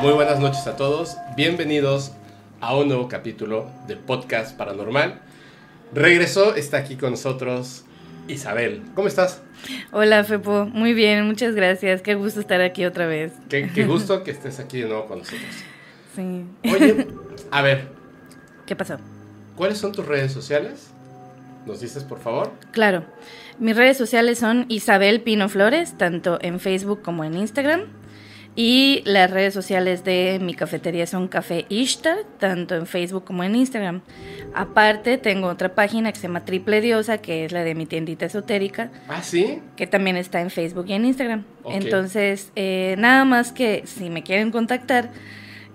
Muy 0.00 0.12
buenas 0.12 0.40
noches 0.40 0.66
a 0.66 0.76
todos. 0.76 1.16
Bienvenidos 1.36 2.12
a 2.60 2.74
un 2.76 2.88
nuevo 2.88 3.08
capítulo 3.08 3.68
de 3.86 3.96
Podcast 3.96 4.56
Paranormal. 4.56 5.20
Regresó, 5.92 6.54
está 6.54 6.78
aquí 6.78 6.96
con 6.96 7.10
nosotros 7.10 7.84
Isabel. 8.28 8.82
¿Cómo 8.94 9.08
estás? 9.08 9.42
Hola, 9.92 10.24
Fepo. 10.24 10.64
Muy 10.66 10.94
bien, 10.94 11.26
muchas 11.26 11.54
gracias. 11.54 12.00
Qué 12.02 12.14
gusto 12.14 12.40
estar 12.40 12.60
aquí 12.60 12.84
otra 12.86 13.06
vez. 13.06 13.32
Qué, 13.48 13.70
qué 13.74 13.84
gusto 13.84 14.22
que 14.24 14.30
estés 14.30 14.58
aquí 14.58 14.80
de 14.80 14.88
nuevo 14.88 15.06
con 15.06 15.18
nosotros. 15.18 15.42
Sí. 16.16 16.44
Oye, 16.64 17.06
a 17.52 17.62
ver, 17.62 17.86
¿Qué 18.66 18.74
pasó? 18.74 18.96
¿cuáles 19.54 19.78
son 19.78 19.92
tus 19.92 20.04
redes 20.04 20.32
sociales? 20.32 20.90
¿Nos 21.64 21.80
dices, 21.80 22.02
por 22.02 22.18
favor? 22.18 22.50
Claro. 22.72 23.04
Mis 23.60 23.76
redes 23.76 23.96
sociales 23.96 24.40
son 24.40 24.66
Isabel 24.68 25.20
Pino 25.20 25.48
Flores, 25.48 25.96
tanto 25.96 26.40
en 26.42 26.58
Facebook 26.58 27.02
como 27.02 27.22
en 27.22 27.34
Instagram. 27.36 27.82
Y 28.56 29.02
las 29.04 29.30
redes 29.30 29.54
sociales 29.54 30.02
de 30.04 30.38
mi 30.42 30.54
cafetería 30.54 31.06
son 31.06 31.28
Café 31.28 31.66
Ishtar, 31.68 32.18
tanto 32.38 32.74
en 32.74 32.86
Facebook 32.86 33.24
como 33.24 33.44
en 33.44 33.54
Instagram. 33.54 34.02
Aparte, 34.54 35.18
tengo 35.18 35.46
otra 35.46 35.74
página 35.74 36.10
que 36.12 36.18
se 36.18 36.26
llama 36.26 36.44
Triple 36.44 36.80
Diosa, 36.80 37.18
que 37.18 37.44
es 37.44 37.52
la 37.52 37.62
de 37.62 37.74
mi 37.76 37.86
tiendita 37.86 38.26
esotérica, 38.26 38.90
Ah, 39.08 39.22
sí. 39.22 39.60
que 39.76 39.86
también 39.86 40.16
está 40.16 40.40
en 40.40 40.50
Facebook 40.50 40.86
y 40.88 40.94
en 40.94 41.04
Instagram. 41.04 41.44
Entonces, 41.70 42.50
eh, 42.56 42.96
nada 42.98 43.24
más 43.24 43.52
que 43.52 43.82
si 43.86 44.10
me 44.10 44.22
quieren 44.24 44.50
contactar, 44.50 45.10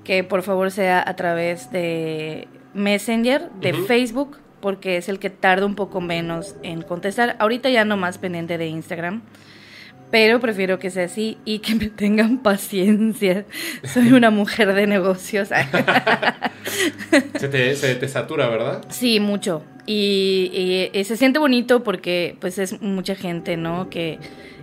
que 0.04 0.24
por 0.24 0.44
favor 0.44 0.70
sea 0.70 1.04
a 1.08 1.16
través 1.16 1.72
de 1.72 2.48
Messenger, 2.74 3.50
de. 3.62 3.74
Facebook, 3.74 4.38
porque 4.60 4.98
es 4.98 5.08
el 5.10 5.18
que 5.20 5.30
tarda 5.30 5.66
un 5.66 5.76
poco 5.76 6.02
menos 6.02 6.56
en 6.62 6.82
contestar. 6.82 7.36
Ahorita 7.40 7.70
ya 7.70 7.86
no 7.86 7.96
más 7.98 8.18
pendiente 8.18 8.58
de 8.58 8.68
Instagram. 8.68 9.22
Pero 10.16 10.40
prefiero 10.40 10.80
que 10.80 10.92
sea 10.92 11.04
así 11.06 11.38
y 11.44 11.60
que 11.60 11.76
me 11.76 11.88
tengan 11.90 12.38
paciencia. 12.38 13.44
Soy 13.84 14.14
una 14.14 14.30
mujer 14.30 14.74
de 14.74 14.88
negocios. 14.88 15.50
Se 17.38 17.50
te, 17.50 17.76
se 17.76 17.96
te 17.96 18.08
satura, 18.08 18.48
¿verdad? 18.48 18.86
Sí, 18.88 19.20
mucho. 19.20 19.62
Y, 19.86 20.50
y- 20.94 20.98
y 20.98 21.04
se 21.04 21.18
siente 21.18 21.38
bonito 21.38 21.84
porque 21.84 22.38
pues 22.40 22.58
es 22.60 22.82
mucha 22.82 23.16
gente, 23.16 23.58
¿no? 23.58 23.90
Que, 23.90 24.20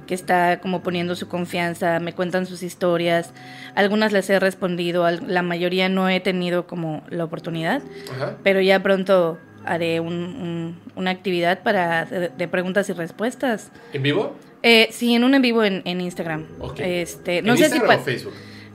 que 0.06 0.14
está 0.14 0.58
como 0.60 0.82
poniendo 0.82 1.14
su 1.16 1.28
confianza, 1.28 2.00
me 2.00 2.14
cuentan 2.14 2.46
sus 2.46 2.62
historias. 2.62 3.34
Algunas 3.74 4.10
les 4.12 4.28
he 4.30 4.40
respondido, 4.40 5.08
la 5.10 5.42
mayoría 5.42 5.90
no 5.90 6.08
he 6.08 6.18
tenido 6.20 6.66
como 6.66 7.04
la 7.10 7.24
oportunidad, 7.24 7.82
Ajá. 8.16 8.38
pero 8.42 8.60
ya 8.62 8.82
pronto 8.82 9.38
haré 9.66 10.00
un- 10.00 10.12
un- 10.14 10.80
una 10.96 11.10
actividad 11.10 11.62
para 11.62 12.06
de, 12.06 12.30
de 12.30 12.48
preguntas 12.48 12.88
y 12.88 12.94
respuestas. 12.94 13.70
¿En 13.92 14.02
vivo? 14.02 14.34
Eh, 14.62 14.88
sí, 14.92 15.14
en 15.14 15.24
un 15.24 15.34
en 15.34 15.42
vivo 15.42 15.64
en, 15.64 15.82
en 15.84 16.00
Instagram. 16.00 16.46
Ok. 16.60 16.80
Este, 16.80 17.42
no 17.42 17.52
¿En 17.52 17.58
sé 17.58 17.64
Instagram 17.64 18.00
o 18.00 18.02
Facebook? 18.04 18.32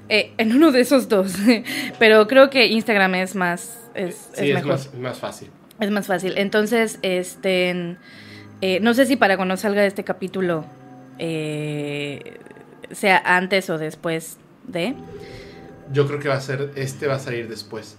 eh, 0.09 0.33
en 0.37 0.53
uno 0.53 0.71
de 0.71 0.81
esos 0.81 1.07
dos, 1.09 1.33
pero 1.99 2.27
creo 2.27 2.49
que 2.49 2.67
Instagram 2.67 3.15
es 3.15 3.35
más 3.35 3.77
es, 3.93 4.15
sí, 4.33 4.43
es 4.43 4.49
es, 4.49 4.53
mejor. 4.55 4.71
más, 4.71 4.93
más 4.95 5.17
fácil. 5.19 5.49
Es 5.79 5.91
más 5.91 6.07
fácil. 6.07 6.33
Entonces, 6.37 6.99
este, 7.03 7.97
eh, 8.61 8.79
no 8.81 8.93
sé 8.93 9.05
si 9.05 9.15
para 9.15 9.37
cuando 9.37 9.55
salga 9.57 9.85
este 9.85 10.03
capítulo 10.03 10.65
eh, 11.19 12.39
sea 12.91 13.21
antes 13.25 13.69
o 13.69 13.77
después 13.77 14.37
de. 14.67 14.93
Yo 15.93 16.05
creo 16.07 16.19
que 16.19 16.27
va 16.27 16.35
a 16.35 16.41
ser, 16.41 16.71
este 16.75 17.07
va 17.07 17.15
a 17.15 17.19
salir 17.19 17.47
después. 17.47 17.95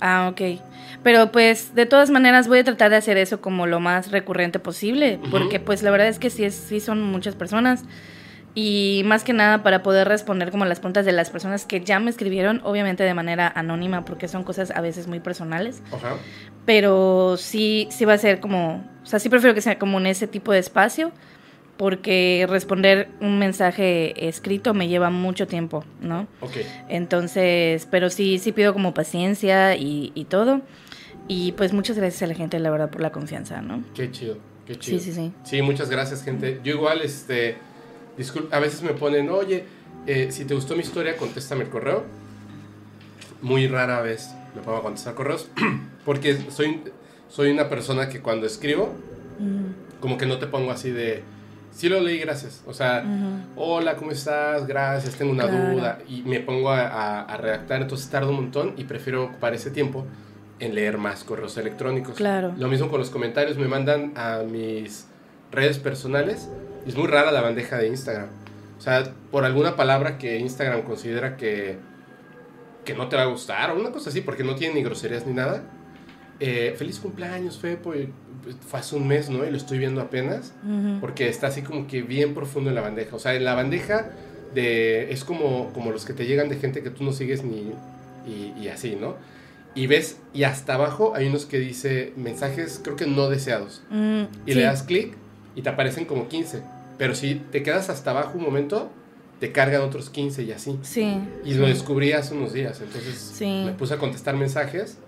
Ah, 0.00 0.28
ok. 0.32 0.60
Pero 1.02 1.32
pues 1.32 1.74
de 1.74 1.86
todas 1.86 2.10
maneras 2.10 2.48
voy 2.48 2.60
a 2.60 2.64
tratar 2.64 2.90
de 2.90 2.96
hacer 2.96 3.16
eso 3.16 3.40
como 3.40 3.66
lo 3.66 3.80
más 3.80 4.10
recurrente 4.10 4.58
posible, 4.58 5.20
porque 5.30 5.60
pues 5.60 5.82
la 5.82 5.90
verdad 5.90 6.08
es 6.08 6.18
que 6.18 6.30
sí, 6.30 6.44
es, 6.44 6.54
sí 6.54 6.80
son 6.80 7.02
muchas 7.02 7.34
personas. 7.34 7.84
Y 8.54 9.02
más 9.04 9.22
que 9.22 9.32
nada 9.32 9.62
para 9.62 9.84
poder 9.84 10.08
responder 10.08 10.50
como 10.50 10.64
las 10.64 10.80
preguntas 10.80 11.06
de 11.06 11.12
las 11.12 11.30
personas 11.30 11.64
que 11.64 11.80
ya 11.80 12.00
me 12.00 12.10
escribieron, 12.10 12.60
obviamente 12.64 13.04
de 13.04 13.14
manera 13.14 13.52
anónima, 13.54 14.04
porque 14.04 14.26
son 14.26 14.42
cosas 14.42 14.72
a 14.72 14.80
veces 14.80 15.06
muy 15.06 15.20
personales. 15.20 15.80
Pero 16.64 17.36
sí, 17.36 17.86
sí 17.92 18.04
va 18.04 18.14
a 18.14 18.18
ser 18.18 18.40
como, 18.40 18.84
o 19.02 19.06
sea, 19.06 19.20
sí 19.20 19.28
prefiero 19.28 19.54
que 19.54 19.60
sea 19.60 19.78
como 19.78 19.98
en 20.00 20.06
ese 20.06 20.26
tipo 20.26 20.50
de 20.50 20.58
espacio, 20.58 21.12
porque 21.78 22.44
responder 22.48 23.08
un 23.20 23.38
mensaje 23.38 24.28
escrito 24.28 24.74
me 24.74 24.88
lleva 24.88 25.08
mucho 25.08 25.46
tiempo, 25.46 25.84
¿no? 26.00 26.26
Ok. 26.40 26.56
Entonces, 26.88 27.86
pero 27.90 28.10
sí, 28.10 28.38
sí 28.38 28.52
pido 28.52 28.74
como 28.74 28.92
paciencia 28.92 29.76
y, 29.76 30.12
y 30.14 30.24
todo. 30.24 30.60
Y 31.28 31.52
pues 31.52 31.72
muchas 31.72 31.96
gracias 31.96 32.22
a 32.22 32.26
la 32.26 32.34
gente, 32.34 32.58
la 32.58 32.70
verdad, 32.70 32.90
por 32.90 33.00
la 33.00 33.12
confianza, 33.12 33.62
¿no? 33.62 33.84
Qué 33.94 34.10
chido, 34.10 34.38
qué 34.66 34.76
chido. 34.76 34.98
Sí, 34.98 35.04
sí, 35.04 35.12
sí. 35.12 35.32
Sí, 35.44 35.62
muchas 35.62 35.88
gracias, 35.88 36.22
gente. 36.22 36.60
Yo 36.64 36.74
igual, 36.74 37.00
este, 37.00 37.56
disculpa, 38.16 38.56
a 38.56 38.60
veces 38.60 38.82
me 38.82 38.90
ponen, 38.90 39.30
oye, 39.30 39.64
eh, 40.06 40.28
si 40.32 40.44
te 40.44 40.54
gustó 40.54 40.74
mi 40.74 40.82
historia, 40.82 41.16
contéstame 41.16 41.62
el 41.62 41.70
correo. 41.70 42.04
Muy 43.40 43.68
rara 43.68 44.02
vez 44.02 44.34
me 44.54 44.62
pongo 44.62 44.78
a 44.78 44.82
contestar 44.82 45.14
correos, 45.14 45.48
porque 46.04 46.36
soy, 46.50 46.80
soy 47.28 47.50
una 47.50 47.68
persona 47.68 48.08
que 48.08 48.20
cuando 48.20 48.46
escribo, 48.46 48.92
como 50.00 50.18
que 50.18 50.26
no 50.26 50.38
te 50.38 50.48
pongo 50.48 50.72
así 50.72 50.90
de, 50.90 51.22
sí 51.70 51.88
lo 51.88 52.00
leí, 52.00 52.18
gracias. 52.18 52.62
O 52.66 52.72
sea, 52.74 53.04
hola, 53.56 53.96
¿cómo 53.96 54.10
estás? 54.10 54.66
Gracias, 54.66 55.14
tengo 55.16 55.32
una 55.32 55.48
Claro. 55.48 55.72
duda. 55.74 55.98
Y 56.08 56.22
me 56.22 56.40
pongo 56.40 56.70
a, 56.70 56.86
a- 56.88 57.22
a 57.24 57.36
redactar, 57.36 57.82
entonces 57.82 58.08
tardo 58.10 58.30
un 58.30 58.36
montón 58.36 58.74
y 58.76 58.84
prefiero 58.84 59.24
ocupar 59.24 59.54
ese 59.54 59.70
tiempo 59.70 60.04
en 60.60 60.74
leer 60.74 60.98
más 60.98 61.22
correos 61.24 61.56
electrónicos. 61.56 62.16
Claro. 62.16 62.52
Lo 62.58 62.68
mismo 62.68 62.88
con 62.88 62.98
los 62.98 63.10
comentarios, 63.10 63.56
me 63.58 63.68
mandan 63.68 64.12
a 64.16 64.42
mis 64.42 65.06
redes 65.52 65.78
personales. 65.78 66.48
Es 66.86 66.96
muy 66.96 67.06
rara 67.06 67.30
la 67.30 67.40
bandeja 67.42 67.76
de 67.78 67.86
Instagram. 67.88 68.28
O 68.76 68.80
sea, 68.80 69.04
por 69.30 69.44
alguna 69.44 69.76
palabra 69.76 70.18
que 70.18 70.38
Instagram 70.38 70.82
considera 70.82 71.36
que, 71.36 71.78
que 72.84 72.94
no 72.94 73.08
te 73.08 73.16
va 73.16 73.22
a 73.22 73.26
gustar 73.26 73.70
o 73.70 73.78
una 73.80 73.90
cosa 73.92 74.10
así, 74.10 74.20
porque 74.20 74.42
no 74.44 74.54
tiene 74.56 74.74
ni 74.74 74.82
groserías 74.82 75.26
ni 75.26 75.32
nada. 75.32 75.62
Eh, 76.40 76.74
feliz 76.78 76.98
cumpleaños, 77.00 77.58
Fepo. 77.58 77.94
y, 77.94 78.06
pues, 78.06 78.08
Fue 78.68 78.80
hace 78.80 78.96
un 78.96 79.06
mes, 79.08 79.28
¿no? 79.30 79.44
Y 79.46 79.50
lo 79.50 79.56
estoy 79.56 79.78
viendo 79.78 80.00
apenas 80.00 80.52
porque 81.00 81.28
está 81.28 81.48
así 81.48 81.62
como 81.62 81.86
que 81.86 82.02
bien 82.02 82.34
profundo 82.34 82.70
en 82.70 82.74
la 82.76 82.80
bandeja. 82.82 83.16
O 83.16 83.18
sea, 83.18 83.34
en 83.34 83.44
la 83.44 83.54
bandeja 83.54 84.10
de, 84.54 85.12
es 85.12 85.24
como, 85.24 85.72
como 85.72 85.90
los 85.92 86.04
que 86.04 86.12
te 86.12 86.26
llegan 86.26 86.48
de 86.48 86.56
gente 86.56 86.82
que 86.82 86.90
tú 86.90 87.04
no 87.04 87.12
sigues 87.12 87.44
ni 87.44 87.72
y, 88.26 88.54
y 88.60 88.68
así, 88.68 88.96
¿no? 89.00 89.16
Y 89.74 89.86
ves, 89.86 90.16
y 90.34 90.42
hasta 90.44 90.74
abajo 90.74 91.12
hay 91.14 91.26
unos 91.28 91.46
que 91.46 91.58
dice 91.58 92.12
mensajes, 92.16 92.80
creo 92.82 92.96
que 92.96 93.06
no 93.06 93.28
deseados. 93.28 93.82
Mm, 93.90 94.22
Y 94.46 94.52
sí. 94.52 94.58
le 94.58 94.62
das 94.64 94.82
clic 94.82 95.14
y 95.54 95.62
te 95.62 95.68
aparecen 95.68 96.04
como 96.04 96.28
15. 96.28 96.62
Pero 96.98 97.14
si 97.14 97.36
te 97.36 97.62
quedas 97.62 97.88
hasta 97.90 98.10
abajo 98.10 98.32
un 98.38 98.42
momento, 98.44 98.90
te 99.38 99.52
cargan 99.52 99.82
otros 99.82 100.10
15 100.10 100.42
y 100.42 100.50
así. 100.52 100.78
Sí. 100.82 101.16
Y 101.44 101.54
lo 101.54 101.66
descubrí 101.68 102.10
hace 102.12 102.34
unos 102.34 102.52
días. 102.52 102.80
Entonces 102.80 103.18
Sí. 103.18 103.62
me 103.66 103.72
puse 103.72 103.94
a 103.94 103.98
contestar 103.98 104.34
mensajes, 104.34 104.98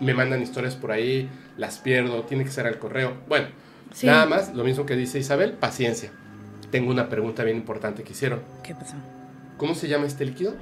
me 0.00 0.14
mandan 0.14 0.42
historias 0.42 0.74
por 0.74 0.92
ahí, 0.92 1.28
las 1.56 1.78
pierdo, 1.78 2.22
tiene 2.22 2.44
que 2.44 2.50
ser 2.50 2.66
al 2.66 2.78
correo. 2.78 3.14
Bueno, 3.28 3.48
Sí. 3.92 4.06
Nada 4.06 4.26
más, 4.26 4.52
lo 4.54 4.62
mismo 4.64 4.84
que 4.84 4.94
dice 4.94 5.18
Isabel, 5.18 5.52
paciencia. 5.52 6.10
Tengo 6.70 6.90
una 6.90 7.08
pregunta 7.08 7.44
bien 7.44 7.56
importante 7.56 8.02
que 8.02 8.12
hicieron. 8.12 8.42
¿Qué 8.62 8.74
pasó? 8.74 8.96
¿Cómo 9.56 9.74
se 9.74 9.88
llama 9.88 10.06
este 10.06 10.26
líquido? 10.26 10.54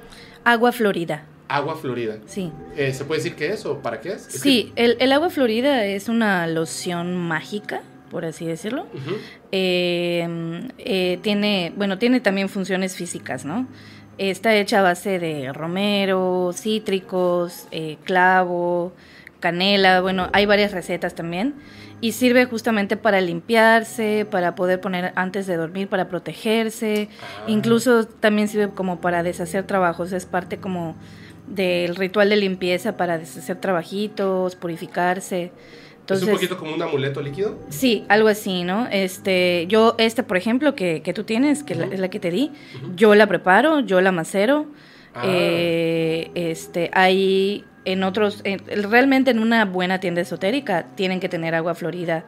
Agua 0.45 0.71
florida. 0.71 1.25
Agua 1.49 1.75
florida. 1.75 2.17
Sí. 2.27 2.51
Eh, 2.77 2.93
¿Se 2.93 3.03
puede 3.03 3.19
decir 3.21 3.35
qué 3.35 3.51
es 3.51 3.65
o 3.65 3.79
para 3.81 3.99
qué 3.99 4.13
es? 4.13 4.21
Sí, 4.21 4.71
el, 4.77 4.95
el 4.99 5.11
agua 5.11 5.29
florida 5.29 5.85
es 5.85 6.07
una 6.07 6.47
loción 6.47 7.15
mágica, 7.17 7.81
por 8.09 8.23
así 8.23 8.45
decirlo. 8.45 8.85
Eh, 9.51 10.69
eh, 10.77 11.19
tiene, 11.21 11.73
bueno, 11.75 11.97
tiene 11.97 12.21
también 12.21 12.47
funciones 12.47 12.95
físicas, 12.95 13.43
¿no? 13.43 13.67
Está 14.17 14.55
hecha 14.55 14.79
a 14.79 14.83
base 14.83 15.19
de 15.19 15.51
romero, 15.51 16.51
cítricos, 16.53 17.67
eh, 17.71 17.97
clavo, 18.05 18.93
canela, 19.45 20.01
bueno, 20.01 20.29
hay 20.33 20.45
varias 20.47 20.71
recetas 20.71 21.13
también. 21.13 21.53
Y 22.01 22.11
sirve 22.11 22.45
justamente 22.45 22.97
para 22.97 23.21
limpiarse, 23.21 24.25
para 24.29 24.55
poder 24.55 24.81
poner 24.81 25.11
antes 25.15 25.45
de 25.47 25.55
dormir, 25.55 25.87
para 25.87 26.07
protegerse. 26.09 27.09
Ah. 27.21 27.43
Incluso 27.47 28.05
también 28.05 28.47
sirve 28.47 28.69
como 28.73 28.99
para 29.01 29.21
deshacer 29.23 29.63
trabajos, 29.65 30.11
es 30.13 30.25
parte 30.25 30.57
como 30.57 30.95
del 31.47 31.95
ritual 31.95 32.29
de 32.29 32.37
limpieza 32.37 32.97
para 32.97 33.17
deshacer 33.19 33.57
trabajitos, 33.61 34.55
purificarse. 34.55 35.51
es 36.09 36.21
un 36.23 36.29
poquito 36.31 36.57
como 36.57 36.73
un 36.73 36.81
amuleto 36.81 37.21
líquido. 37.21 37.57
Sí, 37.69 38.03
algo 38.09 38.27
así, 38.29 38.63
¿no? 38.63 38.87
Este, 38.91 39.65
yo, 39.69 39.95
este, 39.99 40.23
por 40.23 40.37
ejemplo, 40.37 40.73
que, 40.75 41.01
que 41.03 41.13
tú 41.13 41.23
tienes, 41.23 41.63
que 41.63 41.75
la- 41.75 41.85
es 41.85 41.99
la 41.99 42.09
que 42.09 42.19
te 42.19 42.31
di, 42.31 42.51
yo 42.95 43.13
la 43.15 43.27
preparo, 43.27 43.79
yo 43.81 44.01
la 44.01 44.11
macero. 44.11 44.65
Ah. 45.17 45.23
eh, 45.25 46.29
este, 46.35 46.89
hay 46.93 47.63
en 47.85 48.03
otros, 48.03 48.41
en- 48.43 48.61
realmente 48.89 49.31
en 49.31 49.39
una 49.39 49.65
buena 49.65 49.99
tienda 49.99 50.21
esotérica 50.21 50.85
tienen 50.95 51.19
que 51.19 51.29
tener 51.29 51.55
agua 51.55 51.75
florida. 51.75 52.25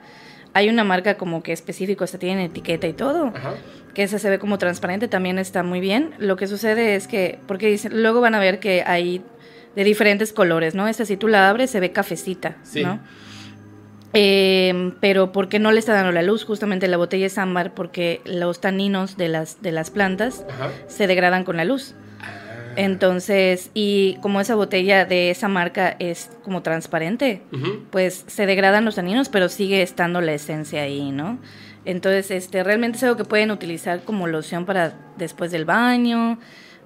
Hay 0.54 0.70
una 0.70 0.84
marca 0.84 1.16
como 1.18 1.44
que 1.44 1.52
específico, 1.54 2.04
hasta 2.04 2.18
tiene 2.18 2.46
etiqueta 2.46 2.88
y 2.88 2.94
todo, 2.94 3.28
Ajá. 3.36 3.54
que 3.94 4.04
esa 4.04 4.18
se 4.20 4.30
ve 4.30 4.40
como 4.40 4.58
transparente, 4.58 5.08
también 5.08 5.38
está 5.40 5.62
muy 5.64 5.80
bien. 5.80 6.12
Lo 6.20 6.36
que 6.36 6.48
sucede 6.48 6.96
es 6.96 7.08
que, 7.08 7.40
porque 7.48 7.68
dicen, 7.68 8.02
luego 8.02 8.22
van 8.22 8.34
a 8.36 8.40
ver 8.40 8.60
que 8.60 8.84
hay 8.86 9.22
de 9.76 9.84
diferentes 9.84 10.34
colores, 10.34 10.74
¿no? 10.74 10.88
Esta 10.88 11.06
si 11.06 11.18
tú 11.18 11.28
la 11.28 11.50
abres 11.50 11.70
se 11.70 11.80
ve 11.80 11.92
cafecita, 11.92 12.56
Sí. 12.64 12.84
¿no? 12.84 13.00
Eh, 14.14 14.94
pero 15.02 15.32
porque 15.32 15.60
no 15.60 15.72
le 15.72 15.80
está 15.80 15.94
dando 15.94 16.12
la 16.12 16.24
luz, 16.24 16.46
justamente 16.46 16.88
la 16.88 16.98
botella 16.98 17.26
es 17.28 17.38
ámbar 17.38 17.74
porque 17.76 18.22
los 18.26 18.62
taninos 18.62 19.18
de 19.18 19.28
las, 19.28 19.62
de 19.62 19.72
las 19.72 19.92
plantas 19.92 20.46
Ajá. 20.50 20.70
se 20.88 21.08
degradan 21.08 21.44
con 21.44 21.58
la 21.58 21.66
luz. 21.66 21.94
Entonces, 22.78 23.72
y 23.74 24.18
como 24.22 24.40
esa 24.40 24.54
botella 24.56 25.04
de 25.06 25.30
esa 25.32 25.48
marca 25.48 25.96
es 26.00 26.30
como 26.44 26.62
transparente, 26.62 27.42
pues 27.92 28.24
se 28.28 28.46
degradan 28.46 28.86
los 28.86 28.96
taninos, 28.96 29.30
pero 29.30 29.50
sigue 29.50 29.82
estando 29.82 30.22
la 30.22 30.34
esencia 30.34 30.84
ahí, 30.84 31.12
¿no? 31.12 31.40
Entonces, 31.86 32.30
este, 32.32 32.64
realmente 32.64 32.98
es 32.98 33.04
algo 33.04 33.18
que 33.18 33.26
pueden 33.26 33.50
utilizar 33.52 34.02
como 34.04 34.28
loción 34.28 34.66
para 34.66 34.94
después 35.18 35.52
del 35.52 35.66
baño, 35.66 36.38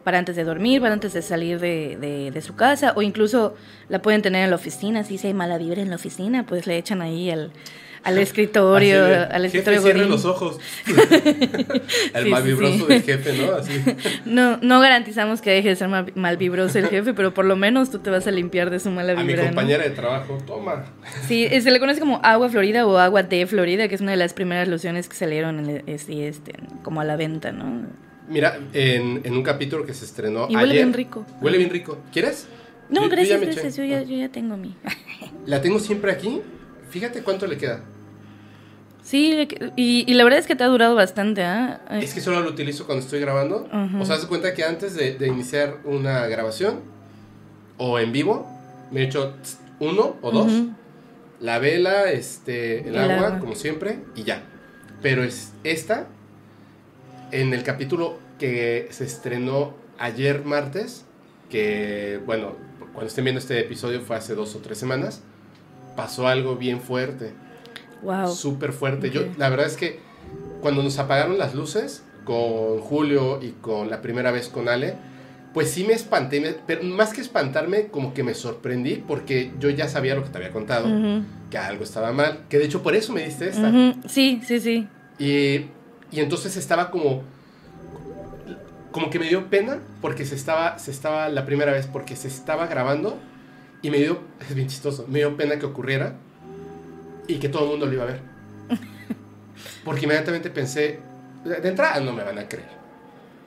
para 0.05 0.17
antes 0.17 0.35
de 0.35 0.43
dormir, 0.45 0.79
para 0.81 0.93
antes 0.93 1.11
de 1.13 1.21
salir 1.21 1.59
de, 1.59 1.97
de- 1.99 2.31
de 2.31 2.41
su 2.41 2.55
casa, 2.55 2.93
o 2.95 3.01
incluso 3.01 3.55
la 3.89 4.01
pueden 4.01 4.21
tener 4.21 4.43
en 4.45 4.49
la 4.49 4.55
oficina, 4.55 5.03
si 5.03 5.19
hay 5.27 5.33
mala 5.33 5.57
vibra 5.57 5.81
en 5.81 5.89
la 5.89 5.97
oficina, 5.97 6.45
pues 6.45 6.65
le 6.67 6.77
echan 6.77 7.01
ahí 7.01 7.29
al, 7.29 7.51
al 8.03 8.17
escritorio, 8.17 9.03
al 9.05 9.43
jefe, 9.43 9.45
escritorio 9.45 9.81
cierre 9.81 9.99
godín. 9.99 10.11
los 10.11 10.25
ojos. 10.25 10.57
El 12.13 12.23
Sí, 12.25 12.29
mal 12.29 12.43
sí, 12.43 12.85
del 12.87 13.01
jefe, 13.03 13.33
¿no? 13.37 13.53
Así. 13.53 13.71
No, 14.25 14.57
no 14.57 14.79
garantizamos 14.79 15.41
que 15.41 15.51
deje 15.51 15.69
de 15.69 15.75
ser 15.75 15.87
mal, 15.87 16.11
malvibroso 16.15 16.79
el 16.79 16.87
jefe, 16.87 17.13
pero 17.13 17.33
por 17.33 17.45
lo 17.45 17.55
menos 17.55 17.91
tú 17.91 17.99
te 17.99 18.09
vas 18.09 18.25
a 18.27 18.31
limpiar 18.31 18.69
de 18.69 18.79
su 18.79 18.89
mala 18.91 19.13
A 19.13 19.15
mi 19.17 19.27
vibra, 19.27 19.43
¿no? 19.43 19.49
compañera 19.49 19.83
de 19.83 19.91
trabajo, 19.91 20.37
toma. 20.45 20.85
Sí, 21.27 21.45
eh, 21.49 21.61
se 21.61 21.71
le 21.71 21.79
conoce 21.79 21.99
como 21.99 22.19
agua 22.23 22.49
florida 22.49 22.85
o 22.85 22.97
agua 22.97 23.23
de 23.23 23.45
Florida, 23.47 23.87
que 23.87 23.95
es 23.95 24.01
una 24.01 24.11
de 24.11 24.17
las 24.17 24.33
primeras 24.33 24.67
lociones 24.67 25.07
que 25.07 25.15
salieron 25.15 25.59
en 25.69 25.83
este, 25.87 26.27
este, 26.27 26.53
como 26.83 27.01
a 27.01 27.05
la 27.05 27.15
venta, 27.15 27.51
¿no? 27.51 27.85
Mira, 28.27 28.57
en, 28.73 29.21
en 29.23 29.33
un 29.33 29.43
capítulo 29.43 29.85
que 29.85 29.93
se 29.93 30.05
estrenó 30.05 30.47
Y 30.49 30.55
huele 30.55 30.71
ayer- 30.71 30.83
bien 30.85 30.93
rico. 30.93 31.25
Huele 31.41 31.57
bien 31.57 31.69
rico. 31.69 31.97
¿Quieres? 32.13 32.47
No, 32.89 33.03
Yo- 33.03 33.09
gracias, 33.09 33.41
gracias, 33.41 33.75
yo 33.77 33.83
ya, 33.83 34.01
yo 34.03 34.15
ya 34.17 34.29
tengo 34.29 34.57
mi... 34.57 34.75
La 35.45 35.61
tengo 35.61 35.79
siempre 35.79 36.11
aquí. 36.11 36.41
Fíjate 36.91 37.23
cuánto 37.23 37.47
le 37.47 37.57
queda. 37.57 37.81
Sí, 39.03 39.47
y, 39.75 40.05
y 40.07 40.13
la 40.13 40.23
verdad 40.23 40.39
es 40.39 40.45
que 40.45 40.55
te 40.55 40.63
ha 40.63 40.67
durado 40.67 40.93
bastante, 40.93 41.43
¿ah? 41.43 41.81
Es 41.89 42.13
que 42.13 42.21
solo 42.21 42.41
lo 42.41 42.49
utilizo 42.51 42.85
cuando 42.85 43.03
estoy 43.03 43.19
grabando. 43.19 43.67
Ujú. 43.73 44.01
O 44.01 44.05
sea, 44.05 44.15
haz 44.17 44.25
cuenta 44.27 44.53
que 44.53 44.63
antes 44.63 44.93
de, 44.93 45.15
de 45.15 45.27
iniciar 45.27 45.79
una 45.85 46.27
grabación 46.27 46.81
o 47.77 47.97
en 47.97 48.11
vivo, 48.11 48.47
me 48.91 49.01
he 49.01 49.03
hecho 49.05 49.33
tss, 49.41 49.57
uno 49.79 50.17
o 50.21 50.31
dos. 50.31 50.51
La 51.39 51.57
vela, 51.57 52.11
este, 52.11 52.81
el, 52.87 52.95
El 52.95 52.97
agua, 52.99 53.27
agua. 53.27 53.39
como 53.39 53.55
siempre, 53.55 53.99
y 54.15 54.21
ya. 54.23 54.43
Pero 55.01 55.23
es 55.23 55.53
esta, 55.63 56.05
en 57.31 57.55
el 57.55 57.63
capítulo 57.63 58.19
que 58.37 58.87
se 58.91 59.05
estrenó 59.05 59.73
ayer 59.97 60.45
martes, 60.45 61.05
que, 61.49 62.19
bueno, 62.27 62.55
cuando 62.93 63.07
estén 63.07 63.23
viendo 63.23 63.39
este 63.39 63.59
episodio 63.59 64.01
fue 64.01 64.15
hace 64.17 64.35
dos 64.35 64.53
o 64.55 64.59
tres 64.59 64.77
semanas, 64.77 65.23
pasó 65.95 66.27
algo 66.27 66.55
bien 66.55 66.79
fuerte. 66.81 67.33
Wow. 68.03 68.33
súper 68.33 68.73
fuerte. 68.73 69.11
Yo, 69.11 69.21
la 69.37 69.49
verdad 69.49 69.67
es 69.67 69.77
que 69.77 69.99
cuando 70.61 70.81
nos 70.81 70.97
apagaron 70.97 71.37
las 71.37 71.53
luces 71.53 72.03
con 72.25 72.79
Julio 72.79 73.39
y 73.43 73.51
con 73.61 73.89
la 73.91 74.01
primera 74.01 74.31
vez 74.31 74.49
con 74.49 74.67
Ale, 74.69 74.95
pues 75.53 75.69
sí 75.69 75.83
me 75.83 75.93
espanté, 75.93 76.39
me- 76.41 76.53
pero 76.65 76.81
más 76.83 77.13
que 77.13 77.21
espantarme, 77.21 77.87
como 77.87 78.13
que 78.15 78.23
me 78.23 78.33
sorprendí 78.33 78.95
porque 78.95 79.51
yo 79.59 79.69
ya 79.69 79.87
sabía 79.87 80.15
lo 80.15 80.23
que 80.23 80.29
te 80.29 80.37
había 80.37 80.51
contado, 80.51 80.87
que 81.51 81.57
algo 81.57 81.83
estaba 81.83 82.11
mal, 82.11 82.45
que 82.49 82.57
de 82.57 82.65
hecho 82.65 82.81
por 82.81 82.95
eso 82.95 83.13
me 83.13 83.23
diste 83.23 83.49
esta. 83.49 83.71
Sí, 84.07 84.41
sí, 84.47 84.59
sí. 84.59 84.87
Y, 85.19 85.67
y 86.11 86.19
entonces 86.21 86.57
estaba 86.57 86.89
como, 86.89 87.21
como 88.91 89.09
que 89.09 89.19
me 89.19 89.27
dio 89.27 89.49
pena 89.49 89.79
porque 90.01 90.25
se 90.25 90.35
estaba, 90.35 90.79
se 90.79 90.91
estaba 90.91 91.29
la 91.29 91.45
primera 91.45 91.71
vez, 91.71 91.85
porque 91.87 92.15
se 92.15 92.27
estaba 92.27 92.67
grabando 92.67 93.17
y 93.81 93.89
me 93.89 93.97
dio, 93.97 94.19
es 94.49 94.55
bien 94.55 94.67
chistoso, 94.67 95.05
me 95.07 95.19
dio 95.19 95.35
pena 95.35 95.59
que 95.59 95.65
ocurriera 95.65 96.15
y 97.27 97.35
que 97.35 97.49
todo 97.49 97.63
el 97.63 97.69
mundo 97.71 97.85
lo 97.85 97.93
iba 97.93 98.03
a 98.03 98.07
ver. 98.07 98.19
Porque 99.85 100.05
inmediatamente 100.05 100.49
pensé, 100.49 100.99
de 101.43 101.67
entrada 101.67 101.99
no 101.99 102.13
me 102.13 102.23
van 102.23 102.37
a 102.37 102.47
creer. 102.47 102.81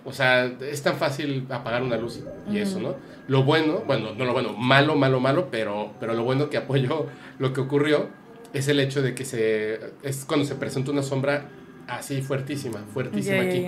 O 0.04 0.12
sea, 0.12 0.44
es 0.44 0.82
tan 0.82 0.96
fácil 0.96 1.46
apagar 1.48 1.82
una 1.82 1.96
luz 1.96 2.20
y 2.50 2.58
eso, 2.58 2.78
¿no? 2.78 2.94
Lo 3.26 3.42
bueno, 3.42 3.84
bueno, 3.86 4.14
no 4.14 4.24
lo 4.26 4.34
bueno, 4.34 4.52
malo, 4.52 4.96
malo, 4.96 5.18
malo, 5.18 5.48
pero, 5.50 5.94
pero 5.98 6.12
lo 6.12 6.24
bueno 6.24 6.50
que 6.50 6.58
apoyó 6.58 7.06
lo 7.38 7.54
que 7.54 7.62
ocurrió 7.62 8.10
es 8.52 8.68
el 8.68 8.80
hecho 8.80 9.00
de 9.00 9.14
que 9.14 9.24
se, 9.24 9.80
es 10.02 10.26
cuando 10.26 10.44
se 10.44 10.56
presenta 10.56 10.90
una 10.90 11.02
sombra 11.02 11.48
así 11.88 12.20
fuertísima, 12.20 12.80
fuertísima 12.92 13.40
aquí, 13.40 13.64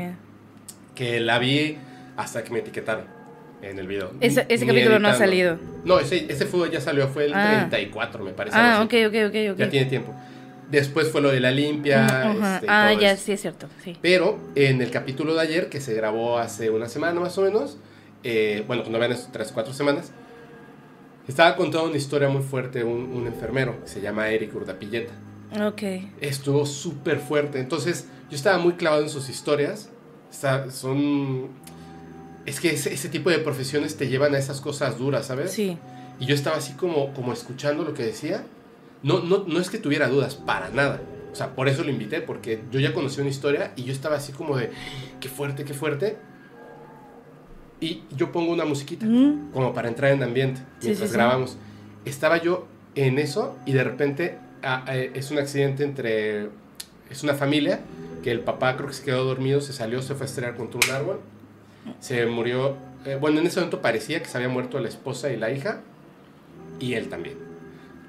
que 0.95 1.21
la 1.21 1.39
vi 1.39 1.79
hasta 2.19 2.45
que 2.45 2.53
me 2.53 2.59
etiquetaron 2.59 3.16
en 3.63 3.79
el 3.79 3.87
video. 3.87 4.13
Ese, 4.21 4.47
ese 4.49 4.65
Ni 4.65 4.73
capítulo 4.73 4.99
no 4.99 5.09
ha 5.09 5.13
editando. 5.13 5.19
salido. 5.19 5.59
No, 5.85 5.99
ese, 6.01 6.27
ese 6.31 6.47
fue, 6.47 6.71
ya 6.71 6.81
salió, 6.81 7.09
fue 7.09 7.27
el 7.27 7.35
Ah. 7.35 7.67
34, 7.71 8.25
me 8.25 8.33
parece. 8.33 8.57
Ah, 8.59 8.83
ok, 8.83 8.93
ok, 9.09 9.15
ok, 9.29 9.53
ok. 9.53 9.59
Ya 9.59 9.69
tiene 9.71 9.87
tiempo. 9.87 10.15
Después 10.71 11.11
fue 11.11 11.21
lo 11.21 11.31
de 11.31 11.39
la 11.41 11.51
limpia. 11.53 12.05
Ajá. 12.07 12.55
este, 12.57 12.67
y 12.67 12.69
Ah, 12.69 12.89
todo 12.93 13.01
ya, 13.01 13.13
eso. 13.13 13.23
sí 13.25 13.33
es 13.33 13.41
cierto, 13.41 13.69
sí. 13.85 13.97
Pero 14.03 14.39
en 14.57 14.83
el 14.83 14.91
capítulo 14.91 15.35
de 15.35 15.41
ayer, 15.43 15.69
que 15.69 15.81
se 15.81 15.95
grabó 15.95 16.39
hace 16.39 16.71
una 16.71 16.89
semana 16.89 17.21
más 17.21 17.39
o 17.39 17.43
menos, 17.43 17.79
eh, 18.25 18.65
bueno, 18.67 18.83
cuando 18.83 18.99
vean 18.99 19.13
esas 19.13 19.31
tres, 19.31 19.53
cuatro 19.53 19.73
semanas, 19.73 20.11
estaba 21.29 21.57
contando 21.57 21.89
una 21.89 21.97
historia 21.97 22.29
muy 22.29 22.43
fuerte 22.43 22.85
un, 22.85 23.13
un 23.13 23.27
enfermero 23.27 23.81
que 23.83 23.89
se 23.89 24.01
llama 24.01 24.29
Eric 24.29 24.55
Urdapilleta. 24.55 25.13
Ok. 25.65 25.83
Estuvo 26.21 26.67
súper 26.67 27.19
fuerte. 27.19 27.61
Entonces, 27.61 28.09
yo 28.29 28.37
estaba 28.37 28.59
muy 28.59 28.75
clavado 28.75 29.03
en 29.03 29.09
sus 29.09 29.29
historias. 29.29 29.91
Está- 30.31 30.71
son. 30.71 31.49
Es 32.47 32.61
que 32.61 32.71
ese, 32.71 32.95
ese 32.95 33.09
tipo 33.09 33.29
de 33.31 33.39
profesiones 33.39 33.97
te 33.97 34.09
llevan 34.09 34.35
a 34.35 34.39
esas 34.39 34.61
cosas 34.61 34.99
duras, 34.99 35.27
¿sabes? 35.27 35.53
Sí. 35.53 35.77
Y 36.21 36.27
yo 36.27 36.35
estaba 36.35 36.57
así 36.57 36.73
como, 36.75 37.13
como 37.13 37.33
escuchando 37.33 37.85
lo 37.85 37.93
que 37.93 38.05
decía. 38.05 38.45
No, 39.03 39.21
no, 39.21 39.45
no 39.47 39.61
es 39.61 39.69
que 39.69 39.79
tuviera 39.79 40.09
dudas, 40.09 40.35
para 40.37 40.71
nada. 40.71 41.01
O 41.33 41.35
sea, 41.35 41.55
por 41.55 41.69
eso 41.69 41.85
lo 41.85 41.91
invité, 41.91 42.23
porque 42.23 42.63
yo 42.71 42.81
ya 42.81 42.95
conocía 42.95 43.21
una 43.23 43.31
historia 43.31 43.73
y 43.77 43.85
yo 43.85 43.93
estaba 43.93 44.17
así 44.17 44.33
como 44.33 44.57
de, 44.57 44.71
qué 45.21 45.29
fuerte, 45.29 45.65
qué 45.65 45.75
fuerte. 45.75 46.17
Y 47.81 48.05
yo 48.17 48.33
pongo 48.33 48.53
una 48.53 48.65
musiquita, 48.65 49.05
Mm. 49.05 49.51
como 49.53 49.75
para 49.75 49.89
entrar 49.89 50.13
en 50.13 50.23
ambiente, 50.23 50.63
mientras 50.83 51.09
sí, 51.09 51.13
sí. 51.13 51.13
grabamos. 51.15 51.59
Estaba 52.07 52.41
yo 52.41 52.67
en 52.95 53.19
eso 53.19 53.57
y 53.67 53.73
de 53.73 53.85
repente 53.85 54.39
es 55.15 55.31
un 55.31 55.39
accidente 55.39 55.85
entre, 55.85 56.49
es 57.11 57.23
una 57.23 57.35
familia, 57.35 57.81
que 58.23 58.31
el 58.33 58.41
papá 58.41 58.75
creo 58.77 58.89
que 58.89 58.95
se 58.95 59.05
quedó 59.05 59.25
dormido, 59.25 59.61
se 59.61 59.73
salió, 59.75 60.01
se 60.01 60.15
fue 60.15 60.25
a 60.25 60.29
estrellar 60.29 60.57
contra 60.57 60.81
un 60.89 60.95
árbol, 60.97 61.21
se 62.01 62.27
murió, 62.27 62.77
eh, 63.05 63.17
bueno, 63.21 63.41
en 63.41 63.47
ese 63.47 63.61
momento 63.61 63.81
parecía 63.83 64.21
que 64.21 64.27
se 64.29 64.37
había 64.37 64.49
muerto 64.49 64.79
la 64.81 64.89
esposa 64.89 65.31
y 65.33 65.37
la 65.37 65.51
hija, 65.51 65.81
y 66.81 66.95
él 66.95 67.09
también. 67.09 67.37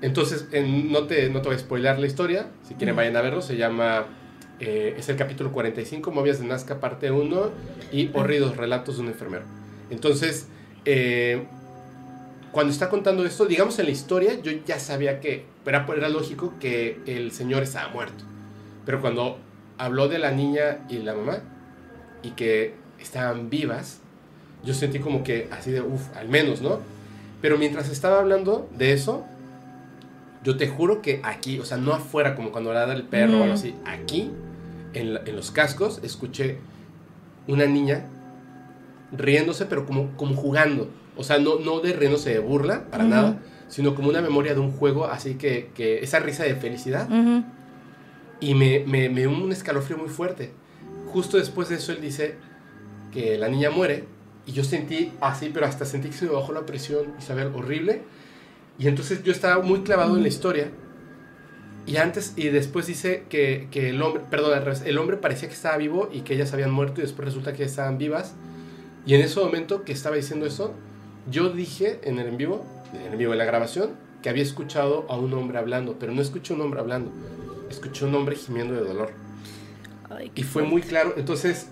Entonces, 0.01 0.47
en- 0.51 0.91
no, 0.91 1.03
te, 1.07 1.29
no 1.29 1.41
te 1.41 1.50
voy 1.50 1.56
a 1.56 1.59
spoilar 1.59 2.00
la 2.00 2.07
historia, 2.07 2.47
si 2.68 2.75
quieren 2.75 2.95
vayan 2.95 3.15
a 3.15 3.21
verlo, 3.21 3.41
se 3.41 3.57
llama, 3.57 4.06
eh, 4.59 4.95
es 4.97 5.09
el 5.09 5.15
capítulo 5.15 5.51
45, 5.51 6.12
Movias 6.12 6.39
de 6.39 6.45
Nazca, 6.45 6.79
parte 6.79 7.09
1, 7.12 7.51
y 7.91 8.10
Horridos 8.13 8.57
Relatos 8.57 8.98
de 8.98 9.03
un 9.03 9.07
enfermero. 9.07 9.43
Entonces, 9.89 10.48
eh, 10.86 11.43
cuando 12.51 12.72
está 12.72 12.89
contando 12.89 13.25
esto, 13.25 13.46
digamos 13.46 13.77
en 13.79 13.86
la 13.86 13.91
historia, 13.91 14.39
yo 14.41 14.51
ya 14.65 14.79
sabía 14.79 15.19
que 15.19 15.46
era, 15.65 15.86
era 15.96 16.10
lógico 16.10 16.53
que 16.60 17.00
el 17.05 17.31
señor 17.31 17.63
estaba 17.63 17.89
muerto. 17.89 18.24
Pero 18.86 19.01
cuando 19.01 19.38
habló 19.77 20.07
de 20.07 20.17
la 20.19 20.31
niña 20.31 20.79
y 20.89 20.98
la 21.00 21.13
mamá, 21.13 21.39
y 22.24 22.31
que 22.31 22.74
estaban 23.00 23.50
vivas, 23.50 24.00
yo 24.63 24.74
sentí 24.74 25.00
como 25.00 25.24
que 25.24 25.48
así 25.51 25.72
de, 25.72 25.82
uff, 25.82 26.16
al 26.16 26.27
menos, 26.30 26.62
¿no? 26.62 26.80
Pero 27.42 27.58
mientras 27.58 27.89
estaba 27.89 28.20
hablando 28.20 28.68
de 28.77 28.94
eso, 28.94 29.24
yo 30.44 30.58
te 30.58 30.68
juro 30.68 31.01
que 31.01 31.20
aquí, 31.24 31.60
o 31.60 31.66
sea, 31.66 31.77
no 31.77 31.94
afuera 31.94 32.36
como 32.36 32.51
cuando 32.51 32.74
ladra 32.74 32.94
el 32.96 33.04
perro 33.04 33.34
o 33.34 33.44
algo 33.44 33.54
así, 33.56 33.75
aquí, 33.86 34.32
en, 34.94 35.13
la- 35.16 35.22
en 35.25 35.36
los 35.36 35.51
cascos, 35.51 36.00
escuché 36.04 36.58
una 37.48 37.66
niña 37.66 38.06
riéndose, 39.16 39.66
pero 39.66 39.86
como, 39.86 40.16
como 40.18 40.36
jugando. 40.36 40.89
O 41.16 41.24
sea, 41.24 41.39
no, 41.39 41.60
no 41.60 41.80
de 41.80 41.94
riéndose 41.94 42.30
de 42.32 42.39
burla, 42.39 42.86
para 42.89 43.04
nada, 43.10 43.39
sino 43.70 43.96
como 43.96 44.10
una 44.10 44.22
memoria 44.22 44.54
de 44.54 44.60
un 44.60 44.72
juego, 44.72 45.06
así 45.08 45.36
que, 45.36 45.72
que 45.75 46.00
esa 46.00 46.20
risa 46.20 46.44
de 46.44 46.56
felicidad. 46.56 47.08
Y 48.39 48.54
me, 48.54 48.84
me, 48.86 49.10
me 49.10 49.22
dio 49.22 49.32
un 49.32 49.51
escalofrío 49.51 49.98
muy 49.98 50.10
fuerte. 50.10 50.51
Justo 51.08 51.38
después 51.38 51.70
de 51.70 51.75
eso 51.75 51.92
él 51.92 52.01
dice 52.01 52.36
que 53.12 53.38
la 53.38 53.48
niña 53.50 53.70
muere 53.70 54.06
y 54.48 54.54
yo 54.54 54.64
sentí 54.64 55.12
así, 55.20 55.52
pero 55.54 55.66
hasta 55.66 55.86
sentí 55.86 56.10
que 56.10 56.16
se 56.16 56.26
me 56.26 56.32
bajó 56.32 56.54
la 56.54 56.66
presión, 56.66 57.14
Isabel, 57.20 57.52
horrible. 57.54 58.02
Y 58.80 58.88
entonces 58.88 59.22
yo 59.24 59.34
estaba 59.34 59.62
muy 59.62 59.82
clavado 59.82 60.16
en 60.16 60.22
la 60.22 60.30
historia. 60.30 60.72
Y 61.86 61.98
antes 61.98 62.34
y 62.38 62.48
después 62.48 62.88
dice 62.88 63.26
que, 63.30 63.68
que 63.72 63.90
el 63.90 64.02
hombre, 64.02 64.24
perdón, 64.30 64.62
el 64.86 64.98
hombre 64.98 65.18
parecía 65.18 65.50
que 65.50 65.54
estaba 65.54 65.78
vivo 65.78 66.10
y 66.12 66.22
que 66.22 66.34
ellas 66.34 66.54
habían 66.54 66.72
muerto 66.72 67.02
y 67.02 67.04
después 67.04 67.26
resulta 67.26 67.54
que 67.54 67.64
estaban 67.64 67.98
vivas. 67.98 68.36
Y 69.06 69.16
en 69.16 69.22
ese 69.22 69.40
momento 69.40 69.84
que 69.84 69.92
estaba 69.92 70.16
diciendo 70.16 70.46
eso, 70.46 70.74
yo 71.30 71.50
dije 71.50 72.00
en 72.04 72.20
el 72.20 72.28
en 72.28 72.38
vivo, 72.38 72.66
en 72.94 73.12
el 73.12 73.18
vivo, 73.18 73.34
en 73.34 73.40
la 73.40 73.46
grabación, 73.46 73.92
que 74.22 74.30
había 74.30 74.44
escuchado 74.44 75.06
a 75.10 75.18
un 75.18 75.34
hombre 75.34 75.58
hablando, 75.58 75.98
pero 76.00 76.14
no 76.14 76.22
escuché 76.22 76.54
un 76.54 76.62
hombre 76.62 76.80
hablando, 76.80 77.12
escuché 77.70 78.06
un 78.06 78.16
hombre 78.16 78.36
gimiendo 78.36 78.74
de 78.74 78.82
dolor. 78.82 79.12
Ay, 80.10 80.32
Y 80.36 80.44
fue 80.44 80.64
muy 80.64 80.82
claro, 80.82 81.14
entonces 81.18 81.70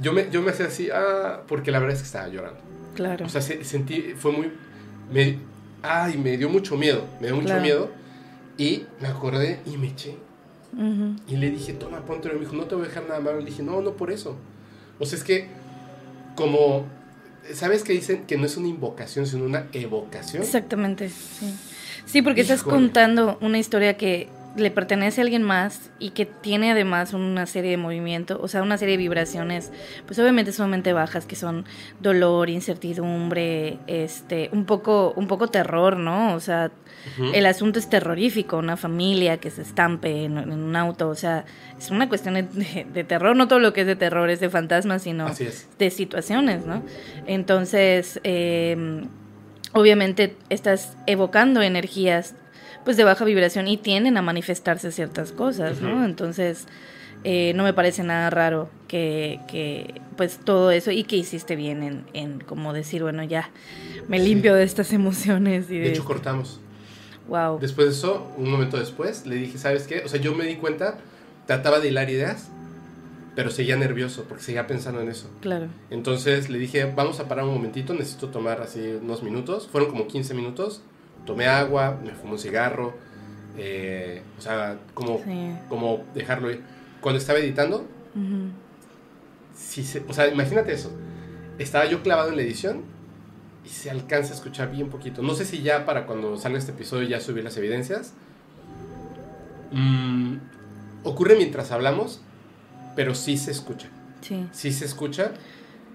yo 0.00 0.12
me, 0.12 0.28
yo 0.30 0.42
me 0.42 0.50
hacía 0.50 0.66
así, 0.66 0.88
ah, 0.92 1.42
porque 1.48 1.70
la 1.70 1.78
verdad 1.78 1.96
es 1.96 2.02
que 2.02 2.06
estaba 2.06 2.28
llorando. 2.28 2.60
Claro. 2.94 3.26
O 3.26 3.28
sea, 3.28 3.40
se- 3.40 3.64
sentí, 3.64 4.14
fue 4.16 4.32
muy, 4.32 4.52
me, 5.12 5.38
ay, 5.82 6.18
me 6.18 6.36
dio 6.36 6.48
mucho 6.48 6.76
miedo, 6.76 7.04
me 7.20 7.26
dio 7.28 7.36
mucho 7.36 7.46
Claro. 7.48 7.62
miedo. 7.62 7.90
Y 8.56 8.86
me 9.00 9.08
acordé 9.08 9.60
y 9.66 9.76
me 9.76 9.88
eché. 9.88 10.16
Y 11.28 11.36
le 11.36 11.50
dije, 11.50 11.72
toma, 11.74 12.04
ponte. 12.04 12.28
Y 12.28 12.32
me 12.34 12.40
dijo, 12.40 12.54
no 12.56 12.64
te 12.64 12.74
voy 12.74 12.84
a 12.84 12.88
dejar 12.88 13.04
nada 13.08 13.20
malo. 13.20 13.38
Le 13.38 13.46
dije, 13.46 13.62
no, 13.62 13.80
no 13.80 13.92
por 13.92 14.10
eso. 14.10 14.36
O 14.98 15.06
sea, 15.06 15.16
es 15.18 15.24
que 15.24 15.48
como 16.34 16.86
¿Sabes 17.54 17.82
que 17.82 17.94
dicen 17.94 18.24
que 18.26 18.36
no 18.36 18.44
es 18.44 18.58
una 18.58 18.68
invocación, 18.68 19.26
sino 19.26 19.44
una 19.44 19.68
evocación? 19.72 20.42
Exactamente, 20.42 21.08
sí. 21.08 21.54
Sí, 22.04 22.20
porque 22.20 22.42
estás 22.42 22.62
contando 22.62 23.38
una 23.40 23.58
historia 23.58 23.96
que 23.96 24.28
le 24.56 24.70
pertenece 24.70 25.20
a 25.20 25.24
alguien 25.24 25.42
más 25.42 25.90
y 25.98 26.10
que 26.10 26.26
tiene 26.26 26.72
además 26.72 27.12
una 27.12 27.46
serie 27.46 27.70
de 27.70 27.76
movimientos, 27.76 28.38
o 28.40 28.48
sea, 28.48 28.62
una 28.62 28.78
serie 28.78 28.96
de 28.96 28.98
vibraciones, 28.98 29.70
pues 30.06 30.18
obviamente 30.18 30.52
sumamente 30.52 30.92
bajas, 30.92 31.26
que 31.26 31.36
son 31.36 31.64
dolor, 32.00 32.50
incertidumbre, 32.50 33.78
este, 33.86 34.50
un 34.52 34.64
poco, 34.64 35.12
un 35.16 35.26
poco 35.26 35.48
terror, 35.48 35.96
¿no? 35.96 36.34
O 36.34 36.40
sea, 36.40 36.70
el 37.32 37.46
asunto 37.46 37.78
es 37.78 37.88
terrorífico, 37.88 38.58
una 38.58 38.76
familia 38.76 39.38
que 39.38 39.50
se 39.50 39.62
estampe 39.62 40.24
en, 40.24 40.38
un 40.38 40.76
auto, 40.76 41.08
o 41.08 41.14
sea, 41.14 41.44
es 41.78 41.90
una 41.90 42.08
cuestión 42.08 42.34
de, 42.34 43.04
terror, 43.04 43.36
no 43.36 43.48
todo 43.48 43.60
lo 43.60 43.72
que 43.72 43.82
es 43.82 43.86
de 43.86 43.96
terror 43.96 44.28
es 44.30 44.40
de 44.40 44.50
fantasmas, 44.50 45.02
sino 45.02 45.26
de 45.78 45.90
situaciones, 45.90 46.66
¿no? 46.66 46.82
Entonces, 47.26 48.20
em, 48.24 49.08
obviamente 49.72 50.36
estás 50.48 50.96
evocando 51.06 51.62
energías 51.62 52.34
pues 52.88 52.96
de 52.96 53.04
baja 53.04 53.22
vibración 53.26 53.68
y 53.68 53.76
tienden 53.76 54.16
a 54.16 54.22
manifestarse 54.22 54.90
ciertas 54.92 55.32
cosas, 55.32 55.82
¿no? 55.82 56.06
Entonces, 56.06 56.66
eh, 57.22 57.52
no 57.54 57.62
me 57.62 57.74
parece 57.74 58.02
nada 58.02 58.30
raro 58.30 58.70
que, 58.88 59.40
que, 59.46 60.00
pues 60.16 60.38
todo 60.42 60.70
eso 60.70 60.90
y 60.90 61.04
que 61.04 61.16
hiciste 61.16 61.54
bien 61.54 61.82
en, 61.82 62.06
en 62.14 62.40
como 62.40 62.72
decir, 62.72 63.02
bueno, 63.02 63.22
ya 63.24 63.50
me 64.08 64.18
limpio 64.18 64.54
de 64.54 64.62
estas 64.62 64.90
emociones. 64.94 65.70
Y 65.70 65.76
de, 65.76 65.90
hecho, 65.90 66.06
cortamos. 66.06 66.60
Wow. 67.28 67.58
Después 67.58 67.88
de 67.88 67.92
eso, 67.92 68.32
un 68.38 68.50
momento 68.50 68.78
después, 68.78 69.26
le 69.26 69.36
dije, 69.36 69.58
¿sabes 69.58 69.86
qué? 69.86 70.00
O 70.06 70.08
sea, 70.08 70.18
yo 70.18 70.34
me 70.34 70.46
di 70.46 70.56
cuenta, 70.56 70.96
trataba 71.46 71.80
de 71.80 71.88
hilar 71.88 72.08
ideas, 72.08 72.48
pero 73.36 73.50
seguía 73.50 73.76
nervioso 73.76 74.24
porque 74.26 74.42
seguía 74.42 74.66
pensando 74.66 75.02
en 75.02 75.10
eso. 75.10 75.28
Claro. 75.42 75.66
Entonces 75.90 76.48
le 76.48 76.58
dije, 76.58 76.90
vamos 76.96 77.20
a 77.20 77.28
parar 77.28 77.44
un 77.44 77.52
momentito, 77.52 77.92
necesito 77.92 78.28
tomar 78.28 78.62
así 78.62 78.80
unos 79.02 79.22
minutos. 79.22 79.68
Fueron 79.70 79.90
como 79.90 80.06
15 80.06 80.32
minutos 80.32 80.80
tomé 81.28 81.46
agua, 81.46 82.00
me 82.02 82.12
fumé 82.12 82.32
un 82.32 82.38
cigarro, 82.38 82.94
eh, 83.58 84.22
o 84.38 84.40
sea, 84.40 84.78
como, 84.94 85.20
como 85.68 86.02
dejarlo 86.14 86.50
ir. 86.50 86.62
Cuando 87.02 87.18
estaba 87.18 87.38
editando, 87.38 87.86
o 90.08 90.12
sea, 90.14 90.28
imagínate 90.28 90.72
eso, 90.72 90.90
estaba 91.58 91.84
yo 91.84 92.02
clavado 92.02 92.30
en 92.30 92.36
la 92.36 92.42
edición 92.42 92.82
y 93.62 93.68
se 93.68 93.90
alcanza 93.90 94.32
a 94.32 94.36
escuchar 94.36 94.70
bien 94.70 94.88
poquito. 94.88 95.20
No 95.22 95.34
sé 95.34 95.44
si 95.44 95.60
ya 95.60 95.84
para 95.84 96.06
cuando 96.06 96.38
salga 96.38 96.58
este 96.58 96.72
episodio 96.72 97.06
ya 97.06 97.20
subí 97.20 97.42
las 97.42 97.58
evidencias. 97.58 98.14
Mm, 99.70 100.36
ocurre 101.04 101.36
mientras 101.36 101.72
hablamos, 101.72 102.22
pero 102.96 103.14
sí 103.14 103.36
se 103.36 103.50
escucha. 103.50 103.88
Sí. 104.22 104.48
Sí 104.52 104.72
se 104.72 104.86
escucha. 104.86 105.32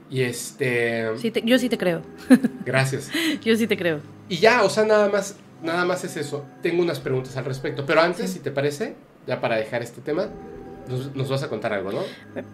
Y 0.10 0.22
este... 0.22 1.10
yo 1.44 1.58
sí 1.58 1.70
te 1.70 1.78
creo. 1.78 2.02
Gracias. 2.66 3.10
yo 3.44 3.56
sí 3.56 3.68
te 3.68 3.78
creo. 3.78 4.00
Y 4.30 4.38
ya, 4.38 4.64
o 4.64 4.70
sea, 4.70 4.86
nada 4.86 5.10
más, 5.10 5.36
nada 5.62 5.86
más 5.86 6.04
es 6.04 6.18
eso. 6.18 6.46
Tengo 6.62 6.82
unas 6.82 7.00
preguntas 7.00 7.36
al 7.38 7.46
respecto. 7.46 7.86
Pero 7.86 8.02
antes, 8.02 8.32
si 8.32 8.40
te 8.40 8.52
parece, 8.52 8.96
ya 9.28 9.42
para 9.42 9.56
dejar 9.56 9.82
este 9.82 10.02
tema, 10.02 10.30
nos, 10.88 11.30
vas 11.30 11.44
a 11.44 11.50
contar 11.50 11.74
algo, 11.74 11.92
¿no? 11.92 12.02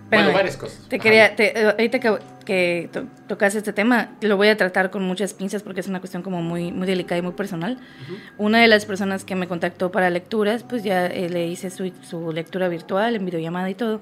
bueno, 0.09 0.31
varias 0.33 0.55
cosas. 0.55 0.87
Te 0.87 0.99
quería, 0.99 1.35
te, 1.35 1.59
eh, 1.59 1.65
ahorita 1.65 1.99
que, 1.99 2.17
que 2.45 2.89
tocas 3.27 3.55
este 3.55 3.73
tema, 3.73 4.15
lo 4.21 4.37
voy 4.37 4.49
a 4.49 4.57
tratar 4.57 4.91
con 4.91 5.03
muchas 5.03 5.33
pinzas 5.33 5.63
porque 5.63 5.79
es 5.79 5.87
una 5.87 5.99
cuestión 5.99 6.21
como 6.21 6.41
muy, 6.41 6.71
muy 6.71 6.85
delicada 6.85 7.17
y 7.17 7.21
muy 7.21 7.33
personal. 7.33 7.79
Una 8.37 8.61
de 8.61 8.67
las 8.67 8.85
personas 8.85 9.25
que 9.25 9.35
me 9.35 9.47
contactó 9.47 9.91
para 9.91 10.09
lecturas, 10.09 10.63
pues 10.63 10.83
ya 10.83 11.07
eh, 11.07 11.29
le 11.29 11.47
hice 11.47 11.69
su, 11.71 11.91
su 12.07 12.31
lectura 12.31 12.67
virtual 12.67 13.15
en 13.15 13.25
videollamada 13.25 13.69
y 13.69 13.75
todo. 13.75 14.01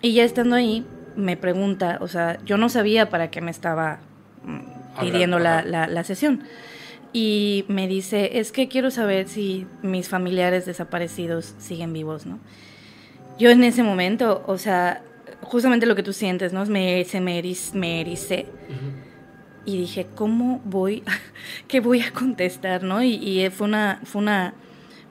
Y 0.00 0.14
ya 0.14 0.24
estando 0.24 0.56
ahí, 0.56 0.86
me 1.16 1.36
pregunta, 1.36 1.98
o 2.00 2.08
sea, 2.08 2.38
yo 2.44 2.56
no 2.56 2.68
sabía 2.68 3.10
para 3.10 3.30
qué 3.30 3.40
me 3.40 3.50
estaba 3.50 4.00
mm, 4.44 5.00
pidiendo 5.00 5.38
la, 5.38 5.62
la, 5.62 5.86
la 5.86 6.04
sesión 6.04 6.44
y 7.14 7.64
me 7.68 7.86
dice, 7.86 8.40
es 8.40 8.50
que 8.50 8.66
quiero 8.66 8.90
saber 8.90 9.28
si 9.28 9.68
mis 9.82 10.08
familiares 10.08 10.66
desaparecidos 10.66 11.54
siguen 11.58 11.92
vivos, 11.92 12.26
¿no? 12.26 12.40
Yo 13.38 13.50
en 13.50 13.62
ese 13.62 13.84
momento, 13.84 14.42
o 14.48 14.58
sea, 14.58 15.00
justamente 15.42 15.86
lo 15.86 15.94
que 15.94 16.02
tú 16.02 16.12
sientes, 16.12 16.52
¿no? 16.52 16.66
Me, 16.66 17.04
se 17.04 17.20
me, 17.20 17.40
me 17.74 18.00
ericé. 18.00 18.46
Y 19.64 19.78
dije, 19.78 20.08
¿cómo 20.16 20.60
voy? 20.64 21.04
¿Qué 21.68 21.78
voy 21.78 22.00
a 22.00 22.10
contestar, 22.10 22.82
no? 22.82 23.00
Y, 23.02 23.48
fue 23.50 23.68
una, 23.68 24.00
fue 24.02 24.20
una, 24.20 24.54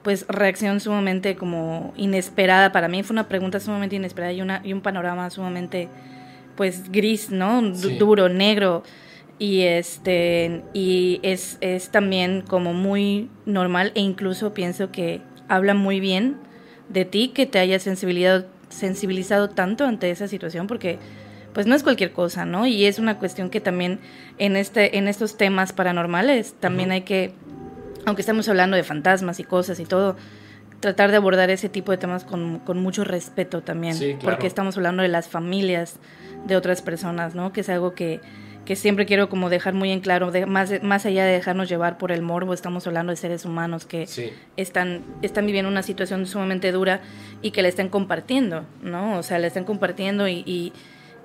pues, 0.04 0.26
reacción 0.28 0.78
sumamente 0.78 1.34
como 1.34 1.92
inesperada 1.96 2.70
para 2.70 2.86
mí. 2.86 3.02
Fue 3.02 3.14
una 3.14 3.26
pregunta 3.26 3.58
sumamente 3.58 3.96
inesperada 3.96 4.32
y, 4.32 4.40
una, 4.40 4.60
y 4.62 4.72
un 4.72 4.82
panorama 4.82 5.28
sumamente, 5.30 5.88
pues, 6.56 6.92
gris, 6.92 7.30
¿no? 7.30 7.60
Duro, 7.62 8.28
negro 8.28 8.84
y 9.38 9.62
este 9.62 10.62
y 10.72 11.20
es, 11.22 11.58
es 11.60 11.90
también 11.90 12.42
como 12.42 12.72
muy 12.72 13.28
normal 13.46 13.92
e 13.94 14.00
incluso 14.00 14.54
pienso 14.54 14.92
que 14.92 15.22
habla 15.48 15.74
muy 15.74 16.00
bien 16.00 16.36
de 16.88 17.04
ti 17.04 17.28
que 17.28 17.46
te 17.46 17.58
hayas 17.58 17.82
sensibilizado, 17.82 18.46
sensibilizado 18.68 19.50
tanto 19.50 19.84
ante 19.86 20.10
esa 20.10 20.28
situación 20.28 20.66
porque 20.66 20.98
pues 21.52 21.66
no 21.66 21.74
es 21.76 21.84
cualquier 21.84 22.12
cosa, 22.12 22.44
¿no? 22.44 22.66
Y 22.66 22.84
es 22.84 22.98
una 22.98 23.18
cuestión 23.18 23.48
que 23.48 23.60
también 23.60 24.00
en 24.38 24.56
este 24.56 24.98
en 24.98 25.08
estos 25.08 25.36
temas 25.36 25.72
paranormales 25.72 26.54
también 26.58 26.90
hay 26.90 27.02
que 27.02 27.32
aunque 28.06 28.22
estamos 28.22 28.48
hablando 28.48 28.76
de 28.76 28.82
fantasmas 28.82 29.40
y 29.40 29.44
cosas 29.44 29.80
y 29.80 29.84
todo, 29.84 30.16
tratar 30.80 31.10
de 31.10 31.16
abordar 31.16 31.50
ese 31.50 31.68
tipo 31.68 31.92
de 31.92 31.98
temas 31.98 32.24
con, 32.24 32.58
con 32.60 32.78
mucho 32.78 33.04
respeto 33.04 33.62
también, 33.62 34.18
porque 34.22 34.46
estamos 34.46 34.76
hablando 34.76 35.02
de 35.02 35.08
las 35.08 35.28
familias 35.28 35.96
de 36.46 36.56
otras 36.56 36.82
personas, 36.82 37.34
¿no? 37.34 37.52
Que 37.52 37.62
es 37.62 37.68
algo 37.68 37.94
que 37.94 38.20
que 38.64 38.76
siempre 38.76 39.06
quiero 39.06 39.28
como 39.28 39.50
dejar 39.50 39.74
muy 39.74 39.90
en 39.90 40.00
claro, 40.00 40.30
de, 40.30 40.46
más, 40.46 40.82
más 40.82 41.06
allá 41.06 41.24
de 41.24 41.32
dejarnos 41.32 41.68
llevar 41.68 41.98
por 41.98 42.12
el 42.12 42.22
morbo, 42.22 42.54
estamos 42.54 42.86
hablando 42.86 43.10
de 43.10 43.16
seres 43.16 43.44
humanos 43.44 43.84
que 43.84 44.08
están, 44.56 45.02
están 45.22 45.46
viviendo 45.46 45.70
una 45.70 45.82
situación 45.82 46.26
sumamente 46.26 46.72
dura 46.72 47.00
y 47.42 47.50
que 47.50 47.62
la 47.62 47.68
están 47.68 47.88
compartiendo, 47.88 48.64
¿no? 48.82 49.18
O 49.18 49.22
sea, 49.22 49.38
la 49.38 49.46
están 49.46 49.64
compartiendo 49.64 50.28
y, 50.28 50.42
y, 50.46 50.72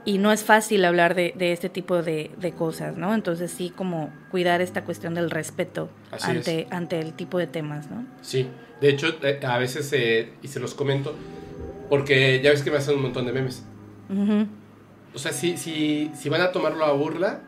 no 0.06 0.32
es 0.32 0.44
fácil 0.44 0.86
hablar 0.86 1.14
de, 1.14 1.34
de 1.38 1.52
este 1.52 1.70
tipo 1.70 2.02
de, 2.02 2.32
de, 2.38 2.52
cosas, 2.52 2.98
¿no? 2.98 3.14
Entonces 3.14 3.52
sí, 3.52 3.70
como 3.70 4.12
cuidar 4.32 4.62
esta 4.62 4.84
cuestión 4.84 5.14
del 5.14 5.30
respeto 5.30 5.90
ante, 6.22 6.68
ante 6.72 7.00
el 7.00 7.14
tipo 7.14 7.38
de 7.38 7.48
temas, 7.48 7.90
¿no? 7.92 8.06
Sí, 8.22 8.48
de 8.82 8.90
hecho, 8.90 9.16
eh, 9.22 9.40
a 9.46 9.58
veces, 9.58 9.92
eh, 9.94 10.34
y 10.42 10.48
se 10.48 10.60
los 10.60 10.74
comento, 10.74 11.16
porque 11.90 12.42
ya 12.42 12.50
ves 12.50 12.64
que 12.64 12.72
me 12.72 12.78
hacen 12.78 12.96
un 12.96 13.04
montón 13.04 13.26
de 13.26 13.34
memes 13.34 13.64
o 15.14 15.18
sea, 15.18 15.32
si, 15.32 15.58
si, 15.58 16.12
si 16.16 16.30
van 16.30 16.42
a 16.42 16.52
tomarlo 16.52 16.86
a 16.86 16.92
burla, 16.94 17.42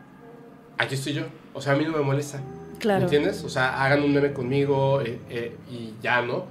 aquí 0.77 0.95
estoy 0.95 1.13
yo. 1.13 1.23
O 1.53 1.61
sea, 1.61 1.73
a 1.73 1.75
mí 1.75 1.85
no 1.85 1.91
me 1.91 2.03
molesta. 2.03 2.41
Claro. 2.79 3.03
¿Entiendes? 3.03 3.43
O 3.43 3.49
sea, 3.49 3.83
hagan 3.83 4.03
un 4.03 4.13
meme 4.13 4.33
conmigo 4.33 5.01
eh, 5.01 5.19
eh, 5.29 5.55
y 5.69 5.93
ya, 6.01 6.21
¿no? 6.21 6.45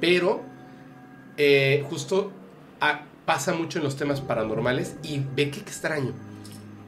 Pero 0.00 0.42
justo 1.90 2.32
ah, 2.80 3.02
pasa 3.26 3.52
mucho 3.52 3.78
en 3.78 3.84
los 3.84 3.96
temas 3.96 4.20
paranormales 4.20 4.96
y 5.02 5.20
ve 5.34 5.50
qué 5.50 5.60
extraño. 5.60 6.12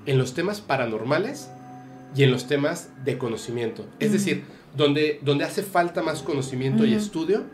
En 0.07 0.16
los 0.16 0.33
temas 0.35 0.61
paranormales 0.61 1.50
y 2.16 2.23
en 2.23 2.30
los 2.30 2.47
temas 2.47 2.90
de 3.04 3.18
conocimiento. 3.18 3.87
Es 3.99 4.12
decir, 4.12 4.45
donde, 4.76 5.21
donde 5.23 5.45
hace 5.45 5.62
falta 5.62 6.02
más 6.02 6.23
conocimiento 6.23 6.87
y 6.87 6.95
estudio, 6.95 7.45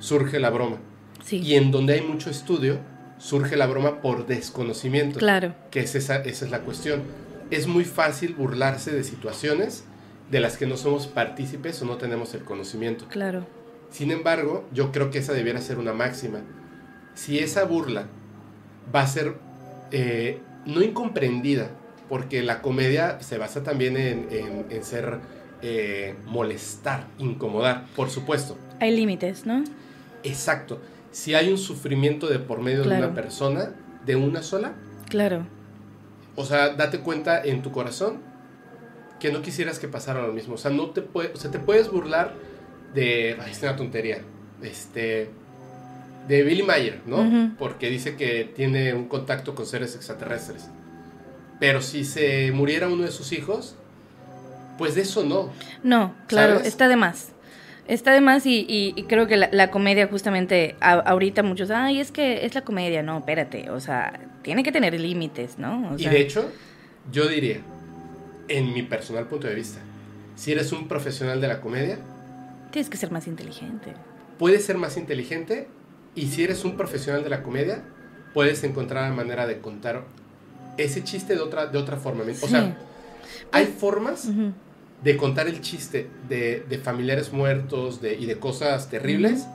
surge 0.00 0.40
la 0.40 0.50
broma. 0.50 0.78
Sí. 1.22 1.38
Y 1.38 1.54
en 1.54 1.70
donde 1.70 1.94
hay 1.94 2.00
mucho 2.00 2.30
estudio, 2.30 2.78
surge 3.18 3.56
la 3.56 3.66
broma 3.66 4.00
por 4.00 4.26
desconocimiento. 4.26 5.18
Claro. 5.18 5.54
Que 5.70 5.80
es 5.80 5.94
esa, 5.94 6.16
esa 6.16 6.44
es 6.44 6.50
la 6.50 6.60
cuestión. 6.60 7.02
Es 7.50 7.66
muy 7.66 7.84
fácil 7.84 8.34
burlarse 8.34 8.90
de 8.90 9.04
situaciones 9.04 9.84
de 10.30 10.40
las 10.40 10.56
que 10.56 10.66
no 10.66 10.76
somos 10.76 11.06
partícipes 11.06 11.80
o 11.82 11.84
no 11.84 11.96
tenemos 11.96 12.34
el 12.34 12.42
conocimiento. 12.42 13.06
Claro. 13.08 13.46
Sin 13.90 14.10
embargo, 14.10 14.66
yo 14.72 14.90
creo 14.90 15.10
que 15.10 15.18
esa 15.18 15.32
debiera 15.32 15.60
ser 15.60 15.78
una 15.78 15.92
máxima. 15.92 16.40
Si 17.14 17.38
esa 17.38 17.64
burla 17.64 18.06
va 18.94 19.02
a 19.02 19.06
ser 19.06 19.34
eh, 19.90 20.40
no 20.66 20.82
incomprendida, 20.82 21.70
porque 22.08 22.42
la 22.42 22.60
comedia 22.60 23.20
se 23.20 23.38
basa 23.38 23.62
también 23.62 23.96
en, 23.96 24.66
en, 24.70 24.84
ser 24.84 25.20
eh, 25.62 26.14
molestar, 26.26 27.06
incomodar, 27.18 27.86
por 27.96 28.10
supuesto. 28.10 28.58
Hay 28.80 28.94
límites, 28.94 29.46
¿no? 29.46 29.64
Exacto 30.22 30.80
si 31.14 31.32
hay 31.36 31.48
un 31.48 31.58
sufrimiento 31.58 32.28
de 32.28 32.40
por 32.40 32.60
medio 32.60 32.82
de 32.82 32.98
una 32.98 33.14
persona, 33.14 33.70
de 34.04 34.16
una 34.16 34.42
sola. 34.42 34.72
Claro. 35.08 35.46
O 36.34 36.44
sea, 36.44 36.70
date 36.70 36.98
cuenta 36.98 37.40
en 37.40 37.62
tu 37.62 37.70
corazón 37.70 38.18
que 39.20 39.30
no 39.30 39.40
quisieras 39.40 39.78
que 39.78 39.86
pasara 39.86 40.26
lo 40.26 40.32
mismo. 40.32 40.54
O 40.54 40.58
sea, 40.58 40.72
no 40.72 40.90
te 40.90 41.02
puede, 41.02 41.32
o 41.32 41.36
sea, 41.36 41.52
te 41.52 41.60
puedes 41.60 41.88
burlar 41.88 42.34
de, 42.94 43.36
ay, 43.40 43.52
es 43.52 43.62
una 43.62 43.76
tontería, 43.76 44.22
este, 44.60 45.30
de 46.28 46.42
Billy 46.42 46.62
Mayer, 46.62 47.00
¿no? 47.06 47.54
Porque 47.58 47.90
dice 47.90 48.16
que 48.16 48.44
tiene 48.44 48.94
un 48.94 49.08
contacto 49.08 49.54
con 49.54 49.66
seres 49.66 49.94
extraterrestres. 49.94 50.68
Pero 51.60 51.82
si 51.82 52.04
se 52.04 52.50
muriera 52.52 52.88
uno 52.88 53.04
de 53.04 53.10
sus 53.10 53.32
hijos, 53.32 53.76
pues 54.78 54.94
de 54.94 55.02
eso 55.02 55.24
no. 55.24 55.50
No, 55.82 56.14
claro, 56.26 56.60
está 56.60 56.88
de 56.88 56.96
más. 56.96 57.28
Está 57.86 58.12
de 58.12 58.20
más 58.22 58.44
y, 58.46 58.94
creo 59.08 59.26
que 59.26 59.36
la, 59.36 59.70
comedia 59.70 60.06
justamente 60.06 60.76
ahorita 60.80 61.42
muchos, 61.42 61.70
ay, 61.70 62.00
es 62.00 62.10
que 62.10 62.46
es 62.46 62.54
la 62.54 62.62
comedia, 62.62 63.02
no, 63.02 63.18
espérate, 63.18 63.68
o 63.70 63.78
sea, 63.78 64.20
tiene 64.42 64.62
que 64.62 64.72
tener 64.72 64.98
límites, 64.98 65.58
¿no? 65.58 65.94
y 65.98 66.06
de 66.06 66.20
hecho, 66.20 66.50
yo 67.12 67.28
diría, 67.28 67.58
en 68.48 68.72
mi 68.72 68.82
personal 68.82 69.26
punto 69.26 69.46
de 69.46 69.54
vista. 69.54 69.80
Si 70.34 70.50
eres 70.50 70.72
un 70.72 70.88
profesional 70.88 71.40
de 71.40 71.48
la 71.48 71.60
comedia, 71.60 71.98
Tienes 72.70 72.90
que 72.90 72.96
ser 72.96 73.12
más 73.12 73.28
inteligente. 73.28 73.92
puedes 74.38 74.64
ser 74.64 74.78
más 74.78 74.96
inteligente 74.96 75.68
y 76.14 76.26
si 76.28 76.44
eres 76.44 76.64
un 76.64 76.76
profesional 76.76 77.22
de 77.24 77.30
la 77.30 77.42
comedia, 77.42 77.82
puedes 78.32 78.62
encontrar 78.64 79.08
la 79.10 79.14
manera 79.14 79.46
de 79.46 79.58
contar 79.60 80.04
ese 80.76 81.04
chiste 81.04 81.34
de 81.34 81.40
otra, 81.40 81.66
de 81.66 81.78
otra 81.78 81.96
forma. 81.96 82.22
O 82.24 82.26
Sí. 82.34 82.46
sea, 82.48 82.76
hay 83.52 83.66
Pues- 83.66 83.78
formas 83.78 84.28
de 85.02 85.16
contar 85.16 85.46
el 85.48 85.60
chiste 85.60 86.08
de, 86.28 86.64
de 86.68 86.78
familiares 86.78 87.32
muertos 87.32 88.00
de, 88.00 88.14
y 88.14 88.26
de 88.26 88.38
cosas 88.38 88.88
terribles 88.88 89.46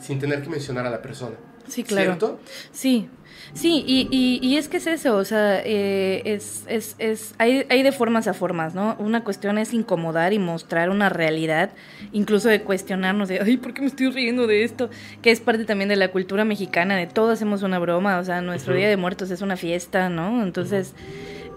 sin 0.00 0.18
tener 0.18 0.42
que 0.42 0.48
mencionar 0.50 0.86
a 0.86 0.90
la 0.90 1.00
persona. 1.00 1.36
Sí, 1.68 1.84
claro. 1.84 2.10
¿Cierto? 2.12 2.40
Sí, 2.70 3.08
sí, 3.54 3.84
y, 3.86 4.08
y, 4.10 4.46
y 4.46 4.56
es 4.56 4.68
que 4.68 4.78
es 4.78 4.86
eso, 4.86 5.16
o 5.16 5.24
sea, 5.24 5.60
eh, 5.64 6.22
es, 6.24 6.64
es, 6.68 6.96
es, 6.98 7.34
hay, 7.38 7.64
hay 7.70 7.82
de 7.82 7.92
formas 7.92 8.26
a 8.28 8.34
formas, 8.34 8.74
¿no? 8.74 8.96
Una 8.98 9.24
cuestión 9.24 9.58
es 9.58 9.72
incomodar 9.74 10.32
y 10.32 10.38
mostrar 10.38 10.90
una 10.90 11.08
realidad, 11.08 11.70
incluso 12.12 12.48
de 12.48 12.62
cuestionarnos 12.62 13.28
de, 13.28 13.40
ay, 13.40 13.56
¿por 13.58 13.74
qué 13.74 13.80
me 13.82 13.86
estoy 13.88 14.10
riendo 14.10 14.46
de 14.46 14.64
esto? 14.64 14.90
Que 15.22 15.30
es 15.30 15.40
parte 15.40 15.64
también 15.64 15.88
de 15.88 15.96
la 15.96 16.08
cultura 16.10 16.44
mexicana, 16.44 16.96
de 16.96 17.06
todos 17.06 17.32
hacemos 17.34 17.62
una 17.62 17.78
broma, 17.78 18.18
o 18.18 18.24
sea, 18.24 18.40
nuestro. 18.40 18.74
Día 18.74 18.88
de 18.88 18.96
Muertos 18.96 19.30
es 19.30 19.42
una 19.42 19.56
fiesta, 19.56 20.08
¿no? 20.08 20.42
Entonces... 20.42 20.94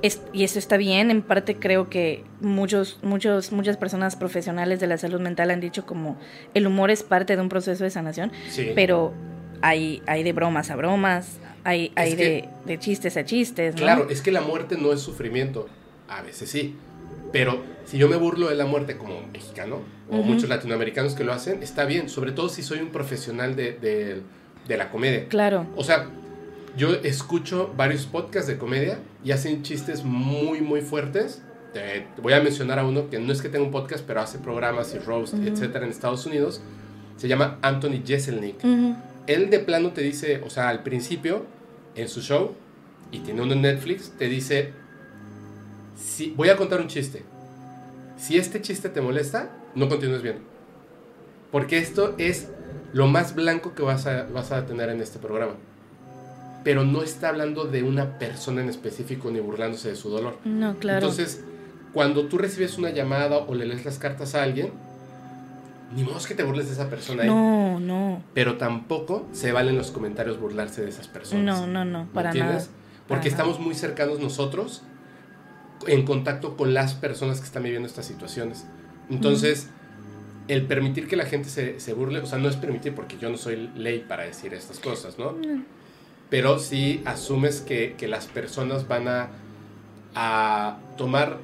es- 0.01 0.21
y 0.33 0.43
eso 0.43 0.59
está 0.59 0.77
bien, 0.77 1.09
en 1.09 1.21
parte 1.23 1.55
creo 1.55 1.89
que 1.89 2.23
muchos, 2.41 2.99
muchos, 3.01 3.51
muchas 3.53 3.77
personas 3.77 4.15
profesionales 4.15 4.79
de 4.79 4.87
la 4.87 4.97
salud 4.97 5.19
mental 5.21 5.49
han 5.49 5.61
dicho 5.61 5.85
como 5.85 6.17
el 6.53 6.67
humor 6.67 6.91
es 6.91 7.01
parte 7.01 7.35
de 7.35 7.41
un 7.41 7.49
proceso 7.49 7.83
de 7.83 7.89
sanación, 7.89 8.31
Sí. 8.49 8.71
pero 8.75 9.13
hay, 9.65 10.01
hay 10.07 10.23
de 10.23 10.31
bromas 10.33 10.69
a 10.69 10.75
bromas, 10.75 11.37
hay, 11.63 11.91
de, 11.95 12.77
chistes 12.79 13.17
a 13.17 13.25
chistes, 13.25 13.73
¿no? 13.75 13.81
Claro, 13.81 14.07
es 14.09 14.21
que 14.21 14.31
la 14.31 14.41
muerte 14.41 14.77
no 14.77 14.93
es 14.93 15.01
sufrimiento. 15.01 15.67
A 16.07 16.21
veces 16.21 16.49
sí. 16.49 16.75
Pero 17.31 17.63
si 17.85 17.97
yo 17.97 18.07
me 18.07 18.15
burlo 18.15 18.47
de 18.49 18.55
la 18.55 18.65
muerte 18.65 18.97
como 18.97 19.21
mexicano, 19.33 19.79
o 20.09 20.17
muchos 20.17 20.47
latinoamericanos 20.49 21.15
que 21.15 21.23
lo 21.23 21.33
hacen, 21.33 21.63
está 21.63 21.85
bien. 21.85 22.09
Sobre 22.09 22.31
todo 22.31 22.49
si 22.49 22.61
soy 22.61 22.79
un 22.79 22.89
profesional 22.89 23.55
de, 23.55 23.71
de- 23.73 24.21
de 24.67 24.77
la 24.77 24.89
comedia. 24.91 25.27
Claro, 25.27 25.65
O 25.75 25.83
sea, 25.83 26.07
yo 26.77 26.93
escucho 27.03 27.71
varios 27.77 28.05
podcasts 28.05 28.47
de 28.47 28.57
comedia 28.57 28.99
y 29.23 29.31
hacen 29.31 29.63
chistes 29.63 30.03
muy, 30.03 30.61
muy 30.61 30.81
fuertes. 30.81 31.41
Te, 31.73 32.05
te 32.15 32.21
voy 32.21 32.33
a 32.33 32.39
mencionar 32.41 32.79
a 32.79 32.85
uno 32.85 33.09
que 33.09 33.19
no 33.19 33.31
es 33.33 33.41
que 33.41 33.49
tenga 33.49 33.63
un 33.65 33.71
podcast, 33.71 34.03
pero 34.05 34.21
hace 34.21 34.37
programas 34.39 34.93
y 34.95 34.99
roast, 34.99 35.33
Ujú. 35.33 35.47
etcétera, 35.47 35.85
en 35.85 35.91
Estados 35.91 36.25
Unidos. 36.25 36.61
Se 37.17 37.27
llama 37.27 37.57
Anthony 37.61 38.01
Jeselnik. 38.05 38.57
Ujú, 38.63 38.95
Él 39.27 39.49
de 39.49 39.59
plano 39.59 39.91
te 39.91 40.01
dice, 40.01 40.41
o 40.45 40.49
sea, 40.49 40.69
al 40.69 40.83
principio, 40.83 41.45
en 41.95 42.07
su 42.07 42.21
show, 42.21 42.53
y 43.11 43.19
tiene 43.19 43.41
uno 43.41 43.53
en 43.53 43.61
Netflix, 43.61 44.11
te 44.17 44.27
dice, 44.27 44.73
si, 45.95 46.31
voy 46.31 46.49
a 46.49 46.57
contar 46.57 46.81
un 46.81 46.87
chiste. 46.87 47.23
Si 48.17 48.37
este 48.37 48.61
chiste 48.61 48.89
te 48.89 49.01
molesta, 49.01 49.49
no 49.73 49.89
continúes 49.89 50.21
viendo. 50.21 50.41
Porque 51.51 51.77
esto 51.77 52.15
es 52.17 52.49
lo 52.93 53.07
más 53.07 53.35
blanco 53.35 53.73
que 53.75 53.83
vas 53.83 54.05
a, 54.07 54.23
vas 54.23 54.51
a 54.51 54.65
tener 54.65 54.89
en 54.89 55.01
este 55.01 55.19
programa. 55.19 55.53
Pero 56.63 56.83
no 56.83 57.03
está 57.03 57.29
hablando 57.29 57.65
de 57.65 57.83
una 57.83 58.17
persona 58.17 58.61
en 58.61 58.69
específico 58.69 59.29
ni 59.31 59.39
burlándose 59.39 59.89
de 59.89 59.95
su 59.95 60.09
dolor. 60.09 60.37
no, 60.43 60.77
claro. 60.77 61.05
Entonces, 61.05 61.43
cuando 61.93 62.25
tú 62.25 62.37
recibes 62.37 62.77
una 62.77 62.89
llamada 62.89 63.37
o 63.37 63.55
le 63.55 63.65
lees 63.65 63.85
las 63.85 63.99
cartas 63.99 64.35
a 64.35 64.43
alguien, 64.43 64.71
ni 65.93 66.03
modo 66.03 66.17
que 66.27 66.33
te 66.35 66.43
burles 66.43 66.67
de 66.67 66.73
esa 66.73 66.89
persona 66.89 67.23
ahí 67.23 67.29
no, 67.29 67.79
no, 67.79 68.21
pero 68.33 68.57
tampoco 68.57 69.27
se 69.31 69.51
valen 69.51 69.77
los 69.77 69.91
comentarios 69.91 70.39
burlarse 70.39 70.81
de 70.81 70.89
esas 70.89 71.07
personas. 71.07 71.43
no, 71.61 71.67
no, 71.67 71.85
no, 71.85 72.05
¿Me 72.05 72.09
para 72.11 72.33
nada. 72.33 72.45
entiendes? 72.45 72.69
Porque 73.07 73.07
Para 73.07 73.19
nada. 73.19 73.29
estamos 73.29 73.59
muy 73.59 73.75
cercanos 73.75 74.19
nosotros 74.19 74.83
en 75.87 76.05
contacto 76.05 76.57
con 76.57 76.73
las 76.73 76.93
personas 76.95 77.39
que 77.39 77.45
están 77.45 77.63
viviendo 77.63 77.87
estas 77.87 78.05
situaciones. 78.05 78.65
Entonces, 79.09 79.69
el 80.47 80.65
permitir 80.65 81.07
que 81.07 81.15
la 81.15 81.25
gente 81.25 81.49
se, 81.49 81.79
se 81.79 81.93
burle, 81.93 82.19
o 82.19 82.25
sea, 82.25 82.39
no 82.39 82.49
es 82.49 82.55
permitir 82.55 82.95
porque 82.95 83.17
yo 83.17 83.29
no 83.29 83.37
soy 83.37 83.69
ley 83.75 84.03
para 84.07 84.23
decir 84.23 84.53
estas 84.53 84.79
cosas, 84.79 85.19
¿no? 85.19 85.33
Mm, 85.33 85.63
Pero 86.29 86.57
sí 86.57 87.03
asumes 87.05 87.61
que, 87.61 87.93
que 87.97 88.07
las 88.07 88.25
personas 88.25 88.87
van 88.87 89.07
a, 89.07 89.29
a 90.15 90.77
tomar 90.97 91.37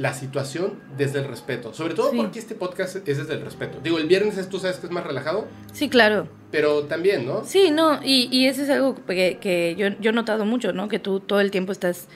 la 0.00 0.14
situación 0.14 0.80
desde 0.96 1.18
el 1.18 1.26
respeto. 1.26 1.74
Sobre 1.74 1.92
todo 1.94 2.10
Sí. 2.10 2.16
porque 2.16 2.38
este 2.38 2.54
podcast 2.54 2.96
es 3.06 3.18
desde 3.18 3.34
el 3.34 3.42
respeto. 3.42 3.78
Digo, 3.84 3.98
el 3.98 4.06
viernes 4.06 4.38
es, 4.38 4.48
tú 4.48 4.58
sabes 4.58 4.78
que 4.78 4.86
es 4.86 4.92
más 4.92 5.04
relajado, 5.04 5.46
Sí, 5.72 5.90
claro. 5.90 6.26
pero 6.50 6.84
también, 6.84 7.26
¿no? 7.26 7.44
Sí, 7.44 7.70
no, 7.70 8.00
y, 8.02 8.28
y 8.32 8.46
eso 8.46 8.62
es 8.62 8.70
algo 8.70 8.94
que, 9.06 9.36
que 9.40 9.74
yo, 9.76 9.88
yo 10.00 10.10
he 10.10 10.12
notado 10.14 10.46
mucho, 10.46 10.72
¿no? 10.72 10.88
Que 10.88 10.98
tú 10.98 11.20
todo 11.20 11.40
el 11.40 11.50
tiempo 11.50 11.72
estás 11.72 12.08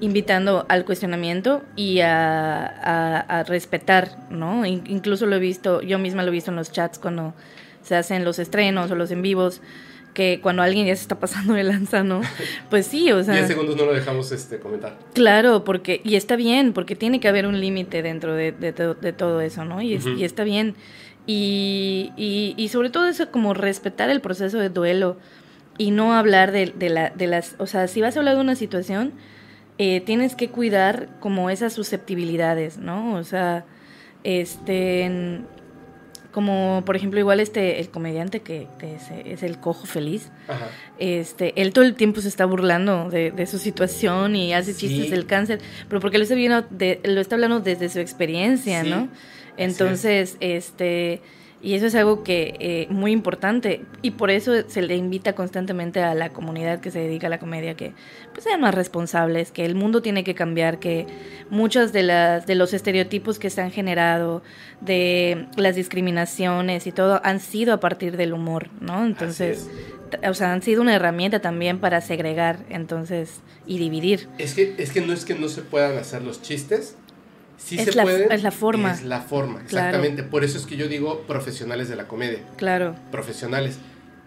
invitando 0.00 0.66
al 0.68 0.84
cuestionamiento 0.84 1.62
y 1.76 2.00
a, 2.00 2.66
a- 2.66 3.20
a 3.20 3.42
respetar, 3.44 4.26
¿no? 4.30 4.64
In- 4.66 4.84
incluso 4.86 5.26
lo 5.26 5.36
he 5.36 5.40
visto, 5.40 5.80
yo 5.82 5.98
misma 5.98 6.22
lo 6.22 6.28
he 6.28 6.32
visto 6.32 6.50
en 6.50 6.56
los 6.56 6.70
chats 6.72 6.98
cuando 6.98 7.32
se 7.82 7.96
hacen 7.96 8.24
los 8.24 8.38
estrenos 8.38 8.90
o 8.90 8.94
los 8.94 9.10
en 9.10 9.22
vivos, 9.22 9.62
que 10.14 10.40
cuando 10.42 10.62
alguien 10.62 10.86
ya 10.86 10.96
se 10.96 11.02
está 11.02 11.18
pasando 11.20 11.54
de 11.54 11.62
lanza, 11.64 12.02
¿no? 12.02 12.20
Pues 12.68 12.86
sí, 12.86 13.10
o 13.12 13.22
sea... 13.22 13.34
10 13.34 13.46
segundos 13.46 13.76
no 13.76 13.84
lo 13.86 13.92
dejamos 13.94 14.32
este, 14.32 14.58
comentar. 14.58 14.98
Claro, 15.14 15.62
porque, 15.64 16.00
y 16.04 16.16
está 16.16 16.36
bien, 16.36 16.72
porque 16.72 16.96
tiene 16.96 17.20
que 17.20 17.28
haber 17.28 17.46
un 17.46 17.60
límite 17.60 18.02
dentro 18.02 18.34
de, 18.34 18.52
de 18.52 18.72
to- 18.72 18.94
de 18.94 19.12
todo 19.12 19.40
eso, 19.40 19.64
¿no? 19.64 19.80
Y, 19.82 19.94
está 20.22 20.42
bien. 20.44 20.74
Y, 21.26 22.12
y, 22.16 22.54
y 22.56 22.68
sobre 22.68 22.90
todo 22.90 23.06
eso, 23.06 23.30
como 23.30 23.54
respetar 23.54 24.10
el 24.10 24.20
proceso 24.20 24.58
de 24.58 24.68
duelo 24.68 25.16
y 25.78 25.92
no 25.92 26.14
hablar 26.14 26.50
de, 26.50 26.72
de, 26.76 26.88
la, 26.88 27.10
de 27.10 27.26
las, 27.26 27.54
o 27.58 27.66
sea, 27.66 27.86
si 27.88 28.00
vas 28.00 28.16
a 28.16 28.20
hablar 28.20 28.34
de 28.34 28.40
una 28.40 28.56
situación, 28.56 29.12
eh, 29.78 30.00
tienes 30.00 30.34
que 30.34 30.48
cuidar 30.50 31.08
como 31.20 31.48
esas 31.50 31.72
susceptibilidades, 31.72 32.78
¿no? 32.78 33.14
O 33.14 33.22
sea, 33.24 33.64
este, 34.24 35.02
en- 35.02 35.46
como 36.32 36.82
por 36.86 36.96
ejemplo 36.96 37.18
igual 37.20 37.40
este, 37.40 37.80
el 37.80 37.90
comediante 37.90 38.40
que, 38.40 38.66
que 38.78 38.94
es, 38.94 39.02
es 39.24 39.42
el 39.42 39.58
cojo 39.58 39.86
feliz, 39.86 40.30
Ajá. 40.48 40.68
este, 40.98 41.60
él 41.60 41.72
todo 41.72 41.84
el 41.84 41.94
tiempo 41.94 42.20
se 42.20 42.28
está 42.28 42.44
burlando 42.44 43.08
de, 43.10 43.30
de 43.32 43.46
su 43.46 43.58
situación 43.58 44.36
y 44.36 44.52
hace 44.54 44.72
Sí. 44.74 44.88
chistes 44.88 45.10
del 45.10 45.26
cáncer, 45.26 45.60
pero 45.88 46.00
porque 46.00 46.18
lo 46.18 46.22
está 46.24 46.34
viendo 46.34 46.62
de, 46.70 47.00
lo 47.04 47.20
está 47.20 47.34
hablando 47.36 47.60
desde 47.60 47.88
su 47.88 47.98
experiencia, 48.00 48.82
Sí, 48.84 48.90
¿no? 48.90 49.08
Entonces, 49.56 50.36
este, 50.40 51.20
y 51.62 51.74
eso 51.74 51.86
es 51.86 51.94
algo 51.94 52.22
que 52.22 52.56
eh, 52.58 52.86
muy 52.90 53.12
importante 53.12 53.84
y 54.02 54.12
por 54.12 54.30
eso 54.30 54.52
se 54.68 54.80
le 54.82 54.96
invita 54.96 55.34
constantemente 55.34 56.02
a 56.02 56.14
la 56.14 56.30
comunidad 56.30 56.80
que 56.80 56.90
se 56.90 57.00
dedica 57.00 57.26
a 57.26 57.30
la 57.30 57.38
comedia 57.38 57.74
que 57.74 57.92
pues 58.32 58.44
sean 58.44 58.60
más 58.60 58.74
responsables, 58.74 59.50
que 59.50 59.66
el 59.66 59.74
mundo 59.74 60.00
tiene 60.00 60.24
que 60.24 60.34
cambiar, 60.34 60.78
que 60.78 61.06
muchos 61.50 61.92
de 61.92 62.02
las 62.02 62.46
de 62.46 62.54
los 62.54 62.72
estereotipos 62.72 63.38
que 63.38 63.50
se 63.50 63.60
han 63.60 63.70
generado, 63.70 64.42
de 64.80 65.46
las 65.56 65.76
discriminaciones 65.76 66.86
y 66.86 66.92
todo 66.92 67.20
han 67.24 67.40
sido 67.40 67.74
a 67.74 67.80
partir 67.80 68.16
del 68.16 68.32
humor, 68.32 68.68
¿no? 68.80 69.04
Entonces, 69.04 69.68
o 70.26 70.34
sea, 70.34 70.52
han 70.52 70.62
sido 70.62 70.80
una 70.80 70.94
herramienta 70.94 71.40
también 71.40 71.78
para 71.78 72.00
segregar, 72.00 72.60
entonces, 72.68 73.40
y 73.66 73.78
dividir. 73.78 74.28
Es 74.38 74.54
que, 74.54 74.74
es 74.78 74.90
que 74.90 75.00
no 75.00 75.12
es 75.12 75.24
que 75.24 75.34
no 75.34 75.48
se 75.48 75.62
puedan 75.62 75.96
hacer 75.98 76.22
los 76.22 76.42
chistes. 76.42 76.96
Sí 77.62 77.78
Es 77.78 77.84
se 77.84 77.92
la- 77.92 78.02
pueden. 78.02 78.32
es 78.32 78.42
la 78.42 78.50
forma. 78.50 78.92
Es 78.92 79.02
la 79.04 79.20
forma, 79.20 79.60
Claro. 79.64 79.86
exactamente. 79.88 80.22
Por 80.22 80.42
eso 80.44 80.58
es 80.58 80.66
que 80.66 80.76
yo 80.76 80.88
digo 80.88 81.20
profesionales 81.28 81.88
de 81.88 81.96
la 81.96 82.08
comedia. 82.08 82.38
Claro, 82.56 82.96
Profesionales. 83.12 83.78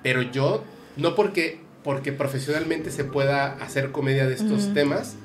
Pero 0.04 0.22
yo, 0.22 0.64
no 0.98 1.16
porque, 1.16 1.60
porque 1.84 2.12
profesionalmente 2.14 2.92
se 2.92 3.04
pueda 3.04 3.54
hacer 3.56 3.92
comedia 3.92 4.28
de 4.28 4.36
estos 4.36 4.74
temas, 4.74 5.16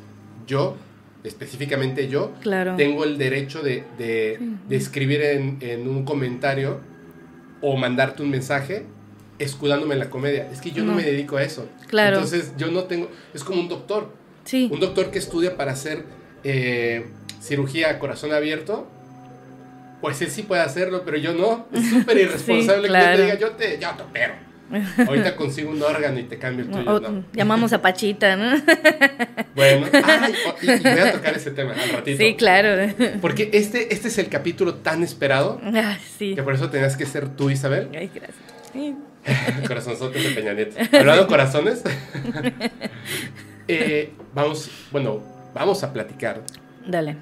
yo, 0.47 0.77
específicamente 1.25 2.09
yo, 2.09 2.33
claro. 2.41 2.77
tengo 2.77 3.05
el 3.05 3.19
derecho 3.19 3.63
de, 3.63 3.85
de, 3.99 4.39
escribir 4.71 5.21
en, 5.23 5.59
en 5.61 5.87
un 5.89 6.05
comentario 6.05 6.81
o 7.61 7.77
mandarte 7.77 8.23
un 8.23 8.31
mensaje 8.31 8.85
escudándome 9.39 9.95
en 9.95 10.01
la 10.01 10.11
comedia. 10.11 10.49
Es 10.53 10.61
que 10.61 10.71
yo 10.71 10.85
no, 10.85 10.93
No. 10.93 10.97
me 10.97 11.03
dedico 11.05 11.37
a 11.37 11.43
eso. 11.43 11.69
Claro. 11.89 12.17
Entonces 12.17 12.53
yo 12.57 12.69
no 12.71 12.85
tengo, 12.85 13.09
es 13.35 13.45
como 13.45 13.61
un 13.61 13.69
doctor. 13.69 14.13
Sí, 14.45 14.69
Un 14.73 14.81
doctor 14.81 15.11
que 15.11 15.19
estudia 15.19 15.57
para 15.57 15.73
hacer 15.73 16.05
eh, 16.45 17.05
cirugía 17.41 17.99
corazón 17.99 18.33
abierto, 18.33 18.87
pues 20.01 20.21
él 20.23 20.31
sí 20.31 20.43
puede 20.43 20.63
hacerlo, 20.63 21.03
pero 21.05 21.17
yo 21.17 21.33
no. 21.35 21.67
Es 21.73 21.89
súper 21.91 22.19
irresponsable 22.19 22.89
que 22.89 22.95
yo 22.95 23.01
te 23.17 23.23
diga, 23.23 23.35
yo 23.39 23.51
te, 23.53 23.79
yo 23.81 23.89
te 23.97 24.03
opero. 24.03 24.35
Ahorita 25.07 25.35
consigo 25.35 25.71
un 25.71 25.83
órgano 25.83 26.19
y 26.21 26.25
te 26.25 26.37
cambio 26.39 26.67
el 26.67 26.71
tuyo. 26.71 26.95
O- 26.97 27.01
no. 27.01 27.25
llamamos 27.33 27.73
a 27.73 27.81
Pachita, 27.81 28.37
¿no? 28.37 28.53
Bueno, 29.55 29.87
ay, 29.93 30.35
o- 30.47 30.55
y, 30.63 30.71
y 30.71 30.79
voy 30.79 30.99
a 31.01 31.13
tocar 31.15 31.35
ese 31.37 31.51
tema 31.53 31.73
al 31.73 31.89
ratito. 31.89 32.19
Sí, 32.19 32.37
claro. 32.37 32.93
Porque 33.21 33.49
este, 33.55 33.93
este 33.95 34.09
es 34.09 34.19
el 34.19 34.29
capítulo 34.29 34.75
tan 34.75 35.03
esperado 35.03 35.59
Ah, 35.75 35.97
sí. 36.19 36.35
que 36.35 36.43
por 36.43 36.55
eso 36.55 36.69
tenías 36.71 36.97
que 36.99 37.07
ser 37.07 37.29
tú, 37.31 37.49
Isabel. 37.51 37.89
Ay, 37.95 38.11
gracias. 38.15 38.37
Sí. 38.75 38.95
Corazonzotes 39.67 40.23
de 40.23 40.31
Peña 40.31 40.53
Nieto. 40.53 40.77
Hablando 40.97 41.23
de 41.23 41.29
corazones, 41.29 41.83
eh, 43.67 44.13
vamos, 44.35 44.71
bueno, 44.93 45.23
vamos 45.55 45.83
a 45.83 45.93
platicar 45.93 46.43
Dale, 46.87 47.17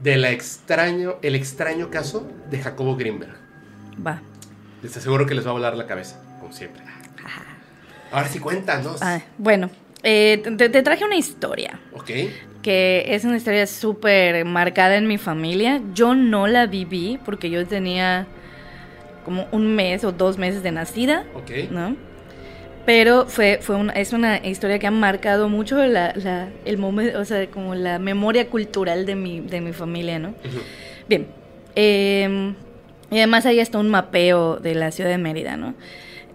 de 0.00 0.16
la 0.16 0.30
extraño, 0.30 1.14
el 1.22 1.34
extraño 1.34 1.90
caso 1.90 2.26
de 2.50 2.58
Jacobo 2.58 2.96
Greenberg. 2.96 3.34
va. 4.06 4.20
Les 4.82 4.94
aseguro 4.96 5.24
que 5.26 5.34
les 5.34 5.46
va 5.46 5.50
a 5.50 5.54
volar 5.54 5.76
la 5.76 5.86
cabeza, 5.86 6.20
como 6.40 6.52
siempre. 6.52 6.82
Ahora 8.12 8.28
sí 8.28 8.38
cuéntanos. 8.38 9.02
Ah, 9.02 9.20
bueno, 9.38 9.70
Eh, 10.06 10.42
te, 10.58 10.68
te 10.68 10.82
traje 10.82 11.04
una 11.04 11.16
historia. 11.16 11.80
Ok. 11.94 12.10
que 12.62 13.04
es 13.14 13.24
una 13.24 13.36
historia 13.36 13.66
súper 13.66 14.44
marcada 14.46 14.96
en 14.96 15.06
mi 15.06 15.18
familia. 15.18 15.82
Yo 15.94 16.14
no 16.14 16.46
la 16.46 16.66
viví 16.66 17.18
porque 17.24 17.50
yo 17.50 17.66
tenía 17.66 18.26
como 19.24 19.46
un 19.52 19.74
mes 19.74 20.02
o 20.04 20.12
dos 20.12 20.38
meses 20.38 20.62
de 20.62 20.72
nacida, 20.72 21.24
Ok. 21.34 21.70
¿no? 21.70 21.94
Pero 22.86 23.26
fue, 23.26 23.58
fue 23.62 23.76
una, 23.76 23.92
es 23.94 24.12
una 24.12 24.38
historia 24.46 24.78
que 24.78 24.86
ha 24.86 24.90
marcado 24.90 25.48
mucho 25.48 25.76
la, 25.86 26.12
la- 26.16 26.48
el 26.66 26.76
momento, 26.76 27.18
o 27.18 27.24
sea, 27.24 27.46
como 27.48 27.74
la 27.74 27.98
memoria 27.98 28.48
cultural 28.48 29.06
de 29.06 29.14
mi, 29.14 29.40
de 29.40 29.60
mi 29.62 29.72
familia, 29.72 30.18
¿no? 30.18 30.34
Bien. 31.08 31.26
eh, 31.76 32.54
y 33.10 33.18
además 33.18 33.46
ahí 33.46 33.60
está 33.60 33.78
un 33.78 33.88
mapeo 33.90 34.56
de 34.56 34.74
la 34.74 34.90
ciudad 34.90 35.08
de 35.10 35.18
Mérida, 35.18 35.56
¿no? 35.56 35.74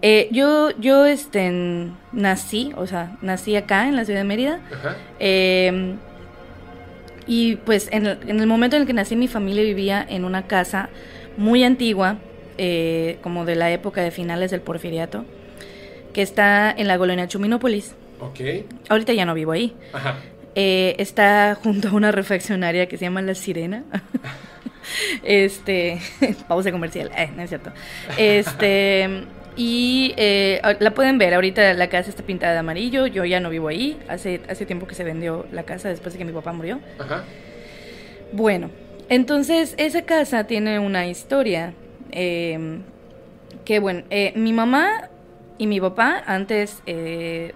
Eh, 0.02 0.28
yo, 0.32 0.70
yo, 0.78 1.04
este, 1.04 1.52
nací, 2.12 2.72
o 2.76 2.86
sea, 2.86 3.18
nací 3.20 3.54
acá 3.54 3.86
en 3.88 3.96
la 3.96 4.04
ciudad 4.04 4.20
de 4.20 4.24
Mérida. 4.24 4.60
Eh, 5.18 5.94
y 7.26 7.56
pues 7.56 7.88
en 7.92 8.06
el, 8.06 8.18
en 8.26 8.40
el 8.40 8.46
momento 8.46 8.76
en 8.76 8.82
el 8.82 8.86
que 8.86 8.94
nací 8.94 9.14
mi 9.14 9.28
familia 9.28 9.62
vivía 9.62 10.04
en 10.08 10.24
una 10.24 10.46
casa 10.46 10.88
muy 11.36 11.62
antigua, 11.64 12.16
eh, 12.58 13.18
como 13.22 13.44
de 13.44 13.56
la 13.56 13.70
época 13.70 14.00
de 14.02 14.10
finales 14.10 14.50
del 14.50 14.62
porfiriato, 14.62 15.24
que 16.12 16.22
está 16.22 16.70
en 16.70 16.88
la 16.88 16.98
colonia 16.98 17.28
Chuminópolis. 17.28 17.94
Ok. 18.20 18.40
Ahorita 18.88 19.12
ya 19.12 19.24
no 19.24 19.34
vivo 19.34 19.52
ahí. 19.52 19.74
Ajá. 19.92 20.16
Eh, 20.54 20.96
está 20.98 21.56
junto 21.62 21.88
a 21.88 21.92
una 21.92 22.10
refaccionaria 22.12 22.86
que 22.86 22.98
se 22.98 23.04
llama 23.04 23.22
La 23.22 23.34
Sirena. 23.34 23.84
este, 25.22 26.00
pausa 26.48 26.72
comercial, 26.72 27.10
eh, 27.16 27.30
no 27.36 27.42
es 27.42 27.48
cierto. 27.48 27.70
Este, 28.16 29.24
y 29.56 30.14
eh, 30.16 30.60
la 30.80 30.92
pueden 30.92 31.18
ver, 31.18 31.34
ahorita 31.34 31.74
la 31.74 31.88
casa 31.88 32.10
está 32.10 32.22
pintada 32.22 32.52
de 32.52 32.58
amarillo, 32.58 33.06
yo 33.06 33.24
ya 33.24 33.40
no 33.40 33.50
vivo 33.50 33.68
ahí, 33.68 33.98
hace, 34.08 34.40
hace 34.48 34.66
tiempo 34.66 34.86
que 34.86 34.94
se 34.94 35.04
vendió 35.04 35.46
la 35.52 35.64
casa 35.64 35.88
después 35.88 36.14
de 36.14 36.18
que 36.18 36.24
mi 36.24 36.32
papá 36.32 36.52
murió. 36.52 36.80
Ajá. 36.98 37.24
Bueno, 38.32 38.70
entonces 39.08 39.74
esa 39.76 40.02
casa 40.02 40.44
tiene 40.44 40.78
una 40.78 41.06
historia 41.06 41.74
eh, 42.12 42.80
que, 43.64 43.78
bueno, 43.78 44.04
mi 44.34 44.52
mamá 44.52 45.09
y 45.60 45.66
mi 45.66 45.78
papá 45.78 46.22
antes 46.26 46.82
eh, 46.86 47.52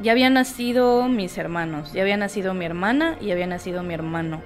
ya 0.00 0.12
habían 0.12 0.32
nacido 0.32 1.08
mis 1.08 1.36
hermanos, 1.36 1.92
ya 1.92 2.00
había 2.00 2.16
nacido 2.16 2.54
mi 2.54 2.64
hermana 2.64 3.18
y 3.20 3.32
había 3.32 3.46
nacido 3.46 3.82
mi 3.82 3.92
hermano. 3.92 4.40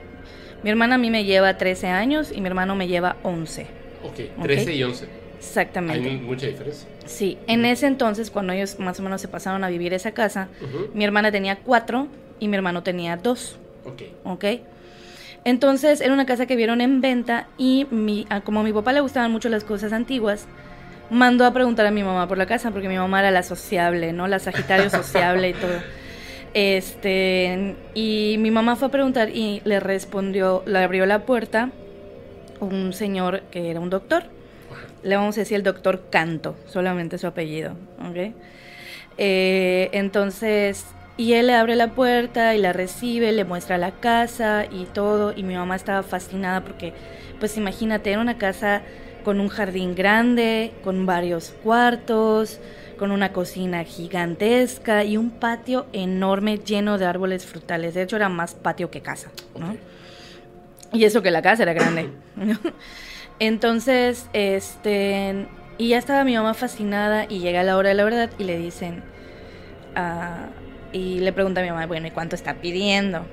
Mi 0.64 0.70
hermana 0.70 0.96
a 0.96 0.98
mí 0.98 1.08
me 1.08 1.24
lleva 1.24 1.56
13 1.56 1.86
años 1.86 2.32
y 2.34 2.40
mi 2.40 2.48
hermano 2.48 2.74
me 2.74 2.88
lleva 2.88 3.14
11. 3.22 3.68
Ok. 4.02 4.42
13 4.42 4.74
y 4.74 4.82
11. 4.82 5.08
Exactamente. 5.38 6.10
Hay 6.10 6.16
mucha 6.16 6.48
diferencia. 6.48 6.88
Sí, 7.06 7.38
en 7.46 7.64
ese 7.66 7.86
entonces, 7.86 8.32
cuando 8.32 8.52
ellos 8.52 8.80
más 8.80 8.98
o 8.98 9.04
menos 9.04 9.20
se 9.20 9.28
pasaron 9.28 9.62
a 9.62 9.68
vivir 9.68 9.94
esa 9.94 10.10
casa, 10.10 10.48
mi 10.92 11.04
hermana 11.04 11.30
tenía 11.30 11.60
4 11.60 12.08
y 12.40 12.48
mi 12.48 12.56
hermano 12.56 12.82
tenía 12.82 13.16
2. 13.16 13.58
Ok. 13.84 14.02
¿ok? 14.24 14.44
Entonces 15.44 16.00
era 16.00 16.12
una 16.12 16.26
casa 16.26 16.46
que 16.46 16.56
vieron 16.56 16.80
en 16.80 17.00
venta 17.00 17.46
y 17.58 17.86
mi, 17.92 18.26
como 18.44 18.58
a 18.58 18.62
mi 18.64 18.72
papá 18.72 18.92
le 18.92 19.00
gustaban 19.00 19.30
mucho 19.30 19.48
las 19.48 19.62
cosas 19.62 19.92
antiguas, 19.92 20.48
mandó 21.10 21.44
a 21.44 21.52
preguntar 21.52 21.86
a 21.86 21.90
mi 21.90 22.02
mamá 22.02 22.28
por 22.28 22.38
la 22.38 22.46
casa 22.46 22.70
porque 22.70 22.88
mi 22.88 22.96
mamá 22.96 23.20
era 23.20 23.30
la 23.30 23.42
sociable, 23.42 24.12
¿no? 24.12 24.26
La 24.28 24.38
Sagitario 24.38 24.90
sociable 24.90 25.50
y 25.50 25.52
todo. 25.54 25.80
Este, 26.54 27.76
y 27.94 28.36
mi 28.38 28.50
mamá 28.50 28.76
fue 28.76 28.88
a 28.88 28.90
preguntar 28.90 29.30
y 29.30 29.60
le 29.64 29.80
respondió, 29.80 30.62
le 30.66 30.78
abrió 30.78 31.06
la 31.06 31.20
puerta 31.20 31.70
un 32.60 32.92
señor 32.92 33.42
que 33.50 33.70
era 33.70 33.80
un 33.80 33.90
doctor. 33.90 34.24
Le 35.02 35.16
vamos 35.16 35.36
a 35.36 35.40
decir 35.40 35.56
el 35.56 35.62
doctor 35.62 36.06
Canto, 36.10 36.56
solamente 36.66 37.18
su 37.18 37.26
apellido, 37.26 37.72
¿ok? 38.08 38.34
Eh, 39.16 39.90
entonces, 39.92 40.86
y 41.16 41.34
él 41.34 41.48
le 41.48 41.54
abre 41.54 41.76
la 41.76 41.88
puerta 41.88 42.54
y 42.54 42.58
la 42.58 42.72
recibe, 42.72 43.32
le 43.32 43.44
muestra 43.44 43.78
la 43.78 43.92
casa 43.92 44.66
y 44.70 44.84
todo, 44.86 45.32
y 45.36 45.42
mi 45.42 45.54
mamá 45.54 45.76
estaba 45.76 46.02
fascinada 46.02 46.62
porque, 46.62 46.92
pues 47.38 47.56
imagínate, 47.56 48.10
era 48.10 48.20
una 48.20 48.38
casa 48.38 48.82
con 49.24 49.40
un 49.40 49.48
jardín 49.48 49.94
grande, 49.94 50.72
con 50.82 51.06
varios 51.06 51.54
cuartos, 51.62 52.60
con 52.98 53.10
una 53.12 53.32
cocina 53.32 53.84
gigantesca 53.84 55.04
y 55.04 55.16
un 55.16 55.30
patio 55.30 55.86
enorme 55.92 56.58
lleno 56.58 56.98
de 56.98 57.06
árboles 57.06 57.46
frutales. 57.46 57.94
De 57.94 58.02
hecho, 58.02 58.16
era 58.16 58.28
más 58.28 58.54
patio 58.54 58.90
que 58.90 59.00
casa, 59.00 59.30
¿no? 59.58 59.76
Y 60.92 61.04
eso 61.04 61.22
que 61.22 61.30
la 61.30 61.42
casa 61.42 61.62
era 61.62 61.72
grande. 61.72 62.10
¿no? 62.36 62.58
Entonces, 63.38 64.26
este, 64.32 65.46
y 65.78 65.88
ya 65.88 65.98
estaba 65.98 66.24
mi 66.24 66.34
mamá 66.34 66.54
fascinada 66.54 67.26
y 67.28 67.38
llega 67.38 67.62
la 67.62 67.76
hora 67.76 67.90
de 67.90 67.94
la 67.94 68.04
verdad 68.04 68.30
y 68.38 68.44
le 68.44 68.58
dicen, 68.58 69.02
ah, 69.94 70.48
y 70.92 71.20
le 71.20 71.32
pregunta 71.32 71.60
a 71.60 71.64
mi 71.64 71.70
mamá, 71.70 71.86
bueno, 71.86 72.08
¿y 72.08 72.10
cuánto 72.10 72.34
está 72.34 72.54
pidiendo? 72.54 73.24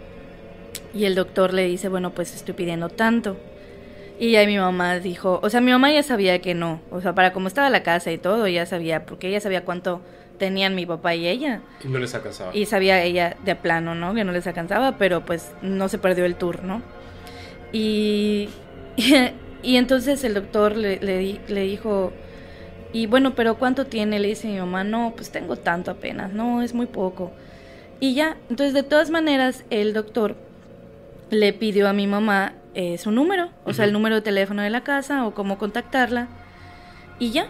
Y 0.93 1.05
el 1.05 1.15
doctor 1.15 1.53
le 1.53 1.65
dice, 1.65 1.89
bueno, 1.89 2.11
pues 2.11 2.35
estoy 2.35 2.53
pidiendo 2.53 2.89
tanto. 2.89 3.37
Y 4.17 4.31
ya 4.31 4.45
mi 4.45 4.57
mamá 4.57 4.99
dijo, 4.99 5.39
o 5.43 5.49
sea, 5.49 5.61
mi 5.61 5.71
mamá 5.71 5.91
ya 5.91 6.01
sabía 6.03 6.39
que 6.39 6.53
no, 6.53 6.81
o 6.89 7.01
sea, 7.01 7.13
para 7.13 7.33
cómo 7.33 7.47
estaba 7.47 7.69
la 7.69 7.83
casa 7.83 8.11
y 8.11 8.17
todo, 8.17 8.47
ya 8.47 8.65
sabía, 8.65 9.05
porque 9.05 9.27
ella 9.27 9.41
sabía 9.41 9.65
cuánto 9.65 10.01
tenían 10.37 10.75
mi 10.75 10.85
papá 10.85 11.15
y 11.15 11.27
ella. 11.27 11.61
Y 11.83 11.87
no 11.87 11.99
les 11.99 12.13
alcanzaba. 12.15 12.55
Y 12.55 12.65
sabía 12.65 13.03
ella 13.03 13.35
de 13.43 13.55
plano, 13.55 13.95
¿no? 13.95 14.13
Que 14.13 14.23
no 14.23 14.31
les 14.31 14.47
alcanzaba, 14.47 14.97
pero 14.97 15.25
pues 15.25 15.51
no 15.61 15.89
se 15.89 15.97
perdió 15.97 16.25
el 16.25 16.35
tour, 16.35 16.63
¿no? 16.63 16.81
Y, 17.73 18.49
y 19.63 19.75
entonces 19.75 20.23
el 20.23 20.33
doctor 20.33 20.77
le, 20.77 20.99
le, 20.99 21.39
le 21.47 21.61
dijo, 21.61 22.13
y 22.93 23.07
bueno, 23.07 23.35
pero 23.35 23.55
¿cuánto 23.55 23.85
tiene? 23.85 24.19
Le 24.19 24.29
dice 24.29 24.47
mi 24.47 24.57
mamá, 24.57 24.85
no, 24.85 25.13
pues 25.15 25.29
tengo 25.29 25.57
tanto 25.57 25.91
apenas, 25.91 26.31
no, 26.31 26.61
es 26.61 26.73
muy 26.73 26.85
poco. 26.85 27.33
Y 27.99 28.13
ya, 28.13 28.37
entonces 28.49 28.73
de 28.73 28.83
todas 28.83 29.09
maneras 29.09 29.65
el 29.69 29.93
doctor 29.93 30.35
le 31.29 31.51
pidió 31.53 31.89
a 31.89 31.93
mi 31.93 32.07
mamá 32.07 32.53
eh, 32.75 32.97
su 32.97 33.09
número, 33.11 33.49
o 33.63 33.73
sea, 33.73 33.85
el 33.85 33.93
número 33.93 34.15
de 34.15 34.21
teléfono 34.21 34.61
de 34.61 34.69
la 34.69 34.83
casa 34.83 35.25
o 35.25 35.33
cómo 35.33 35.57
contactarla. 35.57 36.27
Y 37.19 37.31
ya. 37.31 37.47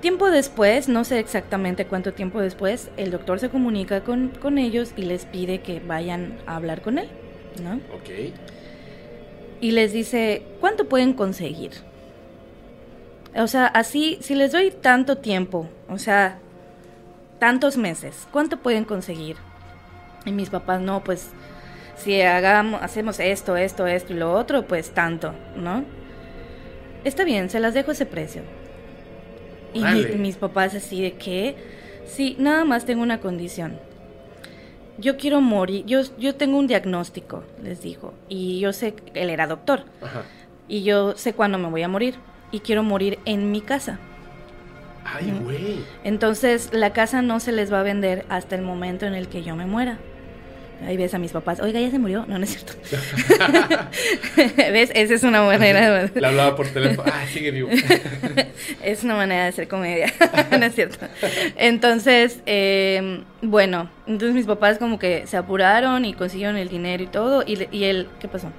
Tiempo 0.00 0.30
después, 0.30 0.88
no 0.88 1.02
sé 1.04 1.18
exactamente 1.18 1.86
cuánto 1.86 2.12
tiempo 2.12 2.40
después, 2.40 2.90
el 2.96 3.10
doctor 3.10 3.40
se 3.40 3.48
comunica 3.48 4.04
con, 4.04 4.28
con 4.28 4.58
ellos 4.58 4.92
y 4.96 5.02
les 5.02 5.24
pide 5.24 5.60
que 5.60 5.80
vayan 5.80 6.38
a 6.46 6.56
hablar 6.56 6.82
con 6.82 6.98
él, 6.98 7.08
¿no? 7.62 7.76
Ok. 7.96 8.32
Y 9.60 9.72
les 9.72 9.92
dice, 9.92 10.42
¿cuánto 10.60 10.88
pueden 10.88 11.14
conseguir? 11.14 11.72
O 13.34 13.46
sea, 13.48 13.66
así, 13.66 14.18
si 14.20 14.34
les 14.34 14.52
doy 14.52 14.70
tanto 14.70 15.18
tiempo, 15.18 15.68
o 15.88 15.98
sea, 15.98 16.38
tantos 17.38 17.76
meses, 17.76 18.28
¿cuánto 18.30 18.58
pueden 18.58 18.84
conseguir? 18.84 19.36
Y 20.24 20.30
mis 20.30 20.50
papás, 20.50 20.80
no, 20.80 21.02
pues, 21.02 21.30
si 21.98 22.20
hagamos, 22.22 22.80
hacemos 22.82 23.20
esto, 23.20 23.56
esto, 23.56 23.86
esto 23.86 24.12
y 24.12 24.16
lo 24.16 24.32
otro, 24.32 24.66
pues 24.66 24.90
tanto, 24.90 25.34
¿no? 25.56 25.84
Está 27.04 27.24
bien, 27.24 27.50
se 27.50 27.60
las 27.60 27.74
dejo 27.74 27.92
ese 27.92 28.06
precio. 28.06 28.42
Y 29.74 29.82
mis 30.16 30.36
papás 30.36 30.74
así 30.74 31.02
de 31.02 31.12
que, 31.12 31.56
sí, 32.06 32.36
nada 32.38 32.64
más 32.64 32.84
tengo 32.84 33.02
una 33.02 33.20
condición. 33.20 33.78
Yo 34.96 35.16
quiero 35.16 35.40
morir, 35.40 35.84
yo, 35.86 36.00
yo 36.18 36.34
tengo 36.34 36.58
un 36.58 36.66
diagnóstico, 36.66 37.44
les 37.62 37.82
dijo, 37.82 38.14
y 38.28 38.58
yo 38.58 38.72
sé, 38.72 38.94
que 38.94 39.22
él 39.22 39.30
era 39.30 39.46
doctor, 39.46 39.84
Ajá. 40.02 40.22
y 40.66 40.82
yo 40.82 41.16
sé 41.16 41.34
cuándo 41.34 41.58
me 41.58 41.68
voy 41.68 41.82
a 41.82 41.88
morir, 41.88 42.16
y 42.50 42.60
quiero 42.60 42.82
morir 42.82 43.18
en 43.24 43.52
mi 43.52 43.60
casa. 43.60 44.00
Ay, 45.04 45.32
güey. 45.42 45.84
Entonces 46.04 46.70
la 46.72 46.92
casa 46.92 47.22
no 47.22 47.40
se 47.40 47.52
les 47.52 47.72
va 47.72 47.80
a 47.80 47.84
vender 47.84 48.24
hasta 48.28 48.56
el 48.56 48.62
momento 48.62 49.06
en 49.06 49.14
el 49.14 49.28
que 49.28 49.42
yo 49.42 49.54
me 49.54 49.66
muera. 49.66 49.98
Ahí 50.86 50.96
ves 50.96 51.12
a 51.12 51.18
mis 51.18 51.32
papás, 51.32 51.60
oiga, 51.60 51.80
ya 51.80 51.90
se 51.90 51.98
murió. 51.98 52.24
No, 52.26 52.38
no 52.38 52.44
es 52.44 52.50
cierto. 52.50 52.72
¿Ves? 54.56 54.90
Esa 54.94 55.14
es 55.14 55.22
una 55.24 55.42
manera 55.42 56.04
de... 56.04 56.20
Le 56.20 56.26
hablaba 56.26 56.54
por 56.54 56.68
teléfono. 56.68 57.10
Ah, 57.12 57.26
sigue 57.32 57.50
vivo. 57.50 57.68
Es 58.82 59.02
una 59.04 59.16
manera 59.16 59.44
de 59.44 59.48
hacer 59.48 59.68
comedia, 59.68 60.12
no 60.50 60.64
es 60.64 60.74
cierto. 60.74 61.06
Entonces, 61.56 62.40
eh, 62.46 63.22
bueno, 63.42 63.90
entonces 64.06 64.34
mis 64.34 64.46
papás 64.46 64.78
como 64.78 64.98
que 64.98 65.26
se 65.26 65.36
apuraron 65.36 66.04
y 66.04 66.14
consiguieron 66.14 66.56
el 66.56 66.68
dinero 66.68 67.02
y 67.02 67.06
todo. 67.06 67.42
Y, 67.46 67.66
y 67.70 67.84
él, 67.84 68.08
¿qué 68.20 68.28
pasó? 68.28 68.50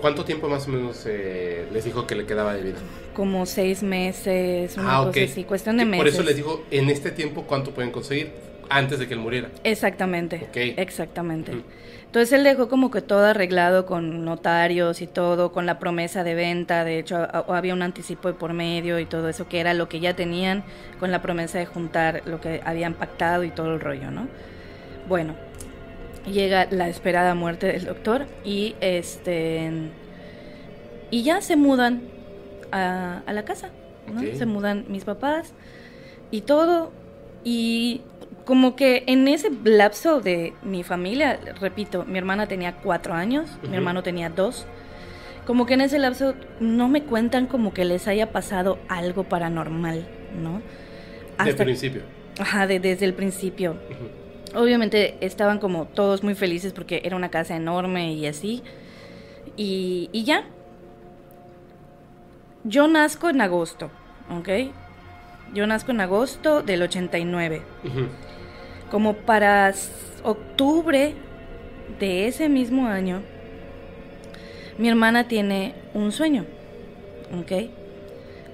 ¿Cuánto 0.00 0.24
tiempo 0.24 0.48
más 0.48 0.66
o 0.68 0.70
menos 0.70 1.04
eh, 1.06 1.66
les 1.72 1.84
dijo 1.84 2.06
que 2.06 2.14
le 2.14 2.24
quedaba 2.24 2.54
de 2.54 2.62
vida? 2.62 2.78
Como 3.14 3.46
seis 3.46 3.82
meses, 3.82 4.76
una 4.76 4.94
ah, 4.94 4.98
cosa 4.98 5.10
ok. 5.10 5.28
así, 5.30 5.44
cuestión 5.44 5.76
de 5.76 5.84
meses. 5.84 5.98
Por 5.98 6.08
eso 6.08 6.22
les 6.22 6.36
dijo, 6.36 6.64
en 6.70 6.88
este 6.88 7.10
tiempo, 7.10 7.42
¿cuánto 7.42 7.72
pueden 7.72 7.90
conseguir? 7.90 8.30
Antes 8.70 8.98
de 8.98 9.06
que 9.08 9.14
él 9.14 9.20
muriera. 9.20 9.48
Exactamente. 9.64 10.46
Ok. 10.48 10.56
Exactamente. 10.78 11.52
Ujú. 11.52 11.62
Entonces 12.06 12.32
él 12.32 12.44
dejó 12.44 12.68
como 12.68 12.90
que 12.90 13.02
todo 13.02 13.26
arreglado 13.26 13.84
con 13.84 14.24
notarios 14.24 15.02
y 15.02 15.06
todo, 15.06 15.52
con 15.52 15.66
la 15.66 15.78
promesa 15.78 16.24
de 16.24 16.34
venta, 16.34 16.82
de 16.84 16.98
hecho 16.98 17.16
a- 17.16 17.24
a- 17.24 17.56
había 17.58 17.74
un 17.74 17.82
anticipo 17.82 18.28
de 18.28 18.34
por 18.34 18.54
medio 18.54 18.98
y 18.98 19.04
todo 19.04 19.28
eso, 19.28 19.46
que 19.46 19.60
era 19.60 19.74
lo 19.74 19.88
que 19.90 20.00
ya 20.00 20.14
tenían 20.16 20.64
con 20.98 21.10
la 21.10 21.20
promesa 21.20 21.58
de 21.58 21.66
juntar 21.66 22.22
lo 22.24 22.40
que 22.40 22.62
habían 22.64 22.94
pactado 22.94 23.44
y 23.44 23.50
todo 23.50 23.74
el 23.74 23.80
rollo, 23.80 24.10
¿no? 24.10 24.26
Bueno, 25.06 25.34
llega 26.26 26.66
la 26.70 26.88
esperada 26.88 27.34
muerte 27.34 27.66
del 27.66 27.84
doctor 27.84 28.26
y 28.44 28.74
este 28.80 29.70
y 31.10 31.22
ya 31.22 31.40
se 31.40 31.56
mudan 31.56 32.02
a, 32.72 33.22
a 33.26 33.32
la 33.32 33.44
casa, 33.44 33.68
¿no? 34.12 34.20
Ok. 34.20 34.34
Se 34.36 34.46
mudan 34.46 34.84
mis 34.88 35.04
papás 35.04 35.52
y 36.30 36.42
todo 36.42 36.90
y 37.44 38.02
como 38.48 38.76
que 38.76 39.04
en 39.06 39.28
ese 39.28 39.50
lapso 39.64 40.22
de 40.22 40.54
mi 40.62 40.82
familia, 40.82 41.38
repito, 41.60 42.06
mi 42.06 42.16
hermana 42.16 42.46
tenía 42.46 42.76
cuatro 42.76 43.12
años, 43.12 43.46
mi 43.68 43.76
hermano 43.76 44.02
tenía 44.02 44.30
dos, 44.30 44.64
como 45.46 45.66
que 45.66 45.74
en 45.74 45.82
ese 45.82 45.98
lapso 45.98 46.34
no 46.58 46.88
me 46.88 47.02
cuentan 47.02 47.46
como 47.46 47.74
que 47.74 47.84
les 47.84 48.08
haya 48.08 48.32
pasado 48.32 48.78
algo 48.88 49.24
paranormal, 49.24 50.08
¿no? 50.42 50.62
Desde 51.36 51.50
el 51.50 51.56
principio. 51.56 52.02
Ajá, 52.38 52.66
desde 52.66 53.04
el 53.04 53.12
principio. 53.12 53.76
Obviamente 54.54 55.18
estaban 55.20 55.58
como 55.58 55.84
todos 55.84 56.22
muy 56.22 56.34
felices 56.34 56.72
porque 56.72 57.02
era 57.04 57.16
una 57.16 57.28
casa 57.28 57.54
enorme 57.54 58.14
y 58.14 58.26
así. 58.26 58.62
Y, 59.58 60.08
y 60.10 60.24
ya. 60.24 60.44
Yo 62.64 62.88
nazco 62.88 63.28
en 63.28 63.42
agosto, 63.42 63.90
¿ok? 64.30 64.72
Yo 65.52 65.66
nazco 65.66 65.90
en 65.90 66.00
agosto 66.00 66.62
del 66.62 66.80
89. 66.80 67.60
Como 68.90 69.14
para 69.14 69.72
octubre 70.22 71.14
de 71.98 72.26
ese 72.26 72.48
mismo 72.48 72.86
año, 72.86 73.22
mi 74.78 74.88
hermana 74.88 75.28
tiene 75.28 75.74
un 75.94 76.12
sueño, 76.12 76.46
¿ok? 77.38 77.70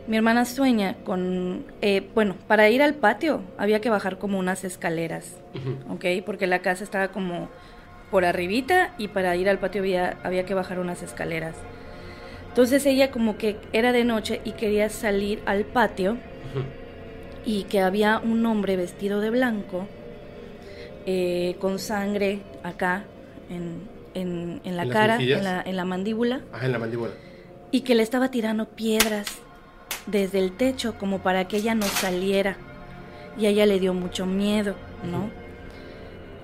Mi 0.06 0.16
hermana 0.16 0.44
sueña 0.44 0.96
con, 1.04 1.64
eh, 1.80 2.08
bueno, 2.14 2.36
para 2.46 2.68
ir 2.68 2.82
al 2.82 2.94
patio 2.94 3.42
había 3.56 3.80
que 3.80 3.90
bajar 3.90 4.18
como 4.18 4.38
unas 4.38 4.64
escaleras, 4.64 5.36
¿ok? 5.88 6.04
Porque 6.26 6.46
la 6.46 6.60
casa 6.60 6.84
estaba 6.84 7.08
como 7.08 7.48
por 8.10 8.24
arribita 8.24 8.94
y 8.98 9.08
para 9.08 9.34
ir 9.36 9.48
al 9.48 9.58
patio 9.58 9.80
había, 9.80 10.18
había 10.22 10.44
que 10.44 10.54
bajar 10.54 10.78
unas 10.78 11.02
escaleras. 11.02 11.56
Entonces 12.48 12.86
ella 12.86 13.10
como 13.10 13.36
que 13.36 13.56
era 13.72 13.92
de 13.92 14.04
noche 14.04 14.40
y 14.44 14.52
quería 14.52 14.88
salir 14.88 15.42
al 15.46 15.64
patio 15.64 16.18
y 17.44 17.64
que 17.64 17.80
había 17.80 18.18
un 18.18 18.44
hombre 18.46 18.76
vestido 18.76 19.20
de 19.20 19.30
blanco 19.30 19.88
eh, 21.06 21.56
con 21.60 21.78
sangre 21.78 22.40
acá 22.62 23.04
en, 23.50 23.88
en, 24.14 24.76
la 24.76 24.88
cara, 24.88 25.16
en 25.16 25.44
la, 25.44 25.62
en 25.62 25.76
la, 25.76 25.84
mandíbula. 25.84 26.40
Ajá, 26.52 26.66
en 26.66 26.72
la 26.72 26.78
mandíbula. 26.78 27.12
Y 27.70 27.80
que 27.82 27.94
le 27.94 28.02
estaba 28.02 28.30
tirando 28.30 28.66
piedras 28.66 29.26
desde 30.06 30.38
el 30.38 30.52
techo 30.56 30.94
como 30.98 31.18
para 31.20 31.46
que 31.48 31.58
ella 31.58 31.74
no 31.74 31.86
saliera. 31.86 32.56
Y 33.36 33.46
a 33.46 33.48
ella 33.48 33.66
le 33.66 33.80
dio 33.80 33.94
mucho 33.94 34.26
miedo, 34.26 34.76
¿no? 35.02 35.30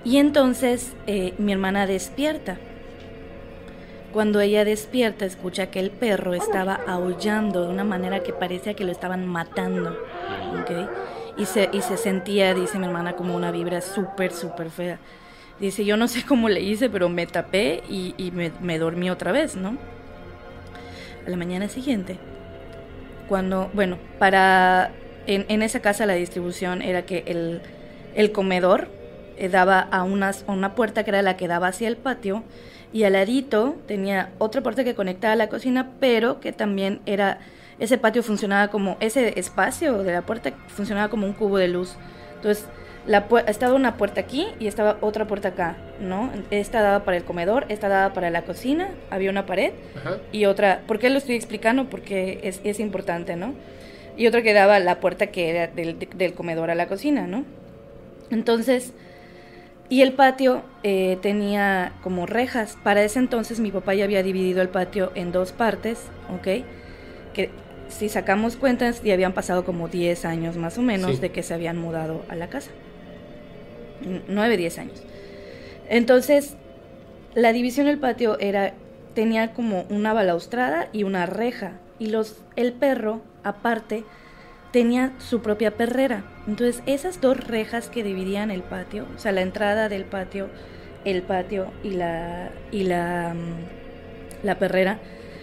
Y 0.03 0.17
entonces 0.17 0.93
eh, 1.07 1.33
mi 1.37 1.51
hermana 1.53 1.87
despierta. 1.87 2.57
Cuando 4.11 4.41
ella 4.41 4.65
despierta, 4.65 5.25
escucha 5.25 5.67
que 5.67 5.79
el 5.79 5.89
perro 5.89 6.33
estaba 6.33 6.75
aullando 6.85 7.65
de 7.65 7.69
una 7.69 7.85
manera 7.85 8.23
que 8.23 8.33
parecía 8.33 8.73
que 8.73 8.83
lo 8.83 8.91
estaban 8.91 9.25
matando. 9.25 9.97
¿okay? 10.61 10.85
Y, 11.37 11.45
se, 11.45 11.69
y 11.71 11.81
se 11.81 11.97
sentía, 11.97 12.53
dice 12.53 12.77
mi 12.77 12.85
hermana, 12.85 13.13
como 13.13 13.35
una 13.35 13.51
vibra 13.51 13.81
súper, 13.81 14.33
súper 14.33 14.69
fea. 14.69 14.99
Dice, 15.59 15.85
yo 15.85 15.97
no 15.97 16.07
sé 16.07 16.25
cómo 16.25 16.49
le 16.49 16.61
hice, 16.61 16.89
pero 16.89 17.09
me 17.09 17.27
tapé 17.27 17.83
y, 17.89 18.13
y 18.17 18.31
me, 18.31 18.51
me, 18.61 18.79
dormí 18.79 19.09
otra 19.09 19.31
vez, 19.31 19.55
¿no? 19.55 19.77
A 21.25 21.29
la 21.29 21.37
mañana 21.37 21.69
siguiente, 21.69 22.17
cuando, 23.29 23.69
bueno, 23.73 23.97
para, 24.17 24.91
en, 25.27 25.45
en 25.49 25.61
esa 25.61 25.79
casa 25.79 26.05
la 26.05 26.15
distribución 26.15 26.81
era 26.81 27.03
que 27.03 27.23
el, 27.27 27.61
el 28.15 28.31
comedor 28.31 28.89
eh, 29.37 29.49
daba 29.49 29.79
a, 29.79 30.03
unas, 30.03 30.45
a 30.47 30.51
una 30.51 30.75
puerta 30.75 31.03
que 31.03 31.11
era 31.11 31.21
la 31.21 31.37
que 31.37 31.47
daba 31.47 31.67
hacia 31.67 31.87
el 31.87 31.97
patio 31.97 32.43
y 32.93 33.03
al 33.05 33.13
ladito 33.13 33.75
tenía 33.87 34.31
otra 34.37 34.61
puerta 34.61 34.83
que 34.83 34.95
conectaba 34.95 35.33
a 35.33 35.35
la 35.35 35.49
cocina, 35.49 35.91
pero 35.99 36.39
que 36.39 36.51
también 36.51 37.01
era, 37.05 37.39
ese 37.81 37.97
patio 37.97 38.21
funcionaba 38.21 38.67
como, 38.67 38.95
ese 38.99 39.39
espacio 39.39 40.03
de 40.03 40.13
la 40.13 40.21
puerta 40.21 40.51
funcionaba 40.67 41.09
como 41.09 41.25
un 41.25 41.33
cubo 41.33 41.57
de 41.57 41.67
luz. 41.67 41.95
Entonces, 42.35 42.67
la, 43.07 43.25
estaba 43.47 43.73
una 43.73 43.97
puerta 43.97 44.21
aquí 44.21 44.45
y 44.59 44.67
estaba 44.67 44.97
otra 45.01 45.25
puerta 45.25 45.49
acá, 45.49 45.77
¿no? 45.99 46.29
Esta 46.51 46.83
daba 46.83 47.03
para 47.03 47.17
el 47.17 47.23
comedor, 47.23 47.65
esta 47.69 47.89
daba 47.89 48.13
para 48.13 48.29
la 48.29 48.43
cocina, 48.43 48.89
había 49.09 49.31
una 49.31 49.47
pared 49.47 49.73
y 50.31 50.45
otra, 50.45 50.83
¿por 50.85 50.99
qué 50.99 51.09
lo 51.09 51.17
estoy 51.17 51.35
explicando? 51.35 51.89
Porque 51.89 52.39
es, 52.43 52.61
es 52.63 52.79
importante, 52.79 53.35
¿no? 53.35 53.55
Y 54.15 54.27
otra 54.27 54.43
que 54.43 54.53
daba 54.53 54.79
la 54.79 54.99
puerta 54.99 55.27
que 55.27 55.49
era 55.49 55.65
del, 55.65 55.97
del 55.97 56.33
comedor 56.35 56.69
a 56.69 56.75
la 56.75 56.87
cocina, 56.87 57.25
¿no? 57.25 57.45
Entonces, 58.29 58.93
y 59.89 60.03
el 60.03 60.13
patio 60.13 60.61
eh, 60.83 61.17
tenía 61.23 61.93
como 62.03 62.27
rejas. 62.27 62.77
Para 62.83 63.01
ese 63.01 63.17
entonces 63.17 63.59
mi 63.59 63.71
papá 63.71 63.95
ya 63.95 64.03
había 64.03 64.21
dividido 64.21 64.61
el 64.61 64.69
patio 64.69 65.11
en 65.15 65.31
dos 65.31 65.51
partes, 65.51 66.03
¿ok? 66.29 66.63
Que 67.33 67.49
si 67.91 68.09
sacamos 68.09 68.55
cuentas 68.55 69.03
ya 69.03 69.13
habían 69.13 69.33
pasado 69.33 69.63
como 69.63 69.87
10 69.87 70.25
años 70.25 70.57
más 70.57 70.77
o 70.77 70.81
menos 70.81 71.21
de 71.21 71.31
que 71.31 71.43
se 71.43 71.53
habían 71.53 71.77
mudado 71.77 72.25
a 72.29 72.35
la 72.35 72.47
casa. 72.47 72.71
9, 74.27 74.57
10 74.57 74.79
años. 74.79 75.03
Entonces, 75.89 76.55
la 77.35 77.53
división 77.53 77.85
del 77.87 77.99
patio 77.99 78.39
era 78.39 78.73
tenía 79.13 79.53
como 79.53 79.85
una 79.89 80.13
balaustrada 80.13 80.87
y 80.93 81.03
una 81.03 81.25
reja 81.25 81.73
y 81.99 82.07
los 82.07 82.37
el 82.55 82.73
perro 82.73 83.21
aparte 83.43 84.03
tenía 84.71 85.13
su 85.19 85.41
propia 85.41 85.71
perrera. 85.71 86.23
Entonces, 86.47 86.81
esas 86.85 87.19
dos 87.21 87.37
rejas 87.45 87.89
que 87.89 88.03
dividían 88.03 88.51
el 88.51 88.63
patio, 88.63 89.05
o 89.15 89.19
sea, 89.19 89.31
la 89.33 89.41
entrada 89.41 89.89
del 89.89 90.05
patio, 90.05 90.49
el 91.03 91.21
patio 91.23 91.67
y 91.83 91.91
la 91.91 92.51
y 92.71 92.83
la 92.83 93.33
mm, 93.33 94.45
la 94.45 94.57
perrera, 94.57 94.99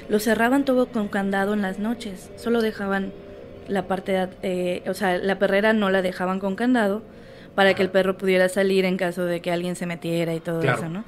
lo 0.08 0.18
cerraban 0.18 0.64
todo 0.64 0.86
con 0.86 1.08
candado 1.08 1.54
en 1.54 1.62
las 1.62 1.78
noches. 1.78 2.30
Solo 2.36 2.60
dejaban 2.62 3.12
la 3.68 3.86
parte, 3.86 4.28
eh, 4.42 4.82
o 4.88 4.94
sea, 4.94 5.18
la 5.18 5.38
perrera 5.38 5.72
no 5.72 5.90
la 5.90 6.02
dejaban 6.02 6.40
con 6.40 6.56
candado 6.56 7.02
para 7.54 7.74
que 7.74 7.82
el 7.82 7.90
perro 7.90 8.16
pudiera 8.16 8.48
salir 8.48 8.84
en 8.84 8.96
caso 8.96 9.24
de 9.24 9.40
que 9.40 9.50
alguien 9.50 9.76
se 9.76 9.86
metiera 9.86 10.34
y 10.34 10.40
todo 10.40 10.62
eso, 10.62 10.88
¿no? 10.88 11.04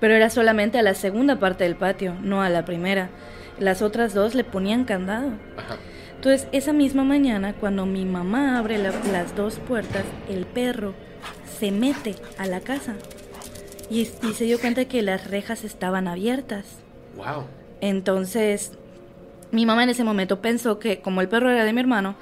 Pero 0.00 0.14
era 0.14 0.30
solamente 0.30 0.78
a 0.78 0.82
la 0.82 0.94
segunda 0.94 1.38
parte 1.38 1.64
del 1.64 1.76
patio, 1.76 2.16
no 2.20 2.42
a 2.42 2.48
la 2.48 2.64
primera. 2.64 3.10
Las 3.60 3.82
otras 3.82 4.14
dos 4.14 4.34
le 4.34 4.42
ponían 4.42 4.84
candado. 4.84 5.30
Ajá. 5.56 5.76
Entonces, 6.22 6.48
esa 6.52 6.72
misma 6.72 7.02
mañana, 7.02 7.52
cuando 7.52 7.84
mi 7.84 8.04
mamá 8.04 8.56
abre 8.56 8.78
las 8.78 9.34
dos 9.34 9.58
puertas, 9.58 10.04
el 10.28 10.46
perro 10.46 10.94
se 11.58 11.72
mete 11.72 12.14
a 12.38 12.46
la 12.46 12.60
casa 12.60 12.94
y, 13.90 14.04
se 14.06 14.44
dio 14.44 14.60
cuenta 14.60 14.84
que 14.84 15.02
las 15.02 15.28
rejas 15.28 15.64
estaban 15.64 16.08
abiertas. 16.08 16.64
Wow. 17.16 17.46
Entonces, 17.82 18.72
mi 19.50 19.66
mamá 19.66 19.82
en 19.82 19.90
ese 19.90 20.04
momento 20.04 20.40
pensó 20.40 20.78
que 20.78 21.00
como 21.00 21.20
el 21.20 21.28
perro 21.28 21.50
era 21.50 21.66
de 21.66 21.74
mi 21.74 21.80
hermano, 21.80 22.16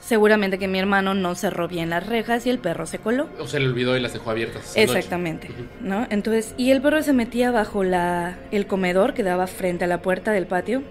seguramente 0.00 0.58
que 0.58 0.66
mi 0.66 0.80
hermano 0.80 1.14
no 1.14 1.36
cerró 1.36 1.68
bien 1.68 1.90
las 1.90 2.04
rejas 2.04 2.44
y 2.46 2.50
el 2.50 2.58
perro 2.58 2.86
se 2.86 2.98
coló. 2.98 3.28
O 3.38 3.46
se 3.46 3.60
le 3.60 3.68
olvidó 3.68 3.96
y 3.96 4.00
las 4.00 4.12
dejó 4.12 4.32
abiertas. 4.32 4.72
Exactamente, 4.74 5.48
¿no? 5.80 6.08
Entonces, 6.10 6.54
y 6.56 6.72
el 6.72 6.82
perro 6.82 7.00
se 7.04 7.12
metía 7.12 7.52
bajo 7.52 7.84
la, 7.84 8.36
el 8.50 8.66
comedor 8.66 9.14
que 9.14 9.22
daba 9.22 9.46
frente 9.46 9.84
a 9.84 9.86
la 9.86 10.02
puerta 10.02 10.32
del 10.32 10.48
patio 10.48 10.82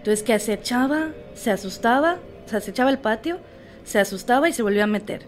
entonces 0.00 0.22
que 0.22 0.32
acechaba, 0.32 1.10
se 1.34 1.50
asustaba, 1.50 2.16
se 2.46 2.56
acechaba 2.56 2.88
el 2.88 2.98
patio, 2.98 3.38
se 3.84 3.98
asustaba 3.98 4.48
y 4.48 4.54
se 4.54 4.62
volvió 4.62 4.82
a 4.82 4.86
meter. 4.86 5.26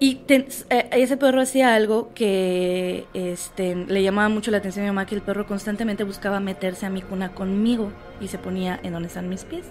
Y 0.00 0.22
eh, 0.28 0.46
ese 0.92 1.18
perro 1.18 1.42
hacía 1.42 1.74
algo 1.74 2.10
que 2.14 3.04
este, 3.12 3.76
le 3.76 4.02
llamaba 4.02 4.30
mucho 4.30 4.50
la 4.50 4.56
atención 4.56 4.86
a 4.86 4.88
mi 4.88 4.94
mamá, 4.94 5.04
que 5.06 5.14
el 5.14 5.20
perro 5.20 5.46
constantemente 5.46 6.04
buscaba 6.04 6.40
meterse 6.40 6.86
a 6.86 6.90
mi 6.90 7.02
cuna 7.02 7.32
conmigo 7.32 7.92
y 8.18 8.28
se 8.28 8.38
ponía 8.38 8.80
en 8.82 8.94
donde 8.94 9.08
están 9.08 9.28
mis 9.28 9.44
pies, 9.44 9.66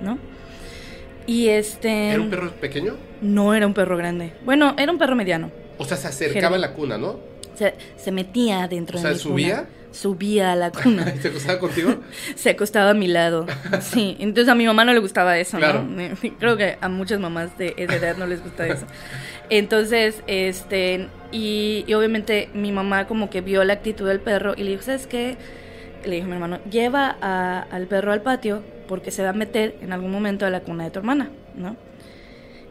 ¿no? 0.00 0.18
Y 1.26 1.48
este... 1.48 2.10
¿Era 2.10 2.22
un 2.22 2.30
perro 2.30 2.52
pequeñño? 2.52 2.94
No, 3.20 3.54
era 3.54 3.66
un 3.66 3.74
perro 3.74 3.96
grande. 3.96 4.34
Bueno, 4.44 4.76
era 4.78 4.92
un 4.92 4.98
perro 4.98 5.16
mediano. 5.16 5.50
O 5.78 5.84
sea, 5.84 5.96
se 5.96 6.06
acercaba 6.06 6.54
a 6.54 6.60
la 6.60 6.72
cuna, 6.72 6.96
¿no? 6.96 7.18
Se, 7.56 7.74
se 7.96 8.12
metía 8.12 8.68
dentro 8.68 9.00
o 9.00 9.02
de 9.02 9.08
sea, 9.08 9.18
subía 9.18 9.66
subía 9.96 10.52
a 10.52 10.56
la 10.56 10.70
cuna. 10.82 11.14
¿Se 11.20 11.28
acostaba 11.28 11.58
contigo? 11.58 11.96
Se 12.36 12.50
acostaba 12.50 12.90
a 12.90 12.94
mi 12.94 13.08
lado. 13.08 13.46
Sí, 13.80 14.16
entonces 14.20 14.48
a 14.48 14.54
mi 14.54 14.66
mamá 14.66 14.84
no 14.84 14.92
le 14.92 15.00
gustaba 15.00 15.38
eso, 15.38 15.58
¿no? 15.58 15.86
Creo 16.38 16.56
que 16.56 16.76
a 16.80 16.88
muchas 16.88 17.18
mamás 17.18 17.56
de 17.58 17.74
esa 17.76 17.96
edad 17.96 18.16
no 18.16 18.26
les 18.26 18.42
gusta 18.42 18.66
eso. 18.66 18.86
Entonces, 19.50 20.22
este, 20.26 21.08
y, 21.32 21.84
obviamente 21.94 22.48
mi 22.54 22.72
mamá 22.72 23.06
como 23.06 23.30
que 23.30 23.40
vio 23.40 23.64
la 23.64 23.74
actitud 23.74 24.06
del 24.06 24.20
perro 24.20 24.54
y 24.56 24.64
le 24.64 24.70
dijo, 24.70 24.82
¿sabes 24.82 25.06
qué? 25.06 25.36
Le 26.04 26.16
dijo 26.16 26.26
a 26.26 26.28
mi 26.28 26.34
hermano, 26.34 26.58
lleva 26.70 27.08
al 27.70 27.86
perro 27.86 28.12
al 28.12 28.22
patio 28.22 28.62
porque 28.88 29.10
se 29.10 29.22
va 29.22 29.30
a 29.30 29.32
meter 29.32 29.76
en 29.80 29.92
algún 29.92 30.10
momento 30.10 30.46
a 30.46 30.50
la 30.50 30.60
cuna 30.60 30.84
de 30.84 30.90
tu 30.90 31.00
hermana, 31.00 31.30
¿no? 31.56 31.76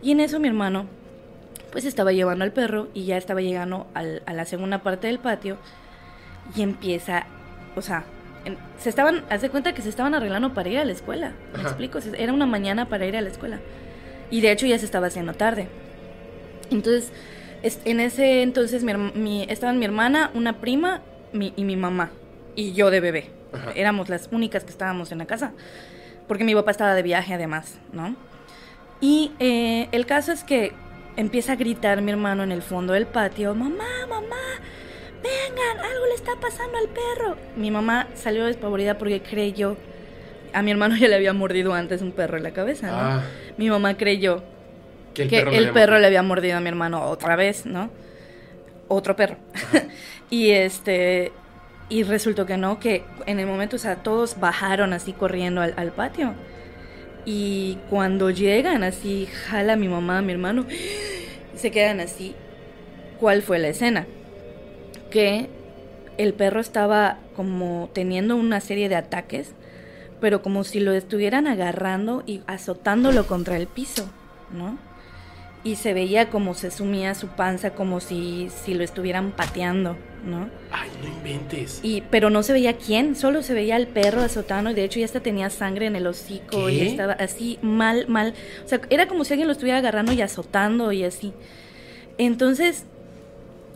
Y 0.02 0.12
en 0.12 0.20
eso 0.20 0.40
mi 0.40 0.48
hermano 0.48 0.88
pues 1.72 1.84
estaba 1.84 2.14
llevando 2.14 2.46
al 2.46 2.54
perro 2.54 2.88
y 2.94 3.04
ya 3.04 3.18
estaba 3.18 3.42
llegando 3.42 3.88
al, 3.94 4.22
a 4.26 4.34
la 4.34 4.46
segunda 4.46 4.82
parte 4.82 5.08
del 5.08 5.20
patio 5.20 5.58
y 6.56 6.62
empieza, 6.62 7.26
o 7.76 7.82
sea, 7.82 8.06
se 8.78 8.90
estaban, 8.90 9.24
hace 9.30 9.50
cuenta 9.50 9.74
que 9.74 9.82
se 9.82 9.90
estaban 9.90 10.14
arreglando 10.14 10.54
para 10.54 10.70
ir 10.70 10.78
a 10.78 10.86
la 10.86 10.92
escuela, 10.92 11.34
¿me 11.56 11.64
explico? 11.64 12.00
Era 12.18 12.32
una 12.32 12.46
mañana 12.46 12.88
para 12.88 13.06
ir 13.06 13.18
a 13.18 13.22
la 13.22 13.30
escuela. 13.30 13.60
Y 14.30 14.42
de 14.42 14.52
hecho 14.52 14.66
ya 14.66 14.78
se 14.78 14.86
estaba 14.86 15.08
haciendo 15.08 15.34
tarde. 15.34 15.68
Entonces, 16.72 17.12
en 17.64 18.00
ese 18.00 18.42
entonces 18.42 18.84
mi, 18.84 19.44
estaban 19.50 19.80
mi 19.80 19.86
hermana, 19.86 20.32
una 20.34 20.60
prima 20.60 21.02
y 21.34 21.64
mi 21.64 21.76
mamá. 21.76 22.12
Y 22.56 22.74
yo 22.74 22.92
de 22.92 23.00
bebé. 23.00 23.32
Éramos 23.76 24.10
las 24.10 24.30
únicas 24.32 24.64
que 24.64 24.72
estábamos 24.72 25.12
en 25.12 25.20
la 25.20 25.26
casa. 25.26 25.54
Porque 26.28 26.44
mi 26.44 26.56
papá 26.56 26.72
estaba 26.72 26.94
de 26.96 27.04
viaje 27.04 27.34
además, 27.34 27.78
¿no? 27.94 28.16
Y 29.02 29.32
eh, 29.40 29.88
el 29.92 30.06
caso 30.06 30.32
es 30.32 30.44
que 30.44 30.74
empieza 31.18 31.54
a 31.54 31.56
gritar 31.56 32.02
mi 32.02 32.12
hermano 32.12 32.44
en 32.44 32.52
el 32.52 32.62
fondo 32.62 32.94
del 32.94 33.06
patio, 33.06 33.54
mamá, 33.54 34.06
mamá, 34.08 34.36
vengan, 35.22 35.86
algo 35.86 36.06
le 36.08 36.16
está 36.16 36.32
pasando 36.42 36.78
al 36.78 36.88
perro. 36.90 37.38
Mi 37.56 37.72
mamá 37.72 38.08
salió 38.16 38.46
despavorida 38.46 38.98
porque 38.98 39.22
creyó, 39.22 39.78
a 40.54 40.62
mi 40.62 40.72
hermano 40.72 40.96
ya 40.98 41.08
le 41.08 41.16
había 41.16 41.34
mordido 41.34 41.74
antes 41.74 42.02
un 42.02 42.12
perro 42.12 42.38
en 42.38 42.44
la 42.44 42.52
cabeza, 42.52 42.88
¿no? 42.88 42.98
Ah. 42.98 43.24
Mi 43.58 43.70
mamá 43.70 43.96
creyó 43.98 44.44
Que 45.16 45.24
el 45.24 45.30
que 45.30 45.38
perro, 45.38 45.52
le 45.52 45.58
el 45.58 45.64
había 45.64 45.74
perro 45.74 45.94
mordido. 45.94 46.00
le 46.00 46.08
había 46.08 46.24
mordido 46.24 46.58
a 46.58 46.60
mi 46.60 46.70
hermano 46.70 47.10
otra 47.10 47.36
vez, 47.36 47.66
¿no? 47.66 47.90
Otro 48.88 49.16
perro. 49.16 49.38
y 50.30 50.52
este 50.52 51.32
y 51.90 52.04
resultó 52.04 52.46
que 52.46 52.58
no, 52.58 52.80
que 52.80 53.04
en 53.26 53.40
el 53.40 53.48
momento, 53.48 53.76
o 53.76 53.80
sea, 53.80 53.98
todos 53.98 54.40
bajaron 54.40 54.94
así 54.94 55.14
corriendo 55.14 55.62
al, 55.62 55.74
al 55.78 55.92
patio. 55.92 56.34
Y 57.26 57.78
cuando 57.90 58.30
llegan 58.30 58.84
así, 58.84 59.28
jala 59.48 59.74
a 59.74 59.78
mi 59.78 59.88
mamá, 59.88 60.20
a 60.20 60.22
mi 60.22 60.32
hermano, 60.32 60.66
se 61.56 61.72
quedan 61.72 62.00
así. 62.00 62.36
¿Cuál 63.20 63.42
fue 63.42 63.60
la 63.60 63.70
escena? 63.70 64.08
Que 65.10 65.50
el 66.18 66.34
perro 66.34 66.60
estaba 66.60 67.18
como 67.36 67.90
teniendo 67.94 68.36
una 68.36 68.62
serie 68.62 68.90
de 68.90 68.96
ataques, 68.96 69.54
pero 70.22 70.42
como 70.42 70.64
si 70.64 70.80
lo 70.80 70.94
estuvieran 70.94 71.48
agarrando 71.48 72.24
y 72.26 72.42
azotándolo 72.48 73.28
contra 73.28 73.58
el 73.58 73.68
piso, 73.68 74.10
¿no? 74.52 74.78
Y 75.66 75.76
se 75.76 75.94
veía 75.94 76.30
como 76.30 76.54
se 76.54 76.72
sumía 76.72 77.16
su 77.16 77.28
panza 77.28 77.72
como 77.72 78.00
si, 78.00 78.50
si 78.64 78.74
lo 78.74 78.84
estuvieran 78.84 79.32
pateando, 79.32 79.98
¿no? 80.24 80.48
Ay, 80.72 80.90
no 81.02 81.10
inventes. 81.10 81.82
Y, 81.84 82.02
pero 82.10 82.30
no 82.30 82.44
se 82.44 82.54
veía 82.54 82.78
quién, 82.78 83.16
solo 83.16 83.42
se 83.42 83.54
veía 83.54 83.76
al 83.76 83.88
perro 83.88 84.22
azotando 84.22 84.70
y 84.70 84.76
de 84.76 84.84
hecho 84.84 85.00
ya 85.00 85.06
hasta 85.06 85.22
tenía 85.22 85.50
sangre 85.50 85.88
en 85.88 85.98
el 85.98 86.06
hocico 86.06 86.70
y 86.70 86.82
estaba 86.82 87.14
así 87.14 87.60
mal, 87.64 88.08
mal. 88.08 88.36
O 88.64 88.68
sea, 88.70 88.80
era 88.90 89.08
como 89.08 89.26
si 89.26 89.34
alguien 89.34 89.48
lo 89.48 89.54
estuviera 89.54 89.80
agarrando 89.80 90.14
y 90.14 90.22
azotando 90.22 90.92
y 90.92 91.04
así. 91.04 91.34
Entonces, 92.20 92.86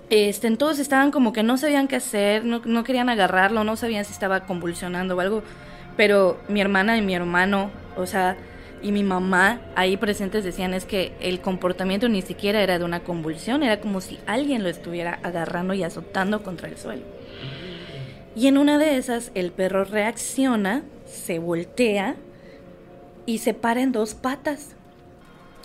este, 0.09 0.49
todos 0.57 0.79
estaban 0.79 1.11
como 1.11 1.33
que 1.33 1.43
no 1.43 1.57
sabían 1.57 1.87
qué 1.87 1.95
hacer, 1.95 2.45
no, 2.45 2.61
no 2.65 2.83
querían 2.83 3.09
agarrarlo, 3.09 3.63
no 3.63 3.75
sabían 3.75 4.05
si 4.05 4.13
estaba 4.13 4.41
convulsionando 4.41 5.15
o 5.15 5.19
algo. 5.19 5.43
Pero 5.97 6.39
mi 6.47 6.61
hermana 6.61 6.97
y 6.97 7.01
mi 7.01 7.13
hermano, 7.13 7.71
o 7.97 8.05
sea, 8.05 8.37
y 8.81 8.91
mi 8.91 9.03
mamá 9.03 9.61
ahí 9.75 9.97
presentes 9.97 10.43
decían 10.43 10.73
es 10.73 10.85
que 10.85 11.13
el 11.19 11.41
comportamiento 11.41 12.09
ni 12.09 12.21
siquiera 12.21 12.61
era 12.61 12.79
de 12.79 12.85
una 12.85 13.01
convulsión, 13.01 13.63
era 13.63 13.79
como 13.79 14.01
si 14.01 14.19
alguien 14.25 14.63
lo 14.63 14.69
estuviera 14.69 15.19
agarrando 15.23 15.73
y 15.73 15.83
azotando 15.83 16.43
contra 16.43 16.67
el 16.67 16.77
suelo. 16.77 17.03
Y 18.35 18.47
en 18.47 18.57
una 18.57 18.77
de 18.77 18.97
esas 18.97 19.31
el 19.35 19.51
perro 19.51 19.83
reacciona, 19.83 20.83
se 21.05 21.39
voltea 21.39 22.15
y 23.25 23.39
se 23.39 23.53
para 23.53 23.81
en 23.81 23.91
dos 23.91 24.13
patas. 24.13 24.75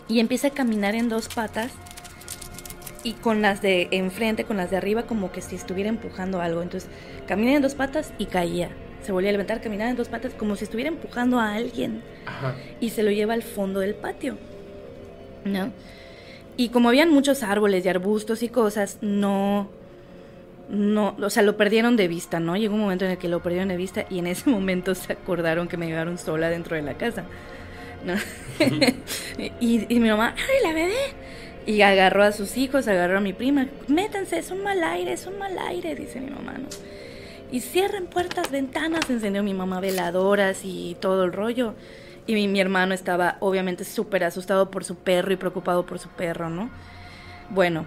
Y 0.07 0.19
empieza 0.19 0.49
a 0.49 0.51
caminar 0.51 0.93
en 0.93 1.09
dos 1.09 1.29
patas 1.29 1.71
y 3.03 3.13
con 3.13 3.41
las 3.41 3.61
de 3.61 3.87
enfrente, 3.91 4.43
con 4.43 4.57
las 4.57 4.71
de 4.71 4.77
arriba, 4.77 5.03
como 5.03 5.31
que 5.31 5.41
si 5.41 5.55
estuviera 5.55 5.89
empujando 5.89 6.41
algo. 6.41 6.61
Entonces, 6.61 6.89
camina 7.27 7.53
en 7.53 7.61
dos 7.61 7.75
patas 7.75 8.13
y 8.17 8.25
caía. 8.25 8.69
Se 9.05 9.11
volvía 9.11 9.29
a 9.29 9.33
levantar, 9.33 9.61
caminaba 9.61 9.91
en 9.91 9.95
dos 9.95 10.09
patas, 10.09 10.33
como 10.33 10.55
si 10.55 10.63
estuviera 10.63 10.87
empujando 10.89 11.39
a 11.39 11.53
alguien. 11.53 12.01
Ajá. 12.25 12.55
Y 12.79 12.89
se 12.89 13.03
lo 13.03 13.11
lleva 13.11 13.35
al 13.35 13.43
fondo 13.43 13.79
del 13.79 13.93
patio. 13.93 14.35
¿No? 15.43 15.71
Y 16.57 16.69
como 16.69 16.89
habían 16.89 17.11
muchos 17.11 17.43
árboles 17.43 17.85
y 17.85 17.89
arbustos 17.89 18.41
y 18.41 18.49
cosas, 18.49 18.97
no. 19.01 19.69
No, 20.69 21.15
o 21.21 21.29
sea, 21.29 21.43
lo 21.43 21.55
perdieron 21.55 21.95
de 21.95 22.07
vista, 22.07 22.39
¿no? 22.39 22.57
Llegó 22.57 22.73
un 22.73 22.81
momento 22.81 23.05
en 23.05 23.11
el 23.11 23.17
que 23.19 23.27
lo 23.27 23.43
perdieron 23.43 23.67
de 23.67 23.77
vista 23.77 24.07
y 24.09 24.17
en 24.17 24.25
ese 24.25 24.49
momento 24.49 24.95
se 24.95 25.13
acordaron 25.13 25.67
que 25.67 25.77
me 25.77 25.85
llevaron 25.85 26.17
sola 26.17 26.49
dentro 26.49 26.75
de 26.75 26.81
la 26.81 26.95
casa. 26.95 27.25
¿no? 28.03 28.15
y, 29.59 29.85
y 29.87 29.99
mi 29.99 30.09
mamá, 30.09 30.33
¡ay, 30.35 30.67
la 30.67 30.73
bebé! 30.73 31.13
Y 31.67 31.81
agarró 31.81 32.23
a 32.23 32.31
sus 32.31 32.57
hijos, 32.57 32.87
agarró 32.87 33.17
a 33.17 33.21
mi 33.21 33.33
prima. 33.33 33.67
Métanse, 33.87 34.39
es 34.39 34.49
un 34.49 34.63
mal 34.63 34.83
aire, 34.83 35.13
es 35.13 35.27
un 35.27 35.37
mal 35.37 35.57
aire, 35.59 35.95
dice 35.95 36.19
mi 36.19 36.31
mamá, 36.31 36.53
¿no? 36.53 36.67
Y 37.51 37.61
cierren 37.61 38.07
puertas, 38.07 38.51
ventanas, 38.51 39.09
encendió 39.09 39.43
mi 39.43 39.53
mamá 39.53 39.79
veladoras 39.79 40.61
y 40.63 40.97
todo 40.99 41.23
el 41.23 41.33
rollo. 41.33 41.75
Y 42.27 42.47
mi, 42.47 42.59
hermano 42.59 42.93
estaba 42.93 43.37
obviamente 43.39 43.83
súper 43.83 44.23
asustado 44.23 44.71
por 44.71 44.83
su 44.83 44.95
perro 44.95 45.31
y 45.31 45.35
preocupado 45.35 45.85
por 45.85 45.99
su 45.99 46.09
perro, 46.09 46.49
¿no? 46.49 46.71
Bueno, 47.51 47.85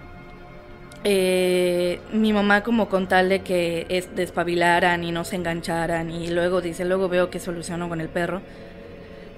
eh, 1.03 1.99
mi 2.13 2.31
mamá 2.31 2.63
como 2.63 2.87
con 2.87 3.09
tal 3.09 3.27
de 3.27 3.41
que 3.41 3.85
es, 3.89 4.15
despabilaran 4.15 5.03
y 5.03 5.11
no 5.11 5.25
se 5.25 5.35
engancharan 5.35 6.09
y 6.09 6.29
luego 6.29 6.61
dice, 6.61 6.85
luego 6.85 7.09
veo 7.09 7.29
que 7.29 7.39
solucionó 7.39 7.89
con 7.89 7.99
el 7.99 8.07
perro, 8.07 8.41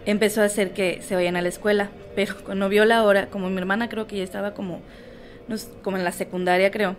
empezó 0.06 0.42
a 0.42 0.46
hacer 0.46 0.72
que 0.72 1.02
se 1.02 1.16
vayan 1.16 1.36
a 1.36 1.42
la 1.42 1.50
escuela, 1.50 1.90
pero 2.16 2.36
cuando 2.46 2.70
vio 2.70 2.86
la 2.86 3.04
hora, 3.04 3.28
como 3.28 3.50
mi 3.50 3.58
hermana 3.58 3.90
creo 3.90 4.06
que 4.06 4.18
ya 4.18 4.24
estaba 4.24 4.54
como, 4.54 4.82
no 5.48 5.56
como 5.82 5.98
en 5.98 6.04
la 6.04 6.12
secundaria 6.12 6.70
creo, 6.70 6.96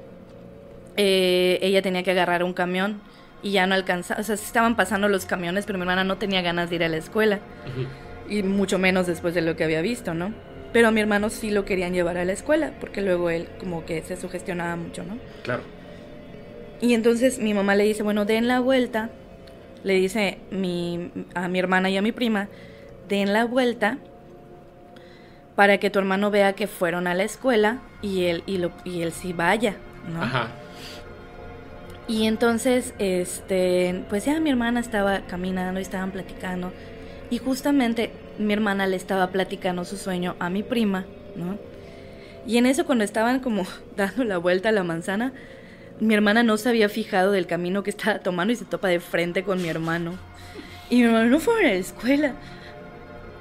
eh, 0.96 1.60
ella 1.62 1.82
tenía 1.82 2.02
que 2.02 2.10
agarrar 2.10 2.42
un 2.42 2.52
camión 2.52 3.00
y 3.42 3.52
ya 3.52 3.66
no 3.66 3.74
alcanzaba, 3.74 4.20
o 4.20 4.24
sea, 4.24 4.34
estaban 4.34 4.76
pasando 4.76 5.08
los 5.08 5.26
camiones, 5.26 5.66
pero 5.66 5.78
mi 5.78 5.82
hermana 5.82 6.04
no 6.04 6.16
tenía 6.16 6.42
ganas 6.42 6.70
de 6.70 6.76
ir 6.76 6.84
a 6.84 6.88
la 6.88 6.96
escuela 6.96 7.40
y 8.28 8.42
mucho 8.42 8.78
menos 8.78 9.06
después 9.06 9.34
de 9.34 9.42
lo 9.42 9.56
que 9.56 9.64
había 9.64 9.82
visto, 9.82 10.14
¿no? 10.14 10.32
Pero 10.72 10.88
a 10.88 10.90
mi 10.90 11.00
hermano 11.00 11.28
sí 11.28 11.50
lo 11.50 11.64
querían 11.64 11.92
llevar 11.92 12.16
a 12.16 12.24
la 12.24 12.32
escuela, 12.32 12.72
porque 12.80 13.02
luego 13.02 13.30
él 13.30 13.48
como 13.58 13.84
que 13.84 14.00
se 14.02 14.16
sugestionaba 14.16 14.76
mucho, 14.76 15.02
¿no? 15.02 15.18
Claro. 15.42 15.62
Y 16.80 16.94
entonces 16.94 17.38
mi 17.38 17.52
mamá 17.52 17.74
le 17.74 17.84
dice, 17.84 18.02
bueno, 18.02 18.24
den 18.24 18.48
la 18.48 18.60
vuelta, 18.60 19.10
le 19.84 19.94
dice 19.94 20.38
mi, 20.50 21.10
a 21.34 21.48
mi 21.48 21.58
hermana 21.58 21.90
y 21.90 21.96
a 21.96 22.02
mi 22.02 22.12
prima, 22.12 22.48
den 23.08 23.32
la 23.32 23.44
vuelta 23.44 23.98
para 25.56 25.78
que 25.78 25.90
tu 25.90 25.98
hermano 25.98 26.30
vea 26.30 26.54
que 26.54 26.66
fueron 26.66 27.06
a 27.06 27.14
la 27.14 27.24
escuela 27.24 27.82
y 28.00 28.24
él, 28.24 28.42
y 28.46 28.58
lo, 28.58 28.72
y 28.84 29.02
él 29.02 29.12
sí 29.12 29.32
vaya, 29.32 29.76
¿no? 30.12 30.22
Ajá. 30.22 30.48
Y 32.12 32.26
entonces, 32.26 32.92
este, 32.98 34.04
pues 34.10 34.26
ya 34.26 34.38
mi 34.38 34.50
hermana 34.50 34.80
estaba 34.80 35.20
caminando 35.20 35.80
y 35.80 35.82
estaban 35.82 36.10
platicando. 36.10 36.70
Y 37.30 37.38
justamente 37.38 38.10
mi 38.38 38.52
hermana 38.52 38.86
le 38.86 38.96
estaba 38.96 39.28
platicando 39.28 39.86
su 39.86 39.96
sueño 39.96 40.36
a 40.38 40.50
mi 40.50 40.62
prima, 40.62 41.06
¿no? 41.36 41.56
Y 42.46 42.58
en 42.58 42.66
eso 42.66 42.84
cuando 42.84 43.02
estaban 43.02 43.40
como 43.40 43.66
dando 43.96 44.24
la 44.24 44.36
vuelta 44.36 44.68
a 44.68 44.72
la 44.72 44.84
manzana, 44.84 45.32
mi 46.00 46.12
hermana 46.12 46.42
no 46.42 46.58
se 46.58 46.68
había 46.68 46.90
fijado 46.90 47.32
del 47.32 47.46
camino 47.46 47.82
que 47.82 47.88
estaba 47.88 48.18
tomando 48.18 48.52
y 48.52 48.56
se 48.56 48.66
topa 48.66 48.88
de 48.88 49.00
frente 49.00 49.42
con 49.42 49.62
mi 49.62 49.70
hermano. 49.70 50.18
Y 50.90 50.96
mi 50.96 51.04
hermano 51.04 51.30
no 51.30 51.40
fue 51.40 51.60
a 51.60 51.62
la 51.62 51.72
escuela. 51.72 52.34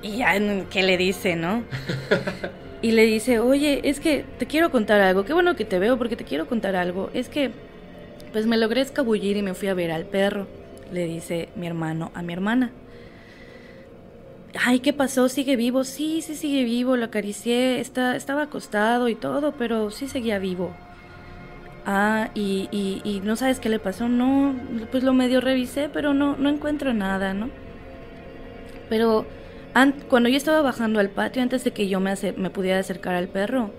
Y 0.01 0.19
ya, 0.19 0.33
¿qué 0.69 0.81
le 0.81 0.95
dice, 0.95 1.35
no? 1.35 1.63
Y 2.83 2.93
le 2.93 3.05
dice, 3.05 3.37
oye, 3.37 3.81
es 3.83 3.99
que 3.99 4.25
te 4.39 4.47
quiero 4.47 4.71
contar 4.71 5.01
algo. 5.01 5.23
Qué 5.23 5.33
bueno 5.33 5.55
que 5.55 5.65
te 5.65 5.77
veo 5.77 5.99
porque 5.99 6.15
te 6.15 6.23
quiero 6.23 6.47
contar 6.47 6.75
algo. 6.75 7.11
Es 7.13 7.29
que, 7.29 7.51
pues 8.31 8.45
me 8.47 8.57
logré 8.57 8.81
escabullir 8.81 9.37
y 9.37 9.41
me 9.43 9.53
fui 9.53 9.67
a 9.67 9.73
ver 9.73 9.91
al 9.91 10.05
perro. 10.05 10.47
Le 10.91 11.05
dice 11.05 11.49
mi 11.55 11.67
hermano 11.67 12.11
a 12.15 12.21
mi 12.21 12.33
hermana. 12.33 12.71
Ay, 14.65 14.79
¿qué 14.81 14.91
pasó? 14.93 15.29
¿Sigue 15.29 15.55
vivo? 15.55 15.83
Sí, 15.83 16.21
sí 16.21 16.35
sigue 16.35 16.63
vivo. 16.63 16.97
Lo 16.97 17.05
acaricié. 17.05 17.79
Está, 17.79 18.15
estaba 18.15 18.43
acostado 18.43 19.07
y 19.09 19.15
todo, 19.15 19.53
pero 19.57 19.91
sí 19.91 20.07
seguía 20.07 20.39
vivo. 20.39 20.75
Ah, 21.85 22.29
y, 22.35 22.69
y, 22.71 23.01
y 23.03 23.21
no 23.21 23.35
sabes 23.35 23.59
qué 23.59 23.69
le 23.69 23.79
pasó. 23.79 24.07
No, 24.07 24.55
pues 24.91 25.03
lo 25.03 25.13
medio 25.13 25.41
revisé, 25.41 25.89
pero 25.89 26.13
no, 26.13 26.35
no 26.37 26.49
encuentro 26.49 26.93
nada, 26.93 27.33
¿no? 27.33 27.51
Pero 28.89 29.25
an- 29.73 29.95
cuando 30.09 30.29
yo 30.29 30.37
estaba 30.37 30.61
bajando 30.61 30.99
al 30.99 31.09
patio, 31.09 31.41
antes 31.41 31.63
de 31.63 31.71
que 31.73 31.87
yo 31.87 31.99
me, 31.99 32.13
me 32.37 32.49
pudiera 32.49 32.79
acercar 32.79 33.15
al 33.15 33.27
perro, 33.29 33.71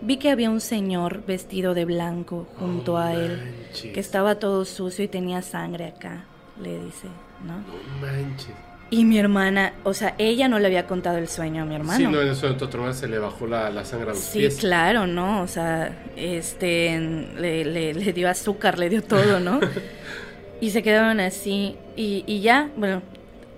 vi 0.00 0.16
que 0.18 0.30
había 0.30 0.50
un 0.50 0.60
señor 0.60 1.24
vestido 1.26 1.74
de 1.74 1.84
blanco 1.84 2.46
junto 2.58 2.92
No 2.92 2.98
a 2.98 3.14
él, 3.14 3.38
manches. 3.66 3.92
que 3.92 4.00
estaba 4.00 4.36
todo 4.36 4.64
sucio 4.64 5.04
y 5.04 5.08
tenía 5.08 5.42
sangre 5.42 5.86
acá, 5.86 6.24
le 6.62 6.78
dice, 6.78 7.08
¿no? 7.44 7.56
No 7.58 7.64
manches. 8.00 8.54
Y 8.88 9.04
mi 9.04 9.18
hermana, 9.18 9.72
o 9.82 9.92
sea, 9.94 10.14
ella 10.16 10.46
no 10.48 10.60
le 10.60 10.66
había 10.66 10.86
contado 10.86 11.18
el 11.18 11.26
sueño 11.26 11.64
a 11.64 11.66
mi 11.66 11.74
hermano. 11.74 11.98
Sí, 11.98 12.06
no, 12.06 12.20
en 12.22 12.28
eso 12.28 12.46
hermano 12.76 12.94
se 12.94 13.08
le 13.08 13.18
bajó 13.18 13.48
la, 13.48 13.68
la 13.70 13.84
sangre 13.84 14.10
a 14.10 14.14
los 14.14 14.22
Sí, 14.22 14.38
pies. 14.38 14.58
claro, 14.58 15.08
¿no? 15.08 15.42
O 15.42 15.48
sea, 15.48 16.04
este, 16.14 16.96
le, 17.36 17.64
le- 17.64 17.94
le 17.94 18.12
dio 18.12 18.28
azúcar, 18.30 18.78
le 18.78 18.88
dio 18.88 19.02
todo, 19.02 19.40
¿no? 19.40 19.58
y 20.60 20.70
se 20.70 20.84
quedaron 20.84 21.18
así. 21.18 21.76
Y, 21.96 22.22
y 22.28 22.42
ya, 22.42 22.70
bueno, 22.76 23.02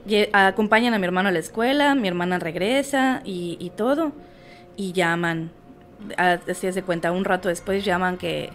lle- 0.07 0.30
acompañan 0.32 0.95
a 0.95 0.99
mi 0.99 1.05
hermano 1.05 1.28
a 1.28 1.32
la 1.32 1.41
escuela, 1.41 1.95
mi 1.95 2.09
hermana 2.09 2.39
regresa 2.39 3.20
y, 3.22 3.59
y 3.61 3.68
todo. 3.68 4.12
Y 4.78 4.93
llaman, 4.93 5.51
así 6.16 6.72
se 6.72 6.82
cuenta, 6.82 7.12
un 7.12 7.24
rato 7.24 7.49
después 7.49 7.84
llaman 7.84 8.16
que, 8.18 8.51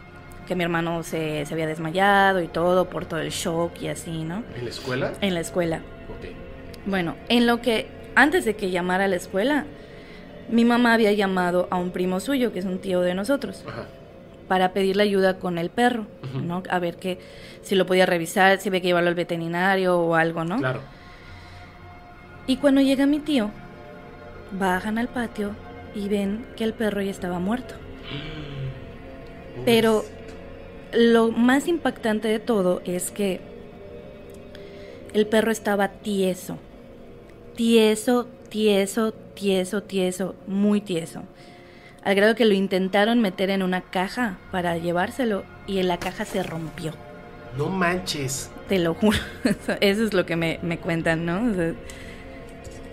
que 0.47 0.55
mi 0.55 0.63
hermano 0.63 1.03
se, 1.03 1.45
se 1.45 1.53
había 1.53 1.67
desmayado 1.67 2.41
y 2.41 2.47
todo 2.47 2.89
por 2.89 3.05
todo 3.05 3.19
el 3.19 3.29
shock 3.31 3.81
y 3.81 3.87
así, 3.87 4.23
¿no? 4.23 4.43
¿En 4.57 4.63
la 4.65 4.69
escuela? 4.69 5.11
En 5.21 5.33
la 5.33 5.39
escuela. 5.39 5.77
Ok. 6.09 6.29
Bueno, 6.85 7.15
en 7.29 7.47
lo 7.47 7.61
que 7.61 7.87
antes 8.15 8.45
de 8.45 8.55
que 8.55 8.69
llamara 8.71 9.05
a 9.05 9.07
la 9.07 9.15
escuela, 9.15 9.65
mi 10.49 10.65
mamá 10.65 10.93
había 10.93 11.11
llamado 11.13 11.67
a 11.71 11.77
un 11.77 11.91
primo 11.91 12.19
suyo, 12.19 12.51
que 12.51 12.59
es 12.59 12.65
un 12.65 12.79
tío 12.79 13.01
de 13.01 13.13
nosotros, 13.13 13.63
Ajá. 13.67 13.85
para 14.47 14.73
pedirle 14.73 15.03
ayuda 15.03 15.39
con 15.39 15.57
el 15.57 15.69
perro. 15.69 16.05
¿no? 16.33 16.63
A 16.69 16.79
ver 16.79 16.97
que 16.97 17.19
si 17.61 17.75
lo 17.75 17.85
podía 17.85 18.05
revisar, 18.05 18.59
si 18.59 18.69
había 18.69 18.81
que 18.81 18.87
llevarlo 18.87 19.09
al 19.09 19.15
veterinario 19.15 19.97
o 19.99 20.15
algo, 20.15 20.43
¿no? 20.43 20.57
Claro. 20.57 20.81
Y 22.47 22.57
cuando 22.57 22.81
llega 22.81 23.05
mi 23.05 23.19
tío, 23.19 23.51
bajan 24.51 24.97
al 24.97 25.07
patio 25.07 25.51
y 25.95 26.07
ven 26.07 26.45
que 26.55 26.63
el 26.63 26.73
perro 26.73 27.01
ya 27.01 27.11
estaba 27.11 27.39
muerto. 27.39 27.75
Pero 29.65 30.03
lo 30.93 31.31
más 31.31 31.67
impactante 31.67 32.27
de 32.27 32.39
todo 32.39 32.81
es 32.85 33.11
que 33.11 33.41
el 35.13 35.27
perro 35.27 35.51
estaba 35.51 35.89
tieso. 35.89 36.57
Tieso, 37.55 38.27
tieso, 38.49 39.11
tieso, 39.11 39.83
tieso, 39.83 40.35
muy 40.47 40.81
tieso. 40.81 41.23
Al 42.03 42.15
grado 42.15 42.35
que 42.35 42.45
lo 42.45 42.53
intentaron 42.53 43.21
meter 43.21 43.49
en 43.49 43.63
una 43.63 43.81
caja 43.81 44.37
para 44.51 44.77
llevárselo 44.77 45.43
y 45.67 45.79
en 45.79 45.87
la 45.87 45.99
caja 45.99 46.25
se 46.25 46.43
rompió. 46.43 46.93
No 47.57 47.69
manches. 47.69 48.49
Te 48.67 48.79
lo 48.79 48.93
juro. 48.95 49.17
Eso 49.81 50.03
es 50.03 50.13
lo 50.13 50.25
que 50.25 50.35
me, 50.35 50.59
me 50.63 50.79
cuentan, 50.79 51.25
¿no? 51.25 51.51
O 51.51 51.53
sea, 51.53 51.73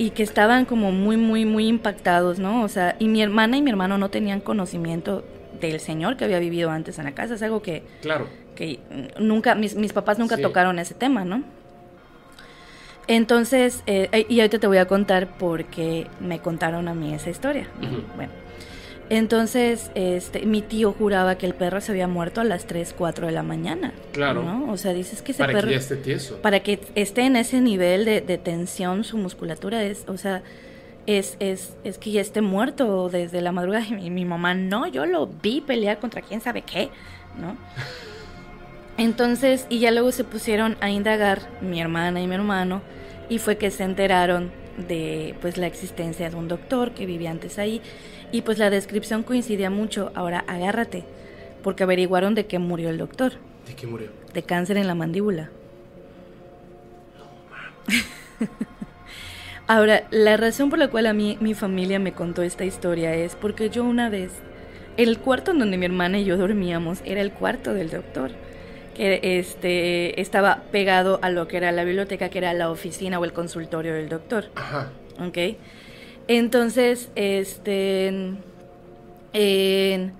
y 0.01 0.11
que 0.12 0.22
estaban 0.22 0.64
como 0.64 0.92
muy, 0.92 1.18
muy, 1.18 1.44
muy 1.44 1.66
impactados, 1.68 2.38
¿no? 2.38 2.62
O 2.64 2.68
sea, 2.68 2.96
y 2.98 3.07
mi 3.07 3.20
hermana 3.20 3.59
y 3.59 3.62
mi 3.62 3.68
hermano 3.70 3.98
no 3.98 4.09
tenían 4.09 4.40
conocimiento 4.40 5.22
del 5.61 5.78
señor 5.78 6.16
que 6.16 6.24
había 6.24 6.38
vivido 6.38 6.70
antes 6.70 6.98
en 6.98 7.05
la 7.05 7.12
casa. 7.12 7.34
Es 7.34 7.42
algo 7.42 7.61
que, 7.61 7.82
Claro. 8.01 8.26
que 8.57 8.78
nunca, 9.18 9.55
mis, 9.55 9.74
mis 9.74 9.92
papás 9.92 10.18
nunca 10.18 10.36
Sí. 10.36 10.42
tocaron 10.42 10.78
ese 10.78 10.94
tema, 10.94 11.26
¿no? 11.26 11.42
Entonces, 13.09 13.82
eh, 13.86 14.24
y 14.30 14.40
ahorita 14.40 14.59
te 14.59 14.66
voy 14.66 14.78
a 14.78 14.86
contar 14.86 15.36
por 15.36 15.64
qué 15.66 16.07
me 16.18 16.38
contaron 16.38 16.88
a 16.88 16.94
mí 16.94 17.12
esa 17.12 17.28
historia. 17.28 17.68
Ujú. 17.82 18.03
Bueno, 18.16 18.32
entonces, 19.11 19.91
este, 19.97 20.47
mi 20.47 20.63
tío 20.63 20.93
juraba 20.93 21.37
que 21.37 21.45
el 21.45 21.55
perro 21.55 21.81
se 21.81 21.91
había 21.91 22.07
muerto 22.07 22.41
a 22.41 22.45
las 22.45 22.67
3, 22.67 22.95
4 22.97 23.27
de 23.27 23.33
la 23.33 23.43
mañana. 23.43 23.93
Claro. 24.13 24.45
¿no? 24.45 24.73
O 24.73 24.77
sea, 24.77 24.93
dices 24.93 25.21
que 25.21 25.33
ese 25.33 25.41
Para 25.43 25.53
perro 25.53 25.67
que 25.67 25.75
ya 25.75 25.81
esté 25.81 25.97
tieso. 25.97 26.41
para 26.41 26.61
que 26.61 26.79
esté 26.95 27.23
en 27.23 27.35
ese 27.35 27.61
nivel 27.61 28.05
de, 28.05 28.21
de 28.21 28.39
tensión 28.39 29.03
su 29.03 29.19
musculatura 29.19 29.83
es, 29.83 30.05
o 30.07 30.17
sea, 30.17 30.43
es, 31.07 31.37
es, 31.41 31.75
es 31.83 31.99
que 31.99 32.13
ya 32.13 32.21
esté 32.21 32.41
muerto 32.41 33.09
desde 33.09 33.41
la 33.41 33.51
madrugada 33.51 33.85
y 33.91 33.95
mi, 33.95 34.11
mi 34.11 34.25
mamá 34.25 34.55
no, 34.55 34.87
yo 34.87 35.07
lo 35.07 35.27
vi 35.27 35.61
pelear 35.61 35.99
contra 35.99 36.23
quién 36.23 36.41
sabe 36.41 36.63
qué, 36.63 36.91
¿no? 37.41 37.57
Entonces, 38.97 39.67
y 39.71 39.81
ya 39.81 39.91
luego 39.91 40.13
se 40.13 40.25
pusieron 40.25 40.77
a 40.81 40.91
indagar 40.91 41.41
mi 41.63 41.81
hermana 41.81 42.21
y 42.21 42.29
mi 42.29 42.35
hermano 42.35 42.83
y 43.29 43.39
fue 43.39 43.57
que 43.57 43.71
se 43.71 43.83
enteraron 43.83 44.53
de 44.89 45.35
pues 45.41 45.57
la 45.57 45.67
existencia 45.67 46.31
de 46.31 46.37
un 46.37 46.49
doctor 46.49 46.93
que 46.93 47.07
vivía 47.07 47.31
antes 47.31 47.59
ahí 47.59 47.81
y 48.33 48.43
pues 48.43 48.59
la 48.59 48.70
descripción 48.70 49.22
coincidía 49.22 49.70
mucho. 49.70 50.12
Ahora 50.14 50.45
agárrate, 50.47 51.05
porque 51.62 51.83
averiguaron 51.83 52.35
de 52.35 52.47
qué 52.47 52.59
murió 52.59 52.91
el 52.91 52.99
doctor, 52.99 53.33
¿De 53.66 53.74
qué 53.74 53.87
murió? 53.87 54.09
de 54.33 54.43
cáncer 54.43 54.76
en 54.76 54.87
la 54.87 54.95
mandíbula. 54.95 55.51
Ahora, 59.66 60.05
la 60.11 60.37
razón 60.37 60.68
por 60.68 60.78
la 60.78 60.89
cual 60.89 61.07
a 61.07 61.12
mí 61.12 61.39
mi 61.41 61.55
familia 61.55 61.99
me 62.01 62.12
contó 62.12 62.43
esta 62.43 62.64
historia 62.64 63.14
es 63.14 63.37
porque 63.37 63.70
yo 63.70 63.85
una 63.85 64.09
vez, 64.09 64.33
el 64.97 65.18
cuarto 65.18 65.53
en 65.53 65.61
donde 65.61 65.76
mi 65.76 65.87
hermana 65.87 66.18
y 66.18 66.24
yo 66.24 66.37
dormíamos 66.37 67.01
era 67.05 67.20
el 67.20 67.31
cuarto 67.31 67.72
del 67.72 67.89
doctor, 67.91 68.33
que 68.97 69.20
este 69.39 70.20
estaba 70.20 70.64
pegado 70.72 71.20
a 71.22 71.31
lo 71.31 71.47
que 71.47 71.57
era 71.57 71.70
la 71.70 71.85
biblioteca, 71.85 72.31
que 72.31 72.39
era 72.39 72.53
la 72.53 72.68
oficina 72.68 73.20
o 73.20 73.24
el 73.24 73.33
consultorio 73.33 73.95
del 73.95 74.09
doctor. 74.09 74.47
Ajá. 74.57 74.91
¿ok? 75.24 75.39
Entonces, 76.29 77.11
este, 77.16 78.07
en- 79.33 80.12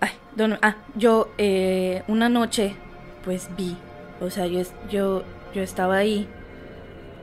ay, 0.00 0.10
¿dónde? 0.36 0.58
ah, 0.62 0.76
yo 0.96 1.28
eh, 1.38 2.02
una 2.08 2.28
noche, 2.28 2.74
pues 3.24 3.48
vi, 3.56 3.76
o 4.20 4.30
sea, 4.30 4.46
yo, 4.46 4.62
yo, 4.90 5.22
yo 5.54 5.62
estaba 5.62 5.96
ahí 5.98 6.26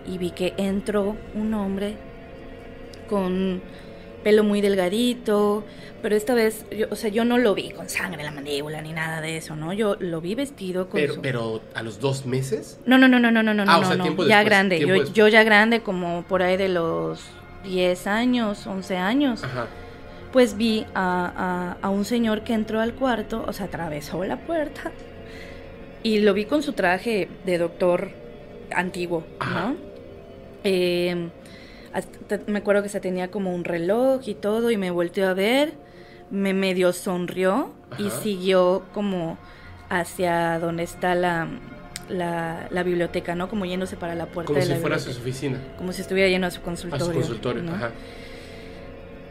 y 0.07 0.17
vi 0.17 0.31
que 0.31 0.53
entró 0.57 1.15
un 1.33 1.53
hombre 1.53 1.95
con 3.09 3.61
pelo 4.23 4.43
muy 4.43 4.59
delgadito, 4.61 5.63
pero 6.01 6.15
esta 6.15 6.33
vez, 6.33 6.65
yo, 6.77 6.87
o 6.91 6.95
sea, 6.95 7.09
yo 7.09 7.23
no 7.25 7.37
lo 7.37 7.55
vi 7.55 7.71
con 7.71 7.89
sangre 7.89 8.19
en 8.21 8.25
la 8.25 8.31
mandíbula 8.31 8.81
ni 8.81 8.91
nada 8.91 9.21
de 9.21 9.37
eso, 9.37 9.55
¿no? 9.55 9.71
Yo 9.73 9.95
lo 9.99 10.19
vi 10.21 10.35
vestido 10.35 10.89
con 10.89 10.99
Pero, 10.99 11.13
su... 11.15 11.21
pero 11.21 11.61
a 11.73 11.81
los 11.83 11.99
dos 11.99 12.25
meses. 12.25 12.79
No, 12.85 12.97
no, 12.97 13.07
no, 13.07 13.17
no, 13.19 13.31
no, 13.31 13.41
no, 13.43 13.53
no, 13.53 13.63
Ah, 13.67 13.77
o 13.77 13.81
no, 13.81 13.87
sea, 13.87 13.95
no, 13.97 14.03
tiempo 14.03 14.23
ya 14.25 14.37
después, 14.39 14.45
grande, 14.49 14.79
yo, 14.81 15.03
yo 15.13 15.27
ya 15.29 15.43
grande 15.43 15.81
como 15.81 16.23
por 16.23 16.43
ahí 16.43 16.57
de 16.57 16.67
los 16.69 17.21
10 17.63 18.07
años, 18.07 18.65
11 18.67 18.97
años, 18.97 19.43
Ajá. 19.43 19.67
pues 20.31 20.55
vi 20.57 20.85
a, 20.93 21.75
a- 21.81 21.85
a 21.85 21.89
un 21.89 22.05
señor 22.05 22.43
que 22.43 22.53
entró 22.53 22.79
al 22.81 22.93
cuarto, 22.93 23.43
o 23.47 23.53
sea, 23.53 23.65
atravesó 23.67 24.23
la 24.23 24.37
puerta 24.37 24.91
y 26.03 26.19
lo 26.19 26.33
vi 26.33 26.45
con 26.45 26.63
su 26.63 26.73
traje 26.73 27.27
de 27.45 27.57
doctor 27.57 28.11
antiguo, 28.75 29.23
Ajá. 29.39 29.69
¿no? 29.69 29.75
Eh, 30.63 31.29
hasta- 31.93 32.39
me 32.47 32.59
acuerdo 32.59 32.83
que 32.83 32.89
se 32.89 32.99
tenía 32.99 33.31
como 33.31 33.53
un 33.53 33.63
reloj 33.63 34.21
y 34.27 34.35
todo 34.35 34.71
y 34.71 34.77
me 34.77 34.91
volteó 34.91 35.27
a 35.27 35.33
ver, 35.33 35.73
me 36.29 36.53
medio 36.53 36.93
sonrió 36.93 37.71
y 37.97 38.09
siguió 38.11 38.83
como 38.93 39.37
hacia 39.89 40.59
donde 40.59 40.83
está 40.83 41.15
la, 41.15 41.47
la, 42.09 42.67
la 42.71 42.83
biblioteca, 42.83 43.35
¿no? 43.35 43.47
Como 43.49 43.65
yéndose 43.65 43.95
para 43.95 44.15
la 44.15 44.25
puerta 44.25 44.47
Como 44.47 44.59
de 44.59 44.65
si 44.65 44.71
la 44.73 44.77
fuera 44.79 44.95
a 44.95 44.99
su 44.99 45.05
biblioteca. 45.09 45.29
oficina. 45.29 45.59
Como 45.77 45.93
si 45.93 46.01
estuviera 46.01 46.29
yendo 46.29 46.47
a 46.47 46.51
su 46.51 46.59
A 46.59 46.63
consultorio. 46.63 47.05
su 47.05 47.13
consultorio. 47.13 47.63
¿no? 47.63 47.73
Ajá. 47.75 47.91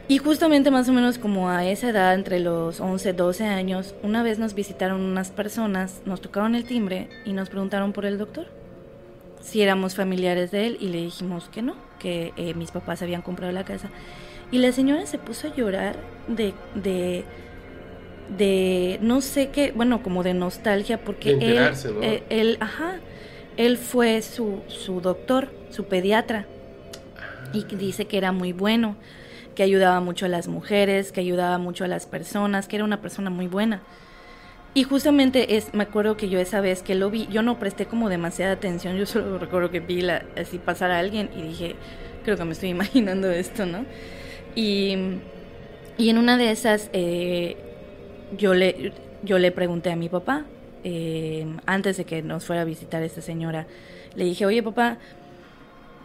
Y 0.07 0.17
justamente 0.17 0.71
más 0.71 0.89
o 0.89 0.93
menos 0.93 1.19
como 1.19 1.49
a 1.49 1.65
esa 1.67 1.89
edad, 1.89 2.15
entre 2.15 2.39
los 2.39 2.79
11, 2.79 3.13
12 3.13 3.45
años, 3.45 3.93
una 4.01 4.23
vez 4.23 4.39
nos 4.39 4.55
visitaron 4.55 5.01
unas 5.01 5.29
personas, 5.29 6.01
nos 6.05 6.19
tocaron 6.19 6.55
el 6.55 6.63
timbre 6.65 7.09
y 7.25 7.33
nos 7.33 7.49
preguntaron 7.49 7.93
por 7.93 8.05
el 8.05 8.17
doctor. 8.17 8.47
Si 9.39 9.61
éramos 9.61 9.95
familiares 9.95 10.49
de 10.51 10.65
él 10.65 10.77
y 10.79 10.87
le 10.89 10.97
dijimos 10.97 11.47
que 11.49 11.61
no, 11.61 11.75
que 11.99 12.33
eh, 12.37 12.55
mis 12.55 12.71
papás 12.71 13.01
habían 13.03 13.21
comprado 13.21 13.51
la 13.51 13.63
casa. 13.65 13.89
Y 14.51 14.57
la 14.57 14.71
señora 14.71 15.05
se 15.05 15.19
puso 15.19 15.47
a 15.47 15.55
llorar 15.55 15.95
de, 16.27 16.53
de, 16.73 17.23
de 18.37 18.99
no 19.01 19.21
sé 19.21 19.49
qué, 19.49 19.71
bueno, 19.73 20.03
como 20.03 20.23
de 20.23 20.33
nostalgia, 20.33 21.03
porque 21.03 21.31
De 21.31 21.57
él, 21.57 21.71
¿no? 21.91 22.01
eh, 22.01 22.23
él, 22.29 22.57
ajá, 22.61 23.01
él 23.57 23.77
fue 23.77 24.21
su, 24.21 24.63
su 24.67 25.01
doctor, 25.01 25.49
su 25.69 25.85
pediatra, 25.85 26.47
y 27.53 27.63
dice 27.75 28.05
que 28.07 28.17
era 28.17 28.31
muy 28.31 28.53
bueno, 28.53 28.95
que 29.55 29.63
ayudaba 29.63 29.99
mucho 30.01 30.25
a 30.25 30.29
las 30.29 30.47
mujeres, 30.47 31.11
que 31.11 31.21
ayudaba 31.21 31.57
mucho 31.57 31.83
a 31.83 31.87
las 31.87 32.05
personas, 32.05 32.67
que 32.67 32.75
era 32.77 32.85
una 32.85 33.01
persona 33.01 33.29
muy 33.29 33.47
buena. 33.47 33.83
Y 34.73 34.83
justamente 34.83 35.57
es, 35.57 35.73
me 35.73 35.83
acuerdo 35.83 36.17
que 36.17 36.29
yo 36.29 36.39
esa 36.39 36.61
vez 36.61 36.83
que 36.83 36.95
lo 36.95 37.09
vi, 37.09 37.27
yo 37.27 37.41
no 37.41 37.59
presté 37.59 37.87
como 37.87 38.09
demasiada 38.09 38.53
atención, 38.53 38.97
yo 38.97 39.05
solo 39.05 39.39
recuerdo 39.39 39.71
que 39.71 39.79
vi 39.79 40.01
la, 40.01 40.25
así 40.37 40.59
pasar 40.59 40.91
a 40.91 40.99
alguien 40.99 41.29
y 41.33 41.41
dije, 41.41 41.75
creo 42.23 42.37
que 42.37 42.45
me 42.45 42.53
estoy 42.53 42.69
imaginando 42.71 43.31
esto, 43.31 43.65
¿no? 43.65 43.85
Y, 44.55 44.95
y 45.97 46.09
en 46.09 46.17
una 46.17 46.37
de 46.37 46.51
esas, 46.51 46.89
eh, 46.93 47.57
yo, 48.37 48.53
le, 48.53 48.93
yo 49.23 49.39
le 49.39 49.51
pregunté 49.51 49.91
a 49.91 49.95
mi 49.95 50.09
papá, 50.09 50.45
eh, 50.83 51.45
antes 51.65 51.97
de 51.97 52.05
que 52.05 52.21
nos 52.21 52.45
fuera 52.45 52.61
a 52.61 52.65
visitar 52.65 53.03
esta 53.03 53.21
señora, 53.21 53.67
le 54.15 54.25
dije, 54.25 54.45
oye 54.45 54.63
papá, 54.63 54.97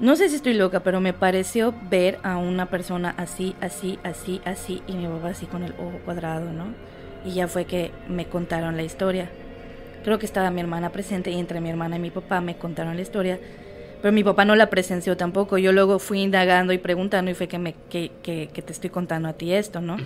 no 0.01 0.17
sé 0.17 0.29
si 0.29 0.37
estoy 0.37 0.55
loca, 0.55 0.81
pero 0.81 1.01
me 1.01 1.13
pareció 1.13 1.73
ver 1.89 2.19
a 2.25 2.37
una 2.37 2.67
persona 2.67 3.15
así, 3.17 3.55
así, 3.61 3.99
así, 4.03 4.41
así, 4.45 4.83
y 4.89 4.93
mi 4.95 5.07
papá 5.07 5.29
así 5.29 5.47
con 5.47 5.63
el 5.63 5.73
ojo 5.73 6.01
cuadrado, 6.05 6.53
¿no? 6.53 6.67
Y 7.25 7.35
ya 7.35 7.47
fue 7.47 7.65
que 7.65 7.93
me 8.09 8.27
contaron 8.27 8.77
la 8.77 8.83
historia. 8.83 9.31
Creo 10.03 10.19
que 10.19 10.27
estaba 10.27 10.51
mi 10.51 10.61
hermana 10.61 10.91
presente 10.91 11.31
y 11.31 11.39
entre 11.39 11.61
mi 11.61 11.71
hermana 11.71 11.97
y 11.97 12.01
mi 12.01 12.11
papá 12.11 12.41
me 12.41 12.57
contaron 12.57 12.97
la 12.97 13.03
historia. 13.03 13.39
Pero 14.03 14.13
mi 14.13 14.23
papá 14.23 14.45
no 14.45 14.55
la 14.55 14.69
presenció 14.69 15.17
tampoco. 15.17 15.57
Yo 15.57 15.73
luego 15.73 15.99
fui 15.99 16.21
indagando 16.21 16.75
y 16.75 16.79
preguntando 16.79 17.31
y 17.31 17.35
fue 17.35 17.49
que, 17.49 17.59
me, 17.59 17.75
que, 17.89 18.11
que, 18.23 18.51
que 18.53 18.61
te 18.61 18.73
estoy 18.73 18.91
contando 18.91 19.29
a 19.29 19.33
ti 19.33 19.53
esto, 19.55 19.81
¿no? 19.81 19.97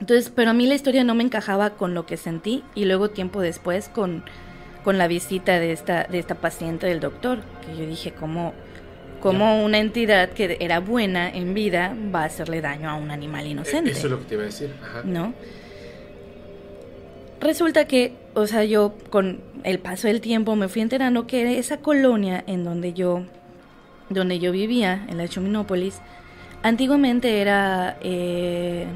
Entonces, 0.00 0.30
pero 0.34 0.50
a 0.50 0.52
mí 0.52 0.66
la 0.66 0.74
historia 0.74 1.04
no 1.04 1.14
me 1.14 1.24
encajaba 1.24 1.70
con 1.70 1.94
lo 1.94 2.04
que 2.06 2.16
sentí 2.16 2.62
y 2.74 2.84
luego 2.84 3.10
tiempo 3.10 3.40
después 3.40 3.88
con, 3.88 4.24
con 4.84 4.98
la 4.98 5.08
visita 5.08 5.58
de 5.58 5.72
esta, 5.72 6.04
de 6.04 6.18
esta 6.18 6.34
paciente 6.34 6.86
del 6.86 7.00
doctor, 7.00 7.38
que 7.64 7.76
yo 7.76 7.86
dije, 7.86 8.12
¿cómo, 8.12 8.52
cómo 9.20 9.64
una 9.64 9.78
entidad 9.78 10.30
que 10.30 10.58
era 10.60 10.80
buena 10.80 11.30
en 11.30 11.54
vida 11.54 11.96
va 12.14 12.22
a 12.22 12.24
hacerle 12.26 12.60
daño 12.60 12.90
a 12.90 12.94
un 12.94 13.10
animal 13.10 13.46
inocente? 13.46 13.90
Eh, 13.90 13.94
Eso 13.94 14.06
es 14.06 14.10
lo 14.10 14.18
que 14.18 14.24
te 14.26 14.34
iba 14.34 14.42
a 14.42 14.46
decir. 14.46 14.74
Ajá. 14.82 15.02
¿no? 15.04 15.32
Resulta 17.40 17.86
que, 17.86 18.12
o 18.34 18.46
sea, 18.46 18.64
yo 18.64 18.94
con 19.10 19.40
el 19.64 19.78
paso 19.78 20.08
del 20.08 20.20
tiempo 20.20 20.56
me 20.56 20.68
fui 20.68 20.82
enterando 20.82 21.26
que 21.26 21.58
esa 21.58 21.78
colonia 21.78 22.42
en 22.46 22.64
donde 22.64 22.92
yo, 22.92 23.22
donde 24.08 24.38
yo 24.38 24.52
vivía, 24.52 25.06
en 25.08 25.18
la 25.18 25.26
Chuminópolis, 25.28 26.00
antiguamente 26.62 27.40
era 27.40 27.98
eh, 28.00 28.86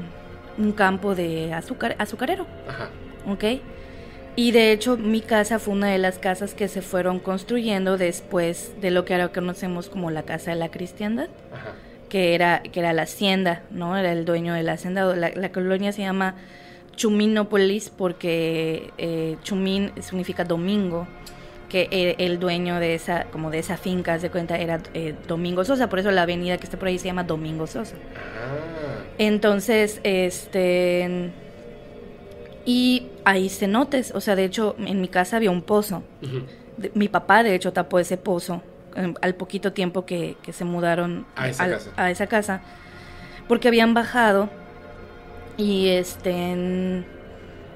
un 0.57 0.71
campo 0.71 1.15
de 1.15 1.53
azúcar, 1.53 1.95
azucarero, 1.99 2.45
Ajá. 2.67 2.89
¿ok? 3.27 3.61
Y 4.35 4.51
de 4.51 4.71
hecho 4.71 4.97
mi 4.97 5.21
casa 5.21 5.59
fue 5.59 5.73
una 5.73 5.87
de 5.87 5.97
las 5.97 6.17
casas 6.17 6.53
que 6.53 6.67
se 6.67 6.81
fueron 6.81 7.19
construyendo 7.19 7.97
después 7.97 8.73
de 8.79 8.91
lo 8.91 9.03
que 9.03 9.13
ahora 9.13 9.29
conocemos 9.29 9.89
como 9.89 10.09
la 10.09 10.23
Casa 10.23 10.51
de 10.51 10.57
la 10.57 10.69
Cristiandad 10.71 11.27
Ajá. 11.53 11.73
que 12.09 12.33
era, 12.33 12.61
que 12.63 12.79
era 12.79 12.93
la 12.93 13.01
hacienda, 13.03 13.63
¿no? 13.71 13.97
Era 13.97 14.13
el 14.13 14.23
dueño 14.23 14.53
de 14.53 14.63
la 14.63 14.73
hacienda. 14.73 15.15
La, 15.15 15.31
la 15.35 15.51
colonia 15.51 15.91
se 15.91 16.01
llama 16.03 16.35
Chumínópolis 16.95 17.89
porque 17.89 18.91
eh, 18.97 19.37
Chumín 19.43 19.91
significa 20.01 20.43
domingo, 20.43 21.07
que 21.71 22.15
el 22.19 22.37
dueño 22.39 22.79
de 22.81 22.95
esa, 22.95 23.23
como 23.31 23.49
de 23.49 23.59
esa 23.59 23.77
finca, 23.77 24.17
de 24.17 24.29
cuenta, 24.29 24.57
era 24.57 24.81
eh, 24.93 25.15
Domingo 25.27 25.63
Sosa, 25.63 25.87
por 25.87 25.99
eso 25.99 26.11
la 26.11 26.23
avenida 26.23 26.57
que 26.57 26.65
está 26.65 26.77
por 26.77 26.89
ahí 26.89 26.99
se 26.99 27.05
llama 27.05 27.23
Domingo 27.23 27.65
Sosa, 27.65 27.95
Ah. 27.95 29.03
Entonces, 29.17 30.01
este... 30.03 31.31
Y 32.65 33.07
hay 33.25 33.49
cenotes, 33.49 34.11
o 34.13 34.21
sea, 34.21 34.35
de 34.35 34.43
hecho, 34.45 34.75
en 34.79 35.01
mi 35.01 35.07
casa 35.07 35.37
había 35.37 35.49
un 35.51 35.61
pozo. 35.63 36.03
De- 36.77 36.91
mi 36.93 37.07
papá, 37.07 37.41
de 37.43 37.55
hecho, 37.55 37.73
tapó 37.73 37.97
ese 37.99 38.17
pozo 38.17 38.61
em, 38.95 39.13
al 39.21 39.33
poquito 39.35 39.73
tiempo 39.73 40.05
que, 40.05 40.35
que 40.43 40.53
se 40.53 40.63
mudaron 40.65 41.25
A 41.35 41.49
esa 41.49 41.63
al- 41.63 41.71
casa. 41.73 41.91
a 41.95 42.11
esa 42.11 42.27
casa, 42.27 42.61
porque 43.47 43.67
habían 43.67 43.93
bajado 43.93 44.49
y 45.57 45.87
este 45.89 46.29
en- 46.31 47.05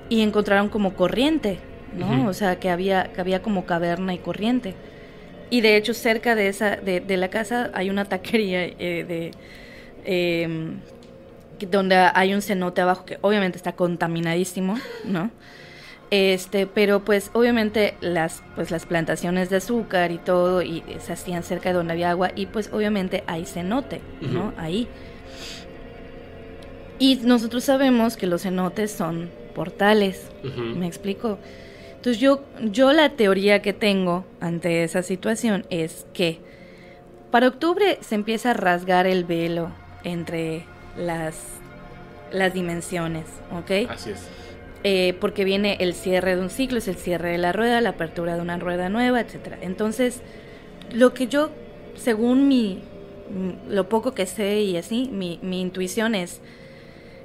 y 0.10 0.22
encontraron 0.22 0.70
como 0.70 0.93
corriente, 0.93 1.60
¿no? 1.98 2.28
O 2.28 2.34
sea, 2.34 2.60
que 2.60 2.70
había 2.70 3.12
que 3.14 3.22
había 3.22 3.41
como 3.41 3.66
caverna 3.66 4.14
y 4.14 4.18
corriente. 4.18 4.76
Y 5.50 5.62
de 5.62 5.78
hecho 5.78 5.93
cerca 5.93 6.36
de 6.36 6.48
esa 6.48 6.76
de, 6.76 7.00
de 7.00 7.18
la 7.18 7.30
casa 7.30 7.72
hay 7.74 7.89
una 7.89 8.06
taquería 8.06 8.64
eh, 8.66 9.06
de 9.08 9.32
em, 10.04 10.80
donde 11.70 11.96
hay 11.96 12.34
un 12.34 12.41
cenote 12.41 12.82
abajo 12.82 13.06
que 13.06 13.18
obviamente 13.22 13.58
está 13.58 13.74
contaminadísimo, 13.74 14.78
¿no? 15.06 15.32
Este, 16.12 16.68
pero 16.68 17.04
pues 17.04 17.32
obviamente 17.34 17.96
las 18.00 18.43
pues 18.56 18.70
las 18.70 18.86
plantaciones 18.86 19.50
de 19.50 19.58
azúcar 19.58 20.12
y 20.12 20.18
todo 20.18 20.62
y 20.62 20.84
se 21.00 21.14
hacían 21.14 21.43
cerca 21.43 21.70
de 21.70 21.76
donde 21.76 21.93
había 21.93 22.12
agua 22.12 22.32
y 22.36 22.46
pues 22.46 22.70
obviamente 22.72 23.24
hay 23.28 23.46
cenote, 23.46 24.02
¿no? 24.22 24.54
Ahí. 24.58 24.88
Y 27.00 27.18
nosotros 27.24 27.64
sabemos 27.64 28.16
que 28.18 28.28
los 28.28 28.43
cenotes 28.43 28.91
son 28.91 29.30
portales. 29.54 30.30
¿me 30.43 30.86
explico? 30.86 31.39
Entonces 32.06 32.22
yo 32.22 32.43
yo 32.62 32.93
la 32.93 33.10
teoría 33.10 33.64
que 33.64 33.74
tengo 33.74 34.26
ante 34.39 34.84
esa 34.84 35.01
situación 35.01 35.66
es 35.72 36.06
que 36.14 36.38
para 37.32 37.47
octubre 37.47 37.97
se 38.01 38.14
empieza 38.14 38.51
a 38.51 38.53
rasgar 38.53 39.08
el 39.08 39.24
velo 39.24 39.72
entre 40.03 40.66
las 40.95 41.36
las 42.32 42.53
dimensiones, 42.53 43.26
¿ok? 43.51 43.89
Así 43.89 44.12
es. 44.12 44.20
eh, 44.84 45.16
porque 45.20 45.45
viene 45.45 45.78
el 45.80 45.95
cierre 45.95 46.36
de 46.36 46.43
un 46.43 46.51
ciclo, 46.51 46.78
es 46.78 46.88
el 46.88 46.97
cierre 46.97 47.32
de 47.32 47.39
la 47.39 47.53
rueda, 47.53 47.82
la 47.82 47.89
apertura 47.89 48.36
de 48.36 48.41
una 48.41 48.60
rueda 48.60 48.88
nueva, 48.88 49.20
etcétera. 49.20 49.58
Entonces, 49.62 50.22
lo 50.93 51.16
que 51.16 51.26
yo, 51.26 51.49
según 51.95 52.47
mi, 52.47 52.84
lo 53.68 53.89
poco 53.89 54.14
que 54.14 54.28
sé 54.28 54.62
y 54.62 54.78
así, 54.78 55.10
mi, 55.12 55.39
mi 55.41 55.60
intuición 55.60 56.14
es 56.14 56.39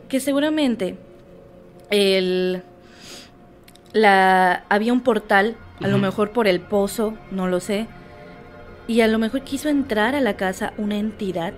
que 0.09 0.21
seguramente 0.21 0.97
el, 1.91 2.63
la, 3.93 4.65
había 4.69 4.93
un 4.93 5.01
portal, 5.01 5.57
a 5.83 5.89
lo 5.89 5.99
mejor 5.99 6.31
por 6.31 6.47
el 6.47 6.61
pozo, 6.61 7.15
no 7.31 7.49
lo 7.49 7.61
sé, 7.61 7.87
y 8.87 9.01
a 9.01 9.09
lo 9.09 9.19
mejor 9.19 9.43
quiso 9.43 9.69
entrar 9.69 10.15
a 10.15 10.21
la 10.21 10.37
casa 10.37 10.73
una 10.77 10.97
entidad, 10.97 11.53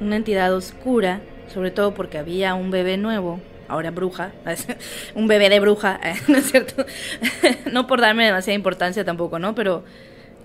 una 0.00 0.16
entidad 0.16 0.54
oscura, 0.54 1.20
sobre 1.52 1.70
todo 1.70 1.92
porque 1.94 2.18
había 2.18 2.54
un 2.54 2.70
bebé 2.70 2.96
nuevo, 2.96 3.40
ahora 3.68 3.90
bruja, 3.90 4.32
un 5.14 5.26
bebé 5.26 5.48
de 5.48 5.60
bruja, 5.60 6.00
¿no 6.28 6.38
es 6.38 6.50
cierto? 6.50 6.84
no 7.72 7.86
por 7.86 8.00
darme 8.00 8.26
demasiada 8.26 8.54
importancia 8.54 9.04
tampoco, 9.04 9.38
¿no? 9.38 9.54
Pero 9.54 9.84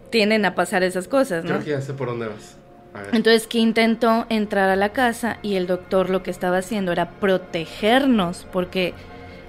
tienden 0.10 0.46
a 0.46 0.56
pasar 0.56 0.84
esas 0.84 1.08
cosas, 1.08 1.44
¿no? 1.44 1.52
Creo 1.52 1.64
que 1.64 1.70
ya 1.72 1.82
sé 1.82 1.94
por 1.94 2.08
dónde 2.08 2.28
vas. 2.28 2.58
A 2.94 3.02
ver. 3.02 3.16
Entonces 3.16 3.48
que 3.48 3.58
intentó 3.58 4.26
entrar 4.30 4.70
a 4.70 4.76
la 4.76 4.90
casa 4.90 5.38
y 5.42 5.56
el 5.56 5.68
doctor 5.68 6.10
lo 6.10 6.24
que 6.24 6.32
estaba 6.32 6.58
haciendo 6.58 6.92
era 6.94 7.10
protegernos 7.10 8.48
porque 8.54 8.94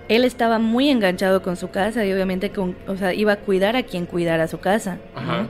él 0.09 0.25
estaba 0.25 0.59
muy 0.59 0.91
enganchado 0.91 1.43
con 1.43 1.57
su 1.57 1.71
casa 1.71 2.05
y 2.05 2.13
obviamente 2.13 2.51
con, 2.51 2.77
o 2.87 2.97
sea, 2.97 3.13
iba 3.13 3.33
a 3.33 3.37
cuidar 3.37 3.77
a 3.77 3.83
quien 3.83 4.07
cuidara 4.07 4.49
su 4.49 4.59
casa. 4.59 4.99
¿no? 5.15 5.21
Ajá. 5.21 5.49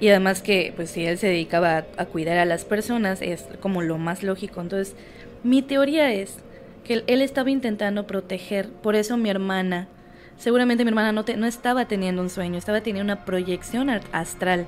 Y 0.00 0.08
además 0.08 0.42
que 0.42 0.72
pues 0.76 0.90
si 0.90 1.04
él 1.04 1.18
se 1.18 1.26
dedicaba 1.26 1.78
a, 1.78 1.86
a 1.96 2.06
cuidar 2.06 2.38
a 2.38 2.44
las 2.44 2.64
personas 2.64 3.20
es 3.22 3.46
como 3.60 3.82
lo 3.82 3.98
más 3.98 4.22
lógico. 4.22 4.60
Entonces 4.60 4.94
mi 5.42 5.62
teoría 5.62 6.12
es 6.12 6.36
que 6.84 6.94
él, 6.94 7.04
él 7.06 7.22
estaba 7.22 7.50
intentando 7.50 8.06
proteger, 8.06 8.68
por 8.68 8.94
eso 8.94 9.16
mi 9.16 9.30
hermana, 9.30 9.88
seguramente 10.38 10.84
mi 10.84 10.88
hermana 10.90 11.12
no, 11.12 11.24
te- 11.24 11.36
no 11.36 11.46
estaba 11.46 11.86
teniendo 11.86 12.22
un 12.22 12.30
sueño, 12.30 12.56
estaba 12.58 12.80
teniendo 12.80 13.12
una 13.12 13.24
proyección 13.24 13.90
astral 14.12 14.66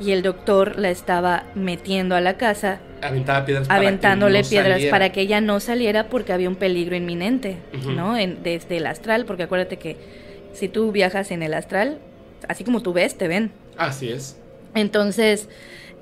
y 0.00 0.10
el 0.10 0.22
doctor 0.22 0.78
la 0.78 0.90
estaba 0.90 1.44
metiendo 1.54 2.14
a 2.16 2.20
la 2.20 2.36
casa, 2.36 2.80
Aventaba 3.00 3.44
piedras 3.46 3.68
para 3.68 3.80
que 3.80 3.86
aventándole 3.86 4.42
no 4.42 4.48
piedras 4.48 4.72
saliera. 4.72 4.90
para 4.90 5.12
que 5.12 5.20
ella 5.20 5.40
no 5.40 5.60
saliera 5.60 6.08
porque 6.08 6.32
había 6.32 6.48
un 6.48 6.56
peligro 6.56 6.96
inminente. 6.96 7.58
¿no? 7.94 8.16
En- 8.16 8.42
desde 8.42 8.76
el 8.78 8.86
astral, 8.86 9.24
porque 9.24 9.44
acuérdate 9.44 9.76
que 9.78 9.96
si 10.52 10.68
tú 10.68 10.90
viajas 10.90 11.30
en 11.30 11.42
el 11.44 11.54
astral, 11.54 11.98
así 12.48 12.64
como 12.64 12.82
tú 12.82 12.92
ves, 12.92 13.16
te 13.16 13.28
ven. 13.28 13.52
Así 13.76 14.08
es. 14.10 14.36
Entonces, 14.74 15.48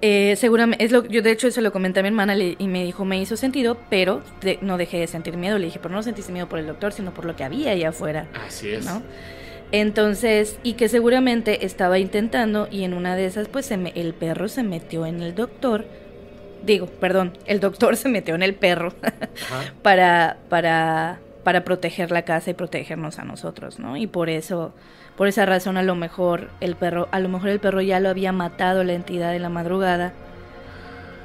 eh, 0.02 0.34
seguramente, 0.36 0.84
es 0.84 0.92
lo, 0.92 1.04
yo 1.06 1.22
de 1.22 1.30
hecho 1.32 1.48
eso 1.48 1.60
lo 1.60 1.72
comenté 1.72 2.00
a 2.00 2.02
mi 2.02 2.08
hermana 2.08 2.34
le- 2.34 2.56
y 2.58 2.68
me 2.68 2.84
dijo, 2.84 3.04
me 3.04 3.20
hizo 3.20 3.36
sentido, 3.36 3.76
pero 3.90 4.22
de- 4.42 4.58
no 4.60 4.76
dejé 4.78 4.98
de 4.98 5.06
sentir 5.06 5.36
miedo. 5.36 5.58
Le 5.58 5.66
dije, 5.66 5.78
pero 5.82 5.94
no 5.94 6.02
sentiste 6.02 6.32
miedo 6.32 6.48
por 6.48 6.58
el 6.58 6.66
doctor, 6.66 6.92
sino 6.92 7.12
por 7.14 7.24
lo 7.24 7.34
que 7.36 7.44
había 7.44 7.70
allá 7.72 7.88
afuera. 7.90 8.26
Así 8.46 8.70
es. 8.70 8.84
¿no? 8.84 9.02
Entonces, 9.72 10.58
y 10.62 10.74
que 10.74 10.88
seguramente 10.88 11.66
estaba 11.66 11.98
intentando 11.98 12.68
y 12.70 12.84
en 12.84 12.94
una 12.94 13.16
de 13.16 13.26
esas, 13.26 13.48
pues 13.48 13.66
se 13.66 13.76
me- 13.76 13.92
el 13.96 14.14
perro 14.14 14.48
se 14.48 14.62
metió 14.62 15.06
en 15.06 15.20
el 15.22 15.34
doctor. 15.34 15.84
Digo, 16.64 16.86
perdón, 16.86 17.32
el 17.46 17.60
doctor 17.60 17.96
se 17.96 18.08
metió 18.08 18.34
en 18.34 18.42
el 18.42 18.54
perro 18.54 18.92
para, 19.82 20.36
para, 20.48 21.18
para 21.44 21.64
proteger 21.64 22.10
la 22.10 22.22
casa 22.22 22.50
y 22.50 22.54
protegernos 22.54 23.18
a 23.18 23.24
nosotros, 23.24 23.78
¿no? 23.78 23.96
Y 23.96 24.06
por 24.06 24.30
eso, 24.30 24.72
por 25.16 25.28
esa 25.28 25.46
razón 25.46 25.76
a 25.76 25.82
lo 25.82 25.94
mejor 25.94 26.50
el 26.60 26.76
perro, 26.76 27.08
a 27.10 27.20
lo 27.20 27.28
mejor 27.28 27.48
el 27.50 27.60
perro 27.60 27.80
ya 27.80 28.00
lo 28.00 28.08
había 28.08 28.32
matado 28.32 28.84
la 28.84 28.92
entidad 28.94 29.32
de 29.32 29.38
la 29.38 29.48
madrugada. 29.48 30.12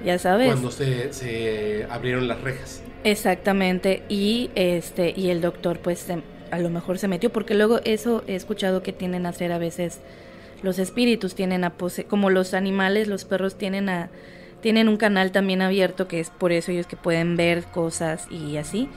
Ya 0.06 0.18
sabes. 0.18 0.48
Cuando 0.48 0.72
se, 0.72 1.14
se 1.14 1.86
abrieron 1.90 2.28
las 2.28 2.42
rejas. 2.42 2.82
Exactamente, 3.04 4.04
y 4.10 4.50
este 4.56 5.14
y 5.16 5.30
el 5.30 5.42
doctor 5.42 5.80
pues 5.80 6.00
se- 6.00 6.22
a 6.52 6.60
lo 6.60 6.70
mejor 6.70 6.98
se 7.00 7.08
metió 7.08 7.32
porque 7.32 7.54
luego 7.54 7.80
eso 7.84 8.24
he 8.28 8.36
escuchado 8.36 8.84
que 8.84 8.94
tienden 8.94 9.26
a 9.26 9.30
hacer 9.30 9.52
a 9.52 9.58
veces 9.58 10.00
los 10.64 10.80
espíritus 10.80 11.34
tienen 11.34 11.64
a 11.64 11.72
pose 11.72 12.04
como 12.06 12.30
los 12.30 12.54
animales, 12.54 13.08
los 13.08 13.26
perros 13.26 13.58
tienen 13.58 13.90
a 13.90 14.10
tienen 14.62 14.88
un 14.90 14.98
canal 14.98 15.32
también 15.32 15.62
abierto 15.64 16.08
que 16.08 16.20
es 16.20 16.30
por 16.30 16.52
eso 16.52 16.72
ellos 16.72 16.86
que 16.88 16.96
pueden 16.96 17.36
ver 17.38 17.64
cosas 17.66 18.28
y 18.30 18.58
así. 18.58 18.88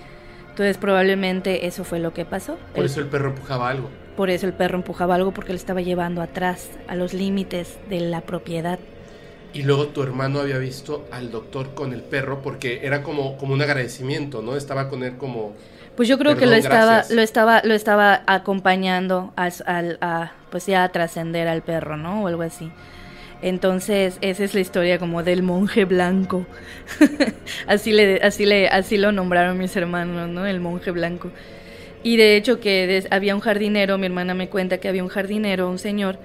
Entonces 0.51 0.77
probablemente 0.77 1.67
eso 1.67 1.85
fue 1.85 1.99
lo 2.01 2.13
que 2.13 2.25
pasó. 2.27 2.59
Por 2.75 2.81
El- 2.81 2.87
eso 2.91 3.01
el 3.01 3.07
perro 3.07 3.31
empujaba 3.31 3.71
algo. 3.71 3.89
Por 4.17 4.31
eso 4.31 4.47
el 4.47 4.55
perro 4.55 4.77
empujaba 4.79 5.15
algo 5.17 5.33
porque 5.35 5.53
le 5.53 5.59
estaba 5.59 5.81
llevando 5.83 6.23
atrás 6.23 6.71
a 6.87 6.97
los 6.97 7.13
límites 7.15 7.79
de 7.89 8.01
la 8.01 8.23
propiedad. 8.23 8.79
Y 9.53 9.63
luego 9.63 9.89
tu 9.89 10.03
hermano 10.03 10.41
había 10.41 10.59
visto 10.59 11.09
al 11.11 11.31
doctor 11.31 11.75
con 11.75 11.93
el 11.95 12.03
perro 12.03 12.43
porque 12.43 12.81
era 12.85 13.03
como, 13.03 13.37
como 13.39 13.55
un 13.55 13.63
agradecimiento, 13.63 14.43
¿no? 14.43 14.57
Estaba 14.57 14.89
con 14.91 15.03
él 15.05 15.17
como... 15.17 15.57
Pues 15.97 16.09
yo 16.09 16.19
creo 16.19 16.37
que 16.37 16.47
lo 16.47 16.57
estaba, 16.57 17.05
gracias. 17.05 17.09
lo 17.09 17.23
estaba, 17.23 17.63
lo 17.65 17.75
estaba 17.75 18.23
acompañando 18.27 19.33
al, 19.37 19.53
al- 19.67 19.99
a, 20.01 20.33
pues 20.51 20.67
ya 20.67 20.83
a 20.85 20.89
trascender 20.91 21.47
al 21.47 21.63
perro, 21.63 21.97
¿no? 21.97 22.25
O 22.25 22.27
algo 22.27 22.43
así. 22.43 22.73
Entonces, 23.43 24.19
esa 24.21 24.45
es 24.45 24.55
la 24.55 24.61
historia 24.61 24.99
como 24.99 25.23
del 25.23 25.43
monje 25.43 25.85
blanco. 25.85 26.47
así 27.67 27.93
le, 27.93 28.21
así 28.23 28.47
le, 28.47 28.69
así 28.69 28.97
lo 28.97 29.13
nombraron 29.13 29.59
mis 29.59 29.77
hermanos, 29.77 30.29
¿no? 30.29 30.47
El 30.47 30.61
monje 30.61 30.91
blanco. 30.91 31.33
Y 32.05 32.17
de 32.17 32.37
hecho 32.37 32.61
que 32.61 32.87
des- 32.87 33.09
había 33.11 33.35
un 33.35 33.41
jardinero, 33.41 33.99
mi 33.99 34.07
hermana 34.07 34.35
me 34.35 34.49
cuenta 34.49 34.79
que 34.79 34.89
había 34.89 35.03
un 35.03 35.09
jardinero, 35.09 35.69
un 35.69 35.79
señor, 35.79 36.19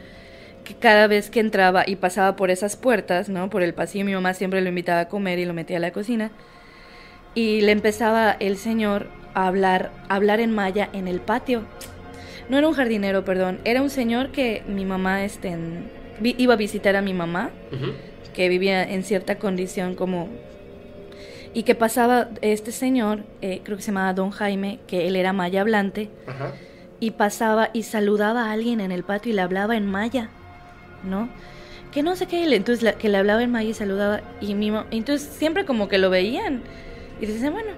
que 0.64 0.76
cada 0.76 1.08
vez 1.08 1.32
que 1.32 1.40
entraba 1.40 1.84
y 1.88 1.96
pasaba 1.96 2.36
por 2.36 2.52
esas 2.52 2.76
puertas, 2.76 3.30
¿no? 3.30 3.50
Por 3.50 3.64
el 3.64 3.74
pasillo, 3.74 4.06
mi 4.06 4.14
mamá 4.14 4.34
siempre 4.36 4.62
lo 4.62 4.70
invitaba 4.70 5.00
a 5.00 5.08
comer 5.08 5.40
y 5.40 5.46
lo 5.46 5.54
metía 5.56 5.78
a 5.78 5.80
la 5.80 5.92
cocina. 5.92 6.30
Y 7.34 7.62
le 7.62 7.72
empezaba 7.72 8.36
el 8.40 8.58
señor 8.58 9.08
a 9.34 9.48
hablar, 9.48 9.92
a 10.10 10.16
hablar 10.16 10.40
en 10.42 10.52
maya 10.54 10.90
en 10.94 11.08
el 11.08 11.22
patio. 11.22 11.64
No 12.50 12.58
era 12.58 12.68
un 12.68 12.74
jardinero, 12.74 13.24
perdón, 13.24 13.60
era 13.64 13.82
un 13.82 13.90
señor 13.90 14.32
que 14.32 14.64
mi 14.68 14.84
mamá 14.84 15.24
este, 15.24 15.56
iba 16.22 16.54
a 16.56 16.58
visitar 16.58 16.96
a 16.96 17.02
mi 17.02 17.14
mamá, 17.14 17.52
que 18.34 18.50
vivía 18.50 18.84
en 18.84 19.04
cierta 19.04 19.36
condición 19.36 19.96
como... 19.96 20.28
Y 21.54 21.64
que 21.64 21.74
pasaba 21.76 22.30
este 22.42 22.72
señor, 22.72 23.24
eh, 23.42 23.62
creo 23.64 23.76
que 23.78 23.84
se 23.84 23.92
llamaba 23.92 24.14
Don 24.14 24.30
Jaime, 24.32 24.80
que 24.88 25.08
él 25.08 25.16
era 25.16 25.34
maya 25.34 25.62
hablante, 25.62 26.10
Ajá. 26.28 26.52
y 27.00 27.12
pasaba 27.12 27.70
y 27.74 27.84
saludaba 27.84 28.46
a 28.46 28.52
alguien 28.52 28.82
en 28.82 28.92
el 28.92 29.04
patio 29.04 29.32
y 29.32 29.36
le 29.36 29.42
hablaba 29.42 29.76
en 29.76 29.86
maya, 29.86 30.30
¿no? 31.04 31.28
Que 31.92 32.04
no 32.04 32.16
sé 32.16 32.28
qué, 32.28 32.44
entonces 32.56 32.84
la- 32.84 32.94
que 32.94 33.10
le 33.10 33.18
hablaba 33.18 33.42
en 33.42 33.50
maya 33.52 33.70
y 33.70 33.74
saludaba, 33.74 34.22
y 34.42 34.54
mi 34.54 34.72
entonces 34.92 35.28
siempre 35.28 35.66
como 35.66 35.88
que 35.88 35.98
lo 35.98 36.12
veían, 36.12 36.62
y 37.20 37.26
dicen, 37.26 37.52
bueno, 37.52 37.72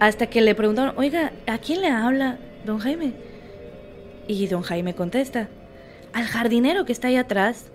hasta 0.00 0.26
que 0.26 0.40
le 0.40 0.54
preguntaron, 0.56 0.94
oiga, 0.96 1.32
¿a 1.46 1.58
quién 1.58 1.80
le 1.80 1.88
habla 1.90 2.38
don 2.64 2.78
Jaime? 2.80 3.12
Y 4.26 4.46
don 4.48 4.62
Jaime 4.62 4.94
contesta, 4.94 5.48
al 6.12 6.24
jardinero 6.24 6.84
que 6.84 6.92
está 6.92 7.06
ahí 7.08 7.16
atrás, 7.16 7.66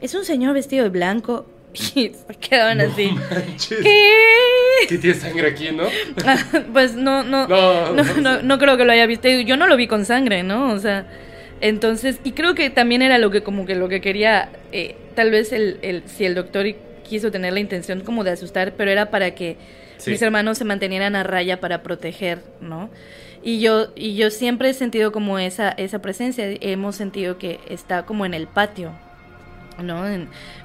es 0.00 0.14
un 0.14 0.24
señor 0.24 0.54
vestido 0.54 0.84
de 0.84 0.90
blanco, 0.90 1.44
y 1.74 2.10
se 2.10 2.34
quedaban 2.40 2.80
así. 2.80 3.10
¿qué? 3.68 4.98
Tiene 4.98 5.14
sangre 5.14 5.48
aquí, 5.48 5.70
¿no? 5.70 5.84
pues 6.72 6.94
no, 6.94 7.22
no, 7.22 7.46
No, 7.46 7.92
no, 7.92 8.02
no, 8.02 8.14
no, 8.20 8.42
no 8.42 8.58
creo 8.58 8.76
que 8.76 8.84
lo 8.84 8.92
haya 8.92 9.06
visto. 9.06 9.28
Yo 9.28 9.56
no 9.56 9.66
lo 9.66 9.76
vi 9.76 9.86
con 9.86 10.04
sangre, 10.04 10.42
¿no? 10.42 10.72
O 10.72 10.78
sea, 10.78 11.06
entonces, 11.60 12.18
y 12.24 12.32
creo 12.32 12.54
que 12.54 12.70
también 12.70 13.02
era 13.02 13.18
lo 13.18 13.30
que 13.30 13.42
como 13.42 13.66
que 13.66 13.74
lo 13.74 13.88
que 13.88 14.00
quería, 14.00 14.48
eh, 14.72 14.96
tal 15.14 15.30
vez 15.30 15.52
el, 15.52 15.78
el, 15.82 16.02
si 16.06 16.24
el 16.24 16.34
doctor 16.34 16.66
quiso 17.08 17.30
tener 17.30 17.52
la 17.52 17.60
intención 17.60 18.00
como 18.00 18.24
de 18.24 18.30
asustar, 18.30 18.72
pero 18.76 18.90
era 18.90 19.10
para 19.10 19.34
que 19.34 19.56
mis 20.06 20.22
hermanos 20.22 20.58
se 20.58 20.64
mantenieran 20.64 21.14
a 21.16 21.22
raya 21.22 21.60
para 21.60 21.82
proteger, 21.82 22.38
¿no? 22.60 22.88
Y 23.42 23.60
yo, 23.60 23.88
y 23.94 24.16
yo 24.16 24.30
siempre 24.30 24.70
he 24.70 24.74
sentido 24.74 25.12
como 25.12 25.38
esa, 25.38 25.70
esa 25.70 26.00
presencia, 26.00 26.44
hemos 26.60 26.96
sentido 26.96 27.38
que 27.38 27.58
está 27.68 28.04
como 28.04 28.26
en 28.26 28.34
el 28.34 28.46
patio, 28.46 28.92
¿no? 29.82 30.04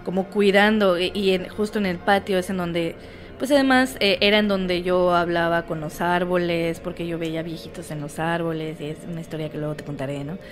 como 0.03 0.26
cuidando, 0.26 0.97
y 0.99 1.32
en, 1.32 1.49
justo 1.49 1.80
en 1.80 1.86
el 1.86 1.97
patio 1.97 2.38
es 2.38 2.49
en 2.49 2.57
donde, 2.57 2.95
pues 3.39 3.51
además 3.51 3.97
eh, 3.99 4.18
era 4.22 4.39
en 4.39 4.47
donde 4.47 4.84
yo 4.84 5.13
hablaba 5.16 5.63
con 5.63 5.82
los 5.82 6.01
árboles, 6.01 6.80
porque 6.80 7.07
yo 7.07 7.18
veía 7.18 7.43
viejitos 7.43 7.91
en 7.91 8.01
los 8.01 8.20
árboles, 8.20 8.80
y 8.80 8.86
es 8.86 8.97
una 9.09 9.22
historia 9.22 9.49
que 9.49 9.57
luego 9.57 9.76
te 9.76 9.84
contaré, 9.84 10.24
¿no? 10.24 10.38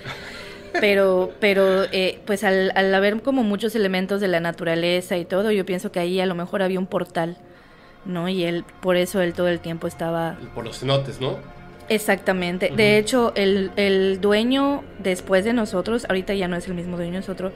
Pero, 0.80 1.30
pero 1.38 1.84
eh, 1.92 2.18
pues 2.26 2.42
al, 2.42 2.72
al 2.74 2.92
haber 2.92 3.22
como 3.22 3.44
muchos 3.44 3.76
elementos 3.76 4.20
de 4.20 4.26
la 4.26 4.40
naturaleza 4.40 5.16
y 5.16 5.24
todo, 5.24 5.52
yo 5.52 5.64
pienso 5.64 5.92
que 5.92 6.00
ahí 6.00 6.18
a 6.18 6.26
lo 6.26 6.34
mejor 6.34 6.62
había 6.62 6.80
un 6.80 6.88
portal, 6.88 7.36
¿no? 8.04 8.28
Y 8.28 8.42
él, 8.42 8.64
por 8.80 8.96
eso 8.96 9.22
él 9.22 9.34
todo 9.34 9.46
el 9.46 9.60
tiempo 9.60 9.86
estaba... 9.86 10.36
Por 10.52 10.64
los 10.64 10.80
cenotes, 10.80 11.20
¿no? 11.20 11.38
Exactamente. 11.88 12.72
De 12.74 12.98
hecho, 12.98 13.32
el, 13.34 13.70
el, 13.76 14.20
dueño 14.20 14.82
después 14.98 15.44
de 15.44 15.52
nosotros, 15.52 16.06
ahorita 16.08 16.34
ya 16.34 16.48
no 16.48 16.56
es 16.56 16.66
el 16.66 16.74
mismo 16.74 16.96
dueño, 16.96 17.18
es 17.18 17.28
otro, 17.28 17.52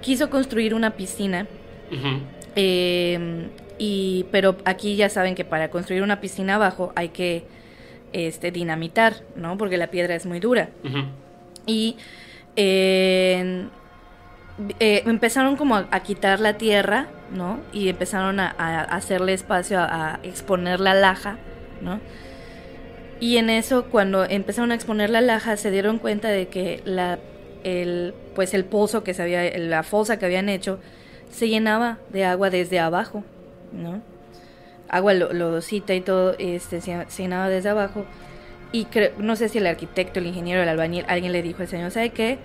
quiso 0.00 0.30
construir 0.30 0.74
una 0.74 0.90
piscina. 0.92 1.46
Em, 2.54 3.48
y, 3.78 4.26
pero 4.30 4.56
aquí 4.64 4.96
ya 4.96 5.08
saben 5.08 5.34
que 5.34 5.44
para 5.44 5.70
construir 5.70 6.02
una 6.02 6.20
piscina 6.20 6.56
abajo 6.56 6.92
hay 6.96 7.10
que 7.10 7.44
este, 8.12 8.50
dinamitar, 8.50 9.22
¿no? 9.36 9.56
Porque 9.56 9.76
la 9.76 9.88
piedra 9.88 10.14
es 10.14 10.26
muy 10.26 10.40
dura. 10.40 10.70
Y 11.66 11.96
eh, 12.56 13.68
empezaron 14.80 15.56
como 15.56 15.76
a, 15.76 16.00
quitar 16.00 16.40
la 16.40 16.54
tierra, 16.54 17.06
¿no? 17.32 17.60
Y 17.72 17.88
empezaron 17.88 18.40
a, 18.40 18.48
hacerle 18.48 19.34
espacio, 19.34 19.78
a, 19.78 20.18
exponer 20.22 20.80
la 20.80 20.94
laja, 20.94 21.38
¿no? 21.80 22.00
Y 23.20 23.36
en 23.36 23.50
eso, 23.50 23.84
cuando 23.84 24.24
empezaron 24.24 24.72
a 24.72 24.74
exponer 24.74 25.10
la 25.10 25.20
laja, 25.20 25.56
se 25.56 25.70
dieron 25.70 25.98
cuenta 25.98 26.28
de 26.28 26.48
que 26.48 26.82
la, 26.84 27.18
el, 27.64 28.14
pues 28.38 28.54
el 28.54 28.64
pozo 28.64 29.02
que 29.02 29.14
se 29.14 29.22
había, 29.24 29.58
la 29.58 29.82
fosa 29.82 30.16
que 30.16 30.24
habían 30.24 30.48
hecho, 30.48 30.78
se 31.28 31.48
llenaba 31.48 31.98
de 32.12 32.24
agua 32.24 32.50
desde 32.50 32.78
abajo, 32.78 33.24
¿no? 33.72 34.00
Agua 34.88 35.12
lodosita 35.12 35.92
y 35.92 36.00
todo, 36.00 36.36
este, 36.38 36.80
se, 36.80 37.04
llenaba 37.18 37.48
desde 37.48 37.70
abajo. 37.70 38.04
Y 38.70 38.86
no 39.18 39.34
sé 39.34 39.48
si 39.48 39.58
el 39.58 39.66
arquitecto, 39.66 40.20
el 40.20 40.28
ingeniero, 40.28 40.62
el 40.62 40.68
albañil, 40.68 41.04
alguien 41.08 41.32
le 41.32 41.42
dijo 41.42 41.62
al 41.62 41.68
señor, 41.68 41.90
¿sabe 41.90 42.10
qué? 42.10 42.38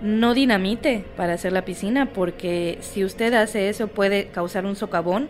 No 0.00 0.32
dinamite 0.32 1.04
para 1.16 1.32
hacer 1.32 1.52
la 1.52 1.64
piscina, 1.64 2.12
porque 2.12 2.78
si 2.80 3.04
usted 3.04 3.34
hace 3.34 3.68
eso 3.68 3.88
puede 3.88 4.26
causar 4.26 4.64
un 4.64 4.76
socavón 4.76 5.28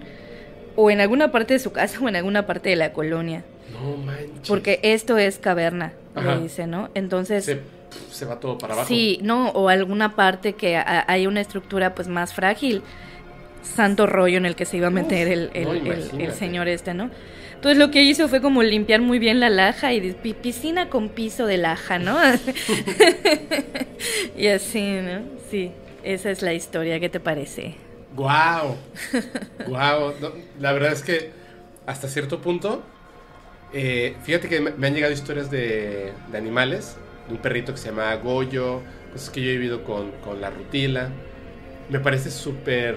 o 0.76 0.90
en 0.90 1.00
alguna 1.00 1.32
parte 1.32 1.54
de 1.54 1.58
su 1.58 1.72
casa 1.72 1.98
o 2.02 2.08
en 2.10 2.16
alguna 2.16 2.44
parte 2.46 2.68
de 2.68 2.76
la 2.76 2.92
colonia. 2.92 3.44
No 3.72 3.96
manches. 3.96 4.46
Porque 4.46 4.78
esto 4.82 5.16
es 5.16 5.38
caverna, 5.38 5.94
le 6.22 6.38
dice, 6.38 6.66
¿no? 6.66 6.90
Entonces... 6.92 7.46
Se, 7.46 7.81
va 8.24 8.38
todo 8.40 8.58
para 8.58 8.74
abajo. 8.74 8.88
Sí, 8.88 9.18
no, 9.22 9.50
o 9.50 9.68
alguna 9.68 10.14
parte 10.14 10.54
que 10.54 10.76
hay 10.76 11.26
una 11.26 11.40
estructura 11.40 11.94
pues 11.94 12.08
más 12.08 12.34
frágil. 12.34 12.82
Santo 13.62 14.06
rollo 14.06 14.38
en 14.38 14.46
el 14.46 14.56
que 14.56 14.64
se 14.64 14.76
iba 14.76 14.88
a 14.88 14.90
meter 14.90 15.28
el, 15.28 15.50
el, 15.54 16.32
señor 16.32 16.68
este, 16.68 16.94
¿no? 16.94 17.10
Entonces 17.54 17.78
lo 17.78 17.92
que 17.92 18.02
hizo 18.02 18.28
fue 18.28 18.42
como 18.42 18.62
limpiar 18.64 19.00
muy 19.00 19.20
bien 19.20 19.38
la 19.38 19.50
laja 19.50 19.92
y 19.92 20.12
piscina 20.42 20.88
con 20.88 21.08
piso 21.08 21.46
de 21.46 21.58
laja, 21.58 22.00
¿no? 22.00 22.18
y 24.36 24.48
así, 24.48 24.98
¿no? 25.00 25.22
Sí, 25.48 25.70
esa 26.02 26.30
es 26.30 26.42
la 26.42 26.54
historia, 26.54 26.98
¿qué 26.98 27.08
te 27.08 27.20
parece? 27.20 27.76
¡Guau! 28.16 28.74
¡Guau! 29.68 30.12
la 30.58 30.72
verdad 30.72 30.92
es 30.92 31.02
que 31.02 31.30
hasta 31.86 32.08
cierto 32.08 32.40
punto 32.40 32.82
eh, 33.72 34.16
fíjate 34.22 34.48
que 34.48 34.60
me 34.60 34.86
han 34.86 34.94
llegado 34.94 35.12
historias 35.12 35.50
de, 35.50 36.12
animales, 36.34 36.96
de 36.96 37.11
un 37.32 37.38
perrito 37.38 37.72
que 37.72 37.78
se 37.78 37.88
llama 37.88 38.14
Goyo, 38.16 38.80
cosas 39.12 39.30
que 39.30 39.42
yo 39.42 39.50
he 39.50 39.52
vivido 39.52 39.84
con, 39.84 40.12
la 40.40 40.50
rutila. 40.50 41.10
Me 41.90 42.00
parece 42.00 42.30
súper... 42.30 42.96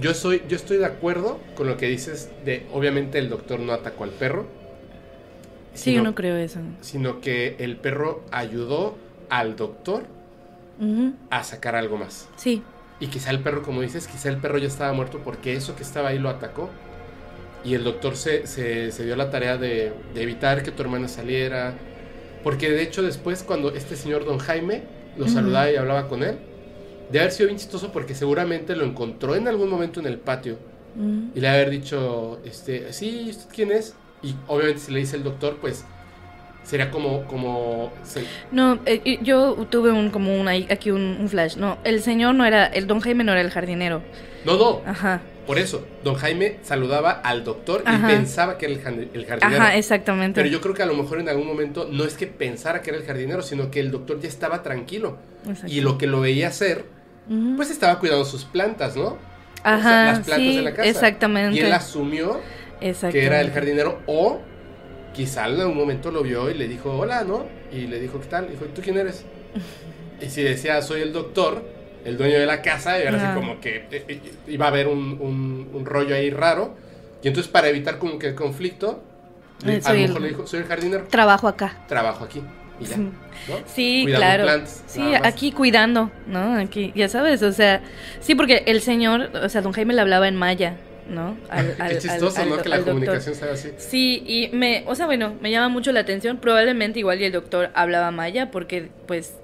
Yo, 0.00 0.14
soy, 0.14 0.42
yo 0.48 0.56
estoy 0.56 0.78
de 0.78 0.86
acuerdo 0.86 1.38
con 1.54 1.66
lo 1.66 1.76
que 1.76 1.86
dices 1.86 2.30
de, 2.44 2.66
obviamente 2.72 3.18
el 3.18 3.28
doctor 3.28 3.60
no 3.60 3.72
atacó 3.72 4.04
al 4.04 4.10
perro. 4.10 4.46
Sí, 5.74 5.94
yo 5.94 6.02
no 6.02 6.14
creo 6.14 6.36
eso. 6.36 6.60
Sino 6.80 7.20
que 7.20 7.56
el 7.58 7.76
perro 7.76 8.22
ayudó 8.30 8.96
al 9.28 9.56
doctor 9.56 10.04
a 11.30 11.44
sacar 11.44 11.76
algo 11.76 11.96
más. 11.96 12.28
Sí. 12.36 12.62
Y 13.00 13.08
quizá 13.08 13.30
el 13.30 13.40
perro, 13.40 13.62
como 13.62 13.82
dices, 13.82 14.06
quizá 14.06 14.28
el 14.28 14.36
perro 14.38 14.58
ya 14.58 14.66
estaba 14.66 14.92
muerto 14.92 15.20
porque 15.24 15.54
eso 15.54 15.76
que 15.76 15.82
estaba 15.82 16.08
ahí 16.08 16.18
lo 16.18 16.28
atacó 16.28 16.70
y 17.64 17.74
el 17.74 17.84
doctor 17.84 18.16
se, 18.16 18.46
se, 18.46 19.04
dio 19.04 19.16
la 19.16 19.30
tarea 19.30 19.56
de, 19.56 19.92
evitar 20.14 20.62
que 20.62 20.70
tu 20.70 20.82
hermana 20.82 21.08
saliera. 21.08 21.74
Porque 22.42 22.70
de 22.70 22.82
hecho 22.82 23.02
después 23.02 23.42
cuando 23.42 23.72
este 23.72 23.96
señor 23.96 24.24
don 24.24 24.38
Jaime 24.38 24.82
lo 25.16 25.28
saludaba 25.28 25.70
y 25.70 25.76
hablaba 25.76 26.08
con 26.08 26.22
él, 26.22 26.38
de 27.10 27.20
haber 27.20 27.32
sido 27.32 27.48
bien 27.48 27.58
chistoso 27.58 27.92
porque 27.92 28.14
seguramente 28.14 28.74
lo 28.74 28.84
encontró 28.84 29.34
en 29.34 29.46
algún 29.48 29.68
momento 29.68 30.00
en 30.00 30.06
el 30.06 30.18
patio. 30.18 30.56
Y 31.34 31.40
le 31.40 31.48
haber 31.48 31.70
dicho, 31.70 32.38
este, 32.44 32.92
sí, 32.92 33.28
¿usted 33.30 33.46
quién 33.54 33.72
es? 33.72 33.94
Y 34.22 34.34
obviamente 34.46 34.80
si 34.80 34.92
le 34.92 35.00
dice 35.00 35.16
el 35.16 35.22
doctor, 35.22 35.56
pues 35.58 35.86
sería 36.64 36.90
como 36.90 37.24
como 37.24 37.90
no 38.52 38.78
eh, 38.86 39.18
yo 39.22 39.54
tuve 39.68 39.90
un 39.90 40.10
como 40.10 40.38
un 40.38 40.48
aquí 40.48 40.90
un, 40.90 41.16
un, 41.18 41.28
flash. 41.28 41.56
No 41.56 41.78
el 41.82 42.02
señor 42.02 42.34
no 42.34 42.44
era 42.44 42.66
el 42.66 42.86
don 42.86 43.00
Jaime 43.00 43.24
no 43.24 43.32
era 43.32 43.40
el 43.40 43.50
jardinero. 43.50 44.02
No 44.44 44.58
no. 44.58 44.82
Ajá 44.86 45.22
por 45.46 45.58
eso, 45.58 45.84
don 46.04 46.14
Jaime 46.14 46.58
saludaba 46.62 47.10
al 47.10 47.42
doctor 47.42 47.82
y 47.86 48.06
pensaba 48.06 48.58
que 48.58 48.66
era 48.66 48.74
el, 48.74 49.26
jardinero. 49.26 49.62
Ajá, 49.62 49.76
exactamente. 49.76 50.40
Pero 50.40 50.52
yo 50.52 50.60
creo 50.60 50.74
que 50.74 50.82
a 50.82 50.86
lo 50.86 50.94
mejor 50.94 51.18
en 51.18 51.28
algún 51.28 51.46
momento 51.46 51.88
no 51.90 52.04
es 52.04 52.14
que 52.14 52.26
pensara 52.26 52.80
que 52.82 52.90
era 52.90 52.98
el 52.98 53.04
jardinero, 53.04 53.42
sino 53.42 53.70
que 53.70 53.80
el 53.80 53.90
doctor 53.90 54.20
ya 54.20 54.28
estaba 54.28 54.62
tranquilo. 54.62 55.18
Y 55.66 55.80
lo 55.80 55.98
que 55.98 56.06
lo 56.06 56.20
veía 56.20 56.48
hacer, 56.48 56.84
pues 57.56 57.70
estaba 57.70 57.98
cuidando 57.98 58.24
sus 58.24 58.44
plantas, 58.44 58.96
¿no? 58.96 59.18
Ajá, 59.64 60.06
las 60.06 60.20
plantas 60.20 60.54
de 60.54 60.62
la 60.62 60.74
casa. 60.74 60.88
Exactamente. 60.88 61.56
Y 61.56 61.60
él 61.60 61.72
asumió 61.72 62.40
que 62.80 63.24
era 63.24 63.40
el 63.40 63.50
jardinero 63.50 64.00
o 64.06 64.40
quizá 65.12 65.48
en 65.48 65.60
algún 65.60 65.76
momento 65.76 66.10
lo 66.10 66.22
vio 66.22 66.50
y 66.50 66.54
le 66.54 66.68
dijo, 66.68 66.90
hola, 66.92 67.24
¿no? 67.24 67.46
Y 67.72 67.86
le 67.86 68.00
dijo, 68.00 68.20
¿qué 68.20 68.26
tal? 68.26 68.46
Y 68.46 68.52
dijo, 68.52 68.64
¿tú 68.66 68.82
quién 68.82 68.98
eres? 68.98 69.24
y 70.20 70.28
si 70.28 70.42
decía, 70.42 70.80
soy 70.82 71.02
el 71.02 71.12
doctor, 71.12 71.64
el 72.04 72.18
dueño 72.18 72.38
de 72.38 72.46
la 72.46 72.62
casa, 72.62 72.98
y 72.98 73.06
ahora 73.06 73.30
así 73.30 73.40
como 73.40 73.60
que 73.60 73.86
eh, 73.90 74.04
eh, 74.08 74.20
iba 74.48 74.66
a 74.66 74.68
haber 74.68 74.88
un, 74.88 75.68
un, 75.72 75.84
rollo 75.84 76.14
ahí 76.14 76.30
raro. 76.30 76.74
Y 77.22 77.28
entonces 77.28 77.50
para 77.50 77.68
evitar 77.68 77.98
como 77.98 78.18
que 78.18 78.28
el 78.28 78.34
conflicto, 78.34 79.02
eh, 79.66 79.80
a 79.84 79.92
lo 79.92 79.98
mejor 79.98 80.20
le 80.20 80.28
dijo, 80.28 80.46
soy 80.46 80.60
el 80.60 80.66
jardinero. 80.66 81.04
Trabajo 81.08 81.48
acá. 81.48 81.84
Trabajo 81.86 82.24
aquí. 82.24 82.42
Y 82.80 82.84
ya, 82.84 82.96
Sí, 83.66 84.04
claro. 84.06 84.64
sí, 84.86 85.02
aquí 85.22 85.52
cuidando, 85.52 86.10
¿no? 86.26 86.58
Aquí, 86.58 86.92
ya 86.96 87.08
sabes, 87.08 87.42
o 87.42 87.52
sea, 87.52 87.82
sí, 88.20 88.34
porque 88.34 88.64
el 88.66 88.80
señor, 88.80 89.30
o 89.34 89.48
sea, 89.48 89.60
don 89.60 89.72
Jaime 89.72 89.94
le 89.94 90.00
hablaba 90.00 90.26
en 90.26 90.36
maya, 90.36 90.76
¿no? 91.08 91.36
Qué 91.88 91.98
chistoso, 91.98 92.44
¿no? 92.44 92.58
Que 92.58 92.68
la 92.68 92.80
comunicación 92.80 93.34
sea 93.34 93.52
así. 93.52 93.70
Sí, 93.76 94.22
y 94.26 94.56
me, 94.56 94.84
o 94.86 94.94
sea, 94.94 95.06
bueno, 95.06 95.34
me 95.40 95.50
llama 95.50 95.68
mucho 95.68 95.92
la 95.92 96.00
atención, 96.00 96.38
probablemente 96.38 96.98
igual 96.98 97.20
y 97.20 97.24
el 97.24 97.32
doctor 97.32 97.70
hablaba 97.74 98.10
maya, 98.10 98.50
porque 98.50 98.90
pues 99.06 99.34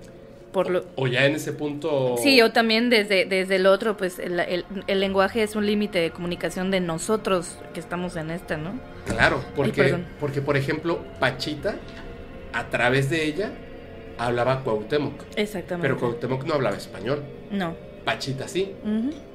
o 0.97 1.07
ya 1.07 1.27
en 1.27 1.35
ese 1.35 1.53
punto... 1.53 2.17
Sí, 2.23 2.41
o 2.43 2.53
también 2.53 2.91
desde, 2.91 3.25
desde 3.25 3.57
el 3.57 3.67
otro, 3.67 3.97
pues 3.97 4.19
el, 4.19 4.41
el, 4.41 5.01
lenguaje 5.01 5.43
es 5.43 5.57
un 5.57 5.67
límite 5.67 6.01
de 6.01 6.11
comunicación 6.11 6.71
de 6.71 6.81
nosotros 6.81 7.59
que 7.75 7.81
estamos 7.81 8.17
en 8.17 8.31
esta, 8.31 8.57
¿no? 8.57 8.81
Claro, 9.07 9.43
porque, 9.55 9.99
porque 10.19 10.41
por 10.41 10.57
ejemplo, 10.57 11.01
Pachita, 11.21 11.77
a 12.53 12.69
través 12.71 13.11
de 13.11 13.25
ella, 13.25 13.53
hablaba 14.19 14.63
Cuauhtémoc. 14.65 15.23
Exactamente. 15.37 15.89
Pero 15.89 16.01
Cuauhtémoc 16.01 16.45
no 16.45 16.55
hablaba 16.55 16.77
español. 16.77 17.23
No. 17.51 17.75
Pachita 18.05 18.49
sí. 18.49 18.75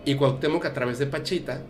Y 0.06 0.16
Cuauhtémoc 0.16 0.66
a 0.66 0.74
través 0.74 1.00
de 1.00 1.06
Pachita 1.06 1.62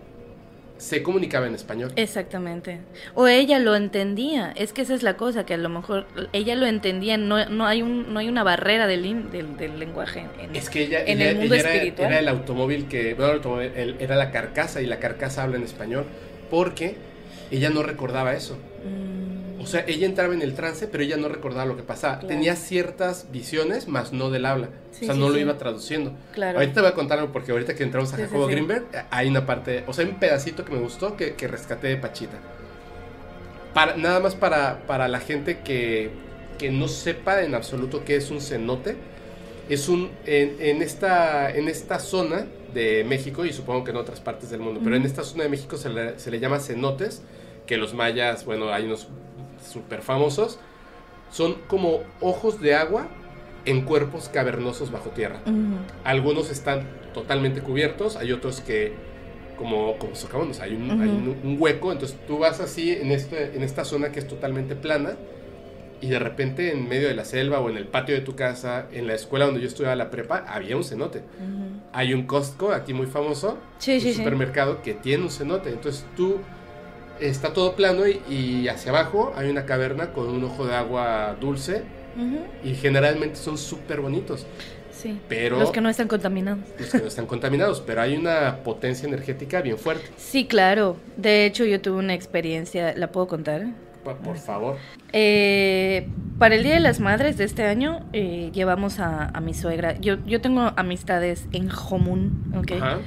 se 0.78 1.04
comunicaba 1.04 1.48
en 1.48 1.56
español. 1.56 1.92
Exactamente. 1.96 2.80
O 3.14 3.28
ella 3.28 3.60
lo 3.60 3.76
entendía. 3.76 4.52
Es 4.56 4.74
que 4.74 4.82
esa 4.82 4.94
es 4.94 5.04
la 5.04 5.16
cosa, 5.16 5.46
que 5.46 5.54
a 5.54 5.58
lo 5.58 5.70
mejor 5.70 6.08
ella 6.34 6.56
lo 6.56 6.66
entendía. 6.66 7.18
No, 7.18 7.46
no, 7.50 7.66
hay, 7.66 7.82
un, 7.82 8.14
no 8.14 8.20
hay 8.20 8.28
una 8.28 8.44
barrera 8.44 8.88
del, 8.88 9.32
del, 9.32 9.80
lenguaje 9.80 10.26
en, 10.40 10.56
es 10.56 10.70
que 10.70 10.84
ella, 10.84 11.04
en 11.06 11.22
el 11.22 11.38
mundo 11.38 11.56
espiritual. 11.56 12.12
Era, 12.12 12.20
el 12.20 12.28
automóvil 12.28 12.88
que. 12.88 13.14
Bueno, 13.14 13.62
era 13.62 14.16
la 14.16 14.32
carcasa 14.32 14.82
y 14.82 14.86
la 14.86 15.00
carcasa 15.00 15.44
habla 15.44 15.58
en 15.58 15.64
español. 15.64 16.06
Porque 16.50 16.96
ella 17.52 17.70
no 17.70 17.84
recordaba 17.84 18.34
eso. 18.34 18.58
Mm. 18.84 19.43
O 19.64 19.68
sea, 19.68 19.86
ella 19.88 20.06
entraba 20.06 20.34
en 20.34 20.42
el 20.42 20.54
trance, 20.54 20.88
pero 20.88 21.04
ella 21.04 21.18
no 21.18 21.30
recordaba 21.30 21.66
lo 21.66 21.78
que 21.78 21.84
pasaba. 21.84 22.20
Tenía 22.20 22.56
ciertas 22.56 23.28
visiones, 23.32 23.88
más 23.88 24.12
no 24.12 24.30
del 24.30 24.46
habla. 24.46 24.70
o 24.92 25.06
sea, 25.06 25.14
no 25.14 25.30
lo 25.30 25.40
iba 25.40 25.58
traduciendo. 25.58 26.14
Claro. 26.34 26.60
Ahorita 26.60 26.74
te 26.76 26.82
voy 26.82 26.90
a 26.90 26.94
contar 26.94 27.20
algo, 27.20 27.32
porque 27.32 27.52
ahorita 27.52 27.74
que 27.76 27.84
entramos 27.84 28.14
a 28.14 28.18
Jacobo 28.18 28.48
Greenberg, 28.48 28.86
hay 29.10 29.30
una 29.30 29.46
parte, 29.46 29.84
o 29.88 29.94
sea, 29.94 30.06
hay 30.06 30.12
un 30.12 30.20
pedacito 30.20 30.66
que 30.66 30.74
me 30.74 30.80
gustó 30.80 31.16
que, 31.16 31.36
que 31.36 31.48
rescaté 31.48 31.88
de 31.88 31.98
Pachita. 31.98 32.38
Para, 33.74 33.96
nada 33.98 34.20
más 34.20 34.36
para, 34.36 34.86
para 34.86 35.08
la 35.08 35.20
gente 35.20 35.62
que, 35.62 36.12
que 36.60 36.70
no 36.72 36.88
sepa 36.88 37.42
en 37.42 37.56
absoluto 37.56 38.04
qué 38.06 38.18
es 38.18 38.30
un 38.30 38.42
cenote. 38.42 38.96
Es 39.70 39.88
un, 39.88 40.12
en, 40.26 40.58
en, 40.60 40.82
esta, 40.82 41.50
en 41.50 41.70
esta 41.70 41.98
zona 41.98 42.46
de 42.74 43.06
México, 43.06 43.46
y 43.46 43.54
supongo 43.54 43.86
que 43.86 43.92
en 43.92 43.98
otras 43.98 44.20
partes 44.20 44.50
del 44.50 44.60
mundo, 44.60 44.82
pero 44.84 44.96
en 44.96 45.04
esta 45.04 45.24
zona 45.24 45.44
de 45.44 45.50
México 45.50 45.78
se 45.78 45.90
le, 45.90 46.20
se 46.20 46.32
le 46.32 46.40
llama 46.40 46.60
cenotes 46.60 47.22
que 47.66 47.78
los 47.78 47.94
mayas, 47.94 48.46
bueno, 48.46 48.72
hay 48.72 48.86
unos 48.86 49.08
súper 49.64 50.02
famosos, 50.02 50.60
son 51.32 51.56
como 51.68 52.02
ojos 52.22 52.60
de 52.62 52.76
agua 52.76 53.08
en 53.66 53.82
cuerpos 53.82 54.30
cavernosos 54.30 54.92
bajo 54.92 55.10
tierra. 55.10 55.40
Algunos 56.04 56.50
están 56.50 56.86
totalmente 57.14 57.62
cubiertos, 57.62 58.16
hay 58.18 58.32
otros 58.32 58.60
que, 58.62 58.94
como, 59.58 59.98
como 59.98 60.16
socavones, 60.16 60.60
hay, 60.60 60.74
un, 60.74 60.92
hay 61.02 61.10
un- 61.10 61.40
un 61.44 61.58
hueco, 61.60 61.92
entonces 61.92 62.18
tú 62.28 62.40
vas 62.40 62.60
así 62.60 62.92
en, 62.92 63.12
este, 63.12 63.56
en 63.56 63.64
esta 63.64 63.86
zona 63.86 64.12
que 64.12 64.20
es 64.20 64.28
totalmente 64.28 64.76
plana 64.76 65.12
y 66.02 66.08
de 66.10 66.20
repente 66.20 66.72
en 66.74 66.90
medio 66.90 67.08
de 67.08 67.14
la 67.16 67.24
selva 67.24 67.60
o 67.62 67.70
en 67.70 67.78
el 67.78 67.86
patio 67.88 68.14
de 68.16 68.22
tu 68.22 68.36
casa, 68.36 68.88
en 68.92 69.08
la 69.08 69.14
escuela 69.14 69.46
donde 69.46 69.62
yo 69.62 69.68
estudiaba 69.68 69.96
la 69.96 70.10
prepa, 70.10 70.44
había 70.48 70.76
un 70.76 70.84
cenote. 70.84 71.22
Hay 71.94 72.14
un 72.14 72.24
Costco 72.24 72.72
aquí 72.72 72.94
muy 72.94 73.06
famoso, 73.06 73.58
Sí, 73.78 73.94
un 73.96 74.02
sí, 74.02 74.12
sí. 74.12 74.18
supermercado 74.18 74.82
que 74.82 74.94
tiene 74.96 75.24
un 75.24 75.30
cenote, 75.30 75.70
entonces 75.70 76.04
tú 76.18 76.40
está 77.28 77.54
todo 77.54 77.76
plano 77.76 78.08
y, 78.08 78.22
y 78.30 78.68
hacia 78.68 78.92
abajo 78.92 79.34
hay 79.36 79.50
una 79.50 79.66
caverna 79.66 80.12
con 80.12 80.28
un 80.30 80.44
ojo 80.44 80.66
de 80.66 80.76
agua 80.76 81.36
dulce 81.40 81.84
y 82.64 82.76
generalmente 82.76 83.36
son 83.38 83.58
súper 83.58 84.00
bonitos. 84.02 84.46
Sí. 84.92 85.20
Pero- 85.28 85.60
Los 85.60 85.72
que 85.72 85.82
no 85.82 85.90
están 85.90 86.08
contaminados. 86.08 86.60
los 86.80 86.90
que 86.92 86.98
no 87.00 87.08
están 87.08 87.26
contaminados, 87.26 87.82
pero 87.82 88.02
hay 88.02 88.16
una 88.16 88.58
potencia 88.64 89.08
energética 89.08 89.62
bien 89.62 89.78
fuerte. 89.78 90.06
Sí, 90.18 90.46
claro. 90.46 90.96
De 91.18 91.46
hecho, 91.46 91.66
yo 91.66 91.82
tuve 91.82 91.98
una 91.98 92.14
experiencia, 92.14 92.94
¿la 92.96 93.12
puedo 93.12 93.28
contar? 93.28 93.66
Por 94.04 94.38
favor. 94.38 94.78
Eh, 95.14 96.08
para 96.40 96.56
el 96.56 96.64
Día 96.64 96.74
de 96.74 96.80
las 96.82 97.00
Madres 97.00 97.38
de 97.38 97.46
este 97.46 97.64
año, 97.64 98.02
eh, 98.14 98.50
llevamos 98.54 99.00
a, 99.00 99.26
a 99.30 99.40
mi 99.42 99.54
suegra. 99.54 99.98
Yo, 100.00 100.18
yo 100.26 100.42
tengo 100.42 100.72
amistades 100.76 101.46
en 101.54 101.70
Jomún, 101.70 102.54
¿ok? 102.58 102.72
Ajá. 102.82 103.00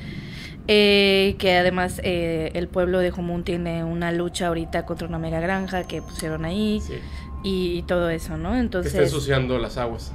Eh, 0.69 1.37
que 1.39 1.57
además 1.57 2.01
eh, 2.03 2.51
el 2.55 2.67
pueblo 2.67 2.99
de 2.99 3.11
Jomún 3.13 3.45
tiene 3.45 3.85
una 3.85 4.11
lucha 4.11 4.49
ahorita 4.49 4.85
contra 4.85 5.07
una 5.07 5.19
mega 5.19 5.39
granja 5.39 5.85
que 5.85 6.03
pusieron 6.03 6.45
ahí 6.45 6.81
Sí. 6.85 6.95
y, 7.45 7.79
y 7.79 7.83
todo 7.83 8.11
eso, 8.11 8.37
¿no? 8.37 8.51
Que 8.51 8.55
está 8.57 8.61
Entonces, 8.79 8.95
ensuciando 8.97 9.59
las 9.59 9.77
aguas. 9.79 10.11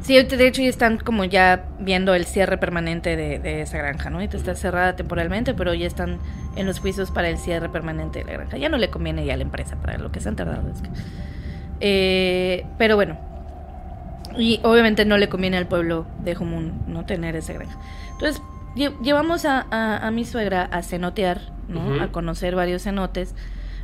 sí, 0.00 0.14
de 0.22 0.46
hecho 0.46 0.62
ya 0.62 0.68
están 0.68 0.98
como 0.98 1.24
ya 1.24 1.64
viendo 1.80 2.14
el 2.14 2.26
cierre 2.26 2.58
permanente 2.58 3.16
de, 3.16 3.40
de 3.40 3.62
esa 3.62 3.78
granja, 3.78 4.08
¿no? 4.10 4.18
Ahorita 4.18 4.36
está 4.36 4.54
cerrada 4.54 4.94
temporalmente, 4.94 5.52
pero 5.54 5.74
ya 5.74 5.88
están 5.88 6.18
en 6.54 6.66
los 6.66 6.78
juicios 6.78 7.10
para 7.10 7.28
el 7.28 7.36
cierre 7.38 7.68
permanente 7.68 8.20
de 8.20 8.24
la 8.26 8.32
granja. 8.34 8.56
Ya 8.56 8.68
no 8.68 8.78
le 8.78 8.90
conviene 8.90 9.24
ya 9.26 9.34
a 9.34 9.36
la 9.36 9.42
empresa 9.42 9.74
para 9.82 9.98
lo 9.98 10.12
que 10.12 10.20
se 10.20 10.28
han 10.28 10.36
tardado. 10.36 10.70
es 10.70 10.80
que- 10.80 10.90
Eh, 11.80 12.66
pero 12.78 12.94
bueno, 12.94 13.16
y 14.36 14.60
obviamente 14.62 15.04
no 15.04 15.16
le 15.18 15.28
conviene 15.28 15.56
al 15.56 15.66
pueblo 15.66 16.06
de 16.24 16.34
Jomún 16.36 16.72
no 16.86 17.04
tener 17.04 17.34
esa 17.36 17.52
granja. 17.52 17.76
Entonces, 18.12 18.40
lle- 18.78 18.96
llevamos 19.02 19.44
a, 19.44 19.66
a- 19.70 20.06
a 20.06 20.10
mi 20.10 20.24
suegra 20.24 20.64
a 20.64 20.82
cenotear, 20.82 21.52
¿no? 21.68 22.00
A 22.02 22.08
conocer 22.12 22.54
varios 22.54 22.82
cenotes, 22.84 23.34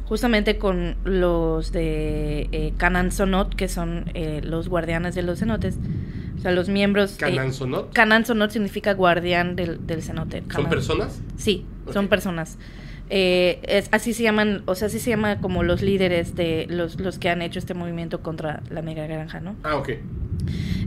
justamente 0.07 0.59
con 0.59 0.97
los 1.05 1.72
de 1.72 2.49
eh, 2.53 2.72
Cananzonot, 2.76 3.55
que 3.55 3.68
son 3.68 4.11
eh, 4.14 4.40
los 4.42 4.68
guardianes 4.68 5.14
de 5.14 5.22
los 5.22 5.38
cenotes. 5.40 5.78
O 6.36 6.40
sea, 6.40 6.53
los 6.53 6.68
miembros... 6.68 7.14
eh, 7.14 7.18
Cananzonot. 7.20 7.92
Cananzonot 7.92 8.51
significa 8.51 8.92
guardián 8.95 9.57
del, 9.57 9.86
del 9.86 10.03
cenote. 10.03 10.42
¿Son 10.53 10.68
personas? 10.68 11.20
Sí, 11.36 11.64
son 11.92 12.09
personas. 12.09 12.59
Eh, 13.11 13.61
es, 13.64 13.88
así 13.92 14.14
se 14.14 14.22
llaman, 14.22 14.62
o 14.66 14.74
sea, 14.74 14.86
así 14.86 14.98
se 14.98 15.11
llama 15.11 15.40
como 15.40 15.62
los 15.62 15.82
líderes 15.82 16.34
de 16.34 16.66
los, 16.70 16.98
los 17.00 17.18
que 17.18 17.28
han 17.28 17.42
hecho 17.42 17.59
este 17.59 17.74
movimiento 17.74 18.20
contra 18.22 18.62
la 18.70 18.80
mega 18.82 19.07
granja, 19.07 19.40
¿no? 19.40 19.55
Ah, 19.62 19.76
ok. 19.76 19.90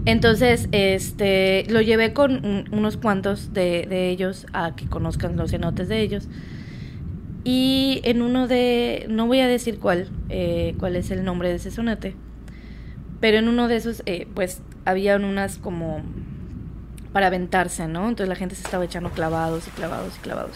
Entonces, 0.06 0.68
este, 0.72 1.66
lo 1.70 1.82
llevé 1.82 2.14
con 2.14 2.46
un- 2.46 2.66
unos 2.72 2.98
cuantos 2.98 3.54
de, 3.54 3.86
de 3.88 4.10
ellos 4.10 4.46
a 4.54 4.76
que 4.76 4.88
conozcan 4.88 5.36
los 5.38 5.52
cenotes 5.52 5.88
de 5.90 6.02
ellos. 6.02 6.28
Y 7.44 8.02
en 8.04 8.22
uno 8.22 8.48
de, 8.48 9.06
no 9.10 9.28
voy 9.28 9.40
a 9.40 9.48
decir 9.48 9.80
cuál, 9.80 10.10
eh, 10.30 10.76
cuál 10.80 10.96
es 10.96 11.12
el 11.12 11.24
nombre 11.24 11.50
de 11.50 11.56
ese 11.56 11.72
cenote, 11.72 12.16
pero 13.22 13.38
en 13.38 13.48
uno 13.48 13.68
de 13.68 13.78
esos, 13.78 14.04
eh, 14.06 14.28
pues, 14.34 14.62
habían 14.86 15.24
unas 15.24 15.58
como 15.58 16.02
para 17.14 17.28
aventarse, 17.28 17.88
¿no? 17.88 18.02
Entonces 18.10 18.28
la 18.30 18.36
gente 18.36 18.56
se 18.56 18.64
estaba 18.64 18.84
echando 18.86 19.10
clavados 19.12 19.68
y 19.68 19.72
clavados 19.72 20.14
y 20.18 20.20
clavados. 20.20 20.56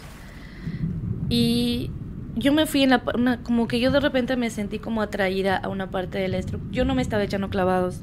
Y 1.32 1.90
yo 2.36 2.54
me 2.54 2.66
fui 2.66 2.84
en 2.84 2.92
la, 2.92 3.02
una, 3.16 3.42
como 3.44 3.68
que 3.68 3.80
yo 3.80 3.92
de 3.92 4.00
repente 4.00 4.36
me 4.36 4.50
sentí 4.50 4.80
como 4.80 5.02
atraída 5.02 5.58
a 5.58 5.70
una 5.70 5.90
parte 5.90 6.18
del 6.20 6.34
estructura. 6.34 6.72
Yo 6.74 6.86
no 6.86 6.96
me 6.96 7.02
estaba 7.02 7.24
echando 7.24 7.50
clavados 7.50 8.02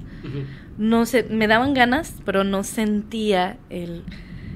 no 0.79 1.07
sé, 1.07 1.25
me 1.25 1.49
daban 1.49 1.75
ganas, 1.75 2.15
pero 2.25 2.45
no 2.45 2.63
sentía 2.63 3.57
el 3.69 4.05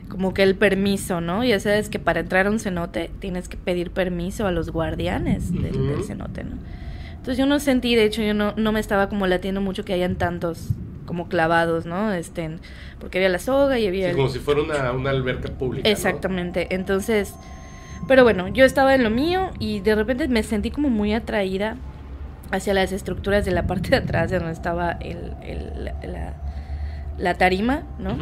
como 0.09 0.35
que 0.35 0.43
el 0.43 0.55
permiso, 0.55 1.21
¿no? 1.21 1.43
Ya 1.43 1.59
sabes 1.59 1.89
que 1.89 1.99
para 1.99 2.21
entrar 2.21 2.47
a 2.47 2.51
un 2.51 2.61
cenote 2.61 3.11
tienes 3.19 3.49
que 3.49 3.57
pedir 3.57 3.91
permiso 3.91 4.47
a 4.47 4.53
los 4.53 4.71
guardianes 4.71 5.51
del, 5.53 6.05
cenote, 6.05 6.45
¿no? 6.45 6.57
Entonces 7.13 7.39
yo 7.39 7.47
no 7.47 7.59
sentí, 7.61 7.95
de 7.95 8.05
hecho 8.05 8.23
yo 8.23 8.35
no, 8.35 8.53
no 8.57 8.73
me 8.73 8.81
estaba 8.81 9.09
como 9.09 9.27
latiendo 9.27 9.61
mucho 9.61 9.85
que 9.85 9.95
hayan 9.95 10.17
tantos 10.17 10.69
como 11.07 11.29
clavados, 11.29 11.87
¿no? 11.87 12.13
Este, 12.13 12.51
porque 13.01 13.19
había 13.19 13.31
la 13.31 13.39
soga 13.39 13.79
y 13.79 13.87
había... 13.87 14.07
Sí, 14.07 14.11
el- 14.11 14.17
como 14.17 14.29
si 14.29 14.39
fuera 14.39 14.63
una, 14.63 14.93
una 14.93 15.11
alberca 15.11 15.51
pública. 15.51 15.89
¿no? 15.89 15.93
Exactamente. 15.93 16.75
Entonces, 16.75 17.35
pero 18.09 18.25
bueno, 18.25 18.49
yo 18.49 18.65
estaba 18.65 18.95
en 18.95 19.05
lo 19.05 19.11
mío 19.11 19.51
y 19.59 19.81
de 19.81 19.95
repente 19.95 20.29
me 20.29 20.43
sentí 20.43 20.71
como 20.71 20.91
muy 20.91 21.13
atraída 21.15 21.77
hacia 22.51 22.75
las 22.75 22.93
estructuras 22.93 23.45
de 23.45 23.53
la 23.53 23.67
parte 23.67 23.91
de 23.91 23.97
atrás 23.97 24.31
de 24.31 24.39
donde 24.39 24.53
estaba 24.53 24.93
el, 24.93 25.35
el- 25.43 25.85
la, 25.85 25.95
la- 26.07 26.35
la 27.19 27.35
tarima, 27.35 27.83
¿no? 27.99 28.17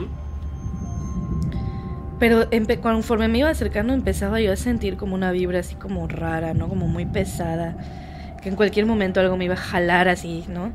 Pero 2.18 2.46
conforme 2.82 3.28
me 3.28 3.38
iba 3.38 3.48
acercando 3.48 3.94
empezaba 3.94 4.40
yo 4.40 4.52
a 4.52 4.56
sentir 4.56 4.96
como 4.96 5.14
una 5.14 5.32
vibra 5.32 5.60
así 5.60 5.74
como 5.74 6.06
rara, 6.06 6.52
¿no? 6.52 6.68
Como 6.68 6.86
muy 6.86 7.06
pesada. 7.06 7.76
Que 8.42 8.50
en 8.50 8.56
cualquier 8.56 8.84
momento 8.86 9.20
algo 9.20 9.36
me 9.36 9.46
iba 9.46 9.54
a 9.54 9.58
jalar 9.58 10.08
así, 10.08 10.44
¿no? 10.48 10.72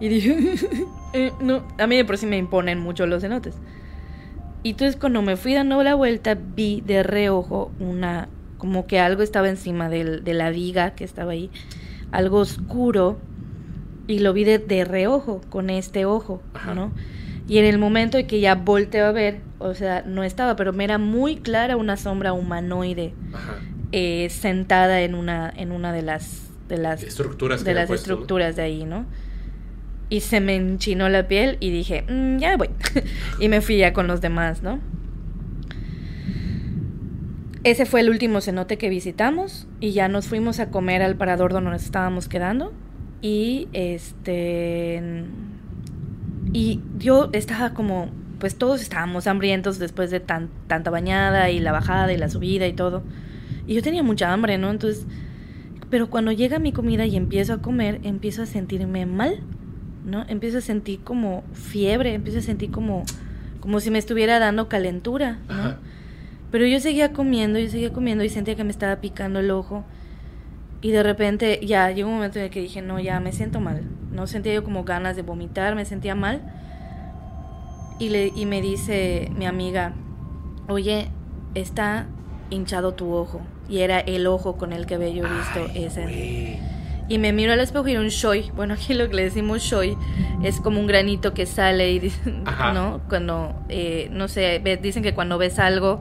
Y 0.00 0.08
dije, 0.08 0.36
eh, 1.14 1.32
no, 1.40 1.62
a 1.78 1.86
mí 1.86 1.96
de 1.96 2.04
por 2.04 2.18
sí 2.18 2.26
me 2.26 2.36
imponen 2.36 2.78
mucho 2.78 3.06
los 3.06 3.22
cenotes. 3.22 3.54
Y 4.62 4.70
entonces 4.70 4.96
cuando 4.96 5.22
me 5.22 5.36
fui 5.36 5.54
dando 5.54 5.82
la 5.82 5.94
vuelta 5.94 6.34
vi 6.36 6.82
de 6.82 7.02
reojo 7.02 7.72
una, 7.80 8.28
como 8.62 8.86
que 8.86 9.00
algo 9.00 9.24
estaba 9.24 9.48
encima 9.48 9.88
del- 9.88 10.22
de 10.22 10.34
la 10.34 10.50
viga 10.50 10.92
que 10.94 11.02
estaba 11.02 11.32
ahí, 11.32 11.50
algo 12.12 12.38
oscuro, 12.38 13.18
y 14.06 14.20
lo 14.20 14.32
vi 14.32 14.44
de, 14.44 14.58
de 14.60 14.84
reojo, 14.84 15.40
con 15.50 15.68
este 15.68 16.04
ojo, 16.04 16.40
Ajá. 16.54 16.72
¿no? 16.72 16.92
Y 17.48 17.58
en 17.58 17.64
el 17.64 17.78
momento 17.78 18.18
en 18.18 18.28
que 18.28 18.38
ya 18.38 18.54
volteo 18.54 19.06
a 19.06 19.10
ver, 19.10 19.40
o 19.58 19.74
sea, 19.74 20.04
no 20.06 20.22
estaba, 20.22 20.54
pero 20.54 20.72
me 20.72 20.84
era 20.84 20.98
muy 20.98 21.38
clara 21.38 21.76
una 21.76 21.96
sombra 21.96 22.32
humanoide 22.34 23.14
eh, 23.90 24.28
sentada 24.30 25.00
en 25.02 25.16
una, 25.16 25.52
en 25.56 25.72
una 25.72 25.92
de 25.92 26.02
las, 26.02 26.48
de 26.68 26.76
las, 26.78 27.02
Estructuras 27.02 27.64
de 27.64 27.70
había 27.72 27.80
las 27.82 27.88
puesto, 27.88 28.10
¿no? 28.10 28.12
estructuras 28.14 28.54
de 28.54 28.62
ahí, 28.62 28.84
¿no? 28.84 29.06
Y 30.08 30.20
se 30.20 30.38
me 30.40 30.54
enchinó 30.54 31.08
la 31.08 31.26
piel 31.26 31.56
y 31.58 31.70
dije, 31.72 32.02
"Mm, 32.08 32.36
ya 32.38 32.50
me 32.50 32.56
voy. 32.58 32.70
y 33.40 33.48
me 33.48 33.60
fui 33.60 33.78
ya 33.78 33.92
con 33.92 34.06
los 34.06 34.20
demás, 34.20 34.62
¿no? 34.62 34.78
Ese 37.64 37.86
fue 37.86 38.00
el 38.00 38.10
último 38.10 38.40
cenote 38.40 38.76
que 38.76 38.88
visitamos 38.88 39.68
y 39.78 39.92
ya 39.92 40.08
nos 40.08 40.26
fuimos 40.26 40.58
a 40.58 40.70
comer 40.70 41.00
al 41.00 41.14
parador 41.14 41.52
donde 41.52 41.70
nos 41.70 41.84
estábamos 41.84 42.28
quedando. 42.28 42.72
Y 43.20 43.68
este. 43.72 45.24
Y 46.52 46.80
yo 46.98 47.30
estaba 47.32 47.72
como. 47.72 48.10
Pues 48.40 48.56
todos 48.56 48.82
estábamos 48.82 49.28
hambrientos 49.28 49.78
después 49.78 50.10
de 50.10 50.18
tan, 50.18 50.50
tanta 50.66 50.90
bañada 50.90 51.50
y 51.50 51.60
la 51.60 51.70
bajada 51.70 52.12
y 52.12 52.16
la 52.16 52.28
subida 52.28 52.66
y 52.66 52.72
todo. 52.72 53.04
Y 53.68 53.74
yo 53.74 53.82
tenía 53.82 54.02
mucha 54.02 54.32
hambre, 54.32 54.58
¿no? 54.58 54.70
Entonces. 54.70 55.06
Pero 55.88 56.10
cuando 56.10 56.32
llega 56.32 56.58
mi 56.58 56.72
comida 56.72 57.06
y 57.06 57.16
empiezo 57.16 57.52
a 57.52 57.58
comer, 57.58 58.00
empiezo 58.02 58.42
a 58.42 58.46
sentirme 58.46 59.06
mal, 59.06 59.40
¿no? 60.04 60.24
Empiezo 60.26 60.58
a 60.58 60.62
sentir 60.62 61.00
como 61.04 61.44
fiebre, 61.52 62.14
empiezo 62.14 62.40
a 62.40 62.42
sentir 62.42 62.72
como. 62.72 63.04
Como 63.60 63.78
si 63.78 63.92
me 63.92 64.00
estuviera 64.00 64.40
dando 64.40 64.68
calentura. 64.68 65.38
Ajá. 65.48 65.78
Pero 66.52 66.66
yo 66.66 66.78
seguía 66.78 67.12
comiendo, 67.12 67.58
yo 67.58 67.68
seguía 67.68 67.92
comiendo 67.92 68.22
y 68.22 68.28
sentía 68.28 68.54
que 68.54 68.62
me 68.62 68.70
estaba 68.70 68.96
picando 68.96 69.40
el 69.40 69.50
ojo. 69.50 69.84
Y 70.82 70.90
de 70.90 71.02
repente 71.02 71.58
ya 71.64 71.90
llegó 71.90 72.08
un 72.10 72.16
momento 72.16 72.38
en 72.38 72.44
el 72.44 72.50
que 72.50 72.60
dije, 72.60 72.82
no, 72.82 73.00
ya 73.00 73.18
me 73.20 73.32
siento 73.32 73.58
mal. 73.58 73.82
No 74.12 74.26
sentía 74.26 74.52
yo 74.54 74.62
como 74.62 74.84
ganas 74.84 75.16
de 75.16 75.22
vomitar, 75.22 75.74
me 75.74 75.84
sentía 75.84 76.14
mal. 76.14 76.42
Y, 77.98 78.10
le, 78.10 78.32
y 78.36 78.46
me 78.46 78.60
dice 78.60 79.30
mi 79.36 79.46
amiga, 79.46 79.94
oye, 80.68 81.08
está 81.54 82.06
hinchado 82.50 82.92
tu 82.92 83.12
ojo. 83.12 83.40
Y 83.68 83.78
era 83.78 84.00
el 84.00 84.26
ojo 84.26 84.56
con 84.56 84.72
el 84.72 84.86
que 84.86 84.96
había 84.96 85.08
yo 85.08 85.22
visto 85.22 85.70
Ay, 85.72 85.84
ese. 85.84 86.02
güey. 86.02 86.58
Y 87.08 87.18
me 87.18 87.32
miro 87.32 87.52
al 87.52 87.60
espejo 87.60 87.86
y 87.88 87.92
era 87.92 88.00
un 88.00 88.08
shoy. 88.08 88.50
Bueno, 88.54 88.74
aquí 88.74 88.92
lo 88.94 89.08
que 89.08 89.14
le 89.16 89.22
decimos 89.24 89.62
shoy 89.62 89.96
es 90.42 90.60
como 90.60 90.80
un 90.80 90.86
granito 90.86 91.32
que 91.32 91.46
sale 91.46 91.92
y 91.92 92.12
Ajá. 92.44 92.72
¿no? 92.72 93.00
Cuando, 93.08 93.54
eh, 93.68 94.08
no 94.12 94.28
sé, 94.28 94.60
dicen 94.82 95.02
que 95.02 95.14
cuando 95.14 95.38
ves 95.38 95.58
algo 95.58 96.00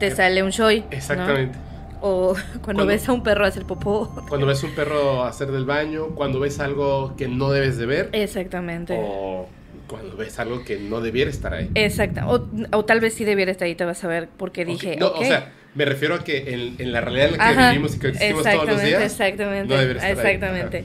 te 0.00 0.08
Eh, 0.08 0.10
sale 0.10 0.42
un 0.42 0.50
shoy. 0.50 0.80
¿no? 0.80 0.86
Exactamente. 0.90 1.56
O 2.00 2.32
cuando, 2.34 2.60
Cuando- 2.62 2.86
ves 2.86 3.08
a 3.08 3.12
un 3.12 3.22
perro 3.22 3.44
hacer 3.46 3.64
popó. 3.64 4.24
Cuando 4.28 4.46
ves 4.46 4.62
un 4.64 4.72
perro 4.72 5.22
hacer 5.24 5.52
del 5.52 5.64
baño, 5.66 6.08
cuando 6.16 6.40
ves 6.40 6.58
algo 6.58 7.14
que 7.16 7.28
no 7.28 7.50
debes 7.52 7.76
de 7.78 7.86
ver, 7.86 8.08
Exactamente. 8.12 8.96
o 8.98 9.46
cuando 9.86 10.16
ves 10.16 10.38
algo 10.38 10.64
que 10.64 10.78
no 10.78 11.00
debiera 11.00 11.30
estar 11.30 11.52
ahí. 11.54 11.70
Exacto. 11.74 12.20
O, 12.26 12.48
o 12.76 12.84
tal 12.84 13.00
vez 13.00 13.14
sí 13.14 13.24
debiera 13.24 13.50
estar 13.52 13.66
ahí, 13.66 13.74
te 13.74 13.84
vas 13.84 14.02
a 14.02 14.08
ver, 14.08 14.28
porque 14.36 14.64
dije, 14.64 14.96
no, 14.96 15.08
o 15.12 15.24
sea, 15.24 15.52
Me 15.74 15.84
refiero 15.84 16.14
a 16.16 16.24
que 16.24 16.52
en, 16.54 16.76
en 16.78 16.92
la 16.92 17.00
realidad 17.00 17.26
en 17.28 17.36
la 17.38 17.54
que 17.54 17.68
vivimos 17.70 17.94
y 17.94 17.98
que 18.00 18.08
existimos 18.08 18.42
todos 18.44 18.66
los 18.66 18.82
días. 18.82 19.02
Exactamente, 19.02 19.74
no 19.74 19.80
exactamente. 19.80 20.84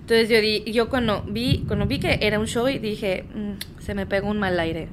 Entonces 0.00 0.28
yo, 0.28 0.40
di, 0.40 0.62
yo 0.72 0.88
cuando, 0.88 1.22
vi, 1.26 1.64
cuando 1.66 1.86
vi 1.86 1.98
que 1.98 2.18
era 2.22 2.38
un 2.38 2.46
show 2.46 2.68
y 2.68 2.78
dije, 2.78 3.24
mm, 3.34 3.82
se 3.82 3.94
me 3.94 4.04
pegó 4.06 4.28
un 4.28 4.38
mal 4.38 4.58
aire. 4.60 4.88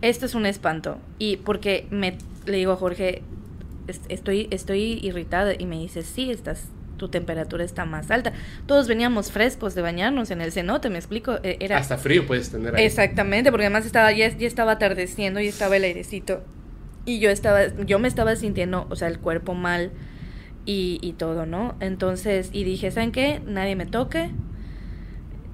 Esto 0.00 0.26
es 0.26 0.34
un 0.34 0.46
espanto. 0.46 0.98
Y 1.18 1.38
porque 1.38 1.86
me, 1.90 2.16
le 2.48 2.56
digo 2.56 2.72
a 2.72 2.76
Jorge, 2.76 3.22
estoy, 4.08 4.48
estoy 4.50 4.98
irritada 5.02 5.54
y 5.58 5.66
me 5.66 5.78
dice, 5.78 6.02
sí, 6.02 6.30
estás 6.30 6.68
tu 6.98 7.08
temperatura 7.08 7.64
está 7.64 7.86
más 7.86 8.10
alta. 8.10 8.32
Todos 8.66 8.88
veníamos 8.88 9.32
frescos 9.32 9.74
de 9.74 9.80
bañarnos 9.80 10.30
en 10.30 10.42
el 10.42 10.52
cenote, 10.52 10.90
me 10.90 10.98
explico. 10.98 11.38
E, 11.42 11.56
era... 11.60 11.78
Hasta 11.78 11.96
frío 11.96 12.26
puedes 12.26 12.50
tener 12.50 12.74
ahí. 12.74 12.84
Exactamente, 12.84 13.50
porque 13.50 13.66
además 13.66 13.86
estaba, 13.86 14.12
ya, 14.12 14.28
ya 14.36 14.46
estaba 14.46 14.72
atardeciendo 14.72 15.40
y 15.40 15.46
estaba 15.46 15.76
el 15.76 15.84
airecito. 15.84 16.42
Y 17.06 17.20
yo 17.20 17.30
estaba, 17.30 17.68
yo 17.86 17.98
me 17.98 18.08
estaba 18.08 18.36
sintiendo, 18.36 18.86
o 18.90 18.96
sea, 18.96 19.08
el 19.08 19.18
cuerpo 19.18 19.54
mal 19.54 19.92
y, 20.66 20.98
y 21.00 21.14
todo, 21.14 21.46
¿no? 21.46 21.76
Entonces, 21.80 22.50
y 22.52 22.64
dije, 22.64 22.90
¿saben 22.90 23.12
qué? 23.12 23.40
Nadie 23.46 23.76
me 23.76 23.86
toque. 23.86 24.30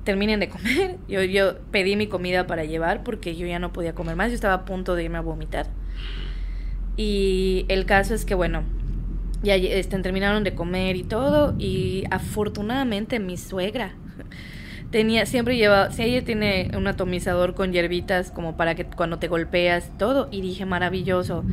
Terminen 0.03 0.40
de 0.40 0.49
comer. 0.49 0.97
Yo, 1.09 1.22
yo 1.22 1.59
pedí 1.70 1.97
mi 1.97 2.09
comida 2.09 2.47
para 2.47 2.64
llevar 2.64 3.05
porque 3.05 3.36
yo 3.36 3.47
ya 3.47 3.59
no 3.59 3.72
podía 3.72 3.95
comer 3.95 4.16
más. 4.16 4.28
Yo 4.28 4.34
estaba 4.34 4.53
a 4.53 4.64
punto 4.66 4.97
de 4.97 5.05
irme 5.05 5.16
a 5.16 5.22
vomitar. 5.22 5.66
Y 6.97 7.66
el 7.68 7.86
caso 7.86 8.14
es 8.14 8.24
que, 8.24 8.34
bueno, 8.34 8.62
ya 9.42 9.57
este, 9.57 9.99
terminaron 9.99 10.45
de 10.45 10.55
comer 10.55 10.97
y 10.97 11.05
todo. 11.05 11.55
Y 11.59 12.05
afortunadamente 12.11 13.20
mi 13.20 13.36
suegra 13.36 13.92
tenía, 14.90 15.26
siempre 15.26 15.57
lleva, 15.57 15.90
si 15.90 16.03
ella 16.03 16.24
tiene 16.24 16.70
un 16.76 16.86
atomizador 16.86 17.55
con 17.55 17.72
hierbitas 17.72 18.30
como 18.30 18.57
para 18.57 18.74
que 18.74 18.84
cuando 18.84 19.18
te 19.18 19.28
golpeas 19.28 19.90
todo. 19.99 20.28
Y 20.30 20.40
dije, 20.40 20.64
maravilloso. 20.64 21.45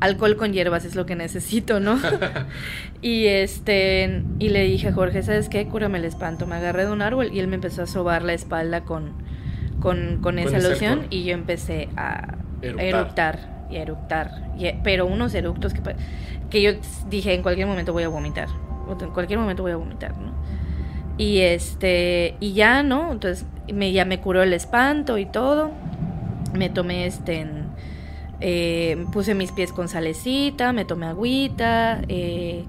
Alcohol 0.00 0.36
con 0.36 0.52
hierbas 0.52 0.84
es 0.84 0.96
lo 0.96 1.06
que 1.06 1.14
necesito, 1.14 1.78
¿no? 1.78 1.96
y 3.02 3.26
este, 3.26 4.24
y 4.40 4.48
le 4.48 4.64
dije 4.64 4.88
a 4.88 4.92
Jorge, 4.92 5.22
¿sabes 5.22 5.48
qué? 5.48 5.66
Cúrame 5.66 5.98
el 5.98 6.04
espanto. 6.04 6.46
Me 6.46 6.56
agarré 6.56 6.86
de 6.86 6.92
un 6.92 7.02
árbol 7.02 7.30
y 7.32 7.38
él 7.38 7.46
me 7.46 7.54
empezó 7.54 7.82
a 7.82 7.86
sobar 7.86 8.24
la 8.24 8.32
espalda 8.32 8.82
con, 8.82 9.12
con, 9.78 10.18
con 10.20 10.40
esa 10.40 10.58
loción 10.58 11.06
y 11.08 11.22
yo 11.22 11.34
empecé 11.34 11.88
a 11.96 12.38
eructar 13.76 14.50
y 14.58 14.66
eructar. 14.66 14.82
pero 14.82 15.06
unos 15.06 15.34
eructos 15.34 15.74
que, 15.74 15.80
que 16.50 16.62
yo 16.62 16.72
dije, 17.08 17.34
en 17.34 17.42
cualquier 17.42 17.66
momento 17.66 17.92
voy 17.92 18.02
a 18.04 18.08
vomitar. 18.08 18.48
En 19.00 19.10
cualquier 19.10 19.38
momento 19.38 19.62
voy 19.62 19.72
a 19.72 19.76
vomitar, 19.76 20.16
¿no? 20.18 20.32
Y 21.18 21.40
este, 21.40 22.36
y 22.40 22.52
ya, 22.52 22.82
¿no? 22.82 23.12
Entonces 23.12 23.46
me, 23.72 23.92
ya 23.92 24.04
me 24.04 24.20
curó 24.20 24.42
el 24.42 24.52
espanto 24.52 25.18
y 25.18 25.26
todo. 25.26 25.70
Me 26.52 26.68
tomé 26.68 27.06
este, 27.06 27.46
eh, 28.40 29.06
puse 29.12 29.34
mis 29.34 29.52
pies 29.52 29.72
con 29.72 29.88
salecita, 29.88 30.72
me 30.72 30.84
tomé 30.84 31.06
agüita, 31.06 32.02
eh, 32.08 32.64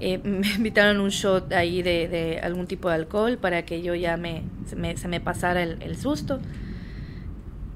eh, 0.00 0.18
me 0.24 0.48
invitaron 0.48 1.00
un 1.00 1.10
shot 1.10 1.52
ahí 1.52 1.82
de, 1.82 2.08
de, 2.08 2.40
algún 2.40 2.66
tipo 2.66 2.88
de 2.88 2.96
alcohol 2.96 3.38
para 3.38 3.64
que 3.64 3.80
yo 3.82 3.94
ya 3.94 4.16
me, 4.16 4.42
se, 4.66 4.76
me, 4.76 4.96
se 4.96 5.08
me 5.08 5.20
pasara 5.20 5.62
el, 5.62 5.80
el 5.82 5.96
susto. 5.96 6.40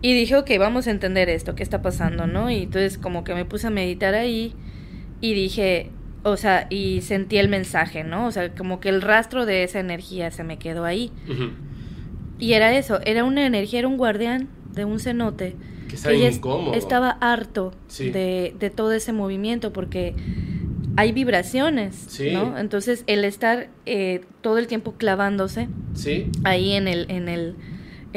Y 0.01 0.13
dije, 0.15 0.37
ok, 0.37 0.51
vamos 0.59 0.87
a 0.87 0.91
entender 0.91 1.29
esto, 1.29 1.55
qué 1.55 1.63
está 1.63 1.83
pasando, 1.83 2.27
¿no? 2.27 2.51
Y 2.51 2.65
entonces 2.65 2.99
como 2.99 3.25
que 3.25 3.35
me 3.35 3.45
puse 3.45 3.67
a 3.67 3.71
meditar 3.71 4.15
ahí 4.15 4.55
y 5.21 5.35
dije, 5.35 5.91
o 6.23 6.37
sea, 6.37 6.67
y 6.71 7.01
sentí 7.03 7.39
el 7.39 7.49
mensaje, 7.49 8.05
¿no? 8.05 8.27
O 8.27 8.31
sea, 8.31 8.55
como 8.55 8.81
que 8.81 8.89
el 8.91 9.03
rastro 9.03 9.47
de 9.47 9.65
esa 9.65 9.81
energía 9.81 10.31
se 10.31 10.45
me 10.45 10.59
quedó 10.59 10.85
ahí. 10.85 11.11
Y 12.39 12.53
era 12.53 12.77
eso, 12.77 13.01
era 13.05 13.25
una 13.25 13.45
energía, 13.45 13.81
era 13.81 13.89
un 13.89 13.97
guardián 13.97 14.49
de 14.73 14.85
un 14.85 15.01
cenote. 15.01 15.57
Que 15.89 15.97
estaba 15.97 16.15
incómodo. 16.15 16.75
Estaba 16.75 17.11
harto 17.11 17.73
de, 17.99 18.55
de, 18.59 18.71
todo 18.71 18.93
ese 18.93 19.13
movimiento 19.13 19.73
porque 19.73 20.15
hay 20.97 21.13
vibraciones, 21.13 22.21
¿no? 22.33 22.59
Entonces 22.59 23.05
el 23.07 23.25
estar 23.25 23.69
eh, 23.87 24.21
todo 24.43 24.59
el 24.59 24.67
tiempo 24.67 24.93
clavándose 24.93 25.69
¿Sí? 25.95 26.27
ahí 26.45 26.73
en 26.73 26.89
el, 26.89 27.11
en 27.11 27.29
el 27.29 27.55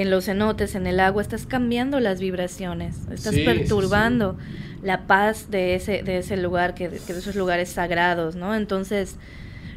en 0.02 0.12
los 0.12 0.26
cenotes, 0.26 0.76
en 0.76 0.88
el 0.88 1.00
agua, 1.00 1.22
estás 1.22 1.46
cambiando 1.46 2.00
las 2.00 2.20
vibraciones, 2.20 2.98
estás 3.12 3.36
perturbando 3.36 4.38
la 4.84 5.08
paz 5.08 5.52
de 5.52 5.76
ese, 5.76 6.04
de 6.04 6.20
ese 6.20 6.38
lugar, 6.38 6.74
que, 6.74 6.90
de 6.90 6.98
esos 6.98 7.36
lugares 7.36 7.70
sagrados, 7.70 8.36
¿no? 8.36 8.56
Entonces, 8.56 9.18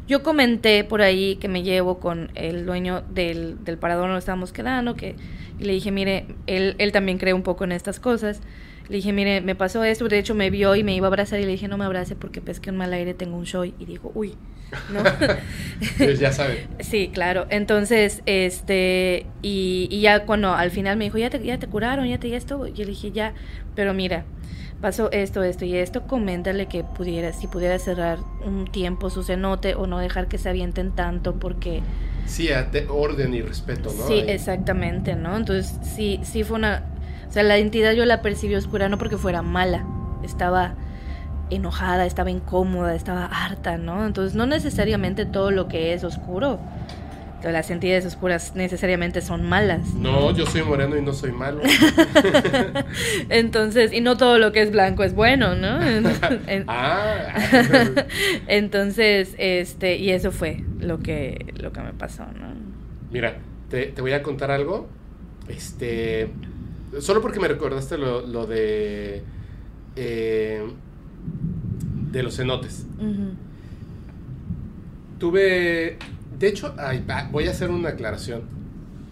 yo 0.07 0.23
comenté 0.23 0.83
por 0.83 1.01
ahí 1.01 1.35
que 1.37 1.47
me 1.47 1.63
llevo 1.63 1.99
con 1.99 2.31
el 2.35 2.65
dueño 2.65 3.03
del, 3.13 3.63
del 3.63 3.77
parador 3.77 4.07
donde 4.07 4.19
estábamos 4.19 4.51
quedando, 4.51 4.95
que 4.95 5.15
y 5.59 5.63
le 5.63 5.73
dije, 5.73 5.91
mire, 5.91 6.25
él, 6.47 6.75
él 6.79 6.91
también 6.91 7.17
cree 7.17 7.33
un 7.33 7.43
poco 7.43 7.63
en 7.63 7.71
estas 7.71 7.99
cosas. 7.99 8.41
Le 8.87 8.97
dije, 8.97 9.13
mire, 9.13 9.41
me 9.41 9.55
pasó 9.55 9.83
esto, 9.83 10.07
de 10.07 10.19
hecho 10.19 10.35
me 10.35 10.49
vio 10.49 10.75
y 10.75 10.83
me 10.83 10.95
iba 10.95 11.07
a 11.07 11.09
abrazar 11.09 11.39
y 11.39 11.43
le 11.43 11.51
dije, 11.51 11.67
no 11.67 11.77
me 11.77 11.85
abrace 11.85 12.15
porque 12.15 12.41
pesque 12.41 12.69
un 12.69 12.77
mal 12.77 12.93
aire, 12.93 13.13
tengo 13.13 13.37
un 13.37 13.45
show. 13.45 13.63
Y 13.63 13.85
dijo, 13.85 14.11
uy, 14.13 14.35
¿no? 14.93 15.03
pues 15.97 16.19
ya 16.19 16.31
sabe. 16.31 16.67
sí, 16.79 17.09
claro. 17.13 17.47
Entonces, 17.49 18.21
este, 18.25 19.25
y, 19.41 19.87
y, 19.89 20.01
ya 20.01 20.25
cuando 20.25 20.53
al 20.53 20.71
final 20.71 20.97
me 20.97 21.05
dijo, 21.05 21.17
ya 21.17 21.29
te, 21.29 21.43
ya 21.43 21.57
te 21.57 21.67
curaron, 21.67 22.07
ya 22.07 22.19
te, 22.19 22.29
ya 22.29 22.37
esto, 22.37 22.67
yo 22.67 22.83
le 22.83 22.91
dije, 22.91 23.11
ya, 23.11 23.33
pero 23.73 23.93
mira, 23.93 24.25
pasó 24.81 25.11
esto, 25.11 25.43
esto 25.43 25.65
y 25.65 25.75
esto, 25.75 26.05
coméntale 26.05 26.67
que 26.67 26.83
pudiera, 26.83 27.33
si 27.33 27.47
pudiera 27.47 27.79
cerrar 27.79 28.19
un 28.45 28.65
tiempo 28.65 29.09
su 29.09 29.23
cenote 29.23 29.75
o 29.75 29.87
no 29.87 29.99
dejar 29.99 30.27
que 30.27 30.37
se 30.37 30.49
avienten 30.49 30.91
tanto 30.91 31.35
porque... 31.35 31.81
Sí, 32.27 32.49
orden 32.89 33.33
y 33.33 33.41
respeto, 33.41 33.93
¿no? 33.97 34.07
Sí, 34.07 34.23
exactamente, 34.27 35.15
¿no? 35.15 35.37
Entonces, 35.37 35.79
sí, 35.83 36.19
sí 36.23 36.43
fue 36.43 36.57
una 36.57 36.94
sea, 37.35 37.43
la 37.43 37.57
entidad 37.57 37.93
yo 37.93 38.05
la 38.05 38.21
percibí 38.21 38.55
oscura 38.55 38.89
no 38.89 38.97
porque 38.97 39.17
fuera 39.17 39.41
mala, 39.41 39.85
estaba 40.23 40.75
enojada, 41.49 42.05
estaba 42.05 42.31
incómoda, 42.31 42.95
estaba 42.95 43.25
harta, 43.25 43.77
¿no? 43.77 44.05
Entonces 44.05 44.35
no 44.35 44.45
necesariamente 44.47 45.25
todo 45.25 45.51
lo 45.51 45.67
que 45.67 45.93
es 45.93 46.03
oscuro, 46.03 46.59
las 47.51 47.69
entidades 47.69 48.05
oscuras 48.05 48.53
necesariamente 48.55 49.21
son 49.21 49.43
malas. 49.43 49.93
No, 49.93 50.31
yo 50.31 50.45
soy 50.45 50.63
moreno 50.63 50.97
y 50.97 51.01
no 51.01 51.13
soy 51.13 51.31
malo. 51.31 51.61
Entonces, 53.29 53.93
y 53.93 54.01
no 54.01 54.17
todo 54.17 54.37
lo 54.37 54.51
que 54.51 54.61
es 54.61 54.71
blanco 54.71 55.03
es 55.03 55.13
bueno, 55.13 55.55
¿no? 55.55 55.79
ah. 56.67 57.33
Entonces, 58.47 59.35
este, 59.37 59.97
y 59.97 60.11
eso 60.11 60.31
fue 60.31 60.63
lo 60.79 60.99
que, 60.99 61.53
lo 61.57 61.71
que 61.71 61.81
me 61.81 61.93
pasó, 61.93 62.25
¿no? 62.25 62.47
Mira, 63.11 63.37
te, 63.69 63.87
te 63.87 64.01
voy 64.01 64.13
a 64.13 64.23
contar 64.23 64.51
algo. 64.51 64.87
Este, 65.47 66.29
Solo 66.99 67.21
porque 67.21 67.39
me 67.39 67.47
recordaste 67.47 67.97
lo, 67.97 68.45
de. 68.45 69.23
Eh, 69.95 70.63
de 72.11 72.23
los 72.23 72.35
cenotes. 72.35 72.85
Tuve. 75.19 75.97
De 76.37 76.47
hecho, 76.47 76.75
voy 77.31 77.47
a 77.47 77.51
hacer 77.51 77.69
una 77.69 77.89
aclaración. 77.89 78.43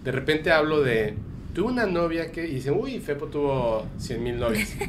De 0.03 0.11
repente 0.11 0.51
hablo 0.51 0.81
de. 0.81 1.15
Tuve 1.53 1.71
una 1.71 1.86
novia 1.86 2.31
que. 2.31 2.47
Y 2.47 2.55
dice, 2.55 2.71
uy, 2.71 2.99
Fepo 2.99 3.27
tuvo 3.27 3.86
100 3.97 4.23
mil 4.23 4.39
novias. 4.39 4.73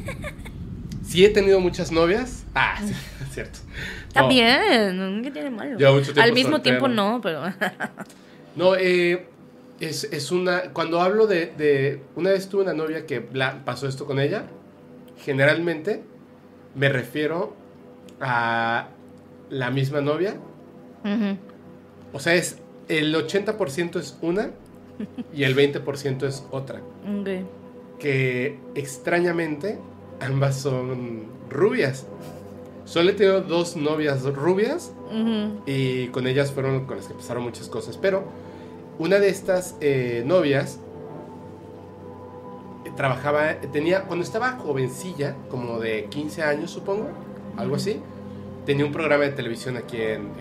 Sí 1.05 1.23
he 1.23 1.29
tenido 1.29 1.59
muchas 1.59 1.91
novias. 1.91 2.45
Ah, 2.55 2.81
cierto. 3.31 3.59
Está 4.07 4.27
bien, 4.27 5.21
¿qué 5.23 5.31
tiene 5.31 5.51
malo? 5.51 5.77
Al 6.17 6.33
mismo 6.33 6.61
tiempo 6.61 6.87
no, 6.87 7.19
pero... 7.21 7.43
no, 8.55 8.75
eh, 8.75 9.27
es, 9.79 10.05
es 10.05 10.31
una. 10.31 10.73
Cuando 10.73 11.01
hablo 11.01 11.27
de, 11.27 11.47
de, 11.47 12.01
Una 12.15 12.31
vez 12.31 12.47
tuve 12.49 12.63
una 12.63 12.73
novia 12.73 13.05
que 13.05 13.21
pasó 13.21 13.87
esto 13.87 14.05
con 14.05 14.19
ella. 14.19 14.47
Generalmente 15.23 16.03
me 16.75 16.89
refiero 16.89 17.55
a 18.19 18.89
la 19.49 19.71
misma 19.71 20.01
novia. 20.01 20.35
O 22.13 22.19
sea, 22.19 22.33
es 22.33 22.57
el 22.87 23.13
80% 23.13 23.99
es 23.99 24.17
una 24.21 24.51
y 25.33 25.43
el 25.43 25.55
20% 25.55 26.23
es 26.23 26.45
otra. 26.51 26.81
Que 27.99 28.59
extrañamente 28.75 29.79
ambas 30.19 30.59
son 30.59 31.25
rubias. 31.49 32.05
Solo 32.85 33.11
he 33.11 33.13
tenido 33.13 33.41
dos 33.41 33.75
novias 33.75 34.23
rubias 34.23 34.93
y 35.65 36.07
con 36.07 36.27
ellas 36.27 36.51
fueron 36.51 36.85
con 36.85 36.97
las 36.97 37.07
que 37.07 37.13
pasaron 37.13 37.43
muchas 37.43 37.67
cosas. 37.67 37.97
Pero 37.97 38.25
una 38.97 39.19
de 39.19 39.29
estas 39.29 39.75
eh, 39.81 40.23
novias 40.25 40.79
eh, 42.85 42.91
trabajaba, 42.95 43.55
tenía, 43.71 44.03
cuando 44.03 44.23
estaba 44.23 44.53
jovencilla, 44.53 45.35
como 45.49 45.79
de 45.79 46.05
15 46.05 46.43
años 46.43 46.71
supongo, 46.71 47.09
algo 47.57 47.75
así, 47.75 47.99
tenía 48.65 48.85
un 48.85 48.91
programa 48.91 49.25
de 49.25 49.31
televisión 49.31 49.77
aquí 49.77 49.97
en, 49.97 50.31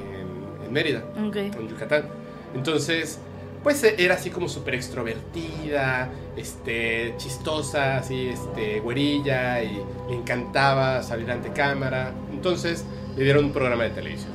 en, 0.65 0.73
Mérida, 0.73 1.05
en 1.17 1.69
Yucatán. 1.69 2.09
Entonces, 2.53 3.21
pues 3.63 3.83
eh, 3.85 3.95
era 3.99 4.15
así 4.15 4.31
como 4.31 4.49
súper 4.49 4.75
extrovertida, 4.75 6.11
este, 6.37 7.15
chistosa, 7.17 7.99
así, 7.99 8.29
este, 8.29 8.81
güerilla, 8.81 9.63
y 9.63 9.81
le 10.09 10.17
encantaba 10.17 11.03
salir 11.03 11.31
ante 11.31 11.51
cámara. 11.51 12.13
Entonces, 12.33 12.85
le 13.17 13.25
dieron 13.25 13.45
un 13.45 13.53
programa 13.53 13.85
de 13.85 13.91
televisión. 13.91 14.33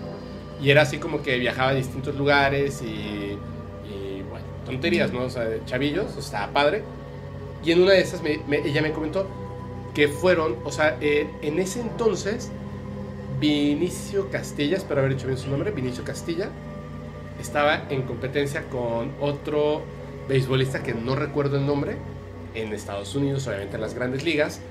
Y 0.61 0.72
era 0.72 0.82
así 0.82 0.97
como 0.97 1.22
que 1.22 1.38
viajaba 1.38 1.70
a 1.70 1.74
distintos 1.74 2.15
lugares 2.15 2.82
y 2.82 3.38
tonterías, 4.70 5.11
¿no? 5.11 5.24
O 5.24 5.30
sea, 5.30 5.47
chavillos, 5.65 6.15
o 6.15 6.22
sea, 6.22 6.51
padre. 6.53 6.84
Y 7.63 7.72
en 7.72 7.82
una 7.82 7.91
de 7.91 8.01
esas 8.01 8.22
ella 8.24 8.82
me 8.82 8.91
comentó 8.91 9.28
que 9.93 10.07
fueron, 10.07 10.55
o 10.63 10.72
sea, 10.72 10.97
eh, 11.01 11.28
en 11.41 11.59
ese 11.59 11.82
entonces 11.82 12.51
Vinicio 13.39 14.30
Castilla, 14.30 14.78
espero 14.78 14.99
haber 14.99 15.15
dicho 15.15 15.28
bien 15.28 15.38
su 15.38 15.49
nombre, 15.49 15.72
Vinicio 15.72 16.03
Castilla, 16.03 16.49
estaba 17.39 17.86
en 17.89 18.03
competencia 18.03 18.63
con 18.70 19.11
otro 19.20 19.82
beisbolista 20.28 20.84
que 20.84 20.93
no 20.93 21.15
recuerdo 21.15 21.57
el 21.57 21.65
nombre, 21.65 21.95
en 22.53 22.74
Estados 22.74 23.15
Unidos, 23.15 23.47
obviamente 23.47 23.76
en 23.76 23.82
las 23.82 23.93
grandes 23.93 24.24
ligas, 24.24 24.61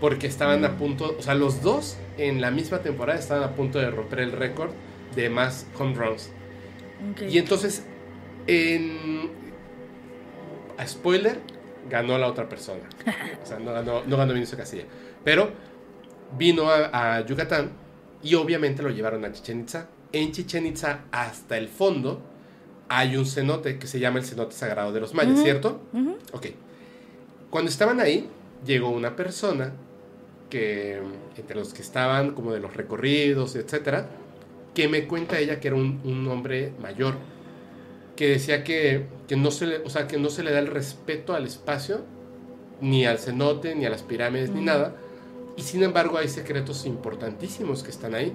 porque 0.00 0.26
estaban 0.26 0.64
a 0.64 0.76
punto, 0.76 1.16
o 1.18 1.22
sea, 1.22 1.34
los 1.34 1.62
dos 1.62 1.96
en 2.18 2.40
la 2.40 2.50
misma 2.50 2.78
temporada 2.80 3.18
estaban 3.18 3.42
a 3.44 3.54
punto 3.54 3.78
de 3.78 3.90
romper 3.90 4.20
el 4.20 4.32
récord 4.32 4.70
de 5.14 5.28
más 5.30 5.66
home 5.78 5.94
runs. 5.94 6.30
Y 7.28 7.38
entonces, 7.38 7.84
en... 8.46 9.30
A 10.80 10.86
spoiler, 10.86 11.38
ganó 11.90 12.16
la 12.16 12.26
otra 12.26 12.48
persona. 12.48 12.80
O 13.42 13.46
sea, 13.46 13.58
no 13.58 13.72
ganó, 13.72 14.02
no 14.06 14.16
ganó 14.16 14.32
Vinicio 14.32 14.56
Castilla. 14.56 14.84
Pero 15.22 15.50
vino 16.38 16.70
a, 16.70 17.16
a 17.16 17.26
Yucatán 17.26 17.70
y 18.22 18.34
obviamente 18.34 18.82
lo 18.82 18.88
llevaron 18.88 19.24
a 19.26 19.32
Chichen 19.32 19.60
Itza. 19.60 19.88
En 20.12 20.32
Chichen 20.32 20.64
Itza, 20.64 21.00
hasta 21.12 21.58
el 21.58 21.68
fondo, 21.68 22.22
hay 22.88 23.16
un 23.16 23.26
cenote 23.26 23.78
que 23.78 23.86
se 23.86 24.00
llama 24.00 24.20
el 24.20 24.24
cenote 24.24 24.54
sagrado 24.54 24.92
de 24.92 25.00
los 25.00 25.14
mayas, 25.14 25.42
¿cierto? 25.42 25.80
Ok. 26.32 26.46
Cuando 27.50 27.70
estaban 27.70 28.00
ahí, 28.00 28.28
llegó 28.64 28.88
una 28.88 29.16
persona 29.16 29.72
que, 30.48 31.00
entre 31.36 31.56
los 31.56 31.74
que 31.74 31.82
estaban, 31.82 32.32
como 32.32 32.52
de 32.52 32.60
los 32.60 32.74
recorridos, 32.74 33.54
etcétera, 33.54 34.08
que 34.74 34.88
me 34.88 35.06
cuenta 35.06 35.38
ella 35.38 35.60
que 35.60 35.68
era 35.68 35.76
un, 35.76 36.00
un 36.04 36.26
hombre 36.28 36.72
mayor, 36.80 37.14
que 38.20 38.28
decía 38.28 38.64
que, 38.64 39.06
que, 39.28 39.34
no 39.34 39.50
se 39.50 39.64
le, 39.64 39.78
o 39.78 39.88
sea, 39.88 40.06
que 40.06 40.18
no 40.18 40.28
se 40.28 40.42
le 40.42 40.52
da 40.52 40.58
el 40.58 40.66
respeto 40.66 41.32
al 41.32 41.46
espacio, 41.46 42.02
ni 42.82 43.06
al 43.06 43.18
cenote, 43.18 43.74
ni 43.74 43.86
a 43.86 43.88
las 43.88 44.02
pirámides, 44.02 44.50
ni 44.50 44.60
nada, 44.60 44.94
y 45.56 45.62
sin 45.62 45.82
embargo 45.82 46.18
hay 46.18 46.28
secretos 46.28 46.84
importantísimos 46.84 47.82
que 47.82 47.90
están 47.90 48.14
ahí. 48.14 48.34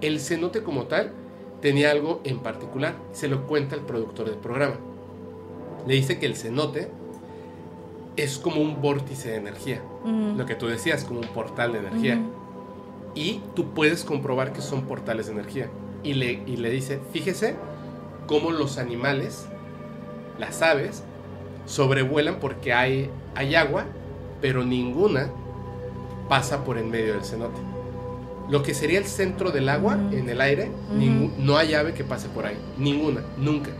El 0.00 0.18
cenote 0.18 0.64
como 0.64 0.86
tal 0.86 1.12
tenía 1.62 1.92
algo 1.92 2.20
en 2.24 2.40
particular, 2.40 2.96
se 3.12 3.28
lo 3.28 3.46
cuenta 3.46 3.76
el 3.76 3.82
productor 3.82 4.26
del 4.26 4.38
programa. 4.38 4.74
Le 5.86 5.94
dice 5.94 6.18
que 6.18 6.26
el 6.26 6.34
cenote 6.34 6.88
es 8.16 8.38
como 8.38 8.60
un 8.60 8.82
vórtice 8.82 9.28
de 9.28 9.36
energía, 9.36 9.82
lo 10.36 10.46
que 10.46 10.56
tú 10.56 10.66
decías, 10.66 11.04
como 11.04 11.20
un 11.20 11.28
portal 11.28 11.74
de 11.74 11.78
energía. 11.78 12.20
Y 13.14 13.40
tú 13.54 13.72
puedes 13.72 14.02
comprobar 14.02 14.52
que 14.52 14.62
son 14.62 14.82
portales 14.86 15.26
de 15.26 15.32
energía. 15.34 15.70
Y 16.02 16.14
le, 16.14 16.42
y 16.44 16.56
le 16.56 16.70
dice, 16.70 16.98
fíjese 17.12 17.54
cómo 18.26 18.50
los 18.50 18.78
animales, 18.78 19.46
las 20.38 20.62
aves, 20.62 21.02
sobrevuelan 21.66 22.36
porque 22.40 22.72
hay, 22.72 23.10
hay 23.34 23.54
agua, 23.54 23.84
pero 24.40 24.64
ninguna 24.64 25.30
pasa 26.28 26.64
por 26.64 26.78
en 26.78 26.90
medio 26.90 27.14
del 27.14 27.24
cenote. 27.24 27.60
Lo 28.48 28.62
que 28.62 28.74
sería 28.74 28.98
el 28.98 29.06
centro 29.06 29.50
del 29.50 29.68
agua 29.68 29.94
en 30.12 30.28
el 30.28 30.40
aire, 30.40 30.70
no 31.38 31.56
hay 31.56 31.74
ave 31.74 31.94
que 31.94 32.04
pase 32.04 32.28
por 32.28 32.46
ahí. 32.46 32.56
Ninguna, 32.78 33.22
nunca. 33.36 33.72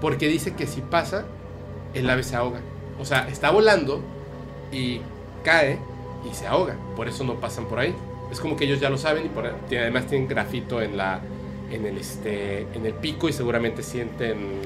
Porque 0.00 0.26
dice 0.26 0.54
que 0.54 0.66
si 0.66 0.80
pasa, 0.80 1.26
el 1.94 2.10
ave 2.10 2.24
se 2.24 2.34
ahoga. 2.34 2.60
O 2.98 3.04
sea, 3.04 3.28
está 3.28 3.50
volando 3.50 4.02
y 4.72 5.00
cae 5.44 5.78
y 6.28 6.34
se 6.34 6.48
ahoga. 6.48 6.76
Por 6.96 7.06
eso 7.06 7.22
no 7.22 7.38
pasan 7.38 7.66
por 7.66 7.78
ahí. 7.78 7.94
Es 8.32 8.40
como 8.40 8.56
que 8.56 8.64
ellos 8.64 8.80
ya 8.80 8.90
lo 8.90 8.98
saben 8.98 9.26
y 9.26 9.28
por, 9.28 9.46
además 9.46 10.06
tienen 10.08 10.26
grafito 10.26 10.82
en 10.82 10.96
la 10.96 11.20
en 11.72 11.86
el 11.86 11.98
este 11.98 12.66
en 12.74 12.86
el 12.86 12.94
pico 12.94 13.28
y 13.28 13.32
seguramente 13.32 13.82
sienten 13.82 14.60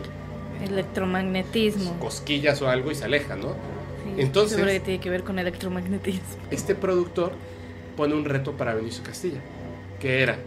electromagnetismo, 0.63 1.99
cosquillas 1.99 2.61
o 2.63 2.69
algo 2.69 2.91
y 2.91 2.95
se 2.95 3.05
alejan, 3.05 3.41
¿no? 3.41 3.55
Entonces, 4.17 4.53
seguro 4.53 4.73
que 4.73 4.81
tiene 4.81 5.01
que 5.01 5.11
ver 5.11 5.25
con 5.25 5.39
electromagnetismo. 5.39 6.21
Este 6.51 6.75
productor 6.75 7.33
pone 7.97 8.15
un 8.15 8.25
reto 8.25 8.53
para 8.53 8.75
Benicio 8.75 9.03
Castilla, 9.03 9.41
que 10.01 10.23
era 10.23 10.39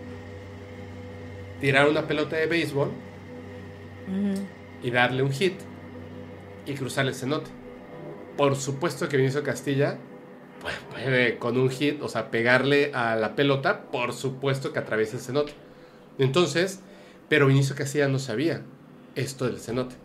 tirar 1.59 1.87
una 1.89 2.07
pelota 2.07 2.35
de 2.35 2.47
béisbol 2.47 2.89
y 4.81 4.91
darle 4.91 5.23
un 5.23 5.31
hit 5.31 5.53
y 6.65 6.73
cruzar 6.73 7.05
el 7.05 7.13
cenote. 7.13 7.49
Por 8.37 8.55
supuesto 8.55 9.09
que 9.09 9.17
Benicio 9.17 9.43
Castilla 9.43 9.97
pues, 10.61 10.75
puede 10.91 11.37
con 11.37 11.57
un 11.57 11.69
hit, 11.69 12.01
o 12.01 12.07
sea, 12.07 12.31
pegarle 12.31 12.91
a 12.93 13.15
la 13.15 13.35
pelota, 13.35 13.83
por 13.91 14.13
supuesto 14.13 14.71
que 14.73 14.79
atraviesa 14.79 15.17
el 15.17 15.21
cenote. 15.21 15.53
Entonces, 16.19 16.81
pero 17.27 17.47
Vinicio 17.47 17.75
Castilla 17.75 18.07
no 18.07 18.19
sabía 18.19 18.61
esto 19.15 19.45
del 19.45 19.59
cenote, 19.59 19.95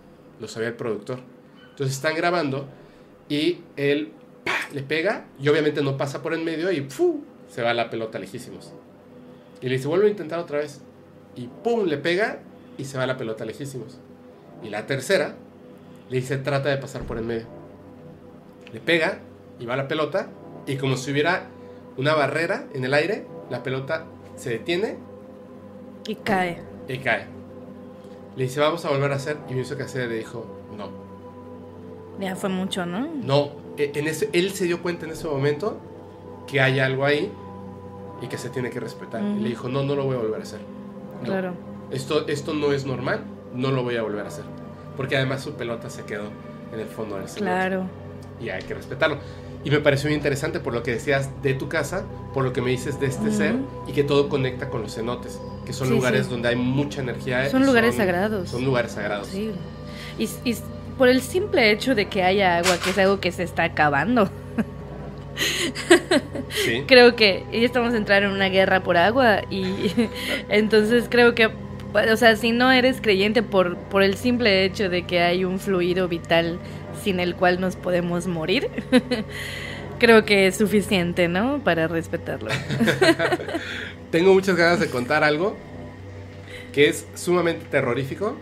lo 0.40 0.48
sabía 0.48 0.68
el 0.68 0.74
productor. 0.74 1.18
Entonces 1.70 1.96
están 1.96 2.16
grabando 2.16 2.68
y 3.28 3.58
él 3.76 4.12
le 4.72 4.82
pega 4.82 5.26
y 5.40 5.48
obviamente 5.48 5.82
no 5.82 5.96
pasa 5.96 6.22
por 6.22 6.34
en 6.34 6.44
medio 6.44 6.72
y 6.72 6.86
se 7.48 7.62
va 7.62 7.74
la 7.74 7.90
pelota 7.90 8.18
lejísimos. 8.18 8.72
Y 9.60 9.68
le 9.68 9.76
dice, 9.76 9.88
vuelve 9.88 10.06
a 10.06 10.10
intentar 10.10 10.38
otra 10.38 10.58
vez. 10.58 10.80
Y 11.36 11.48
¡pum! 11.48 11.86
le 11.86 11.98
pega 11.98 12.40
y 12.76 12.84
se 12.84 12.98
va 12.98 13.06
la 13.06 13.16
pelota 13.16 13.44
lejísimos. 13.44 13.98
Y 14.62 14.68
la 14.68 14.86
tercera 14.86 15.36
le 16.10 16.16
dice, 16.16 16.36
trata 16.38 16.68
de 16.68 16.76
pasar 16.76 17.02
por 17.02 17.18
en 17.18 17.26
medio. 17.26 17.46
Le 18.72 18.80
pega 18.80 19.20
y 19.58 19.66
va 19.66 19.76
la 19.76 19.88
pelota 19.88 20.28
y 20.66 20.76
como 20.76 20.96
si 20.96 21.12
hubiera 21.12 21.48
una 21.96 22.14
barrera 22.14 22.66
en 22.74 22.84
el 22.84 22.94
aire, 22.94 23.26
la 23.50 23.62
pelota 23.62 24.06
se 24.36 24.50
detiene. 24.50 24.96
Y 26.06 26.16
cae. 26.16 26.60
Y 26.88 26.98
cae. 26.98 27.26
Le 28.36 28.44
dice, 28.44 28.60
vamos 28.60 28.84
a 28.84 28.90
volver 28.90 29.12
a 29.12 29.16
hacer. 29.16 29.38
Y 29.48 29.54
que 29.54 29.82
hacer 29.82 30.08
le 30.08 30.16
dijo, 30.16 30.46
no. 30.76 30.90
Ya 32.20 32.36
fue 32.36 32.50
mucho, 32.50 32.84
¿no? 32.86 33.06
No. 33.06 33.50
E, 33.76 33.92
en 33.94 34.06
ese, 34.06 34.28
él 34.32 34.52
se 34.52 34.66
dio 34.66 34.82
cuenta 34.82 35.06
en 35.06 35.12
ese 35.12 35.26
momento 35.26 35.78
que 36.46 36.60
hay 36.60 36.80
algo 36.80 37.04
ahí 37.04 37.32
y 38.20 38.26
que 38.26 38.38
se 38.38 38.50
tiene 38.50 38.70
que 38.70 38.80
respetar. 38.80 39.22
Y 39.22 39.40
le 39.40 39.48
dijo, 39.48 39.68
no, 39.68 39.82
no 39.82 39.94
lo 39.94 40.04
voy 40.04 40.16
a 40.16 40.20
volver 40.20 40.40
a 40.40 40.42
hacer. 40.42 40.60
Claro. 41.24 41.54
Esto, 41.90 42.26
esto 42.28 42.54
no 42.54 42.72
es 42.72 42.84
normal, 42.84 43.24
no 43.54 43.70
lo 43.70 43.82
voy 43.82 43.96
a 43.96 44.02
volver 44.02 44.24
a 44.24 44.28
hacer. 44.28 44.44
Porque 44.96 45.16
además 45.16 45.42
su 45.42 45.54
pelota 45.54 45.90
se 45.90 46.04
quedó 46.04 46.28
en 46.72 46.80
el 46.80 46.86
fondo 46.86 47.16
del 47.16 47.28
cemento. 47.28 47.44
Claro. 47.44 47.86
Y 48.40 48.48
hay 48.50 48.62
que 48.62 48.74
respetarlo. 48.74 49.18
Y 49.64 49.70
me 49.70 49.80
pareció 49.80 50.08
muy 50.08 50.16
interesante 50.16 50.60
por 50.60 50.74
lo 50.74 50.82
que 50.82 50.92
decías 50.92 51.30
de 51.42 51.54
tu 51.54 51.68
casa, 51.68 52.04
por 52.34 52.44
lo 52.44 52.52
que 52.52 52.60
me 52.60 52.70
dices 52.70 53.00
de 53.00 53.06
este 53.06 53.32
ser 53.32 53.56
y 53.86 53.92
que 53.92 54.04
todo 54.04 54.28
conecta 54.28 54.68
con 54.68 54.82
los 54.82 54.94
cenotes, 54.94 55.40
que 55.64 55.72
son 55.72 55.90
lugares 55.90 56.28
donde 56.28 56.48
hay 56.48 56.56
mucha 56.56 57.00
energía. 57.00 57.50
Son 57.50 57.64
lugares 57.64 57.96
sagrados. 57.96 58.50
Son 58.50 58.64
lugares 58.64 58.92
sagrados. 58.92 59.28
Sí. 59.28 59.50
Y, 60.18 60.28
y, 60.44 60.56
por 60.96 61.08
el 61.08 61.20
simple 61.22 61.70
hecho 61.70 61.94
de 61.94 62.06
que 62.06 62.22
haya 62.22 62.58
agua, 62.58 62.78
que 62.82 62.90
es 62.90 62.98
algo 62.98 63.20
que 63.20 63.32
se 63.32 63.42
está 63.42 63.64
acabando. 63.64 64.30
¿Sí? 66.64 66.84
Creo 66.86 67.16
que 67.16 67.44
ya 67.52 67.58
estamos 67.60 67.94
entrando 67.94 68.28
en 68.28 68.34
una 68.34 68.48
guerra 68.48 68.80
por 68.82 68.96
agua 68.96 69.42
y 69.50 69.90
entonces 70.48 71.06
creo 71.10 71.34
que, 71.34 71.46
o 71.46 72.16
sea, 72.16 72.36
si 72.36 72.52
no 72.52 72.70
eres 72.70 73.00
creyente 73.00 73.42
por, 73.42 73.76
por 73.76 74.04
el 74.04 74.14
simple 74.14 74.64
hecho 74.64 74.88
de 74.88 75.02
que 75.04 75.20
hay 75.20 75.44
un 75.44 75.58
fluido 75.58 76.06
vital 76.06 76.60
sin 77.02 77.18
el 77.18 77.34
cual 77.34 77.60
nos 77.60 77.74
podemos 77.74 78.28
morir, 78.28 78.70
creo 79.98 80.24
que 80.24 80.46
es 80.46 80.56
suficiente, 80.56 81.28
¿no? 81.28 81.58
Para 81.64 81.88
respetarlo. 81.88 82.50
Tengo 84.14 84.32
muchas 84.32 84.54
ganas 84.54 84.78
de 84.78 84.88
contar 84.88 85.24
algo 85.24 85.56
que 86.72 86.88
es 86.88 87.04
sumamente 87.16 87.66
terrorífico. 87.68 88.36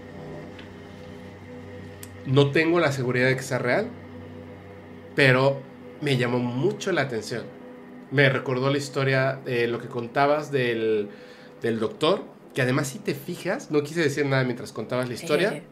No 2.27 2.51
tengo 2.51 2.79
la 2.79 2.93
seguridad 2.93 3.29
de 3.29 3.37
que 3.37 3.43
sea 3.43 3.57
real, 3.57 3.89
pero 5.17 5.63
me 6.03 6.19
llamó 6.19 6.41
mucho 6.41 6.93
la 6.93 7.01
atención. 7.01 7.45
Me 8.11 8.29
recordó 8.29 8.69
la 8.69 8.77
historia 8.77 9.41
de 9.47 9.67
lo 9.67 9.79
que 9.79 9.89
contabas 9.89 10.53
del, 10.53 11.09
del 11.63 11.81
doctor, 11.81 12.23
que 12.55 12.61
además 12.61 12.89
si 12.89 12.99
te 12.99 13.15
fijas, 13.15 13.71
no 13.71 13.83
quise 13.83 14.03
decir 14.03 14.27
nada 14.27 14.45
mientras 14.45 14.73
contabas 14.73 15.09
la 15.09 15.15
historia, 15.15 15.63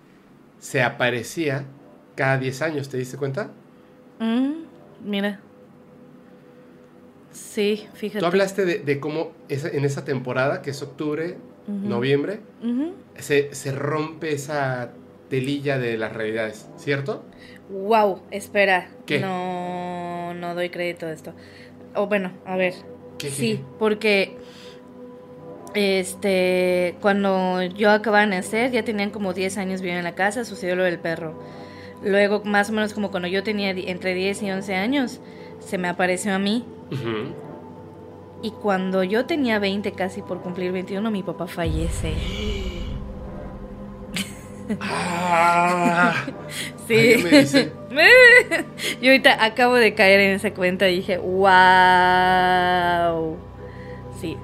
se 0.58 0.82
aparecía 0.82 1.66
cada 2.14 2.38
10 2.38 2.62
años, 2.62 2.88
¿te 2.88 2.96
diste 2.96 3.18
cuenta? 3.18 3.50
Mm, 4.20 4.52
mira. 5.04 5.38
Sí, 7.32 7.86
fíjate. 7.94 8.20
Tú 8.20 8.26
hablaste 8.26 8.64
de, 8.64 9.00
cómo 9.00 9.32
en 9.48 9.84
esa 9.84 10.04
temporada, 10.04 10.62
que 10.62 10.70
es 10.70 10.82
octubre, 10.82 11.36
noviembre, 11.66 12.40
se, 13.16 13.54
se, 13.54 13.72
rompe 13.72 14.32
esa 14.32 14.92
telilla 15.28 15.78
de 15.78 15.96
las 15.96 16.12
realidades, 16.12 16.68
¿cierto? 16.76 17.22
Wow, 17.70 18.22
espera. 18.30 18.90
¿Qué? 19.06 19.20
No, 19.20 20.34
no 20.34 20.54
doy 20.54 20.70
crédito 20.70 21.06
a 21.06 21.12
esto. 21.12 21.32
O 21.94 22.08
bueno, 22.08 22.32
a 22.44 22.56
ver. 22.56 22.74
¿Qué, 23.18 23.30
sí, 23.30 23.60
porque 23.78 24.36
este 25.74 26.96
cuando 27.00 27.62
yo 27.62 27.90
acababa 27.90 28.24
de 28.24 28.30
nacer, 28.30 28.72
ya 28.72 28.84
tenían 28.84 29.10
como 29.10 29.32
10 29.32 29.58
años 29.58 29.80
viviendo 29.80 30.00
en 30.00 30.04
la 30.04 30.14
casa, 30.14 30.44
sucedió 30.44 30.74
lo 30.74 30.84
del 30.84 30.98
perro. 30.98 31.40
Luego, 32.02 32.42
más 32.44 32.70
o 32.70 32.72
menos 32.72 32.94
como 32.94 33.10
cuando 33.10 33.28
yo 33.28 33.42
tenía 33.42 33.70
entre 33.70 34.14
10 34.14 34.42
y 34.42 34.50
11 34.50 34.74
años, 34.74 35.20
se 35.60 35.78
me 35.78 35.88
apareció 35.88 36.34
a 36.34 36.38
mí. 36.38 36.64
Y 38.42 38.50
cuando 38.52 39.02
yo 39.04 39.26
tenía 39.26 39.58
20, 39.58 39.92
casi 39.92 40.22
por 40.22 40.40
cumplir 40.40 40.72
21, 40.72 41.10
mi 41.10 41.22
papá 41.22 41.46
fallece. 41.46 42.14
Ah, 44.80 46.14
sí. 46.88 47.14
yo 49.02 49.10
ahorita 49.10 49.44
acabo 49.44 49.74
de 49.74 49.94
caer 49.94 50.20
en 50.20 50.30
esa 50.32 50.52
cuenta 50.54 50.88
y 50.88 50.96
dije, 50.96 51.18
wow. 51.18 51.50
Sí. 54.20 54.36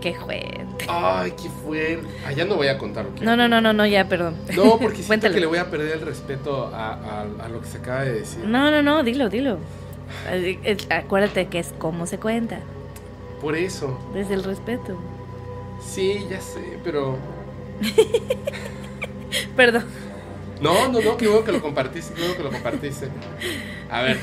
Qué 0.00 0.14
fuerte. 0.14 0.86
Ay, 0.88 1.32
qué 1.32 1.48
fuerte. 1.48 2.06
Ah, 2.26 2.32
ya 2.32 2.44
no 2.44 2.56
voy 2.56 2.68
a 2.68 2.76
contar 2.78 3.04
lo 3.06 3.14
que. 3.14 3.24
No, 3.24 3.36
no, 3.36 3.48
no, 3.48 3.60
no, 3.60 3.72
no, 3.72 3.86
ya, 3.86 4.06
perdón. 4.08 4.36
No, 4.54 4.78
porque 4.78 5.02
siento 5.02 5.30
que 5.32 5.40
le 5.40 5.46
voy 5.46 5.58
a 5.58 5.70
perder 5.70 5.94
el 5.98 6.02
respeto 6.02 6.70
a, 6.74 6.92
a- 6.92 7.26
a 7.44 7.48
lo 7.48 7.60
que 7.62 7.66
se 7.66 7.78
acaba 7.78 8.02
de 8.04 8.12
decir. 8.20 8.44
No, 8.44 8.70
no, 8.70 8.82
no, 8.82 9.02
dilo, 9.02 9.28
dilo. 9.30 9.58
Acuérdate 10.90 11.46
que 11.48 11.58
es 11.58 11.72
como 11.78 12.06
se 12.06 12.18
cuenta, 12.18 12.58
Por 13.40 13.56
eso. 13.56 13.98
desde 14.14 14.34
el 14.34 14.44
respeto. 14.44 14.98
Sí, 15.80 16.24
ya 16.30 16.40
sé, 16.40 16.78
pero. 16.82 17.16
Perdón. 19.56 19.84
No, 20.60 20.88
no, 20.88 21.00
no, 21.00 21.16
qué 21.16 21.26
bueno 21.26 21.44
que 21.44 21.52
lo 21.52 21.60
compartiste, 21.60 22.14
qué 22.14 22.20
bueno 22.22 22.36
que 22.36 22.42
lo 22.44 22.50
compartiste. 22.50 23.08
A 23.90 24.02
ver. 24.02 24.18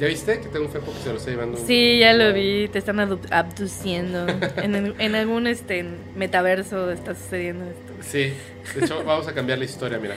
¿Ya 0.00 0.08
viste 0.08 0.40
que 0.40 0.48
tengo 0.48 0.66
un 0.66 0.72
fepo 0.72 0.92
que 0.92 0.98
se 1.00 1.10
lo 1.10 1.16
está 1.18 1.30
llevando? 1.30 1.58
un- 1.58 1.66
Sí, 1.66 1.98
ya 1.98 2.12
lo 2.14 2.32
vi, 2.32 2.68
te 2.68 2.78
están 2.78 2.96
abdu- 2.98 3.28
abduciendo. 3.30 4.26
En, 4.56 4.74
el- 4.74 4.94
en 4.98 5.14
algún 5.14 5.46
este 5.46 5.84
metaverso 6.16 6.90
está 6.90 7.14
sucediendo 7.14 7.64
esto. 7.66 7.92
Sí, 8.00 8.32
de 8.74 8.84
hecho, 8.84 9.04
vamos 9.04 9.28
a 9.28 9.34
cambiar 9.34 9.58
la 9.58 9.64
historia, 9.66 9.98
mira. 9.98 10.16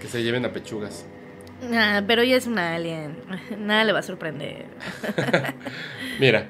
Que 0.00 0.06
se 0.06 0.22
lleven 0.22 0.44
a 0.44 0.52
pechugas. 0.52 1.04
Ah, 1.72 2.02
pero 2.06 2.22
ella 2.22 2.36
es 2.36 2.46
una 2.46 2.74
alien. 2.74 3.16
Nada 3.58 3.84
le 3.84 3.92
va 3.92 3.98
a 3.98 4.02
sorprender. 4.02 4.66
Mira. 6.20 6.46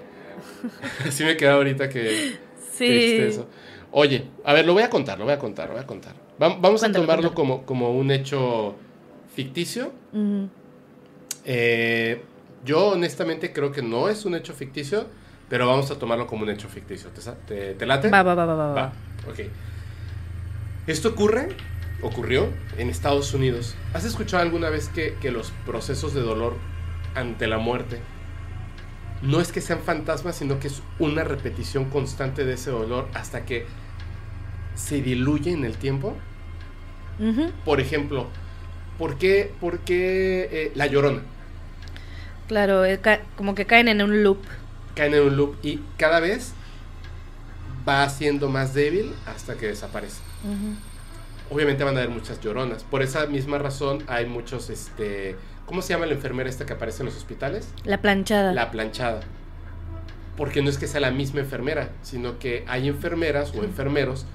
Así 1.07 1.25
me 1.25 1.37
queda 1.37 1.55
ahorita 1.55 1.89
que. 1.89 2.37
Sí. 2.73 2.87
Triste 2.87 3.29
eso. 3.29 3.49
Oye, 3.91 4.27
a 4.45 4.53
ver, 4.53 4.67
lo 4.67 4.75
voy 4.75 4.83
a 4.83 4.91
contar, 4.91 5.19
lo 5.19 5.25
voy 5.25 5.33
a 5.35 5.39
contar, 5.39 5.69
lo 5.69 5.75
voy 5.75 5.83
a 5.83 5.87
contar. 5.87 6.15
Va- 6.41 6.57
Vamos 6.59 6.81
Cuéntalo, 6.81 7.05
a 7.05 7.07
tomarlo 7.07 7.35
como, 7.35 7.65
como 7.65 7.91
un 7.93 8.11
hecho 8.11 8.77
ficticio. 9.35 9.93
Eh, 11.45 12.23
yo 12.65 12.89
honestamente 12.89 13.53
creo 13.53 13.73
que 13.73 13.83
no 13.83 14.09
es 14.09 14.25
un 14.25 14.35
hecho 14.35 14.53
ficticio, 14.53 15.07
pero 15.49 15.67
vamos 15.67 15.91
a 15.91 15.99
tomarlo 15.99 16.27
como 16.27 16.43
un 16.43 16.51
hecho 16.51 16.69
ficticio. 16.69 17.11
¿Te, 17.11 17.23
te- 17.47 17.75
te 17.75 17.87
late? 17.87 18.11
Va, 18.11 18.23
va, 18.23 18.35
va, 18.35 18.45
va, 18.47 18.55
va. 18.55 18.67
Va, 18.69 18.75
va. 18.75 18.93
ok. 19.31 19.41
Esto 20.87 21.09
ocurre, 21.11 21.49
ocurrió 22.03 22.49
en 22.77 22.91
Estados 22.91 23.35
Unidos. 23.35 23.75
¿Has 23.95 24.05
escuchado 24.05 24.43
alguna 24.43 24.71
vez 24.71 24.89
que, 24.89 25.17
que 25.21 25.31
los 25.31 25.53
procesos 25.67 26.15
de 26.15 26.21
dolor 26.21 26.55
ante 27.15 27.47
la 27.47 27.59
muerte 27.59 28.01
no 29.23 29.41
es 29.41 29.51
que 29.51 29.61
sean 29.61 29.81
fantasmas, 29.81 30.37
sino 30.37 30.61
que 30.61 30.69
es 30.69 30.81
una 30.99 31.25
repetición 31.25 31.87
constante 31.87 32.45
de 32.45 32.55
ese 32.55 32.71
dolor 32.71 33.09
hasta 33.15 33.45
que 33.45 33.67
se 34.77 35.03
diluye 35.03 35.51
en 35.51 35.65
el 35.65 35.77
tiempo? 35.77 36.15
Por 37.65 37.81
ejemplo, 37.81 38.29
¿por 38.97 39.19
qué, 39.19 39.53
por 39.61 39.81
qué, 39.81 40.49
eh, 40.53 40.73
la 40.77 40.87
llorona? 40.87 41.23
Claro, 42.47 42.85
eh, 42.85 43.01
como 43.37 43.57
que 43.57 43.67
caen 43.67 43.89
en 43.89 44.03
un 44.03 44.23
loop. 44.23 44.39
caen 44.95 45.15
en 45.15 45.23
un 45.23 45.37
loop 45.37 45.57
y 45.65 45.81
cada 45.97 46.21
vez 46.21 46.53
va 47.89 48.09
siendo 48.09 48.49
más 48.49 48.73
débil 48.73 49.13
hasta 49.27 49.57
que 49.57 49.67
desaparece. 49.67 50.21
Obviamente 51.51 51.85
van 51.85 51.97
a 51.97 52.01
haber 52.01 52.11
muchas 52.11 52.41
lloronas. 52.41 52.85
Por 52.85 53.03
esa 53.03 53.27
misma 53.27 53.59
razón 53.59 54.05
hay 54.07 54.27
muchos, 54.27 54.69
este, 54.71 55.37
¿cómo 55.67 55.81
se 55.83 55.95
llama 55.95 56.07
la 56.07 56.13
enfermera 56.13 56.49
esta 56.51 56.67
que 56.67 56.75
aparece 56.75 57.03
en 57.03 57.07
los 57.07 57.17
hospitales? 57.17 57.69
La 57.85 58.01
planchada. 58.03 58.53
La 58.53 58.71
planchada. 58.71 59.21
Porque 60.37 60.63
no 60.63 60.69
es 60.71 60.79
que 60.79 60.87
sea 60.87 61.01
la 61.01 61.11
misma 61.11 61.41
enfermera, 61.41 61.91
sino 62.03 62.39
que 62.39 62.65
hay 62.69 62.87
enfermeras 62.89 63.53
o 63.55 63.65
enfermeros 63.65 64.27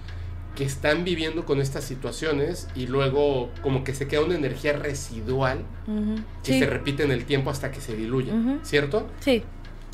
que 0.56 0.64
están 0.66 1.04
viviendo 1.04 1.46
con 1.46 1.62
estas 1.62 1.84
situaciones 1.84 2.68
y 2.76 2.88
luego 2.88 3.50
como 3.62 3.84
que 3.84 3.96
se 3.96 4.08
queda 4.08 4.22
una 4.22 4.36
energía 4.36 4.74
residual 4.74 5.64
Ujú. 5.88 6.16
que 6.44 6.54
Sí. 6.54 6.60
se 6.60 6.66
repite 6.68 7.04
en 7.04 7.12
el 7.12 7.26
tiempo 7.26 7.50
hasta 7.50 7.72
que 7.72 7.80
se 7.82 7.96
diluye. 7.96 8.32
¿cierto? 8.64 9.08
Sí. 9.20 9.44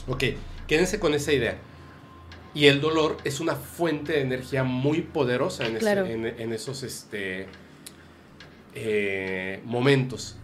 Ok, 0.08 0.24
quédense 0.68 1.00
con 1.00 1.14
esa 1.14 1.32
idea. 1.32 1.58
Y 2.60 2.68
el 2.68 2.82
dolor 2.82 3.16
es 3.24 3.40
una 3.40 3.56
fuente 3.56 4.12
de 4.12 4.20
energía 4.20 4.66
muy 4.66 5.00
poderosa 5.00 5.66
en, 5.66 5.78
ese- 5.78 5.80
Claro. 5.80 6.06
en- 6.06 6.26
en 6.26 6.52
esos 6.52 6.84
este, 6.84 7.48
eh, 8.76 9.62
momentos. 9.64 10.36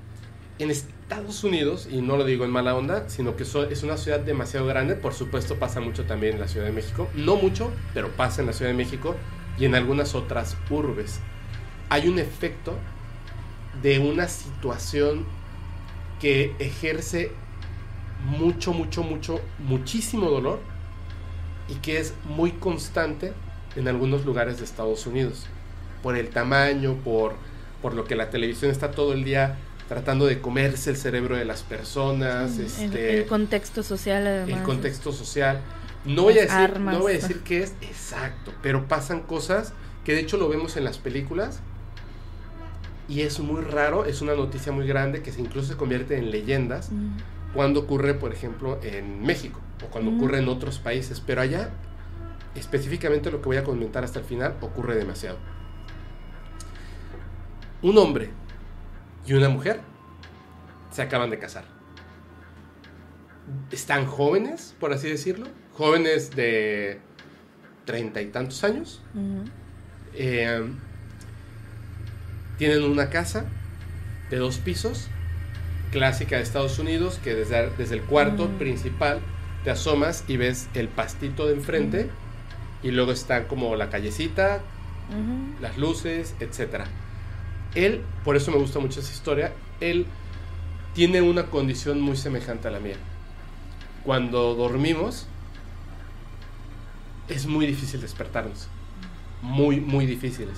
En 0.58 0.72
Estados 0.72 1.44
Unidos, 1.44 1.90
y 1.92 2.02
no 2.02 2.16
lo 2.16 2.24
digo 2.24 2.46
en 2.46 2.52
mala 2.52 2.74
onda, 2.74 3.10
sino 3.10 3.36
que 3.36 3.44
so- 3.44 3.70
es 3.70 3.84
una 3.84 3.98
ciudad 3.98 4.22
demasiado 4.22 4.66
grande, 4.66 4.96
por 4.96 5.14
supuesto 5.14 5.56
pasa 5.60 5.82
mucho 5.82 6.06
también 6.06 6.36
en 6.36 6.40
la 6.40 6.48
Ciudad 6.48 6.66
de 6.66 6.72
México, 6.72 7.10
no 7.16 7.36
mucho, 7.36 7.70
pero 7.94 8.08
pasa 8.16 8.40
en 8.40 8.48
la 8.48 8.54
Ciudad 8.54 8.72
de 8.72 8.78
México 8.78 9.18
y 9.60 9.66
en 9.66 9.76
algunas 9.76 10.16
otras 10.16 10.56
urbes. 10.70 11.20
Hay 11.90 12.08
un 12.08 12.18
efecto 12.18 12.78
de 13.84 14.00
una 14.00 14.30
situación 14.30 15.26
que 16.22 16.54
ejerce 16.60 17.32
mucho, 18.26 18.72
mucho, 18.72 19.04
mucho, 19.04 19.42
muchísimo 19.60 20.30
dolor 20.30 20.62
y 21.70 21.76
que 21.76 22.00
es 22.00 22.14
muy 22.26 22.52
constante 22.52 23.34
en 23.76 23.88
algunos 23.88 24.26
lugares 24.26 24.58
de 24.58 24.66
Estados 24.66 25.06
Unidos. 25.08 25.46
Por 26.04 26.18
el 26.18 26.30
tamaño, 26.30 26.96
por, 27.04 27.34
por 27.82 27.94
lo 27.94 28.06
que 28.06 28.16
la 28.16 28.30
televisión 28.30 28.72
está 28.72 28.92
todo 28.92 29.14
el 29.14 29.24
día 29.24 29.58
tratando 29.88 30.26
de 30.26 30.42
comerse 30.42 30.90
el 30.90 30.98
cerebro 30.98 31.38
de 31.38 31.46
las 31.46 31.64
personas, 31.64 32.58
este, 32.58 33.20
el 33.20 33.26
contexto 33.28 33.84
social 33.84 34.26
además. 34.26 34.60
el 34.60 34.64
contexto 34.64 35.12
social. 35.12 35.62
No 36.06 36.24
voy, 36.24 36.38
a 36.38 36.42
decir, 36.42 36.52
armas. 36.56 36.96
no 36.96 37.02
voy 37.02 37.14
a 37.14 37.16
decir 37.16 37.42
qué 37.44 37.64
es 37.64 37.74
exacto, 37.82 38.52
pero 38.62 38.88
pasan 38.88 39.22
cosas 39.22 39.74
que 40.04 40.14
de 40.14 40.20
hecho 40.20 40.38
lo 40.38 40.48
vemos 40.48 40.78
en 40.78 40.84
las 40.84 41.00
películas 41.00 41.62
y 43.08 43.22
es 43.22 43.40
muy 43.40 43.62
raro, 43.62 44.06
es 44.06 44.22
una 44.22 44.36
noticia 44.36 44.72
muy 44.72 44.88
grande 44.88 45.22
que 45.22 45.32
se 45.32 45.42
incluso 45.42 45.70
se 45.70 45.78
convierte 45.78 46.18
en 46.18 46.32
leyendas. 46.32 46.90
Cuando 47.56 47.80
ocurre, 47.80 48.14
por 48.14 48.32
ejemplo, 48.34 48.80
en 48.84 49.24
México 49.24 49.60
o 49.84 49.88
cuando 49.88 50.12
Mm. 50.12 50.18
ocurre 50.18 50.40
en 50.40 50.48
otros 50.50 50.78
países, 50.80 51.20
pero 51.26 51.42
allá, 51.42 51.70
específicamente 52.54 53.32
lo 53.32 53.40
que 53.42 53.46
voy 53.46 53.58
a 53.58 53.64
comentar 53.64 54.04
hasta 54.04 54.20
el 54.20 54.26
final, 54.26 54.56
ocurre 54.62 54.96
demasiado. 54.96 55.38
Un 57.82 57.98
hombre 57.98 58.30
y 59.26 59.34
una 59.34 59.50
mujer 59.50 59.80
se 60.92 61.02
acaban 61.02 61.30
de 61.30 61.40
casar. 61.40 61.66
Están 63.72 64.06
jóvenes, 64.06 64.76
por 64.80 64.92
así 64.94 65.08
decirlo, 65.10 65.48
jóvenes 65.74 66.32
de 66.36 67.00
treinta 67.86 68.22
y 68.22 68.28
tantos 68.28 68.64
años. 68.64 69.02
Eh, 70.14 70.64
tienen 72.58 72.84
una 72.84 73.10
casa 73.10 73.46
de 74.30 74.38
dos 74.38 74.58
pisos, 74.58 75.10
clásica 75.96 76.36
de 76.36 76.42
Estados 76.44 76.78
Unidos, 76.78 77.22
que 77.24 77.34
desde, 77.34 77.70
desde 77.78 77.96
el 77.96 78.02
cuarto 78.02 78.50
Mm. 78.50 78.58
principal 78.58 79.22
te 79.64 79.72
asomas 79.72 80.26
y 80.28 80.36
ves 80.36 80.68
el 80.74 80.90
pastito 80.90 81.48
de 81.48 81.54
enfrente 81.54 82.10
y 82.84 82.92
luego 82.92 83.14
está 83.14 83.48
como 83.48 83.78
la 83.78 83.90
callecita, 83.90 84.62
las 85.62 85.78
luces, 85.78 86.36
etc. 86.42 86.84
Él, 87.76 88.02
por 88.26 88.36
eso 88.36 88.52
me 88.52 88.58
gusta 88.58 88.80
mucho 88.80 89.00
esa 89.00 89.14
historia, 89.14 89.54
él 89.80 90.06
tiene 90.94 91.22
una 91.22 91.46
condición 91.46 92.02
muy 92.02 92.18
semejante 92.18 92.68
a 92.68 92.72
la 92.72 92.80
mía. 92.82 92.98
Cuando 94.04 94.54
dormimos, 94.54 95.28
es 97.30 97.46
muy 97.48 97.66
difícil 97.68 98.02
despertarnos. 98.02 98.68
Muy, 99.42 99.80
muy 99.80 100.06
difíciles. 100.06 100.58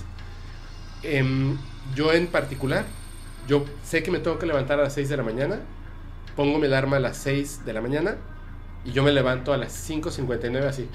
Em, 1.03 1.57
yo 1.95 2.11
en 2.11 2.26
particular, 2.26 2.85
yo 3.48 3.65
sé 3.84 4.03
que 4.03 4.11
me 4.11 4.19
tengo 4.19 4.38
que 4.38 4.45
levantar 4.45 4.80
a 4.80 4.84
las 4.84 4.94
6 4.94 5.10
de 5.10 5.18
la 5.18 5.24
mañana, 5.24 5.60
pongo 6.36 6.60
mi 6.60 6.68
alarma 6.68 6.98
a 6.98 6.99
las 6.99 7.18
6 7.18 7.65
de 7.65 7.74
la 7.74 7.82
mañana 7.82 8.18
y 8.86 8.91
yo 8.91 9.03
me 9.03 9.11
levanto 9.11 9.53
a 9.53 9.57
las 9.57 9.90
5.59 9.90 10.65
así. 10.65 10.88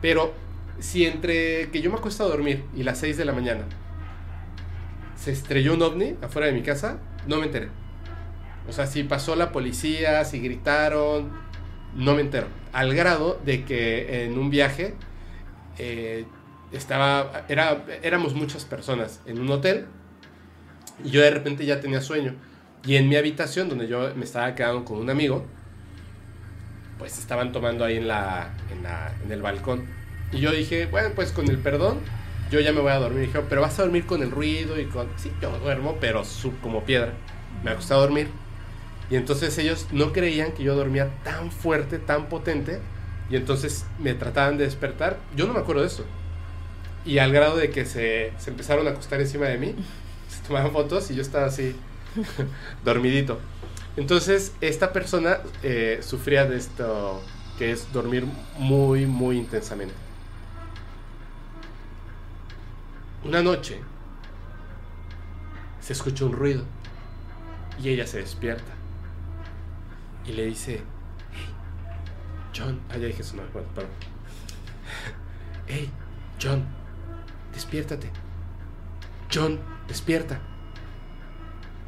Pero 0.00 0.32
si 0.78 1.06
entre 1.06 1.70
que 1.70 1.80
yo 1.80 1.90
me 1.90 1.96
acuesto 1.96 2.24
a 2.24 2.28
dormir 2.28 2.64
y 2.74 2.82
las 2.82 2.98
6 2.98 3.16
de 3.16 3.24
la 3.24 3.32
mañana 3.32 3.64
se 5.16 5.32
estrelló 5.32 5.74
un 5.74 5.82
ovni 5.82 6.16
afuera 6.22 6.46
de 6.46 6.52
mi 6.52 6.62
casa, 6.62 6.98
no 7.26 7.38
me 7.38 7.46
enteré. 7.46 7.68
O 8.68 8.72
sea, 8.72 8.86
si 8.86 9.02
pasó 9.02 9.36
la 9.36 9.52
policía, 9.52 10.24
si 10.24 10.40
gritaron, 10.40 11.32
no 11.94 12.14
me 12.14 12.22
entero. 12.22 12.46
Al 12.72 12.94
grado 12.94 13.40
de 13.44 13.64
que 13.64 14.24
en 14.24 14.38
un 14.38 14.50
viaje 14.50 14.94
eh, 15.78 16.24
estaba, 16.72 17.44
era, 17.48 17.84
éramos 18.02 18.34
muchas 18.34 18.64
personas 18.64 19.20
en 19.26 19.40
un 19.40 19.50
hotel 19.50 19.86
y 21.02 21.10
yo 21.10 21.20
de 21.20 21.30
repente 21.30 21.66
ya 21.66 21.80
tenía 21.80 22.00
sueño. 22.00 22.34
Y 22.86 22.96
en 22.96 23.08
mi 23.08 23.16
habitación, 23.16 23.68
donde 23.68 23.88
yo 23.88 24.14
me 24.14 24.24
estaba 24.24 24.54
quedando 24.54 24.84
con 24.84 24.98
un 24.98 25.08
amigo, 25.08 25.46
pues 26.98 27.18
estaban 27.18 27.52
tomando 27.52 27.84
ahí 27.84 27.96
en, 27.96 28.08
la, 28.08 28.50
en, 28.70 29.32
el 29.32 29.42
balcón. 29.42 29.86
Y 30.32 30.40
yo 30.40 30.52
dije, 30.52 30.86
bueno, 30.86 31.10
pues 31.14 31.32
con 31.32 31.48
el 31.48 31.58
perdón, 31.58 31.98
yo 32.50 32.60
ya 32.60 32.72
me 32.72 32.80
voy 32.80 32.92
a 32.92 32.98
dormir. 32.98 33.24
Y 33.24 33.26
dije, 33.26 33.40
pero 33.48 33.62
vas 33.62 33.78
a 33.78 33.82
dormir 33.82 34.04
con 34.06 34.22
el 34.22 34.30
ruido 34.30 34.78
y 34.78 34.84
con... 34.84 35.08
Sí, 35.16 35.32
yo 35.40 35.58
duermo, 35.58 35.96
pero 36.00 36.24
sub 36.24 36.60
como 36.60 36.84
piedra. 36.84 37.14
Me 37.62 37.70
acosté 37.70 37.94
a 37.94 37.98
dormir. 37.98 38.28
Y 39.10 39.16
entonces 39.16 39.56
ellos 39.58 39.86
no 39.92 40.12
creían 40.12 40.52
que 40.52 40.62
yo 40.62 40.74
dormía 40.74 41.08
tan 41.24 41.50
fuerte, 41.50 41.98
tan 41.98 42.28
potente. 42.28 42.80
Y 43.30 43.36
entonces 43.36 43.86
me 43.98 44.12
trataban 44.12 44.58
de 44.58 44.64
despertar. 44.64 45.18
Yo 45.34 45.46
no 45.46 45.54
me 45.54 45.60
acuerdo 45.60 45.80
de 45.80 45.88
eso. 45.88 46.04
Y 47.06 47.18
al 47.18 47.32
grado 47.32 47.56
de 47.56 47.70
que 47.70 47.86
se, 47.86 48.32
se 48.38 48.50
empezaron 48.50 48.86
a 48.86 48.90
acostar 48.90 49.20
encima 49.20 49.46
de 49.46 49.56
mí. 49.56 49.74
Tomaban 50.46 50.72
fotos 50.72 51.10
y 51.10 51.14
yo 51.14 51.22
estaba 51.22 51.46
así, 51.46 51.74
dormidito. 52.84 53.40
Entonces, 53.96 54.52
esta 54.60 54.92
persona 54.92 55.38
eh, 55.62 56.00
sufría 56.02 56.44
de 56.46 56.56
esto 56.56 57.22
que 57.58 57.70
es 57.70 57.92
dormir 57.92 58.26
muy, 58.58 59.06
muy 59.06 59.38
intensamente. 59.38 59.94
Una 63.24 63.42
noche 63.42 63.80
se 65.80 65.92
escucha 65.92 66.24
un 66.24 66.32
ruido 66.32 66.64
y 67.82 67.88
ella 67.88 68.06
se 68.06 68.18
despierta 68.18 68.72
y 70.26 70.32
le 70.32 70.46
dice, 70.46 70.82
hey, 71.32 71.54
John, 72.56 72.80
ah, 72.90 72.96
ya 72.96 73.06
dije 73.06 73.22
su 73.22 73.36
nombre, 73.36 73.52
bueno, 73.52 73.68
perdón. 73.74 73.90
Hey, 75.66 75.90
John, 76.42 76.64
despiértate. 77.52 78.10
John, 79.32 79.58
despierta. 79.88 80.40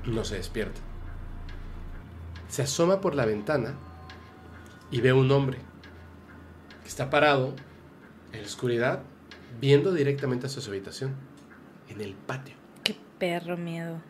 No 0.04 0.24
se 0.24 0.36
despierta. 0.36 0.80
Se 2.48 2.62
asoma 2.62 3.00
por 3.00 3.14
la 3.14 3.26
ventana 3.26 3.74
y 4.90 5.00
ve 5.00 5.12
un 5.12 5.30
hombre 5.32 5.58
que 6.82 6.88
está 6.88 7.10
parado 7.10 7.54
en 8.32 8.40
la 8.40 8.46
oscuridad 8.46 9.02
viendo 9.60 9.92
directamente 9.92 10.46
hacia 10.46 10.62
su 10.62 10.70
habitación, 10.70 11.14
en 11.88 12.00
el 12.00 12.14
patio. 12.14 12.54
Qué 12.84 12.96
perro 13.18 13.56
miedo. 13.56 14.00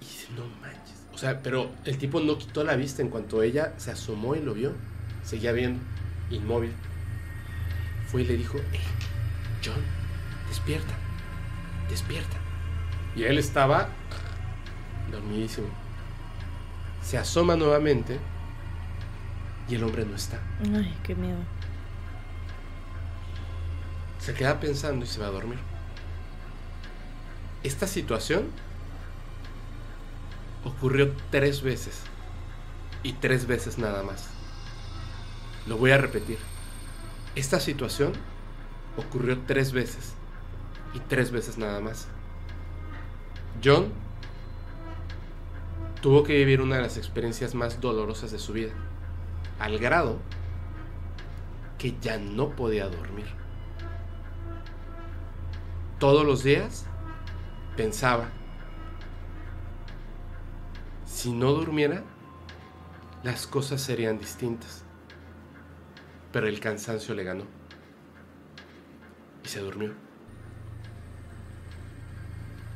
Y 0.00 0.04
dice, 0.04 0.28
no 0.36 0.46
manches. 0.60 1.06
O 1.12 1.18
sea, 1.18 1.42
pero 1.42 1.70
el 1.84 1.98
tipo 1.98 2.20
no 2.20 2.38
quitó 2.38 2.64
la 2.64 2.76
vista 2.76 3.02
en 3.02 3.08
cuanto 3.08 3.42
ella 3.42 3.74
se 3.76 3.90
asomó 3.90 4.34
y 4.34 4.40
lo 4.40 4.54
vio. 4.54 4.72
Seguía 5.22 5.52
viendo, 5.52 5.80
inmóvil. 6.30 6.72
Fue 8.06 8.22
y 8.22 8.26
le 8.26 8.36
dijo, 8.36 8.58
hey, 8.72 8.80
John, 9.64 9.82
despierta, 10.48 10.94
despierta. 11.88 12.36
Y 13.16 13.24
él 13.24 13.38
estaba 13.38 13.88
dormidísimo. 15.10 15.68
Se 17.02 17.18
asoma 17.18 17.56
nuevamente 17.56 18.18
y 19.68 19.74
el 19.74 19.84
hombre 19.84 20.04
no 20.04 20.16
está. 20.16 20.40
Ay, 20.74 20.96
qué 21.02 21.14
miedo. 21.14 21.38
Se 24.18 24.34
queda 24.34 24.58
pensando 24.58 25.04
y 25.04 25.08
se 25.08 25.20
va 25.20 25.26
a 25.26 25.30
dormir. 25.30 25.58
Esta 27.62 27.86
situación 27.86 28.50
ocurrió 30.64 31.14
tres 31.30 31.62
veces. 31.62 32.00
Y 33.02 33.12
tres 33.14 33.46
veces 33.46 33.78
nada 33.78 34.02
más. 34.02 34.28
Lo 35.66 35.76
voy 35.76 35.90
a 35.90 35.98
repetir. 35.98 36.38
Esta 37.34 37.60
situación 37.60 38.12
ocurrió 38.96 39.38
tres 39.46 39.72
veces. 39.72 40.14
Y 40.94 41.00
tres 41.00 41.30
veces 41.30 41.58
nada 41.58 41.80
más. 41.80 42.08
John 43.62 43.92
tuvo 46.00 46.22
que 46.22 46.34
vivir 46.34 46.60
una 46.60 46.76
de 46.76 46.82
las 46.82 46.96
experiencias 46.96 47.54
más 47.54 47.80
dolorosas 47.80 48.30
de 48.30 48.38
su 48.38 48.52
vida. 48.52 48.72
Al 49.58 49.78
grado 49.78 50.18
que 51.78 51.96
ya 52.00 52.18
no 52.18 52.50
podía 52.50 52.88
dormir. 52.88 53.26
Todos 55.98 56.24
los 56.26 56.42
días 56.42 56.86
pensaba, 57.76 58.28
si 61.06 61.32
no 61.32 61.52
durmiera, 61.52 62.02
las 63.22 63.46
cosas 63.46 63.80
serían 63.80 64.18
distintas. 64.18 64.84
Pero 66.32 66.48
el 66.48 66.60
cansancio 66.60 67.14
le 67.14 67.24
ganó. 67.24 67.44
Y 69.42 69.48
se 69.48 69.60
durmió. 69.60 70.03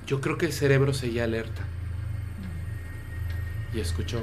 Yo 0.09 0.23
creo 0.23 0.39
que 0.39 0.47
el 0.47 0.55
cerebro 0.55 0.95
seguía 0.95 1.25
alerta. 1.25 1.61
Y 3.75 3.81
escuchó, 3.81 4.23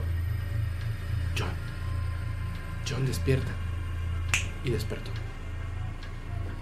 John, 1.38 1.54
John 2.90 3.06
despierta. 3.06 3.52
Y 4.64 4.72
despertó. 4.72 5.12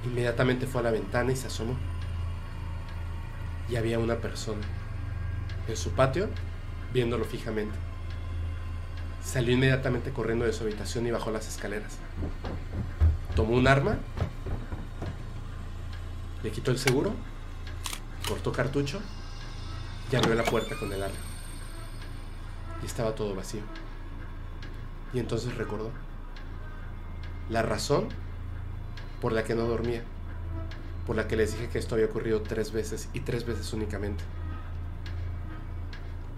Inmediatamente 0.03 0.67
fue 0.67 0.81
a 0.81 0.83
la 0.83 0.91
ventana 0.91 1.31
y 1.31 1.37
se 1.37 1.47
asomó. 1.47 1.77
Y 3.69 3.77
había 3.77 3.97
una 3.97 4.17
persona 4.17 4.67
en 5.69 5.77
su 5.77 5.91
patio 5.91 6.27
viéndolo 6.93 7.23
fijamente. 7.23 7.77
Salió 9.23 9.53
inmediatamente 9.53 10.11
corriendo 10.11 10.43
de 10.43 10.51
su 10.51 10.65
habitación 10.65 11.07
y 11.07 11.11
bajó 11.11 11.31
las 11.31 11.47
escaleras. 11.47 11.97
Tomó 13.37 13.55
un 13.55 13.67
arma, 13.69 13.99
le 16.43 16.51
quitó 16.51 16.71
el 16.71 16.77
seguro, 16.77 17.15
cortó 18.27 18.51
cartucho 18.51 19.01
y 20.11 20.15
abrió 20.15 20.35
la 20.35 20.43
puerta 20.43 20.75
con 20.77 20.91
el 20.91 21.01
arma. 21.01 21.15
Y 22.81 22.85
estaba 22.85 23.15
todo 23.15 23.35
vacío. 23.35 23.61
Y 25.13 25.19
entonces 25.19 25.55
recordó 25.55 25.91
la 27.49 27.61
razón 27.61 28.09
por 29.21 29.31
la 29.31 29.43
que 29.43 29.55
no 29.55 29.63
dormía, 29.63 30.03
por 31.05 31.15
la 31.15 31.27
que 31.27 31.35
les 31.35 31.53
dije 31.53 31.69
que 31.69 31.79
esto 31.79 31.95
había 31.95 32.07
ocurrido 32.07 32.41
tres 32.41 32.71
veces 32.71 33.09
y 33.13 33.21
tres 33.21 33.45
veces 33.45 33.73
únicamente. 33.73 34.23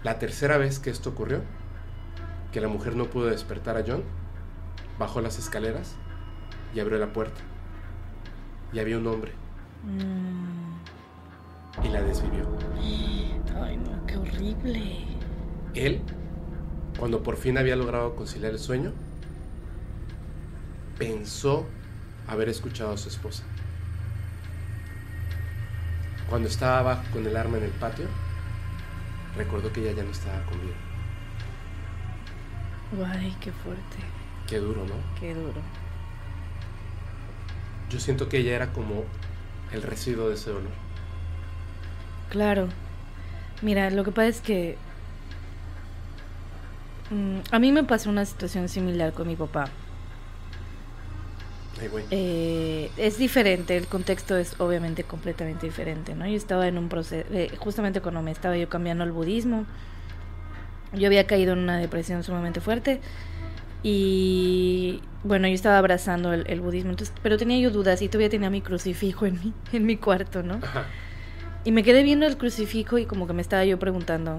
La 0.02 0.18
tercera 0.18 0.56
vez 0.56 0.78
que 0.78 0.90
esto 0.90 1.10
ocurrió, 1.10 1.40
que 2.52 2.60
la 2.60 2.68
mujer 2.68 2.94
no 2.96 3.06
pudo 3.06 3.26
despertar 3.26 3.76
a 3.76 3.84
John, 3.86 4.04
bajó 4.98 5.20
las 5.20 5.38
escaleras 5.38 5.96
y 6.74 6.80
abrió 6.80 6.98
la 6.98 7.12
puerta. 7.12 7.40
Y 8.72 8.78
había 8.78 8.98
un 8.98 9.06
hombre. 9.06 9.32
Y 11.84 11.88
la 11.88 12.02
desvivió. 12.02 12.46
Ay, 13.62 13.76
no, 13.76 14.06
qué 14.06 14.16
horrible. 14.16 15.04
Él, 15.74 16.00
cuando 16.98 17.22
por 17.22 17.36
fin 17.36 17.58
había 17.58 17.76
logrado 17.76 18.16
conciliar 18.16 18.52
el 18.52 18.58
sueño, 18.58 18.92
pensó 20.98 21.66
haber 22.26 22.48
escuchado 22.48 22.92
a 22.92 22.96
su 22.96 23.08
esposa. 23.08 23.44
Cuando 26.28 26.48
estaba 26.48 26.78
abajo 26.80 27.02
con 27.12 27.26
el 27.26 27.36
arma 27.36 27.58
en 27.58 27.64
el 27.64 27.70
patio, 27.70 28.06
recordó 29.36 29.72
que 29.72 29.80
ella 29.80 29.92
ya 29.92 30.02
no 30.02 30.10
estaba 30.10 30.44
con 30.46 30.60
vida. 30.60 30.74
Ay, 33.12 33.36
qué 33.40 33.52
fuerte. 33.52 33.96
Qué 34.46 34.58
duro, 34.58 34.84
¿no? 34.84 34.94
Qué 35.20 35.34
duro. 35.34 35.60
Yo 37.90 38.00
siento 38.00 38.28
que 38.28 38.38
ella 38.38 38.56
era 38.56 38.72
como 38.72 39.04
el 39.72 39.82
residuo 39.82 40.28
de 40.28 40.34
ese 40.34 40.50
dolor. 40.50 40.85
Claro. 42.30 42.68
Mira, 43.62 43.90
lo 43.90 44.04
que 44.04 44.12
pasa 44.12 44.28
es 44.28 44.40
que 44.40 44.76
mm, 47.10 47.38
a 47.50 47.58
mí 47.58 47.72
me 47.72 47.84
pasó 47.84 48.10
una 48.10 48.24
situación 48.24 48.68
similar 48.68 49.12
con 49.12 49.26
mi 49.28 49.36
papá. 49.36 49.68
Ay, 51.80 51.88
güey. 51.88 52.04
Eh, 52.10 52.90
es 52.96 53.18
diferente, 53.18 53.76
el 53.76 53.86
contexto 53.86 54.36
es 54.36 54.58
obviamente 54.60 55.04
completamente 55.04 55.66
diferente, 55.66 56.14
¿no? 56.14 56.26
Yo 56.26 56.36
estaba 56.36 56.68
en 56.68 56.78
un 56.78 56.88
proceso, 56.88 57.26
eh, 57.32 57.50
justamente 57.58 58.00
cuando 58.00 58.22
me 58.22 58.30
estaba 58.30 58.56
yo 58.56 58.68
cambiando 58.68 59.04
al 59.04 59.12
budismo, 59.12 59.66
yo 60.92 61.06
había 61.06 61.26
caído 61.26 61.52
en 61.52 61.58
una 61.60 61.76
depresión 61.78 62.22
sumamente 62.22 62.60
fuerte 62.60 63.00
y 63.82 65.02
bueno, 65.22 65.48
yo 65.48 65.54
estaba 65.54 65.78
abrazando 65.78 66.32
el, 66.32 66.46
el 66.48 66.60
budismo, 66.60 66.90
entonces, 66.90 67.14
pero 67.22 67.36
tenía 67.36 67.58
yo 67.58 67.70
dudas 67.70 68.00
y 68.00 68.08
todavía 68.08 68.30
tenía 68.30 68.48
mi 68.48 68.62
crucifijo 68.62 69.26
en 69.26 69.34
mi, 69.40 69.52
en 69.72 69.84
mi 69.86 69.96
cuarto, 69.96 70.42
¿no? 70.42 70.54
Ajá. 70.62 70.86
Y 71.66 71.72
me 71.72 71.82
quedé 71.82 72.04
viendo 72.04 72.26
el 72.26 72.36
crucifijo 72.36 72.96
y 72.96 73.06
como 73.06 73.26
que 73.26 73.32
me 73.32 73.42
estaba 73.42 73.64
yo 73.64 73.76
preguntando 73.76 74.38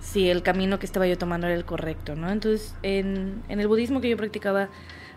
si 0.00 0.30
el 0.30 0.44
camino 0.44 0.78
que 0.78 0.86
estaba 0.86 1.08
yo 1.08 1.18
tomando 1.18 1.48
era 1.48 1.56
el 1.56 1.64
correcto, 1.64 2.14
¿no? 2.14 2.30
Entonces, 2.30 2.76
en, 2.84 3.42
en 3.48 3.58
el 3.58 3.66
budismo 3.66 4.00
que 4.00 4.08
yo 4.08 4.16
practicaba 4.16 4.68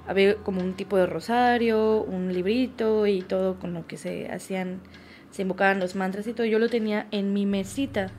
había 0.07 0.33
como 0.37 0.59
un 0.61 0.73
tipo 0.73 0.97
de 0.97 1.05
rosario, 1.05 2.01
un 2.01 2.33
librito 2.33 3.05
y 3.05 3.21
todo 3.21 3.59
con 3.59 3.75
lo 3.75 3.85
que 3.85 3.95
se 3.95 4.31
hacían, 4.31 4.81
se 5.29 5.43
invocaban 5.43 5.79
los 5.79 5.95
mantras 5.95 6.25
y 6.25 6.33
todo. 6.33 6.47
Yo 6.47 6.57
lo 6.57 6.67
tenía 6.67 7.05
en 7.11 7.31
mi 7.31 7.45
mesita 7.45 8.09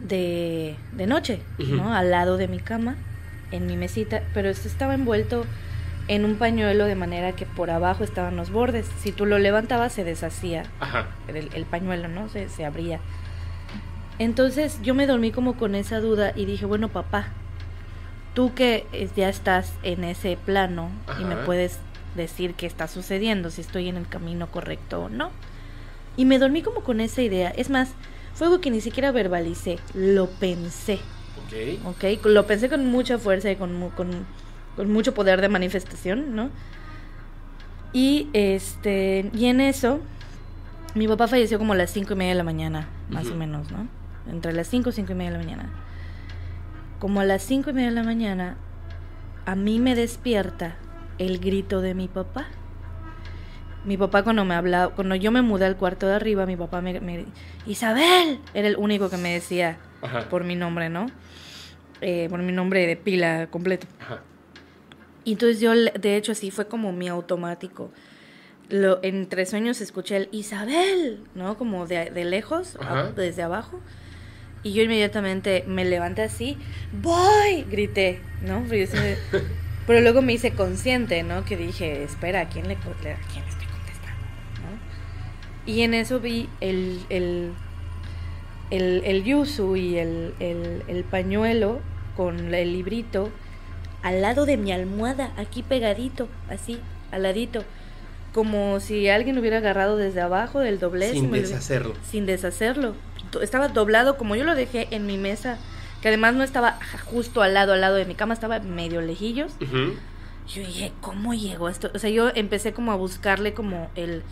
de, 0.00 0.74
de 0.92 1.06
noche, 1.06 1.42
¿no? 1.58 1.92
Al 1.92 2.10
lado 2.10 2.38
de 2.38 2.48
mi 2.48 2.60
cama, 2.60 2.96
en 3.52 3.66
mi 3.66 3.76
mesita, 3.76 4.22
pero 4.32 4.48
esto 4.48 4.68
estaba 4.68 4.94
envuelto 4.94 5.44
en 6.08 6.24
un 6.24 6.36
pañuelo 6.36 6.86
de 6.86 6.94
manera 6.94 7.32
que 7.32 7.46
por 7.46 7.70
abajo 7.70 8.02
estaban 8.02 8.36
los 8.36 8.50
bordes. 8.50 8.86
Si 9.00 9.12
tú 9.12 9.26
lo 9.26 9.38
levantabas 9.38 9.92
se 9.92 10.04
deshacía 10.04 10.64
Ajá. 10.80 11.06
el, 11.28 11.50
el 11.54 11.64
pañuelo, 11.66 12.08
¿no? 12.08 12.28
Se, 12.28 12.48
se 12.48 12.64
abría. 12.64 13.00
Entonces 14.18 14.80
yo 14.82 14.94
me 14.94 15.06
dormí 15.06 15.30
como 15.30 15.54
con 15.56 15.74
esa 15.74 16.00
duda 16.00 16.32
y 16.34 16.44
dije, 16.44 16.66
bueno, 16.66 16.88
papá, 16.88 17.28
tú 18.34 18.52
que 18.54 18.86
eh, 18.92 19.08
ya 19.14 19.28
estás 19.28 19.72
en 19.82 20.02
ese 20.04 20.36
plano 20.36 20.90
y 21.20 21.24
me 21.24 21.36
puedes 21.36 21.78
decir 22.16 22.54
qué 22.54 22.66
está 22.66 22.88
sucediendo, 22.88 23.50
si 23.50 23.60
estoy 23.60 23.88
en 23.88 23.96
el 23.96 24.08
camino 24.08 24.48
correcto 24.48 25.02
o 25.04 25.08
no. 25.08 25.30
Y 26.16 26.24
me 26.24 26.38
dormí 26.40 26.62
como 26.62 26.80
con 26.80 27.00
esa 27.00 27.22
idea. 27.22 27.50
Es 27.50 27.70
más, 27.70 27.90
fue 28.34 28.48
algo 28.48 28.60
que 28.60 28.70
ni 28.72 28.80
siquiera 28.80 29.12
verbalicé, 29.12 29.78
lo 29.94 30.26
pensé, 30.28 30.98
Ok. 31.84 31.86
¿ok? 31.96 32.24
Lo 32.26 32.46
pensé 32.46 32.68
con 32.68 32.86
mucha 32.86 33.18
fuerza 33.18 33.50
y 33.52 33.56
con, 33.56 33.90
con 34.78 34.92
mucho 34.92 35.12
poder 35.12 35.40
de 35.40 35.48
manifestación, 35.48 36.36
¿no? 36.36 36.50
Y 37.92 38.28
este, 38.32 39.28
y 39.34 39.46
en 39.46 39.60
eso, 39.60 39.98
mi 40.94 41.08
papá 41.08 41.26
falleció 41.26 41.58
como 41.58 41.72
a 41.72 41.76
las 41.76 41.90
cinco 41.90 42.12
y 42.12 42.16
media 42.16 42.30
de 42.30 42.36
la 42.38 42.44
mañana, 42.44 42.86
más 43.10 43.24
Ujú. 43.26 43.34
o 43.34 43.38
menos, 43.38 43.72
¿no? 43.72 43.88
Entre 44.30 44.52
las 44.52 44.68
cinco 44.68 44.90
y 44.90 44.92
cinco 44.92 45.10
y 45.12 45.14
media 45.16 45.32
de 45.32 45.38
la 45.38 45.44
mañana. 45.44 45.68
como 47.00 47.20
a 47.20 47.24
las 47.24 47.42
cinco 47.42 47.70
y 47.70 47.72
media 47.72 47.88
de 47.88 47.94
la 47.96 48.04
mañana, 48.04 48.56
a 49.46 49.56
mí 49.56 49.80
me 49.80 49.96
despierta 49.96 50.76
el 51.18 51.38
grito 51.40 51.80
de 51.80 51.94
mi 51.94 52.06
papá. 52.06 52.46
Mi 53.84 53.96
papá 53.96 54.22
cuando 54.22 54.44
me 54.44 54.54
hablaba, 54.54 54.94
cuando 54.94 55.16
yo 55.16 55.32
me 55.32 55.42
mudé 55.42 55.64
al 55.66 55.76
cuarto 55.76 56.06
de 56.06 56.14
arriba, 56.14 56.46
mi 56.46 56.56
papá 56.56 56.80
me, 56.82 57.00
me 57.00 57.24
Isabel, 57.66 58.38
era 58.54 58.68
el 58.68 58.76
único 58.76 59.10
que 59.10 59.16
me 59.16 59.32
decía 59.32 59.76
por 60.30 60.44
mi 60.44 60.54
nombre, 60.54 60.88
¿no? 60.88 61.06
Eh, 62.00 62.28
por 62.30 62.40
mi 62.42 62.52
nombre 62.52 62.86
de 62.86 62.96
pila 62.96 63.48
completo. 63.50 63.86
Y 65.28 65.32
entonces 65.32 65.60
yo, 65.60 65.74
de 65.74 66.16
hecho, 66.16 66.32
así 66.32 66.50
fue 66.50 66.68
como 66.68 66.90
mi 66.90 67.06
automático. 67.06 67.90
Lo, 68.70 68.98
entre 69.02 69.44
sueños 69.44 69.82
escuché 69.82 70.16
el 70.16 70.28
Isabel, 70.32 71.20
¿no? 71.34 71.58
Como 71.58 71.86
de, 71.86 72.08
de 72.08 72.24
lejos, 72.24 72.78
desde 73.14 73.42
abajo. 73.42 73.78
Y 74.62 74.72
yo 74.72 74.82
inmediatamente 74.82 75.64
me 75.66 75.84
levanté 75.84 76.22
así, 76.22 76.56
voy, 77.02 77.64
grité, 77.70 78.22
¿no? 78.40 78.64
Pero, 79.86 80.00
luego 80.00 80.22
me 80.22 80.32
hice 80.32 80.52
consciente, 80.52 81.22
¿no? 81.24 81.44
Que 81.44 81.58
dije, 81.58 82.04
espera, 82.04 82.40
¿a 82.40 82.48
quién 82.48 82.66
le, 82.66 82.76
a 82.76 82.78
quién 82.78 83.44
le 83.44 83.50
estoy 83.50 83.66
contestando? 83.66 84.22
¿no? 84.62 85.70
Y 85.70 85.82
en 85.82 85.92
eso 85.92 86.20
vi 86.20 86.48
el, 86.62 87.02
el, 87.10 87.52
el, 88.70 89.02
el 89.04 89.24
yuzu 89.24 89.76
y 89.76 89.98
el, 89.98 90.32
el, 90.40 90.84
el 90.88 91.04
pañuelo 91.04 91.80
con 92.16 92.54
el 92.54 92.72
librito 92.72 93.30
al 94.02 94.22
lado 94.22 94.46
de 94.46 94.56
mi 94.56 94.72
almohada, 94.72 95.30
aquí 95.36 95.62
pegadito, 95.62 96.28
así, 96.48 96.80
al 97.10 97.22
ladito 97.22 97.64
como 98.34 98.78
si 98.78 99.08
alguien 99.08 99.38
hubiera 99.38 99.56
agarrado 99.56 99.96
desde 99.96 100.20
abajo 100.20 100.60
del 100.60 100.78
doblez. 100.78 101.12
Sin 101.12 101.32
deshacerlo. 101.32 101.94
Sin 102.08 102.26
deshacerlo 102.26 102.94
estaba 103.42 103.68
doblado 103.68 104.16
como 104.16 104.36
yo 104.36 104.44
lo 104.44 104.54
dejé 104.54 104.88
en 104.90 105.06
mi 105.06 105.18
mesa, 105.18 105.58
que 106.00 106.08
además 106.08 106.34
no 106.34 106.42
estaba 106.44 106.78
justo 107.06 107.42
al 107.42 107.54
lado, 107.54 107.72
al 107.72 107.80
lado 107.80 107.96
de 107.96 108.04
mi 108.04 108.14
cama, 108.14 108.34
estaba 108.34 108.58
medio 108.60 109.00
lejillos. 109.00 109.52
Yo 109.60 110.62
dije, 110.62 110.92
¿cómo 111.00 111.34
llegó 111.34 111.68
esto? 111.68 111.90
O 111.94 111.98
sea, 111.98 112.08
yo 112.10 112.30
empecé 112.34 112.72
como 112.72 112.92
a 112.92 112.96
buscarle 112.96 113.52
como 113.52 113.90
el... 113.94 114.22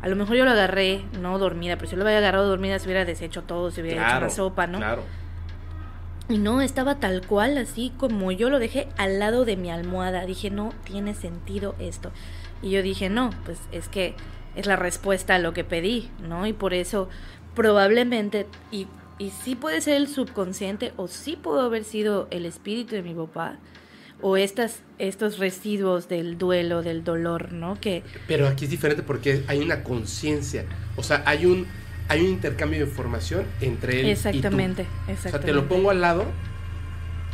A 0.00 0.08
lo 0.08 0.16
mejor 0.16 0.36
yo 0.36 0.44
lo 0.44 0.50
agarré, 0.50 1.02
no 1.20 1.38
dormida, 1.38 1.76
pero 1.76 1.88
si 1.88 1.92
yo 1.92 1.98
lo 1.98 2.04
había 2.04 2.18
agarrado 2.18 2.48
dormida 2.48 2.78
se 2.78 2.84
hubiera 2.86 3.04
deshecho 3.04 3.42
todo, 3.42 3.70
se 3.70 3.82
hubiera 3.82 4.08
hecho 4.08 4.20
la 4.20 4.30
sopa, 4.30 4.66
¿no? 4.66 4.78
Claro. 4.78 5.02
Y 6.28 6.38
no, 6.38 6.60
estaba 6.60 6.98
tal 6.98 7.24
cual, 7.24 7.56
así 7.56 7.92
como 7.96 8.32
yo 8.32 8.50
lo 8.50 8.58
dejé 8.58 8.88
al 8.96 9.18
lado 9.20 9.44
de 9.44 9.56
mi 9.56 9.70
almohada. 9.70 10.26
Dije, 10.26 10.50
no 10.50 10.72
tiene 10.84 11.14
sentido 11.14 11.76
esto. 11.78 12.10
Y 12.62 12.70
yo 12.70 12.82
dije, 12.82 13.08
no, 13.08 13.30
pues 13.44 13.58
es 13.70 13.88
que 13.88 14.14
es 14.56 14.66
la 14.66 14.76
respuesta 14.76 15.36
a 15.36 15.38
lo 15.38 15.52
que 15.52 15.62
pedí, 15.62 16.10
¿no? 16.26 16.46
Y 16.46 16.52
por 16.52 16.74
eso 16.74 17.08
probablemente, 17.54 18.46
y, 18.72 18.86
y 19.18 19.30
sí 19.30 19.54
puede 19.54 19.80
ser 19.80 19.96
el 19.96 20.08
subconsciente, 20.08 20.92
o 20.96 21.06
sí 21.06 21.36
pudo 21.36 21.60
haber 21.60 21.84
sido 21.84 22.26
el 22.30 22.44
espíritu 22.44 22.96
de 22.96 23.02
mi 23.02 23.14
papá, 23.14 23.58
o 24.22 24.36
estas, 24.36 24.80
estos 24.98 25.38
residuos 25.38 26.08
del 26.08 26.38
duelo, 26.38 26.82
del 26.82 27.04
dolor, 27.04 27.52
¿no? 27.52 27.78
Que... 27.80 28.02
Pero 28.26 28.48
aquí 28.48 28.64
es 28.64 28.70
diferente 28.70 29.02
porque 29.02 29.44
hay 29.46 29.60
una 29.60 29.84
conciencia, 29.84 30.64
o 30.96 31.02
sea, 31.02 31.22
hay 31.26 31.46
un, 31.46 31.66
hay 32.08 32.20
un 32.22 32.28
intercambio 32.28 32.80
de 32.80 32.86
información 32.86 33.44
entre 33.60 34.00
él 34.00 34.06
exactamente, 34.08 34.82
y 34.82 34.84
tú. 34.84 35.12
Exactamente. 35.12 35.28
O 35.28 35.30
sea, 35.30 35.40
te 35.40 35.52
lo 35.52 35.68
pongo 35.68 35.90
al 35.90 36.00
lado 36.00 36.24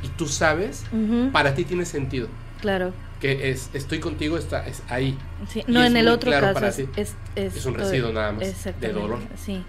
y 0.03 0.09
tú 0.09 0.27
sabes, 0.27 0.85
para 1.33 1.55
ti 1.55 1.65
tiene 1.65 1.85
sentido. 1.85 2.29
Claro. 2.61 2.93
Que 3.21 3.51
es, 3.51 3.71
estoy 3.73 4.01
contigo, 4.01 4.37
está, 4.37 4.67
es 4.67 4.83
ahí. 4.89 5.17
Sí, 5.49 5.63
no, 5.69 5.85
en 5.85 5.97
el 5.97 6.09
otro 6.09 6.33
caso 6.33 6.67
es, 6.67 6.79
es, 6.97 7.15
es, 7.37 7.67
un 7.67 7.75
residuo 7.75 8.13
nada 8.13 8.33
más 8.33 8.65
de 8.81 8.93
dolor. 8.93 9.21
Sí 9.37 9.63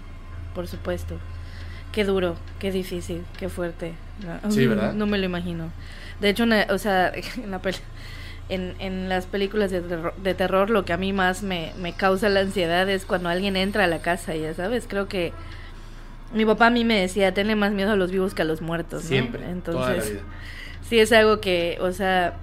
por 0.54 0.68
supuesto. 0.68 1.18
Qué 1.92 2.04
duro, 2.04 2.36
qué 2.58 2.72
difícil, 2.72 3.24
qué 3.38 3.48
fuerte. 3.48 3.94
No, 4.42 4.50
sí, 4.50 4.66
¿verdad? 4.66 4.94
No 4.94 5.06
me 5.06 5.18
lo 5.18 5.26
imagino. 5.26 5.70
De 6.20 6.30
hecho, 6.30 6.44
o 6.70 6.78
sea, 6.78 7.12
en, 7.36 7.50
la 7.50 7.60
en, 8.48 8.74
en, 8.78 9.08
las 9.08 9.26
películas 9.26 9.70
de 9.70 9.80
terror, 9.80 10.14
de 10.16 10.34
terror, 10.34 10.70
lo 10.70 10.84
que 10.84 10.92
a 10.92 10.96
mí 10.96 11.12
más 11.12 11.42
me, 11.42 11.72
me 11.78 11.92
causa 11.92 12.28
la 12.28 12.40
ansiedad 12.40 12.88
es 12.88 13.04
cuando 13.04 13.28
alguien 13.28 13.56
entra 13.56 13.84
a 13.84 13.86
la 13.86 14.00
casa, 14.00 14.34
ya 14.34 14.54
sabes. 14.54 14.86
Creo 14.88 15.08
que 15.08 15.32
mi 16.32 16.44
papá 16.44 16.66
a 16.66 16.70
mí 16.70 16.84
me 16.84 17.00
decía, 17.00 17.32
tenle 17.32 17.56
más 17.56 17.72
miedo 17.72 17.92
a 17.92 17.96
los 17.96 18.10
vivos 18.10 18.34
que 18.34 18.42
a 18.42 18.44
los 18.44 18.60
muertos. 18.60 19.02
Siempre. 19.02 19.48
Entonces, 19.48 20.18
sí 20.88 20.98
es 20.98 21.12
algo 21.12 21.40
que, 21.40 21.78
o 21.80 21.92
sea, 21.92 22.34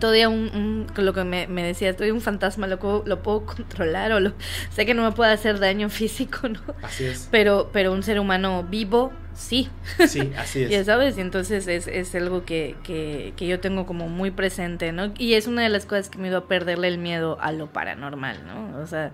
todavía 0.00 0.28
un, 0.28 0.86
lo 0.96 1.12
que 1.12 1.24
me, 1.24 1.46
me, 1.46 1.62
decía, 1.62 1.90
estoy 1.90 2.10
un 2.10 2.20
fantasma, 2.20 2.66
lo, 2.66 3.02
lo 3.06 3.22
puedo 3.22 3.46
controlar 3.46 4.12
o 4.12 4.20
lo, 4.20 4.32
sé 4.70 4.84
que 4.84 4.94
no 4.94 5.02
me 5.02 5.12
puede 5.12 5.32
hacer 5.32 5.58
daño 5.58 5.88
físico, 5.88 6.48
¿no? 6.48 6.60
Así 6.82 7.04
es. 7.04 7.28
Pero, 7.30 7.70
pero 7.72 7.92
un 7.92 8.02
ser 8.02 8.18
humano 8.18 8.64
vivo, 8.64 9.12
sí. 9.34 9.68
Sí, 10.06 10.32
así 10.36 10.64
es. 10.64 10.70
ya 10.70 10.84
sabes, 10.84 11.16
y 11.16 11.20
entonces 11.20 11.66
es, 11.68 11.86
es 11.86 12.14
algo 12.14 12.44
que, 12.44 12.76
que, 12.82 13.32
que, 13.36 13.46
yo 13.46 13.60
tengo 13.60 13.86
como 13.86 14.08
muy 14.08 14.30
presente, 14.30 14.92
¿no? 14.92 15.12
Y 15.16 15.34
es 15.34 15.46
una 15.46 15.62
de 15.62 15.68
las 15.68 15.86
cosas 15.86 16.10
que 16.10 16.18
me 16.18 16.28
iba 16.28 16.38
a 16.38 16.48
perderle 16.48 16.88
el 16.88 16.98
miedo 16.98 17.38
a 17.40 17.52
lo 17.52 17.72
paranormal, 17.72 18.46
¿no? 18.46 18.80
O 18.80 18.86
sea, 18.86 19.12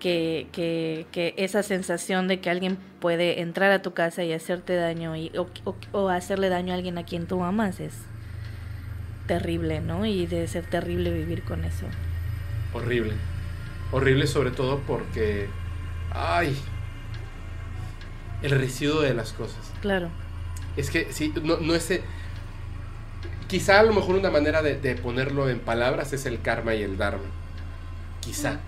que, 0.00 0.48
que, 0.52 1.06
que 1.12 1.34
esa 1.36 1.62
sensación 1.62 2.28
de 2.28 2.40
que 2.40 2.50
alguien 2.50 2.78
puede 3.00 3.40
entrar 3.40 3.70
a 3.70 3.82
tu 3.82 3.94
casa 3.94 4.22
y 4.24 4.32
hacerte 4.32 4.74
daño 4.74 5.16
y, 5.16 5.32
o, 5.36 5.48
o 5.92 6.08
hacerle 6.08 6.48
daño 6.48 6.72
a 6.72 6.76
alguien 6.76 6.98
a 6.98 7.04
quien 7.04 7.26
tú 7.26 7.42
amas 7.42 7.80
es 7.80 7.94
terrible, 9.28 9.80
¿no? 9.80 10.04
Y 10.04 10.26
debe 10.26 10.48
ser 10.48 10.64
terrible 10.64 11.12
vivir 11.12 11.44
con 11.44 11.64
eso. 11.64 11.86
Horrible. 12.72 13.14
Horrible 13.92 14.26
sobre 14.26 14.50
todo 14.50 14.80
porque, 14.80 15.46
ay, 16.10 16.58
el 18.42 18.50
residuo 18.50 19.02
de 19.02 19.14
las 19.14 19.32
cosas. 19.32 19.70
Claro. 19.80 20.10
Es 20.76 20.90
que 20.90 21.12
sí, 21.12 21.32
no, 21.44 21.58
no 21.58 21.74
es... 21.76 21.88
Quizá 23.46 23.80
a 23.80 23.82
lo 23.82 23.94
mejor 23.94 24.16
una 24.16 24.30
manera 24.30 24.62
de, 24.62 24.94
ponerlo 24.96 25.48
en 25.48 25.60
palabras 25.60 26.12
es 26.12 26.26
el 26.26 26.42
karma 26.42 26.74
y 26.74 26.82
el 26.82 26.98
dharma. 26.98 27.24
Quizá. 28.20 28.58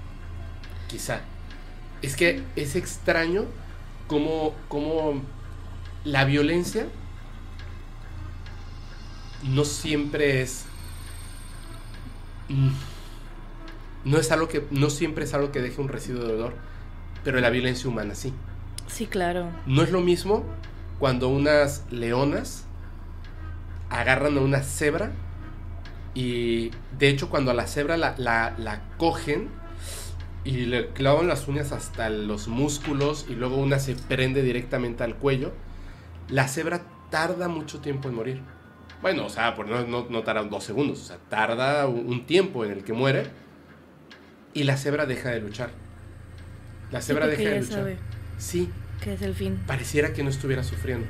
Quizá. 0.88 1.20
Es 2.00 2.16
que 2.16 2.42
es 2.56 2.76
extraño 2.76 3.44
como, 4.06 4.54
como 4.68 5.22
la 6.04 6.24
violencia 6.24 6.86
no 9.42 9.64
siempre 9.64 10.42
es 10.42 10.64
mm, 12.48 12.70
no 14.04 14.18
es 14.18 14.32
algo 14.32 14.48
que 14.48 14.66
no 14.70 14.90
siempre 14.90 15.24
es 15.24 15.34
algo 15.34 15.52
que 15.52 15.60
deje 15.60 15.80
un 15.80 15.88
residuo 15.88 16.24
de 16.24 16.32
dolor, 16.32 16.54
pero 17.24 17.40
la 17.40 17.50
violencia 17.50 17.88
humana 17.88 18.14
sí. 18.14 18.32
Sí, 18.86 19.06
claro. 19.06 19.50
No 19.66 19.82
es 19.82 19.90
lo 19.90 20.00
mismo 20.00 20.44
cuando 20.98 21.28
unas 21.28 21.84
leonas 21.90 22.64
agarran 23.88 24.38
a 24.38 24.40
una 24.40 24.62
cebra 24.62 25.12
y 26.14 26.70
de 26.98 27.08
hecho 27.08 27.28
cuando 27.28 27.50
a 27.50 27.54
la 27.54 27.66
cebra 27.66 27.96
la, 27.96 28.14
la, 28.18 28.54
la 28.58 28.82
cogen 28.96 29.48
y 30.44 30.66
le 30.66 30.88
clavan 30.88 31.28
las 31.28 31.46
uñas 31.48 31.72
hasta 31.72 32.08
los 32.08 32.48
músculos 32.48 33.26
y 33.28 33.34
luego 33.34 33.56
una 33.56 33.78
se 33.78 33.94
prende 33.94 34.42
directamente 34.42 35.04
al 35.04 35.16
cuello, 35.16 35.52
la 36.28 36.48
cebra 36.48 36.82
tarda 37.10 37.48
mucho 37.48 37.80
tiempo 37.80 38.08
en 38.08 38.14
morir. 38.14 38.42
Bueno, 39.02 39.26
o 39.26 39.30
sea, 39.30 39.54
por 39.54 39.66
no, 39.66 39.86
no, 39.86 40.06
no 40.10 40.22
tarda 40.22 40.42
dos 40.42 40.64
segundos, 40.64 41.00
o 41.00 41.04
sea, 41.04 41.18
tarda 41.28 41.86
un 41.86 42.26
tiempo 42.26 42.64
en 42.64 42.72
el 42.72 42.84
que 42.84 42.92
muere 42.92 43.28
y 44.52 44.64
la 44.64 44.76
cebra 44.76 45.06
deja 45.06 45.30
de 45.30 45.40
luchar. 45.40 45.70
La 46.90 47.00
cebra 47.00 47.26
deja 47.26 47.42
de 47.42 47.60
luchar. 47.60 47.96
Sí. 48.38 48.68
Que 49.02 49.14
es 49.14 49.22
el 49.22 49.34
fin. 49.34 49.58
Pareciera 49.66 50.12
que 50.12 50.22
no 50.22 50.30
estuviera 50.30 50.62
sufriendo. 50.62 51.06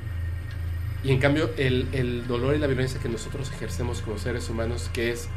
Y 1.03 1.11
en 1.11 1.19
cambio, 1.19 1.49
el, 1.57 1.87
el 1.93 2.27
dolor 2.27 2.55
y 2.55 2.59
la 2.59 2.67
violencia 2.67 3.01
que 3.01 3.09
nosotros 3.09 3.51
ejercemos 3.51 4.01
como 4.01 4.17
seres 4.17 4.49
humanos, 4.49 4.89
que 4.93 5.11
es 5.11 5.27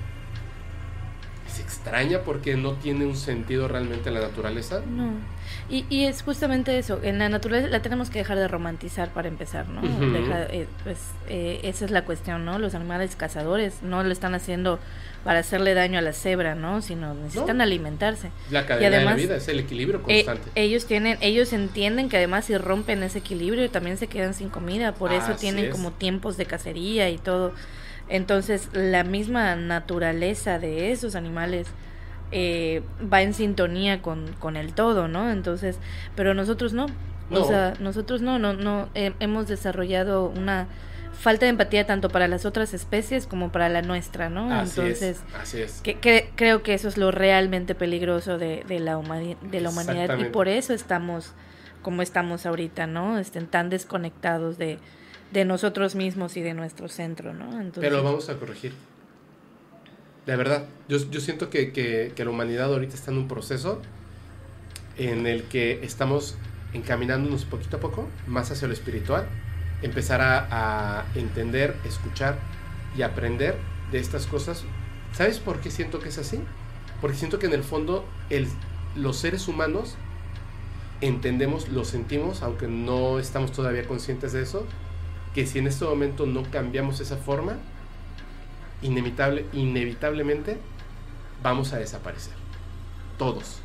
se 1.48 1.62
extraña 1.62 2.22
porque 2.22 2.56
no 2.56 2.72
tiene 2.74 3.06
un 3.06 3.16
sentido 3.16 3.68
realmente 3.68 4.10
la 4.10 4.20
naturaleza. 4.20 4.82
No. 4.86 5.12
Y, 5.70 5.86
y 5.88 6.04
es 6.04 6.22
justamente 6.22 6.78
eso, 6.78 7.00
en 7.02 7.18
la 7.18 7.28
naturaleza 7.28 7.68
la 7.68 7.80
tenemos 7.80 8.10
que 8.10 8.18
dejar 8.18 8.38
de 8.38 8.48
romantizar 8.48 9.10
para 9.10 9.28
empezar, 9.28 9.66
¿no? 9.68 9.80
Eh, 9.82 10.66
pues 10.82 10.98
eh, 11.28 11.60
esa 11.62 11.86
es 11.86 11.90
la 11.90 12.04
cuestión, 12.04 12.44
¿no? 12.44 12.58
Los 12.58 12.74
animales 12.74 13.16
cazadores 13.16 13.82
no 13.82 14.02
lo 14.02 14.12
están 14.12 14.34
haciendo 14.34 14.78
para 15.24 15.38
hacerle 15.38 15.72
daño 15.72 15.98
a 15.98 16.02
la 16.02 16.12
cebra, 16.12 16.54
¿no? 16.54 16.82
Sino 16.82 17.14
necesitan 17.14 17.62
alimentarse. 17.62 18.30
La 18.50 18.66
cadena 18.66 18.98
de 18.98 19.04
la 19.04 19.14
vida 19.14 19.36
es 19.36 19.48
el 19.48 19.58
equilibrio 19.58 20.02
eh, 20.06 20.24
constante. 20.24 20.50
ellos 20.54 20.84
tienen, 20.84 21.16
ellos 21.22 21.52
entienden 21.54 22.10
que 22.10 22.18
además 22.18 22.44
si 22.44 22.58
rompen 22.58 23.02
ese 23.02 23.20
equilibrio 23.20 23.70
también 23.70 23.96
se 23.96 24.06
quedan 24.06 24.34
sin 24.34 24.50
comida, 24.50 24.94
por 24.94 25.12
eso 25.12 25.34
tienen 25.34 25.70
como 25.70 25.92
tiempos 25.92 26.36
de 26.36 26.44
cacería 26.44 27.08
y 27.08 27.16
todo. 27.16 27.54
Entonces, 28.10 28.68
la 28.74 29.02
misma 29.02 29.56
naturaleza 29.56 30.58
de 30.58 30.92
esos 30.92 31.14
animales 31.14 31.68
eh, 32.32 32.82
va 33.12 33.22
en 33.22 33.34
sintonía 33.34 34.02
con, 34.02 34.32
con, 34.38 34.56
el 34.56 34.74
todo, 34.74 35.08
¿no? 35.08 35.30
Entonces, 35.30 35.78
pero 36.16 36.34
nosotros 36.34 36.72
no. 36.72 36.86
O 37.30 37.44
sea, 37.44 37.74
nosotros 37.80 38.20
no, 38.20 38.38
no, 38.38 38.52
no 38.52 38.88
hemos 38.94 39.48
desarrollado 39.48 40.28
una 40.28 40.68
falta 41.18 41.46
de 41.46 41.50
empatía 41.50 41.86
tanto 41.86 42.10
para 42.10 42.28
las 42.28 42.44
otras 42.44 42.74
especies 42.74 43.26
como 43.26 43.50
para 43.50 43.68
la 43.68 43.82
nuestra, 43.82 44.28
¿no? 44.28 44.60
Entonces, 44.60 45.20
así 45.40 45.62
es. 45.62 45.80
Que, 45.80 46.30
creo 46.36 46.62
que 46.62 46.74
eso 46.74 46.88
es 46.88 46.98
lo 46.98 47.10
realmente 47.10 47.74
peligroso 47.74 48.36
de, 48.36 48.64
de 48.68 48.78
la, 48.78 49.00
de 49.50 49.60
la 49.60 49.70
humanidad 49.70 50.18
y 50.18 50.24
por 50.24 50.48
eso 50.48 50.74
estamos 50.74 51.32
como 51.82 52.02
estamos 52.02 52.46
ahorita, 52.46 52.86
¿no? 52.86 53.18
Estén 53.18 53.46
tan 53.46 53.70
desconectados 53.70 54.58
de, 54.58 54.78
de 55.32 55.44
nosotros 55.44 55.94
mismos 55.94 56.36
y 56.36 56.42
de 56.42 56.54
nuestro 56.54 56.88
centro, 56.88 57.32
¿no? 57.32 57.44
Entonces, 57.60 57.80
Pero 57.80 57.98
lo 57.98 58.02
vamos 58.02 58.28
a 58.28 58.36
corregir. 58.36 58.72
De 60.26 60.36
verdad, 60.36 60.64
yo, 60.88 60.98
yo 61.10 61.20
siento 61.20 61.50
que, 61.50 61.72
que, 61.72 62.12
que, 62.14 62.24
la 62.24 62.30
humanidad 62.30 62.72
ahorita 62.72 62.94
está 62.94 63.10
en 63.10 63.18
un 63.18 63.28
proceso 63.28 63.82
en 64.96 65.26
el 65.26 65.44
que 65.44 65.84
estamos 65.84 66.36
encaminándonos 66.72 67.44
poquito 67.44 67.76
a 67.76 67.80
poco 67.80 68.08
más 68.26 68.50
hacia 68.50 68.66
lo 68.66 68.74
espiritual, 68.74 69.26
empezar 69.82 70.22
a, 70.22 71.00
a 71.00 71.04
entender, 71.14 71.76
escuchar 71.84 72.38
y 72.96 73.02
aprender 73.02 73.56
de 73.92 73.98
estas 73.98 74.26
cosas. 74.26 74.64
¿Sabes 75.12 75.38
por 75.38 75.60
qué 75.60 75.70
siento 75.70 76.00
que 76.00 76.08
es 76.08 76.18
así? 76.18 76.40
Porque 77.02 77.18
siento 77.18 77.38
que 77.38 77.46
en 77.46 77.52
el 77.52 77.62
fondo 77.62 78.06
el, 78.30 78.48
los 78.96 79.18
seres 79.18 79.46
humanos 79.46 79.96
entendemos, 81.02 81.68
lo 81.68 81.84
sentimos, 81.84 82.42
aunque 82.42 82.66
no 82.66 83.18
estamos 83.18 83.52
todavía 83.52 83.86
conscientes 83.86 84.32
de 84.32 84.42
eso, 84.42 84.66
que 85.34 85.46
si 85.46 85.58
en 85.58 85.66
este 85.66 85.84
momento 85.84 86.24
no 86.24 86.44
cambiamos 86.50 87.00
esa 87.00 87.18
forma, 87.18 87.58
inevitable, 88.84 89.46
inevitablemente 89.52 90.58
vamos 91.42 91.72
a 91.72 91.78
desaparecer. 91.78 92.34
Todos. 93.18 93.60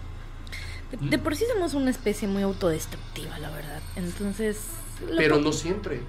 De, 1.02 1.20
por 1.20 1.36
sí 1.36 1.46
somos 1.52 1.76
una 1.76 1.91
especie 1.91 2.28
muy 2.28 2.41
autodestructiva, 2.41 3.38
la 3.38 3.52
verdad. 3.52 3.82
Entonces... 3.96 4.60
Pero 5.16 5.40
no 5.40 5.54
siempre. 5.54 6.02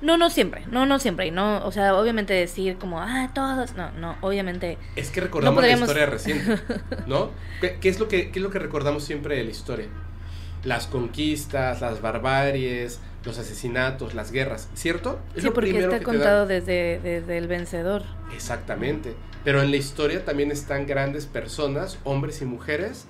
No, 0.00 0.16
no 0.16 0.30
siempre, 0.30 0.64
no, 0.70 0.86
no 0.86 0.98
siempre. 0.98 1.30
No, 1.30 1.66
o 1.66 1.72
sea, 1.72 1.94
obviamente 1.94 2.32
decir 2.32 2.78
como, 2.78 2.98
ah, 2.98 3.30
todos, 3.34 3.74
no, 3.74 3.90
no, 3.92 4.16
obviamente. 4.22 4.78
Es 4.96 5.10
que 5.10 5.20
recordamos 5.20 5.62
la 5.62 5.72
historia 5.72 6.06
reciente, 6.06 6.58
¿no? 7.06 7.30
¿Qué, 7.60 7.76
es 7.82 8.00
lo 8.00 8.08
que, 8.08 8.30
¿Qué 8.30 8.38
es 8.38 8.42
lo 8.42 8.50
que 8.50 8.58
recordamos 8.58 9.04
siempre 9.04 9.36
de 9.36 9.44
la 9.44 9.50
historia? 9.50 9.88
Las 10.64 10.86
conquistas, 10.86 11.82
las 11.82 12.00
barbaries, 12.00 13.00
los 13.24 13.38
asesinatos, 13.38 14.14
las 14.14 14.30
guerras, 14.32 14.68
¿cierto? 14.74 15.18
sí, 15.36 15.50
porque 15.50 15.78
está 15.78 16.02
contado 16.02 16.46
desde, 16.46 17.00
desde 17.00 17.38
el 17.38 17.48
vencedor. 17.48 18.02
Exactamente. 18.34 19.14
Pero 19.44 19.62
en 19.62 19.70
la 19.70 19.76
historia 19.76 20.24
también 20.24 20.50
están 20.50 20.86
grandes 20.86 21.26
personas, 21.26 21.98
hombres 22.04 22.42
y 22.42 22.44
mujeres, 22.44 23.06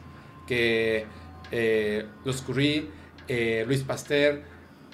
que 0.46 1.06
eh, 1.50 2.06
los 2.24 2.42
Curie, 2.42 2.86
eh, 3.28 3.64
Luis 3.66 3.82
Pasteur, 3.82 4.42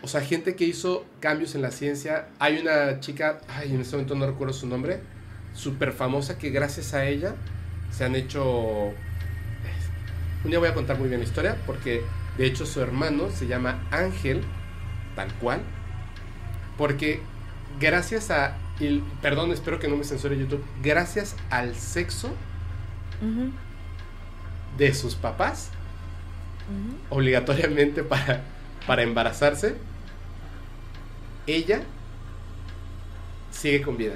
o 0.03 0.09
sea, 0.09 0.20
gente 0.20 0.55
que 0.55 0.65
hizo 0.65 1.07
cambios 1.20 1.55
en 1.55 1.62
la 1.62 1.70
ciencia. 1.70 2.28
Hay 2.39 2.59
una 2.59 3.01
chica, 3.01 3.41
ay, 3.49 3.73
en 3.73 3.81
este 3.81 3.97
momento 3.97 4.15
no 4.15 4.27
recuerdo 4.27 4.53
su 4.53 4.66
nombre, 4.66 5.01
súper 5.55 5.93
famosa 5.93 6.36
que 6.36 6.51
gracias 6.51 6.93
a 6.95 7.07
ella 7.07 7.35
se 7.91 8.05
han 8.05 8.15
hecho... 8.15 8.93
Un 10.45 10.51
día 10.51 10.59
voy 10.59 10.69
a 10.69 10.74
contar 10.74 10.99
muy 10.99 11.09
bien 11.09 11.20
la 11.20 11.27
historia 11.27 11.57
porque 11.65 12.03
de 12.36 12.45
hecho 12.45 12.66
su 12.66 12.82
hermano 12.82 13.31
se 13.31 13.47
llama 13.47 13.86
Ángel, 13.91 14.43
tal 15.15 15.32
cual, 15.35 15.62
porque 16.77 17.20
gracias 17.78 18.31
a, 18.31 18.57
perdón, 19.23 19.53
espero 19.53 19.78
que 19.78 19.89
no 19.89 19.97
me 19.97 20.05
censure 20.05 20.39
YouTube, 20.39 20.65
gracias 20.82 21.36
al 21.51 21.74
sexo 21.74 22.32
de 24.77 24.95
sus 24.95 25.15
papás, 25.15 25.70
obligatoriamente 27.11 28.03
para, 28.03 28.43
para 28.86 29.03
embarazarse, 29.03 29.77
ella 31.47 31.82
sigue 33.51 33.82
con 33.82 33.97
vida, 33.97 34.15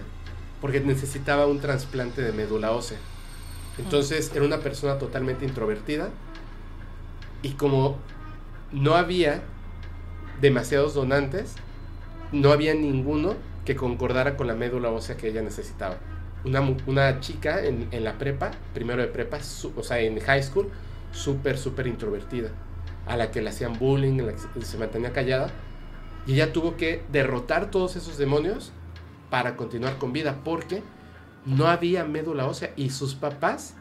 porque 0.61 0.81
necesitaba 0.81 1.47
un 1.47 1.61
trasplante 1.61 2.23
de 2.23 2.33
médula 2.33 2.73
ósea. 2.73 2.99
Entonces 3.79 4.33
era 4.35 4.45
una 4.45 4.59
persona 4.59 4.99
totalmente 4.99 5.45
introvertida 5.45 6.11
y 7.43 7.51
como 7.51 7.99
no 8.73 8.95
había 8.97 9.43
demasiados 10.41 10.95
donantes, 10.95 11.55
no 12.33 12.53
había 12.53 12.75
ninguno 12.75 13.35
que 13.65 13.77
concordara 13.77 14.37
con 14.37 14.47
la 14.47 14.55
médula 14.55 14.91
ósea 14.91 15.17
que 15.17 15.29
ella 15.29 15.43
necesitaba. 15.43 15.99
Una, 16.45 16.61
una 16.87 17.21
chica 17.21 17.65
en, 17.65 17.89
en, 17.91 18.05
la 18.05 18.17
prepa, 18.17 18.53
primero 18.73 19.03
de 19.03 19.09
prepa, 19.09 19.39
o 19.77 19.83
sea, 19.83 20.01
en 20.01 20.19
high 20.21 20.43
school, 20.43 20.71
súper, 21.13 21.59
súper 21.59 21.87
introvertida, 21.87 22.51
a 23.07 23.17
la 23.17 23.31
que 23.31 23.43
le 23.43 23.51
hacían 23.51 23.79
bullying, 23.79 24.19
la 24.19 24.33
que 24.33 24.65
se 24.65 24.79
mantenía 24.79 25.13
callada, 25.13 25.51
y 26.27 26.35
ella 26.35 26.53
tuvo 26.53 26.77
que 26.77 27.03
derrotar 27.11 27.71
todos 27.71 27.97
esos 27.97 28.19
demonios 28.19 28.73
para 29.31 29.57
continuar 29.57 29.99
con 29.99 30.13
vida, 30.13 30.41
porque 30.45 30.83
no 31.45 31.67
había 31.67 32.05
médula 32.05 32.47
ósea 32.47 32.73
y 32.77 32.91
sus 32.91 33.15
papás 33.15 33.75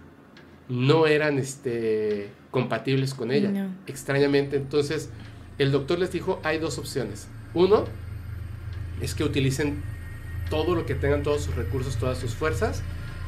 no 0.69 1.07
eran 1.07 1.37
este, 1.37 2.29
compatibles 2.51 3.13
con 3.13 3.31
ella, 3.31 3.69
extrañamente. 3.85 4.57
Entonces, 4.57 5.09
el 5.57 5.71
doctor 5.71 5.99
les 5.99 6.11
dijo, 6.11 6.39
hay 6.43 6.59
dos 6.59 6.77
opciones. 6.77 7.27
Uno 7.53 7.85
es 9.01 9.15
que 9.15 9.23
utilicen 9.23 9.81
todo 10.49 10.75
lo 10.75 10.85
que 10.85 10.95
tengan, 10.95 11.23
todos 11.23 11.43
sus 11.43 11.55
recursos, 11.55 11.97
todas 11.97 12.17
sus 12.17 12.33
fuerzas, 12.33 12.83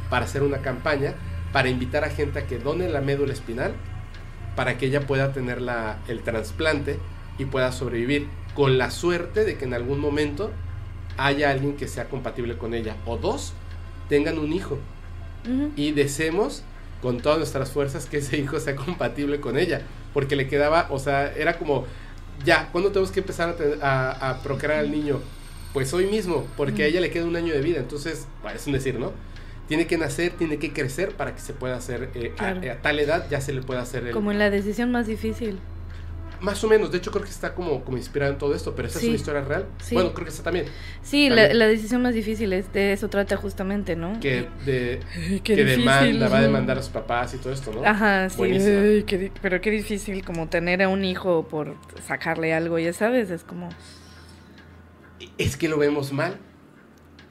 para 0.09 0.25
hacer 0.25 0.43
una 0.43 0.59
campaña, 0.59 1.15
para 1.51 1.69
invitar 1.69 2.03
a 2.03 2.09
gente 2.09 2.39
a 2.39 2.47
que 2.47 2.59
done 2.59 2.89
la 2.89 3.01
médula 3.01 3.33
espinal, 3.33 3.73
para 4.55 4.77
que 4.77 4.87
ella 4.87 5.07
pueda 5.07 5.33
tener 5.33 5.61
la, 5.61 5.99
el 6.07 6.21
trasplante 6.21 6.99
y 7.37 7.45
pueda 7.45 7.71
sobrevivir, 7.71 8.27
con 8.53 8.77
la 8.77 8.91
suerte 8.91 9.45
de 9.45 9.57
que 9.57 9.65
en 9.65 9.73
algún 9.73 9.99
momento 9.99 10.51
haya 11.17 11.49
alguien 11.49 11.75
que 11.75 11.87
sea 11.87 12.05
compatible 12.05 12.57
con 12.57 12.73
ella. 12.73 12.95
O 13.05 13.17
dos, 13.17 13.53
tengan 14.07 14.37
un 14.39 14.53
hijo. 14.53 14.79
Y 15.75 15.91
deseemos 15.91 16.63
con 17.01 17.21
todas 17.21 17.37
nuestras 17.37 17.71
fuerzas 17.71 18.05
que 18.05 18.17
ese 18.17 18.37
hijo 18.37 18.59
sea 18.59 18.75
compatible 18.75 19.39
con 19.39 19.57
ella. 19.57 19.81
Porque 20.13 20.35
le 20.35 20.47
quedaba, 20.47 20.87
o 20.89 20.99
sea, 20.99 21.33
era 21.33 21.57
como 21.57 21.85
ya, 22.45 22.69
¿cuándo 22.71 22.91
tenemos 22.91 23.11
que 23.11 23.19
empezar 23.19 23.55
a, 23.81 24.29
a, 24.29 24.41
procrear 24.41 24.79
al 24.79 24.91
niño? 24.91 25.19
Pues 25.73 25.93
hoy 25.93 26.05
mismo, 26.07 26.47
porque 26.57 26.83
a 26.83 26.85
ella 26.87 27.01
le 27.01 27.11
queda 27.11 27.25
un 27.25 27.35
año 27.35 27.53
de 27.53 27.61
vida, 27.61 27.79
entonces, 27.79 28.27
es 28.53 28.67
un 28.67 28.73
decir, 28.73 28.99
¿no? 28.99 29.11
Tiene 29.67 29.85
que 29.85 29.97
nacer, 29.97 30.31
tiene 30.31 30.57
que 30.57 30.73
crecer 30.73 31.11
para 31.11 31.35
que 31.35 31.41
se 31.41 31.53
pueda 31.53 31.77
hacer, 31.77 32.09
eh, 32.15 32.33
a, 32.39 32.81
tal 32.81 32.99
edad 32.99 33.27
ya 33.29 33.39
se 33.39 33.53
le 33.53 33.61
pueda 33.61 33.81
hacer 33.81 34.07
el... 34.07 34.13
Como 34.13 34.31
en 34.31 34.39
la 34.39 34.49
decisión 34.49 34.91
más 34.91 35.05
difícil. 35.05 35.59
Más 36.41 36.63
o 36.63 36.67
menos, 36.67 36.91
de 36.91 36.97
hecho 36.97 37.11
creo 37.11 37.23
que 37.23 37.29
está 37.29 37.53
como, 37.53 37.83
como 37.83 37.97
inspirado 37.97 38.31
en 38.31 38.37
todo 38.37 38.55
esto, 38.55 38.73
pero 38.75 38.87
esa 38.87 38.99
es 38.99 39.05
una 39.05 39.15
historia 39.15 39.41
real. 39.41 39.65
Bueno, 39.91 40.13
creo 40.13 40.25
que 40.25 40.31
está 40.31 40.43
también. 40.43 40.65
Sí, 41.01 41.29
La, 41.29 41.53
la, 41.53 41.67
decisión 41.67 42.01
más 42.01 42.13
difícil 42.13 42.53
es 42.53 42.71
de 42.71 42.93
eso 42.93 43.09
trata 43.09 43.35
justamente, 43.37 43.95
¿no? 43.95 44.19
Que, 44.19 44.47
de, 44.65 44.99
que 45.43 45.55
demanda, 45.55 46.29
va 46.29 46.37
a 46.39 46.41
demandar 46.41 46.77
a 46.77 46.81
sus 46.81 46.91
papás 46.91 47.33
y 47.33 47.37
todo 47.37 47.51
esto, 47.51 47.71
¿no? 47.73 47.85
Ajá, 47.85 48.29
sí. 48.29 49.03
pero 49.41 49.61
qué 49.61 49.71
difícil 49.71 50.23
como 50.23 50.47
tener 50.47 50.81
a 50.81 50.89
un 50.89 51.03
hijo 51.03 51.47
por 51.47 51.75
sacarle 52.07 52.53
algo, 52.53 52.79
ya 52.79 52.93
sabes, 52.93 53.29
es 53.29 53.43
como... 53.43 53.69
Es 55.37 55.57
que 55.57 55.67
lo 55.67 55.77
vemos 55.77 56.13
mal, 56.13 56.37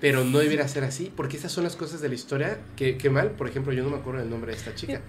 pero 0.00 0.24
no 0.24 0.38
debería 0.38 0.66
ser 0.68 0.84
así, 0.84 1.12
porque 1.14 1.36
esas 1.36 1.52
son 1.52 1.64
las 1.64 1.76
cosas 1.76 2.00
de 2.00 2.08
la 2.08 2.14
historia 2.14 2.58
que, 2.76 2.96
que 2.96 3.10
mal, 3.10 3.32
por 3.32 3.48
ejemplo, 3.48 3.72
yo 3.72 3.82
no 3.82 3.90
me 3.90 3.96
acuerdo 3.96 4.20
del 4.20 4.30
nombre 4.30 4.52
de 4.52 4.58
esta 4.58 4.74
chica 4.74 5.00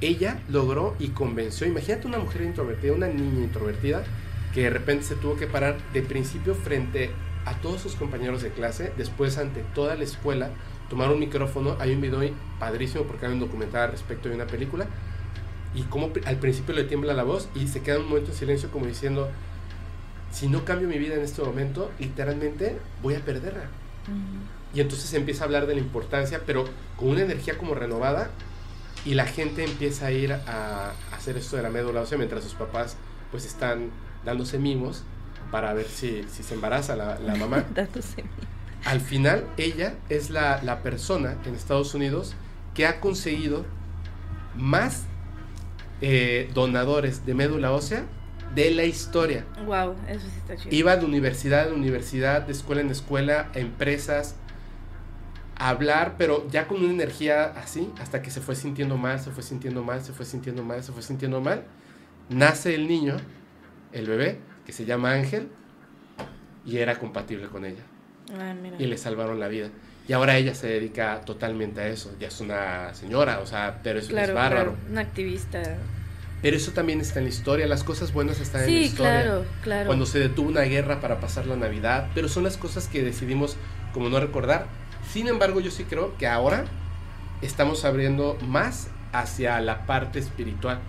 ella 0.00 0.42
logró 0.48 0.94
y 0.98 1.08
convenció, 1.08 1.66
imagínate 1.66 2.06
una 2.06 2.18
mujer 2.18 2.42
introvertida, 2.42 2.92
una 2.92 3.08
niña 3.08 3.44
introvertida, 3.44 4.04
que 4.52 4.62
de 4.62 4.70
repente 4.70 5.04
se 5.04 5.14
tuvo 5.14 5.36
que 5.36 5.46
parar 5.46 5.76
de 5.92 6.02
principio 6.02 6.54
frente 6.54 7.10
a 7.44 7.54
todos 7.60 7.80
sus 7.80 7.94
compañeros 7.94 8.42
de 8.42 8.50
clase, 8.50 8.92
después 8.96 9.38
ante 9.38 9.62
toda 9.74 9.94
la 9.94 10.04
escuela, 10.04 10.50
tomar 10.90 11.10
un 11.10 11.18
micrófono, 11.18 11.76
hay 11.78 11.94
un 11.94 12.00
video 12.00 12.20
padrísimo 12.58 13.04
porque 13.04 13.26
hay 13.26 13.32
un 13.32 13.40
documental 13.40 13.90
respecto 13.90 14.28
de 14.28 14.34
una 14.34 14.46
película, 14.46 14.86
y 15.74 15.82
como 15.82 16.10
al 16.24 16.36
principio 16.36 16.74
le 16.74 16.84
tiembla 16.84 17.12
la 17.14 17.22
voz 17.22 17.48
y 17.54 17.68
se 17.68 17.82
queda 17.82 17.98
un 17.98 18.08
momento 18.08 18.30
en 18.30 18.36
silencio 18.36 18.70
como 18.70 18.86
diciendo, 18.86 19.30
si 20.30 20.48
no 20.48 20.64
cambio 20.64 20.88
mi 20.88 20.98
vida 20.98 21.14
en 21.14 21.22
este 21.22 21.42
momento, 21.42 21.90
literalmente 21.98 22.76
voy 23.02 23.14
a 23.14 23.20
perderla. 23.20 23.68
Y 24.74 24.80
entonces 24.80 25.12
empieza 25.14 25.44
a 25.44 25.46
hablar 25.46 25.66
de 25.66 25.74
la 25.74 25.80
importancia, 25.80 26.42
pero 26.44 26.64
con 26.96 27.08
una 27.08 27.22
energía 27.22 27.56
como 27.56 27.74
renovada 27.74 28.30
y 29.04 29.14
la 29.14 29.24
gente 29.24 29.64
empieza 29.64 30.06
a 30.06 30.10
ir 30.10 30.32
a, 30.32 30.92
hacer 31.12 31.36
esto 31.36 31.56
de 31.56 31.62
la 31.62 31.70
médula 31.70 32.02
ósea 32.02 32.18
mientras 32.18 32.42
sus 32.42 32.54
papás 32.54 32.96
pues 33.30 33.46
están 33.46 33.90
dándose 34.24 34.58
mimos 34.58 35.04
para 35.50 35.72
ver 35.74 35.86
si, 35.86 36.24
se 36.24 36.54
embaraza 36.54 36.96
la, 36.96 37.36
mamá. 37.38 37.64
Al 38.84 39.00
final, 39.00 39.46
ella 39.56 39.94
es 40.08 40.30
la, 40.30 40.80
persona 40.82 41.36
en 41.44 41.54
Estados 41.54 41.94
Unidos 41.94 42.34
que 42.74 42.86
ha 42.86 43.00
conseguido 43.00 43.64
más 44.56 45.04
eh, 46.00 46.50
donadores 46.52 47.24
de 47.24 47.34
médula 47.34 47.72
ósea 47.72 48.04
de 48.54 48.70
la 48.70 48.84
historia. 48.84 49.44
Wow, 49.64 49.94
eso 50.08 50.26
sí 50.26 50.38
está 50.38 50.56
chido. 50.56 50.74
Iba 50.74 50.96
de 50.96 51.04
universidad 51.04 51.68
en 51.68 51.74
universidad, 51.74 52.42
de 52.42 52.52
escuela 52.52 52.80
en 52.80 52.90
escuela, 52.90 53.50
a 53.54 53.58
empresas, 53.58 54.36
hablar, 55.56 56.14
pero 56.18 56.48
ya 56.50 56.66
con 56.68 56.82
una 56.82 56.92
energía 56.92 57.44
así, 57.56 57.90
hasta 58.00 58.22
que 58.22 58.30
se 58.30 58.40
fue 58.40 58.54
sintiendo 58.54 58.96
mal, 58.96 59.20
se 59.20 59.30
fue 59.30 59.42
sintiendo 59.42 59.82
mal, 59.82 60.02
se 60.02 60.12
fue 60.12 60.24
sintiendo 60.24 60.62
mal, 60.62 60.82
se 60.82 60.92
fue 60.92 61.02
sintiendo 61.02 61.40
mal. 61.40 61.64
Nace 62.28 62.74
el 62.74 62.86
niño, 62.88 63.16
el 63.92 64.06
bebé, 64.06 64.38
que 64.64 64.72
se 64.72 64.84
llama 64.84 65.12
Ángel, 65.12 65.48
y 66.64 66.78
era 66.78 66.98
compatible 66.98 67.46
con 67.48 67.64
ella. 67.64 67.82
Ah, 68.38 68.54
y 68.78 68.86
le 68.86 68.98
salvaron 68.98 69.38
la 69.38 69.48
vida. 69.48 69.68
Y 70.08 70.12
ahora 70.12 70.36
ella 70.36 70.54
se 70.54 70.68
dedica 70.68 71.20
totalmente 71.22 71.80
a 71.80 71.88
eso. 71.88 72.14
Ya 72.20 72.28
es 72.28 72.40
una 72.40 72.94
señora, 72.94 73.40
o 73.40 73.46
sea, 73.46 73.80
pero 73.82 73.98
es, 73.98 74.08
es 74.08 74.34
bárbaro. 74.34 74.76
una 74.90 75.00
activista. 75.00 75.62
Pero 76.42 76.56
eso 76.56 76.72
también 76.72 77.00
está 77.00 77.18
en 77.18 77.24
la 77.24 77.30
historia, 77.30 77.66
las 77.66 77.82
cosas 77.82 78.12
buenas 78.12 78.40
están 78.40 78.64
en 78.64 78.74
la 78.74 78.80
historia. 78.80 79.22
claro, 79.22 79.44
claro. 79.62 79.86
Cuando 79.86 80.06
se 80.06 80.18
detuvo 80.18 80.48
una 80.48 80.62
guerra 80.62 81.00
para 81.00 81.18
pasar 81.18 81.46
la 81.46 81.56
Navidad, 81.56 82.08
pero 82.14 82.28
son 82.28 82.44
las 82.44 82.56
cosas 82.56 82.88
que 82.88 83.02
decidimos 83.02 83.56
como 83.92 84.08
no 84.08 84.20
recordar. 84.20 84.66
Sin 85.12 85.28
embargo, 85.28 85.60
yo 85.60 85.70
sí 85.70 85.84
creo 85.84 86.16
que 86.18 86.26
ahora 86.26 86.66
estamos 87.42 87.84
abriendo 87.84 88.36
más 88.46 88.88
hacia 89.12 89.60
la 89.60 89.86
parte 89.86 90.18
espiritual. 90.18 90.80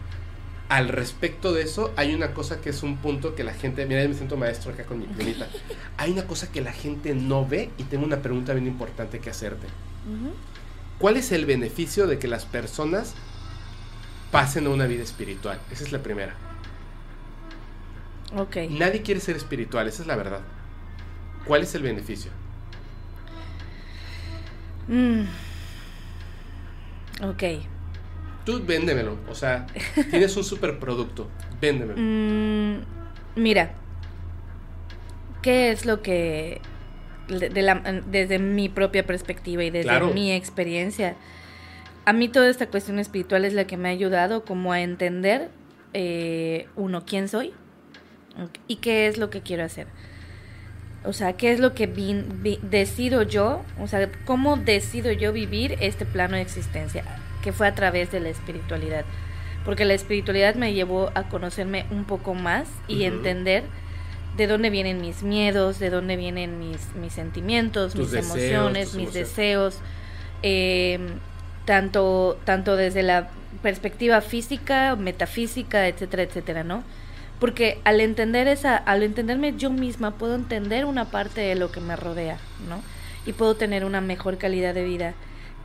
Al 0.70 0.90
respecto 0.90 1.54
de 1.54 1.62
eso, 1.62 1.94
hay 1.96 2.14
una 2.14 2.34
cosa 2.34 2.60
que 2.60 2.72
es 2.72 2.84
un 2.84 2.98
punto 2.98 3.36
que 3.36 3.44
la 3.46 3.54
gente, 3.54 3.86
mira, 3.86 4.04
yo 4.04 4.10
me 4.10 4.16
siento 4.16 4.36
maestro 4.36 4.74
acá 4.74 4.84
con 4.84 5.00
mi 5.00 5.06
primita. 5.06 5.48
Hay 5.98 6.12
una 6.12 6.28
cosa 6.28 6.52
que 6.52 6.60
la 6.60 6.74
gente 6.74 7.16
no 7.16 7.48
ve 7.48 7.70
y 7.78 7.84
tengo 7.84 8.06
una 8.06 8.22
pregunta 8.22 8.54
bien 8.54 8.68
importante 8.68 9.20
que 9.20 9.30
hacerte. 9.30 9.68
¿Cuál 11.00 11.16
es 11.16 11.32
el 11.32 11.46
beneficio 11.46 12.06
de 12.06 12.20
que 12.20 12.28
las 12.28 12.46
personas 12.46 13.14
pasen 14.38 14.68
a 14.68 14.70
una 14.70 14.86
vida 14.86 15.02
espiritual? 15.02 15.60
Esa 15.72 15.84
es 15.84 15.92
la 15.92 15.98
primera. 16.04 16.36
Ok. 18.36 18.58
Nadie 18.70 19.02
quiere 19.02 19.20
ser 19.20 19.36
espiritual, 19.36 19.88
esa 19.88 20.04
es 20.04 20.08
la 20.08 20.16
verdad. 20.16 20.42
¿Cuál 21.46 21.64
es 21.64 21.74
el 21.74 21.82
beneficio? 21.82 22.30
Mm. 24.88 25.22
Ok. 27.24 27.44
Tú 28.46 28.64
véndemelo, 28.64 29.18
o 29.28 29.34
sea, 29.34 29.66
tienes 30.12 30.38
un 30.38 30.44
superproducto, 30.44 31.28
véndemelo. 31.60 32.00
Mm, 32.00 32.84
mira, 33.42 33.72
¿qué 35.42 35.72
es 35.72 35.86
lo 35.88 36.04
que, 36.04 36.62
de 37.28 37.62
la- 37.64 37.82
desde 38.06 38.38
mi 38.38 38.70
propia 38.70 39.04
perspectiva 39.06 39.64
y 39.64 39.72
desde 39.72 39.90
Claro. 39.90 40.14
mi 40.14 40.32
experiencia, 40.32 41.16
a 42.08 42.14
mí 42.14 42.30
toda 42.30 42.50
esta 42.50 42.68
cuestión 42.68 43.00
espiritual 43.00 43.44
es 43.44 43.52
la 43.54 43.68
que 43.68 43.76
me 43.76 43.90
ha 43.90 43.92
ayudado 43.92 44.46
como 44.46 44.72
a 44.72 44.80
entender, 44.80 45.50
eh, 45.94 46.68
uno, 46.78 47.04
quién 47.06 47.28
soy 47.28 47.52
y 48.70 48.78
qué 48.78 49.08
es 49.08 49.18
lo 49.18 49.30
que 49.30 49.42
quiero 49.42 49.66
hacer. 49.66 49.88
O 51.04 51.12
sea, 51.12 51.34
qué 51.34 51.52
es 51.52 51.60
lo 51.60 51.74
que 51.74 51.86
vi- 51.88 52.60
decido 52.62 53.24
yo, 53.24 53.62
o 53.82 53.88
sea, 53.88 54.10
cómo 54.26 54.56
decido 54.56 55.12
yo 55.12 55.34
vivir 55.34 55.76
este 55.82 56.06
plano 56.06 56.38
de 56.38 56.44
existencia, 56.44 57.04
que 57.44 57.52
fue 57.52 57.68
a 57.68 57.76
través 57.76 58.10
de 58.10 58.22
la 58.22 58.30
espiritualidad. 58.30 59.04
Porque 59.66 59.84
la 59.84 59.94
espiritualidad 59.94 60.56
me 60.56 60.74
llevó 60.74 61.12
a 61.14 61.28
conocerme 61.28 61.86
un 61.92 62.06
poco 62.06 62.34
más 62.34 62.70
y 62.88 63.04
entender 63.04 63.64
de 64.38 64.48
dónde 64.48 64.70
vienen 64.70 65.02
mis 65.02 65.24
miedos, 65.24 65.78
de 65.80 65.90
dónde 65.90 66.16
vienen 66.16 66.58
mis, 66.58 66.96
mis 66.96 67.12
sentimientos, 67.12 67.92
Tus 67.94 68.04
mis 68.04 68.12
deseos, 68.12 68.38
emociones, 68.38 68.94
mis 68.94 69.04
emociones. 69.08 69.14
deseos, 69.14 69.80
eh, 70.42 71.00
tanto, 71.68 72.40
tanto 72.46 72.78
desde 72.78 73.04
la 73.04 73.28
perspectiva 73.62 74.22
física, 74.22 74.96
metafísica, 74.96 75.90
etcétera, 75.90 76.24
etcétera, 76.24 76.64
¿no? 76.64 76.82
Porque 77.42 77.82
al 77.84 78.00
entender 78.00 78.48
esa, 78.48 78.78
al 78.78 79.04
entenderme 79.04 79.54
yo 79.58 79.70
misma, 79.70 80.12
puedo 80.12 80.34
entender 80.34 80.86
una 80.86 81.12
parte 81.12 81.42
de 81.42 81.56
lo 81.56 81.70
que 81.70 81.82
me 81.82 81.98
rodea, 81.98 82.38
¿no? 82.70 82.82
Y 83.26 83.34
puedo 83.34 83.56
tener 83.58 83.84
una 83.84 84.00
mejor 84.00 84.38
calidad 84.38 84.74
de 84.74 84.86
vida. 84.86 85.14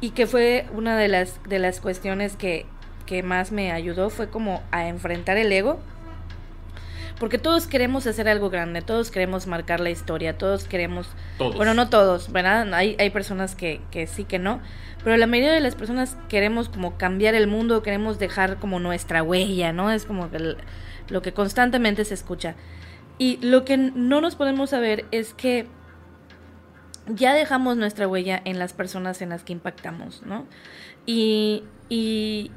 Y 0.01 0.11
que 0.11 0.27
fue 0.27 0.67
una 0.73 0.99
de 0.99 1.07
las, 1.07 1.41
de 1.45 1.61
las 1.61 1.79
cuestiones 1.79 2.35
que, 2.35 2.67
que 3.07 3.23
más 3.23 3.53
me 3.53 3.71
ayudó, 3.71 4.11
fue 4.11 4.29
como 4.29 4.61
a 4.73 4.89
enfrentar 4.89 5.37
el 5.37 5.53
ego. 5.53 5.79
Porque 7.23 7.39
todos 7.39 7.69
queremos 7.69 8.05
hacer 8.09 8.29
algo 8.29 8.51
grande, 8.51 8.83
todos 8.83 9.13
queremos 9.13 9.47
marcar 9.47 9.79
la 9.79 9.91
historia, 9.91 10.37
todos 10.37 10.65
queremos 10.65 11.07
Todos. 11.39 11.55
bueno, 11.55 11.73
no 11.73 11.89
todos, 11.89 12.33
¿verdad? 12.33 12.75
Hay, 12.75 12.97
hay 12.99 13.11
personas 13.11 13.55
que, 13.55 13.81
que 13.93 14.09
sí 14.09 14.25
que 14.25 14.41
no, 14.41 14.61
pero 15.05 15.17
la 15.17 15.29
mayoría 15.29 15.53
de 15.53 15.61
las 15.61 15.77
personas 15.77 16.17
queremos 16.29 16.69
como 16.69 16.97
cambiar 16.99 17.37
el 17.37 17.47
mundo, 17.47 17.81
queremos 17.85 18.19
dejar 18.19 18.57
como 18.57 18.81
nuestra 18.81 19.23
huella, 19.23 19.73
¿no? 19.73 19.93
Es 19.93 20.05
como 20.05 20.29
el- 20.33 20.57
lo 21.11 21.23
que 21.23 21.33
constantemente 21.33 22.05
se 22.05 22.15
escucha. 22.15 22.57
Y 23.19 23.37
lo 23.41 23.65
que 23.65 23.77
no 23.77 24.21
nos 24.21 24.35
podemos 24.35 24.71
saber 24.71 25.05
es 25.13 25.33
que 25.33 25.69
ya 27.07 27.35
dejamos 27.35 27.77
nuestra 27.77 28.09
huella 28.09 28.43
en 28.45 28.59
las 28.59 28.73
personas 28.73 29.23
en 29.23 29.29
las 29.29 29.45
que 29.45 29.53
impactamos, 29.53 30.23
¿no? 30.27 30.45
Y, 31.07 31.63
y, 31.89 32.51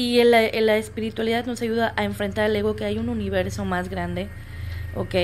y 0.00 0.18
en 0.20 0.30
la, 0.30 0.46
en 0.46 0.64
la 0.64 0.76
espiritualidad 0.78 1.44
nos 1.44 1.60
ayuda 1.60 1.92
a 1.96 2.04
enfrentar 2.04 2.48
el 2.48 2.56
ego 2.56 2.74
que 2.74 2.86
hay 2.86 2.96
un 2.96 3.10
universo 3.10 3.66
más 3.66 3.90
grande, 3.90 4.28
¿ok? 4.96 5.14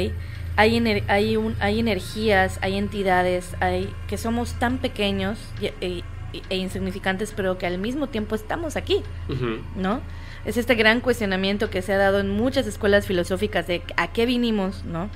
Hay, 0.56 0.76
ener- 0.78 1.02
hay, 1.08 1.36
un, 1.38 1.56
hay 1.60 1.80
energías, 1.80 2.58
hay 2.60 2.76
entidades, 2.76 3.54
hay 3.60 3.88
que 4.06 4.18
somos 4.18 4.58
tan 4.58 4.76
pequeños 4.78 5.38
y- 5.62 5.66
e, 5.80 6.02
e 6.50 6.56
insignificantes, 6.56 7.32
pero 7.34 7.56
que 7.56 7.66
al 7.66 7.78
mismo 7.78 8.08
tiempo 8.08 8.34
estamos 8.34 8.76
aquí, 8.76 9.02
Ujú. 9.30 9.60
¿no? 9.76 10.00
Es 10.44 10.58
este 10.58 10.74
gran 10.74 11.00
cuestionamiento 11.00 11.70
que 11.70 11.80
se 11.80 11.94
ha 11.94 11.96
dado 11.96 12.20
en 12.20 12.28
muchas 12.28 12.66
escuelas 12.66 13.06
filosóficas 13.06 13.66
de 13.66 13.82
a 13.96 14.12
qué 14.12 14.26
vinimos, 14.26 14.84
¿no? 14.84 15.08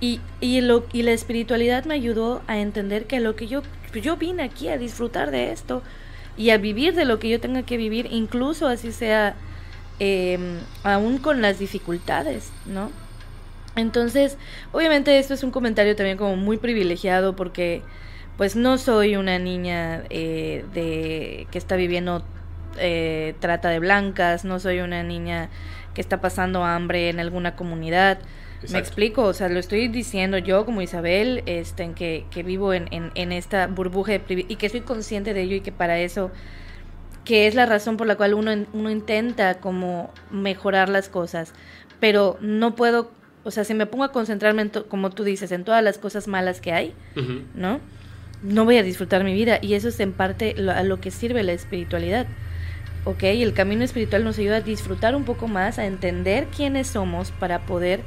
Y, 0.00 0.20
y, 0.40 0.60
lo, 0.60 0.84
y 0.92 1.02
la 1.02 1.12
espiritualidad 1.12 1.86
me 1.86 1.94
ayudó 1.94 2.42
a 2.46 2.58
entender 2.58 3.06
que 3.06 3.20
lo 3.20 3.36
que 3.36 3.46
yo, 3.46 3.62
yo 4.02 4.16
vine 4.18 4.42
aquí 4.42 4.68
a 4.68 4.76
disfrutar 4.76 5.30
de 5.30 5.50
esto 5.52 5.82
y 6.36 6.50
a 6.50 6.58
vivir 6.58 6.94
de 6.94 7.04
lo 7.04 7.18
que 7.18 7.28
yo 7.28 7.40
tenga 7.40 7.62
que 7.62 7.76
vivir, 7.76 8.08
incluso 8.10 8.66
así 8.66 8.92
sea, 8.92 9.34
eh, 10.00 10.38
aún 10.82 11.18
con 11.18 11.42
las 11.42 11.58
dificultades, 11.58 12.50
¿no? 12.66 12.90
Entonces, 13.76 14.36
obviamente 14.72 15.18
esto 15.18 15.34
es 15.34 15.42
un 15.42 15.50
comentario 15.50 15.96
también 15.96 16.18
como 16.18 16.36
muy 16.36 16.58
privilegiado 16.58 17.34
porque 17.36 17.82
pues 18.36 18.56
no 18.56 18.78
soy 18.78 19.16
una 19.16 19.38
niña 19.38 20.04
eh, 20.10 20.64
de 20.74 21.46
que 21.50 21.58
está 21.58 21.76
viviendo 21.76 22.24
eh, 22.78 23.34
trata 23.40 23.68
de 23.68 23.78
blancas, 23.78 24.44
no 24.44 24.58
soy 24.58 24.80
una 24.80 25.02
niña 25.02 25.48
que 25.94 26.00
está 26.00 26.20
pasando 26.20 26.64
hambre 26.64 27.10
en 27.10 27.20
alguna 27.20 27.54
comunidad. 27.56 28.18
Me 28.70 28.78
explico, 28.78 29.24
o 29.24 29.32
sea, 29.34 29.48
lo 29.48 29.58
estoy 29.58 29.88
diciendo 29.88 30.38
yo 30.38 30.64
como 30.64 30.82
Isabel, 30.82 31.42
este, 31.46 31.82
en 31.82 31.94
que, 31.94 32.24
que 32.30 32.42
vivo 32.42 32.72
en, 32.72 32.86
en, 32.92 33.10
en 33.14 33.32
esta 33.32 33.66
burbuja 33.66 34.12
de 34.12 34.46
y 34.48 34.56
que 34.56 34.68
soy 34.68 34.82
consciente 34.82 35.34
de 35.34 35.42
ello 35.42 35.56
y 35.56 35.60
que 35.60 35.72
para 35.72 35.98
eso, 35.98 36.30
que 37.24 37.46
es 37.46 37.54
la 37.54 37.66
razón 37.66 37.96
por 37.96 38.06
la 38.06 38.16
cual 38.16 38.34
uno, 38.34 38.52
uno 38.72 38.90
intenta 38.90 39.54
como 39.60 40.10
mejorar 40.30 40.88
las 40.88 41.08
cosas, 41.08 41.52
pero 42.00 42.36
no 42.40 42.74
puedo, 42.74 43.10
o 43.44 43.50
sea, 43.50 43.64
si 43.64 43.74
me 43.74 43.86
pongo 43.86 44.04
a 44.04 44.12
concentrarme, 44.12 44.62
en 44.62 44.70
to- 44.70 44.86
como 44.88 45.10
tú 45.10 45.24
dices, 45.24 45.52
en 45.52 45.64
todas 45.64 45.82
las 45.82 45.98
cosas 45.98 46.26
malas 46.28 46.60
que 46.60 46.72
hay. 46.72 46.94
¿no? 47.54 47.80
No 48.42 48.64
voy 48.64 48.76
a 48.78 48.82
disfrutar 48.82 49.22
mi 49.22 49.34
vida 49.34 49.58
y 49.62 49.74
eso 49.74 49.88
es 49.88 50.00
en 50.00 50.12
parte 50.12 50.54
lo- 50.56 50.72
a 50.72 50.82
lo 50.82 51.00
que 51.00 51.10
sirve 51.12 51.42
la 51.44 51.52
espiritualidad. 51.52 52.26
¿Ok? 53.04 53.22
El 53.24 53.52
camino 53.54 53.84
espiritual 53.84 54.22
nos 54.24 54.38
ayuda 54.38 54.56
a 54.56 54.60
disfrutar 54.60 55.14
un 55.16 55.24
poco 55.24 55.46
más, 55.48 55.78
a 55.78 55.86
entender 55.86 56.46
quiénes 56.56 56.86
somos 56.88 57.30
para 57.32 57.60
poder 57.66 58.00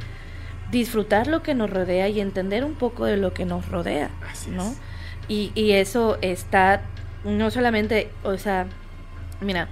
disfrutar 0.79 1.27
lo 1.27 1.41
que 1.41 1.53
nos 1.55 1.69
rodea 1.69 2.09
y 2.09 2.19
entender 2.19 2.65
un 2.65 2.73
poco 2.75 3.05
de 3.05 3.15
lo 3.17 3.33
que 3.33 3.45
nos 3.45 3.67
rodea, 3.69 4.09
Así 4.29 4.51
¿no? 4.51 4.71
es. 4.71 4.77
Y, 5.29 5.51
y 5.55 5.71
eso 5.71 6.17
está 6.21 6.81
no 7.23 7.49
solamente, 7.49 8.09
o 8.23 8.37
sea, 8.37 8.67
mira, 9.41 9.67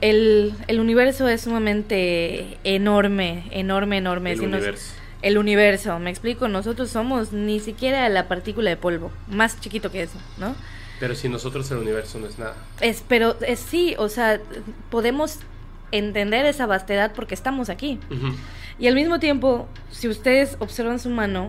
el, 0.00 0.54
el 0.68 0.80
universo 0.80 1.28
es 1.28 1.42
sumamente 1.42 2.56
enorme, 2.64 3.44
enorme, 3.50 3.98
enorme. 3.98 4.32
El 4.32 4.38
Si 4.38 4.46
nos- 4.46 4.54
universo. 4.60 4.94
el 5.22 5.38
universo, 5.38 5.98
me 5.98 6.10
explico, 6.10 6.48
nosotros 6.48 6.88
somos 6.90 7.32
ni 7.32 7.60
siquiera 7.60 8.08
la 8.08 8.28
partícula 8.28 8.70
de 8.70 8.76
polvo, 8.76 9.10
más 9.28 9.60
chiquito 9.60 9.90
que 9.90 10.02
eso, 10.04 10.18
¿no? 10.38 10.54
Pero 11.00 11.14
si 11.14 11.28
nosotros 11.28 11.70
el 11.72 11.78
universo 11.78 12.18
no 12.18 12.26
es 12.26 12.38
nada. 12.38 12.54
Es, 12.80 13.02
pero 13.06 13.36
es 13.46 13.58
sí, 13.58 13.94
o 13.98 14.08
sea, 14.08 14.40
podemos 14.88 15.40
entender 15.92 16.46
esa 16.46 16.64
vastedad 16.66 17.12
porque 17.14 17.34
estamos 17.34 17.68
aquí. 17.68 17.98
Y 18.78 18.88
al 18.88 18.94
mismo 18.94 19.18
tiempo, 19.18 19.66
si 19.90 20.08
ustedes 20.08 20.56
observan 20.60 20.98
su 20.98 21.08
mano, 21.10 21.48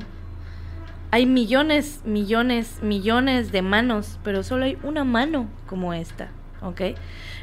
hay 1.12 1.26
millones, 1.26 2.02
millones, 2.06 2.80
millones 2.82 3.52
de 3.52 3.62
manos, 3.62 4.20
pero 4.24 4.44
solo 4.44 4.66
hay 4.66 4.78
una 4.84 5.04
mano 5.04 5.48
como 5.68 5.94
esta, 5.94 6.30
¿ok? 6.62 6.82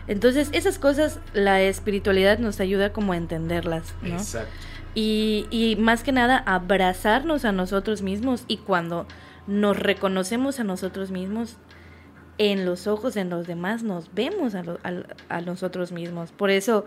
Entonces, 0.06 0.50
esas 0.52 0.78
cosas, 0.78 1.18
la 1.32 1.62
espiritualidad 1.62 2.38
nos 2.38 2.60
ayuda 2.60 2.92
como 2.92 3.12
a 3.12 3.16
entenderlas, 3.16 3.94
¿no? 4.02 4.14
Exacto. 4.16 4.50
Y, 4.94 5.46
y 5.50 5.76
más 5.76 6.02
que 6.02 6.12
nada 6.12 6.36
abrazarnos 6.46 7.44
a 7.44 7.52
nosotros 7.52 8.02
mismos 8.02 8.44
y 8.48 8.58
cuando 8.58 9.06
nos 9.46 9.78
reconocemos 9.78 10.60
a 10.60 10.64
nosotros 10.64 11.10
mismos, 11.10 11.56
en 12.36 12.64
los 12.64 12.86
ojos 12.86 13.14
de 13.14 13.24
los 13.24 13.46
demás 13.46 13.82
nos 13.82 14.12
vemos 14.14 14.54
a, 14.54 14.62
lo- 14.62 14.78
a- 14.84 15.36
a 15.36 15.40
nosotros 15.40 15.90
mismos. 15.92 16.32
Por 16.32 16.50
eso 16.50 16.84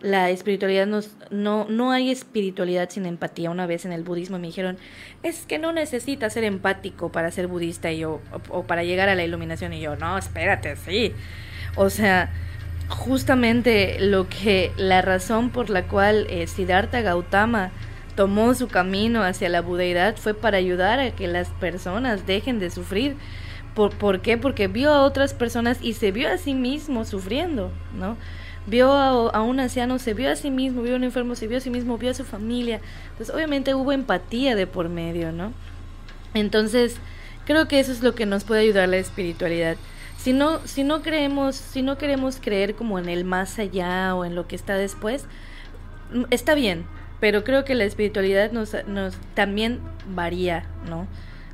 la 0.00 0.30
espiritualidad 0.30 0.86
nos, 0.86 1.16
no, 1.30 1.66
no 1.68 1.90
hay 1.90 2.10
espiritualidad 2.10 2.88
sin 2.90 3.06
empatía. 3.06 3.50
Una 3.50 3.66
vez 3.66 3.84
en 3.84 3.92
el 3.92 4.02
budismo 4.02 4.38
me 4.38 4.46
dijeron, 4.46 4.78
es 5.22 5.44
que 5.46 5.58
no 5.58 5.72
necesitas 5.72 6.32
ser 6.32 6.44
empático 6.44 7.10
para 7.10 7.30
ser 7.30 7.46
budista 7.48 7.90
y 7.90 8.00
yo, 8.00 8.20
o, 8.50 8.62
para 8.64 8.84
llegar 8.84 9.08
a 9.08 9.14
la 9.14 9.24
iluminación 9.24 9.72
y 9.72 9.80
yo, 9.80 9.96
no, 9.96 10.16
espérate, 10.16 10.76
sí. 10.76 11.12
O 11.76 11.90
sea, 11.90 12.30
justamente 12.88 13.98
lo 14.00 14.28
que 14.28 14.72
la 14.76 15.02
razón 15.02 15.50
por 15.50 15.70
la 15.70 15.86
cual 15.86 16.26
eh, 16.30 16.46
Siddhartha 16.46 17.00
Gautama 17.00 17.70
tomó 18.14 18.54
su 18.54 18.68
camino 18.68 19.22
hacia 19.22 19.48
la 19.48 19.60
budeidad 19.60 20.16
fue 20.16 20.34
para 20.34 20.58
ayudar 20.58 20.98
a 21.00 21.10
que 21.10 21.28
las 21.28 21.48
personas 21.50 22.26
dejen 22.26 22.58
de 22.58 22.70
sufrir. 22.70 23.16
¿Por, 23.74 23.94
por 23.96 24.20
qué? 24.20 24.36
Porque 24.36 24.66
vio 24.66 24.92
a 24.92 25.02
otras 25.02 25.34
personas 25.34 25.78
y 25.82 25.92
se 25.92 26.10
vio 26.10 26.28
a 26.28 26.36
sí 26.36 26.54
mismo 26.54 27.04
sufriendo, 27.04 27.70
¿no? 27.94 28.16
Vio 28.68 28.92
a, 28.92 29.42
un 29.42 29.60
anciano, 29.60 29.98
se 29.98 30.14
vio 30.14 30.30
a 30.30 30.36
sí 30.36 30.50
mismo, 30.50 30.82
vio 30.82 30.94
a 30.94 30.96
un 30.96 31.04
enfermo, 31.04 31.34
se 31.34 31.46
vio 31.46 31.58
a 31.58 31.60
sí 31.60 31.70
mismo, 31.70 31.98
vio 31.98 32.10
a 32.10 32.14
su 32.14 32.24
familia. 32.24 32.80
Entonces, 33.10 33.34
obviamente 33.34 33.74
hubo 33.74 33.92
empatía 33.92 34.54
de 34.54 34.66
por 34.66 34.88
medio, 34.88 35.32
¿no? 35.32 35.52
Entonces, 36.34 36.96
creo 37.46 37.66
que 37.66 37.80
eso 37.80 37.92
es 37.92 38.02
lo 38.02 38.14
que 38.14 38.26
nos 38.26 38.44
puede 38.44 38.62
ayudar 38.62 38.88
la 38.88 38.98
espiritualidad. 38.98 39.76
Si 40.18 40.32
no, 40.32 40.60
si 40.66 40.84
no 40.84 41.02
creemos, 41.02 41.56
si 41.56 41.82
no 41.82 41.96
queremos 41.96 42.38
creer 42.40 42.74
como 42.74 42.98
en 42.98 43.08
el 43.08 43.24
más 43.24 43.58
allá 43.58 44.14
o 44.14 44.24
en 44.24 44.34
lo 44.34 44.46
que 44.46 44.56
está 44.56 44.76
después, 44.76 45.24
mm, 46.12 46.24
está 46.30 46.54
bien, 46.54 46.86
pero 47.20 47.44
creo 47.44 47.64
que 47.64 47.74
la 47.74 47.84
espiritualidad 47.84 48.52
nos, 48.52 48.76
nos 48.86 49.14
también 49.34 49.80
varía, 50.14 50.66
¿no? 50.88 51.06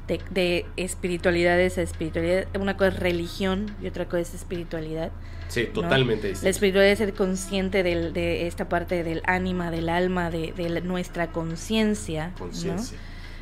De, 0.08 0.20
de 0.30 0.66
espiritualidades 0.76 1.78
a 1.78 1.82
espiritualidad. 1.82 2.46
Una 2.58 2.76
cosa 2.76 2.88
es 2.88 3.00
religión 3.00 3.74
y 3.82 3.86
otra 3.86 4.04
cosa 4.06 4.18
es 4.18 4.34
espiritualidad. 4.34 5.10
Sí, 5.48 5.66
totalmente. 5.72 6.32
La 6.42 6.50
espiritualidad 6.50 6.92
es 6.92 6.98
ser 6.98 7.14
consciente 7.14 7.82
de 7.82 8.46
esta 8.46 8.68
parte 8.68 9.02
del 9.02 9.22
ánima, 9.24 9.70
del 9.70 9.88
alma, 9.88 10.30
de, 10.30 10.52
de 10.52 10.80
nuestra 10.80 11.32
conciencia. 11.32 12.32
Conciencia. 12.38 12.98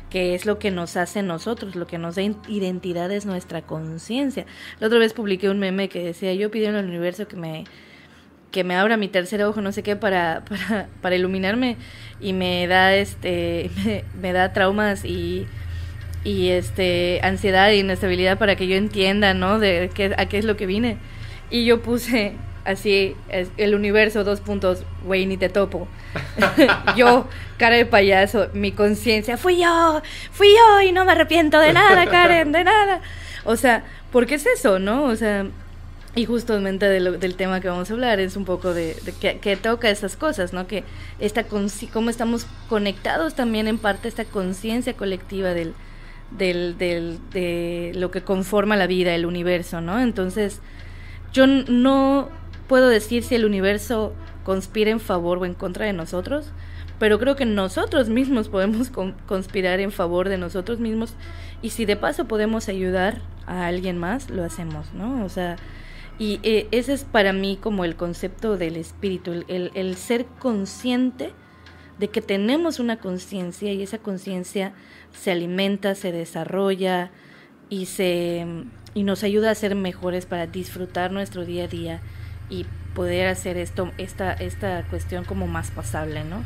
Que 0.09 0.35
es 0.35 0.45
lo 0.45 0.59
que 0.59 0.69
nos 0.69 0.95
hace 0.95 1.23
nosotros, 1.23 1.75
lo 1.75 1.87
que 1.87 1.97
nos 1.97 2.15
da 2.15 2.21
identidad 2.21 3.11
es 3.11 3.25
nuestra 3.25 3.63
conciencia. 3.63 4.45
La 4.79 4.87
otra 4.87 4.99
vez 4.99 5.13
publiqué 5.13 5.49
un 5.49 5.59
meme 5.59 5.89
que 5.89 6.03
decía, 6.03 6.33
yo 6.33 6.51
pido 6.51 6.69
al 6.69 6.85
universo 6.85 7.27
que 7.27 7.35
me 7.35 7.65
que 8.53 8.63
me 8.63 8.75
abra 8.75 8.97
mi 8.97 9.07
tercer 9.07 9.43
ojo, 9.43 9.61
no 9.61 9.71
sé 9.71 9.81
qué, 9.81 9.95
para, 9.95 10.45
para, 10.49 10.87
para 11.01 11.15
iluminarme 11.15 11.75
y 12.21 12.31
me 12.31 12.67
da 12.67 12.95
este 12.95 13.71
me, 14.21 14.31
da 14.31 14.53
traumas 14.53 15.03
y, 15.03 15.47
y 16.23 16.49
este 16.49 17.19
ansiedad 17.23 17.71
y 17.71 17.79
inestabilidad 17.79 18.37
para 18.37 18.55
que 18.55 18.67
yo 18.67 18.75
entienda, 18.75 19.33
¿no? 19.33 19.59
De 19.59 19.91
qué, 19.93 20.13
a 20.17 20.25
qué 20.27 20.37
es 20.37 20.45
lo 20.45 20.55
que 20.55 20.65
vine. 20.65 20.97
Y 21.49 21.65
yo 21.65 21.81
puse 21.81 22.33
así 22.65 23.15
el 23.57 23.75
universo 23.75 24.23
dos 24.23 24.39
puntos, 24.39 24.83
güey, 25.03 25.25
ni 25.25 25.37
te 25.37 25.49
topo. 25.49 25.87
yo, 26.95 27.27
cara 27.57 27.75
de 27.75 27.85
payaso, 27.85 28.47
mi 28.53 28.71
conciencia, 28.71 29.37
fui 29.37 29.61
yo, 29.61 30.01
fui 30.31 30.47
yo 30.47 30.81
y 30.81 30.91
no 30.91 31.05
me 31.05 31.11
arrepiento 31.11 31.59
de 31.59 31.73
nada, 31.73 32.05
Karen, 32.05 32.51
de 32.51 32.63
nada. 32.63 33.01
O 33.43 33.55
sea, 33.55 33.83
porque 34.11 34.35
es 34.35 34.45
eso, 34.45 34.79
¿no? 34.79 35.03
O 35.03 35.15
sea, 35.15 35.45
y 36.15 36.25
justamente 36.25 36.85
del 36.87 37.35
tema 37.35 37.59
que 37.59 37.67
vamos 37.67 37.89
a 37.89 37.93
hablar 37.93 38.19
es 38.19 38.37
un 38.37 38.45
poco 38.45 38.73
de, 38.73 38.95
que, 39.19 39.57
toca 39.57 39.89
esas 39.89 40.15
cosas, 40.15 40.53
¿no? 40.53 40.67
Que 40.67 40.83
esta 41.19 41.43
cómo 41.43 42.09
estamos 42.09 42.45
conectados 42.69 43.33
también 43.33 43.67
en 43.67 43.79
parte 43.79 44.07
esta 44.07 44.23
conciencia 44.23 44.93
colectiva 44.93 45.53
del, 45.53 45.73
del, 46.31 46.77
del, 46.77 47.19
de 47.31 47.91
lo 47.95 48.11
que 48.11 48.21
conforma 48.21 48.75
la 48.75 48.87
vida, 48.87 49.13
el 49.13 49.25
universo, 49.25 49.81
¿no? 49.81 49.99
Entonces, 49.99 50.61
yo 51.31 51.47
no 51.47 52.29
puedo 52.67 52.89
decir 52.89 53.23
si 53.23 53.35
el 53.35 53.45
universo 53.45 54.13
conspira 54.43 54.91
en 54.91 54.99
favor 54.99 55.39
o 55.39 55.45
en 55.45 55.53
contra 55.53 55.85
de 55.85 55.93
nosotros, 55.93 56.51
pero 56.99 57.19
creo 57.19 57.35
que 57.35 57.45
nosotros 57.45 58.09
mismos 58.09 58.49
podemos 58.49 58.91
conspirar 59.27 59.79
en 59.79 59.91
favor 59.91 60.29
de 60.29 60.37
nosotros 60.37 60.79
mismos 60.79 61.15
y 61.61 61.71
si 61.71 61.85
de 61.85 61.95
paso 61.95 62.25
podemos 62.25 62.69
ayudar 62.69 63.21
a 63.45 63.67
alguien 63.67 63.97
más, 63.97 64.29
lo 64.29 64.43
hacemos, 64.43 64.93
¿no? 64.93 65.25
O 65.25 65.29
sea, 65.29 65.57
y 66.19 66.39
eh, 66.43 66.67
ese 66.71 66.93
es 66.93 67.03
para 67.03 67.33
mí 67.33 67.57
como 67.59 67.85
el 67.85 67.95
concepto 67.95 68.57
del 68.57 68.77
espíritu, 68.77 69.43
el, 69.47 69.71
el, 69.73 69.95
ser 69.95 70.25
consciente 70.39 71.33
de 71.99 72.09
que 72.09 72.21
tenemos 72.21 72.79
una 72.79 72.97
conciencia 72.97 73.73
y 73.73 73.81
esa 73.81 73.97
conciencia 73.97 74.73
se 75.13 75.31
alimenta, 75.31 75.95
se 75.95 76.11
desarrolla 76.11 77.11
y, 77.69 77.85
se, 77.85 78.45
y 78.93 79.03
nos 79.03 79.23
ayuda 79.23 79.51
a 79.51 79.55
ser 79.55 79.75
mejores 79.75 80.25
para 80.25 80.47
disfrutar 80.47 81.11
nuestro 81.11 81.45
día 81.45 81.65
a 81.65 81.67
día 81.67 82.01
y 82.49 82.65
poder 82.93 83.27
hacer 83.27 83.57
esto, 83.57 83.91
esta, 83.97 84.33
esta 84.33 84.83
cuestión 84.89 85.23
como 85.23 85.47
más 85.47 85.71
pasable, 85.71 86.23
¿no? 86.23 86.43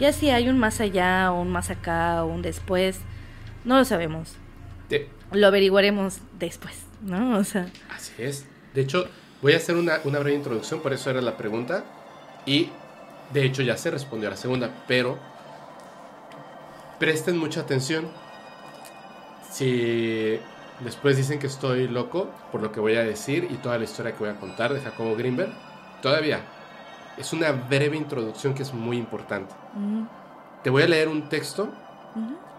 Ya 0.00 0.12
si 0.12 0.30
hay 0.30 0.48
un 0.48 0.58
más 0.58 0.80
allá 0.80 1.30
o 1.30 1.40
un 1.40 1.50
más 1.50 1.70
acá 1.70 2.24
o 2.24 2.26
un 2.26 2.42
después, 2.42 2.98
no 3.64 3.78
lo 3.78 3.84
sabemos. 3.84 4.36
Lo 5.32 5.46
averiguaremos 5.48 6.18
después, 6.38 6.84
¿no? 7.02 7.38
O 7.38 7.44
sea. 7.44 7.66
Así 7.90 8.12
es. 8.18 8.46
De 8.72 8.82
hecho, 8.82 9.08
voy 9.42 9.54
a 9.54 9.56
hacer 9.56 9.76
una, 9.76 10.00
una 10.04 10.18
breve 10.18 10.36
introducción, 10.36 10.80
por 10.80 10.92
eso 10.92 11.10
era 11.10 11.20
la 11.20 11.36
pregunta. 11.36 11.84
Y 12.46 12.68
de 13.32 13.44
hecho 13.44 13.62
ya 13.62 13.76
se 13.76 13.90
respondió 13.90 14.28
a 14.28 14.32
la 14.32 14.36
segunda, 14.36 14.84
pero 14.86 15.18
presten 16.98 17.38
mucha 17.38 17.60
atención. 17.60 18.06
Si 19.50 20.38
después 20.80 21.16
dicen 21.16 21.38
que 21.38 21.46
estoy 21.46 21.88
loco 21.88 22.30
por 22.50 22.60
lo 22.60 22.72
que 22.72 22.80
voy 22.80 22.96
a 22.96 23.04
decir 23.04 23.48
y 23.50 23.54
toda 23.54 23.78
la 23.78 23.84
historia 23.84 24.12
que 24.12 24.18
voy 24.18 24.30
a 24.30 24.40
contar 24.40 24.72
de 24.72 24.80
Jacobo 24.80 25.14
Greenberg, 25.14 25.52
todavía 26.02 26.40
es 27.16 27.32
una 27.32 27.52
breve 27.52 27.96
introducción 27.96 28.54
que 28.54 28.62
es 28.62 28.74
muy 28.74 28.96
importante. 28.96 29.54
Te 30.62 30.70
voy 30.70 30.82
a 30.82 30.88
leer 30.88 31.08
un 31.08 31.28
texto 31.28 31.68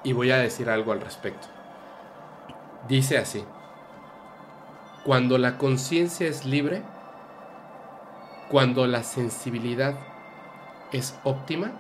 y 0.03 0.14
voy 0.14 0.32
a 0.32 0.38
decir 0.38 0.70
algo 0.70 0.91
al 0.91 1.02
respecto. 1.02 1.48
Dice 2.88 3.18
así. 3.18 3.44
Cuando 5.03 5.38
la 5.38 5.57
conciencia 5.57 6.28
es 6.28 6.45
libre, 6.45 6.82
cuando 8.49 8.88
la 8.88 9.03
sensibilidad 9.03 9.95
es 10.91 11.20
óptima, 11.24 11.72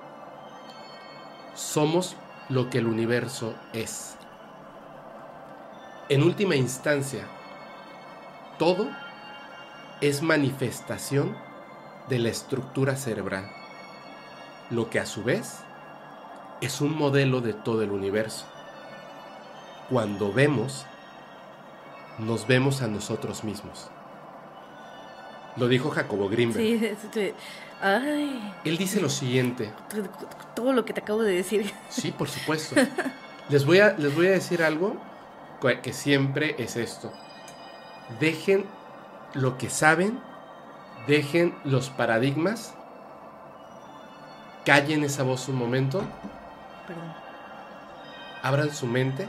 somos 1.55 2.15
lo 2.49 2.69
que 2.69 2.77
el 2.77 2.87
universo 2.87 3.55
es. 3.73 4.15
En 6.09 6.23
última 6.23 6.55
instancia, 6.55 7.25
todo 8.59 8.87
es 10.01 10.21
manifestación 10.21 11.35
de 12.09 12.19
la 12.19 12.29
estructura 12.29 12.95
cerebral, 12.95 13.51
lo 14.69 14.89
que 14.89 14.99
a 14.99 15.05
su 15.05 15.23
vez 15.23 15.59
es 16.61 16.81
un 16.81 16.95
modelo 16.95 17.41
de 17.41 17.53
todo 17.53 17.81
el 17.81 17.91
universo. 17.91 18.45
Cuando 19.89 20.31
vemos, 20.31 20.85
nos 22.19 22.47
vemos 22.47 22.81
a 22.81 22.87
nosotros 22.87 23.43
mismos. 23.43 23.89
Lo 25.57 25.67
dijo 25.67 25.89
Jacobo 25.89 26.29
Greenberg. 26.29 26.97
Sí, 27.13 27.33
Él 27.81 28.77
dice 28.77 29.01
lo 29.01 29.09
siguiente. 29.09 29.71
Todo 30.55 30.73
lo 30.73 30.85
que 30.85 30.93
te 30.93 31.01
acabo 31.01 31.21
de 31.21 31.35
decir. 31.35 31.71
Sí, 31.89 32.11
por 32.11 32.29
supuesto. 32.29 32.75
Les 33.49 33.65
voy 33.65 33.79
a, 33.79 33.93
les 33.93 34.15
voy 34.15 34.27
a 34.27 34.31
decir 34.31 34.63
algo 34.63 34.97
que 35.81 35.93
siempre 35.93 36.55
es 36.59 36.75
esto. 36.75 37.11
Dejen 38.19 38.65
lo 39.33 39.57
que 39.57 39.69
saben, 39.69 40.19
dejen 41.07 41.55
los 41.63 41.89
paradigmas, 41.89 42.75
callen 44.63 45.03
esa 45.03 45.23
voz 45.23 45.47
un 45.49 45.55
momento, 45.55 46.03
Perdón. 46.87 47.13
abran 48.43 48.73
su 48.73 48.85
mente 48.85 49.27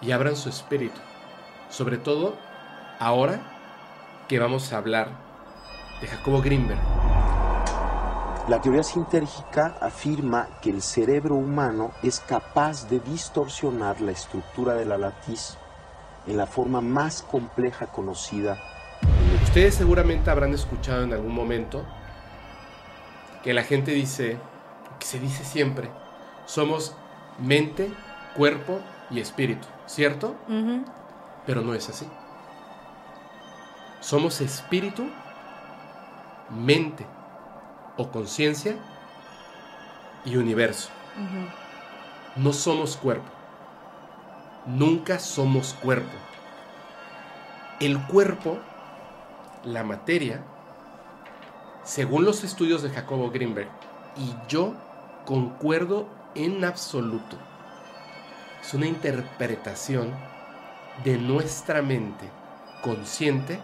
y 0.00 0.12
abran 0.12 0.36
su 0.36 0.48
espíritu. 0.48 1.00
Sobre 1.70 1.96
todo 1.96 2.36
ahora 3.00 3.40
que 4.28 4.38
vamos 4.38 4.72
a 4.72 4.78
hablar 4.78 5.08
de 6.00 6.06
Jacobo 6.06 6.40
Greenberg. 6.40 6.80
La 8.48 8.60
teoría 8.60 8.82
sintérgica 8.82 9.76
afirma 9.80 10.48
que 10.60 10.70
el 10.70 10.82
cerebro 10.82 11.36
humano 11.36 11.92
es 12.02 12.20
capaz 12.20 12.88
de 12.88 12.98
distorsionar 13.00 14.00
la 14.00 14.12
estructura 14.12 14.74
de 14.74 14.86
la 14.86 14.98
latiz 14.98 15.56
en 16.26 16.36
la 16.36 16.46
forma 16.46 16.80
más 16.80 17.22
compleja 17.22 17.86
conocida. 17.86 18.58
Ustedes 19.44 19.74
seguramente 19.74 20.30
habrán 20.30 20.52
escuchado 20.52 21.04
en 21.04 21.12
algún 21.12 21.34
momento 21.34 21.84
que 23.42 23.54
la 23.54 23.62
gente 23.62 23.92
dice, 23.92 24.38
que 24.98 25.06
se 25.06 25.18
dice 25.18 25.44
siempre, 25.44 25.90
somos 26.44 26.94
mente, 27.38 27.90
cuerpo 28.36 28.80
y 29.10 29.20
espíritu, 29.20 29.66
¿cierto? 29.86 30.34
pero 31.46 31.62
no 31.62 31.74
es 31.74 31.88
así. 31.88 32.06
Somos 34.00 34.40
espíritu, 34.40 35.10
mente 36.50 37.06
o 37.96 38.10
conciencia 38.10 38.76
y 40.24 40.36
universo. 40.36 40.90
No 42.36 42.52
somos 42.52 42.96
cuerpo. 42.96 43.28
Nunca 44.66 45.18
somos 45.18 45.74
cuerpo. 45.74 46.12
El 47.80 47.98
cuerpo, 48.06 48.58
la 49.64 49.84
materia, 49.84 50.42
según 51.82 52.24
los 52.24 52.44
estudios 52.44 52.82
de 52.82 52.90
Jacobo 52.90 53.30
Greenberg, 53.30 53.70
y 54.16 54.34
yo 54.48 54.74
concuerdo 55.24 56.08
en 56.34 56.64
absoluto, 56.64 57.36
es 58.60 58.74
una 58.74 58.86
interpretación 58.86 60.12
de 61.04 61.16
nuestra 61.16 61.80
mente 61.80 62.28
consciente 62.82 63.58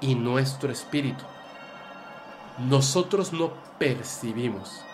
y 0.00 0.14
nuestro 0.14 0.70
espíritu. 0.70 1.24
Nosotros 2.58 3.32
no 3.32 3.52
percibimos, 3.78 4.84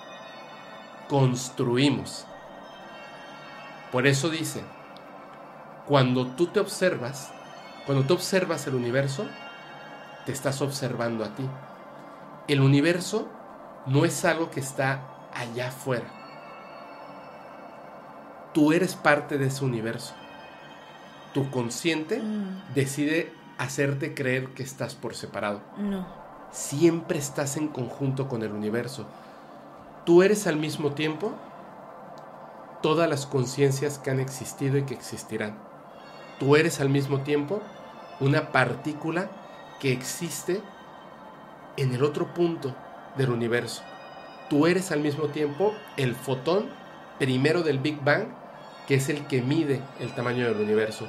construimos. 1.08 2.26
Por 3.92 4.06
eso 4.06 4.28
dice, 4.30 4.62
cuando 5.86 6.26
tú 6.28 6.46
te 6.48 6.60
observas, 6.60 7.32
cuando 7.86 8.04
tú 8.04 8.14
observas 8.14 8.66
el 8.66 8.74
universo, 8.74 9.26
te 10.26 10.32
estás 10.32 10.60
observando 10.62 11.24
a 11.24 11.34
ti. 11.34 11.48
el 12.48 12.60
universo 12.62 13.28
no 13.86 14.04
es 14.06 14.24
algo 14.24 14.50
que 14.50 14.60
está 14.60 15.02
allá 15.34 15.68
afuera. 15.68 16.06
Tú 18.54 18.72
eres 18.72 18.94
parte 18.96 19.36
de 19.38 19.46
ese 19.48 19.64
universo. 19.64 20.14
Tu 21.34 21.50
consciente 21.50 22.20
Mm, 22.20 22.72
decide 22.74 23.32
hacerte 23.58 24.14
creer 24.14 24.54
que 24.54 24.62
estás 24.62 24.94
por 24.94 25.14
separado. 25.14 25.60
no. 25.76 26.17
Siempre 26.50 27.18
estás 27.18 27.56
en 27.56 27.68
conjunto 27.68 28.28
con 28.28 28.42
el 28.42 28.52
universo. 28.52 29.06
Tú 30.04 30.22
eres 30.22 30.46
al 30.46 30.56
mismo 30.56 30.92
tiempo 30.92 31.32
todas 32.82 33.08
las 33.08 33.26
conciencias 33.26 33.98
que 33.98 34.10
han 34.10 34.20
existido 34.20 34.78
y 34.78 34.84
que 34.84 34.94
existirán. 34.94 35.58
Tú 36.38 36.56
eres 36.56 36.80
al 36.80 36.88
mismo 36.88 37.20
tiempo 37.20 37.60
una 38.20 38.52
partícula 38.52 39.28
que 39.80 39.92
existe 39.92 40.62
en 41.76 41.94
el 41.94 42.02
otro 42.02 42.32
punto 42.32 42.74
del 43.16 43.30
universo. 43.30 43.82
Tú 44.48 44.66
eres 44.66 44.90
al 44.92 45.00
mismo 45.00 45.26
tiempo 45.26 45.74
el 45.96 46.14
fotón 46.14 46.70
primero 47.18 47.62
del 47.62 47.78
Big 47.78 48.02
Bang, 48.02 48.28
que 48.86 48.94
es 48.94 49.08
el 49.08 49.26
que 49.26 49.42
mide 49.42 49.82
el 50.00 50.14
tamaño 50.14 50.46
del 50.46 50.60
universo. 50.60 51.08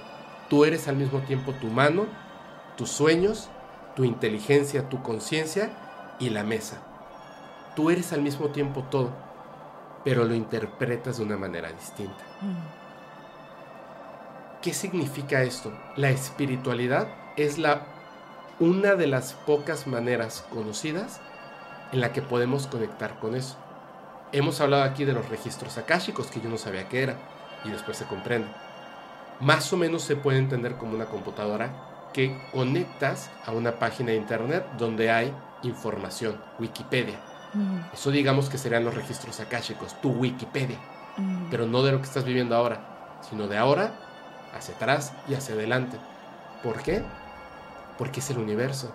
Tú 0.49 0.65
eres 0.65 0.87
al 0.87 0.97
mismo 0.97 1.19
tiempo 1.19 1.53
tu 1.53 1.67
mano, 1.67 2.05
tus 2.75 2.89
sueños, 2.89 3.49
tu 3.99 4.05
inteligencia, 4.05 4.87
tu 4.87 5.03
conciencia 5.03 5.71
y 6.19 6.29
la 6.29 6.45
mesa. 6.45 6.77
Tú 7.75 7.89
eres 7.89 8.13
al 8.13 8.21
mismo 8.21 8.47
tiempo 8.47 8.85
todo, 8.89 9.11
pero 10.05 10.23
lo 10.23 10.35
interpretas 10.35 11.17
de 11.17 11.25
una 11.25 11.35
manera 11.35 11.69
distinta. 11.73 12.23
Mm, 12.39 12.55
¿Qué 14.61 14.73
significa 14.73 15.43
esto? 15.43 15.77
La 15.97 16.11
espiritualidad 16.11 17.09
es 17.35 17.57
la 17.57 17.87
una 18.61 18.95
de 18.95 19.07
las 19.07 19.33
pocas 19.33 19.85
maneras 19.85 20.45
conocidas 20.49 21.19
en 21.91 21.99
la 21.99 22.13
que 22.13 22.21
podemos 22.21 22.67
conectar 22.67 23.19
con 23.19 23.35
eso. 23.35 23.57
Hemos 24.31 24.61
hablado 24.61 24.83
aquí 24.83 25.03
de 25.03 25.11
los 25.11 25.27
registros 25.27 25.77
akáshicos 25.77 26.27
que 26.27 26.39
yo 26.39 26.49
no 26.49 26.57
sabía 26.57 26.87
qué 26.87 27.03
era 27.03 27.17
y 27.65 27.69
después 27.69 27.97
se 27.97 28.05
comprende. 28.05 28.47
Más 29.41 29.73
o 29.73 29.75
menos 29.75 30.03
se 30.03 30.15
puede 30.15 30.37
entender 30.37 30.77
como 30.77 30.93
una 30.93 31.07
computadora 31.07 31.88
que 32.13 32.37
conectas 32.51 33.29
a 33.45 33.51
una 33.51 33.79
página 33.79 34.11
de 34.11 34.17
internet 34.17 34.65
donde 34.77 35.11
hay 35.11 35.33
información, 35.63 36.41
Wikipedia. 36.59 37.19
mm, 37.53 37.79
Eso 37.93 38.11
digamos 38.11 38.49
que 38.49 38.57
serían 38.57 38.85
los 38.85 38.95
registros 38.95 39.39
akáshicos, 39.39 39.99
tu 40.01 40.11
Wikipedia 40.11 40.77
mm. 41.17 41.49
pero 41.49 41.65
no 41.65 41.83
de 41.83 41.91
lo 41.91 41.97
que 41.99 42.07
estás 42.07 42.23
viviendo 42.25 42.55
ahora, 42.55 43.17
sino 43.21 43.47
de 43.47 43.57
ahora 43.57 43.93
hacia 44.53 44.75
atrás 44.75 45.13
y 45.27 45.35
hacia 45.35 45.55
adelante. 45.55 45.97
¿Por 46.63 46.81
qué? 46.81 47.03
Porque 47.97 48.19
es 48.19 48.29
el 48.29 48.37
universo. 48.39 48.91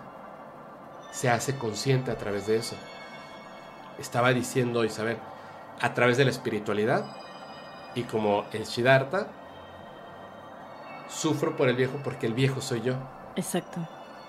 Se 1.11 1.29
hace 1.29 1.57
consciente 1.57 2.11
a 2.11 2.17
través 2.17 2.47
de 2.47 2.57
eso. 2.57 2.75
Estaba 3.97 4.33
diciendo 4.33 4.83
Isabel, 4.83 5.17
a 5.81 5.93
través 5.93 6.17
de 6.17 6.25
la 6.25 6.31
espiritualidad 6.31 7.05
y 7.95 8.03
como 8.03 8.45
el 8.51 8.65
Siddhartha, 8.65 9.27
sufro 11.07 11.55
por 11.55 11.69
el 11.69 11.75
viejo 11.75 11.99
porque 12.03 12.27
el 12.27 12.33
viejo 12.33 12.61
soy 12.61 12.81
yo. 12.81 12.95
Exacto. 13.35 13.87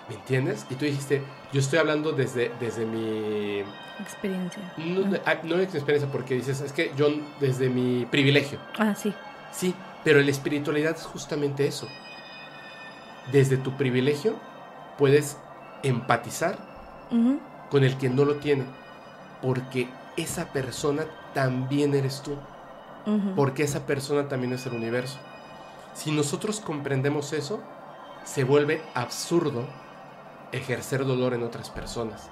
¿Me 0.09 0.15
entiendes? 0.15 0.67
Y 0.71 0.77
tú 0.77 0.85
dijiste, 0.85 1.23
yo 1.53 1.61
estoy 1.61 1.79
hablando 1.81 2.13
desde, 2.13 2.53
desde 2.61 2.87
mi... 2.87 3.65
Experiencia. 4.01 4.63
No, 4.77 5.19
ah, 5.27 5.37
no 5.43 5.57
es 5.57 5.75
experiencia 5.75 6.11
porque 6.11 6.35
dices, 6.35 6.61
es 6.61 6.73
que 6.73 6.93
yo 6.97 7.09
desde 7.41 7.69
mi 7.69 8.07
privilegio. 8.07 8.59
Ah, 8.79 8.95
sí. 8.95 9.13
Sí, 9.51 9.75
pero 10.05 10.21
la 10.21 10.31
espiritualidad 10.31 10.95
es 10.97 11.03
justamente 11.03 11.67
eso. 11.67 11.89
Desde 13.33 13.57
tu 13.57 13.77
privilegio 13.77 14.37
puedes 14.99 15.39
empatizar 15.83 16.59
con 17.71 17.85
el 17.85 17.97
que 17.97 18.09
no 18.09 18.25
lo 18.25 18.37
tiene, 18.37 18.65
porque 19.43 19.89
esa 20.17 20.53
persona 20.53 21.05
también 21.35 21.95
eres 21.95 22.23
tú, 22.23 22.37
porque 23.35 23.63
esa 23.65 23.87
persona 23.87 24.29
también 24.29 24.53
es 24.53 24.67
el 24.67 24.75
universo. 24.75 25.19
Si 25.97 26.11
nosotros 26.11 26.61
comprendemos 26.61 27.33
eso, 27.33 27.61
se 28.25 28.45
vuelve 28.45 28.83
absurdo 28.95 29.67
ejercer 30.53 31.07
dolor 31.07 31.33
en 31.33 31.43
otras 31.43 31.71
personas, 31.71 32.31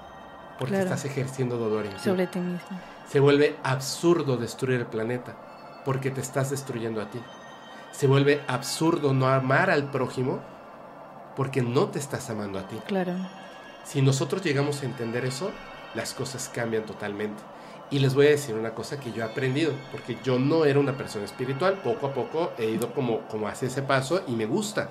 porque 0.59 0.75
Claro. 0.75 0.85
estás 0.85 1.05
ejerciendo 1.05 1.57
dolor 1.57 1.85
en 1.87 1.93
ti. 1.93 1.99
Sobre 2.03 2.27
ti 2.27 2.39
mismo. 2.39 2.79
Se 3.09 3.19
vuelve 3.19 3.57
absurdo 3.63 4.37
destruir 4.37 4.79
el 4.81 4.85
planeta 4.85 5.35
porque 5.83 6.11
te 6.11 6.21
estás 6.21 6.51
destruyendo 6.51 7.01
a 7.01 7.09
ti. 7.09 7.19
Se 7.91 8.05
vuelve 8.07 8.43
absurdo 8.47 9.13
no 9.13 9.27
amar 9.27 9.69
al 9.71 9.89
prójimo 9.89 10.41
porque 11.35 11.61
no 11.63 11.87
te 11.87 11.97
estás 11.99 12.29
amando 12.29 12.59
a 12.59 12.67
ti. 12.67 12.77
Claro. 12.87 13.13
Si 13.83 14.01
nosotros 14.01 14.43
llegamos 14.43 14.81
a 14.81 14.85
entender 14.85 15.25
eso, 15.25 15.51
las 15.95 16.13
cosas 16.13 16.49
cambian 16.53 16.85
totalmente. 16.85 17.41
Y 17.91 17.99
les 17.99 18.15
voy 18.15 18.27
a 18.27 18.31
decir 18.31 18.55
una 18.55 18.73
cosa 18.73 18.99
que 18.99 19.11
yo 19.11 19.23
he 19.23 19.25
aprendido, 19.25 19.73
porque 19.91 20.17
yo 20.23 20.39
no 20.39 20.65
era 20.65 20.79
una 20.79 20.97
persona 20.97 21.25
espiritual, 21.25 21.81
poco 21.83 22.07
a 22.07 22.13
poco 22.13 22.51
he 22.57 22.65
ido 22.65 22.93
como, 22.93 23.21
como 23.27 23.47
hacia 23.47 23.67
ese 23.67 23.83
paso 23.83 24.21
y 24.27 24.31
me 24.31 24.45
gusta. 24.45 24.89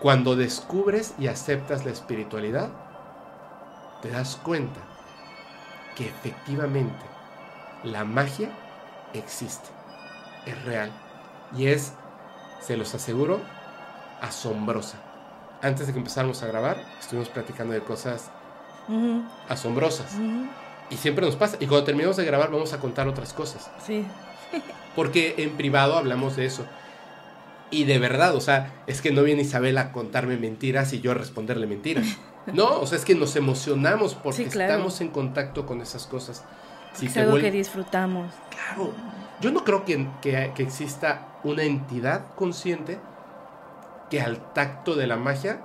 Cuando 0.00 0.34
descubres 0.34 1.14
y 1.18 1.28
aceptas 1.28 1.84
la 1.84 1.92
espiritualidad, 1.92 2.70
te 4.02 4.10
das 4.10 4.34
cuenta 4.36 4.80
que 5.94 6.08
efectivamente 6.08 7.04
la 7.84 8.04
magia 8.04 8.50
existe, 9.12 9.68
es 10.44 10.64
real 10.64 10.90
y 11.56 11.66
es, 11.66 11.92
se 12.60 12.76
los 12.76 12.94
aseguro, 12.94 13.40
asombrosa. 14.20 14.98
Antes 15.62 15.86
de 15.86 15.92
que 15.92 16.00
empezáramos 16.00 16.42
a 16.42 16.46
grabar, 16.48 16.84
estuvimos 16.98 17.28
platicando 17.28 17.72
de 17.72 17.82
cosas 17.82 18.30
asombrosas. 19.48 20.20
Y 20.92 20.96
siempre 20.96 21.24
nos 21.26 21.36
pasa. 21.36 21.56
Y 21.60 21.66
cuando 21.66 21.84
terminemos 21.84 22.16
de 22.16 22.24
grabar, 22.24 22.50
vamos 22.50 22.72
a 22.72 22.78
contar 22.80 23.08
otras 23.08 23.32
cosas. 23.32 23.70
Sí. 23.84 24.04
Porque 24.94 25.34
en 25.38 25.50
privado 25.56 25.96
hablamos 25.96 26.36
de 26.36 26.44
eso. 26.46 26.66
Y 27.70 27.84
de 27.84 27.98
verdad, 27.98 28.36
o 28.36 28.40
sea, 28.40 28.82
es 28.86 29.00
que 29.00 29.10
no 29.12 29.22
viene 29.22 29.42
Isabel 29.42 29.78
a 29.78 29.92
contarme 29.92 30.36
mentiras 30.36 30.92
y 30.92 31.00
yo 31.00 31.10
a 31.12 31.14
responderle 31.14 31.66
mentiras. 31.66 32.06
No, 32.52 32.80
o 32.80 32.86
sea, 32.88 32.98
es 32.98 33.04
que 33.04 33.14
nos 33.14 33.36
emocionamos 33.36 34.16
porque 34.16 34.42
Sí, 34.42 34.50
claro. 34.50 34.72
estamos 34.72 35.00
en 35.00 35.10
contacto 35.10 35.64
con 35.64 35.80
esas 35.80 36.08
cosas. 36.08 36.42
Si 36.92 37.06
es 37.06 37.16
algo 37.16 37.38
que 37.38 37.52
disfrutamos. 37.52 38.32
Claro. 38.50 38.92
Yo 39.40 39.52
no 39.52 39.62
creo 39.62 39.84
que, 39.84 40.08
que- 40.20 40.50
que 40.52 40.62
exista 40.64 41.28
una 41.44 41.62
entidad 41.62 42.34
consciente 42.34 42.98
que 44.10 44.20
al 44.20 44.52
tacto 44.54 44.96
de 44.96 45.06
la 45.06 45.14
magia 45.16 45.60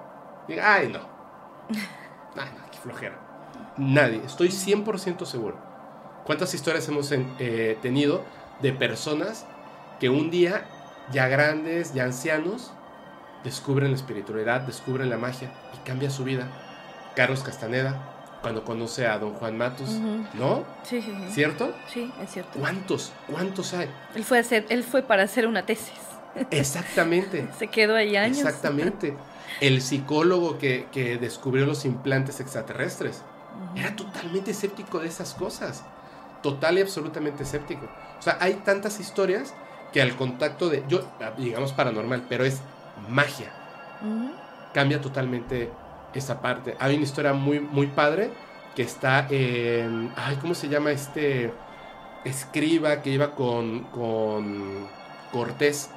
diga, 0.47 0.71
ay, 0.75 0.89
no. 0.89 0.99
Ay, 2.39 2.49
no, 2.55 2.69
qué 2.71 2.77
flojera. 2.77 3.17
Nadie. 3.77 4.21
Estoy 4.25 4.49
100% 4.49 5.25
seguro. 5.25 5.57
¿Cuántas 6.25 6.53
historias 6.53 6.87
hemos 6.87 7.11
eh, 7.11 7.77
tenido 7.81 8.23
de 8.61 8.73
personas 8.73 9.45
que 9.99 10.09
un 10.09 10.29
día, 10.29 10.65
ya 11.11 11.27
grandes, 11.27 11.93
ya 11.93 12.03
ancianos, 12.03 12.73
descubren 13.43 13.91
la 13.91 13.95
espiritualidad, 13.95 14.61
descubren 14.61 15.09
la 15.09 15.17
magia 15.17 15.51
y 15.73 15.87
cambia 15.87 16.09
su 16.09 16.23
vida? 16.23 16.47
Carlos 17.15 17.43
Castaneda, 17.43 18.39
cuando 18.41 18.63
conoce 18.63 19.07
a 19.07 19.17
don 19.19 19.33
Juan 19.33 19.57
Matus, 19.57 19.89
Ujú. 19.89 20.25
¿no? 20.33 20.63
Sí, 20.83 21.01
sí, 21.01 21.11
sí. 21.11 21.31
¿Cierto? 21.33 21.73
Sí, 21.91 22.11
es 22.21 22.31
cierto. 22.31 22.59
¿Cuántos? 22.59 23.11
¿Cuántos 23.31 23.73
hay? 23.73 23.89
Él 24.15 24.23
fue 24.23 24.37
a 24.37 24.41
hacer, 24.41 24.65
él 24.69 24.83
fue 24.83 25.01
para 25.03 25.23
hacer 25.23 25.47
una 25.47 25.65
tesis. 25.65 25.97
Exactamente. 26.51 27.47
Se 27.57 27.67
quedó 27.67 27.95
ahí 27.95 28.15
años. 28.15 28.37
Exactamente. 28.37 29.15
El 29.61 29.81
psicólogo 29.81 30.57
que, 30.57 30.87
que 30.91 31.17
descubrió 31.17 31.65
los 31.65 31.85
implantes 31.85 32.39
extraterrestres. 32.39 33.23
Era 33.75 33.95
totalmente 33.95 34.51
escéptico 34.51 34.99
de 34.99 35.07
esas 35.07 35.33
cosas. 35.33 35.83
Total 36.41 36.77
y 36.77 36.81
absolutamente 36.81 37.43
escéptico. 37.43 37.87
O 38.19 38.21
sea, 38.21 38.37
hay 38.39 38.55
tantas 38.65 38.99
historias 38.99 39.53
que 39.91 40.01
al 40.01 40.15
contacto 40.15 40.69
de, 40.69 40.83
yo, 40.87 41.01
digamos 41.37 41.73
paranormal, 41.73 42.25
pero 42.29 42.45
es 42.45 42.61
magia. 43.09 43.51
Cambia 44.73 45.01
totalmente 45.01 45.71
esa 46.13 46.41
parte. 46.41 46.75
Hay 46.79 46.95
una 46.95 47.03
historia 47.03 47.33
muy, 47.33 47.59
muy 47.59 47.87
padre 47.87 48.31
que 48.75 48.83
está 48.83 49.27
en, 49.29 50.11
ay, 50.15 50.35
¿cómo 50.37 50.53
se 50.53 50.69
llama 50.69 50.91
este 50.91 51.51
escriba 52.25 53.01
que 53.01 53.09
iba 53.09 53.31
con, 53.31 53.83
con 53.85 54.87
Cortés 55.31 55.89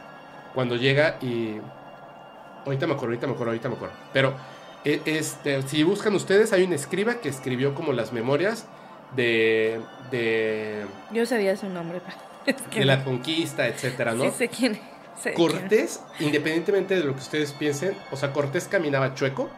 cuando 0.54 0.76
llega 0.76 1.16
y... 1.20 1.60
Ahorita 2.64 2.86
me 2.86 2.92
acuerdo, 2.92 3.12
ahorita 3.12 3.26
me 3.26 3.32
acuerdo, 3.32 3.50
ahorita 3.52 3.68
me 3.70 3.74
acuerdo. 3.74 3.94
Pero 4.12 4.34
este, 4.84 5.62
si 5.62 5.82
buscan 5.82 6.14
ustedes, 6.14 6.52
hay 6.52 6.64
un 6.64 6.72
escriba 6.72 7.16
que 7.16 7.28
escribió 7.28 7.74
como 7.74 7.92
las 7.92 8.12
memorias 8.12 8.66
de, 9.14 9.80
de, 10.10 10.84
Yo 11.12 11.26
sabía 11.26 11.56
su 11.56 11.68
nombre, 11.68 12.00
de 12.74 12.84
la 12.84 13.04
conquista, 13.04 13.66
etcétera, 13.66 14.14
¿no? 14.14 14.24
Sí 14.24 14.30
sé 14.30 14.48
quién 14.48 14.72
es. 14.72 15.34
Cortés, 15.34 16.00
independientemente 16.18 16.94
de 16.94 17.04
lo 17.04 17.12
que 17.12 17.20
ustedes 17.20 17.52
piensen, 17.52 17.94
o 18.10 18.16
sea, 18.16 18.32
Cortés 18.32 18.68
caminaba 18.68 19.14
chueco. 19.14 19.50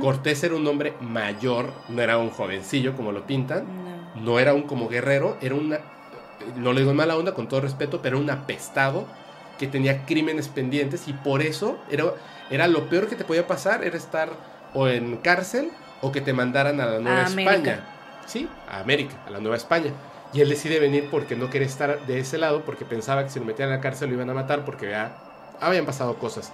Cortés 0.00 0.42
era 0.42 0.54
un 0.54 0.66
hombre 0.66 0.94
mayor, 1.02 1.74
no 1.90 2.00
era 2.00 2.16
un 2.16 2.30
jovencillo 2.30 2.96
como 2.96 3.12
lo 3.12 3.26
pintan. 3.26 3.66
No. 4.14 4.22
No 4.22 4.38
era 4.38 4.54
un 4.54 4.62
como 4.62 4.88
guerrero, 4.88 5.36
era 5.42 5.54
una. 5.54 5.80
No 6.56 6.72
le 6.72 6.80
digo 6.80 6.92
en 6.92 6.96
mala 6.96 7.18
onda, 7.18 7.34
con 7.34 7.48
todo 7.48 7.60
respeto, 7.60 8.00
pero 8.00 8.18
un 8.18 8.30
apestado 8.30 9.06
que 9.58 9.66
tenía 9.66 10.06
crímenes 10.06 10.48
pendientes 10.48 11.08
y 11.08 11.12
por 11.12 11.42
eso 11.42 11.78
era, 11.90 12.04
era 12.50 12.66
lo 12.66 12.88
peor 12.88 13.08
que 13.08 13.16
te 13.16 13.24
podía 13.24 13.46
pasar, 13.46 13.84
era 13.84 13.96
estar 13.96 14.30
o 14.74 14.88
en 14.88 15.16
cárcel 15.18 15.70
o 16.00 16.12
que 16.12 16.20
te 16.20 16.32
mandaran 16.32 16.80
a 16.80 16.86
la 16.86 16.98
Nueva 17.00 17.22
España. 17.22 17.80
Sí, 18.26 18.48
a 18.68 18.80
América, 18.80 19.14
a 19.26 19.30
la 19.30 19.40
Nueva 19.40 19.56
España. 19.56 19.92
Y 20.32 20.42
él 20.42 20.48
decide 20.50 20.78
venir 20.78 21.08
porque 21.10 21.36
no 21.36 21.48
quería 21.48 21.66
estar 21.66 22.06
de 22.06 22.18
ese 22.20 22.36
lado, 22.36 22.64
porque 22.64 22.84
pensaba 22.84 23.24
que 23.24 23.30
si 23.30 23.38
lo 23.38 23.46
metían 23.46 23.70
en 23.70 23.76
la 23.76 23.80
cárcel 23.80 24.10
lo 24.10 24.16
iban 24.16 24.28
a 24.28 24.34
matar, 24.34 24.64
porque 24.64 24.90
ya 24.90 25.16
habían 25.60 25.86
pasado 25.86 26.16
cosas. 26.16 26.52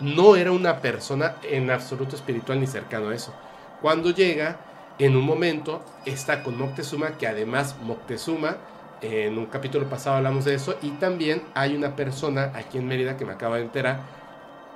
No 0.00 0.36
era 0.36 0.52
una 0.52 0.80
persona 0.80 1.36
en 1.42 1.70
absoluto 1.70 2.16
espiritual 2.16 2.60
ni 2.60 2.66
cercano 2.66 3.08
a 3.08 3.14
eso. 3.14 3.34
Cuando 3.80 4.10
llega, 4.10 4.58
en 4.98 5.16
un 5.16 5.24
momento, 5.24 5.82
está 6.04 6.42
con 6.42 6.58
Moctezuma, 6.58 7.16
que 7.18 7.26
además 7.26 7.76
Moctezuma, 7.82 8.56
en 9.00 9.38
un 9.38 9.46
capítulo 9.46 9.88
pasado 9.88 10.16
hablamos 10.16 10.44
de 10.44 10.54
eso, 10.54 10.76
y 10.82 10.90
también 10.92 11.42
hay 11.54 11.74
una 11.74 11.96
persona 11.96 12.52
aquí 12.54 12.78
en 12.78 12.86
Mérida 12.86 13.16
que 13.16 13.24
me 13.24 13.32
acaba 13.32 13.56
de 13.56 13.62
enterar, 13.62 14.00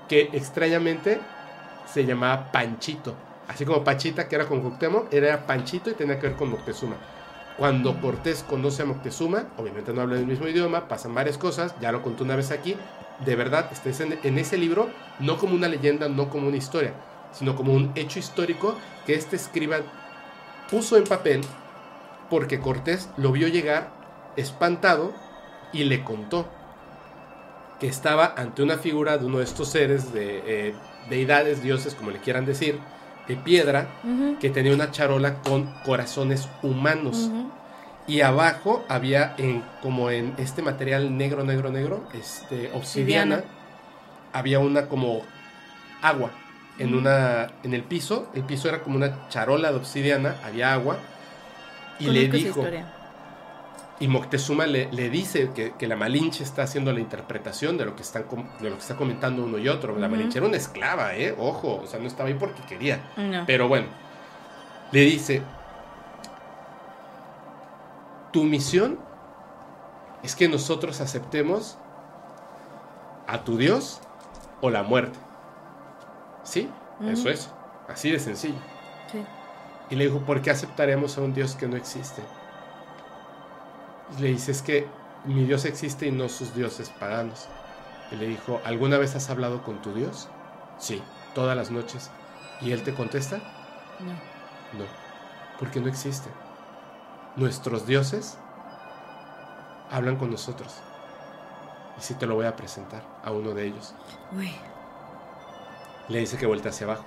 que 0.08 0.30
extrañamente 0.32 1.20
se 1.92 2.04
llamaba 2.04 2.50
Panchito. 2.50 3.14
Así 3.48 3.64
como 3.64 3.82
Pachita, 3.82 4.28
que 4.28 4.36
era 4.36 4.46
con 4.46 4.60
Cuauhtémoc, 4.60 5.12
era 5.12 5.46
Panchito 5.46 5.90
y 5.90 5.94
tenía 5.94 6.18
que 6.18 6.28
ver 6.28 6.36
con 6.36 6.50
Moctezuma. 6.50 6.96
Cuando 7.56 8.00
Cortés 8.00 8.44
conoce 8.44 8.82
a 8.82 8.86
Moctezuma, 8.86 9.46
obviamente 9.56 9.92
no 9.92 10.02
hablan 10.02 10.20
el 10.20 10.26
mismo 10.26 10.46
idioma, 10.46 10.86
pasan 10.86 11.14
varias 11.14 11.38
cosas, 11.38 11.74
ya 11.80 11.90
lo 11.90 12.02
conté 12.02 12.22
una 12.22 12.36
vez 12.36 12.50
aquí, 12.50 12.76
de 13.24 13.36
verdad 13.36 13.68
estés 13.72 14.00
en, 14.00 14.18
en, 14.22 14.38
ese 14.38 14.58
libro, 14.58 14.90
no 15.18 15.38
como 15.38 15.54
una 15.54 15.66
leyenda, 15.66 16.08
no 16.08 16.28
como 16.28 16.46
una 16.46 16.56
historia, 16.56 16.92
sino 17.32 17.56
como 17.56 17.72
un 17.72 17.90
hecho 17.96 18.18
histórico 18.18 18.76
que 19.06 19.14
este 19.14 19.36
escriba 19.36 19.78
puso 20.70 20.96
en 20.96 21.04
papel 21.04 21.40
porque 22.30 22.60
Cortés 22.60 23.08
lo 23.16 23.32
vio 23.32 23.48
llegar 23.48 23.90
espantado 24.36 25.12
y 25.72 25.84
le 25.84 26.04
contó 26.04 26.46
que 27.80 27.86
estaba 27.86 28.34
ante 28.36 28.62
una 28.62 28.76
figura 28.76 29.18
de 29.18 29.26
uno 29.26 29.38
de 29.38 29.44
estos 29.44 29.68
seres 29.68 30.12
de 30.12 30.42
eh, 30.46 30.74
deidades, 31.08 31.62
dioses, 31.62 31.94
como 31.94 32.10
le 32.10 32.18
quieran 32.18 32.44
decir, 32.44 32.78
de 33.28 33.36
piedra 33.36 33.88
que 34.40 34.50
tenía 34.50 34.72
una 34.72 34.90
charola 34.90 35.42
con 35.42 35.66
corazones 35.84 36.48
humanos. 36.62 37.30
Y 38.06 38.22
abajo 38.22 38.84
había 38.88 39.34
en, 39.36 39.62
como 39.82 40.10
en 40.10 40.34
este 40.38 40.62
material 40.62 41.16
negro, 41.16 41.44
negro, 41.44 41.70
negro, 41.70 42.08
este, 42.14 42.70
obsidiana, 42.72 43.44
había 44.32 44.60
una 44.60 44.88
como 44.88 45.22
agua 46.00 46.30
en 46.78 46.94
una 46.94 47.48
en 47.64 47.74
el 47.74 47.82
piso, 47.82 48.28
el 48.34 48.44
piso 48.44 48.68
era 48.68 48.80
como 48.80 48.96
una 48.96 49.28
charola 49.28 49.70
de 49.70 49.76
obsidiana, 49.76 50.36
había 50.44 50.72
agua. 50.72 50.98
Y 51.98 52.06
le 52.06 52.28
dijo 52.28 52.64
y 54.00 54.06
Moctezuma 54.06 54.66
le, 54.66 54.90
le 54.92 55.10
dice 55.10 55.50
que, 55.52 55.86
la 55.86 55.96
Malinche 55.96 56.44
está 56.44 56.62
haciendo 56.62 56.92
la 56.92 57.00
interpretación 57.00 57.76
de 57.76 57.84
lo 57.84 57.96
que, 57.96 58.02
están, 58.02 58.26
de 58.60 58.70
lo 58.70 58.76
que 58.76 58.80
está 58.80 58.96
comentando 58.96 59.44
uno 59.44 59.58
y 59.58 59.68
otro. 59.68 59.98
La 59.98 60.08
Malinche 60.08 60.38
era 60.38 60.46
una 60.46 60.56
esclava, 60.56 61.16
¿eh? 61.16 61.34
Ojo, 61.36 61.80
o 61.82 61.86
sea, 61.86 61.98
no 61.98 62.06
estaba 62.06 62.28
ahí 62.28 62.34
porque 62.34 62.62
quería. 62.62 63.00
Pero 63.46 63.66
bueno, 63.66 63.88
le 64.92 65.00
dice, 65.00 65.42
tu 68.32 68.44
misión 68.44 69.00
es 70.22 70.36
que 70.36 70.48
nosotros 70.48 71.00
aceptemos 71.00 71.76
a 73.26 73.42
tu 73.42 73.56
Dios 73.56 74.00
o 74.60 74.70
la 74.70 74.84
muerte. 74.84 75.18
¿Sí? 76.44 76.70
Eso 77.04 77.30
es. 77.30 77.50
Así 77.88 78.12
de 78.12 78.20
sencillo. 78.20 78.58
Sí. 79.10 79.24
Y 79.90 79.96
le 79.96 80.04
dijo, 80.04 80.20
¿por 80.20 80.40
qué 80.40 80.50
aceptaremos 80.50 81.18
a 81.18 81.22
un 81.22 81.34
Dios 81.34 81.56
que 81.56 81.66
no 81.66 81.76
existe? 81.76 82.22
Le 84.20 84.28
dice, 84.28 84.52
es 84.52 84.62
que 84.62 84.86
mi 85.24 85.44
Dios 85.44 85.64
existe 85.64 86.06
y 86.06 86.10
no 86.10 86.28
sus 86.28 86.54
dioses 86.54 86.90
paganos. 86.90 87.48
Y 88.10 88.16
le 88.16 88.26
dijo, 88.26 88.60
¿alguna 88.64 88.98
vez 88.98 89.14
has 89.14 89.28
hablado 89.30 89.62
con 89.62 89.82
tu 89.82 89.92
Dios? 89.92 90.28
Sí, 90.78 91.02
todas 91.34 91.56
las 91.56 91.70
noches. 91.70 92.10
¿Y 92.60 92.72
él 92.72 92.82
te 92.82 92.94
contesta? 92.94 93.36
No. 94.00 94.12
No, 94.78 94.84
porque 95.58 95.80
no 95.80 95.88
existe. 95.88 96.28
Nuestros 97.36 97.86
dioses 97.86 98.38
hablan 99.90 100.16
con 100.16 100.30
nosotros. 100.30 100.74
Y 101.98 102.02
sí 102.02 102.14
te 102.14 102.26
lo 102.26 102.34
voy 102.34 102.46
a 102.46 102.56
presentar 102.56 103.02
a 103.24 103.32
uno 103.32 103.52
de 103.52 103.66
ellos. 103.66 103.94
Uy. 104.36 104.52
Le 106.08 106.20
dice 106.20 106.38
que 106.38 106.46
vuelta 106.46 106.70
hacia 106.70 106.86
abajo. 106.86 107.04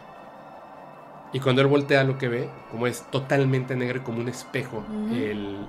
Y 1.33 1.39
cuando 1.39 1.61
él 1.61 1.67
voltea 1.67 2.03
lo 2.03 2.17
que 2.17 2.27
ve, 2.27 2.49
como 2.69 2.87
es 2.87 3.03
totalmente 3.09 3.75
negro 3.75 3.99
y 3.99 4.01
como 4.01 4.19
un 4.19 4.27
espejo, 4.27 4.83
el, 5.11 5.65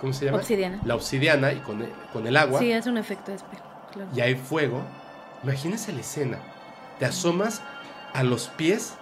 ¿cómo 0.00 0.12
se 0.12 0.26
llama? 0.26 0.38
Obsidiana. 0.38 0.80
La 0.84 0.94
obsidiana 0.94 1.52
y 1.52 1.60
con 1.60 1.82
el, 1.82 1.92
con 2.12 2.26
el 2.26 2.36
agua. 2.36 2.60
Sí, 2.60 2.70
es 2.70 2.86
un 2.86 2.98
efecto 2.98 3.30
de 3.30 3.36
espejo, 3.36 3.64
claro. 3.92 4.10
Y 4.14 4.20
hay 4.20 4.34
fuego. 4.34 4.82
Imagínese 5.42 5.92
la 5.92 6.00
escena. 6.00 6.38
Te 6.98 7.06
asomas 7.06 7.62
a 8.12 8.22
los 8.22 8.48
pies 8.48 8.94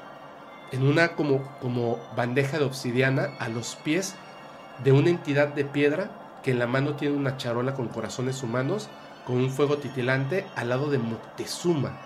en 0.72 0.82
una 0.82 1.08
como, 1.14 1.42
como 1.60 1.98
bandeja 2.16 2.58
de 2.58 2.64
obsidiana, 2.64 3.30
a 3.38 3.48
los 3.48 3.76
pies 3.76 4.14
de 4.84 4.92
una 4.92 5.10
entidad 5.10 5.48
de 5.48 5.64
piedra 5.64 6.10
que 6.42 6.50
en 6.50 6.58
la 6.58 6.66
mano 6.66 6.94
tiene 6.94 7.16
una 7.16 7.36
charola 7.36 7.74
con 7.74 7.88
corazones 7.88 8.42
humanos, 8.42 8.88
con 9.26 9.36
un 9.36 9.50
fuego 9.50 9.78
titilante 9.78 10.46
al 10.54 10.68
lado 10.68 10.90
de 10.90 10.98
Moctezuma. 10.98 11.98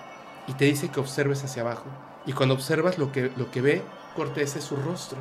Y 0.46 0.54
te 0.54 0.64
dice 0.64 0.88
que 0.88 1.00
observes 1.00 1.44
hacia 1.44 1.62
abajo. 1.62 1.84
Y 2.26 2.32
cuando 2.32 2.54
observas 2.54 2.98
lo 2.98 3.12
que, 3.12 3.30
lo 3.36 3.50
que 3.50 3.60
ve 3.60 3.82
Cortés 4.16 4.56
es 4.56 4.64
su 4.64 4.76
rostro. 4.76 5.18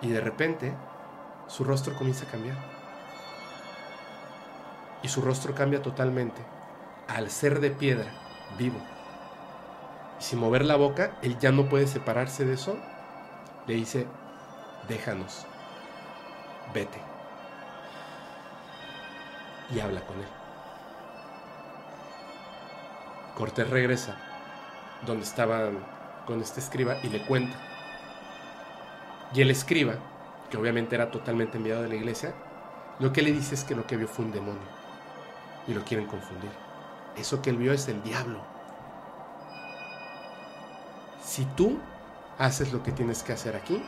Y 0.00 0.08
de 0.08 0.20
repente 0.20 0.74
su 1.48 1.64
rostro 1.64 1.94
comienza 1.94 2.26
a 2.26 2.30
cambiar. 2.30 2.56
Y 5.02 5.08
su 5.08 5.20
rostro 5.20 5.54
cambia 5.54 5.82
totalmente 5.82 6.40
al 7.08 7.30
ser 7.30 7.60
de 7.60 7.70
piedra, 7.70 8.10
vivo. 8.56 8.78
Y 10.20 10.22
sin 10.22 10.38
mover 10.38 10.64
la 10.64 10.76
boca, 10.76 11.18
él 11.22 11.38
ya 11.38 11.52
no 11.52 11.68
puede 11.68 11.86
separarse 11.86 12.44
de 12.44 12.54
eso. 12.54 12.76
Le 13.66 13.74
dice, 13.74 14.06
déjanos, 14.88 15.46
vete. 16.72 17.00
Y 19.74 19.80
habla 19.80 20.00
con 20.02 20.18
él. 20.18 20.28
Cortés 23.36 23.68
regresa 23.70 24.16
donde 25.06 25.24
estaba 25.24 25.70
con 26.26 26.40
este 26.40 26.60
escriba 26.60 26.96
y 27.02 27.08
le 27.08 27.26
cuenta. 27.26 27.56
Y 29.34 29.40
el 29.40 29.50
escriba 29.50 29.94
que 30.52 30.58
obviamente 30.58 30.94
era 30.94 31.10
totalmente 31.10 31.56
enviado 31.56 31.82
de 31.82 31.88
la 31.88 31.94
iglesia, 31.94 32.34
lo 32.98 33.10
que 33.10 33.22
le 33.22 33.32
dice 33.32 33.54
es 33.54 33.64
que 33.64 33.74
lo 33.74 33.86
que 33.86 33.96
vio 33.96 34.06
fue 34.06 34.26
un 34.26 34.32
demonio 34.32 34.68
y 35.66 35.72
lo 35.72 35.82
quieren 35.82 36.06
confundir. 36.06 36.50
Eso 37.16 37.40
que 37.40 37.48
él 37.48 37.56
vio 37.56 37.72
es 37.72 37.88
el 37.88 38.02
diablo. 38.02 38.38
Si 41.24 41.46
tú 41.46 41.78
haces 42.36 42.70
lo 42.70 42.82
que 42.82 42.92
tienes 42.92 43.22
que 43.22 43.32
hacer 43.32 43.56
aquí, 43.56 43.82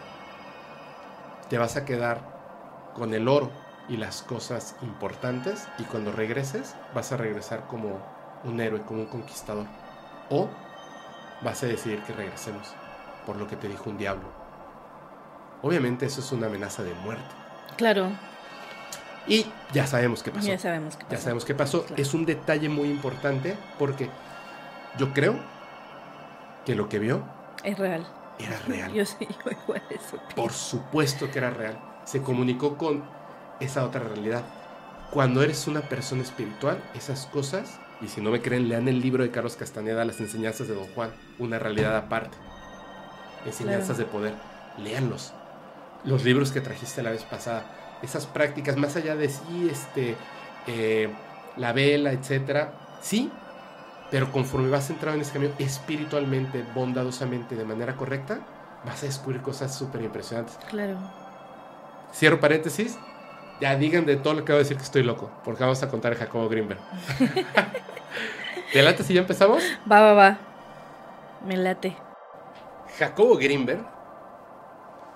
te 1.50 1.58
vas 1.58 1.76
a 1.76 1.84
quedar 1.84 2.92
con 2.94 3.12
el 3.12 3.28
oro 3.28 3.50
y 3.86 3.98
las 3.98 4.22
cosas 4.22 4.74
importantes 4.80 5.68
y 5.78 5.82
cuando 5.82 6.12
regreses 6.12 6.76
vas 6.94 7.12
a 7.12 7.18
regresar 7.18 7.66
como 7.66 8.00
un 8.42 8.58
héroe, 8.58 8.80
como 8.86 9.00
un 9.00 9.06
conquistador. 9.08 9.66
O 10.30 10.48
vas 11.42 11.62
a 11.62 11.66
decidir 11.66 12.02
que 12.04 12.14
regresemos 12.14 12.74
por 13.26 13.36
lo 13.36 13.46
que 13.46 13.56
te 13.56 13.68
dijo 13.68 13.90
un 13.90 13.98
diablo 13.98 14.43
Obviamente 15.64 16.04
eso 16.04 16.20
es 16.20 16.30
una 16.30 16.46
amenaza 16.48 16.82
de 16.82 16.92
muerte. 16.92 17.24
Claro. 17.78 18.10
Y 19.26 19.46
ya 19.72 19.86
sabemos 19.86 20.22
qué 20.22 20.30
pasó. 20.30 20.46
Ya 20.46 20.58
sabemos 20.58 20.94
qué 20.94 21.04
pasó. 21.04 21.16
Ya 21.16 21.22
sabemos 21.22 21.44
qué 21.46 21.54
pasó. 21.54 21.86
Es 21.96 22.12
un 22.12 22.26
detalle 22.26 22.68
muy 22.68 22.90
importante 22.90 23.56
porque 23.78 24.10
yo 24.98 25.14
creo 25.14 25.36
que 26.66 26.74
lo 26.74 26.90
que 26.90 26.98
vio 26.98 27.24
es 27.62 27.78
real. 27.78 28.06
Era 28.38 28.58
real. 28.68 28.92
Yo 28.94 29.06
sí, 29.06 29.26
yo 29.26 29.52
igual 29.52 29.82
eso. 29.88 30.18
Por 30.36 30.52
supuesto 30.52 31.30
que 31.30 31.38
era 31.38 31.48
real. 31.48 31.78
Se 32.04 32.20
comunicó 32.20 32.76
con 32.76 33.02
esa 33.60 33.86
otra 33.86 34.02
realidad. 34.02 34.42
Cuando 35.12 35.42
eres 35.42 35.66
una 35.66 35.80
persona 35.82 36.22
espiritual, 36.22 36.82
esas 36.94 37.26
cosas, 37.26 37.78
y 38.02 38.08
si 38.08 38.20
no 38.20 38.30
me 38.30 38.42
creen, 38.42 38.68
lean 38.68 38.88
el 38.88 39.00
libro 39.00 39.22
de 39.22 39.30
Carlos 39.30 39.56
Castañeda, 39.56 40.04
Las 40.04 40.20
enseñanzas 40.20 40.68
de 40.68 40.74
Don 40.74 40.88
Juan, 40.88 41.10
una 41.38 41.58
realidad 41.58 41.96
aparte. 41.96 42.36
Enseñanzas 43.46 43.96
de 43.96 44.04
poder. 44.04 44.34
Léanlos 44.76 45.32
los 46.04 46.24
libros 46.24 46.52
que 46.52 46.60
trajiste 46.60 47.02
la 47.02 47.10
vez 47.10 47.22
pasada, 47.24 47.64
esas 48.02 48.26
prácticas, 48.26 48.76
más 48.76 48.96
allá 48.96 49.16
de 49.16 49.28
sí, 49.28 49.68
este, 49.70 50.16
eh, 50.66 51.08
la 51.56 51.72
vela, 51.72 52.12
etcétera, 52.12 52.72
sí, 53.00 53.30
pero 54.10 54.30
conforme 54.30 54.68
vas 54.68 54.90
entrando 54.90 55.16
en 55.16 55.22
ese 55.22 55.32
camino 55.32 55.54
espiritualmente, 55.58 56.64
bondadosamente, 56.74 57.56
de 57.56 57.64
manera 57.64 57.96
correcta, 57.96 58.40
vas 58.84 59.02
a 59.02 59.06
descubrir 59.06 59.40
cosas 59.40 59.74
súper 59.74 60.02
impresionantes. 60.02 60.58
Claro. 60.68 60.96
Cierro 62.12 62.40
paréntesis. 62.40 62.98
Ya 63.60 63.76
digan 63.76 64.04
de 64.04 64.16
todo 64.16 64.34
lo 64.34 64.44
que 64.44 64.52
voy 64.52 64.60
a 64.60 64.62
decir 64.62 64.76
que 64.76 64.82
estoy 64.82 65.04
loco, 65.04 65.30
porque 65.44 65.62
vamos 65.62 65.82
a 65.82 65.88
contar 65.88 66.12
a 66.12 66.16
Jacobo 66.16 66.48
Greenberg. 66.48 66.80
¿Te 68.72 68.82
late 68.82 69.04
si 69.04 69.14
ya 69.14 69.20
empezamos? 69.20 69.62
Va, 69.90 70.00
va, 70.00 70.12
va. 70.12 70.38
Me 71.46 71.56
late. 71.56 71.96
Jacobo 72.98 73.36
Greenberg 73.36 73.93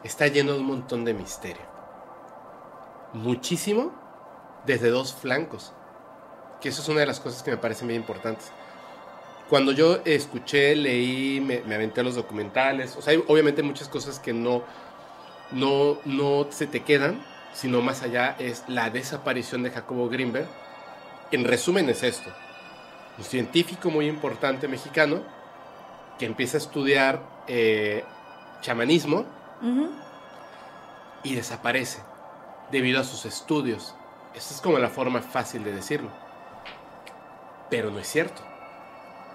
está 0.04 0.26
lleno 0.28 0.52
de 0.52 0.60
un 0.60 0.66
montón 0.66 1.04
de 1.04 1.14
misterio. 1.14 1.62
Muchísimo 3.12 3.92
desde 4.66 4.90
dos 4.90 5.14
flancos. 5.14 5.72
Que 6.60 6.68
eso 6.68 6.82
es 6.82 6.88
una 6.88 7.00
de 7.00 7.06
las 7.06 7.20
cosas 7.20 7.42
que 7.42 7.50
me 7.50 7.56
parecen 7.56 7.88
bien 7.88 8.00
importantes. 8.00 8.52
cuando 9.48 9.72
yo 9.72 10.00
escuché, 10.04 10.76
leí, 10.76 11.40
me, 11.40 11.60
me 11.62 11.76
aventé 11.76 12.02
los 12.02 12.14
documentales, 12.14 12.94
o 12.96 13.00
sea, 13.00 13.12
hay 13.14 13.24
obviamente 13.28 13.62
muchas 13.62 13.88
cosas 13.88 14.18
que 14.18 14.34
no, 14.34 14.62
no, 15.52 15.96
no 16.04 16.46
se 16.50 16.66
te 16.66 16.80
quedan, 16.80 17.24
sino 17.54 17.80
más 17.80 18.02
allá 18.02 18.36
es 18.38 18.64
la 18.68 18.90
desaparición 18.90 19.62
de 19.62 19.70
Jacobo 19.70 20.10
Greenberg. 20.10 20.46
En 21.30 21.44
resumen 21.44 21.88
es 21.88 22.02
esto, 22.02 22.30
un 23.16 23.24
científico 23.24 23.90
muy 23.90 24.06
importante 24.06 24.68
mexicano 24.68 25.22
que 26.18 26.26
empieza 26.26 26.58
a 26.58 26.60
estudiar 26.60 27.22
eh, 27.46 28.04
chamanismo 28.60 29.24
Y 31.22 31.34
desaparece 31.34 32.00
debido 32.70 33.00
a 33.00 33.04
sus 33.04 33.24
estudios. 33.24 33.94
Esa 34.34 34.54
es 34.54 34.60
como 34.60 34.78
la 34.78 34.88
forma 34.88 35.20
fácil 35.20 35.64
de 35.64 35.72
decirlo. 35.72 36.10
Pero 37.70 37.90
no 37.90 37.98
es 37.98 38.08
cierto. 38.08 38.42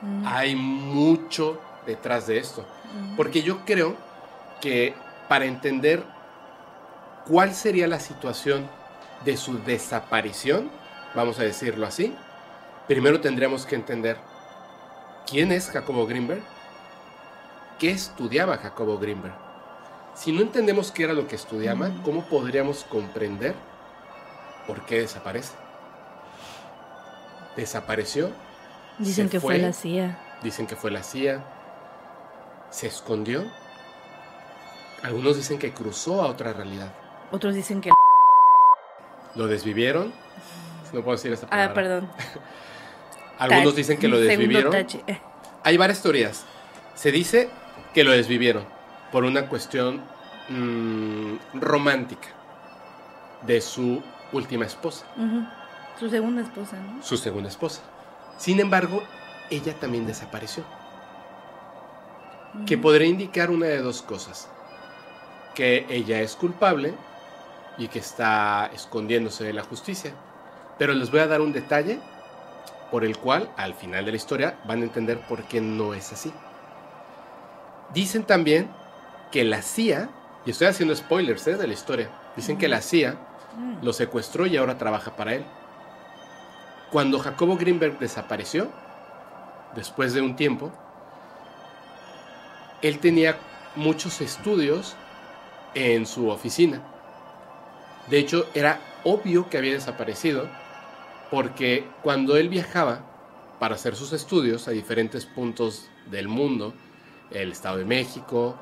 Mm. 0.01 0.23
Hay 0.25 0.55
mucho 0.55 1.59
detrás 1.85 2.27
de 2.27 2.37
esto. 2.37 2.61
Ujú. 2.61 3.15
Porque 3.17 3.43
yo 3.43 3.65
creo 3.65 3.95
que 4.61 4.93
para 5.27 5.45
entender 5.45 6.03
cuál 7.27 7.53
sería 7.53 7.87
la 7.87 7.99
situación 7.99 8.67
de 9.25 9.37
su 9.37 9.59
desaparición, 9.63 10.69
vamos 11.15 11.39
a 11.39 11.43
decirlo 11.43 11.85
así, 11.85 12.15
primero 12.87 13.21
tendríamos 13.21 13.65
que 13.65 13.75
entender 13.75 14.17
quién 15.25 15.51
es 15.51 15.69
Jacobo 15.69 16.05
Greenberg, 16.05 16.43
qué 17.79 17.91
estudiaba 17.91 18.57
Jacobo 18.57 18.97
Greenberg. 18.97 19.52
Si 20.15 20.31
no 20.31 20.41
entendemos 20.41 20.91
qué 20.91 21.03
era 21.03 21.13
lo 21.13 21.27
que 21.27 21.35
estudiaba. 21.35 21.91
¿cómo 22.03 22.23
podríamos 22.25 22.83
comprender 22.83 23.55
por 24.67 24.85
qué 24.85 25.01
desaparece? 25.01 25.53
Desapareció, 27.55 28.31
Dicen 28.97 29.29
que 29.29 29.39
fue 29.39 29.55
fue. 29.55 29.63
la 29.63 29.73
CIA. 29.73 30.19
dicen 30.41 30.65
que 30.67 30.75
fue 30.75 30.91
la 30.91 31.03
CIA, 31.03 31.43
se 32.69 32.87
escondió, 32.87 33.43
algunos 35.03 35.35
dicen 35.35 35.59
que 35.59 35.71
cruzó 35.73 36.21
a 36.21 36.27
otra 36.27 36.53
realidad. 36.53 36.91
Otros 37.31 37.53
dicen 37.53 37.81
que... 37.81 37.91
Lo 39.35 39.47
desvivieron. 39.47 40.13
No 40.93 41.01
puedo 41.01 41.17
decir 41.17 41.33
esa 41.33 41.47
palabra. 41.47 41.71
Ah, 41.71 41.73
perdón. 41.73 42.09
Algunos 43.39 43.75
dicen 43.75 43.97
que 43.97 44.07
lo 44.07 44.19
desvivieron. 44.19 44.73
Hay 45.63 45.77
varias 45.77 46.01
teorías. 46.03 46.45
Se 46.93 47.11
dice 47.11 47.49
que 47.95 48.03
lo 48.03 48.11
desvivieron 48.11 48.72
por 49.13 49.25
una 49.25 49.47
cuestión 49.47 50.01
mm, 50.49 51.35
romántica 51.61 52.29
de 53.43 53.61
su 53.61 54.01
última 54.31 54.65
esposa. 54.65 55.05
Su 55.99 56.09
segunda 56.09 56.41
esposa, 56.41 56.77
¿no? 56.77 57.03
su 57.03 57.17
segunda 57.17 57.47
esposa. 57.47 57.83
Sin 58.37 58.59
embargo, 58.59 59.03
ella 59.51 59.75
también 59.79 60.07
desapareció. 60.07 60.63
Que 62.65 62.75
podría 62.75 63.07
indicar 63.07 63.51
una 63.51 63.67
de 63.67 63.83
dos 63.83 64.01
cosas. 64.01 64.49
Que 65.53 65.85
ella 65.89 66.21
es 66.21 66.35
culpable 66.35 66.95
y 67.77 67.89
que 67.89 67.99
está 67.99 68.71
escondiéndose 68.73 69.43
de 69.43 69.53
la 69.53 69.63
justicia. 69.63 70.15
Pero 70.79 70.93
les 70.93 71.11
voy 71.11 71.19
a 71.19 71.27
dar 71.27 71.41
un 71.41 71.53
detalle 71.53 71.99
por 72.89 73.05
el 73.05 73.15
cual 73.17 73.51
al 73.57 73.75
final 73.75 74.05
de 74.05 74.11
la 74.11 74.17
historia 74.17 74.59
van 74.65 74.81
a 74.81 74.85
entender 74.85 75.19
por 75.27 75.43
qué 75.43 75.61
no 75.61 75.93
es 75.93 76.11
así. 76.11 76.33
Dicen 77.93 78.23
también 78.23 78.81
que 79.33 79.43
la 79.43 79.61
CIA, 79.61 80.09
y 80.45 80.51
estoy 80.51 80.67
haciendo 80.67 80.95
spoilers 80.95 81.45
¿eh? 81.47 81.57
de 81.57 81.67
la 81.67 81.73
historia, 81.73 82.09
dicen 82.37 82.57
que 82.57 82.69
la 82.69 82.81
CIA 82.81 83.17
Mm. 83.57 83.83
lo 83.83 83.93
secuestró 83.93 84.45
y 84.45 84.57
ahora 84.57 84.77
trabaja 84.77 85.15
para 85.15 85.35
él. 85.35 85.45
Cuando 86.91 87.19
Jacobo 87.19 87.57
Greenberg 87.57 87.99
desapareció, 87.99 88.69
después 89.75 90.13
de 90.13 90.21
un 90.21 90.35
tiempo, 90.35 90.71
él 92.81 92.99
tenía 92.99 93.37
muchos 93.75 94.21
estudios 94.21 94.95
en 95.73 96.05
su 96.05 96.29
oficina. 96.29 96.81
De 98.09 98.19
hecho, 98.19 98.47
era 98.53 98.79
obvio 99.03 99.49
que 99.49 99.57
había 99.57 99.73
desaparecido 99.73 100.47
porque 101.31 101.87
cuando 102.03 102.37
él 102.37 102.49
viajaba 102.49 103.01
para 103.59 103.75
hacer 103.75 103.95
sus 103.95 104.13
estudios 104.13 104.67
a 104.67 104.71
diferentes 104.71 105.25
puntos 105.25 105.89
del 106.07 106.27
mundo, 106.27 106.73
el 107.31 107.53
Estado 107.53 107.77
de 107.77 107.85
México, 107.85 108.55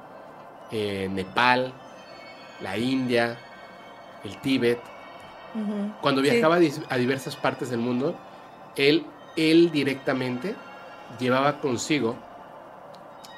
eh, 0.71 1.09
Nepal, 1.11 1.73
la 2.61 2.77
India, 2.77 3.37
el 4.23 4.37
Tíbet, 4.37 4.79
cuando 5.99 6.21
viajaba 6.21 6.59
a 6.89 6.97
diversas 6.97 7.35
partes 7.35 7.69
del 7.69 7.79
mundo, 7.79 8.15
él, 8.77 9.05
él 9.35 9.69
directamente 9.69 10.55
llevaba 11.19 11.59
consigo, 11.59 12.15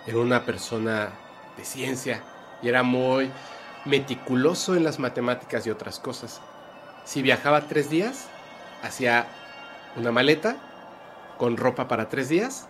era 0.06 0.20
una 0.20 0.46
persona 0.46 1.10
de 1.58 1.66
ciencia 1.66 2.22
y 2.62 2.70
era 2.70 2.84
muy 2.84 3.32
meticuloso 3.86 4.76
en 4.76 4.84
las 4.84 5.00
matemáticas 5.00 5.66
y 5.66 5.72
otras 5.72 6.00
cosas. 6.00 6.42
Si 7.04 7.22
viajaba 7.22 7.62
tres 7.62 7.90
días, 7.90 8.28
hacía 8.84 9.26
una 9.96 10.12
maleta 10.12 10.58
con 11.38 11.58
ropa 11.58 11.88
para 11.88 12.10
tres 12.10 12.30
días 12.30 12.68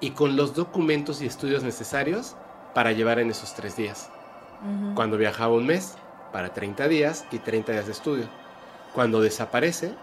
y 0.00 0.10
con 0.10 0.36
los 0.36 0.54
documentos 0.54 1.22
y 1.22 1.26
estudios 1.26 1.62
necesarios 1.62 2.36
para 2.76 2.92
llevar 2.92 3.18
en 3.20 3.30
esos 3.30 3.54
tres 3.54 3.74
días. 3.74 4.10
Cuando 4.94 5.16
viajaba 5.16 5.54
un 5.54 5.64
mes, 5.64 5.96
para 6.30 6.52
30 6.52 6.88
días 6.88 7.24
y 7.30 7.38
30 7.38 7.72
días 7.72 7.86
de 7.86 7.92
estudio. 7.92 8.28
Cuando 8.92 9.22
desaparece, 9.22 9.94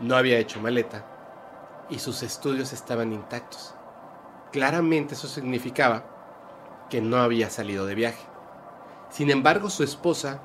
no 0.00 0.16
había 0.16 0.38
hecho 0.38 0.60
maleta 0.60 1.04
y 1.88 2.00
sus 2.00 2.24
estudios 2.24 2.72
estaban 2.72 3.12
intactos. 3.12 3.76
Claramente 4.50 5.14
eso 5.14 5.28
significaba 5.28 6.02
que 6.90 7.00
no 7.00 7.18
había 7.18 7.48
salido 7.48 7.86
de 7.86 7.94
viaje. 7.94 8.26
Sin 9.10 9.30
embargo, 9.30 9.70
su 9.70 9.84
esposa 9.84 10.40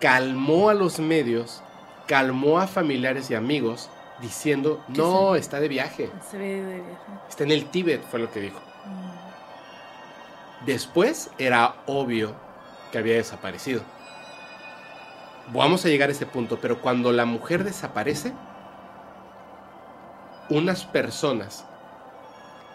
calmó 0.00 0.70
a 0.70 0.74
los 0.74 0.98
medios, 0.98 1.62
calmó 2.06 2.58
a 2.58 2.66
familiares 2.66 3.30
y 3.30 3.34
amigos 3.34 3.90
diciendo, 4.22 4.82
no, 4.88 5.36
está 5.36 5.60
de 5.60 5.68
viaje, 5.68 6.10
Se 6.30 6.38
ve 6.38 6.62
de 6.62 6.76
viaje. 6.76 7.12
está 7.28 7.44
en 7.44 7.50
el 7.50 7.66
Tíbet, 7.66 8.02
fue 8.10 8.18
lo 8.18 8.30
que 8.30 8.40
dijo. 8.40 8.69
Después 10.66 11.30
era 11.38 11.76
obvio 11.86 12.34
que 12.92 12.98
había 12.98 13.14
desaparecido. 13.14 13.82
Vamos 15.52 15.84
a 15.84 15.88
llegar 15.88 16.10
a 16.10 16.12
ese 16.12 16.26
punto, 16.26 16.58
pero 16.60 16.80
cuando 16.80 17.12
la 17.12 17.24
mujer 17.24 17.64
desaparece, 17.64 18.32
unas 20.48 20.84
personas 20.84 21.64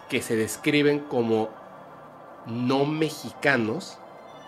que 0.09 0.21
se 0.21 0.35
describen 0.35 0.99
como 0.99 1.49
no 2.45 2.85
mexicanos, 2.85 3.97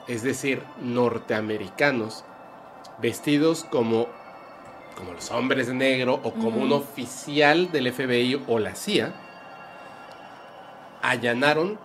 es 0.08 0.24
decir, 0.24 0.64
norteamericanos, 0.82 2.24
vestidos 3.00 3.64
como, 3.66 4.08
como 4.96 5.14
los 5.14 5.32
hombres 5.32 5.68
de 5.68 5.74
negro 5.74 6.20
o 6.24 6.34
como 6.34 6.62
un 6.62 6.72
oficial 6.72 7.72
del 7.72 7.92
FBI 7.92 8.44
o 8.48 8.60
la 8.60 8.76
CIA, 8.76 9.14
allanaron 11.02 11.80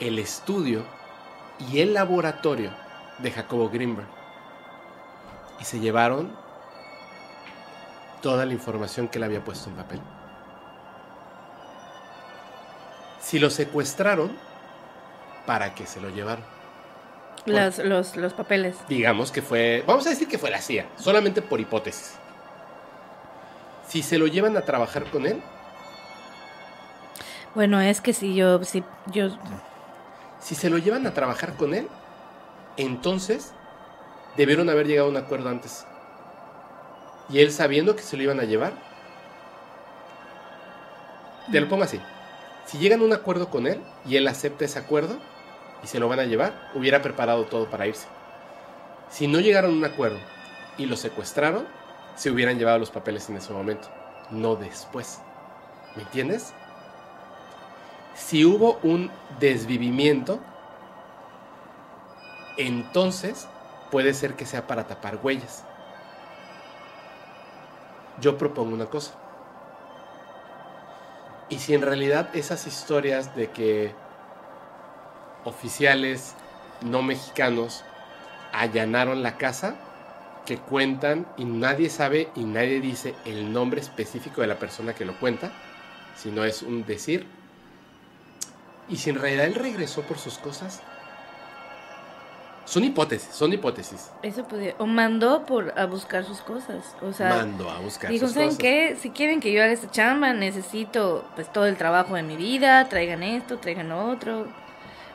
el 0.00 0.18
estudio 0.18 0.84
y 1.70 1.80
el 1.80 1.94
laboratorio 1.94 2.70
de 3.18 3.30
Jacobo 3.30 3.68
Greenberg. 3.68 4.08
Y 5.60 5.64
se 5.64 5.78
llevaron 5.78 6.34
toda 8.22 8.46
la 8.46 8.52
información 8.52 9.08
que 9.08 9.18
él 9.18 9.24
había 9.24 9.44
puesto 9.44 9.68
en 9.70 9.76
papel. 9.76 10.00
Si 13.20 13.38
lo 13.38 13.50
secuestraron, 13.50 14.36
¿para 15.46 15.74
qué 15.74 15.86
se 15.86 16.00
lo 16.00 16.08
llevaron? 16.10 16.44
Las- 17.46 17.78
los, 17.78 18.16
los 18.16 18.32
papeles. 18.34 18.76
Digamos 18.88 19.30
que 19.30 19.42
fue, 19.42 19.84
vamos 19.86 20.06
a 20.06 20.10
decir 20.10 20.28
que 20.28 20.38
fue 20.38 20.50
la 20.50 20.60
CIA, 20.60 20.86
solamente 20.96 21.42
por 21.42 21.60
hipótesis. 21.60 22.16
Si 23.88 24.02
se 24.02 24.18
lo 24.18 24.26
llevan 24.26 24.56
a 24.56 24.62
trabajar 24.62 25.04
con 25.10 25.26
él, 25.26 25.42
Bueno, 27.54 27.80
es 27.80 28.00
que 28.00 28.12
si 28.12 28.34
yo, 28.36 28.62
si 28.62 28.84
yo, 29.06 29.28
Si 30.40 30.54
se 30.54 30.70
lo 30.70 30.78
llevan 30.78 31.06
a 31.06 31.14
trabajar 31.14 31.54
con 31.54 31.74
él, 31.74 31.88
entonces 32.76 33.52
debieron 34.36 34.70
haber 34.70 34.86
llegado 34.86 35.08
a 35.08 35.10
un 35.10 35.16
acuerdo 35.16 35.48
antes. 35.48 35.86
Y 37.28 37.40
él 37.40 37.52
sabiendo 37.52 37.94
que 37.94 38.02
se 38.02 38.16
lo 38.16 38.22
iban 38.22 38.40
a 38.40 38.44
llevar, 38.44 38.72
te 41.50 41.60
lo 41.60 41.68
pongo 41.68 41.84
así. 41.84 42.00
Si 42.64 42.78
llegan 42.78 43.00
a 43.00 43.04
un 43.04 43.12
acuerdo 43.12 43.50
con 43.50 43.66
él 43.66 43.82
y 44.06 44.16
él 44.16 44.26
acepta 44.28 44.64
ese 44.64 44.78
acuerdo 44.78 45.18
y 45.82 45.86
se 45.86 45.98
lo 45.98 46.08
van 46.08 46.20
a 46.20 46.24
llevar, 46.24 46.70
hubiera 46.74 47.02
preparado 47.02 47.44
todo 47.44 47.68
para 47.68 47.86
irse. 47.86 48.06
Si 49.08 49.26
no 49.26 49.40
llegaron 49.40 49.72
a 49.72 49.74
un 49.74 49.84
acuerdo 49.84 50.18
y 50.78 50.86
lo 50.86 50.96
secuestraron, 50.96 51.66
se 52.14 52.30
hubieran 52.30 52.58
llevado 52.58 52.78
los 52.78 52.90
papeles 52.90 53.28
en 53.28 53.36
ese 53.36 53.52
momento, 53.52 53.88
no 54.30 54.56
después. 54.56 55.20
¿Me 55.96 56.02
entiendes? 56.02 56.54
Si 58.14 58.44
hubo 58.44 58.78
un 58.82 59.10
desvivimiento, 59.38 60.40
entonces 62.56 63.48
puede 63.90 64.14
ser 64.14 64.34
que 64.34 64.46
sea 64.46 64.66
para 64.66 64.86
tapar 64.86 65.18
huellas. 65.22 65.64
Yo 68.20 68.36
propongo 68.36 68.74
una 68.74 68.86
cosa. 68.86 69.14
Y 71.48 71.58
si 71.58 71.74
en 71.74 71.82
realidad 71.82 72.28
esas 72.34 72.66
historias 72.66 73.34
de 73.34 73.50
que 73.50 73.92
oficiales 75.44 76.34
no 76.82 77.02
mexicanos 77.02 77.84
allanaron 78.52 79.22
la 79.22 79.36
casa, 79.36 79.74
que 80.46 80.58
cuentan 80.58 81.26
y 81.36 81.44
nadie 81.44 81.90
sabe 81.90 82.28
y 82.34 82.44
nadie 82.44 82.80
dice 82.80 83.14
el 83.24 83.52
nombre 83.52 83.80
específico 83.80 84.40
de 84.40 84.46
la 84.46 84.58
persona 84.58 84.94
que 84.94 85.04
lo 85.04 85.18
cuenta, 85.18 85.52
sino 86.16 86.44
es 86.44 86.62
un 86.62 86.84
decir. 86.84 87.26
Y 88.90 88.96
si 88.96 89.10
en 89.10 89.16
realidad 89.16 89.46
él 89.46 89.54
regresó 89.54 90.02
por 90.02 90.18
sus 90.18 90.38
cosas, 90.38 90.82
son 92.64 92.84
hipótesis, 92.84 93.34
son 93.34 93.52
hipótesis. 93.52 94.10
Eso 94.22 94.44
podía. 94.44 94.74
O 94.78 94.86
mandó 94.86 95.44
por 95.46 95.78
a 95.78 95.86
buscar 95.86 96.24
sus 96.24 96.40
cosas. 96.40 96.94
O 97.02 97.12
sea. 97.12 97.28
Mandó 97.30 97.68
a 97.70 97.78
buscar 97.80 98.10
Dijo, 98.10 98.26
sus 98.26 98.34
¿saben 98.34 98.48
cosas. 98.50 98.62
qué? 98.62 98.96
Si 99.00 99.10
quieren 99.10 99.40
que 99.40 99.52
yo 99.52 99.62
haga 99.62 99.72
esta 99.72 99.90
chamba, 99.90 100.32
necesito 100.32 101.24
pues 101.34 101.52
todo 101.52 101.66
el 101.66 101.76
trabajo 101.76 102.14
de 102.14 102.22
mi 102.22 102.36
vida, 102.36 102.88
traigan 102.88 103.22
esto, 103.22 103.58
traigan 103.58 103.88
lo 103.88 104.08
otro. 104.10 104.46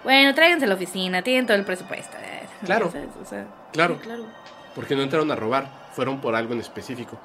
Bueno, 0.03 0.33
tráiganse 0.35 0.65
a 0.65 0.67
la 0.67 0.75
oficina, 0.75 1.21
tienen 1.21 1.45
todo 1.45 1.57
el 1.57 1.65
presupuesto. 1.65 2.17
eh, 2.17 2.47
Claro. 2.65 2.91
¿sabes? 2.91 3.09
O 3.21 3.25
sea, 3.25 3.45
Claro. 3.71 3.95
sí, 3.95 4.01
claro. 4.01 4.25
Porque 4.73 4.95
no 4.95 5.03
entraron 5.03 5.31
a 5.31 5.35
robar, 5.35 5.69
fueron 5.93 6.19
por 6.19 6.35
algo 6.35 6.53
en 6.53 6.59
específico. 6.59 7.17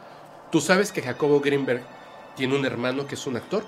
¿Tú 0.53 0.61
sabes 0.61 0.93
que 0.93 1.03
Jacobo 1.03 1.41
Greenberg 1.41 1.83
tiene 2.37 2.57
un 2.57 2.65
hermano 2.65 3.07
que 3.07 3.17
es 3.17 3.27
un 3.27 3.37
actor? 3.37 3.65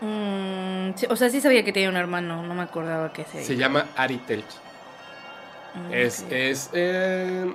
Mm, 0.00 0.90
o 1.10 1.16
sea, 1.16 1.28
sí 1.28 1.40
sabía 1.40 1.64
que 1.64 1.72
tenía 1.72 1.88
un 1.88 1.96
hermano, 1.96 2.42
no 2.42 2.54
me 2.54 2.62
acordaba 2.62 3.12
que 3.12 3.24
se... 3.24 3.44
Se 3.44 3.56
llama 3.56 3.86
Ari 3.96 4.16
Telch. 4.18 4.46
Mm, 5.74 5.92
Es, 5.92 6.24
es, 6.30 6.70
eh, 6.72 7.52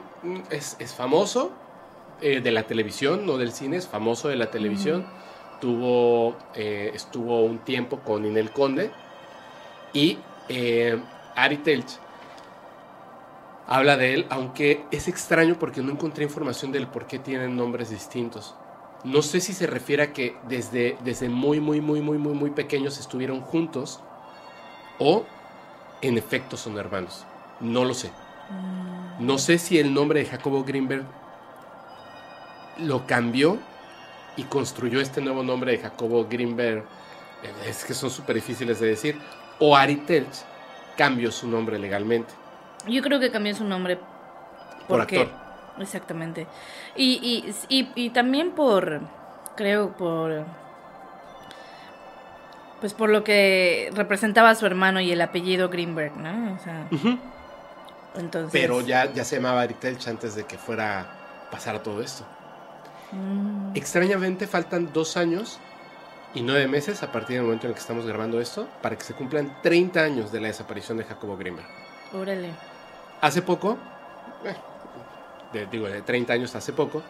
es, 0.49 0.76
es 0.80 0.93
famoso 0.93 1.51
eh, 2.22 2.41
de 2.41 2.51
la 2.51 2.63
televisión, 2.63 3.26
no 3.26 3.38
del 3.38 3.51
cine, 3.51 3.77
es 3.77 3.88
famoso 3.88 4.27
de 4.30 4.35
la 4.35 4.51
televisión. 4.51 5.05
Tuvo, 5.59 6.38
eh, 6.53 6.91
estuvo 6.93 7.43
un 7.43 7.59
tiempo 7.59 7.99
con 8.01 8.26
Inel 8.26 8.51
Conde. 8.51 8.91
Y 9.93 10.19
Ari 11.35 11.57
Telch 11.57 11.97
habla 13.67 13.97
de 13.97 14.13
él, 14.13 14.26
aunque 14.30 14.85
es 14.91 15.07
extraño 15.07 15.55
porque 15.57 15.81
no 15.81 15.91
encontré 15.91 16.23
información 16.23 16.72
del 16.72 16.88
por 16.88 17.07
qué 17.07 17.17
tienen 17.17 17.55
nombres 17.55 17.89
distintos. 17.89 18.55
No 19.06 19.22
sé 19.22 19.40
si 19.40 19.53
se 19.53 19.68
refiere 19.68 20.03
a 20.03 20.14
que 20.14 20.36
desde, 20.48 20.98
desde 21.03 21.30
muy, 21.30 21.60
muy, 21.60 21.80
muy, 21.80 22.02
muy, 22.02 22.18
muy, 22.18 22.34
muy 22.34 22.49
pequeños 22.49 22.98
estuvieron 22.99 23.40
juntos 23.41 23.99
o 24.99 25.23
en 26.02 26.18
efecto 26.18 26.57
son 26.57 26.77
hermanos. 26.77 27.23
No 27.60 27.86
lo 27.86 27.94
sé. 27.94 28.10
Mm, 28.49 29.26
No 29.26 29.38
sé 29.38 29.57
si 29.60 29.80
el 29.80 29.94
nombre 29.94 30.19
de 30.22 30.26
Jacobo 30.26 30.64
Greenberg 30.64 31.06
lo 32.80 33.06
cambió 33.07 33.57
y 34.36 34.44
construyó 34.44 34.99
este 34.99 35.22
nuevo 35.22 35.44
nombre 35.44 35.72
de 35.72 35.77
Jacobo 35.80 36.26
Greenberg. 36.30 36.80
eh, 37.44 37.53
Es 37.69 37.86
que 37.86 37.94
son 37.94 38.10
súper 38.10 38.36
difíciles 38.36 38.80
de 38.80 38.88
decir. 38.88 39.18
O 39.60 39.76
Ari 39.77 39.98
Telch 39.98 40.36
cambió 40.98 41.32
su 41.32 41.48
nombre 41.48 41.80
legalmente. 41.80 42.34
Yo 42.88 43.02
creo 43.02 43.19
que 43.19 43.32
cambió 43.32 43.56
su 43.56 43.64
nombre 43.64 43.98
Por 44.88 44.99
porque- 44.99 45.22
actor. 45.22 45.44
Exactamente. 45.80 46.47
Y, 46.95 47.19
y, 47.69 47.77
y, 47.80 47.91
y 47.95 48.10
también 48.11 48.52
por, 48.52 49.02
creo, 49.56 49.91
por... 49.97 50.45
Pues 52.80 52.93
por 52.93 53.10
lo 53.10 53.23
que 53.23 53.89
representaba 53.95 54.49
a 54.52 54.56
su 54.56 54.65
hermano 54.65 54.99
y 54.99 55.11
el 55.11 55.22
apellido 55.22 55.69
Greenberg, 55.69 56.15
¿no? 56.18 56.53
O 56.56 56.60
sea, 56.60 56.88
entonces... 58.15 58.52
Pero 58.52 58.81
ya, 58.81 59.11
ya 59.11 59.23
se 59.23 59.38
llamaba 59.38 59.61
Ari 59.61 59.73
Telch 59.76 60.07
antes 60.07 60.35
de 60.35 60.43
que 60.43 60.57
fuera 60.57 61.07
pasara 61.49 61.81
todo 61.81 62.02
esto. 62.02 62.26
Mm, 63.11 63.72
Extrañamente 63.76 64.45
faltan 64.45 64.91
dos 64.93 65.15
años 65.18 65.60
y 66.34 66.41
nueve 66.41 66.68
meses 66.68 67.02
a 67.02 67.11
partir 67.11 67.38
del 67.38 67.45
momento 67.45 67.65
en 67.65 67.72
el 67.72 67.76
que 67.76 67.81
estamos 67.81 68.06
grabando 68.06 68.41
esto 68.41 68.68
para 68.81 68.97
que 68.97 69.03
se 69.03 69.14
cumplan 69.15 69.57
30 69.61 70.02
años 70.02 70.31
de 70.31 70.41
la 70.41 70.47
desaparición 70.47 70.97
de 70.97 71.06
Jacobo 71.06 71.38
Greenberg. 71.38 71.68
órale. 72.14 72.49
Hace 73.22 73.41
poco, 73.41 73.77
eh, 74.43 74.56
de- 75.56 75.65
digo, 75.68 75.88
de 75.88 76.02
30 76.02 76.34
años 76.34 76.56
hace 76.56 76.73
poco, 76.73 77.02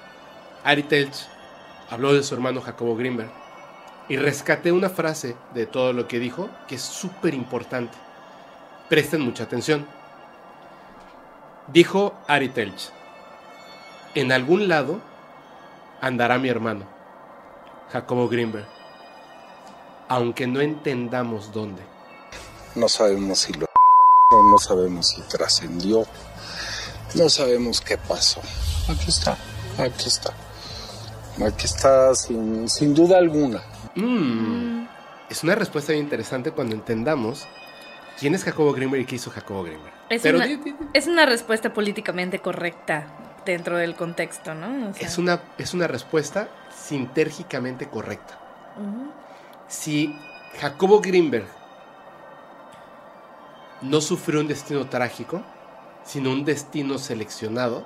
Ari 0.63 0.84
Telch 0.84 1.27
habló 1.89 2.13
de 2.13 2.23
su 2.23 2.34
hermano 2.35 2.61
Jacobo 2.61 2.95
Greenberg 2.95 3.30
y 4.07 4.17
rescaté 4.17 4.72
una 4.72 4.89
frase 4.89 5.35
de 5.53 5.65
todo 5.65 5.91
lo 5.93 6.07
que 6.07 6.19
dijo 6.19 6.49
que 6.67 6.76
es 6.76 6.81
súper 6.81 7.34
importante. 7.34 7.97
Presten 8.89 9.22
mucha 9.22 9.43
atención. 9.43 9.85
Dijo 11.67 12.13
Ari 12.27 12.49
Telch, 12.49 12.91
en 14.13 14.31
algún 14.31 14.67
lado 14.67 15.01
andará 16.01 16.38
mi 16.38 16.47
hermano, 16.49 16.85
Jacobo 17.91 18.30
Greenberg, 18.30 18.67
aunque 20.07 20.45
no 20.45 20.61
entendamos 20.61 21.51
dónde. 21.51 21.81
No 22.76 22.88
sabemos 22.88 23.39
si 23.39 23.53
lo 23.53 23.65
no, 24.31 24.43
no 24.51 24.57
sabemos 24.59 25.07
si 25.09 25.22
trascendió, 25.23 26.05
no 27.15 27.29
sabemos 27.29 27.81
qué 27.81 27.97
pasó. 27.97 28.41
Aquí 28.89 29.09
está, 29.09 29.37
aquí 29.77 30.07
está. 30.07 30.33
Aquí 31.45 31.65
está 31.65 32.15
sin, 32.15 32.69
sin 32.69 32.93
duda 32.93 33.17
alguna. 33.17 33.61
Mm. 33.95 34.87
Es 35.29 35.43
una 35.43 35.55
respuesta 35.55 35.91
bien 35.91 36.05
interesante 36.05 36.51
cuando 36.51 36.75
entendamos 36.75 37.47
quién 38.19 38.35
es 38.35 38.43
Jacobo 38.43 38.73
Greenberg 38.73 39.03
y 39.03 39.05
qué 39.05 39.15
hizo 39.15 39.31
Jacobo 39.31 39.63
Greenberg. 39.63 39.93
Es, 40.09 40.21
Pero 40.21 40.37
una, 40.37 40.47
es 40.93 41.07
una 41.07 41.25
respuesta 41.25 41.73
políticamente 41.73 42.39
correcta 42.39 43.07
dentro 43.45 43.77
del 43.77 43.95
contexto, 43.95 44.53
¿no? 44.53 44.89
O 44.89 44.93
sea, 44.93 45.07
es, 45.07 45.17
una, 45.17 45.41
es 45.57 45.73
una 45.73 45.87
respuesta 45.87 46.49
sintérgicamente 46.75 47.87
correcta. 47.87 48.39
Si 49.67 50.15
Jacobo 50.59 51.01
Greenberg 51.01 51.47
no 53.81 54.01
sufrió 54.01 54.41
un 54.41 54.47
destino 54.47 54.87
trágico, 54.87 55.43
sino 56.06 56.32
un 56.32 56.45
destino 56.45 56.98
seleccionado, 56.98 57.86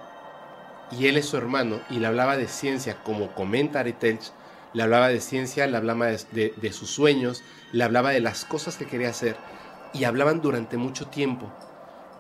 y 0.91 1.07
él 1.07 1.17
es 1.17 1.25
su 1.25 1.37
hermano, 1.37 1.79
y 1.89 1.99
le 1.99 2.07
hablaba 2.07 2.37
de 2.37 2.47
ciencia, 2.47 3.01
como 3.03 3.33
comenta 3.33 3.79
Ari 3.79 3.93
Telch, 3.93 4.31
le 4.73 4.83
hablaba 4.83 5.07
de 5.07 5.21
ciencia, 5.21 5.65
le 5.65 5.77
hablaba 5.77 6.07
de 6.07 6.71
sus 6.73 6.89
sueños, 6.89 7.43
le 7.71 7.83
hablaba 7.83 8.11
de 8.11 8.19
las 8.19 8.45
cosas 8.45 8.75
que 8.77 8.85
quería 8.85 9.09
hacer, 9.09 9.35
y 9.93 10.03
hablaban 10.03 10.41
durante 10.41 10.77
mucho 10.77 11.07
tiempo 11.07 11.51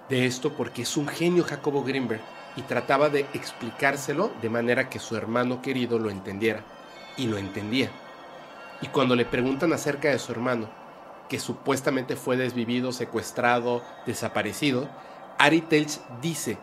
de 0.09 0.25
esto 0.25 0.53
porque 0.53 0.81
es 0.81 0.97
un 0.97 1.07
genio 1.07 1.43
Jacobo 1.43 1.83
Greenberg, 1.83 2.21
y 2.55 2.63
trataba 2.63 3.09
de 3.09 3.21
explicárselo 3.33 4.31
de 4.41 4.49
manera 4.49 4.89
que 4.89 4.99
su 4.99 5.15
hermano 5.15 5.61
querido 5.61 5.99
lo 5.99 6.09
entendiera, 6.09 6.63
y 7.17 7.27
lo 7.27 7.37
entendía. 7.37 7.91
Y 8.81 8.87
cuando 8.87 9.15
le 9.15 9.25
preguntan 9.25 9.73
acerca 9.73 10.09
de 10.09 10.19
su 10.19 10.31
hermano, 10.31 10.69
que 11.27 11.39
supuestamente 11.39 12.15
fue 12.15 12.37
desvivido, 12.37 12.91
secuestrado, 12.91 13.83
desaparecido, 14.05 14.89
Ari 15.39 15.61
Telch 15.61 15.99
dice, 16.21 16.57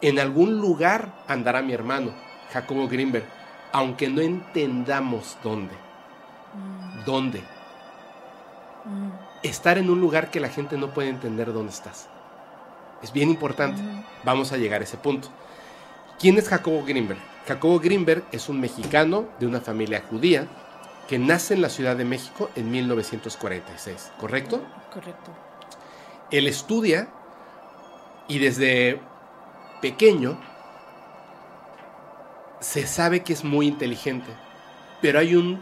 en 0.00 0.18
algún 0.18 0.58
lugar 0.60 1.12
andará 1.28 1.62
mi 1.62 1.72
hermano, 1.72 2.12
Jacobo 2.52 2.88
Greenberg, 2.88 3.26
aunque 3.72 4.08
no 4.08 4.20
entendamos 4.20 5.36
dónde. 5.44 5.74
Mm, 6.54 7.04
¿Dónde? 7.04 7.38
mm, 8.84 9.10
Estar 9.42 9.78
en 9.78 9.90
un 9.90 10.00
lugar 10.00 10.30
que 10.30 10.40
la 10.40 10.48
gente 10.48 10.76
no 10.76 10.88
puede 10.94 11.08
entender 11.08 11.52
dónde 11.52 11.72
estás. 11.72 12.08
Es 13.02 13.12
bien 13.12 13.30
importante. 13.30 13.80
mm. 13.80 14.04
Vamos 14.24 14.52
a 14.52 14.56
llegar 14.56 14.80
a 14.80 14.84
ese 14.84 14.96
punto. 14.96 15.28
¿Quién 16.18 16.38
es 16.38 16.48
Jacobo 16.48 16.82
Greenberg? 16.84 17.20
Jacobo 17.46 17.78
Greenberg 17.80 18.24
es 18.32 18.48
un 18.48 18.60
mexicano 18.60 19.26
de 19.40 19.46
una 19.46 19.60
familia 19.60 20.02
judía 20.08 20.46
que 21.08 21.18
nace 21.18 21.54
en 21.54 21.62
la 21.62 21.68
Ciudad 21.68 21.96
de 21.96 22.04
México 22.04 22.48
en 22.54 22.70
1946, 22.70 24.12
¿correcto? 24.18 24.62
Correcto. 24.92 25.30
Él 26.30 26.46
estudia 26.46 27.08
y 28.28 28.38
desde 28.38 29.00
pequeño 29.80 30.38
se 32.60 32.86
sabe 32.86 33.22
que 33.22 33.32
es 33.32 33.44
muy 33.44 33.66
inteligente, 33.66 34.30
pero 35.00 35.18
hay 35.18 35.34
un, 35.34 35.60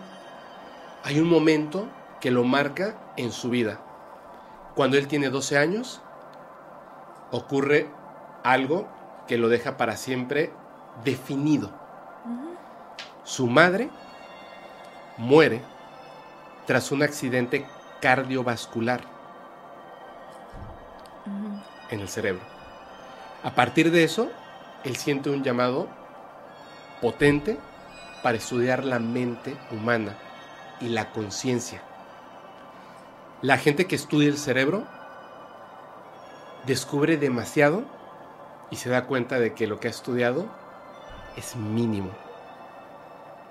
hay 1.02 1.18
un 1.18 1.28
momento 1.28 1.88
que 2.20 2.30
lo 2.30 2.44
marca 2.44 2.96
en 3.16 3.32
su 3.32 3.50
vida. 3.50 3.80
Cuando 4.74 4.98
él 4.98 5.08
tiene 5.08 5.30
12 5.30 5.58
años, 5.58 6.02
ocurre 7.30 7.88
algo 8.44 8.88
que 9.26 9.38
lo 9.38 9.48
deja 9.48 9.76
para 9.76 9.96
siempre 9.96 10.52
definido. 11.04 11.70
Su 13.24 13.46
madre 13.46 13.90
muere 15.16 15.62
tras 16.66 16.92
un 16.92 17.02
accidente 17.02 17.64
cardiovascular. 18.00 19.19
En 21.90 22.00
el 22.00 22.08
cerebro. 22.08 22.42
A 23.42 23.54
partir 23.54 23.90
de 23.90 24.04
eso, 24.04 24.30
él 24.84 24.96
siente 24.96 25.30
un 25.30 25.42
llamado 25.42 25.88
potente 27.00 27.58
para 28.22 28.36
estudiar 28.36 28.84
la 28.84 28.98
mente 28.98 29.56
humana 29.70 30.16
y 30.80 30.88
la 30.88 31.10
conciencia. 31.10 31.82
La 33.42 33.56
gente 33.56 33.86
que 33.86 33.96
estudia 33.96 34.28
el 34.28 34.36
cerebro 34.38 34.86
descubre 36.66 37.16
demasiado 37.16 37.84
y 38.70 38.76
se 38.76 38.90
da 38.90 39.06
cuenta 39.06 39.38
de 39.38 39.54
que 39.54 39.66
lo 39.66 39.80
que 39.80 39.88
ha 39.88 39.90
estudiado 39.90 40.46
es 41.36 41.56
mínimo. 41.56 42.10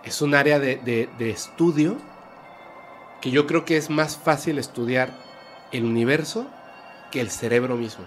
Es 0.04 0.22
un 0.22 0.36
área 0.36 0.60
de, 0.60 0.78
de- 0.78 1.30
estudio 1.30 1.98
que 3.22 3.32
yo 3.32 3.48
creo 3.48 3.66
que 3.66 3.78
es 3.78 3.90
más 3.90 4.18
fácil 4.18 4.58
estudiar 4.58 5.10
el 5.72 5.84
universo 5.86 6.48
que 7.12 7.20
el 7.22 7.30
cerebro 7.30 7.76
mismo. 7.76 8.06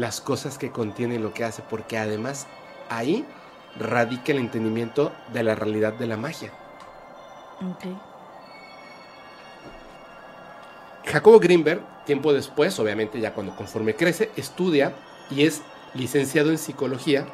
Las 0.00 0.22
cosas 0.22 0.56
que 0.56 0.70
contiene 0.70 1.18
lo 1.18 1.34
que 1.34 1.44
hace, 1.44 1.62
porque 1.68 1.98
además 1.98 2.46
ahí 2.88 3.26
radica 3.78 4.32
el 4.32 4.38
entendimiento 4.38 5.12
de 5.34 5.42
la 5.42 5.54
realidad 5.54 5.92
de 5.92 6.06
la 6.06 6.16
magia. 6.16 6.50
Ok. 7.60 7.84
Jacobo 11.04 11.38
Greenberg, 11.38 11.82
tiempo 12.06 12.32
después, 12.32 12.78
obviamente 12.78 13.20
ya 13.20 13.34
cuando 13.34 13.54
conforme 13.54 13.94
crece, 13.94 14.30
estudia 14.36 14.94
y 15.30 15.44
es 15.44 15.60
licenciado 15.92 16.48
en 16.48 16.56
psicología 16.56 17.26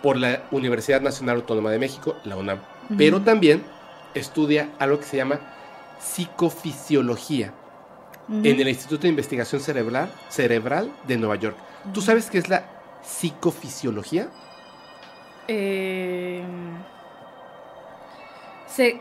por 0.00 0.16
la 0.16 0.44
Universidad 0.52 1.00
Nacional 1.00 1.38
Autónoma 1.38 1.72
de 1.72 1.80
México, 1.80 2.14
la 2.22 2.36
UNAM. 2.36 2.60
Pero 2.96 3.22
también 3.22 3.64
estudia 4.14 4.70
algo 4.78 5.00
que 5.00 5.06
se 5.06 5.16
llama 5.16 5.40
psicofisiología 5.98 7.52
en 8.28 8.60
el 8.60 8.68
Instituto 8.68 9.02
de 9.02 9.08
Investigación 9.08 9.60
Cerebral, 9.60 10.12
Cerebral 10.28 10.92
de 11.08 11.16
Nueva 11.16 11.34
York. 11.34 11.56
¿Tú 11.92 12.00
sabes 12.00 12.30
qué 12.30 12.38
es 12.38 12.48
la 12.48 12.64
psicofisiología? 13.02 14.28
Eh, 15.48 16.42
sé, 18.66 18.98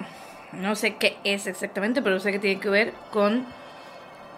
no 0.51 0.75
sé 0.75 0.95
qué 0.95 1.17
es 1.23 1.47
exactamente, 1.47 2.01
pero 2.01 2.19
sé 2.19 2.31
que 2.31 2.39
tiene 2.39 2.59
que 2.59 2.69
ver 2.69 2.93
con 3.11 3.45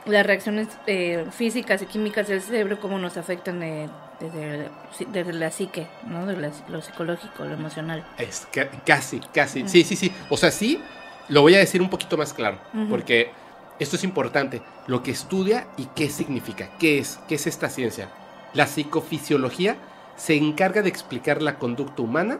las 0.05 0.25
reacciones 0.25 0.67
eh, 0.87 1.25
físicas 1.31 1.81
y 1.81 1.85
químicas 1.87 2.27
del 2.27 2.41
cerebro, 2.41 2.79
cómo 2.79 2.99
nos 2.99 3.17
afectan 3.17 3.61
eh, 3.63 3.89
desde, 4.19 4.69
desde 5.11 5.33
la 5.33 5.51
psique, 5.51 5.87
¿no? 6.07 6.25
De 6.25 6.37
la- 6.37 6.51
lo 6.69 6.81
psicológico, 6.81 7.43
lo 7.45 7.53
emocional. 7.55 8.03
Es 8.17 8.47
ca- 8.51 8.69
casi, 8.85 9.19
casi. 9.33 9.67
Sí, 9.67 9.83
sí, 9.83 9.95
sí. 9.95 10.11
O 10.29 10.37
sea, 10.37 10.51
sí, 10.51 10.79
lo 11.29 11.41
voy 11.41 11.55
a 11.55 11.59
decir 11.59 11.81
un 11.81 11.89
poquito 11.89 12.17
más 12.17 12.33
claro, 12.33 12.59
porque 12.89 13.31
esto 13.79 13.95
es 13.95 14.03
importante. 14.03 14.61
Lo 14.87 15.01
que 15.01 15.11
estudia 15.11 15.67
y 15.75 15.85
qué 15.87 16.09
significa, 16.09 16.69
qué 16.79 16.99
es, 16.99 17.19
qué 17.27 17.35
es 17.35 17.47
esta 17.47 17.69
ciencia. 17.69 18.09
La 18.55 18.67
psicofisiología 18.67 19.77
se 20.15 20.35
encarga 20.35 20.81
de 20.81 20.89
explicar 20.89 21.41
la 21.41 21.59
conducta 21.59 22.01
humana 22.01 22.39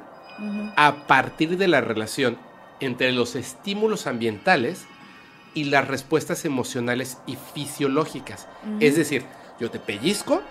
a 0.76 1.08
partir 1.08 1.58
de 1.58 1.68
la 1.68 1.82
relación 1.82 2.38
entre 2.80 3.12
los 3.12 3.36
estímulos 3.36 4.08
ambientales 4.08 4.86
y 5.54 5.66
las 5.66 5.88
respuestas 5.88 6.46
emocionales 6.46 7.18
y 7.28 7.38
fisiológicas. 7.54 8.48
Es 8.80 8.96
decir, 8.96 9.26
yo 9.60 9.70
te 9.72 9.80
pellizco, 9.80 10.42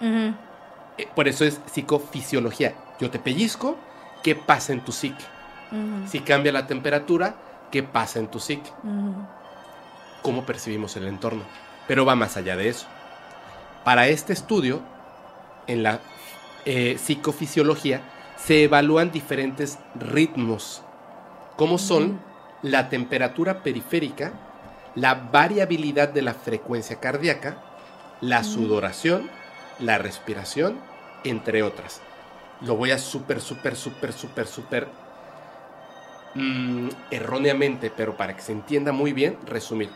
eh, 0.00 1.06
por 1.14 1.28
eso 1.28 1.44
es 1.44 1.60
psicofisiología. 1.72 2.74
Yo 3.00 3.10
te 3.10 3.18
pellizco, 3.18 3.76
¿qué 4.22 4.34
pasa 4.34 4.72
en 4.72 4.84
tu 4.84 4.92
psique? 4.92 5.24
Si 6.06 6.20
cambia 6.20 6.52
la 6.52 6.66
temperatura, 6.66 7.36
¿qué 7.70 7.82
pasa 7.82 8.18
en 8.18 8.28
tu 8.28 8.40
psique? 8.40 8.70
¿Cómo 10.20 10.44
percibimos 10.44 10.96
el 10.96 11.06
entorno? 11.06 11.44
Pero 11.88 12.04
va 12.04 12.14
más 12.14 12.36
allá 12.36 12.56
de 12.56 12.68
eso. 12.68 12.86
Para 13.84 14.06
este 14.06 14.32
estudio, 14.32 14.80
en 15.66 15.82
la 15.82 16.00
eh, 16.64 16.96
psicofisiología, 16.98 18.00
se 18.36 18.64
evalúan 18.64 19.10
diferentes 19.10 19.78
ritmos, 19.94 20.82
como 21.56 21.78
son 21.78 22.20
la 22.62 22.88
temperatura 22.88 23.62
periférica, 23.62 24.32
la 24.94 25.14
variabilidad 25.14 26.08
de 26.08 26.22
la 26.22 26.34
frecuencia 26.34 27.00
cardíaca, 27.00 27.56
la 28.20 28.44
sudoración, 28.44 29.28
la 29.80 29.98
respiración, 29.98 30.78
entre 31.24 31.62
otras. 31.64 32.00
Lo 32.60 32.76
voy 32.76 32.92
a 32.92 32.98
súper, 32.98 33.40
súper, 33.40 33.74
súper, 33.74 34.12
súper, 34.12 34.46
súper 34.46 34.88
mm, 36.34 36.88
erróneamente, 37.10 37.92
pero 37.94 38.16
para 38.16 38.36
que 38.36 38.42
se 38.42 38.52
entienda 38.52 38.92
muy 38.92 39.12
bien, 39.12 39.38
resumir. 39.46 39.90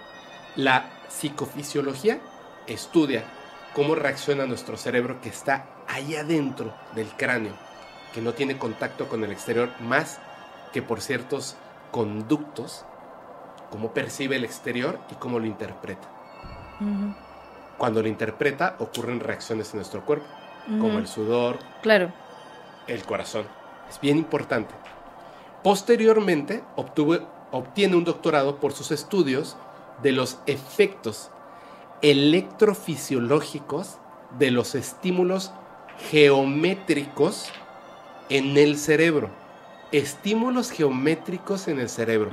La 0.57 0.91
psicofisiología 1.09 2.19
estudia 2.67 3.23
cómo 3.77 3.95
reacciona 3.95 4.47
nuestro 4.47 4.79
cerebro 4.79 5.21
que 5.21 5.29
está 5.29 5.67
ahí 5.87 6.17
adentro 6.17 6.73
del 6.95 7.09
cráneo, 7.09 7.53
que 8.15 8.23
no 8.23 8.33
tiene 8.33 8.57
contacto 8.57 9.07
con 9.07 9.23
el 9.23 9.31
exterior 9.31 9.69
más 9.81 10.19
que 10.73 10.81
por 10.81 11.03
ciertos 11.03 11.57
conductos, 11.91 12.87
cómo 13.71 13.93
percibe 13.93 14.37
el 14.37 14.45
exterior 14.45 14.99
y 15.11 15.17
cómo 15.17 15.39
lo 15.39 15.45
interpreta. 15.45 16.09
Cuando 17.77 18.01
lo 18.01 18.09
interpreta 18.09 18.77
ocurren 18.79 19.21
reacciones 19.21 19.71
en 19.75 19.81
nuestro 19.81 20.07
cuerpo, 20.07 20.27
como 20.81 20.99
el 20.99 21.07
sudor, 21.07 21.59
Claro. 21.83 22.15
el 22.87 23.05
corazón. 23.05 23.47
Es 23.91 24.01
bien 24.01 24.17
importante. 24.17 24.75
Posteriormente 25.63 26.65
obtiene 26.77 27.95
un 27.95 28.05
doctorado 28.05 28.57
por 28.57 28.73
sus 28.73 28.91
estudios 28.91 29.59
de 30.03 30.13
los 30.13 30.39
efectos 30.47 31.31
electrofisiológicos 32.11 33.99
de 34.39 34.51
los 34.51 34.75
estímulos 34.75 35.53
geométricos 36.11 37.51
en 38.29 38.57
el 38.57 38.77
cerebro. 38.79 39.31
Estímulos 39.93 40.71
geométricos 40.71 41.69
en 41.69 41.79
el 41.81 41.89
cerebro. 41.89 42.31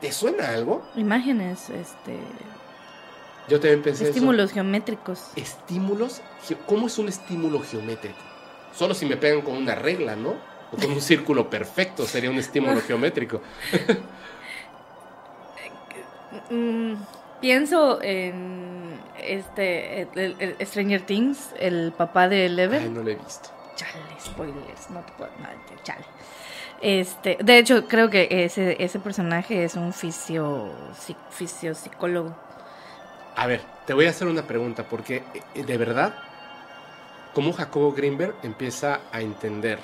¿Te 0.00 0.12
suena 0.12 0.50
algo? 0.50 0.82
Imágenes, 0.96 1.70
este, 1.70 2.18
Yo 3.48 3.60
también 3.60 3.82
pensé 3.82 4.04
eso. 4.04 4.12
estímulos 4.12 4.52
geométricos. 4.52 5.30
estímulos. 5.36 6.20
¿Cómo 6.66 6.86
es 6.86 6.98
un 6.98 7.08
estímulo 7.08 7.60
geométrico? 7.60 8.18
Solo 8.74 8.94
si 8.94 9.06
me 9.06 9.16
pegan 9.16 9.42
con 9.42 9.56
una 9.56 9.74
regla, 9.74 10.16
¿no? 10.16 10.34
O 10.72 10.76
con 10.76 10.92
un 10.92 11.00
círculo 11.00 11.48
perfecto 11.48 12.04
sería 12.04 12.30
un 12.30 12.38
estímulo 12.38 12.80
geométrico. 12.82 13.40
Mm, 16.50 16.94
pienso 17.40 18.00
en 18.02 18.87
este 19.18 20.02
el- 20.02 20.08
el- 20.40 20.56
el 20.58 20.66
Stranger 20.66 21.02
Things, 21.02 21.50
el 21.58 21.92
papá 21.96 22.28
de 22.28 22.46
Eleven. 22.46 22.82
Ay, 22.82 22.88
no 22.90 23.02
lo 23.02 23.10
he 23.10 23.14
visto. 23.16 23.50
Chale, 23.76 23.92
spoilers, 24.20 24.90
no 24.90 25.00
te 25.00 25.12
puedo. 25.12 25.30
no, 25.38 25.48
chale. 25.82 26.04
Este, 26.80 27.38
de 27.42 27.58
hecho, 27.58 27.86
creo 27.88 28.08
que 28.10 28.28
ese, 28.30 28.82
ese 28.82 28.98
personaje 29.00 29.64
es 29.64 29.74
un 29.74 29.92
fisio, 29.92 30.72
psi- 30.92 31.16
fisiopsicólogo. 31.30 32.34
A 33.36 33.46
ver, 33.46 33.60
te 33.86 33.94
voy 33.94 34.06
a 34.06 34.10
hacer 34.10 34.28
una 34.28 34.42
pregunta, 34.42 34.84
porque 34.84 35.22
eh, 35.54 35.64
de 35.64 35.76
verdad, 35.76 36.14
¿cómo 37.34 37.52
Jacobo 37.52 37.92
Greenberg 37.92 38.34
empieza 38.42 39.00
a 39.12 39.20
entender 39.20 39.78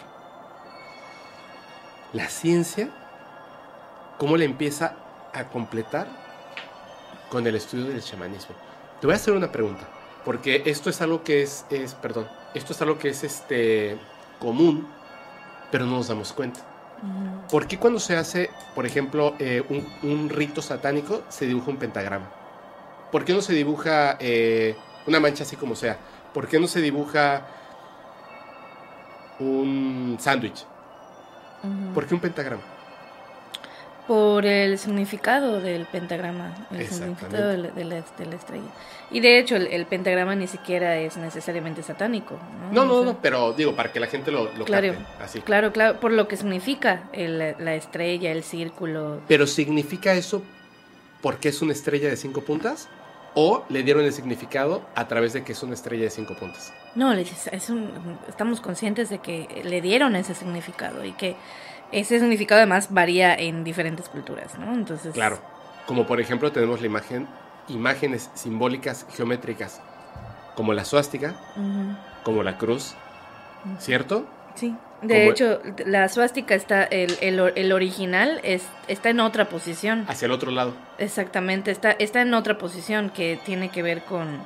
la 2.12 2.28
ciencia? 2.28 2.88
¿Cómo 4.18 4.36
le 4.36 4.44
empieza 4.44 4.94
a 5.32 5.44
completar 5.44 6.06
con 7.28 7.44
el 7.46 7.56
estudio 7.56 7.86
del 7.86 8.02
chamanismo? 8.02 8.54
Te 9.04 9.06
voy 9.06 9.12
a 9.12 9.16
hacer 9.16 9.34
una 9.34 9.52
pregunta, 9.52 9.86
porque 10.24 10.62
esto 10.64 10.88
es 10.88 11.02
algo 11.02 11.22
que 11.22 11.42
es, 11.42 11.66
es 11.68 11.92
perdón, 11.92 12.26
esto 12.54 12.72
es 12.72 12.80
algo 12.80 12.96
que 12.96 13.10
es 13.10 13.22
este 13.22 13.98
común, 14.38 14.88
pero 15.70 15.84
no 15.84 15.96
nos 15.96 16.08
damos 16.08 16.32
cuenta. 16.32 16.60
¿Por 17.50 17.66
qué 17.66 17.78
cuando 17.78 18.00
se 18.00 18.16
hace, 18.16 18.48
por 18.74 18.86
ejemplo, 18.86 19.34
eh, 19.38 19.62
un, 19.68 19.86
un 20.10 20.30
rito 20.30 20.62
satánico, 20.62 21.22
se 21.28 21.44
dibuja 21.44 21.70
un 21.70 21.76
pentagrama? 21.76 22.30
¿Por 23.12 23.26
qué 23.26 23.34
no 23.34 23.42
se 23.42 23.52
dibuja 23.52 24.16
eh, 24.20 24.74
una 25.06 25.20
mancha 25.20 25.42
así 25.44 25.56
como 25.56 25.76
sea? 25.76 25.98
¿Por 26.32 26.48
qué 26.48 26.58
no 26.58 26.66
se 26.66 26.80
dibuja 26.80 27.46
un 29.38 30.16
sándwich? 30.18 30.64
¿Por 31.92 32.06
qué 32.06 32.14
un 32.14 32.20
pentagrama? 32.20 32.62
Por 34.06 34.44
el 34.44 34.76
significado 34.78 35.62
del 35.62 35.86
pentagrama, 35.86 36.54
el 36.70 36.86
significado 36.88 37.48
de 37.48 37.56
la, 37.56 37.68
de 37.70 37.84
la- 37.84 38.02
de 38.18 38.26
la 38.26 38.34
estrella. 38.36 38.68
Y 39.10 39.20
de 39.20 39.38
hecho, 39.38 39.56
el, 39.56 39.66
el 39.68 39.86
pentagrama 39.86 40.34
ni 40.34 40.46
siquiera 40.46 40.96
es 40.98 41.16
necesariamente 41.16 41.82
satánico. 41.82 42.38
No, 42.70 42.84
No, 42.84 42.84
no, 42.84 42.94
O 42.96 43.02
sea, 43.04 43.12
no, 43.12 43.18
pero 43.22 43.52
digo, 43.54 43.74
para 43.74 43.92
que 43.92 44.00
la 44.00 44.06
gente 44.08 44.30
lo, 44.30 44.52
lo 44.56 44.66
Claro. 44.66 44.92
capte, 44.92 45.22
así. 45.22 45.40
Claro, 45.40 45.72
claro, 45.72 46.00
por 46.00 46.12
lo 46.12 46.28
que 46.28 46.36
significa 46.36 47.04
el- 47.12 47.54
la 47.58 47.74
estrella, 47.74 48.30
el 48.30 48.42
círculo. 48.42 49.20
Pero 49.26 49.46
¿significa 49.46 50.12
eso 50.12 50.42
porque 51.22 51.48
es 51.48 51.62
una 51.62 51.72
estrella 51.72 52.08
de 52.10 52.16
cinco 52.18 52.42
puntas? 52.42 52.88
¿O 53.36 53.64
le 53.68 53.82
dieron 53.82 54.04
el 54.04 54.12
significado 54.12 54.82
a 54.94 55.08
través 55.08 55.32
de 55.32 55.42
que 55.44 55.52
es 55.52 55.62
una 55.62 55.74
estrella 55.74 56.04
de 56.04 56.10
cinco 56.10 56.34
puntas? 56.34 56.72
No, 56.94 57.12
es 57.12 57.70
un- 57.70 57.90
estamos 58.28 58.60
conscientes 58.60 59.08
de 59.08 59.18
que 59.18 59.62
le 59.64 59.80
dieron 59.80 60.14
ese 60.14 60.34
significado 60.34 61.04
y 61.04 61.12
que 61.12 61.34
ese 61.94 62.18
significado 62.20 62.60
además 62.60 62.88
varía 62.90 63.34
en 63.34 63.64
diferentes 63.64 64.08
culturas, 64.08 64.58
¿no? 64.58 64.72
Entonces, 64.74 65.14
Claro. 65.14 65.38
Como 65.86 66.06
por 66.06 66.20
ejemplo 66.20 66.50
tenemos 66.52 66.80
la 66.80 66.86
imagen, 66.86 67.26
imágenes 67.68 68.30
simbólicas 68.34 69.06
geométricas, 69.14 69.80
como 70.56 70.72
la 70.72 70.84
suástica, 70.84 71.34
como 72.22 72.42
la 72.42 72.56
cruz. 72.58 72.94
¿cierto? 73.78 74.26
Sí. 74.54 74.74
De 75.02 75.28
hecho, 75.28 75.60
la 75.84 76.08
suástica 76.08 76.54
está, 76.54 76.84
el, 76.84 77.16
el, 77.20 77.52
el 77.56 77.72
original 77.72 78.40
es, 78.42 78.66
está 78.88 79.10
en 79.10 79.20
otra 79.20 79.48
posición. 79.48 80.06
Hacia 80.08 80.26
el 80.26 80.32
otro 80.32 80.50
lado. 80.50 80.74
Exactamente, 80.98 81.70
está, 81.70 81.90
está 81.92 82.22
en 82.22 82.32
otra 82.32 82.56
posición 82.56 83.10
que 83.10 83.38
tiene 83.44 83.68
que 83.70 83.82
ver 83.82 84.02
con, 84.04 84.38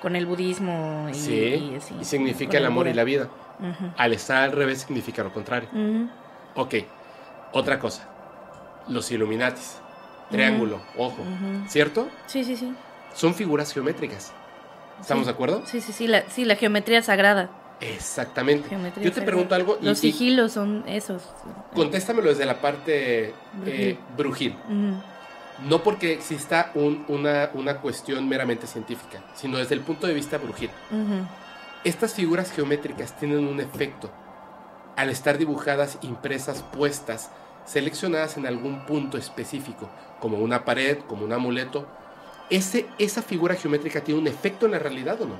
con 0.00 0.16
el 0.16 0.26
budismo 0.26 1.08
y, 1.10 1.14
sí. 1.14 1.70
y 1.72 1.76
así, 1.76 1.94
y 2.00 2.04
significa 2.04 2.58
el 2.58 2.66
amor 2.66 2.88
y 2.88 2.94
la 2.94 3.04
vida. 3.04 3.28
Al 3.96 4.12
estar 4.12 4.42
al 4.42 4.52
revés 4.52 4.80
significa 4.80 5.22
lo 5.22 5.32
contrario. 5.32 5.68
ujú, 5.72 6.08
Ok. 6.54 6.74
Otra 7.52 7.78
cosa. 7.78 8.08
Los 8.88 9.10
Illuminatis. 9.10 9.78
triángulo, 10.30 10.80
ojo, 10.96 11.20
Ujú. 11.20 11.68
¿cierto? 11.68 12.08
Sí, 12.24 12.42
sí, 12.42 12.56
sí. 12.56 12.72
Son 13.14 13.34
figuras 13.34 13.70
geométricas. 13.74 14.32
¿Estamos 14.98 15.24
Sí. 15.24 15.26
de 15.26 15.32
acuerdo? 15.34 15.62
Sí, 15.66 15.82
sí, 15.82 15.92
sí, 15.92 16.06
la, 16.06 16.22
sí, 16.30 16.46
la 16.46 16.56
geometría 16.56 17.02
sagrada. 17.02 17.50
Exactamente. 17.80 18.66
Geometría 18.70 19.04
Yo 19.04 19.10
te 19.10 19.16
sagrada. 19.16 19.26
pregunto 19.26 19.54
algo 19.54 19.78
Los 19.82 20.02
y 20.02 20.10
sigilos 20.12 20.52
son 20.52 20.84
esos. 20.86 21.22
contéstamelo 21.74 22.30
desde 22.30 22.46
la 22.46 22.62
parte 22.62 23.34
eh, 23.66 23.98
brujil. 24.16 24.56
No 25.68 25.82
porque 25.82 26.14
exista 26.14 26.70
un- 26.74 27.04
una, 27.08 27.50
una 27.52 27.76
cuestión 27.82 28.26
meramente 28.26 28.66
científica, 28.66 29.20
sino 29.34 29.58
desde 29.58 29.74
el 29.74 29.82
punto 29.82 30.06
de 30.06 30.14
vista 30.14 30.38
brujil. 30.38 30.70
Estas 31.84 32.14
figuras 32.14 32.50
geométricas 32.52 33.14
tienen 33.18 33.46
un 33.46 33.60
efecto. 33.60 34.10
Al 34.96 35.08
estar 35.10 35.38
dibujadas, 35.38 35.98
impresas, 36.02 36.62
puestas, 36.62 37.30
seleccionadas 37.64 38.36
en 38.36 38.46
algún 38.46 38.84
punto 38.86 39.16
específico, 39.18 39.88
como 40.20 40.38
una 40.38 40.64
pared, 40.64 40.98
como 41.08 41.24
un 41.24 41.32
amuleto, 41.32 41.86
ese, 42.50 42.86
esa 42.98 43.22
figura 43.22 43.54
geométrica 43.54 44.02
tiene 44.02 44.20
un 44.20 44.26
efecto 44.26 44.66
en 44.66 44.72
la 44.72 44.78
realidad 44.78 45.20
o 45.22 45.26
no? 45.26 45.36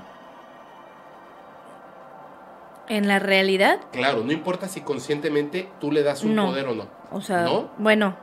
En 2.88 3.08
la 3.08 3.18
realidad, 3.18 3.78
Claro, 3.92 4.22
no 4.24 4.32
importa 4.32 4.68
si 4.68 4.80
conscientemente 4.80 5.68
tú 5.80 5.92
le 5.92 6.02
das 6.02 6.22
un 6.24 6.34
No. 6.34 6.46
poder 6.46 6.66
o 6.68 6.74
no. 6.74 6.86
o 7.10 7.20
sea, 7.20 7.42
¿No? 7.42 7.70
bueno. 7.78 8.16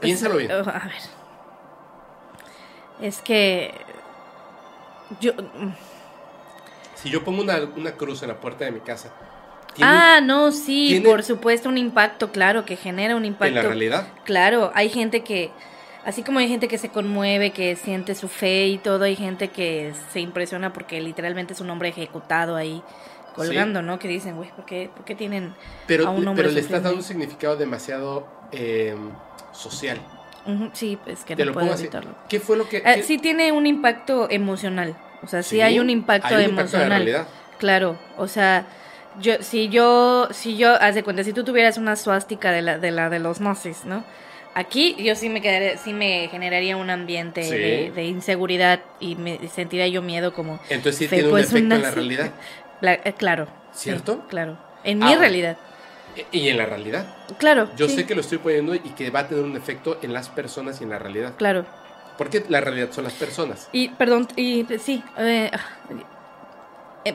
Piénsalo 0.00 0.36
bien. 0.36 0.50
A 0.52 0.62
ver. 0.62 0.92
Es 3.00 3.20
que 3.22 3.74
yo 5.20 5.32
Si 6.94 7.10
yo 7.10 7.24
pongo 7.24 7.42
una, 7.42 7.56
una 7.76 7.92
cruz 7.92 8.22
en 8.22 8.28
la 8.28 8.38
puerta 8.40 8.64
de 8.64 8.70
mi 8.70 8.80
casa, 8.80 9.10
¿tiene 9.74 9.90
Ah, 9.92 10.20
no, 10.22 10.52
sí, 10.52 10.88
tiene- 10.90 11.08
por 11.08 11.22
supuesto 11.22 11.68
un 11.68 11.78
impacto, 11.78 12.30
claro, 12.32 12.64
que 12.64 12.76
genera 12.76 13.16
un 13.16 13.22
en 13.24 13.32
impacto. 13.32 13.54
la 13.54 13.62
realidad? 13.62 14.08
Claro, 14.24 14.70
hay 14.74 14.88
gente 14.88 15.22
que, 15.22 15.50
así 16.04 16.22
como 16.22 16.38
hay 16.38 16.48
gente 16.48 16.68
que 16.68 16.78
se 16.78 16.88
conmueve, 16.90 17.50
que 17.50 17.76
siente 17.76 18.14
su 18.14 18.28
fe 18.28 18.66
y 18.68 18.78
todo, 18.78 19.04
hay 19.04 19.16
gente 19.16 19.48
que 19.48 19.92
se 20.12 20.20
impresiona 20.20 20.72
porque 20.72 21.00
literalmente 21.00 21.52
es 21.54 21.60
un 21.60 21.70
hombre 21.70 21.88
ejecutado 21.90 22.56
ahí 22.56 22.82
colgando, 23.34 23.80
¿no? 23.82 23.98
Que 23.98 24.08
dicen, 24.08 24.36
güey, 24.36 24.50
¿por 24.50 24.66
qué, 24.66 24.90
por 24.94 25.04
qué 25.06 25.14
tienen 25.14 25.54
Pero, 25.86 26.06
a 26.06 26.10
un 26.10 26.26
hombre 26.28 26.44
pero 26.44 26.54
le 26.54 26.60
estás 26.60 26.82
dando 26.82 26.98
un 26.98 27.02
significado 27.04 27.56
demasiado 27.56 28.26
eh, 28.52 28.94
social. 29.52 29.98
Sí, 30.72 30.98
es 31.06 31.24
que 31.24 31.36
Te 31.36 31.44
no 31.44 31.52
lo 31.52 31.54
puedo 31.58 31.72
evitarlo. 31.72 32.14
¿Qué 32.28 32.40
fue 32.40 32.56
lo 32.56 32.68
que...? 32.68 32.78
Eh, 32.78 32.82
qué- 32.96 33.02
sí 33.04 33.16
tiene 33.18 33.52
un 33.52 33.66
impacto 33.66 34.28
emocional, 34.28 34.96
o 35.22 35.26
sea, 35.28 35.42
sí, 35.42 35.56
Sí, 35.56 35.60
hay 35.62 35.78
un 35.78 35.88
impacto 35.88 36.34
hay 36.34 36.44
un 36.44 36.50
impacto 36.50 36.76
en 36.76 36.80
la 36.80 36.96
emocional. 36.96 37.04
realidad. 37.04 37.28
Claro, 37.58 37.98
o 38.18 38.26
sea, 38.26 38.66
yo, 39.20 39.34
si 39.40 39.68
yo, 39.68 40.28
si 40.32 40.56
yo, 40.56 40.74
haz 40.74 40.94
de 40.94 41.02
cuenta, 41.02 41.24
si 41.24 41.32
tú 41.32 41.44
tuvieras 41.44 41.78
una 41.78 41.96
suástica 41.96 42.50
de 42.52 42.62
la, 42.62 42.78
de 42.78 42.90
la 42.90 43.10
de 43.10 43.18
los 43.18 43.40
nazis, 43.40 43.84
¿no? 43.84 44.04
Aquí 44.54 44.96
yo 44.98 45.14
sí 45.14 45.28
me 45.30 45.40
quedaría, 45.40 45.78
sí 45.78 45.92
me 45.94 46.28
generaría 46.28 46.76
un 46.76 46.90
ambiente 46.90 47.42
Sí. 47.42 47.50
de, 47.56 47.90
de 47.94 48.04
inseguridad 48.04 48.80
y 49.00 49.16
me 49.16 49.38
sentiría 49.48 49.86
yo 49.88 50.02
miedo 50.02 50.34
como 50.34 50.60
Entonces 50.68 50.96
sí 50.96 51.08
tiene 51.08 51.24
un 51.24 51.30
pues, 51.30 51.46
efecto 51.48 51.66
una- 51.66 51.76
en 51.76 51.82
la 51.82 51.90
realidad. 51.90 52.30
la- 52.82 52.92
eh, 52.94 53.14
claro. 53.16 53.46
sí, 53.72 53.84
¿Cierto? 53.84 54.26
claro. 54.28 54.58
En 54.84 55.02
Ah, 55.02 55.06
mi 55.06 55.12
bueno. 55.12 55.20
realidad. 55.20 55.56
Y 56.30 56.48
en 56.48 56.58
la 56.58 56.66
realidad. 56.66 57.06
Claro. 57.38 57.70
Yo 57.76 57.88
sí, 57.88 57.94
sé 57.96 58.06
que 58.06 58.14
lo 58.14 58.20
estoy 58.20 58.36
poniendo 58.36 58.74
y 58.74 58.80
que 58.80 59.08
va 59.10 59.20
a 59.20 59.28
tener 59.28 59.42
un 59.44 59.56
efecto 59.56 59.98
en 60.02 60.12
las 60.12 60.28
personas 60.28 60.78
y 60.82 60.84
en 60.84 60.90
la 60.90 60.98
realidad. 60.98 61.32
Claro. 61.38 61.64
Porque 62.18 62.44
la 62.50 62.60
realidad 62.60 62.88
son 62.92 63.04
las 63.04 63.14
personas. 63.14 63.70
Y, 63.72 63.88
perdón, 63.88 64.28
y 64.36 64.66
sí, 64.78 65.02
eh, 65.16 65.50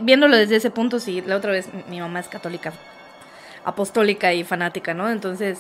viéndolo 0.02 0.36
desde 0.38 0.58
ese 0.58 0.70
punto, 0.72 1.00
sí, 1.00 1.24
la 1.26 1.36
otra 1.36 1.52
vez 1.52 1.70
mi 1.90 2.00
mamá 2.00 2.20
es 2.20 2.28
católica, 2.28 2.74
apostólica 3.66 4.34
y 4.34 4.44
fanática, 4.44 4.94
¿no? 4.94 5.10
Entonces 5.10 5.60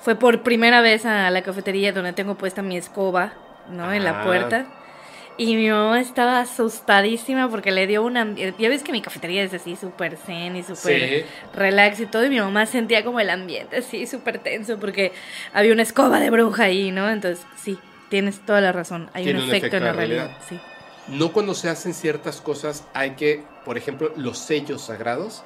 fue 0.00 0.14
por 0.16 0.42
primera 0.42 0.80
vez 0.80 1.06
a 1.06 1.30
la 1.30 1.42
cafetería 1.42 1.92
donde 1.92 2.12
tengo 2.12 2.34
puesta 2.34 2.62
mi 2.62 2.76
escoba, 2.76 3.32
¿no? 3.70 3.92
En 3.92 4.04
la 4.04 4.22
puerta. 4.24 4.66
Y 5.38 5.56
mi 5.56 5.70
mamá 5.70 5.98
estaba 6.00 6.40
asustadísima 6.40 7.48
porque 7.48 7.70
le 7.72 7.86
dio 7.86 8.02
una... 8.02 8.34
Ya 8.34 8.68
ves 8.68 8.82
que 8.82 8.92
mi 8.92 9.00
cafetería 9.00 9.42
es 9.42 9.54
así 9.54 9.76
súper 9.76 10.16
zen 10.18 10.56
y 10.56 10.62
súper 10.62 10.76
Sí. 11.22 11.24
relax 11.54 12.00
y 12.00 12.06
todo. 12.06 12.24
Y 12.26 12.28
mi 12.28 12.38
mamá 12.38 12.66
sentía 12.66 13.02
como 13.02 13.18
el 13.18 13.30
ambiente 13.30 13.78
así 13.78 14.06
súper 14.06 14.38
tenso 14.40 14.78
porque 14.78 15.12
había 15.54 15.72
una 15.72 15.82
escoba 15.82 16.20
de 16.20 16.28
bruja 16.30 16.64
ahí, 16.64 16.90
¿no? 16.90 17.08
Entonces, 17.08 17.46
sí, 17.56 17.78
tienes 18.10 18.40
toda 18.44 18.60
la 18.60 18.72
razón. 18.72 19.08
Hay 19.14 19.24
un 19.30 19.36
un 19.36 19.42
efecto, 19.44 19.56
efecto 19.68 19.76
en 19.78 19.84
la 19.84 19.90
en 19.90 19.96
la 19.96 20.00
realidad. 20.00 20.24
realidad. 20.26 20.42
Sí. 20.48 20.60
No 21.12 21.32
cuando 21.32 21.54
se 21.54 21.68
hacen 21.68 21.94
ciertas 21.94 22.40
cosas 22.40 22.84
hay 22.94 23.12
que, 23.12 23.44
por 23.64 23.76
ejemplo, 23.78 24.12
los 24.16 24.38
sellos 24.38 24.82
sagrados. 24.82 25.44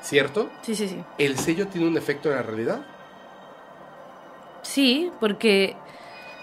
¿cierto? 0.00 0.48
Sí, 0.62 0.76
sí, 0.76 0.88
sí. 0.88 1.02
¿El 1.18 1.36
sello 1.36 1.66
tiene 1.66 1.88
un 1.88 1.96
efecto 1.96 2.28
en 2.30 2.36
la 2.36 2.42
realidad? 2.42 2.82
Sí, 4.62 5.10
porque 5.18 5.74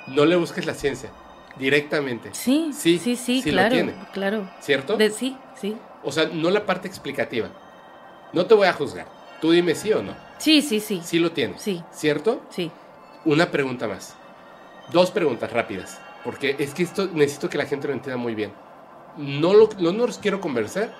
No 0.07 0.25
le 0.25 0.35
busques 0.35 0.65
la 0.65 0.73
ciencia, 0.73 1.09
directamente, 1.57 2.29
sí, 2.33 2.71
Sí, 2.73 2.99
sí, 2.99 3.15
sí, 3.15 3.41
sí 3.41 3.51
lo 3.51 3.67
tiene. 3.69 3.93
claro. 4.13 4.49
¿cierto? 4.59 4.97
De- 4.97 5.09
sí, 5.09 5.37
sí. 5.55 5.77
O 6.03 6.11
sea, 6.11 6.25
no 6.31 6.49
la 6.49 6.65
parte 6.65 6.87
explicativa. 6.89 7.49
No 8.33 8.45
te 8.45 8.53
voy 8.55 8.67
a 8.67 8.73
juzgar. 8.73 9.07
Tú 9.41 9.51
dime 9.51 9.73
sí 9.75 9.91
o 9.93 10.01
no. 10.01 10.13
Sí, 10.37 10.61
sí, 10.61 10.79
sí. 10.81 11.01
Sí 11.03 11.19
lo 11.19 11.31
tienes. 11.31 11.61
Sí, 11.61 11.81
¿Cierto? 11.91 12.41
sí. 12.49 12.71
Una 13.25 13.51
pregunta 13.51 13.87
más. 13.87 14.15
Dos 14.91 15.11
preguntas 15.11 15.51
rápidas. 15.51 15.99
Porque 16.27 16.57
es 16.59 16.73
que 16.73 16.83
esto 16.83 17.07
necesito 17.13 17.49
que 17.49 17.57
la 17.57 17.65
gente 17.67 17.87
lo 17.87 17.93
entienda 17.93 18.17
muy 18.17 18.35
bien. 18.35 18.51
No, 19.15 19.53
lo, 19.53 19.69
no 19.79 19.93
los 19.93 20.17
quiero 20.17 20.41
convencer, 20.41 20.91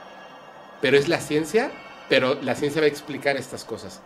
pero 0.79 0.95
es 0.95 1.09
la 1.09 1.19
ciencia, 1.19 1.69
pero 2.07 2.35
la 2.41 2.55
ciencia 2.55 2.79
va 2.79 2.85
a 2.85 2.89
explicar 2.89 3.35
estas 3.35 3.65
cosas. 3.65 3.99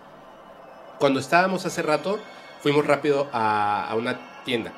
Cuando 0.98 1.20
estábamos 1.20 1.64
hace 1.68 1.84
rato, 1.84 2.18
fuimos 2.62 2.88
rápido 2.88 3.30
a, 3.34 3.88
a 3.88 3.94
una 3.94 4.42
tienda. 4.46 4.74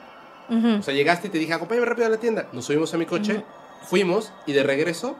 Ujú. 0.49 0.79
O 0.79 0.83
sea, 0.83 0.93
llegaste 0.93 1.27
y 1.27 1.29
te 1.29 1.37
dije, 1.37 1.53
acompáñame 1.53 1.85
rápido 1.85 2.07
a 2.07 2.09
la 2.09 2.17
tienda. 2.17 2.49
Nos 2.51 2.65
subimos 2.65 2.93
a 2.93 2.97
mi 2.97 3.05
coche, 3.05 3.35
Ujú. 3.35 3.43
fuimos 3.83 4.33
y 4.45 4.51
de 4.51 4.63
regreso 4.63 5.15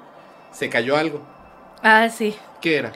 se 0.52 0.70
cayó 0.70 0.98
algo. 0.98 1.22
Ah, 1.82 2.10
sí. 2.10 2.36
¿Qué 2.60 2.76
era? 2.80 2.91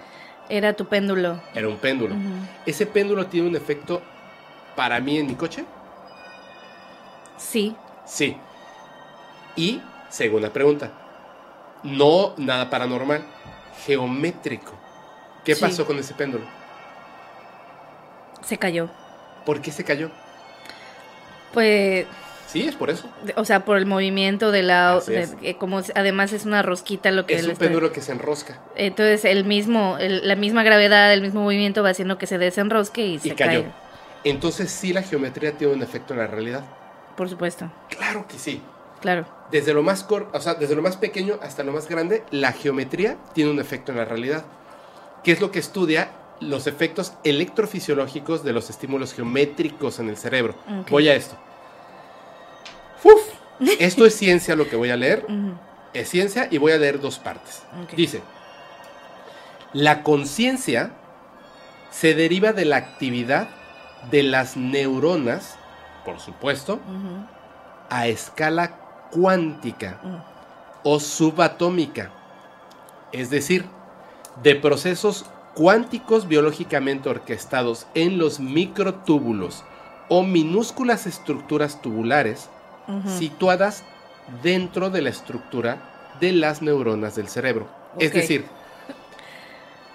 Era 0.50 0.74
tu 0.74 0.86
péndulo. 0.88 1.40
Era 1.56 1.70
un 1.70 1.78
péndulo. 1.78 2.14
Ujú. 2.14 2.46
¿Ese 2.66 2.86
péndulo 2.88 3.28
tiene 3.28 3.48
un 3.48 3.56
efecto 3.56 4.02
para 4.76 5.00
mí 5.00 5.18
en 5.18 5.28
mi 5.28 5.36
coche? 5.36 5.64
Sí. 7.38 7.74
Sí. 8.08 8.38
Y, 9.56 9.82
segunda 10.10 10.52
pregunta, 10.52 10.92
no 11.84 12.34
nada 12.38 12.70
paranormal, 12.70 13.24
geométrico. 13.86 14.74
¿Qué 15.44 15.56
Sí. 15.56 15.62
pasó 15.62 15.86
con 15.86 15.98
ese 16.00 16.14
péndulo? 16.14 16.46
Se 18.44 18.58
cayó. 18.58 18.90
¿Por 19.46 19.62
qué 19.62 19.72
se 19.72 19.84
cayó? 19.84 20.12
Pues, 21.54 22.06
Sí, 22.48 22.66
es 22.68 22.76
por 22.76 22.90
eso. 22.90 23.10
o 23.36 23.44
sea, 23.46 23.66
por 23.66 23.78
el 23.78 23.86
movimiento 23.86 24.52
de 24.52 24.64
la... 24.64 25.00
De- 25.06 25.58
como 25.58 25.82
además 25.96 26.32
es 26.34 26.46
una 26.46 26.62
rosquita 26.62 27.12
lo 27.12 27.26
que 27.26 27.36
Es 27.36 27.46
un 27.46 27.56
péndulo 27.58 27.92
que 27.92 28.02
se 28.02 28.14
enrosca 28.14 28.60
Entonces 28.76 29.26
el 29.26 29.44
mismo, 29.44 29.98
el- 30.00 30.26
la 30.28 30.36
misma 30.36 30.64
gravedad, 30.64 31.12
el 31.14 31.22
mismo 31.22 31.42
movimiento 31.42 31.84
va 31.84 31.90
haciendo 31.90 32.18
que 32.18 32.28
se 32.28 32.38
desenrosque 32.38 33.06
y, 33.06 33.16
y 33.16 33.20
se 33.20 33.36
cayó. 33.36 33.66
Entonces 34.24 34.72
sí 34.72 34.94
la 34.94 35.02
geometría 35.04 35.54
tiene 35.54 35.74
un 35.74 35.84
efecto 35.84 36.14
en 36.14 36.20
la 36.20 36.28
realidad. 36.28 36.64
Por 37.18 37.28
supuesto. 37.28 37.70
Claro 37.90 38.26
que 38.28 38.38
sí. 38.38 38.62
Claro. 39.02 39.26
Desde 39.52 39.74
lo 39.74 39.84
más 39.84 40.04
cor 40.04 40.30
o 40.34 40.40
sea, 40.40 40.54
desde 40.54 40.76
lo 40.76 40.82
más 40.82 40.98
pequeño 40.98 41.40
hasta 41.42 41.64
lo 41.64 41.74
más 41.74 41.90
grande, 41.90 42.24
la 42.32 42.54
geometría 42.54 43.18
tiene 43.34 43.52
un 43.52 43.60
efecto 43.60 43.92
en 43.92 43.98
la 43.98 44.06
realidad. 44.06 44.46
¿Qué 45.24 45.32
es 45.32 45.42
lo 45.42 45.52
que 45.52 45.60
estudia? 45.60 46.12
Los 46.40 46.68
efectos 46.68 47.14
electrofisiológicos 47.24 48.44
de 48.44 48.54
los 48.54 48.70
estímulos 48.70 49.14
geométricos 49.14 50.00
en 50.00 50.10
el 50.10 50.18
cerebro. 50.18 50.56
Voy 50.90 51.10
a 51.10 51.16
esto. 51.16 51.36
Uf, 53.04 53.22
esto 53.80 54.06
es 54.06 54.16
ciencia 54.16 54.56
lo 54.56 54.70
que 54.70 54.76
voy 54.76 54.92
a 54.92 54.96
leer. 54.96 55.26
Es 55.94 56.10
ciencia 56.10 56.48
y 56.52 56.60
voy 56.60 56.74
a 56.74 56.78
leer 56.78 57.00
dos 57.00 57.18
partes. 57.18 57.64
Dice, 57.96 58.22
la 59.74 60.04
conciencia 60.04 60.92
se 61.90 62.14
deriva 62.14 62.54
de 62.54 62.66
la 62.66 62.78
actividad 62.78 63.50
de 64.12 64.24
las 64.24 64.56
neuronas, 64.56 65.57
por 66.08 66.22
supuesto, 66.22 66.80
a 67.90 68.08
escala 68.08 68.78
cuántica 69.12 70.00
o 70.84 71.02
subatómica, 71.02 72.12
es 73.12 73.30
decir, 73.30 73.66
de 74.42 74.56
procesos 74.56 75.26
cuánticos 75.54 76.30
biológicamente 76.30 77.10
orquestados 77.10 77.88
en 77.94 78.18
los 78.18 78.40
microtúbulos 78.40 79.66
o 80.08 80.24
minúsculas 80.24 81.08
estructuras 81.08 81.82
tubulares 81.82 82.50
situadas 83.06 83.84
dentro 84.42 84.90
de 84.90 85.02
la 85.02 85.10
estructura 85.10 86.14
de 86.22 86.32
las 86.32 86.62
neuronas 86.62 87.18
del 87.18 87.28
cerebro. 87.28 87.68
Es 88.00 88.14
decir, 88.14 88.46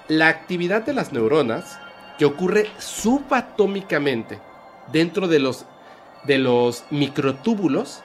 la 0.09 0.29
actividad 0.29 0.83
de 0.83 0.93
las 0.93 1.11
neuronas 1.15 1.79
que 2.19 2.27
ocurre 2.27 2.67
subatómicamente 2.77 4.53
dentro 4.91 5.29
de 5.29 5.39
los, 5.39 5.65
de 6.25 6.39
los 6.39 6.85
microtúbulos 6.91 8.03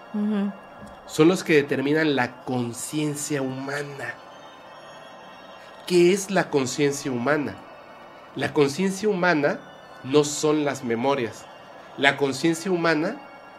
son 1.05 1.27
los 1.27 1.43
que 1.43 1.55
determinan 1.55 2.15
la 2.15 2.43
conciencia 2.43 3.41
humana. 3.41 4.15
¿Qué 5.85 6.11
es 6.13 6.31
la 6.31 6.49
conciencia 6.49 7.11
humana? 7.11 7.55
La 8.35 8.53
conciencia 8.53 9.07
humana 9.07 9.59
no 10.03 10.23
son 10.23 10.65
las 10.65 10.83
memorias. 10.83 11.45
La 11.97 12.17
conciencia 12.17 12.71
humana 12.71 13.15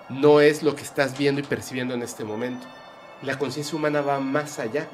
no 0.09 0.41
es 0.41 0.63
lo 0.63 0.77
que 0.77 0.83
estás 0.83 1.17
viendo 1.17 1.41
y 1.41 1.45
percibiendo 1.45 1.95
en 1.95 2.03
este 2.03 2.25
momento. 2.25 2.67
La 3.23 3.39
conciencia 3.39 3.77
humana 3.77 4.01
va 4.01 4.21
más 4.21 4.59
allá. 4.59 4.89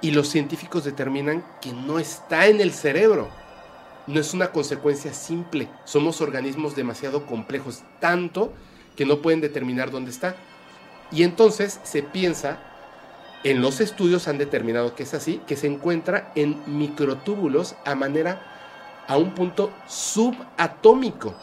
Y 0.00 0.10
los 0.10 0.28
científicos 0.28 0.84
determinan 0.84 1.44
que 1.60 1.72
no 1.72 1.98
está 1.98 2.46
en 2.46 2.60
el 2.60 2.72
cerebro. 2.72 3.28
No 4.06 4.18
es 4.20 4.34
una 4.34 4.50
consecuencia 4.50 5.14
simple. 5.14 5.68
Somos 5.84 6.20
organismos 6.20 6.74
demasiado 6.74 7.26
complejos, 7.26 7.82
tanto 8.00 8.52
que 8.96 9.06
no 9.06 9.22
pueden 9.22 9.40
determinar 9.40 9.90
dónde 9.90 10.10
está. 10.10 10.36
Y 11.12 11.22
entonces 11.22 11.80
se 11.84 12.02
piensa, 12.02 12.58
en 13.44 13.60
los 13.60 13.80
estudios 13.80 14.28
han 14.28 14.38
determinado 14.38 14.94
que 14.94 15.04
es 15.04 15.14
así, 15.14 15.40
que 15.46 15.56
se 15.56 15.66
encuentra 15.66 16.32
en 16.34 16.62
microtúbulos 16.66 17.76
a 17.84 17.94
manera, 17.94 19.04
a 19.06 19.18
un 19.18 19.34
punto 19.34 19.72
subatómico, 19.86 21.34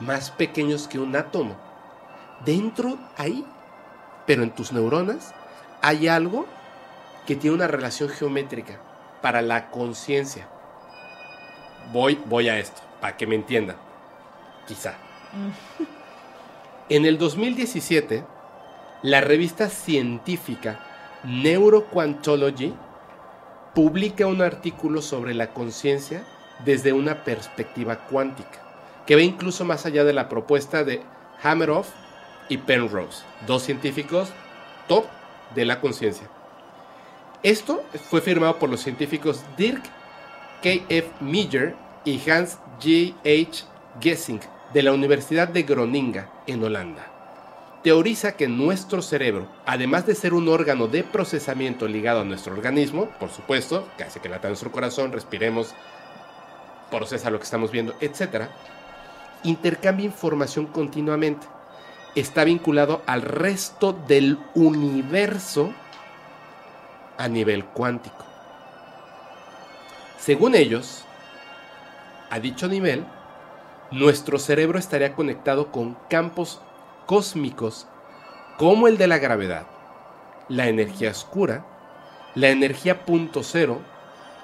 más 0.00 0.30
pequeños 0.30 0.88
que 0.88 0.98
un 0.98 1.14
átomo. 1.14 1.56
Dentro, 2.44 2.98
ahí, 3.16 3.44
pero 4.26 4.42
en 4.42 4.50
tus 4.50 4.72
neuronas, 4.72 5.34
hay 5.82 6.08
algo 6.08 6.46
que 7.26 7.36
tiene 7.36 7.56
una 7.56 7.66
relación 7.66 8.08
geométrica 8.08 8.80
para 9.20 9.42
la 9.42 9.70
conciencia. 9.70 10.48
Voy, 11.92 12.18
voy 12.26 12.48
a 12.48 12.58
esto, 12.58 12.80
para 13.00 13.16
que 13.16 13.26
me 13.26 13.34
entiendan. 13.34 13.76
Quizá. 14.66 14.94
En 16.88 17.04
el 17.06 17.18
2017, 17.18 18.24
la 19.02 19.20
revista 19.20 19.68
científica 19.68 20.80
Neuroquantology 21.24 22.74
publica 23.74 24.26
un 24.26 24.42
artículo 24.42 25.02
sobre 25.02 25.34
la 25.34 25.52
conciencia 25.52 26.24
desde 26.64 26.92
una 26.92 27.24
perspectiva 27.24 28.06
cuántica, 28.06 28.60
que 29.06 29.14
va 29.14 29.22
incluso 29.22 29.64
más 29.64 29.86
allá 29.86 30.04
de 30.04 30.12
la 30.12 30.28
propuesta 30.28 30.84
de 30.84 31.02
Hameroff 31.42 31.88
y 32.48 32.58
Penrose, 32.58 33.24
dos 33.46 33.62
científicos 33.62 34.30
top 34.88 35.06
de 35.54 35.64
la 35.64 35.80
conciencia. 35.80 36.28
Esto 37.42 37.82
fue 38.10 38.20
firmado 38.20 38.58
por 38.58 38.68
los 38.68 38.80
científicos 38.80 39.42
Dirk 39.56 39.82
K.F. 40.62 41.08
Miller 41.20 41.74
y 42.04 42.20
Hans 42.30 42.58
G.H. 42.80 43.64
Gessing 44.00 44.40
de 44.72 44.82
la 44.82 44.92
Universidad 44.92 45.48
de 45.48 45.62
Groninga, 45.62 46.30
en 46.46 46.62
Holanda. 46.62 47.06
Teoriza 47.82 48.36
que 48.36 48.46
nuestro 48.46 49.00
cerebro, 49.00 49.48
además 49.64 50.06
de 50.06 50.14
ser 50.14 50.34
un 50.34 50.48
órgano 50.48 50.86
de 50.86 51.02
procesamiento 51.02 51.88
ligado 51.88 52.20
a 52.20 52.24
nuestro 52.24 52.52
organismo, 52.52 53.08
por 53.18 53.30
supuesto, 53.30 53.88
que 53.96 54.04
hace 54.04 54.20
que 54.20 54.28
lata 54.28 54.48
nuestro 54.48 54.70
corazón, 54.70 55.12
respiremos, 55.12 55.74
procesa 56.90 57.30
lo 57.30 57.38
que 57.38 57.44
estamos 57.44 57.72
viendo, 57.72 57.94
etc., 58.00 58.48
intercambia 59.44 60.04
información 60.04 60.66
continuamente. 60.66 61.46
Está 62.14 62.44
vinculado 62.44 63.02
al 63.06 63.22
resto 63.22 63.92
del 64.06 64.38
universo 64.54 65.72
a 67.16 67.28
nivel 67.28 67.64
cuántico. 67.64 68.29
Según 70.20 70.54
ellos, 70.54 71.06
a 72.28 72.38
dicho 72.40 72.68
nivel, 72.68 73.06
nuestro 73.90 74.38
cerebro 74.38 74.78
estaría 74.78 75.14
conectado 75.14 75.72
con 75.72 75.96
campos 76.10 76.60
cósmicos 77.06 77.86
como 78.58 78.86
el 78.86 78.98
de 78.98 79.06
la 79.06 79.16
gravedad, 79.16 79.64
la 80.50 80.68
energía 80.68 81.10
oscura, 81.10 81.64
la 82.34 82.50
energía 82.50 83.06
punto 83.06 83.42
cero 83.42 83.80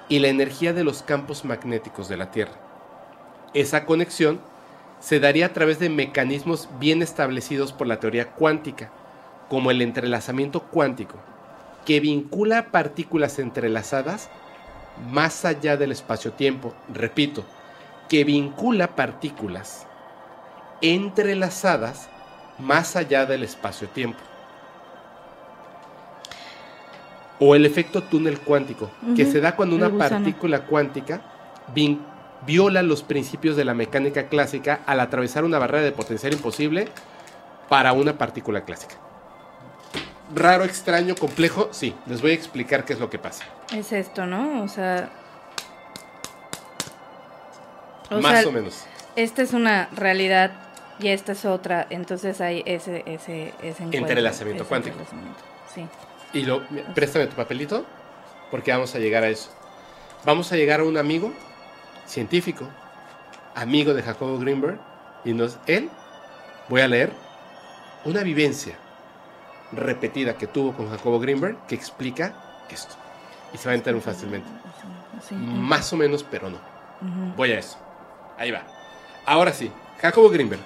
y 0.09 0.17
la 0.17 0.29
energía 0.29 0.73
de 0.73 0.83
los 0.83 1.03
campos 1.03 1.45
magnéticos 1.45 2.09
de 2.09 2.17
la 2.17 2.31
Tierra. 2.31 2.55
Esa 3.53 3.85
conexión 3.85 4.41
se 4.99 5.19
daría 5.19 5.45
a 5.45 5.53
través 5.53 5.77
de 5.77 5.89
mecanismos 5.89 6.69
bien 6.79 7.03
establecidos 7.03 7.71
por 7.71 7.85
la 7.85 7.99
teoría 7.99 8.31
cuántica, 8.31 8.89
como 9.47 9.69
el 9.69 9.83
entrelazamiento 9.83 10.63
cuántico, 10.63 11.17
que 11.85 11.99
vincula 11.99 12.71
partículas 12.71 13.37
entrelazadas 13.37 14.31
más 15.11 15.45
allá 15.45 15.77
del 15.77 15.91
espacio-tiempo. 15.91 16.73
Repito, 16.93 17.45
que 18.09 18.23
vincula 18.23 18.95
partículas 18.95 19.85
entrelazadas 20.81 22.09
más 22.59 22.95
allá 22.95 23.25
del 23.25 23.43
espacio-tiempo. 23.43 24.19
O 27.39 27.53
el 27.53 27.65
efecto 27.65 28.01
túnel 28.03 28.39
cuántico, 28.39 28.89
que 29.15 29.25
se 29.25 29.39
da 29.39 29.55
cuando 29.55 29.75
una 29.75 29.89
partícula 29.91 30.61
cuántica 30.61 31.21
viola 32.45 32.81
los 32.81 33.03
principios 33.03 33.55
de 33.55 33.65
la 33.65 33.75
mecánica 33.75 34.27
clásica 34.27 34.79
al 34.85 34.99
atravesar 34.99 35.43
una 35.43 35.59
barrera 35.59 35.83
de 35.83 35.91
potencial 35.91 36.33
imposible 36.33 36.87
para 37.69 37.93
una 37.93 38.17
partícula 38.17 38.61
clásica. 38.65 38.95
Raro, 40.35 40.65
extraño, 40.65 41.15
complejo, 41.15 41.69
sí, 41.71 41.95
les 42.05 42.21
voy 42.21 42.31
a 42.31 42.33
explicar 42.33 42.83
qué 42.83 42.93
es 42.93 42.99
lo 42.99 43.09
que 43.09 43.17
pasa. 43.17 43.45
Es 43.73 43.91
esto, 43.93 44.25
¿no? 44.25 44.63
O 44.63 44.67
sea. 44.67 45.09
o 48.11 48.19
Más 48.19 48.39
sea, 48.41 48.49
o 48.49 48.51
menos. 48.51 48.83
Esta 49.15 49.41
es 49.41 49.53
una 49.53 49.87
realidad 49.95 50.51
y 50.99 51.07
esta 51.09 51.31
es 51.31 51.45
otra. 51.45 51.87
Entonces 51.89 52.41
hay 52.41 52.61
ese, 52.65 53.03
ese, 53.05 53.53
ese 53.63 53.83
Entrelazamiento 53.83 54.63
ese 54.63 54.69
cuántico. 54.69 54.97
entrelazamiento, 54.99 55.43
Sí. 55.73 55.87
Y 56.33 56.43
lo, 56.43 56.61
préstame 56.93 57.27
tu 57.27 57.35
papelito, 57.35 57.85
porque 58.51 58.71
vamos 58.71 58.93
a 58.95 58.99
llegar 58.99 59.23
a 59.23 59.29
eso. 59.29 59.49
Vamos 60.25 60.51
a 60.51 60.55
llegar 60.57 60.81
a 60.81 60.83
un 60.83 60.97
amigo 60.97 61.31
científico, 62.05 62.67
amigo 63.55 63.93
de 63.93 64.03
Jacobo 64.03 64.37
Greenberg, 64.39 64.79
y 65.23 65.33
nos, 65.33 65.57
él, 65.67 65.89
voy 66.67 66.81
a 66.81 66.87
leer, 66.87 67.13
una 68.03 68.23
vivencia 68.23 68.77
repetida 69.71 70.37
que 70.37 70.47
tuvo 70.47 70.73
con 70.73 70.89
Jacobo 70.89 71.19
Greenberg 71.19 71.57
que 71.67 71.75
explica 71.75 72.65
esto. 72.69 72.95
Y 73.53 73.57
se 73.57 73.67
va 73.67 73.73
a 73.73 73.75
entender 73.75 74.01
fácilmente. 74.01 74.47
Sí. 75.27 75.35
Más 75.35 75.91
o 75.93 75.97
menos, 75.97 76.23
pero 76.23 76.49
no. 76.49 76.57
Voy 77.35 77.51
a 77.51 77.59
eso. 77.59 77.77
Ahí 78.37 78.51
va. 78.51 78.63
Ahora 79.25 79.51
sí, 79.53 79.71
Jacobo 79.99 80.29
Greenberg. 80.29 80.61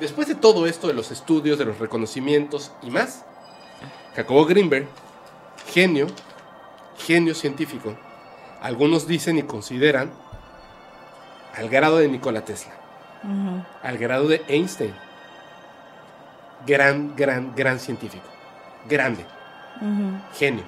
Después 0.00 0.26
de 0.26 0.34
todo 0.34 0.66
esto 0.66 0.88
de 0.88 0.94
los 0.94 1.10
estudios, 1.10 1.58
de 1.58 1.64
los 1.64 1.78
reconocimientos 1.78 2.72
y 2.82 2.90
más, 2.90 3.24
Jacobo 4.16 4.44
Greenberg, 4.46 4.86
genio, 5.72 6.06
genio 6.98 7.34
científico, 7.34 7.96
algunos 8.60 9.06
dicen 9.06 9.38
y 9.38 9.42
consideran 9.42 10.10
al 11.54 11.68
grado 11.68 11.98
de 11.98 12.08
Nikola 12.08 12.44
Tesla, 12.44 12.72
al 13.82 13.98
grado 13.98 14.28
de 14.28 14.42
Einstein. 14.48 14.94
Gran, 16.66 17.14
gran, 17.16 17.54
gran 17.54 17.78
científico. 17.78 18.24
Grande 18.88 19.24
genio. 20.38 20.64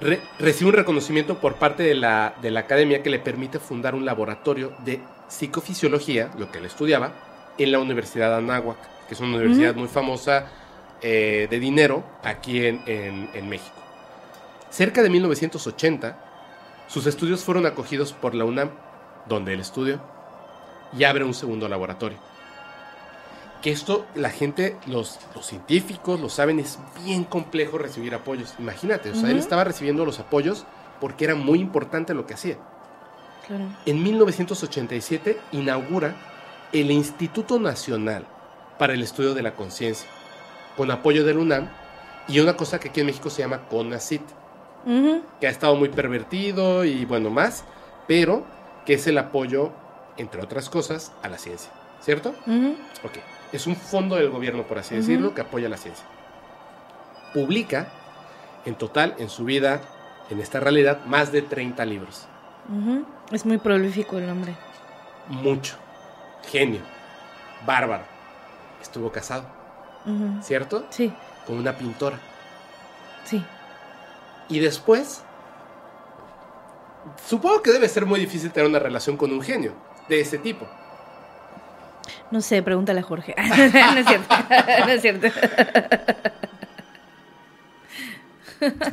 Re- 0.00 0.20
recibe 0.38 0.70
un 0.70 0.76
reconocimiento 0.76 1.38
por 1.38 1.54
parte 1.56 1.82
de 1.82 1.94
la, 1.94 2.34
de 2.42 2.50
la 2.50 2.60
academia 2.60 3.02
que 3.02 3.10
le 3.10 3.18
permite 3.18 3.58
fundar 3.58 3.94
un 3.94 4.04
laboratorio 4.04 4.72
de 4.84 5.00
psicofisiología, 5.28 6.30
lo 6.38 6.50
que 6.50 6.58
él 6.58 6.64
estudiaba, 6.66 7.12
en 7.58 7.70
la 7.72 7.78
Universidad 7.78 8.30
de 8.30 8.36
Anáhuac, 8.36 8.78
que 9.08 9.14
es 9.14 9.20
una 9.20 9.36
universidad 9.36 9.74
muy 9.74 9.88
famosa 9.88 10.46
eh, 11.02 11.46
de 11.50 11.58
dinero 11.60 12.02
aquí 12.22 12.64
en, 12.66 12.82
en- 12.86 13.30
en 13.34 13.48
México. 13.48 13.76
Cerca 14.70 15.02
de 15.02 15.10
1980, 15.10 16.18
sus 16.88 17.06
estudios 17.06 17.44
fueron 17.44 17.66
acogidos 17.66 18.12
por 18.12 18.34
la 18.34 18.44
UNAM, 18.44 18.70
donde 19.26 19.54
él 19.54 19.60
estudió, 19.60 20.00
y 20.96 21.04
abre 21.04 21.24
un 21.24 21.34
segundo 21.34 21.68
laboratorio 21.68 22.18
que 23.64 23.70
esto 23.70 24.04
la 24.14 24.28
gente, 24.28 24.76
los, 24.86 25.18
los 25.34 25.46
científicos 25.46 26.20
lo 26.20 26.28
saben, 26.28 26.58
es 26.58 26.78
bien 27.02 27.24
complejo 27.24 27.78
recibir 27.78 28.14
apoyos. 28.14 28.54
Imagínate, 28.58 29.08
o 29.08 29.14
sea, 29.14 29.30
él 29.30 29.38
estaba 29.38 29.64
recibiendo 29.64 30.04
los 30.04 30.20
apoyos 30.20 30.66
porque 31.00 31.24
era 31.24 31.34
muy 31.34 31.60
importante 31.60 32.12
lo 32.12 32.26
que 32.26 32.34
hacía. 32.34 32.58
Claro. 33.46 33.64
En 33.86 34.02
1987 34.02 35.40
inaugura 35.52 36.14
el 36.74 36.90
Instituto 36.90 37.58
Nacional 37.58 38.26
para 38.78 38.92
el 38.92 39.00
Estudio 39.02 39.32
de 39.32 39.40
la 39.40 39.54
Conciencia, 39.54 40.10
con 40.76 40.90
apoyo 40.90 41.24
del 41.24 41.38
UNAM 41.38 41.70
y 42.28 42.40
una 42.40 42.58
cosa 42.58 42.78
que 42.78 42.90
aquí 42.90 43.00
en 43.00 43.06
México 43.06 43.30
se 43.30 43.40
llama 43.40 43.66
CONACIT, 43.70 44.20
que 45.40 45.46
ha 45.46 45.50
estado 45.50 45.74
muy 45.74 45.88
pervertido 45.88 46.84
y 46.84 47.06
bueno, 47.06 47.30
más, 47.30 47.64
pero 48.06 48.44
que 48.84 48.92
es 48.92 49.06
el 49.06 49.16
apoyo, 49.16 49.72
entre 50.18 50.42
otras 50.42 50.68
cosas, 50.68 51.12
a 51.22 51.30
la 51.30 51.38
ciencia, 51.38 51.70
¿cierto? 52.02 52.34
Ujú. 52.46 52.76
Ok, 53.04 53.16
es 53.56 53.66
un 53.66 53.76
fondo 53.76 54.16
del 54.16 54.30
gobierno, 54.30 54.64
por 54.64 54.78
así 54.78 54.94
decirlo, 54.96 55.34
que 55.34 55.40
apoya 55.42 55.68
la 55.68 55.76
ciencia. 55.76 56.04
Publica, 57.32 57.88
en 58.64 58.74
total, 58.74 59.14
en 59.18 59.28
su 59.28 59.44
vida, 59.44 59.80
en 60.30 60.40
esta 60.40 60.60
realidad, 60.60 61.04
más 61.06 61.32
de 61.32 61.42
30 61.42 61.84
libros. 61.84 62.26
Es 63.30 63.44
muy 63.46 63.58
prolífico 63.58 64.18
el 64.18 64.28
hombre. 64.28 64.54
Mucho. 65.28 65.76
Genio. 66.50 66.80
Bárbaro. 67.66 68.04
Estuvo 68.80 69.10
casado. 69.10 69.46
¿cierto? 70.42 70.84
Sí, 70.90 71.10
Con 71.46 71.56
una 71.56 71.76
pintora. 71.76 72.18
sí. 73.24 73.42
Y 74.46 74.58
después, 74.58 75.24
supongo 77.26 77.62
que 77.62 77.72
debe 77.72 77.88
ser 77.88 78.04
muy 78.04 78.20
difícil 78.20 78.50
tener 78.52 78.68
una 78.68 78.78
relación 78.78 79.16
con 79.16 79.32
un 79.32 79.40
genio 79.40 79.72
de 80.06 80.20
ese 80.20 80.36
tipo. 80.36 80.66
No 82.30 82.40
sé, 82.40 82.62
pregúntale 82.62 83.00
a 83.00 83.02
Jorge. 83.02 83.34
no 83.38 83.54
es 83.98 84.06
cierto. 84.06 84.34
no 84.86 84.92
es 84.92 85.02
cierto. 85.02 85.26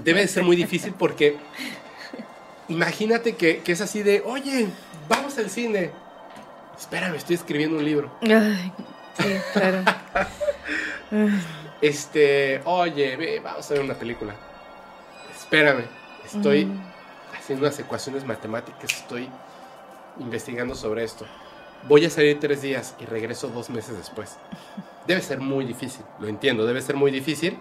Debe 0.04 0.22
de 0.22 0.28
ser 0.28 0.44
muy 0.44 0.56
difícil 0.56 0.94
porque 0.98 1.38
imagínate 2.68 3.36
que, 3.36 3.60
que 3.60 3.72
es 3.72 3.82
así 3.82 4.04
de, 4.04 4.22
oye, 4.26 4.68
vamos 5.08 5.38
al 5.38 5.50
cine. 5.50 5.92
Espérame, 6.78 7.16
estoy 7.16 7.36
escribiendo 7.36 7.78
un 7.78 7.86
libro. 7.86 8.12
Ay, 8.22 8.72
sí, 9.20 9.36
claro. 9.54 9.84
Este, 11.82 12.62
oye, 12.66 13.16
ve, 13.18 13.40
vamos 13.40 13.70
a 13.70 13.74
ver 13.74 13.84
una 13.84 13.94
película. 13.94 14.34
Espérame, 15.38 15.86
estoy 16.26 16.66
Mm. 16.66 16.82
haciendo 17.38 17.66
unas 17.66 17.80
ecuaciones 17.80 18.26
matemáticas, 18.26 18.92
estoy 18.92 19.30
investigando 20.20 20.76
sobre 20.76 21.04
esto. 21.04 21.26
Voy 21.88 22.06
a 22.06 22.10
salir 22.10 22.40
tres 22.40 22.62
días 22.62 22.96
y 23.00 23.06
regreso 23.06 23.48
dos 23.48 23.70
meses 23.70 23.98
después. 23.98 24.38
Debe 25.08 25.22
ser 25.22 25.40
muy 25.40 25.66
difícil, 25.66 26.06
lo 26.20 26.28
entiendo, 26.28 26.66
debe 26.66 26.82
ser 26.82 26.96
muy 26.96 27.12
difícil. 27.12 27.58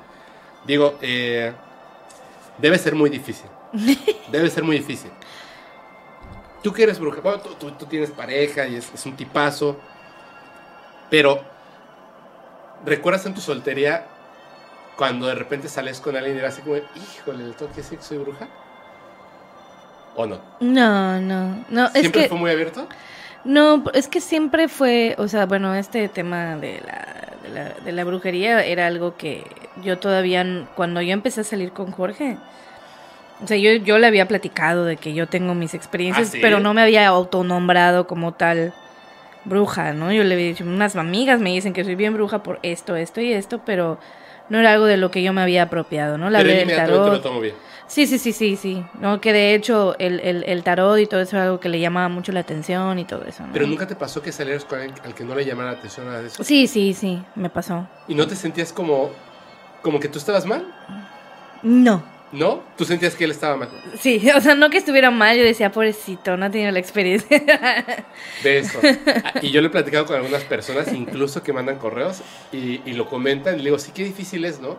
Digo, 0.67 0.99
eh, 1.01 1.53
debe 2.59 2.79
ser 2.79 2.95
muy 2.95 3.09
difícil. 3.11 3.47
Debe 4.31 4.49
ser 4.51 4.63
muy 4.65 4.77
difícil. 4.79 5.11
Tú 6.63 6.73
que 6.73 6.83
eres 6.83 6.99
bruja, 7.01 7.21
bueno, 7.21 7.41
tú, 7.41 7.55
tú- 7.55 7.71
tú 7.73 7.87
tienes 7.87 8.11
pareja 8.11 8.67
y 8.67 8.77
es, 8.77 8.93
es 8.95 9.07
un 9.07 9.17
tipazo, 9.17 9.77
pero 11.09 11.41
¿recuerdas 12.85 13.25
en 13.27 13.35
tu 13.35 13.41
soltería 13.41 14.07
cuando 14.97 15.27
de 15.27 15.35
repente 15.35 15.69
sales 15.69 16.01
con 16.01 16.17
alguien 16.17 16.37
y 16.37 16.39
era 16.39 16.49
así 16.49 16.61
como, 16.63 16.77
híjole, 16.77 17.45
¿le 17.47 17.53
tengo 17.55 17.71
que 17.73 17.79
decir 17.79 17.99
que 17.99 18.05
soy 18.05 18.19
bruja? 18.19 18.47
¿O 20.15 20.27
no? 20.27 20.39
No, 20.61 21.21
no, 21.21 21.65
no, 21.71 21.87
es 21.87 21.93
¿Siempre 21.93 22.23
que 22.25 22.29
fue 22.29 22.39
muy 22.39 22.51
abierto? 22.51 22.87
No, 23.45 23.85
es 23.95 24.09
que 24.09 24.21
siempre 24.21 24.69
fue, 24.69 25.15
o 25.19 25.29
sea, 25.29 25.47
bueno, 25.47 25.75
este 25.75 26.09
tema 26.09 26.57
de 26.57 26.81
la, 26.87 27.39
de 27.43 27.49
la, 27.49 27.75
de 27.85 27.93
la 27.93 28.05
brujería 28.05 28.65
era 28.65 28.87
algo 28.87 29.17
que 29.17 29.45
yo 29.83 29.99
todavía, 29.99 30.45
cuando 30.75 31.01
yo 31.01 31.13
empecé 31.13 31.41
a 31.41 31.45
salir 31.45 31.73
con 31.73 31.91
Jorge, 31.91 32.37
o 33.43 33.47
sea, 33.47 33.57
yo, 33.57 33.73
yo 33.73 33.99
le 33.99 34.07
había 34.07 34.29
platicado 34.29 34.85
de 34.85 34.97
que 34.97 35.15
yo 35.15 35.27
tengo 35.27 35.55
mis 35.55 35.75
experiencias, 35.75 36.29
¿Ah, 36.29 36.33
sí? 36.33 36.39
pero 36.43 36.61
no 36.61 36.75
me 36.75 36.83
había 36.83 37.07
autonombrado 37.07 38.07
como 38.07 38.33
tal 38.33 38.75
bruja, 39.45 39.95
¿no? 39.95 40.13
Yo 40.13 40.25
le 40.25 40.35
había 40.35 40.47
dicho, 40.47 40.65
unas 40.65 40.97
amigas 40.97 41.41
me 41.41 41.51
dicen 41.51 41.73
que 41.73 41.85
soy 41.85 41.95
bien 41.95 42.13
bruja 42.13 42.43
por 42.43 42.59
esto, 42.63 42.97
esto 42.97 43.23
y 43.23 43.33
esto, 43.33 43.61
pero 43.65 43.99
no 44.51 44.59
era 44.59 44.73
algo 44.73 44.85
de 44.85 44.99
lo 44.99 45.11
que 45.11 45.23
yo 45.23 45.33
me 45.33 45.41
había 45.41 45.63
apropiado, 45.63 46.19
¿no? 46.19 46.29
La 46.29 46.41
Pero 46.41 46.51
lo 47.11 47.21
tomo 47.21 47.41
bien. 47.41 47.55
Sí, 47.91 48.07
sí, 48.07 48.21
sí, 48.21 48.33
sí, 48.33 48.55
sí. 48.55 48.85
No, 49.01 49.21
que 49.21 49.33
de 49.33 49.53
hecho 49.53 49.97
el, 49.99 50.21
el, 50.21 50.45
el 50.45 50.63
tarot 50.63 50.97
y 51.01 51.07
todo 51.07 51.21
eso 51.21 51.35
era 51.35 51.47
algo 51.47 51.59
que 51.59 51.69
le 51.69 51.81
llamaba 51.81 52.09
mucho 52.09 52.31
la 52.31 52.39
atención 52.39 53.01
y 53.01 53.05
todo 53.05 53.25
eso. 53.25 53.45
¿no? 53.45 53.53
Pero 53.53 53.67
nunca 53.67 53.85
te 53.89 53.97
pasó 53.97 54.23
que 54.23 54.31
salieras 54.31 54.65
con 54.65 54.79
alguien 54.79 54.97
al 55.05 55.13
que 55.13 55.25
no 55.25 55.35
le 55.35 55.45
llamara 55.45 55.73
la 55.73 55.79
atención 55.79 56.07
nada 56.07 56.21
de 56.23 56.29
eso. 56.29 56.45
Sí, 56.45 56.69
sí, 56.69 56.95
sí, 56.95 57.21
me 57.35 57.51
pasó. 57.51 57.89
¿Y 58.07 58.15
no 58.15 58.29
te 58.29 58.37
sentías 58.37 58.73
como, 58.73 59.11
como 59.83 59.99
que 59.99 60.07
tú 60.09 60.19
estabas 60.21 60.47
mal? 60.47 60.73
No. 61.65 62.01
¿No? 62.31 62.63
¿Tú 62.79 62.85
sentías 62.85 63.17
que 63.17 63.25
él 63.25 63.33
estaba 63.33 63.57
mal? 63.57 63.69
Sí, 63.99 64.23
o 64.37 64.41
sea, 64.41 64.55
no 64.55 64.71
que 64.71 64.79
estuviera 64.79 65.11
mal, 65.11 65.37
yo 65.37 65.43
decía, 65.43 65.73
pobrecito, 65.73 66.37
no 66.37 66.47
ha 66.47 66.51
tenido 66.51 66.71
la 66.71 66.79
experiencia. 66.79 67.43
De 68.45 68.59
eso. 68.59 68.79
Ah, 69.25 69.33
Y 69.43 69.51
yo 69.51 69.61
le 69.61 69.67
he 69.67 69.71
platicado 69.71 70.07
con 70.07 70.15
algunas 70.15 70.45
personas, 70.45 70.93
incluso 70.93 71.43
que 71.43 71.53
mandan 71.53 71.79
correos, 71.79 72.23
y, 72.53 72.83
y 72.89 72.93
lo 72.93 73.09
comentan, 73.09 73.55
y 73.55 73.59
le 73.59 73.65
digo, 73.65 73.81
sí, 73.81 73.91
qué 73.93 74.05
difícil 74.05 74.45
es, 74.45 74.61
¿no? 74.61 74.79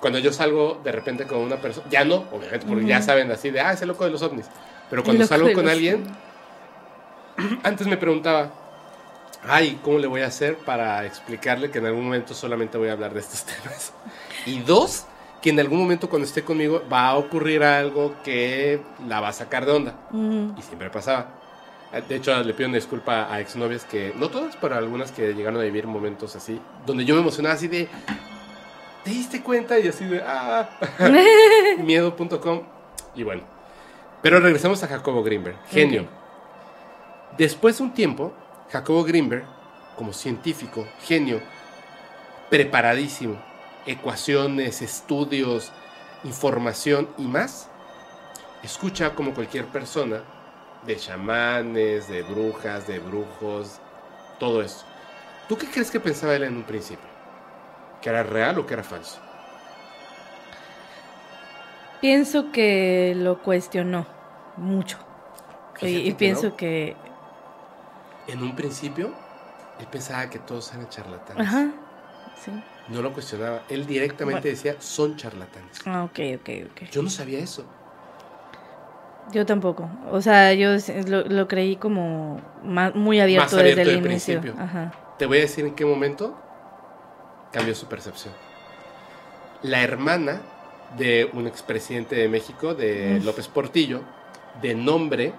Cuando 0.00 0.18
yo 0.18 0.32
salgo 0.32 0.80
de 0.84 0.92
repente 0.92 1.26
con 1.26 1.38
una 1.38 1.56
persona, 1.56 1.86
ya 1.90 2.04
no, 2.04 2.24
obviamente, 2.32 2.66
porque 2.66 2.86
ya 2.86 3.02
saben 3.02 3.30
así 3.32 3.50
de, 3.50 3.60
ah, 3.60 3.72
es 3.72 3.82
el 3.82 3.88
loco 3.88 4.04
de 4.04 4.10
los 4.10 4.22
ovnis. 4.22 4.46
Pero 4.88 5.02
cuando 5.02 5.26
salgo 5.26 5.52
con 5.52 5.68
alguien, 5.68 6.04
antes 7.62 7.86
me 7.86 7.96
preguntaba, 7.96 8.50
ay, 9.46 9.78
¿cómo 9.82 9.98
le 9.98 10.06
voy 10.06 10.22
a 10.22 10.26
hacer 10.26 10.56
para 10.58 11.04
explicarle 11.04 11.70
que 11.70 11.78
en 11.78 11.86
algún 11.86 12.04
momento 12.04 12.34
solamente 12.34 12.78
voy 12.78 12.88
a 12.88 12.92
hablar 12.92 13.12
de 13.12 13.20
estos 13.20 13.44
temas? 13.62 13.92
Y 14.46 14.60
dos, 14.60 15.04
que 15.42 15.50
en 15.50 15.60
algún 15.60 15.78
momento 15.78 16.08
cuando 16.08 16.26
esté 16.26 16.42
conmigo 16.42 16.82
va 16.90 17.08
a 17.08 17.16
ocurrir 17.16 17.62
algo 17.62 18.14
que 18.22 18.80
la 19.06 19.20
va 19.20 19.28
a 19.28 19.32
sacar 19.32 19.66
de 19.66 19.72
onda. 19.72 19.94
Ujú. 20.10 20.54
Y 20.56 20.62
siempre 20.62 20.90
pasaba. 20.90 21.38
De 22.06 22.16
hecho, 22.16 22.42
le 22.42 22.52
pido 22.52 22.68
una 22.68 22.76
disculpa 22.76 23.32
a 23.32 23.40
exnovias 23.40 23.84
que, 23.84 24.12
no 24.16 24.28
todas, 24.28 24.56
pero 24.56 24.76
algunas 24.76 25.10
que 25.10 25.32
llegaron 25.32 25.58
a 25.58 25.64
vivir 25.64 25.86
momentos 25.86 26.36
así, 26.36 26.60
donde 26.84 27.06
yo 27.06 27.14
me 27.14 27.22
emocionaba 27.22 27.54
así 27.54 27.66
de, 27.66 27.88
¿te 29.08 29.14
diste 29.14 29.42
cuenta? 29.42 29.78
Y 29.78 29.88
así 29.88 30.04
de, 30.04 30.22
ah, 30.22 30.68
miedo.com. 31.78 32.62
Y 33.14 33.22
bueno, 33.22 33.42
pero 34.22 34.38
regresamos 34.38 34.82
a 34.82 34.86
Jacobo 34.86 35.22
Greenberg, 35.22 35.56
genio. 35.70 36.06
Después 37.38 37.78
de 37.78 37.84
un 37.84 37.94
tiempo, 37.94 38.34
Jacobo 38.70 39.04
Greenberg, 39.04 39.46
como 39.96 40.12
científico, 40.12 40.86
genio, 41.00 41.40
preparadísimo, 42.50 43.40
ecuaciones, 43.86 44.82
estudios, 44.82 45.72
información 46.24 47.08
y 47.16 47.22
más, 47.22 47.70
escucha 48.62 49.14
como 49.14 49.32
cualquier 49.32 49.64
persona 49.66 50.22
de 50.86 50.96
chamanes, 50.96 52.08
de 52.08 52.22
brujas, 52.22 52.86
de 52.86 52.98
brujos, 52.98 53.80
todo 54.38 54.60
eso. 54.60 54.84
¿Tú 55.48 55.56
qué 55.56 55.66
crees 55.66 55.90
que 55.90 55.98
pensaba 55.98 56.36
él 56.36 56.42
en 56.42 56.56
un 56.56 56.64
principio? 56.64 57.07
¿Que 58.02 58.08
era 58.10 58.22
real 58.22 58.58
o 58.58 58.66
que 58.66 58.74
era 58.74 58.82
falso? 58.82 59.20
Pienso 62.00 62.52
que 62.52 63.14
lo 63.16 63.42
cuestionó 63.42 64.06
mucho. 64.56 64.98
Y, 65.76 65.86
Fíjate 65.86 65.90
y 65.98 66.08
que 66.10 66.14
pienso 66.14 66.48
no. 66.50 66.56
que... 66.56 66.96
En 68.28 68.42
un 68.42 68.54
principio, 68.54 69.12
él 69.80 69.86
pensaba 69.90 70.28
que 70.30 70.38
todos 70.38 70.72
eran 70.74 70.88
charlatanes. 70.88 71.46
Ajá. 71.46 71.70
Sí. 72.44 72.52
No 72.88 73.02
lo 73.02 73.12
cuestionaba. 73.12 73.62
Él 73.68 73.86
directamente 73.86 74.48
decía, 74.48 74.76
son 74.78 75.16
charlatanes. 75.16 75.80
Ah, 75.86 76.04
ok, 76.04 76.18
ok, 76.40 76.48
ok. 76.70 76.90
Yo 76.90 77.02
no 77.02 77.10
sabía 77.10 77.38
eso. 77.40 77.64
Yo 79.32 79.44
tampoco. 79.44 79.90
O 80.10 80.20
sea, 80.20 80.54
yo 80.54 80.70
lo, 81.06 81.22
lo 81.24 81.48
creí 81.48 81.76
como 81.76 82.40
muy 82.62 83.20
abierto, 83.20 83.44
Más 83.44 83.54
abierto 83.54 83.80
desde 83.80 83.92
el 83.92 84.06
inicio. 84.06 84.40
principio. 84.40 84.62
Ajá. 84.62 84.92
Te 85.18 85.26
voy 85.26 85.38
a 85.38 85.40
decir 85.42 85.66
en 85.66 85.74
qué 85.74 85.84
momento 85.84 86.38
cambió 87.52 87.74
su 87.74 87.86
percepción. 87.86 88.34
La 89.62 89.82
hermana 89.82 90.40
de 90.96 91.28
un 91.32 91.46
expresidente 91.46 92.16
de 92.16 92.28
México, 92.28 92.74
de. 92.74 93.20
López 93.20 93.48
Portillo, 93.48 94.02
de 94.62 94.74
nombre 94.74 95.32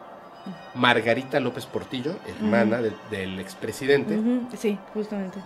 Margarita 0.75 1.39
López 1.39 1.65
Portillo, 1.65 2.15
hermana 2.27 2.81
del, 2.81 2.95
del 3.09 3.39
expresidente. 3.39 4.17
Ujú, 4.17 4.47
Sí, 4.57 4.77
justamente. 4.93 5.39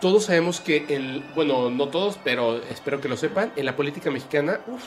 Todos 0.00 0.24
sabemos 0.24 0.60
que 0.60 0.84
el, 0.90 1.24
bueno, 1.34 1.70
no 1.70 1.88
todos, 1.88 2.18
pero 2.22 2.56
espero 2.70 3.00
que 3.00 3.08
lo 3.08 3.16
sepan, 3.16 3.52
en 3.56 3.64
la 3.64 3.76
política 3.76 4.10
mexicana, 4.10 4.60
uf, 4.66 4.84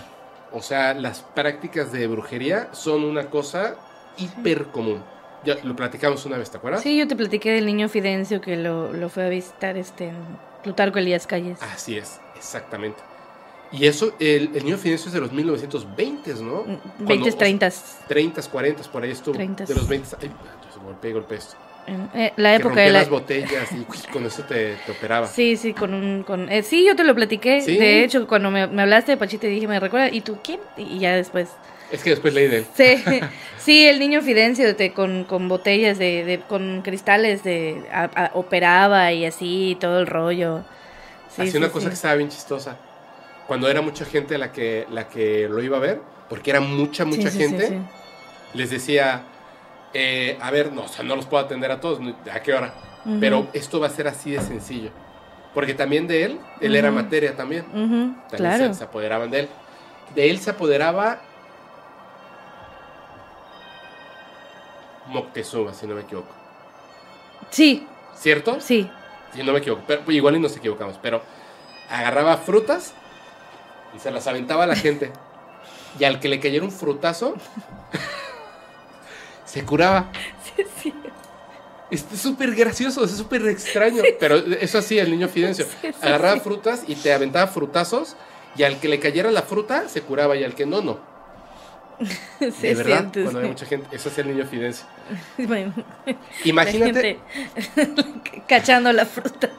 o 0.51 0.61
sea, 0.61 0.93
las 0.93 1.21
prácticas 1.21 1.91
de 1.91 2.05
brujería 2.07 2.69
son 2.73 3.03
una 3.03 3.25
cosa 3.25 3.75
hiper 4.17 4.65
común. 4.65 5.01
Ya 5.45 5.55
lo 5.63 5.75
platicamos 5.75 6.25
una 6.25 6.37
vez, 6.37 6.51
¿te 6.51 6.57
acuerdas? 6.57 6.81
Sí, 6.81 6.97
yo 6.97 7.07
te 7.07 7.15
platiqué 7.15 7.51
del 7.51 7.65
niño 7.65 7.89
Fidencio 7.89 8.39
que 8.41 8.55
lo, 8.55 8.93
lo 8.93 9.09
fue 9.09 9.25
a 9.25 9.29
visitar 9.29 9.77
este 9.77 10.11
Plutarco 10.63 10.99
Elías 10.99 11.25
Calles. 11.27 11.61
Así 11.61 11.97
es, 11.97 12.19
exactamente. 12.35 12.99
Y 13.71 13.85
eso, 13.85 14.13
el, 14.19 14.49
el 14.55 14.63
niño 14.65 14.77
Fidencio 14.77 15.07
es 15.09 15.13
de 15.13 15.19
los 15.21 15.31
1920, 15.31 16.33
¿no? 16.35 16.63
Mm, 16.63 16.77
Cuando- 17.05 17.25
20, 17.25 17.31
30. 17.33 17.69
30, 18.07 18.41
40, 18.43 18.83
por 18.91 19.03
ahí 19.03 19.11
estuvo. 19.11 19.35
30. 19.35 19.65
De 19.65 19.75
los 19.75 19.87
20. 19.87 20.15
Ay, 20.21 20.31
golpeé, 20.83 21.13
golpeé 21.13 21.37
esto. 21.37 21.55
Eh, 22.13 22.33
la 22.35 22.49
Que 22.51 22.55
época 22.57 22.67
rompía 22.69 22.83
de 22.83 22.91
la... 22.91 22.99
las 22.99 23.09
botellas 23.09 23.71
y 23.71 23.75
uy, 23.77 23.85
con 24.11 24.25
eso 24.25 24.43
te, 24.43 24.75
te 24.85 24.91
operaba. 24.91 25.27
Sí, 25.27 25.55
sí, 25.57 25.73
con 25.73 25.93
un... 25.93 26.23
Con, 26.23 26.51
eh, 26.51 26.61
sí, 26.63 26.85
yo 26.85 26.95
te 26.95 27.03
lo 27.03 27.15
platiqué. 27.15 27.61
¿Sí? 27.61 27.77
De 27.77 28.03
hecho, 28.03 28.27
cuando 28.27 28.51
me, 28.51 28.67
me 28.67 28.81
hablaste 28.83 29.13
de 29.13 29.17
Pachita 29.17 29.47
dije, 29.47 29.67
¿me 29.67 29.79
recuerda? 29.79 30.09
¿Y 30.09 30.21
tú 30.21 30.37
quién? 30.43 30.59
Y 30.77 30.99
ya 30.99 31.15
después... 31.15 31.49
Es 31.91 32.03
que 32.03 32.11
después 32.11 32.33
leí 32.33 32.47
de 32.47 32.57
él. 32.59 32.65
Sí, 32.75 33.03
sí 33.59 33.87
el 33.87 33.99
niño 33.99 34.21
Fidencio 34.21 34.75
te, 34.75 34.93
con, 34.93 35.23
con 35.23 35.47
botellas 35.47 35.97
de, 35.97 36.23
de- 36.23 36.39
con 36.41 36.81
cristales 36.83 37.43
de 37.43 37.83
a- 37.91 38.09
a- 38.15 38.31
operaba 38.33 39.11
y 39.11 39.25
así 39.25 39.77
todo 39.79 39.99
el 39.99 40.07
rollo. 40.07 40.61
Sí, 41.29 41.41
Hacía 41.41 41.51
sí, 41.51 41.57
una 41.57 41.69
cosa 41.69 41.87
que 41.89 41.95
estaba 41.95 42.15
bien 42.15 42.29
chistosa. 42.29 42.77
Cuando 43.47 43.67
era 43.69 43.81
mucha 43.81 44.05
gente 44.05 44.37
la 44.37 44.51
que, 44.51 44.85
la 44.91 45.07
que 45.09 45.47
lo 45.49 45.61
iba 45.63 45.77
a 45.77 45.79
ver, 45.79 46.01
porque 46.29 46.51
era 46.51 46.59
mucha, 46.59 47.05
mucha 47.05 47.31
gente, 47.31 47.79
les 48.53 48.69
decía, 48.69 49.23
eh, 49.93 50.37
a 50.39 50.51
ver, 50.51 50.71
no, 50.71 50.83
o 50.83 50.87
sea, 50.87 51.03
no 51.03 51.15
los 51.15 51.25
puedo 51.25 51.43
atender 51.43 51.71
a 51.71 51.79
todos, 51.79 51.99
¿a 52.31 52.39
qué 52.41 52.53
hora? 52.53 52.73
Ujú. 53.05 53.17
Pero 53.19 53.47
esto 53.53 53.79
va 53.79 53.87
a 53.87 53.89
ser 53.89 54.07
así 54.07 54.31
de 54.31 54.41
sencillo. 54.41 54.91
Porque 55.55 55.73
también 55.73 56.05
de 56.07 56.25
él, 56.25 56.39
él 56.61 56.75
era 56.75 56.89
Ujú. 56.89 56.97
materia 56.97 57.35
también. 57.35 57.65
Ujú, 57.73 58.13
También 58.29 58.37
claro. 58.37 58.73
se, 58.73 58.79
se 58.79 58.83
apoderaban 58.83 59.31
de 59.31 59.39
él. 59.41 59.49
De 60.13 60.29
él 60.29 60.39
se 60.39 60.51
apoderaba 60.51 61.21
Moctezuma, 65.09 65.73
si 65.73 65.87
no 65.87 65.95
me 65.95 66.01
equivoco. 66.01 66.29
Sí, 67.49 67.85
¿Cierto? 68.15 68.59
sí. 68.59 68.89
Si 69.33 69.43
no 69.43 69.53
me 69.53 69.59
equivoco. 69.59 69.83
Pero, 69.87 70.03
pues, 70.05 70.15
igual 70.17 70.35
y 70.35 70.39
nos 70.39 70.55
equivocamos. 70.55 70.97
Pero 71.01 71.21
agarraba 71.89 72.37
frutas 72.37 72.93
y 73.95 73.99
se 73.99 74.11
las 74.11 74.27
aventaba 74.27 74.63
a 74.63 74.67
la 74.67 74.75
gente. 74.75 75.11
Y 75.99 76.03
al 76.03 76.19
que 76.19 76.29
le 76.29 76.39
cayera 76.39 76.63
un 76.65 76.71
frutazo, 76.71 77.35
se 79.45 79.63
curaba. 79.65 80.09
Sí, 80.55 80.63
sí. 80.81 80.93
Es 81.91 82.05
súper 82.21 82.53
gracioso, 82.53 83.03
es 83.03 83.11
súper 83.11 83.47
extraño. 83.47 84.03
Pero 84.19 84.35
eso 84.35 84.77
hacía 84.77 85.01
el 85.01 85.11
niño 85.11 85.27
Fidencio. 85.27 85.65
Sí, 85.81 85.89
Agarraba 86.01 86.39
frutas 86.39 86.83
y 86.87 86.95
te 86.95 87.13
aventaba 87.13 87.47
frutazos. 87.47 88.15
Y 88.55 88.63
al 88.63 88.79
que 88.79 88.87
le 88.89 88.99
cayera 88.99 89.31
la 89.31 89.41
fruta 89.43 89.87
se 89.89 90.01
curaba 90.01 90.35
y 90.35 90.43
al 90.43 90.53
que 90.55 90.65
no, 90.65 90.81
no. 90.81 90.99
De 92.39 92.47
es 92.47 92.77
verdad, 92.77 93.09
cierto, 93.11 93.23
cuando 93.23 93.39
hay 93.41 93.47
mucha 93.47 93.65
gente, 93.65 93.95
eso 93.95 94.09
hacía 94.09 94.23
el 94.23 94.31
niño 94.31 94.45
Fidencio. 94.45 94.85
Bueno, 95.37 95.73
Imagínate, 96.45 97.19
la 97.55 97.63
gente 97.63 98.41
cachando 98.47 98.93
la 98.93 99.05
fruta. 99.05 99.49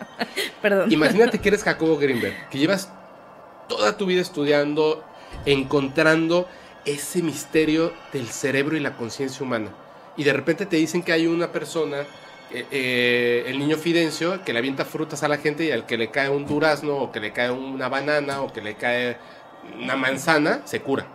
Perdón. 0.62 0.92
imagínate 0.92 1.38
que 1.38 1.48
eres 1.48 1.62
Jacobo 1.62 1.96
Greenberg, 1.98 2.48
que 2.48 2.58
llevas 2.58 2.90
toda 3.68 3.96
tu 3.96 4.06
vida 4.06 4.20
estudiando, 4.20 5.04
encontrando 5.44 6.48
ese 6.84 7.22
misterio 7.22 7.92
del 8.12 8.28
cerebro 8.28 8.76
y 8.76 8.80
la 8.80 8.96
conciencia 8.96 9.44
humana. 9.44 9.70
Y 10.16 10.24
de 10.24 10.32
repente 10.32 10.66
te 10.66 10.76
dicen 10.76 11.02
que 11.02 11.12
hay 11.12 11.26
una 11.26 11.52
persona, 11.52 11.98
eh, 12.50 12.66
eh, 12.70 13.44
el 13.46 13.58
niño 13.58 13.76
Fidencio, 13.76 14.42
que 14.44 14.52
le 14.52 14.58
avienta 14.58 14.84
frutas 14.84 15.22
a 15.22 15.28
la 15.28 15.38
gente 15.38 15.64
y 15.64 15.70
al 15.70 15.86
que 15.86 15.96
le 15.96 16.10
cae 16.10 16.28
un 16.28 16.46
durazno, 16.46 16.96
o 16.96 17.12
que 17.12 17.20
le 17.20 17.32
cae 17.32 17.50
una 17.50 17.88
banana, 17.88 18.42
o 18.42 18.52
que 18.52 18.60
le 18.60 18.74
cae 18.74 19.16
una 19.78 19.96
manzana, 19.96 20.62
se 20.64 20.80
cura. 20.80 21.06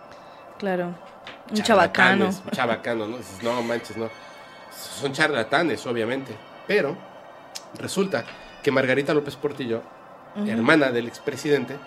Claro. 0.58 0.96
Un 1.52 1.62
chabacano. 1.62 2.28
Un 2.28 2.52
chabacano, 2.52 3.08
¿no? 3.08 3.18
Dices, 3.18 3.44
no 3.44 3.62
manches, 3.62 3.98
no. 3.98 4.10
Son 4.72 5.14
charlatanes, 5.14 5.86
obviamente. 5.86 6.36
Pero 6.68 6.98
resulta 7.78 8.26
que 8.64 8.72
Margarita 8.72 9.14
López 9.14 9.36
Portillo, 9.36 9.82
hermana 10.48 10.92
del 10.92 11.08
expresidente, 11.08 11.78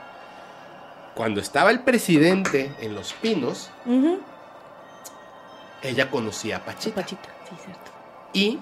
cuando 1.15 1.41
estaba 1.41 1.71
el 1.71 1.81
presidente 1.81 2.73
en 2.81 2.95
Los 2.95 3.13
Pinos, 3.13 3.71
ella 5.83 6.11
conocía 6.11 6.59
a 6.59 6.65
Pachita. 6.65 7.03
Pachita, 7.03 7.29
sí, 7.49 7.57
cierto. 7.65 7.91
Y 8.33 8.59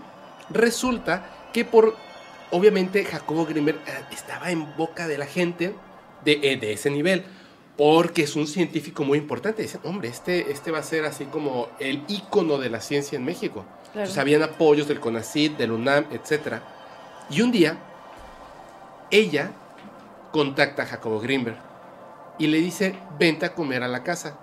resulta 0.50 1.24
que 1.52 1.64
por, 1.64 1.94
obviamente, 2.50 3.04
Jacobo 3.04 3.44
Grimmer 3.46 3.76
eh, 3.86 4.04
estaba 4.10 4.50
en 4.50 4.76
boca 4.76 5.06
de 5.08 5.18
la 5.18 5.26
gente 5.26 5.74
de, 6.24 6.40
eh, 6.42 6.56
de 6.56 6.72
ese 6.72 6.90
nivel. 6.90 7.24
Porque 7.76 8.22
es 8.22 8.36
un 8.36 8.46
científico 8.46 9.04
muy 9.04 9.18
importante. 9.18 9.62
Dicen, 9.62 9.80
hombre, 9.84 10.08
este, 10.08 10.50
este 10.50 10.70
va 10.70 10.78
a 10.78 10.82
ser 10.82 11.04
así 11.04 11.26
como 11.26 11.68
el 11.78 12.04
ícono 12.08 12.58
de 12.58 12.70
la 12.70 12.80
ciencia 12.80 13.16
en 13.16 13.24
México. 13.24 13.64
Claro. 13.92 14.00
Entonces 14.00 14.18
habían 14.18 14.42
apoyos 14.42 14.88
del 14.88 15.00
CONACYT, 15.00 15.56
del 15.56 15.72
UNAM, 15.72 16.06
etc. 16.10 16.60
Y 17.28 17.42
un 17.42 17.52
día, 17.52 17.78
ella 19.10 19.52
contacta 20.32 20.82
a 20.82 20.86
Jacobo 20.86 21.20
Grimberg 21.20 21.56
y 22.38 22.46
le 22.46 22.58
dice, 22.58 22.94
vente 23.18 23.46
a 23.46 23.54
comer 23.54 23.82
a 23.82 23.88
la 23.88 24.02
casa. 24.02 24.38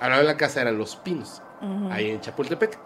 Ahora 0.00 0.22
la 0.22 0.36
casa 0.36 0.60
eran 0.60 0.78
Los 0.78 0.96
Pinos, 0.96 1.42
ahí 1.90 2.10
en 2.10 2.20
Chapultepec. 2.20 2.78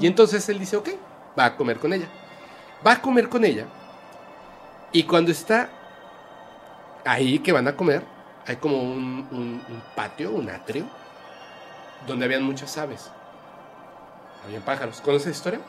Y 0.00 0.06
entonces 0.06 0.48
él 0.48 0.58
dice, 0.58 0.76
ok, 0.76 0.90
va 1.38 1.46
a 1.46 1.56
comer 1.56 1.78
con 1.78 1.92
ella. 1.92 2.08
Va 2.86 2.92
a 2.92 3.02
comer 3.02 3.28
con 3.28 3.44
ella. 3.44 3.66
Y 4.92 5.02
cuando 5.04 5.30
está 5.30 5.68
ahí 7.04 7.38
que 7.40 7.52
van 7.52 7.68
a 7.68 7.76
comer, 7.76 8.02
hay 8.46 8.56
como 8.56 8.80
un, 8.82 9.26
un- 9.30 9.62
un 9.68 9.82
patio, 9.94 10.30
un 10.30 10.48
atrio, 10.50 10.86
donde 12.06 12.24
habían 12.26 12.42
muchas 12.42 12.76
aves. 12.78 13.10
Habían 14.44 14.62
pájaros. 14.62 15.00
¿Conoces 15.00 15.28
esa 15.28 15.36
historia? 15.36 15.60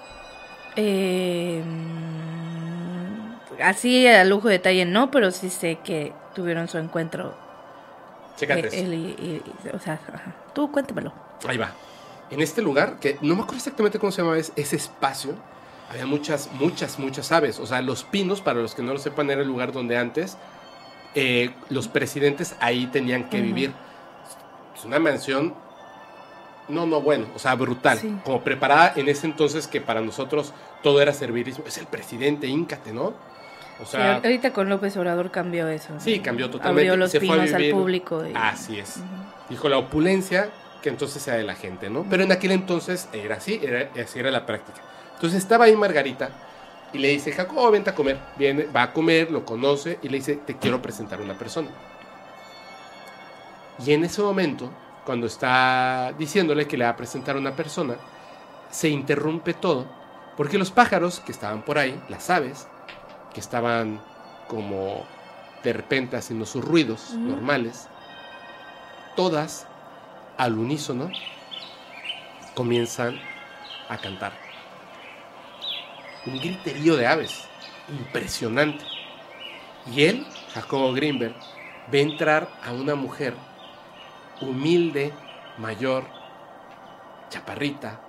Eh, 0.76 1.64
así 3.64 4.08
a 4.08 4.24
lujo 4.24 4.48
de 4.48 4.54
detalle 4.56 4.86
no, 4.86 5.10
pero 5.12 5.32
sí 5.32 5.50
sé 5.50 5.80
que 5.84 6.14
tuvieron 6.36 6.68
su 6.68 6.78
encuentro. 6.78 7.36
Chécate 8.38 8.60
eh, 8.62 8.68
eso. 8.68 8.76
él 8.76 8.94
y- 8.94 8.98
y- 8.98 9.44
y- 9.66 9.76
o 9.76 9.80
sea, 9.80 9.94
ajá. 9.94 10.36
tú 10.54 10.72
cuéntamelo. 10.72 11.12
Ahí 11.48 11.58
va. 11.58 11.72
En 12.30 12.42
este 12.42 12.62
lugar, 12.62 13.00
que 13.00 13.18
no 13.22 13.36
me 13.36 13.42
acuerdo 13.42 13.58
exactamente 13.58 13.98
cómo 14.00 14.12
se 14.12 14.22
llamaba 14.22 14.38
es- 14.38 14.52
ese 14.56 14.76
espacio, 14.76 15.34
había 15.90 16.06
muchas, 16.06 16.52
muchas, 16.54 17.00
muchas 17.00 17.32
aves. 17.32 17.60
O 17.60 17.66
sea, 17.66 17.82
los 17.82 18.04
pinos, 18.04 18.42
para 18.42 18.60
los 18.60 18.76
que 18.76 18.84
no 18.84 18.94
lo 18.94 19.00
sepan, 19.00 19.30
era 19.32 19.42
el 19.42 19.48
lugar 19.48 19.72
donde 19.72 19.98
antes 19.98 20.38
eh, 21.16 21.52
los 21.70 21.88
presidentes 21.88 22.56
ahí 22.60 22.88
tenían 22.88 23.30
que 23.30 23.42
vivir. 23.42 23.72
Es 24.78 24.86
una 24.86 25.00
mansión, 25.00 25.54
no, 26.70 26.86
no, 26.86 27.02
bueno, 27.02 27.26
o 27.36 27.40
sea, 27.40 27.56
brutal. 27.56 27.98
Sí. 27.98 28.14
Como 28.24 28.42
preparada 28.42 28.94
en 28.96 29.08
ese 29.10 29.26
entonces 29.28 29.68
que 29.68 29.82
para 29.82 30.02
nosotros 30.02 30.54
todo 30.84 31.02
era 31.02 31.14
servilismo. 31.14 31.64
Es 31.68 31.78
el 31.78 31.88
presidente, 31.88 32.48
íncate, 32.48 32.94
¿no? 32.94 33.14
O 33.80 33.86
Sí, 33.86 33.92
sea, 33.92 34.16
ahorita 34.16 34.54
con 34.54 34.70
López 34.70 34.98
Obrador 34.98 35.30
cambió 35.32 35.68
eso. 35.68 35.94
Sí, 36.00 36.20
cambió 36.20 36.50
totalmente. 36.50 36.82
Abrió 36.90 36.98
los 36.98 37.12
Se 37.12 37.20
fue 37.20 37.30
a 37.30 37.34
pinos 37.42 37.54
al 37.54 37.62
vivir- 37.62 37.72
público. 37.74 38.26
y- 38.26 38.34
así 38.36 38.80
es. 38.80 39.00
Dijo 39.50 39.70
la 39.70 39.78
opulencia, 39.78 40.50
que 40.82 40.90
entonces 40.90 41.22
sea 41.24 41.36
de 41.36 41.44
la 41.44 41.56
gente, 41.56 41.90
¿no? 41.90 42.06
Pero 42.10 42.24
en 42.24 42.32
aquel 42.32 42.52
entonces 42.52 43.08
era 43.14 43.36
así, 43.36 43.60
era, 43.64 43.90
así 44.02 44.20
era 44.20 44.30
la 44.32 44.46
práctica. 44.46 44.80
Entonces 45.16 45.40
estaba 45.40 45.66
ahí 45.66 45.76
Margarita 45.76 46.30
y 46.94 46.98
le 47.00 47.10
dice, 47.10 47.32
Jacobo, 47.32 47.70
vente 47.72 47.90
a 47.90 47.96
comer. 47.96 48.20
Viene, 48.38 48.66
va 48.66 48.84
a 48.84 48.94
comer, 48.94 49.32
lo 49.32 49.46
conoce 49.46 50.00
y 50.02 50.10
le 50.10 50.18
dice, 50.18 50.38
te 50.38 50.58
quiero 50.58 50.82
presentar 50.82 51.20
a 51.20 51.24
una 51.24 51.38
persona. 51.38 51.70
Y 53.86 53.94
en 53.94 54.04
ese 54.04 54.22
momento, 54.22 54.72
cuando 55.06 55.28
está 55.28 56.14
diciéndole 56.18 56.68
que 56.68 56.78
le 56.78 56.86
va 56.86 56.92
a 56.92 56.96
presentar 56.96 57.36
a 57.36 57.40
una 57.40 57.56
persona, 57.56 57.96
se 58.70 58.90
interrumpe 58.90 59.54
todo, 59.54 59.86
porque 60.36 60.58
los 60.58 60.72
pájaros 60.72 61.20
que 61.20 61.32
estaban 61.32 61.62
por 61.64 61.78
ahí, 61.78 62.02
las 62.10 62.30
aves, 62.30 62.68
que 63.34 63.40
estaban 63.40 64.02
como 64.48 65.06
de 65.64 65.74
repente 65.74 66.18
haciendo 66.18 66.46
sus 66.46 66.64
ruidos 66.64 67.14
normales, 67.14 67.88
todas 69.16 69.68
al 70.38 70.58
unísono 70.58 71.10
comienzan 72.56 73.20
a 73.90 73.98
cantar. 73.98 74.47
Un 76.28 76.40
griterío 76.42 76.98
de 76.98 77.08
aves, 77.08 77.48
impresionante. 77.88 78.84
Y 79.90 80.04
él, 80.04 80.28
Jacobo 80.54 80.92
Greenberg, 80.92 81.36
ve 81.90 82.02
entrar 82.02 82.50
a 82.66 82.74
una 82.74 82.96
mujer 82.96 83.34
humilde, 84.42 85.14
mayor, 85.58 86.04
chaparrita, 87.30 88.02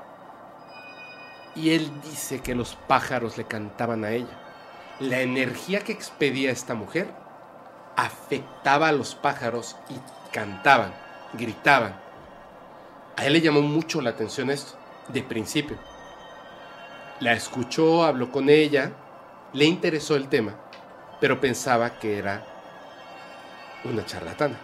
y 1.54 1.70
él 1.70 1.90
dice 2.02 2.40
que 2.40 2.56
los 2.56 2.74
pájaros 2.74 3.38
le 3.38 3.44
cantaban 3.44 4.04
a 4.04 4.10
ella. 4.10 4.36
La 4.98 5.20
energía 5.20 5.80
que 5.80 5.92
expedía 5.92 6.50
esta 6.50 6.74
mujer 6.74 7.12
afectaba 7.96 8.88
a 8.88 8.92
los 8.92 9.14
pájaros 9.14 9.76
y 9.88 10.32
cantaban, 10.32 10.92
gritaban. 11.34 11.94
A 13.16 13.26
él 13.26 13.34
le 13.34 13.40
llamó 13.40 13.60
mucho 13.62 14.00
la 14.00 14.10
atención 14.10 14.50
esto, 14.50 14.76
de 15.08 15.22
principio. 15.22 15.78
La 17.20 17.32
escuchó, 17.32 18.04
habló 18.04 18.30
con 18.30 18.48
ella, 18.48 18.92
le 19.52 19.64
interesó 19.64 20.14
el 20.16 20.28
tema, 20.28 20.54
pero 21.20 21.40
pensaba 21.40 21.98
que 21.98 22.18
era 22.18 22.44
una 23.84 24.04
charlatana. 24.06 24.56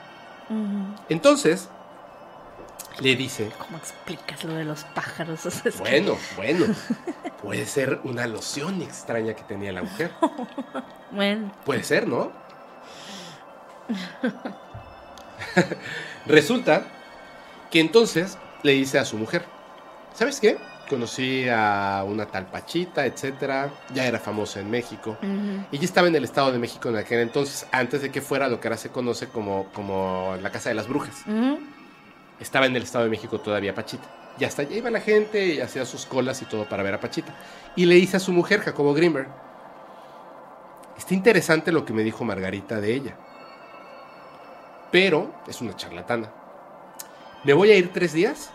Entonces, 1.08 1.68
le 3.00 3.16
dice, 3.16 3.50
¿Cómo 3.58 3.78
explicas 3.78 4.44
lo 4.44 4.55
de 4.55 4.65
los 4.65 4.84
pájaros? 4.84 5.41
Que- 5.62 5.70
bueno, 5.78 6.16
bueno, 6.36 6.66
puede 7.42 7.66
ser 7.66 8.00
una 8.05 8.26
loción 8.26 8.83
extraña 8.83 9.34
que 9.34 9.42
tenía 9.42 9.73
la 9.73 9.83
mujer. 9.83 10.12
bueno, 11.10 11.50
Puede 11.65 11.83
ser, 11.83 12.07
¿no? 12.07 12.31
Resulta 16.26 16.86
que 17.70 17.81
entonces 17.81 18.39
le 18.62 18.73
dice 18.73 18.99
a 18.99 19.05
su 19.05 19.18
mujer, 19.18 19.44
¿sabes 20.15 20.41
qué? 20.41 20.58
Conocí 20.89 21.47
a 21.49 22.05
una 22.07 22.27
tal 22.27 22.47
Pachita, 22.47 23.07
etcétera, 23.07 23.71
ya 23.95 24.07
era 24.07 24.19
famosa 24.19 24.61
en 24.61 24.71
México. 24.71 25.17
ujú. 25.23 25.65
Ella 25.73 25.85
estaba 25.85 26.09
en 26.09 26.15
el 26.15 26.25
Estado 26.25 26.53
de 26.53 26.59
México 26.59 26.89
en 26.89 26.97
aquel 26.97 27.21
entonces, 27.21 27.67
antes 27.73 28.03
de 28.03 28.11
que 28.11 28.21
fuera 28.21 28.49
lo 28.49 28.61
que 28.61 28.69
ahora 28.69 28.77
se 28.77 28.91
conoce 28.91 29.29
como, 29.29 29.67
como 29.73 30.37
la 30.43 30.51
Casa 30.51 30.69
de 30.69 30.75
las 30.75 30.87
Brujas. 30.89 31.25
Estaba 32.39 32.67
en 32.67 32.77
el 32.77 32.83
Estado 32.83 33.05
de 33.05 33.11
México 33.11 33.41
todavía 33.41 33.75
Pachita. 33.75 34.05
Y 34.39 34.45
hasta 34.45 34.63
allá 34.63 34.77
iba 34.77 34.91
la 34.91 35.01
gente 35.01 35.47
y 35.47 35.61
hacía 35.61 35.85
sus 35.87 36.07
colas 36.07 36.43
y 36.43 36.45
todo 36.45 36.69
para 36.69 36.83
ver 36.83 36.95
a 36.95 37.01
Pachita. 37.01 37.33
Y 37.77 37.87
le 37.87 37.95
dice 37.95 38.17
a 38.17 38.21
su 38.21 38.33
mujer, 38.33 38.61
Jacobo 38.61 38.93
Grimberg, 38.93 39.29
está 40.99 41.15
interesante 41.15 41.73
lo 41.73 41.85
que 41.85 41.93
me 41.93 42.03
dijo 42.03 42.25
Margarita 42.25 42.81
de 42.81 42.95
ella. 42.95 43.17
Pero 44.91 45.33
es 45.47 45.61
una 45.61 45.77
charlatana. 45.77 46.31
Me 47.45 47.53
voy 47.53 47.71
a 47.71 47.77
ir 47.77 47.93
tres 47.93 48.13
días. 48.13 48.51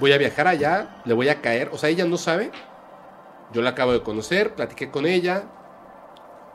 Voy 0.00 0.12
a 0.12 0.18
viajar 0.18 0.48
allá. 0.48 1.02
Le 1.04 1.14
voy 1.14 1.28
a 1.28 1.40
caer. 1.40 1.68
O 1.72 1.78
sea, 1.78 1.90
ella 1.90 2.06
no 2.06 2.16
sabe. 2.16 2.50
Yo 3.52 3.62
la 3.62 3.70
acabo 3.70 3.92
de 3.92 4.02
conocer. 4.02 4.54
Platiqué 4.54 4.90
con 4.90 5.06
ella. 5.06 5.44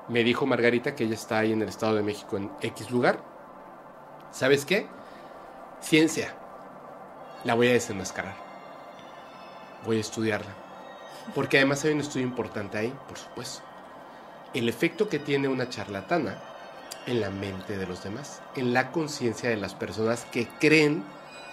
Me 0.09 0.23
dijo 0.23 0.45
Margarita 0.45 0.95
que 0.95 1.05
ella 1.05 1.13
está 1.13 1.39
ahí 1.39 1.53
en 1.53 1.61
el 1.61 1.69
Estado 1.69 1.95
de 1.95 2.03
México 2.03 2.37
en 2.37 2.51
X 2.61 2.91
lugar. 2.91 3.19
¿Sabes 4.31 4.65
qué? 4.65 4.87
Ciencia. 5.79 6.35
La 7.43 7.53
voy 7.53 7.67
a 7.69 7.73
desenmascarar. 7.73 8.35
Voy 9.85 9.97
a 9.97 10.01
estudiarla. 10.01 10.51
Porque 11.33 11.57
además 11.57 11.83
hay 11.85 11.93
un 11.93 12.01
estudio 12.01 12.25
importante 12.25 12.77
ahí, 12.77 12.93
por 13.07 13.17
supuesto. 13.17 13.63
El 14.53 14.69
efecto 14.69 15.09
que 15.09 15.19
tiene 15.19 15.47
una 15.47 15.69
charlatana 15.69 16.39
en 17.07 17.21
la 17.21 17.29
mente 17.29 17.77
de 17.77 17.85
los 17.85 18.03
demás, 18.03 18.41
en 18.55 18.73
la 18.73 18.91
conciencia 18.91 19.49
de 19.49 19.57
las 19.57 19.75
personas 19.75 20.25
que 20.25 20.47
creen 20.59 21.03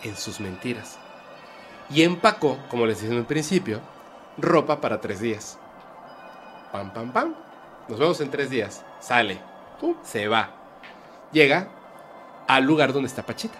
en 0.02 0.16
sus 0.16 0.40
mentiras. 0.40 0.98
Y 1.92 2.02
empacó, 2.02 2.58
como 2.70 2.86
les 2.86 3.00
dije 3.00 3.12
en 3.12 3.18
el 3.18 3.26
principio, 3.26 3.80
ropa 4.38 4.80
para 4.80 5.00
tres 5.00 5.20
días. 5.20 5.58
Pam, 6.72 6.92
pam, 6.92 7.12
pam. 7.12 7.34
Nos 7.88 7.98
vemos 7.98 8.20
en 8.22 8.30
tres 8.30 8.48
días. 8.48 8.82
Sale. 9.00 9.38
Pum, 9.78 9.96
se 10.02 10.26
va. 10.26 10.50
Llega 11.32 11.68
al 12.48 12.64
lugar 12.64 12.94
donde 12.94 13.08
está 13.08 13.24
Pachita. 13.24 13.58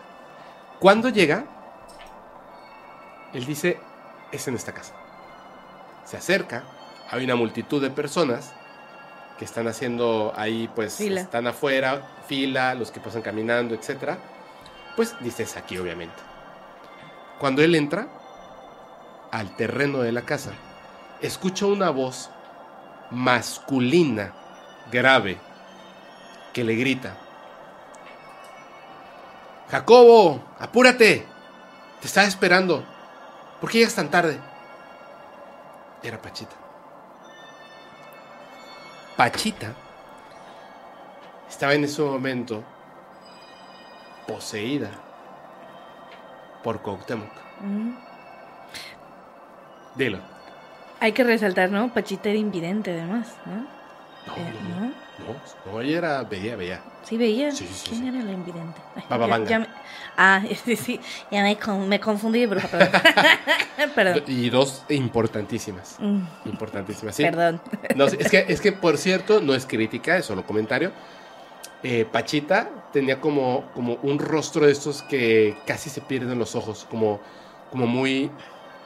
Cuando 0.81 1.11
llega, 1.11 1.45
él 3.35 3.45
dice, 3.45 3.79
es 4.31 4.49
en 4.49 4.55
esta 4.55 4.73
casa. 4.73 4.95
Se 6.05 6.17
acerca, 6.17 6.65
hay 7.11 7.25
una 7.25 7.37
multitud 7.37 7.83
de 7.83 7.91
personas 7.91 8.55
que 9.39 9.45
están 9.45 9.69
haciendo 9.69 10.33
ahí, 10.37 10.71
pues, 10.75 10.97
Fila. 10.97 11.21
están 11.21 11.47
afuera, 11.47 12.03
fila, 12.27 12.75
los 12.75 12.91
que 12.91 13.01
pasan 13.01 13.23
caminando, 13.23 13.75
etc. 13.75 14.15
Pues 14.97 15.15
dice, 15.21 15.43
es 15.43 15.57
aquí, 15.57 15.77
obviamente. 15.77 16.17
Cuando 17.39 17.63
él 17.63 17.75
entra 17.75 18.09
al 19.33 19.57
terreno 19.57 19.99
de 19.99 20.13
la 20.13 20.23
casa, 20.23 20.53
escucha 21.21 21.67
una 21.67 21.91
voz 21.91 22.31
masculina, 23.11 24.33
grave, 24.93 25.39
que 26.53 26.63
le 26.63 26.77
grita, 26.77 27.17
Jacobo, 29.73 30.39
apúrate, 30.59 31.25
te 31.99 32.07
estaba 32.07 32.27
esperando. 32.27 32.85
¿Por 33.59 33.71
qué 33.71 33.79
llegas 33.79 33.95
tan 33.95 34.11
tarde? 34.11 34.39
Era 36.03 36.21
Pachita. 36.21 36.55
Pachita 39.17 39.73
estaba 41.49 41.73
en 41.73 41.85
ese 41.85 42.03
momento 42.03 42.63
poseída 44.27 44.91
por 46.63 46.83
Cuauhtémoc. 46.83 47.33
Mm. 47.63 48.12
Dilo. 49.95 50.19
Hay 51.01 51.13
que 51.13 51.25
resaltar, 51.25 51.71
¿no? 51.71 51.93
Pachita 51.93 52.29
era 52.31 52.39
invidente, 52.39 52.93
además, 52.93 53.29
¿no? 53.45 53.55
No, 54.27 54.37
Eh, 54.37 54.53
no, 54.63 54.81
¿no? 54.81 54.87
no, 55.67 55.73
no, 55.73 55.81
ella 55.81 55.99
era, 55.99 56.23
veía, 56.23 56.55
veía. 56.57 56.81
Sí 57.03 57.17
veía. 57.17 57.51
Sí, 57.51 57.67
sí, 57.67 57.91
¿Quién 57.91 58.03
sí. 58.03 58.09
era 58.09 58.23
la 58.25 58.33
invidente? 58.33 58.81
Ay, 58.95 59.03
ya- 59.11 59.17
Vanga. 59.17 59.49
ya 59.49 59.59
me- 59.59 59.67
Ah, 60.17 60.43
sí, 60.65 60.77
sí. 60.77 61.01
Ya 61.31 61.43
me, 61.43 61.57
con- 61.59 61.89
me 61.89 61.99
confundí 61.99 62.47
bruja, 62.47 62.69
perdón. 62.71 62.91
perdón. 63.95 64.23
Y 64.29 64.49
dos 64.51 64.85
importantísimas. 64.91 65.97
Mm, 65.99 66.21
Importantísimas, 66.47 67.17
sí. 67.17 67.25
Perdón. 67.25 67.61
No, 67.97 68.05
es, 68.05 68.31
que, 68.31 68.45
es 68.49 68.61
que, 68.61 68.71
por 68.73 68.97
cierto, 68.99 69.41
no 69.41 69.55
es 69.55 69.67
crítica, 69.67 70.17
es 70.17 70.27
solo 70.27 70.47
comentario. 70.47 70.93
Eh, 71.83 72.05
Pachita 72.11 72.71
tenía 72.93 73.21
como, 73.21 73.65
como 73.75 73.95
un 74.03 74.21
rostro 74.21 74.67
de 74.67 74.73
estos 74.73 75.03
que 75.03 75.57
casi 75.67 75.91
se 75.91 76.01
pierden 76.01 76.39
los 76.39 76.55
ojos, 76.55 76.87
como, 76.89 77.21
como 77.73 77.89
muy 77.89 78.31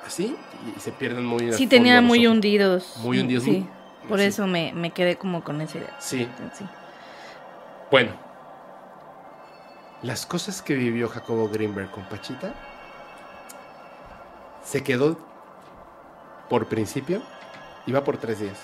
así, 0.07 0.37
y 0.77 0.81
se 0.81 0.93
pierden 0.93 1.25
muy. 1.25 1.53
Sí, 1.53 1.67
tenía 1.67 2.01
muy 2.01 2.27
ojos. 2.27 2.35
hundidos. 2.37 2.97
Muy 2.99 3.19
hundidos, 3.21 3.45
Sí. 3.45 3.51
muy- 3.51 3.71
Por 4.09 4.21
eso 4.21 4.47
me, 4.47 4.73
me 4.73 4.91
quedé 4.93 5.17
como 5.17 5.43
con 5.43 5.61
esa 5.61 5.79
idea. 5.79 5.97
Sí, 5.99 6.29
Sí. 6.55 6.65
bueno. 7.91 8.13
Las 10.03 10.27
cosas 10.27 10.63
que 10.63 10.75
vivió 10.75 11.09
Jacobo 11.09 11.49
Greenberg 11.49 11.91
con 11.91 12.05
Pachita 12.05 12.55
se 14.63 14.85
quedó 14.85 15.19
por 16.49 16.67
principio, 16.69 17.23
iba 17.87 18.05
por 18.05 18.17
tres 18.19 18.39
días. 18.41 18.59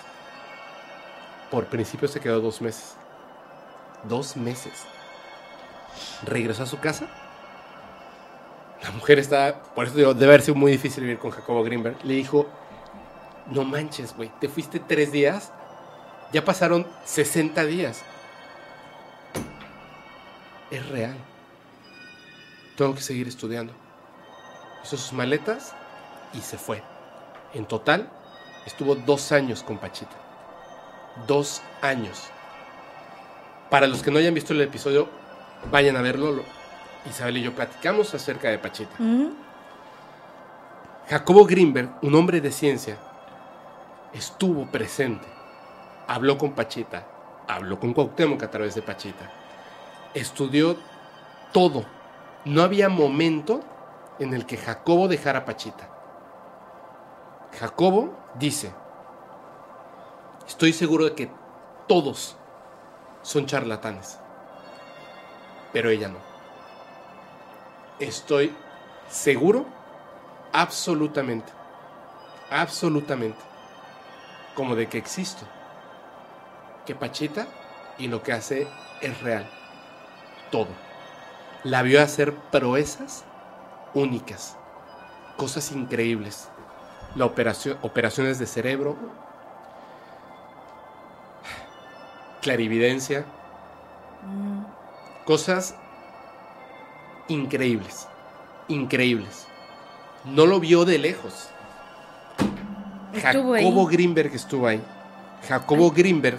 Por 1.51 1.67
principio 1.67 2.07
se 2.09 2.21
quedó 2.21 2.41
dos 2.41 2.61
meses. 2.61 2.95
Dos 4.05 4.37
meses. 4.37 4.85
Regresó 6.25 6.63
a 6.63 6.67
su 6.67 6.79
casa. 6.79 7.07
La 8.83 8.91
mujer 8.91 9.19
está, 9.19 9.63
por 9.75 9.87
eso 9.87 9.97
digo, 9.97 10.13
debe 10.15 10.33
haber 10.33 10.43
sido 10.43 10.57
muy 10.57 10.73
difícil 10.73 11.05
vivir 11.05 11.19
con 11.19 11.31
Jacobo 11.31 11.63
Greenberg. 11.63 11.97
Le 12.05 12.15
dijo, 12.15 12.49
no 13.47 13.65
manches, 13.65 14.15
güey, 14.17 14.31
te 14.41 14.49
fuiste 14.49 14.81
tres 14.81 15.13
días, 15.13 15.53
ya 16.33 16.45
pasaron 16.45 16.87
60 17.05 17.65
días. 17.65 18.03
Es 20.71 20.89
real. 20.89 21.17
Tengo 22.77 22.95
que 22.95 23.03
seguir 23.03 23.29
estudiando. 23.29 23.73
Hizo 24.83 24.97
sus 24.97 25.13
maletas 25.13 25.75
y 26.33 26.41
se 26.41 26.59
fue. 26.59 26.83
En 27.55 27.67
total, 27.67 28.11
estuvo 28.67 28.95
dos 28.95 29.31
años 29.33 29.63
con 29.63 29.79
Pachita. 29.79 30.17
Dos 31.27 31.63
años. 31.83 32.31
Para 33.71 33.87
los 33.87 34.03
que 34.03 34.11
no 34.11 34.19
hayan 34.19 34.35
visto 34.35 34.55
el 34.55 34.63
episodio, 34.63 35.09
vayan 35.71 35.97
a 35.97 36.03
verlo. 36.03 36.43
Isabel 37.09 37.39
y 37.39 37.43
yo 37.43 37.55
platicamos 37.55 38.15
acerca 38.15 38.49
de 38.49 38.59
Pachita. 38.59 38.97
Jacobo 41.09 41.45
Greenberg, 41.45 41.91
un 42.03 42.15
hombre 42.15 42.41
de 42.41 42.51
ciencia, 42.51 42.97
estuvo 44.13 44.67
presente. 44.67 45.27
Habló 46.07 46.39
con 46.39 46.53
Pachita, 46.53 47.07
habló 47.49 47.79
con 47.79 47.93
Cuauhtémoc 47.93 48.43
a 48.43 48.51
través 48.51 48.75
de 48.75 48.83
Pachita. 48.83 49.31
Estudió 50.15 50.77
todo. 51.53 51.85
No 52.45 52.63
había 52.63 52.89
momento 52.89 53.61
en 54.19 54.35
el 54.35 54.47
que 54.47 54.57
Jacobo 54.57 55.09
dejara 55.09 55.41
a 55.41 55.45
Pachita. 55.45 55.89
Jacobo 57.59 58.15
dice, 58.35 58.73
estoy 60.47 60.73
seguro 60.73 61.05
de 61.05 61.15
que 61.15 61.31
todos 61.87 62.37
son 63.23 63.47
charlatanes, 63.47 64.19
pero 65.73 65.91
ella 65.91 66.09
no. 66.09 66.32
Estoy 67.99 68.55
seguro 69.09 69.67
absolutamente, 70.53 71.53
absolutamente, 72.51 73.39
como 74.55 74.75
de 74.75 74.89
que 74.89 74.99
existo, 74.99 75.47
que 76.87 76.95
Pachita 76.95 77.47
y 77.99 78.09
lo 78.09 78.23
que 78.23 78.33
hace 78.33 78.67
es 79.01 79.21
real, 79.23 79.49
todo. 80.51 80.69
La 81.65 81.83
vio 81.83 82.03
hacer 82.03 82.35
proezas 82.35 83.25
únicas, 83.95 84.57
cosas 85.37 85.71
increíbles, 85.73 86.49
la 87.15 87.27
operación, 87.27 87.79
operaciones 87.83 88.39
de 88.39 88.47
cerebro, 88.47 88.97
clarividencia, 92.41 93.25
mm. 94.23 95.25
cosas 95.25 95.77
increíbles, 97.33 98.07
increíbles. 98.69 99.47
No 100.25 100.47
lo 100.47 100.61
vio 100.61 100.85
de 100.85 100.99
lejos. 100.99 101.49
Estuvo 103.13 103.55
ahí. 103.55 103.65
Jacobo 103.65 103.87
Greenberg 103.87 104.35
estuvo 104.35 104.67
ahí. 104.67 104.83
Jacobo 105.49 105.91
Greenberg 105.91 106.39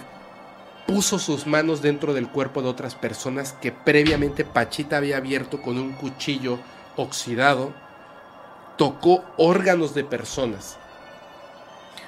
puso 0.87 1.19
sus 1.19 1.45
manos 1.47 1.81
dentro 1.81 2.13
del 2.13 2.29
cuerpo 2.29 2.61
de 2.61 2.69
otras 2.69 2.95
personas 2.95 3.53
que 3.53 3.71
previamente 3.71 4.45
Pachita 4.45 4.97
había 4.97 5.17
abierto 5.17 5.61
con 5.61 5.77
un 5.77 5.93
cuchillo 5.93 6.59
oxidado. 6.95 7.73
Tocó 8.77 9.23
órganos 9.37 9.93
de 9.93 10.03
personas. 10.03 10.77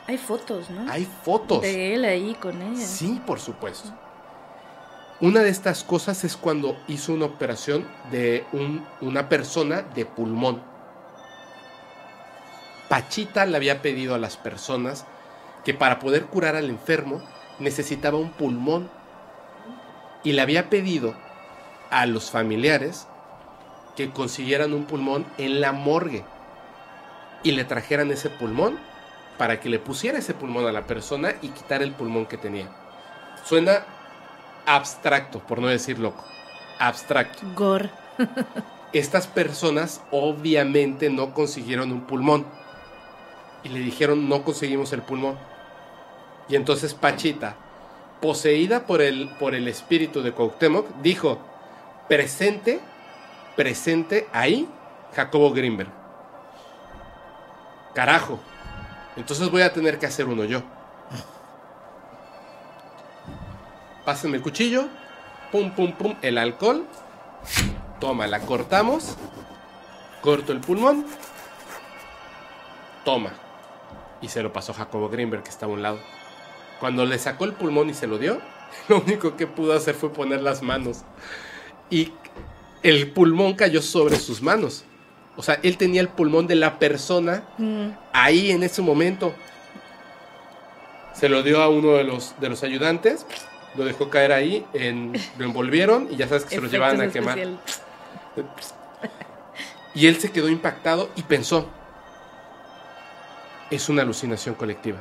Hay 0.07 0.17
fotos, 0.17 0.69
¿no? 0.69 0.91
Hay 0.91 1.07
fotos. 1.23 1.61
De 1.61 1.95
él 1.95 2.05
ahí 2.05 2.35
con 2.35 2.61
ella. 2.61 2.85
Sí, 2.85 3.21
por 3.25 3.39
supuesto. 3.39 3.89
Una 5.21 5.41
de 5.41 5.49
estas 5.49 5.83
cosas 5.83 6.23
es 6.25 6.35
cuando 6.35 6.77
hizo 6.87 7.13
una 7.13 7.25
operación 7.25 7.87
de 8.11 8.45
un- 8.51 8.85
una 8.99 9.29
persona 9.29 9.81
de 9.81 10.05
pulmón. 10.05 10.61
Pachita 12.89 13.45
le 13.45 13.55
había 13.55 13.81
pedido 13.81 14.13
a 14.13 14.17
las 14.19 14.35
personas 14.35 15.05
que 15.63 15.73
para 15.73 15.99
poder 15.99 16.25
curar 16.25 16.55
al 16.55 16.69
enfermo 16.69 17.21
necesitaba 17.59 18.17
un 18.17 18.31
pulmón. 18.31 18.89
Y 20.23 20.33
le 20.33 20.41
había 20.41 20.69
pedido 20.69 21.15
a 21.91 22.05
los 22.05 22.29
familiares 22.29 23.07
que 23.95 24.09
consiguieran 24.11 24.73
un 24.73 24.83
pulmón 24.85 25.25
en 25.37 25.61
la 25.61 25.71
morgue. 25.71 26.25
Y 27.41 27.53
le 27.53 27.63
trajeran 27.63 28.11
ese 28.11 28.29
pulmón 28.29 28.77
para 29.37 29.59
que 29.61 29.69
le 29.69 29.79
pusiera 29.79 30.19
ese 30.19 30.33
pulmón 30.33 30.67
a 30.67 30.71
la 30.73 30.87
persona 30.87 31.33
y 31.41 31.49
quitar 31.49 31.81
el 31.81 31.93
pulmón 31.93 32.25
que 32.25 32.37
tenía. 32.37 32.67
Suena 33.45 33.85
abstracto, 34.65 35.39
por 35.39 35.59
no 35.59 35.67
decir 35.67 35.99
loco. 35.99 36.23
Abstracto. 36.79 37.45
Gore. 37.55 37.89
Estas 38.93 39.27
personas 39.27 40.01
obviamente 40.11 41.09
no 41.09 41.33
consiguieron 41.33 41.91
un 41.91 42.01
pulmón. 42.01 42.45
Y 43.63 43.69
le 43.69 43.79
dijeron, 43.79 44.29
no 44.29 44.43
conseguimos 44.43 44.93
el 44.93 45.01
pulmón. 45.01 45.37
Y 46.47 46.55
entonces 46.55 46.93
Pachita, 46.93 47.55
poseída 48.21 48.85
por 48.85 49.01
el, 49.01 49.29
por 49.39 49.55
el 49.55 49.67
espíritu 49.67 50.21
de 50.21 50.31
Cuauhtémoc, 50.31 50.87
dijo, 51.01 51.39
presente, 52.07 52.79
presente 53.55 54.27
ahí, 54.31 54.69
Jacobo 55.15 55.51
Greenberg. 55.51 55.89
Carajo. 57.93 58.39
Entonces 59.15 59.49
voy 59.49 59.61
a 59.61 59.73
tener 59.73 59.97
que 59.97 60.05
hacer 60.05 60.25
uno 60.25 60.43
yo. 60.43 60.61
Pásenme 64.05 64.37
el 64.37 64.43
cuchillo. 64.43 64.87
Pum, 65.51 65.71
pum, 65.71 65.93
pum. 65.93 66.15
El 66.21 66.37
alcohol. 66.37 66.85
Toma, 67.99 68.27
la 68.27 68.39
cortamos. 68.41 69.17
Corto 70.21 70.51
el 70.51 70.59
pulmón. 70.59 71.05
Toma. 73.03 73.33
Y 74.21 74.27
se 74.29 74.43
lo 74.43 74.53
pasó 74.53 74.73
Jacobo 74.73 75.09
Greenberg, 75.09 75.43
que 75.43 75.49
estaba 75.49 75.71
a 75.71 75.75
un 75.75 75.81
lado. 75.81 75.99
Cuando 76.79 77.05
le 77.05 77.17
sacó 77.17 77.45
el 77.45 77.53
pulmón 77.53 77.89
y 77.89 77.93
se 77.93 78.07
lo 78.07 78.17
dio, 78.17 78.41
lo 78.87 78.99
único 78.99 79.35
que 79.35 79.47
pudo 79.47 79.73
hacer 79.73 79.95
fue 79.95 80.11
poner 80.13 80.41
las 80.41 80.61
manos. 80.61 81.01
Y 81.89 82.13
el 82.83 83.11
pulmón 83.11 83.55
cayó 83.55 83.81
sobre 83.81 84.17
sus 84.17 84.41
manos. 84.41 84.85
O 85.37 85.43
sea, 85.43 85.59
él 85.63 85.77
tenía 85.77 86.01
el 86.01 86.09
pulmón 86.09 86.47
de 86.47 86.55
la 86.55 86.79
persona 86.79 87.43
Mm, 87.57 87.89
ahí 88.13 88.51
en 88.51 88.63
ese 88.63 88.81
momento. 88.81 89.33
Se 91.13 91.29
lo 91.29 91.43
dio 91.43 91.61
a 91.61 91.69
uno 91.69 91.93
de 91.93 92.03
los, 92.03 92.39
de 92.39 92.49
los 92.49 92.63
ayudantes, 92.63 93.25
lo 93.77 93.85
dejó 93.85 94.09
caer 94.09 94.31
ahí, 94.31 94.65
en- 94.73 95.13
lo 95.37 95.45
envolvieron 95.45 96.07
y 96.11 96.15
ya 96.15 96.27
sabes 96.27 96.43
que 96.45 96.55
se 96.55 96.61
lo 96.61 96.67
llevaban 96.67 97.01
a 97.01 97.09
quemar. 97.11 97.37
Y 99.93 100.07
él 100.07 100.19
se 100.19 100.31
quedó 100.31 100.49
impactado 100.49 101.09
y 101.15 101.23
pensó, 101.23 101.69
es 103.71 103.89
una 103.89 104.01
alucinación 104.03 104.55
colectiva. 104.55 104.99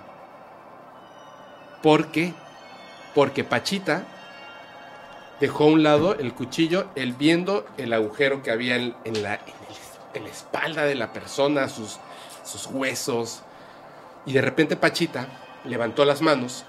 ¿Por 1.83 2.09
qué? 2.09 2.33
Porque 3.15 3.45
Pachita 3.45 4.05
dejó 5.41 5.65
a 5.65 5.69
un 5.69 5.83
lado 5.83 6.15
el 6.15 6.33
cuchillo, 6.33 6.87
él 6.95 7.13
viendo 7.13 7.67
el 7.77 7.93
agujero 7.93 8.43
que 8.43 8.51
había 8.51 8.77
en, 8.77 8.95
en 9.05 9.23
la, 9.23 9.35
en 9.35 9.41
el- 9.49 9.75
en 10.15 10.23
la 10.23 10.31
espalda 10.31 10.85
de 10.85 10.95
la 10.95 11.13
persona, 11.13 11.69
sus, 11.69 11.99
sus 12.45 12.67
huesos. 12.67 13.43
Y 14.27 14.33
de 14.33 14.41
repente 14.41 14.77
Pachita 14.77 15.27
levantó 15.65 16.05
las 16.05 16.23
manos 16.23 16.65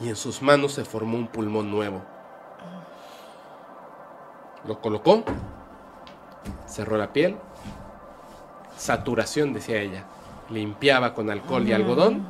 y 0.00 0.08
en 0.08 0.16
sus 0.16 0.42
manos 0.42 0.72
se 0.72 0.84
formó 0.84 1.16
un 1.16 1.28
pulmón 1.28 1.70
nuevo. 1.70 2.02
Lo 4.66 4.80
colocó, 4.80 5.24
cerró 6.66 6.96
la 6.96 7.12
piel, 7.12 7.36
saturación, 8.76 9.52
decía 9.52 9.80
ella. 9.80 10.04
Limpiaba 10.50 11.14
con 11.14 11.30
alcohol 11.30 11.66
y 11.66 11.72
algodón, 11.72 12.26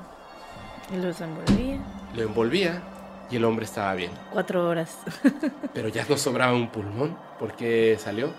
Y 0.93 0.97
los 0.97 1.21
envolvía. 1.21 1.79
lo 2.15 2.23
envolvía 2.23 2.83
y 3.31 3.37
el 3.37 3.45
hombre 3.45 3.65
estaba 3.65 3.93
bien. 3.95 4.13
Cuatro 4.33 4.69
horas. 4.69 4.99
Pero 5.75 5.89
ya 5.89 6.05
no 6.09 6.17
sobraba 6.17 6.55
un 6.55 6.69
pulmón 6.71 7.17
porque 7.39 7.97
salió. 7.99 8.31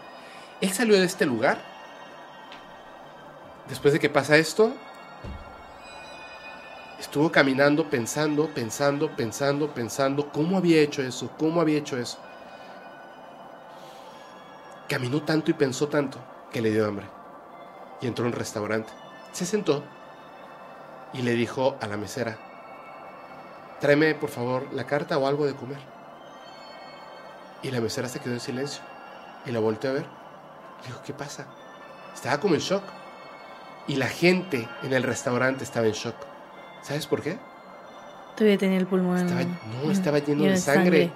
Él 0.61 0.71
salió 0.71 0.95
de 0.99 1.05
este 1.05 1.25
lugar. 1.25 1.57
Después 3.69 3.93
de 3.93 3.99
que 3.99 4.09
pasa 4.09 4.37
esto, 4.37 4.73
estuvo 6.99 7.31
caminando, 7.31 7.89
pensando, 7.89 8.47
pensando, 8.53 9.15
pensando, 9.15 9.73
pensando 9.73 10.31
cómo 10.31 10.57
había 10.57 10.81
hecho 10.81 11.01
eso, 11.01 11.29
cómo 11.37 11.61
había 11.61 11.77
hecho 11.77 11.97
eso. 11.97 12.17
Caminó 14.89 15.21
tanto 15.23 15.51
y 15.51 15.53
pensó 15.53 15.87
tanto 15.87 16.17
que 16.51 16.61
le 16.61 16.71
dio 16.71 16.87
hambre. 16.87 17.07
Y 18.01 18.07
entró 18.07 18.25
a 18.25 18.27
un 18.29 18.33
restaurante. 18.33 18.91
Se 19.31 19.45
sentó 19.45 19.83
y 21.13 21.21
le 21.21 21.33
dijo 21.33 21.77
a 21.81 21.87
la 21.87 21.97
mesera, 21.97 22.37
tráeme 23.79 24.15
por 24.15 24.29
favor 24.29 24.67
la 24.73 24.85
carta 24.85 25.17
o 25.17 25.27
algo 25.27 25.45
de 25.45 25.55
comer. 25.55 25.79
Y 27.63 27.71
la 27.71 27.81
mesera 27.81 28.07
se 28.07 28.19
quedó 28.19 28.33
en 28.33 28.39
silencio 28.39 28.81
y 29.45 29.51
la 29.51 29.59
volteó 29.59 29.89
a 29.89 29.93
ver. 29.93 30.05
Le 30.81 30.87
dijo, 30.87 31.01
¿qué 31.03 31.13
pasa? 31.13 31.45
Estaba 32.13 32.39
como 32.39 32.55
en 32.55 32.61
shock. 32.61 32.83
Y 33.87 33.95
la 33.95 34.07
gente 34.07 34.67
en 34.83 34.93
el 34.93 35.03
restaurante 35.03 35.63
estaba 35.63 35.87
en 35.87 35.93
shock. 35.93 36.15
¿Sabes 36.81 37.07
por 37.07 37.21
qué? 37.21 37.37
Todavía 38.35 38.57
tenía 38.57 38.77
el 38.77 38.85
pulmón. 38.87 39.17
Estaba, 39.17 39.41
no, 39.83 39.91
estaba 39.91 40.19
lleno 40.19 40.43
de 40.43 40.57
sangre. 40.57 40.83
sangre. 40.83 41.11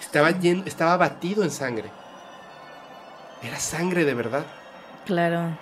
Estaba, 0.00 0.30
lleno, 0.32 0.62
estaba 0.66 0.96
batido 0.96 1.42
en 1.44 1.50
sangre. 1.50 1.90
Era 3.42 3.58
sangre 3.58 4.04
de 4.04 4.14
verdad. 4.14 4.44
Claro. 5.06 5.56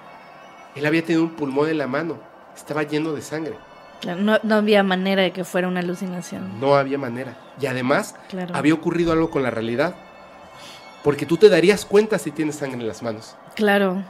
Él 0.74 0.86
había 0.86 1.04
tenido 1.04 1.22
un 1.24 1.30
pulmón 1.36 1.68
en 1.68 1.78
la 1.78 1.86
mano. 1.86 2.18
Estaba 2.56 2.82
lleno 2.84 3.12
de 3.12 3.22
sangre. 3.22 3.56
No, 4.18 4.38
no 4.42 4.54
había 4.56 4.82
manera 4.82 5.22
de 5.22 5.32
que 5.32 5.44
fuera 5.44 5.68
una 5.68 5.80
alucinación. 5.80 6.58
No 6.60 6.74
había 6.74 6.98
manera. 6.98 7.36
Y 7.60 7.66
además, 7.66 8.16
Claro. 8.28 8.54
había 8.54 8.74
ocurrido 8.74 9.12
algo 9.12 9.30
con 9.30 9.42
la 9.42 9.50
realidad. 9.50 9.94
Porque 11.04 11.26
tú 11.26 11.36
te 11.36 11.48
darías 11.48 11.84
cuenta 11.84 12.18
si 12.18 12.30
tienes 12.30 12.56
sangre 12.56 12.80
en 12.80 12.88
las 12.88 13.02
manos. 13.02 13.36
Claro. 13.54 14.02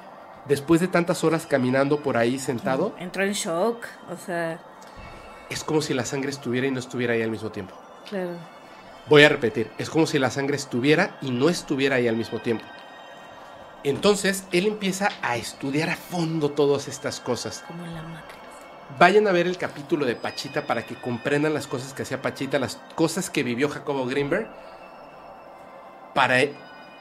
Después 0.47 0.81
de 0.81 0.89
tantas 0.89 1.24
horas 1.24 1.47
caminando 1.47 2.00
por 2.00 2.16
ahí 2.16 2.39
sentado, 2.39 2.94
Entró 2.98 3.22
en 3.24 3.32
shock. 3.32 3.84
O 4.10 4.16
sea, 4.16 4.58
es 5.52 5.64
como 5.64 5.82
si 5.82 5.94
la 5.94 6.05
sangre 6.05 6.31
estuviera 6.31 6.66
y 6.66 6.70
no 6.70 6.78
estuviera 6.78 7.14
ahí 7.14 7.22
al 7.22 7.31
mismo 7.31 7.50
tiempo. 7.50 7.74
claro. 8.08 8.36
Voy 9.08 9.24
a 9.24 9.28
repetir, 9.28 9.68
es 9.78 9.90
como 9.90 10.06
si 10.06 10.20
la 10.20 10.31
sangre 10.31 10.55
estuviera 10.55 11.18
y 11.20 11.32
no 11.32 11.48
estuviera 11.48 11.97
ahí 11.97 12.06
al 12.06 12.16
mismo 12.16 12.39
tiempo. 12.39 12.64
Entonces, 13.82 14.44
él 14.52 14.66
empieza 14.66 15.08
a 15.22 15.36
estudiar 15.36 15.90
a 15.90 15.97
fondo 15.97 16.52
todas 16.52 16.86
estas 16.86 17.18
cosas. 17.18 17.64
Como 17.66 17.84
en 17.84 17.94
la 17.94 18.02
Matrix. 18.02 18.39
Vayan 19.00 19.26
a 19.26 19.32
ver 19.32 19.48
el 19.48 19.58
capítulo 19.58 20.06
de 20.06 20.14
Pachita 20.14 20.66
para 20.68 20.86
que 20.86 20.94
comprendan 20.94 21.52
las 21.52 21.66
cosas 21.66 21.94
que 21.94 22.02
hacía 22.02 22.22
Pachita, 22.22 22.60
las 22.60 22.76
cosas 22.94 23.28
que 23.28 23.42
vivió 23.42 23.68
Jacobo 23.68 24.06
Greenberg 24.06 24.48
para 26.14 26.39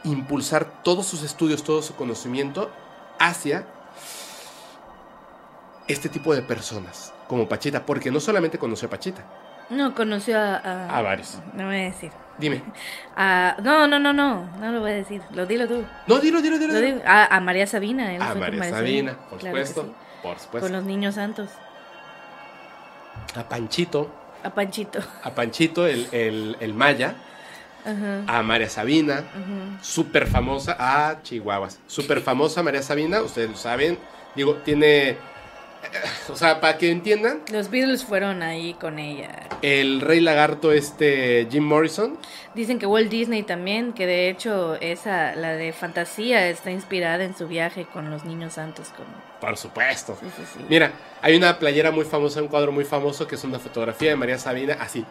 impulsar 0.04 0.82
todos 0.84 1.06
sus 1.06 1.22
estudios, 1.22 1.64
todo 1.64 1.84
su 1.84 1.96
conocimiento 1.96 2.72
hacia 3.20 3.68
este 5.88 6.10
tipo 6.10 6.34
de 6.34 6.42
personas, 6.42 7.14
como 7.32 7.48
Pachita, 7.48 7.86
porque 7.86 8.12
no 8.12 8.20
solamente 8.20 8.58
conoció 8.60 8.88
a 8.90 8.92
Pachita, 8.92 9.24
No, 9.70 9.96
conoció 9.96 10.38
a... 10.38 10.58
a- 10.58 10.98
a 10.98 11.02
varios. 11.02 11.40
No 11.54 11.66
voy 11.68 11.78
a 11.78 11.84
decir. 11.84 12.12
Dime. 12.38 12.62
A- 13.16 13.56
no, 13.64 13.88
no, 13.88 14.00
no, 14.00 14.12
no. 14.12 14.46
No 14.60 14.72
lo 14.74 14.82
voy 14.82 14.92
a 14.92 14.96
decir. 14.96 15.22
Lo 15.32 15.46
dilo 15.46 15.66
tú. 15.66 15.86
No, 16.08 16.20
dilo, 16.20 16.42
dilo, 16.42 16.60
dilo. 16.60 16.74
Lo 16.74 16.82
dilo. 16.82 17.02
A, 17.06 17.34
a 17.34 17.40
María 17.40 17.66
Sabina. 17.68 18.14
él 18.14 18.22
A 18.22 18.32
con 18.32 18.40
María 18.42 18.64
Sabina, 18.70 19.14
por 19.30 19.40
Claro 19.40 19.56
supuesto. 19.66 19.84
sí. 19.84 19.94
Por 20.22 20.32
Con 20.34 20.40
supuesto. 20.44 20.70
los 20.70 20.84
niños 20.84 21.16
santos. 21.16 21.50
A 23.36 23.44
Panchito, 23.48 24.10
A 24.44 24.50
Panchito. 24.50 25.00
a 25.24 25.30
Panchito, 25.32 25.88
el, 25.88 26.08
el, 26.12 26.58
el 26.60 26.74
Maya, 26.74 27.16
Ajá. 27.86 28.40
a 28.40 28.44
María 28.44 28.68
Sabina, 28.70 29.24
súper 29.82 30.28
famosa, 30.28 30.76
a 30.78 31.22
Chihuahuas, 31.24 31.80
súper 31.88 32.20
famosa 32.22 32.62
María 32.62 32.82
Sabina, 32.82 33.22
ustedes 33.22 33.50
lo 33.52 33.56
saben, 33.56 33.98
digo, 34.36 34.56
tiene, 34.66 35.18
o 36.30 36.36
sea, 36.36 36.62
para 36.62 36.78
que 36.78 36.92
entiendan, 36.92 37.42
Los 37.52 37.70
Beatles 37.70 38.04
fueron 38.06 38.44
ahí 38.44 38.74
con 38.76 39.00
ella. 39.00 39.48
el 39.62 40.02
rey 40.02 40.20
lagarto 40.22 40.72
este 40.72 41.48
Jim 41.52 41.64
Morrison, 41.64 42.18
Dicen 42.54 42.80
que 42.80 42.86
Walt 42.86 43.10
Disney 43.10 43.44
también, 43.44 43.94
que 43.94 44.06
de 44.06 44.30
hecho 44.30 44.76
esa, 44.82 45.36
la 45.36 45.54
de 45.54 45.72
fantasía, 45.72 46.48
está 46.50 46.70
inspirada 46.72 47.24
en 47.24 47.36
su 47.36 47.48
viaje 47.48 47.86
con 47.86 48.10
los 48.10 48.26
niños 48.26 48.54
santos. 48.54 48.90
Como... 48.90 49.08
por 49.40 49.58
supuesto. 49.58 50.18
Sí, 50.20 50.28
sí, 50.36 50.44
sí. 50.56 50.66
Mira, 50.70 50.92
hay 51.22 51.36
una 51.38 51.58
playera 51.60 51.92
muy 51.92 52.04
famosa, 52.06 52.42
un 52.42 52.50
cuadro 52.50 52.72
muy 52.74 52.84
famoso, 52.84 53.26
que 53.28 53.36
es 53.36 53.44
una 53.46 53.58
fotografía 53.60 54.10
de 54.10 54.16
María 54.18 54.38
Sabina, 54.38 54.78
así, 54.82 55.06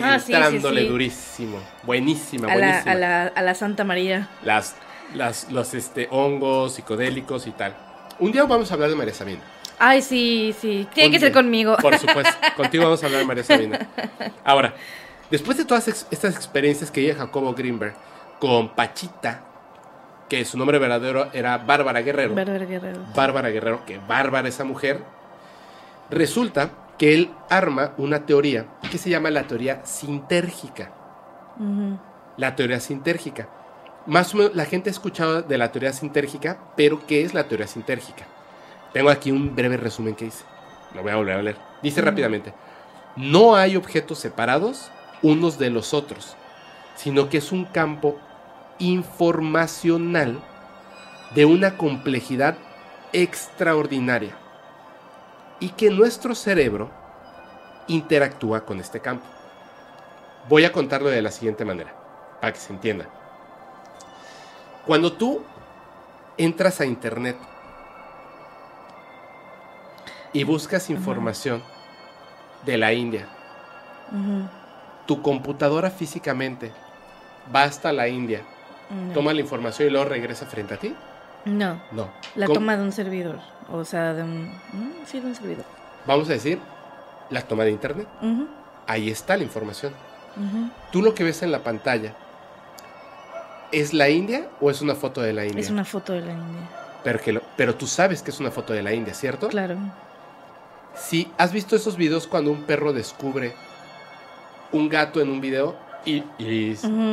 Ah, 0.00 0.18
sí, 0.20 0.26
sí, 0.26 0.32
entrándole 0.32 0.84
durísimo, 0.84 1.58
buenísima, 1.82 2.46
a, 2.52 2.54
la, 2.54 2.66
buenísima. 2.66 2.92
a, 2.92 2.94
la, 2.94 3.26
a 3.26 3.42
la 3.42 3.54
Santa 3.54 3.82
María. 3.82 4.28
las, 4.44 4.76
las, 5.14 5.50
los 5.50 5.74
este, 5.74 6.06
hongos 6.12 6.74
psicodélicos 6.74 7.46
y 7.48 7.50
tal. 7.50 7.74
Un 8.20 8.30
día 8.32 8.44
vamos 8.44 8.70
a 8.70 8.74
hablar 8.74 8.90
de 8.90 8.96
María 8.96 9.12
Sabina. 9.12 9.40
Ay, 9.78 10.02
sí, 10.02 10.54
sí. 10.60 10.88
Tiene 10.92 11.10
que 11.10 11.20
ser 11.20 11.32
conmigo. 11.32 11.76
Por 11.80 11.96
supuesto, 11.98 12.32
contigo 12.56 12.84
vamos 12.84 13.02
a 13.02 13.06
hablar 13.06 13.24
María 13.24 13.44
Sabina. 13.44 13.86
Ahora, 14.44 14.74
después 15.30 15.56
de 15.56 15.64
todas 15.64 15.86
ex- 15.88 16.06
estas 16.10 16.34
experiencias 16.34 16.90
que 16.90 17.00
vive 17.00 17.14
Jacobo 17.14 17.52
Greenberg 17.54 17.94
con 18.40 18.70
Pachita, 18.70 19.44
que 20.28 20.44
su 20.44 20.58
nombre 20.58 20.78
verdadero 20.78 21.28
era 21.32 21.58
Bárbara 21.58 22.00
Guerrero, 22.02 22.34
Bárbara 22.34 22.64
Guerrero. 22.66 23.00
Bárbara 23.14 23.48
Guerrero, 23.50 23.84
que 23.86 23.98
bárbara 23.98 24.48
esa 24.48 24.64
mujer, 24.64 25.02
resulta 26.10 26.70
que 26.98 27.14
él 27.14 27.30
arma 27.48 27.92
una 27.98 28.26
teoría 28.26 28.66
que 28.90 28.98
se 28.98 29.10
llama 29.10 29.30
la 29.30 29.44
teoría 29.44 29.80
sintérgica. 29.84 30.90
La 32.36 32.54
teoría 32.56 32.80
sintérgica. 32.80 33.48
Más 34.06 34.32
o 34.34 34.38
menos 34.38 34.54
la 34.54 34.64
gente 34.64 34.90
ha 34.90 34.92
escuchado 34.92 35.42
de 35.42 35.58
la 35.58 35.70
teoría 35.72 35.92
sintérgica, 35.92 36.58
pero 36.76 37.04
¿qué 37.06 37.22
es 37.22 37.34
la 37.34 37.44
teoría 37.44 37.66
sintérgica? 37.66 38.26
Tengo 38.92 39.10
aquí 39.10 39.30
un 39.30 39.54
breve 39.54 39.76
resumen 39.76 40.14
que 40.14 40.26
dice. 40.26 40.44
Lo 40.94 41.02
voy 41.02 41.12
a 41.12 41.16
volver 41.16 41.38
a 41.38 41.42
leer. 41.42 41.56
Dice 41.82 42.00
rápidamente, 42.00 42.54
no 43.16 43.54
hay 43.56 43.76
objetos 43.76 44.18
separados 44.18 44.90
unos 45.22 45.58
de 45.58 45.70
los 45.70 45.94
otros, 45.94 46.36
sino 46.96 47.28
que 47.28 47.38
es 47.38 47.52
un 47.52 47.64
campo 47.64 48.18
informacional 48.78 50.38
de 51.34 51.44
una 51.44 51.76
complejidad 51.76 52.56
extraordinaria 53.12 54.36
y 55.60 55.70
que 55.70 55.90
nuestro 55.90 56.34
cerebro 56.34 56.90
interactúa 57.88 58.64
con 58.64 58.80
este 58.80 59.00
campo. 59.00 59.26
Voy 60.48 60.64
a 60.64 60.72
contarlo 60.72 61.08
de 61.08 61.22
la 61.22 61.30
siguiente 61.30 61.64
manera, 61.64 61.94
para 62.40 62.52
que 62.52 62.60
se 62.60 62.72
entienda. 62.72 63.06
Cuando 64.86 65.12
tú 65.12 65.42
entras 66.36 66.80
a 66.80 66.86
internet 66.86 67.36
y 70.32 70.44
buscas 70.44 70.90
información 70.90 71.62
de 72.64 72.76
la 72.78 72.92
India, 72.92 73.26
tu 75.06 75.22
computadora 75.22 75.90
físicamente 75.90 76.72
va 77.54 77.62
hasta 77.64 77.92
la 77.92 78.08
India, 78.08 78.42
No. 78.90 79.12
toma 79.14 79.32
la 79.34 79.40
información 79.40 79.88
y 79.88 79.90
luego 79.90 80.06
regresa 80.08 80.46
frente 80.46 80.74
a 80.74 80.76
ti. 80.78 80.94
No, 81.44 81.80
No. 81.92 82.08
la 82.34 82.46
toma 82.46 82.76
de 82.76 82.82
un 82.82 82.92
servidor. 82.92 83.38
O 83.70 83.84
sea, 83.84 84.14
de 84.14 84.22
un... 84.22 84.48
mm, 84.72 84.92
Sí, 85.06 85.20
de 85.20 85.26
un 85.26 85.34
servidor. 85.34 85.64
Vamos 86.06 86.28
a 86.28 86.32
decir 86.32 86.58
la 87.30 87.42
toma 87.42 87.64
de 87.64 87.70
internet. 87.70 88.06
Ahí 88.86 89.10
está 89.10 89.36
la 89.36 89.42
información. 89.44 89.92
Tú 90.92 91.02
lo 91.02 91.14
que 91.14 91.24
ves 91.24 91.42
en 91.42 91.52
la 91.52 91.60
pantalla, 91.60 92.14
¿es 93.72 93.92
la 93.92 94.08
India 94.08 94.48
o 94.60 94.70
es 94.70 94.80
una 94.80 94.94
foto 94.94 95.20
de 95.20 95.32
la 95.32 95.44
India? 95.44 95.60
Es 95.60 95.70
una 95.70 95.84
foto 95.84 96.12
de 96.12 96.20
la 96.22 96.32
India. 96.32 96.68
pero, 97.04 97.20
que 97.20 97.32
lo- 97.32 97.42
pero 97.56 97.74
tú 97.74 97.86
sabes 97.86 98.22
que 98.22 98.30
es 98.30 98.40
una 98.40 98.50
foto 98.50 98.72
de 98.72 98.82
la 98.82 98.92
India, 98.92 99.14
¿cierto? 99.14 99.48
Claro. 99.48 99.76
Si 101.00 101.30
has 101.38 101.52
visto 101.52 101.76
esos 101.76 101.96
videos 101.96 102.26
cuando 102.26 102.50
un 102.50 102.64
perro 102.64 102.92
descubre 102.92 103.54
un 104.72 104.88
gato 104.88 105.20
en 105.20 105.30
un 105.30 105.40
video 105.40 105.76
y, 106.04 106.22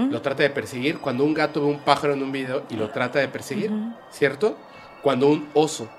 lo 0.09 0.22
trata 0.22 0.43
de 0.43 0.49
perseguir, 0.49 0.99
cuando 0.99 1.23
un 1.23 1.33
gato 1.33 1.61
ve 1.61 1.67
un 1.67 1.80
pájaro 1.80 2.14
en 2.14 2.23
un 2.23 2.31
video 2.31 2.64
y 2.69 2.75
lo 2.75 2.89
trata 2.89 3.19
de 3.19 3.27
perseguir. 3.27 3.72
¿cierto? 4.11 4.57
Cuando 5.01 5.27
un 5.27 5.49
oso 5.53 5.89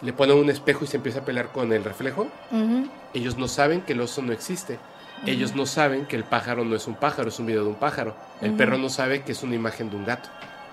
le 0.00 0.12
pone 0.12 0.32
un 0.32 0.50
espejo 0.50 0.84
y 0.84 0.86
se 0.86 0.96
empieza 0.96 1.20
a 1.20 1.24
pelear 1.24 1.52
con 1.52 1.72
el 1.72 1.84
reflejo, 1.84 2.28
ellos 3.12 3.36
no 3.36 3.48
saben 3.48 3.82
que 3.82 3.92
el 3.92 4.00
oso 4.00 4.22
no 4.22 4.32
existe. 4.32 4.78
Ellos 5.26 5.54
no 5.54 5.64
saben 5.64 6.06
que 6.06 6.16
el 6.16 6.24
pájaro 6.24 6.64
no 6.64 6.76
es 6.76 6.86
un 6.86 6.96
pájaro, 6.96 7.28
es 7.28 7.38
un 7.38 7.46
video 7.46 7.62
de 7.62 7.70
un 7.70 7.76
pájaro. 7.76 8.14
El 8.40 8.52
perro 8.54 8.76
no 8.76 8.88
sabe 8.88 9.22
que 9.22 9.32
es 9.32 9.42
una 9.42 9.54
imagen 9.54 9.90
de 9.90 9.96
un 9.96 10.04
gato. 10.04 10.28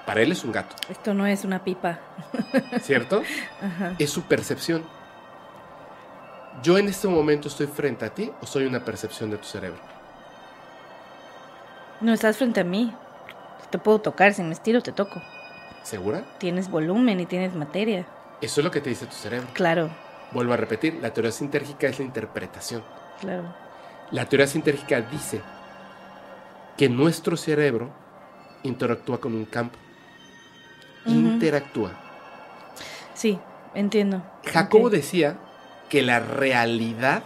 Para 0.05 0.21
él 0.21 0.31
es 0.31 0.43
un 0.43 0.51
gato, 0.51 0.75
Esto 0.89 1.13
no 1.13 1.27
es 1.27 1.45
una 1.45 1.63
pipa. 1.63 1.99
¿cierto? 2.81 3.21
Es 3.99 4.09
su 4.09 4.23
percepción. 4.23 4.83
Yo 6.63 6.77
en 6.77 6.87
este 6.87 7.07
momento 7.07 7.47
estoy 7.47 7.67
frente 7.67 8.05
a 8.05 8.13
ti 8.13 8.31
o 8.41 8.45
soy 8.45 8.65
una 8.65 8.83
percepción 8.85 9.29
de 9.31 9.37
tu 9.37 9.45
cerebro. 9.45 9.79
No 12.01 12.13
estás 12.13 12.37
frente 12.37 12.59
a 12.61 12.63
mí. 12.63 12.93
Te 13.69 13.77
puedo 13.77 13.99
tocar, 13.99 14.33
si 14.33 14.43
me 14.43 14.51
estiro 14.53 14.81
te 14.81 14.91
toco. 14.91 15.21
¿Segura? 15.83 16.23
Tienes 16.39 16.69
volumen 16.69 17.19
y 17.19 17.25
tienes 17.25 17.55
materia. 17.55 18.05
Eso 18.41 18.61
es 18.61 18.65
lo 18.65 18.71
que 18.71 18.81
te 18.81 18.89
dice 18.89 19.05
tu 19.05 19.13
cerebro. 19.15 19.47
Claro, 19.53 19.89
Vuelvo 20.31 20.53
a 20.53 20.57
repetir, 20.57 20.97
la 21.01 21.13
teoría 21.13 21.31
sintérgica 21.31 21.87
es 21.87 21.99
la 21.99 22.05
interpretación. 22.05 22.83
claro. 23.19 23.43
La 24.11 24.25
teoría 24.25 24.47
sintérgica 24.47 24.99
dice 25.01 25.41
que 26.77 26.89
nuestro 26.89 27.37
cerebro 27.37 27.89
interactúa 28.63 29.19
con 29.21 29.33
un 29.33 29.45
campo. 29.45 29.77
Interactúa. 31.05 31.91
Sí, 33.13 33.39
entiendo. 33.73 34.21
Jacobo 34.45 34.89
decía 34.89 35.37
que 35.91 36.01
la 36.01 36.21
realidad 36.21 37.21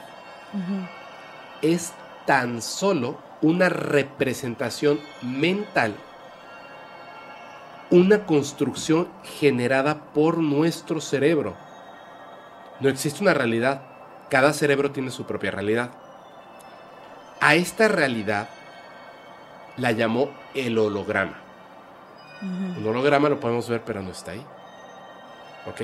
es 1.61 1.93
tan 2.25 2.63
solo 2.63 3.19
una 3.43 3.69
representación 3.69 4.99
mental, 5.21 5.93
una 7.91 8.25
construcción 8.25 9.07
generada 9.39 10.05
por 10.15 10.39
nuestro 10.39 10.99
cerebro. 10.99 11.55
No 12.79 12.89
existe 12.89 13.21
una 13.21 13.35
realidad, 13.35 13.83
cada 14.31 14.51
cerebro 14.51 14.89
tiene 14.89 15.11
su 15.11 15.25
propia 15.25 15.51
realidad. 15.51 15.91
A 17.41 17.53
esta 17.53 17.87
realidad 17.87 18.49
la 19.77 19.91
llamó 19.91 20.31
el 20.55 20.79
holograma. 20.79 21.37
Un 22.41 22.87
holograma 22.87 23.29
lo 23.29 23.39
podemos 23.39 23.69
ver, 23.69 23.83
pero 23.85 24.01
no 24.01 24.09
está 24.09 24.31
ahí. 24.31 24.43
¿Ok? 25.67 25.81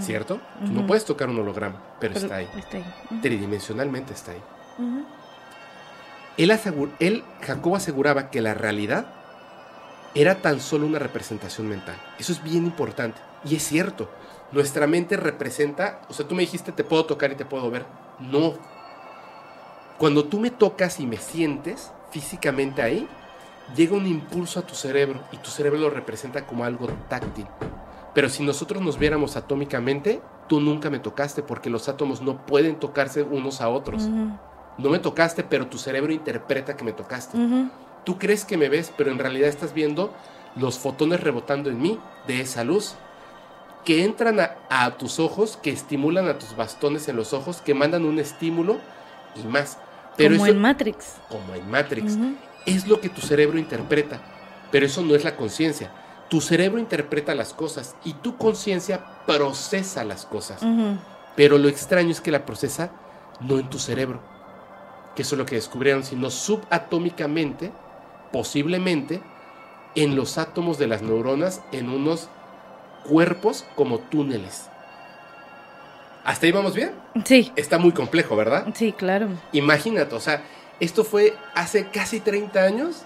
¿Cierto? 0.00 0.40
No 0.60 0.86
puedes 0.86 1.04
tocar 1.04 1.28
un 1.28 1.38
holograma, 1.38 1.76
pero, 2.00 2.14
Pero 2.14 2.26
está 2.26 2.36
ahí. 2.36 2.48
Está 2.56 2.78
ahí. 2.78 2.84
Tridimensionalmente 3.22 4.12
está 4.12 4.32
ahí. 4.32 4.42
Él, 6.36 6.50
asegur- 6.50 6.92
él, 7.00 7.22
Jacobo 7.42 7.76
aseguraba 7.76 8.30
que 8.30 8.40
la 8.40 8.54
realidad 8.54 9.06
era 10.14 10.36
tan 10.36 10.60
solo 10.60 10.86
una 10.86 10.98
representación 10.98 11.68
mental. 11.68 11.96
Eso 12.18 12.32
es 12.32 12.42
bien 12.42 12.64
importante. 12.64 13.20
Y 13.44 13.56
es 13.56 13.62
cierto. 13.62 14.10
Nuestra 14.52 14.86
mente 14.88 15.16
representa, 15.16 16.00
o 16.08 16.12
sea, 16.12 16.26
tú 16.26 16.34
me 16.34 16.40
dijiste 16.42 16.72
te 16.72 16.82
puedo 16.82 17.04
tocar 17.04 17.30
y 17.30 17.36
te 17.36 17.44
puedo 17.44 17.70
ver. 17.70 17.84
No. 18.18 18.54
Cuando 19.98 20.24
tú 20.24 20.40
me 20.40 20.50
tocas 20.50 20.98
y 20.98 21.06
me 21.06 21.18
sientes 21.18 21.92
físicamente 22.10 22.82
ahí, 22.82 23.06
llega 23.76 23.94
un 23.96 24.06
impulso 24.06 24.58
a 24.58 24.62
tu 24.62 24.74
cerebro 24.74 25.20
y 25.30 25.36
tu 25.36 25.50
cerebro 25.50 25.78
lo 25.78 25.90
representa 25.90 26.46
como 26.46 26.64
algo 26.64 26.88
táctil. 27.08 27.46
Pero 28.14 28.28
si 28.28 28.42
nosotros 28.42 28.82
nos 28.82 28.98
viéramos 28.98 29.36
atómicamente, 29.36 30.20
tú 30.48 30.60
nunca 30.60 30.90
me 30.90 30.98
tocaste 30.98 31.42
porque 31.42 31.70
los 31.70 31.88
átomos 31.88 32.20
no 32.22 32.44
pueden 32.46 32.76
tocarse 32.76 33.22
unos 33.22 33.60
a 33.60 33.68
otros. 33.68 34.08
No 34.78 34.88
me 34.88 34.98
tocaste, 34.98 35.42
pero 35.44 35.66
tu 35.68 35.78
cerebro 35.78 36.12
interpreta 36.12 36.76
que 36.76 36.84
me 36.84 36.92
tocaste. 36.92 37.38
Tú 38.04 38.18
crees 38.18 38.44
que 38.44 38.56
me 38.56 38.68
ves, 38.68 38.92
pero 38.96 39.10
en 39.10 39.18
realidad 39.18 39.48
estás 39.48 39.74
viendo 39.74 40.12
los 40.56 40.78
fotones 40.78 41.20
rebotando 41.20 41.70
en 41.70 41.80
mí 41.80 41.98
de 42.26 42.40
esa 42.40 42.64
luz 42.64 42.94
que 43.84 44.04
entran 44.04 44.40
a, 44.40 44.56
a 44.68 44.96
tus 44.98 45.20
ojos, 45.20 45.56
que 45.62 45.70
estimulan 45.70 46.28
a 46.28 46.38
tus 46.38 46.56
bastones 46.56 47.08
en 47.08 47.16
los 47.16 47.32
ojos, 47.32 47.60
que 47.62 47.72
mandan 47.74 48.04
un 48.04 48.18
estímulo 48.18 48.78
y 49.36 49.46
más. 49.46 49.78
Pero 50.16 50.34
Como 50.34 50.46
eso, 50.46 50.54
en 50.54 50.60
Matrix. 50.60 51.14
como 51.28 51.54
en 51.54 51.70
Matrix, 51.70 52.18
es 52.66 52.86
lo 52.88 53.00
que 53.00 53.08
tu 53.08 53.20
cerebro 53.20 53.58
interpreta, 53.58 54.20
pero 54.70 54.84
eso 54.86 55.02
no 55.02 55.14
es 55.14 55.24
la 55.24 55.36
conciencia. 55.36 55.90
Tu 56.30 56.40
cerebro 56.40 56.78
interpreta 56.78 57.34
las 57.34 57.52
cosas 57.52 57.96
y 58.04 58.14
tu 58.14 58.36
conciencia 58.36 59.04
procesa 59.26 60.04
las 60.04 60.24
cosas. 60.26 60.62
Pero 61.36 61.58
lo 61.58 61.68
extraño 61.68 62.10
es 62.10 62.20
que 62.20 62.30
la 62.30 62.46
procesa 62.46 62.90
no 63.40 63.58
en 63.58 63.68
tu 63.68 63.78
cerebro, 63.78 64.20
que 65.16 65.22
eso 65.22 65.34
es 65.34 65.38
lo 65.38 65.46
que 65.46 65.56
descubrieron, 65.56 66.04
sino 66.04 66.30
subatómicamente, 66.30 67.72
posiblemente, 68.32 69.20
en 69.96 70.14
los 70.14 70.38
átomos 70.38 70.78
de 70.78 70.86
las 70.86 71.02
neuronas, 71.02 71.62
en 71.72 71.88
unos 71.88 72.28
cuerpos 73.04 73.64
como 73.74 73.98
túneles. 73.98 74.68
¿Hasta 76.24 76.46
ahí 76.46 76.52
vamos 76.52 76.74
bien? 76.74 76.92
Sí, 77.24 77.50
Está 77.56 77.78
muy 77.78 77.92
complejo, 77.92 78.36
¿verdad? 78.36 78.68
sí, 78.74 78.92
claro. 78.92 79.28
Imagínate, 79.52 80.14
o 80.14 80.20
sea, 80.20 80.44
esto 80.78 81.02
fue 81.02 81.34
hace 81.54 81.88
casi 81.88 82.20
30 82.20 82.62
años 82.62 83.02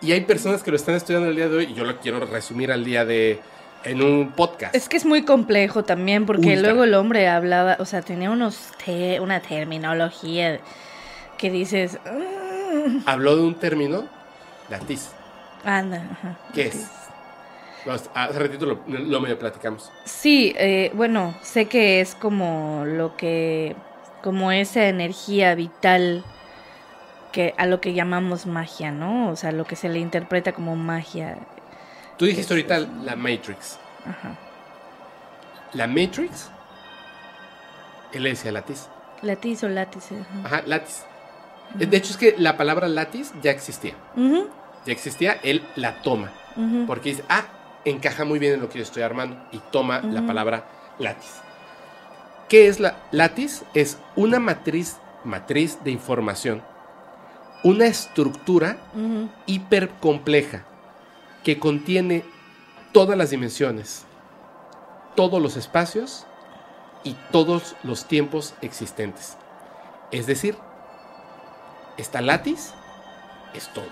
y 0.00 0.12
hay 0.12 0.22
personas 0.22 0.62
que 0.62 0.70
lo 0.70 0.76
están 0.76 0.94
estudiando 0.94 1.28
el 1.28 1.36
día 1.36 1.48
de 1.48 1.56
hoy 1.56 1.64
y 1.70 1.74
yo 1.74 1.84
lo 1.84 1.98
quiero 2.00 2.20
resumir 2.20 2.72
al 2.72 2.84
día 2.84 3.04
de 3.04 3.40
en 3.84 4.02
un 4.02 4.32
podcast. 4.32 4.74
Es 4.74 4.88
que 4.88 4.96
es 4.98 5.06
muy 5.06 5.24
complejo 5.24 5.84
también 5.84 6.26
porque 6.26 6.48
Ultra. 6.54 6.60
luego 6.70 6.84
el 6.84 6.94
hombre 6.94 7.28
hablaba, 7.28 7.76
o 7.78 7.84
sea, 7.86 8.02
tenía 8.02 8.30
unos 8.30 8.72
te- 8.84 9.20
una 9.20 9.40
terminología 9.40 10.60
que 11.38 11.50
dices, 11.50 11.98
"Mm". 12.04 12.98
Habló 13.06 13.36
de 13.36 13.42
un 13.42 13.54
término, 13.54 14.04
latiz. 14.68 15.10
anda. 15.64 15.96
ajá, 16.12 16.38
¿Qué 16.54 16.66
es? 16.68 16.86
Hace 18.14 18.38
ratito 18.38 18.66
lo, 18.66 18.80
lo 18.86 19.20
medio 19.20 19.38
platicamos. 19.38 19.90
Sí, 20.04 20.54
eh, 20.58 20.90
bueno, 20.94 21.34
sé 21.42 21.64
que 21.66 22.02
es 22.02 22.14
como 22.14 22.84
lo 22.86 23.16
que, 23.16 23.74
como 24.22 24.52
esa 24.52 24.86
energía 24.88 25.54
vital 25.54 26.22
que 27.32 27.54
a 27.58 27.66
lo 27.66 27.80
que 27.80 27.92
llamamos 27.94 28.46
magia, 28.46 28.90
¿no? 28.90 29.30
O 29.30 29.36
sea, 29.36 29.52
lo 29.52 29.64
que 29.64 29.76
se 29.76 29.88
le 29.88 29.98
interpreta 29.98 30.52
como 30.52 30.76
magia. 30.76 31.38
Tú 32.16 32.24
dijiste 32.26 32.54
Es- 32.54 32.70
ahorita 32.70 32.78
la 33.04 33.16
Matrix. 33.16 33.78
Ajá. 34.06 34.36
La 35.72 35.86
Matrix, 35.86 36.50
él 38.12 38.22
le 38.24 38.30
decía 38.30 38.52
latiz. 38.52 38.88
Latiz 39.22 39.62
o 39.64 39.68
látice. 39.68 40.16
ajá. 40.18 40.56
Ajá, 40.56 40.62
látiz. 40.66 41.04
De 41.74 41.96
hecho, 41.96 42.10
es 42.10 42.16
que 42.16 42.34
la 42.36 42.56
palabra 42.56 42.88
látiz 42.88 43.32
ya 43.42 43.52
existía. 43.52 43.94
Ya 44.16 44.92
existía, 44.92 45.38
él 45.44 45.62
la 45.76 46.02
toma. 46.02 46.32
Porque 46.86 47.10
dice, 47.10 47.24
ah, 47.28 47.44
encaja 47.84 48.24
muy 48.24 48.38
bien 48.40 48.54
en 48.54 48.60
lo 48.60 48.68
que 48.68 48.78
yo 48.78 48.82
estoy 48.82 49.02
armando. 49.04 49.36
Y 49.52 49.58
toma 49.70 50.00
la 50.00 50.22
palabra 50.26 50.64
látiz. 50.98 51.30
¿Qué 52.48 52.66
es 52.66 52.80
la 52.80 52.96
látiz? 53.12 53.62
Es 53.74 53.98
una 54.16 54.40
matriz, 54.40 54.96
matriz 55.22 55.78
de 55.84 55.92
información. 55.92 56.62
Una 57.62 57.86
estructura 57.86 58.78
Ujú, 58.94 59.28
hipercompleja 59.46 60.64
que 61.44 61.58
contiene 61.58 62.24
todas 62.92 63.16
las 63.16 63.30
dimensiones, 63.30 64.04
todos 65.14 65.40
los 65.40 65.56
espacios 65.56 66.26
y 67.04 67.16
todos 67.32 67.76
los 67.82 68.06
tiempos 68.06 68.54
existentes. 68.62 69.36
Es 70.10 70.26
decir, 70.26 70.56
esta 71.96 72.20
látiz 72.20 72.72
es 73.54 73.68
todo. 73.72 73.88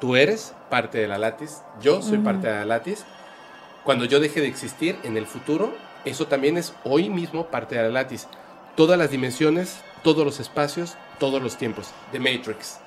Tú 0.00 0.16
eres 0.16 0.54
parte 0.70 0.98
de 0.98 1.08
la 1.08 1.18
látiz, 1.18 1.62
yo 1.80 2.02
soy 2.02 2.18
parte 2.18 2.46
de 2.46 2.54
la 2.54 2.64
látiz. 2.64 3.04
Cuando 3.84 4.04
yo 4.04 4.20
deje 4.20 4.40
de 4.40 4.48
existir 4.48 4.98
en 5.02 5.16
el 5.16 5.26
futuro, 5.26 5.72
eso 6.04 6.26
también 6.26 6.56
es 6.56 6.74
hoy 6.84 7.08
mismo 7.08 7.46
parte 7.46 7.76
de 7.76 7.82
la 7.82 7.88
látiz. 7.88 8.26
Todas 8.76 8.98
las 8.98 9.10
dimensiones, 9.10 9.80
todos 10.02 10.24
los 10.24 10.40
espacios, 10.40 10.96
todos 11.18 11.42
los 11.42 11.56
tiempos. 11.56 11.90
The 12.12 12.20
Matrix. 12.20 12.78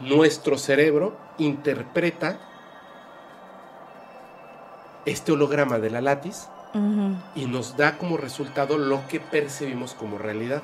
Nuestro 0.00 0.56
cerebro 0.58 1.16
interpreta 1.38 2.38
este 5.06 5.32
holograma 5.32 5.78
de 5.78 5.90
la 5.90 6.00
látiz 6.00 6.48
Ujú. 6.74 7.16
y 7.34 7.46
nos 7.46 7.76
da 7.76 7.98
como 7.98 8.16
resultado 8.16 8.78
lo 8.78 9.06
que 9.08 9.18
percibimos 9.20 9.94
como 9.94 10.18
realidad, 10.18 10.62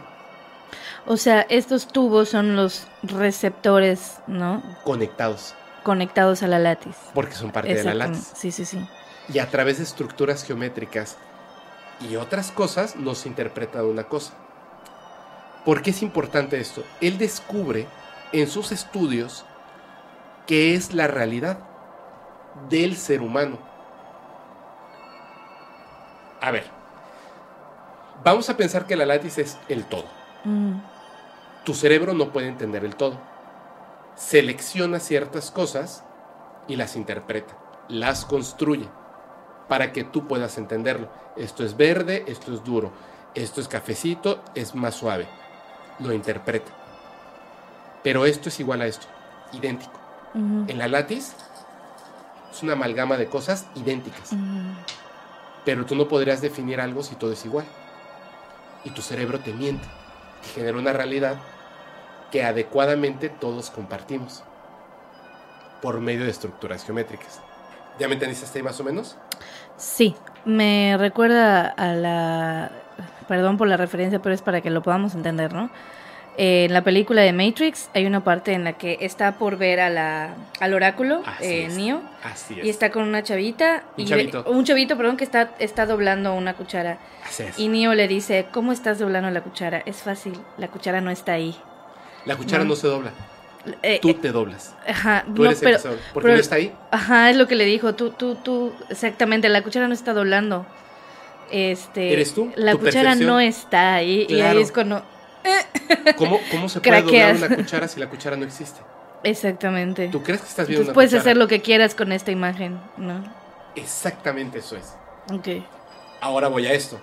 O 1.06 1.16
sea, 1.16 1.42
estos 1.48 1.86
tubos 1.88 2.28
son 2.30 2.56
los 2.56 2.86
receptores, 3.02 4.18
¿no? 4.26 4.62
conectados, 4.84 5.54
Conectados 5.84 6.42
a 6.42 6.48
la 6.48 6.58
látiz. 6.58 6.96
porque 7.14 7.34
son 7.34 7.50
parte 7.52 7.74
de 7.74 7.84
la 7.84 7.94
látiz. 7.94 8.32
Sí, 8.34 8.50
sí, 8.50 8.64
sí. 8.64 8.84
Y 9.32 9.38
a 9.38 9.48
través 9.48 9.78
de 9.78 9.84
estructuras 9.84 10.44
geométricas 10.44 11.16
y 12.00 12.16
otras 12.16 12.50
cosas 12.52 12.96
nos 12.96 13.24
interpreta 13.26 13.82
una 13.84 14.04
cosa. 14.04 14.32
¿Por 15.66 15.82
qué 15.82 15.90
es 15.90 16.00
importante 16.00 16.60
esto? 16.60 16.84
Él 17.00 17.18
descubre 17.18 17.88
en 18.30 18.46
sus 18.46 18.70
estudios 18.70 19.44
qué 20.46 20.76
es 20.76 20.94
la 20.94 21.08
realidad 21.08 21.58
del 22.70 22.96
ser 22.96 23.20
humano. 23.20 23.58
A 26.40 26.52
ver, 26.52 26.66
vamos 28.22 28.48
a 28.48 28.56
pensar 28.56 28.86
que 28.86 28.94
la 28.94 29.06
látiz 29.06 29.38
es 29.38 29.58
el 29.68 29.84
todo. 29.86 30.04
Ujú. 30.44 30.80
Tu 31.64 31.74
cerebro 31.74 32.14
no 32.14 32.32
puede 32.32 32.46
entender 32.46 32.84
el 32.84 32.94
todo. 32.94 33.18
Selecciona 34.14 35.00
ciertas 35.00 35.50
cosas 35.50 36.04
y 36.68 36.76
las 36.76 36.94
interpreta, 36.94 37.58
las 37.88 38.24
construye 38.24 38.88
para 39.66 39.92
que 39.92 40.04
tú 40.04 40.28
puedas 40.28 40.58
entenderlo. 40.58 41.08
Esto 41.34 41.64
es 41.64 41.76
verde, 41.76 42.22
esto 42.28 42.54
es 42.54 42.62
duro, 42.62 42.92
esto 43.34 43.60
es 43.60 43.66
cafecito, 43.66 44.44
es 44.54 44.76
más 44.76 44.94
suave. 44.94 45.26
Lo 45.98 46.12
interpreta. 46.12 46.70
Pero 48.02 48.26
esto 48.26 48.48
es 48.48 48.60
igual 48.60 48.82
a 48.82 48.86
esto, 48.86 49.06
idéntico. 49.52 49.98
En 50.34 50.78
la 50.78 50.86
látiz 50.86 51.32
es 52.52 52.62
una 52.62 52.74
amalgama 52.74 53.16
de 53.16 53.26
cosas 53.26 53.66
idénticas. 53.74 54.30
Pero 55.64 55.86
tú 55.86 55.96
no 55.96 56.06
podrías 56.06 56.40
definir 56.40 56.80
algo 56.80 57.02
si 57.02 57.16
todo 57.16 57.32
es 57.32 57.44
igual. 57.44 57.64
Y 58.84 58.90
tu 58.90 59.02
cerebro 59.02 59.40
te 59.40 59.52
miente. 59.52 59.86
Y 60.44 60.48
genera 60.54 60.78
una 60.78 60.92
realidad 60.92 61.36
que 62.30 62.44
adecuadamente 62.44 63.28
todos 63.28 63.70
compartimos. 63.70 64.44
Por 65.82 66.00
medio 66.00 66.24
de 66.24 66.30
estructuras 66.30 66.84
geométricas. 66.84 67.40
¿Ya 67.98 68.08
me 68.08 68.14
entendiste 68.14 68.44
hasta 68.44 68.58
ahí 68.58 68.62
más 68.62 68.78
o 68.78 68.84
menos? 68.84 69.16
Sí, 69.76 70.14
me 70.44 70.96
recuerda 70.98 71.66
a 71.68 71.94
la... 71.94 72.70
Perdón 73.28 73.56
por 73.56 73.68
la 73.68 73.76
referencia, 73.76 74.20
pero 74.20 74.34
es 74.34 74.42
para 74.42 74.60
que 74.60 74.70
lo 74.70 74.82
podamos 74.82 75.14
entender, 75.14 75.52
¿no? 75.52 75.70
Eh, 76.38 76.66
en 76.66 76.74
la 76.74 76.82
película 76.84 77.22
de 77.22 77.32
Matrix 77.32 77.88
hay 77.94 78.04
una 78.04 78.22
parte 78.22 78.52
en 78.52 78.62
la 78.64 78.74
que 78.74 78.98
está 79.00 79.32
por 79.38 79.56
ver 79.56 79.80
a 79.80 79.88
la, 79.88 80.34
al 80.60 80.74
oráculo, 80.74 81.22
eh. 81.40 81.68
Neo, 81.74 82.02
Así 82.22 82.60
es. 82.60 82.66
y 82.66 82.68
está 82.68 82.90
con 82.90 83.04
una 83.04 83.22
chavita. 83.22 83.84
Un 83.96 84.04
y 84.04 84.06
chavito. 84.06 84.44
un 84.46 84.62
chavito, 84.64 84.96
perdón, 84.98 85.16
que 85.16 85.24
está, 85.24 85.52
está 85.58 85.86
doblando 85.86 86.34
una 86.34 86.52
cuchara. 86.54 86.98
Así 87.26 87.42
es. 87.44 87.58
Y 87.58 87.68
Neo 87.68 87.94
le 87.94 88.06
dice, 88.06 88.46
¿cómo 88.52 88.72
estás 88.72 88.98
doblando 88.98 89.30
la 89.30 89.40
cuchara? 89.40 89.82
Es 89.86 90.02
fácil, 90.02 90.34
la 90.58 90.68
cuchara 90.68 91.00
no 91.00 91.10
está 91.10 91.32
ahí. 91.32 91.56
La 92.26 92.36
cuchara 92.36 92.64
No. 92.64 92.70
no, 92.70 92.76
se 92.76 92.86
dobla. 92.86 93.12
Eh, 93.82 93.98
Tú 94.02 94.10
eh, 94.10 94.14
te 94.14 94.30
doblas. 94.30 94.74
ajá, 94.86 95.24
Tú 95.34 95.42
no, 95.42 95.46
eres 95.46 95.58
pero- 95.60 95.70
el 95.70 95.76
que 95.76 95.82
se 95.82 95.88
dobla. 95.88 96.02
Porque 96.12 96.24
pero- 96.26 96.34
no 96.36 96.40
está 96.42 96.56
ahí. 96.56 96.72
Ajá, 96.90 97.30
es 97.30 97.36
lo 97.38 97.48
que 97.48 97.54
le 97.54 97.64
dijo. 97.64 97.94
Tú, 97.94 98.10
tú, 98.10 98.34
tú, 98.36 98.74
exactamente, 98.90 99.48
la 99.48 99.62
cuchara 99.62 99.88
no 99.88 99.94
está 99.94 100.12
doblando. 100.12 100.66
Este, 101.50 102.12
¿Eres 102.12 102.34
tú? 102.34 102.52
La 102.56 102.72
¿Tu 102.72 102.78
cuchara 102.80 103.02
percepción? 103.10 103.26
no 103.28 103.40
está 103.40 103.94
ahí. 103.94 104.26
Y 104.28 104.34
ahí 104.34 104.40
Claro. 104.40 104.60
es 104.60 104.72
cuando. 104.72 105.02
¿Cómo, 106.16 106.40
cómo 106.50 106.68
se 106.68 106.80
puede 106.80 107.02
doblar 107.02 107.20
Craqueas. 107.30 107.42
una 107.42 107.56
cuchara 107.56 107.88
si 107.88 108.00
la 108.00 108.08
cuchara 108.08 108.36
no 108.36 108.44
existe? 108.44 108.80
Exactamente. 109.22 110.08
¿Tú 110.08 110.22
crees 110.22 110.40
que 110.40 110.48
estás 110.48 110.66
viendo 110.66 110.82
Entonces 110.82 110.88
una 110.88 110.94
puedes 110.94 111.10
cuchara? 111.10 111.20
hacer 111.22 111.36
lo 111.36 111.46
que 111.48 111.60
quieras 111.62 111.94
con 111.94 112.12
esta 112.12 112.30
imagen, 112.32 112.80
¿no? 112.96 113.22
Exactamente 113.76 114.58
eso 114.58 114.76
es. 114.76 114.94
Ok. 115.32 115.64
Ahora 116.20 116.48
voy 116.48 116.66
a 116.66 116.72
esto. 116.72 116.98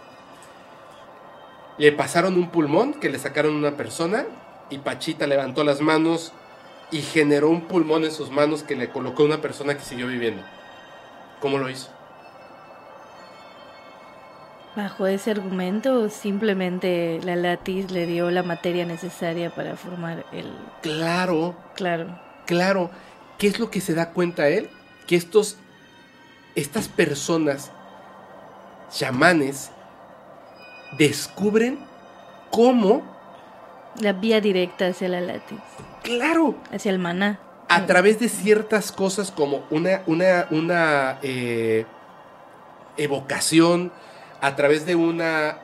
Le 1.78 1.92
pasaron 1.92 2.36
un 2.36 2.50
pulmón 2.50 2.94
que 2.96 3.10
le 3.10 3.18
sacaron 3.20 3.56
a 3.56 3.58
una 3.58 3.78
persona 3.78 4.26
y 4.70 4.78
Pachita 4.80 5.26
levantó 5.28 5.64
las 5.64 5.82
manos 5.82 6.34
y 6.92 7.02
generó 7.02 7.50
un 7.50 7.62
pulmón 7.62 8.04
en 8.04 8.12
sus 8.12 8.30
manos 8.30 8.64
que 8.64 8.76
le 8.76 8.90
colocó 8.90 9.24
a 9.24 9.26
una 9.26 9.42
persona 9.42 9.76
que 9.76 9.84
siguió 9.84 10.08
viviendo. 10.08 10.44
¿Cómo 11.40 11.58
lo 11.58 11.70
hizo? 11.70 11.90
Bajo 14.76 15.06
ese 15.06 15.30
argumento, 15.32 16.10
simplemente 16.10 17.20
la 17.24 17.36
látiz 17.36 17.92
le 17.92 18.08
dio 18.08 18.32
la 18.32 18.42
materia 18.42 18.86
necesaria 18.86 19.54
para 19.54 19.76
formar 19.76 20.26
el. 20.32 20.52
Claro, 20.82 21.56
Claro. 21.76 22.20
claro. 22.46 22.90
¿Qué 23.38 23.48
es 23.48 23.60
lo 23.60 23.70
que 23.70 23.82
se 23.82 23.94
da 23.94 24.10
cuenta 24.12 24.48
él? 24.48 24.70
Que 25.06 25.16
estos, 25.16 25.58
estas 26.56 26.88
personas, 26.88 27.72
chamanes, 28.92 29.70
descubren 30.98 31.80
cómo, 32.50 33.04
La 34.00 34.14
vía 34.14 34.42
directa 34.42 34.88
hacia 34.88 35.08
la 35.10 35.22
látiz, 35.22 35.60
claro, 36.04 36.56
hacia 36.72 36.90
el 36.92 36.98
maná. 37.00 37.40
a 37.70 37.86
través 37.86 38.20
de 38.20 38.28
ciertas 38.30 38.92
cosas 38.92 39.30
como 39.32 39.64
una, 39.70 40.02
una, 40.08 40.48
una 40.52 41.20
eh, 41.22 41.86
evocación, 42.98 43.92
a 44.44 44.58
través 44.58 44.86
de 44.86 44.94
una 44.94 45.58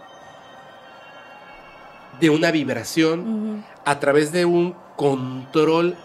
de 2.22 2.30
una 2.30 2.49
vibración, 2.49 3.66
a 3.83 3.99
través 3.99 4.32
de 4.32 4.45
un 4.45 4.74
control 4.95 5.98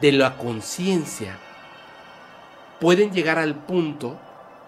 de 0.00 0.10
la 0.10 0.36
conciencia, 0.36 1.38
pueden 2.80 3.12
llegar 3.12 3.38
al 3.38 3.54
punto 3.54 4.18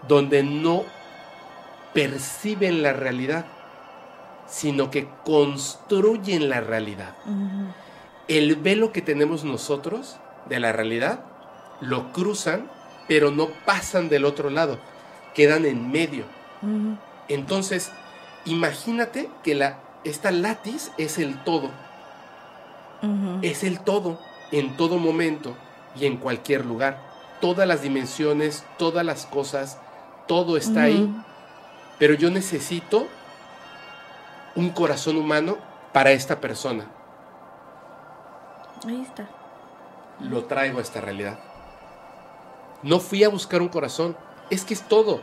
donde 0.06 0.44
no 0.44 0.84
perciben 1.92 2.84
la 2.84 2.92
realidad, 2.92 3.46
sino 4.46 4.88
que 4.92 5.08
construyen 5.24 6.48
la 6.48 6.60
realidad. 6.60 7.16
El 8.28 8.54
velo 8.54 8.92
que 8.92 9.02
tenemos 9.02 9.42
nosotros 9.42 10.18
de 10.48 10.60
la 10.60 10.70
realidad 10.70 11.24
lo 11.80 12.12
cruzan, 12.12 12.70
pero 13.08 13.32
no 13.32 13.48
pasan 13.66 14.08
del 14.08 14.24
otro 14.24 14.50
lado, 14.50 14.78
quedan 15.34 15.64
en 15.64 15.90
medio. 15.90 16.24
Entonces, 17.28 17.92
imagínate 18.44 19.28
que 19.42 19.54
la, 19.54 19.78
esta 20.04 20.30
látiz 20.30 20.90
es 20.98 21.18
el 21.18 21.42
todo, 21.44 21.70
es 23.42 23.64
el 23.64 23.80
todo 23.80 24.18
en 24.50 24.76
todo 24.76 24.98
momento 24.98 25.54
y 25.94 26.06
en 26.06 26.16
cualquier 26.16 26.64
lugar. 26.64 27.06
Todas 27.40 27.68
las 27.68 27.82
dimensiones, 27.82 28.64
todas 28.78 29.04
las 29.04 29.26
cosas, 29.26 29.78
todo 30.26 30.56
está 30.56 30.82
ahí, 30.82 31.14
pero 31.98 32.14
yo 32.14 32.30
necesito 32.30 33.06
un 34.56 34.70
corazón 34.70 35.16
humano 35.16 35.58
para 35.92 36.10
esta 36.10 36.40
persona. 36.40 36.86
Ahí 38.86 39.02
está. 39.02 39.28
lo 40.20 40.44
traigo 40.44 40.78
a 40.78 40.82
esta 40.82 41.00
realidad. 41.00 41.38
No 42.82 43.00
fui 43.00 43.24
a 43.24 43.28
buscar 43.28 43.60
un 43.60 43.68
corazón, 43.68 44.16
es 44.50 44.64
que 44.64 44.74
es 44.74 44.82
todo. 44.82 45.20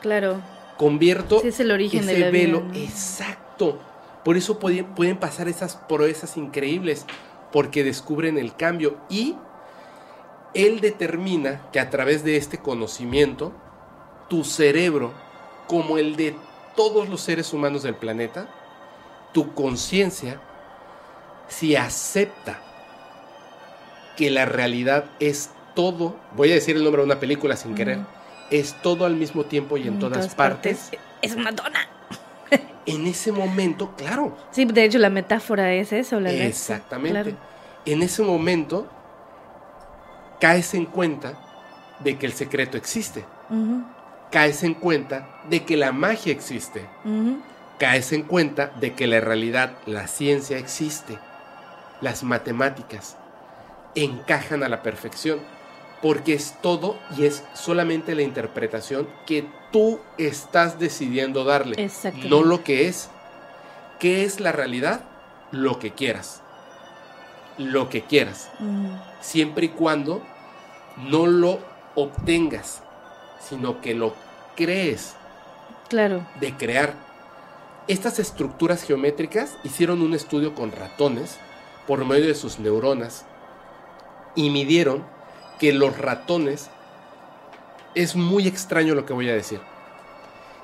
Claro. 0.00 0.40
Convierto 0.76 1.40
Sí, 1.40 1.48
es 1.48 1.60
el 1.60 1.70
origen 1.70 2.00
ese 2.00 2.14
de 2.14 2.18
la 2.20 2.30
vida, 2.30 2.44
velo, 2.44 2.64
¿no? 2.64 2.74
exacto. 2.74 3.78
Por 4.24 4.36
eso 4.36 4.58
pueden, 4.58 4.86
pueden 4.94 5.18
pasar 5.18 5.48
esas 5.48 5.76
proezas 5.76 6.36
increíbles, 6.36 7.06
porque 7.52 7.84
descubren 7.84 8.38
el 8.38 8.54
cambio 8.54 8.98
y 9.08 9.36
él 10.52 10.80
determina 10.80 11.62
que 11.72 11.80
a 11.80 11.90
través 11.90 12.24
de 12.24 12.36
este 12.36 12.58
conocimiento, 12.58 13.52
tu 14.28 14.42
cerebro, 14.44 15.12
como 15.66 15.98
el 15.98 16.16
de 16.16 16.34
todos 16.74 17.08
los 17.08 17.20
seres 17.20 17.52
humanos 17.52 17.82
del 17.82 17.94
planeta, 17.94 18.48
tu 19.32 19.54
conciencia, 19.54 20.40
si 21.48 21.76
acepta 21.76 22.60
que 24.16 24.30
la 24.30 24.46
realidad 24.46 25.04
es 25.20 25.50
todo, 25.74 26.16
voy 26.34 26.50
a 26.50 26.54
decir 26.54 26.76
el 26.76 26.84
nombre 26.84 27.02
de 27.02 27.06
una 27.06 27.20
película 27.20 27.56
sin 27.56 27.74
querer. 27.74 27.98
Es 28.50 28.74
todo 28.82 29.04
al 29.04 29.16
mismo 29.16 29.44
tiempo 29.44 29.76
y 29.76 29.88
en, 29.88 29.98
todas, 29.98 30.34
partes, 30.34 30.90
Es 31.22 31.34
una 31.34 31.52
dona. 31.52 31.80
en 32.86 33.06
ese 33.06 33.32
momento, 33.32 33.94
claro, 33.96 34.36
Sí, 34.50 34.64
de 34.64 34.84
hecho 34.84 34.98
la 34.98 35.10
metáfora 35.10 35.72
es 35.72 35.92
eso, 35.92 36.20
la 36.20 36.30
exactamente, 36.32 37.22
Claro. 37.22 37.36
en 37.84 38.02
ese 38.02 38.22
momento 38.22 38.86
caes 40.40 40.74
en 40.74 40.86
cuenta 40.86 41.38
de 42.00 42.18
que 42.18 42.26
el 42.26 42.32
secreto 42.32 42.76
existe, 42.76 43.24
caes 44.30 44.62
en 44.62 44.74
cuenta 44.74 45.40
de 45.48 45.64
que 45.64 45.76
la 45.76 45.92
magia 45.92 46.32
existe, 46.32 46.86
caes 47.78 48.12
en 48.12 48.22
cuenta 48.22 48.72
de 48.80 48.92
que 48.94 49.06
la 49.06 49.20
realidad, 49.20 49.72
la 49.86 50.06
ciencia 50.08 50.58
existe, 50.58 51.18
las 52.00 52.22
matemáticas 52.22 53.16
encajan 53.94 54.62
a 54.62 54.68
la 54.68 54.82
perfección, 54.82 55.40
porque 56.06 56.34
es 56.34 56.54
todo 56.62 56.96
y 57.18 57.24
es 57.24 57.42
solamente 57.52 58.14
la 58.14 58.22
interpretación 58.22 59.08
que 59.26 59.44
tú 59.72 59.98
estás 60.18 60.78
decidiendo 60.78 61.42
darle, 61.42 61.90
no 62.28 62.44
lo 62.44 62.62
que 62.62 62.86
es. 62.86 63.10
¿Qué 63.98 64.22
es 64.22 64.38
la 64.38 64.52
realidad? 64.52 65.00
Lo 65.50 65.80
que 65.80 65.90
quieras. 65.90 66.42
Lo 67.58 67.88
que 67.88 68.02
quieras, 68.02 68.52
Ujú. 68.60 68.96
siempre 69.20 69.66
y 69.66 69.68
cuando 69.70 70.22
no 70.96 71.26
lo 71.26 71.58
obtengas, 71.96 72.84
sino 73.40 73.80
que 73.80 73.92
lo 73.96 74.14
crees 74.54 75.16
Claro. 75.88 76.24
de 76.38 76.56
crear. 76.56 76.94
Estas 77.88 78.20
estructuras 78.20 78.84
geométricas 78.84 79.56
hicieron 79.64 80.02
un 80.02 80.14
estudio 80.14 80.54
con 80.54 80.70
ratones 80.70 81.36
por 81.88 82.04
medio 82.04 82.28
de 82.28 82.36
sus 82.36 82.60
neuronas 82.60 83.24
y 84.36 84.50
midieron 84.50 85.15
que 85.58 85.72
los 85.72 85.96
ratones, 85.98 86.70
es 87.94 88.14
muy 88.14 88.46
extraño 88.46 88.94
lo 88.94 89.06
que 89.06 89.12
voy 89.12 89.28
a 89.28 89.34
decir, 89.34 89.60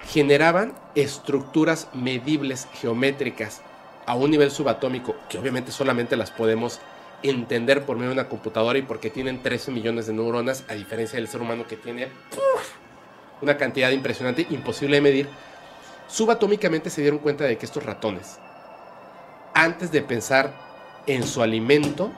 generaban 0.08 0.74
estructuras 0.94 1.88
medibles 1.94 2.68
geométricas 2.74 3.62
a 4.06 4.14
un 4.14 4.30
nivel 4.30 4.50
subatómico, 4.50 5.14
que 5.28 5.38
obviamente 5.38 5.72
solamente 5.72 6.16
las 6.16 6.30
podemos 6.30 6.80
entender 7.22 7.86
por 7.86 7.96
medio 7.96 8.10
de 8.10 8.20
una 8.20 8.28
computadora 8.28 8.78
y 8.78 8.82
porque 8.82 9.10
tienen 9.10 9.42
13 9.42 9.70
millones 9.70 10.06
de 10.06 10.12
neuronas, 10.12 10.64
a 10.68 10.74
diferencia 10.74 11.18
del 11.18 11.28
ser 11.28 11.40
humano 11.40 11.66
que 11.66 11.76
tiene 11.76 12.08
una 13.40 13.56
cantidad 13.56 13.90
impresionante, 13.90 14.46
imposible 14.50 14.96
de 14.96 15.02
medir, 15.02 15.28
subatómicamente 16.08 16.90
se 16.90 17.00
dieron 17.00 17.20
cuenta 17.20 17.44
de 17.44 17.56
que 17.56 17.66
estos 17.66 17.84
ratones, 17.84 18.38
antes 19.54 19.92
de 19.92 20.02
pensar 20.02 20.52
en 21.06 21.22
su 21.22 21.42
alimento, 21.42 22.10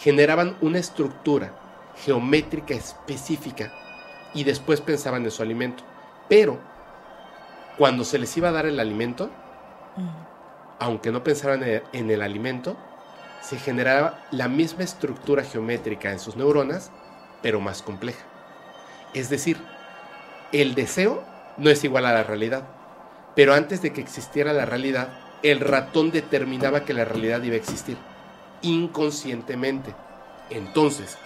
generaban 0.00 0.56
una 0.60 0.78
estructura 0.78 1.52
geométrica 1.96 2.74
específica 2.74 3.72
y 4.34 4.44
después 4.44 4.80
pensaban 4.80 5.24
en 5.24 5.30
su 5.30 5.42
alimento. 5.42 5.84
Pero 6.28 6.58
cuando 7.78 8.04
se 8.04 8.18
les 8.18 8.36
iba 8.36 8.48
a 8.48 8.52
dar 8.52 8.66
el 8.66 8.80
alimento, 8.80 9.30
aunque 10.78 11.12
no 11.12 11.22
pensaran 11.22 11.62
en 11.64 12.10
el 12.10 12.22
alimento, 12.22 12.76
se 13.40 13.58
generaba 13.58 14.24
la 14.30 14.48
misma 14.48 14.84
estructura 14.84 15.44
geométrica 15.44 16.10
en 16.10 16.18
sus 16.18 16.36
neuronas, 16.36 16.90
pero 17.42 17.60
más 17.60 17.82
compleja. 17.82 18.24
Es 19.12 19.28
decir, 19.30 19.58
el 20.52 20.74
deseo 20.74 21.22
no 21.58 21.70
es 21.70 21.84
igual 21.84 22.06
a 22.06 22.12
la 22.12 22.22
realidad, 22.24 22.64
pero 23.36 23.54
antes 23.54 23.82
de 23.82 23.92
que 23.92 24.00
existiera 24.00 24.52
la 24.52 24.64
realidad, 24.64 25.20
el 25.42 25.60
ratón 25.60 26.10
determinaba 26.10 26.84
que 26.84 26.94
la 26.94 27.04
realidad 27.04 27.42
iba 27.42 27.54
a 27.54 27.58
existir, 27.58 27.98
inconscientemente. 28.62 29.94
Entonces, 30.48 31.18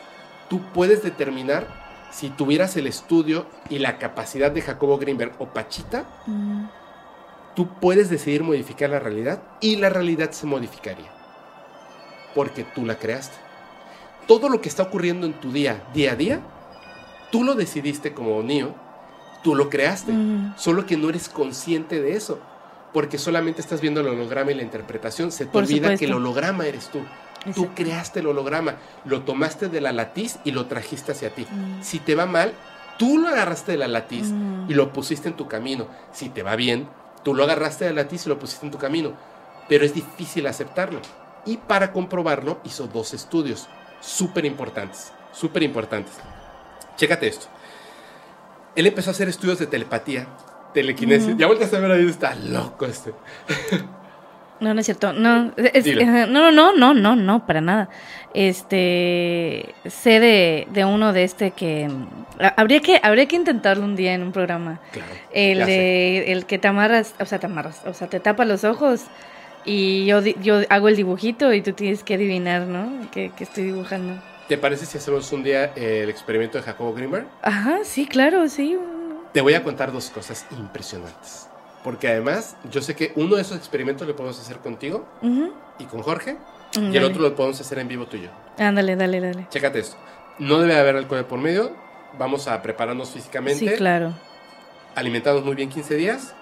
tú 0.49 0.61
puedes 0.73 1.03
determinar 1.03 1.67
si 2.11 2.31
tuvieras 2.31 2.77
el 2.77 2.87
estudio 2.87 3.47
y 3.69 3.79
la 3.81 3.99
capacidad 3.99 4.51
de 4.51 4.63
Jacobo 4.63 4.99
Greenberg 4.99 5.33
o 5.39 5.47
Pachita, 5.47 6.05
Mm. 6.27 6.65
tú 7.55 7.69
puedes 7.81 8.09
decidir 8.09 8.43
modificar 8.43 8.91
la 8.91 8.99
realidad 8.99 9.43
y 9.61 9.77
la 9.77 9.89
realidad 9.91 10.31
se 10.31 10.47
modificaría. 10.47 11.11
Porque 12.35 12.65
tú 12.65 12.87
la 12.87 12.97
creaste. 12.99 13.37
Todo 14.27 14.49
lo 14.49 14.61
que 14.61 14.69
está 14.69 14.85
ocurriendo 14.85 15.27
en 15.27 15.35
tu 15.35 15.53
día, 15.53 15.83
día 15.95 16.13
a 16.13 16.17
día, 16.17 16.41
tú 17.33 17.45
lo 17.45 17.55
decidiste 17.55 18.13
como 18.15 18.43
Neo, 18.43 18.75
tú 19.43 19.55
lo 19.55 19.69
creaste. 19.71 20.13
Mm. 20.13 20.55
Solo 20.57 20.87
que 20.87 20.97
no 20.97 21.09
eres 21.09 21.29
consciente 21.29 22.01
de 22.01 22.15
eso. 22.15 22.39
Porque 22.93 23.19
solamente 23.19 23.61
estás 23.61 23.81
viendo 23.83 24.01
el 24.01 24.07
holograma 24.09 24.51
y 24.51 24.55
la 24.55 24.63
interpretación. 24.63 25.31
Se 25.31 25.45
te 25.45 25.51
Por 25.51 25.65
olvida 25.65 25.95
que 25.97 26.07
el 26.07 26.15
holograma 26.15 26.67
eres 26.67 26.89
tú. 26.89 27.01
Tú 27.55 27.69
creaste 27.75 28.21
el 28.21 28.27
holograma, 28.27 28.77
lo 29.05 29.23
tomaste 29.23 29.69
de 29.69 29.81
la 29.81 29.93
latiz 29.93 30.39
y 30.45 30.51
lo 30.51 30.67
trajiste 30.67 31.13
hacia 31.13 31.31
ti. 31.35 31.47
Mm. 31.51 31.83
Si 31.83 31.99
te 32.01 32.15
va 32.15 32.27
mal, 32.27 32.53
tú 32.99 33.19
lo 33.19 33.29
agarraste 33.29 33.73
de 33.73 33.79
la 33.79 33.89
latiz 33.89 34.29
Mm. 34.31 34.71
y 34.71 34.75
lo 34.75 34.93
pusiste 34.93 35.29
en 35.29 35.37
tu 35.37 35.49
camino. 35.49 35.87
Si 36.13 36.29
te 36.29 36.43
va 36.43 36.57
bien, 36.57 36.89
tú 37.23 37.35
lo 37.35 37.45
agarraste 37.45 37.85
de 37.87 37.93
la 37.93 38.03
latiz 38.03 38.27
y 38.27 38.29
lo 38.29 38.39
pusiste 38.39 38.67
en 38.67 38.73
tu 38.73 38.79
camino. 38.79 39.13
Pero 39.69 39.85
es 39.85 39.95
difícil 39.95 40.47
aceptarlo. 40.47 41.01
Y 41.47 41.57
para 41.59 41.93
comprobarlo 41.93 42.61
hizo 42.65 42.87
dos 42.89 43.15
estudios 43.15 43.69
súper 44.01 44.45
importantes, 44.45 45.13
súper 45.33 45.63
importantes. 45.63 46.15
Chécate 46.97 47.29
esto. 47.29 47.47
Él 48.77 48.87
empezó 48.87 49.11
a 49.11 49.13
hacer 49.13 49.29
estudios 49.29 49.59
de 49.59 49.67
telepatía, 49.67 50.27
telequinesis. 50.75 51.35
Ya 51.37 51.47
vueltas 51.47 51.73
a 51.73 51.79
ver 51.79 51.91
ahí, 51.93 52.07
está 52.09 52.35
loco 52.35 52.85
este. 52.87 53.15
No, 54.61 54.75
no 54.75 54.81
es 54.81 54.87
cierto. 54.87 55.13
No, 55.13 55.53
es- 55.57 55.87
no, 56.29 56.51
no, 56.51 56.73
no, 56.73 56.95
no, 56.95 57.17
no, 57.17 57.47
para 57.47 57.61
nada. 57.61 57.89
Este, 58.35 59.75
sé 59.89 60.21
de, 60.21 60.67
de 60.71 60.85
uno 60.85 61.13
de 61.13 61.25
este 61.25 61.51
que 61.53 61.89
ha- 62.41 62.55
habría 62.57 62.81
que 62.81 63.01
habría 63.03 63.27
que 63.27 63.37
intentarlo 63.37 63.85
un 63.85 63.97
día 63.97 64.15
en 64.15 64.23
un 64.23 64.33
programa. 64.33 64.81
Claro. 64.93 65.13
El 65.33 65.65
de 65.67 66.33
el 66.33 66.47
que 66.47 66.59
te 66.59 66.69
amarras, 66.69 67.15
o 67.21 67.25
sea, 67.27 67.39
te 67.39 67.47
amarras, 67.47 67.83
o 67.87 67.95
sea, 67.95 68.09
te 68.09 68.21
tapa 68.21 68.45
los 68.45 68.65
ojos 68.65 69.03
y 69.65 70.07
yo 70.07 70.21
yo 70.21 70.61
hago 70.71 70.89
el 70.89 70.97
dibujito 70.97 71.53
y 71.53 71.61
tú 71.63 71.73
tienes 71.73 72.03
que 72.03 72.15
adivinar, 72.15 72.63
¿no? 72.63 73.09
Que, 73.11 73.31
que 73.37 73.45
estoy 73.45 73.65
dibujando. 73.65 74.21
¿Te 74.49 74.57
parece 74.57 74.87
si 74.87 74.99
hacemos 74.99 75.31
un 75.33 75.43
día 75.43 75.73
el 75.77 76.09
experimento 76.09 76.59
de 76.59 76.65
Jacobo 76.65 76.95
Greenberg? 76.95 77.27
Ajá, 77.43 77.79
sí, 77.85 78.07
claro, 78.07 78.49
sí. 78.49 78.77
Te 79.33 79.41
voy 79.43 79.55
a 79.55 79.63
contar 79.63 79.93
dos 79.93 80.09
cosas 80.11 80.47
impresionantes. 80.59 81.48
Porque 81.85 82.09
además, 82.09 82.57
yo 82.71 82.83
sé 82.83 82.95
que 82.97 83.13
uno 83.17 83.37
de 83.37 83.43
esos 83.43 83.57
experimentos 83.57 84.07
lo 84.07 84.15
podemos 84.17 84.39
hacer 84.41 84.59
contigo 84.59 85.07
y 85.79 85.85
con 85.85 86.03
Jorge, 86.03 86.37
y 86.77 86.97
el 86.97 87.05
otro 87.05 87.23
lo 87.23 87.35
podemos 87.35 87.61
hacer 87.61 87.79
en 87.79 87.89
vivo 87.89 88.07
tú 88.07 88.17
y 88.17 88.23
yo. 88.23 88.31
Ándale, 88.59 88.97
dale, 88.97 89.21
dale. 89.21 89.47
Chécate 89.51 89.79
esto. 89.81 89.97
No 90.39 90.59
debe 90.59 90.77
haber 90.79 90.97
alcohol 90.97 91.25
por 91.25 91.39
medio. 91.39 91.73
Vamos 92.19 92.49
a 92.49 92.61
prepararnos 92.63 93.11
físicamente, 93.11 93.69
Sí, 93.69 93.77
claro. 93.77 94.15
alimentarnos 94.95 95.45
muy 95.45 95.55
bien 95.55 95.69
15 95.69 95.95
días, 95.97 96.35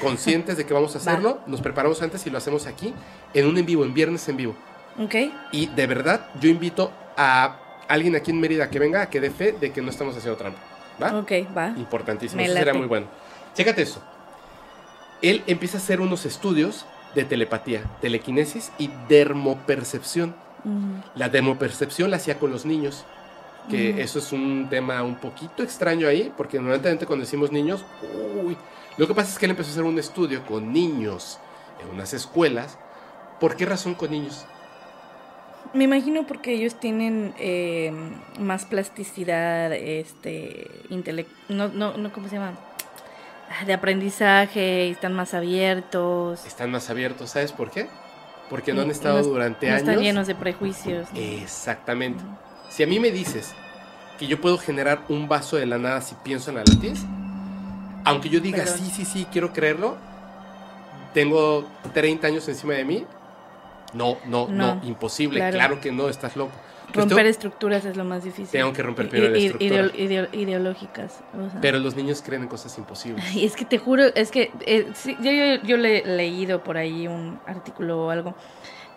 conscientes 0.00 0.56
de 0.56 0.64
que 0.66 0.74
vamos 0.74 0.94
a 0.94 0.98
hacerlo. 1.00 1.40
Nos 1.46 1.60
preparamos 1.60 2.02
antes 2.02 2.26
y 2.26 2.30
lo 2.30 2.38
hacemos 2.38 2.66
aquí, 2.66 2.92
en 3.34 3.46
un 3.46 3.56
en 3.58 3.66
vivo, 3.66 3.84
en 3.84 3.94
viernes 3.94 4.28
en 4.28 4.36
vivo. 4.36 4.56
Ok. 4.98 5.14
Y 5.52 5.66
de 5.66 5.86
verdad, 5.86 6.26
yo 6.40 6.48
invito 6.50 6.90
a 7.16 7.56
alguien 7.88 8.16
aquí 8.16 8.30
en 8.30 8.40
Mérida 8.40 8.68
que 8.70 8.78
venga 8.78 9.02
a 9.02 9.10
que 9.10 9.20
dé 9.20 9.30
fe 9.30 9.52
de 9.52 9.72
que 9.72 9.80
no 9.82 9.90
estamos 9.90 10.16
haciendo 10.16 10.36
trampa. 10.36 10.58
¿Va? 11.02 11.18
Ok, 11.18 11.32
va. 11.56 11.68
Importantísimo. 11.76 12.40
Eso 12.42 12.52
sería 12.52 12.66
late. 12.66 12.78
muy 12.78 12.86
bueno. 12.88 13.06
Chécate 13.54 13.82
eso. 13.82 14.02
Él 15.22 15.42
empieza 15.46 15.78
a 15.78 15.80
hacer 15.80 16.00
unos 16.00 16.26
estudios 16.26 16.84
de 17.14 17.24
telepatía, 17.24 17.84
telequinesis 18.00 18.72
y 18.78 18.90
dermopercepción. 19.08 20.34
La 21.14 21.28
dermopercepción 21.28 22.10
la 22.10 22.16
hacía 22.18 22.38
con 22.38 22.50
los 22.50 22.64
niños. 22.64 23.04
Que 23.70 24.02
eso 24.02 24.18
es 24.18 24.32
un 24.32 24.66
tema 24.68 25.02
un 25.04 25.14
poquito 25.16 25.62
extraño 25.62 26.08
ahí, 26.08 26.32
porque 26.36 26.58
normalmente 26.58 27.06
cuando 27.06 27.24
decimos 27.24 27.52
niños, 27.52 27.84
uy. 28.44 28.56
Lo 28.98 29.06
que 29.06 29.14
pasa 29.14 29.30
es 29.32 29.38
que 29.38 29.46
él 29.46 29.50
empezó 29.52 29.70
a 29.70 29.72
hacer 29.72 29.84
un 29.84 29.98
estudio 29.98 30.44
con 30.44 30.72
niños 30.72 31.38
en 31.80 31.94
unas 31.94 32.12
escuelas. 32.12 32.76
¿Por 33.38 33.54
qué 33.56 33.64
razón 33.64 33.94
con 33.94 34.10
niños? 34.10 34.44
Me 35.74 35.84
imagino 35.84 36.26
porque 36.26 36.52
ellos 36.54 36.74
tienen 36.74 37.34
eh, 37.38 37.92
más 38.38 38.64
plasticidad, 38.66 39.72
este, 39.72 40.68
intele- 40.90 41.26
no, 41.48 41.68
no, 41.68 41.96
no, 41.96 42.12
¿cómo 42.12 42.28
se 42.28 42.34
llama? 42.36 42.58
De 43.66 43.72
aprendizaje, 43.72 44.90
están 44.90 45.12
más 45.14 45.34
abiertos. 45.34 46.44
Están 46.46 46.70
más 46.70 46.88
abiertos, 46.90 47.30
¿sabes 47.30 47.52
por 47.52 47.70
qué? 47.70 47.88
Porque 48.50 48.72
no 48.72 48.82
han 48.82 48.90
estado 48.90 49.18
no 49.18 49.24
durante 49.24 49.66
no 49.68 49.74
años. 49.76 49.88
están 49.88 50.02
llenos 50.02 50.26
de 50.26 50.34
prejuicios. 50.34 51.08
¿no? 51.12 51.18
Exactamente. 51.20 52.22
Si 52.70 52.82
a 52.82 52.86
mí 52.86 52.98
me 53.00 53.10
dices 53.10 53.54
que 54.18 54.26
yo 54.26 54.40
puedo 54.40 54.58
generar 54.58 55.02
un 55.08 55.28
vaso 55.28 55.56
de 55.56 55.66
la 55.66 55.78
nada 55.78 56.00
si 56.00 56.14
pienso 56.22 56.50
en 56.50 56.56
la 56.56 56.64
latiz, 56.64 57.02
aunque 58.04 58.28
yo 58.28 58.40
diga 58.40 58.58
Perdón. 58.64 58.78
sí, 58.78 58.90
sí, 58.94 59.04
sí, 59.04 59.26
quiero 59.30 59.52
creerlo, 59.52 59.96
tengo 61.14 61.66
30 61.92 62.26
años 62.26 62.48
encima 62.48 62.74
de 62.74 62.84
mí. 62.84 63.06
No, 63.94 64.16
no, 64.26 64.48
no, 64.48 64.76
No, 64.76 64.80
imposible. 64.84 65.38
claro. 65.38 65.52
Claro. 65.56 65.80
que 65.80 65.92
no, 65.92 66.08
estás 66.08 66.36
loco. 66.36 66.52
Pues 66.92 67.06
Romper 67.08 67.26
estructuras 67.26 67.84
es 67.84 67.96
lo 67.96 68.04
más 68.04 68.24
difícil. 68.24 68.48
Tengo 68.50 68.72
que 68.72 68.82
romper 68.82 69.08
primero 69.08 69.32
la 69.32 69.38
i- 69.38 69.46
estructura. 69.46 69.82
ideo- 69.86 69.92
ideo- 69.94 70.28
ideológicas. 70.32 71.20
o 71.34 71.50
sea. 71.50 71.60
Pero 71.60 71.78
los 71.78 71.96
niños 71.96 72.22
creen 72.24 72.42
en 72.42 72.48
cosas 72.48 72.76
imposibles. 72.78 73.24
Ay, 73.30 73.44
es 73.44 73.56
que 73.56 73.64
te 73.64 73.78
juro, 73.78 74.04
es 74.14 74.30
que 74.30 74.50
eh, 74.66 74.86
sí, 74.94 75.16
yo, 75.20 75.30
yo, 75.30 75.62
yo 75.62 75.76
le 75.76 75.98
he 75.98 76.06
leído 76.06 76.62
por 76.62 76.76
ahí 76.76 77.06
un 77.08 77.38
artículo 77.46 78.06
o 78.06 78.10
algo 78.10 78.34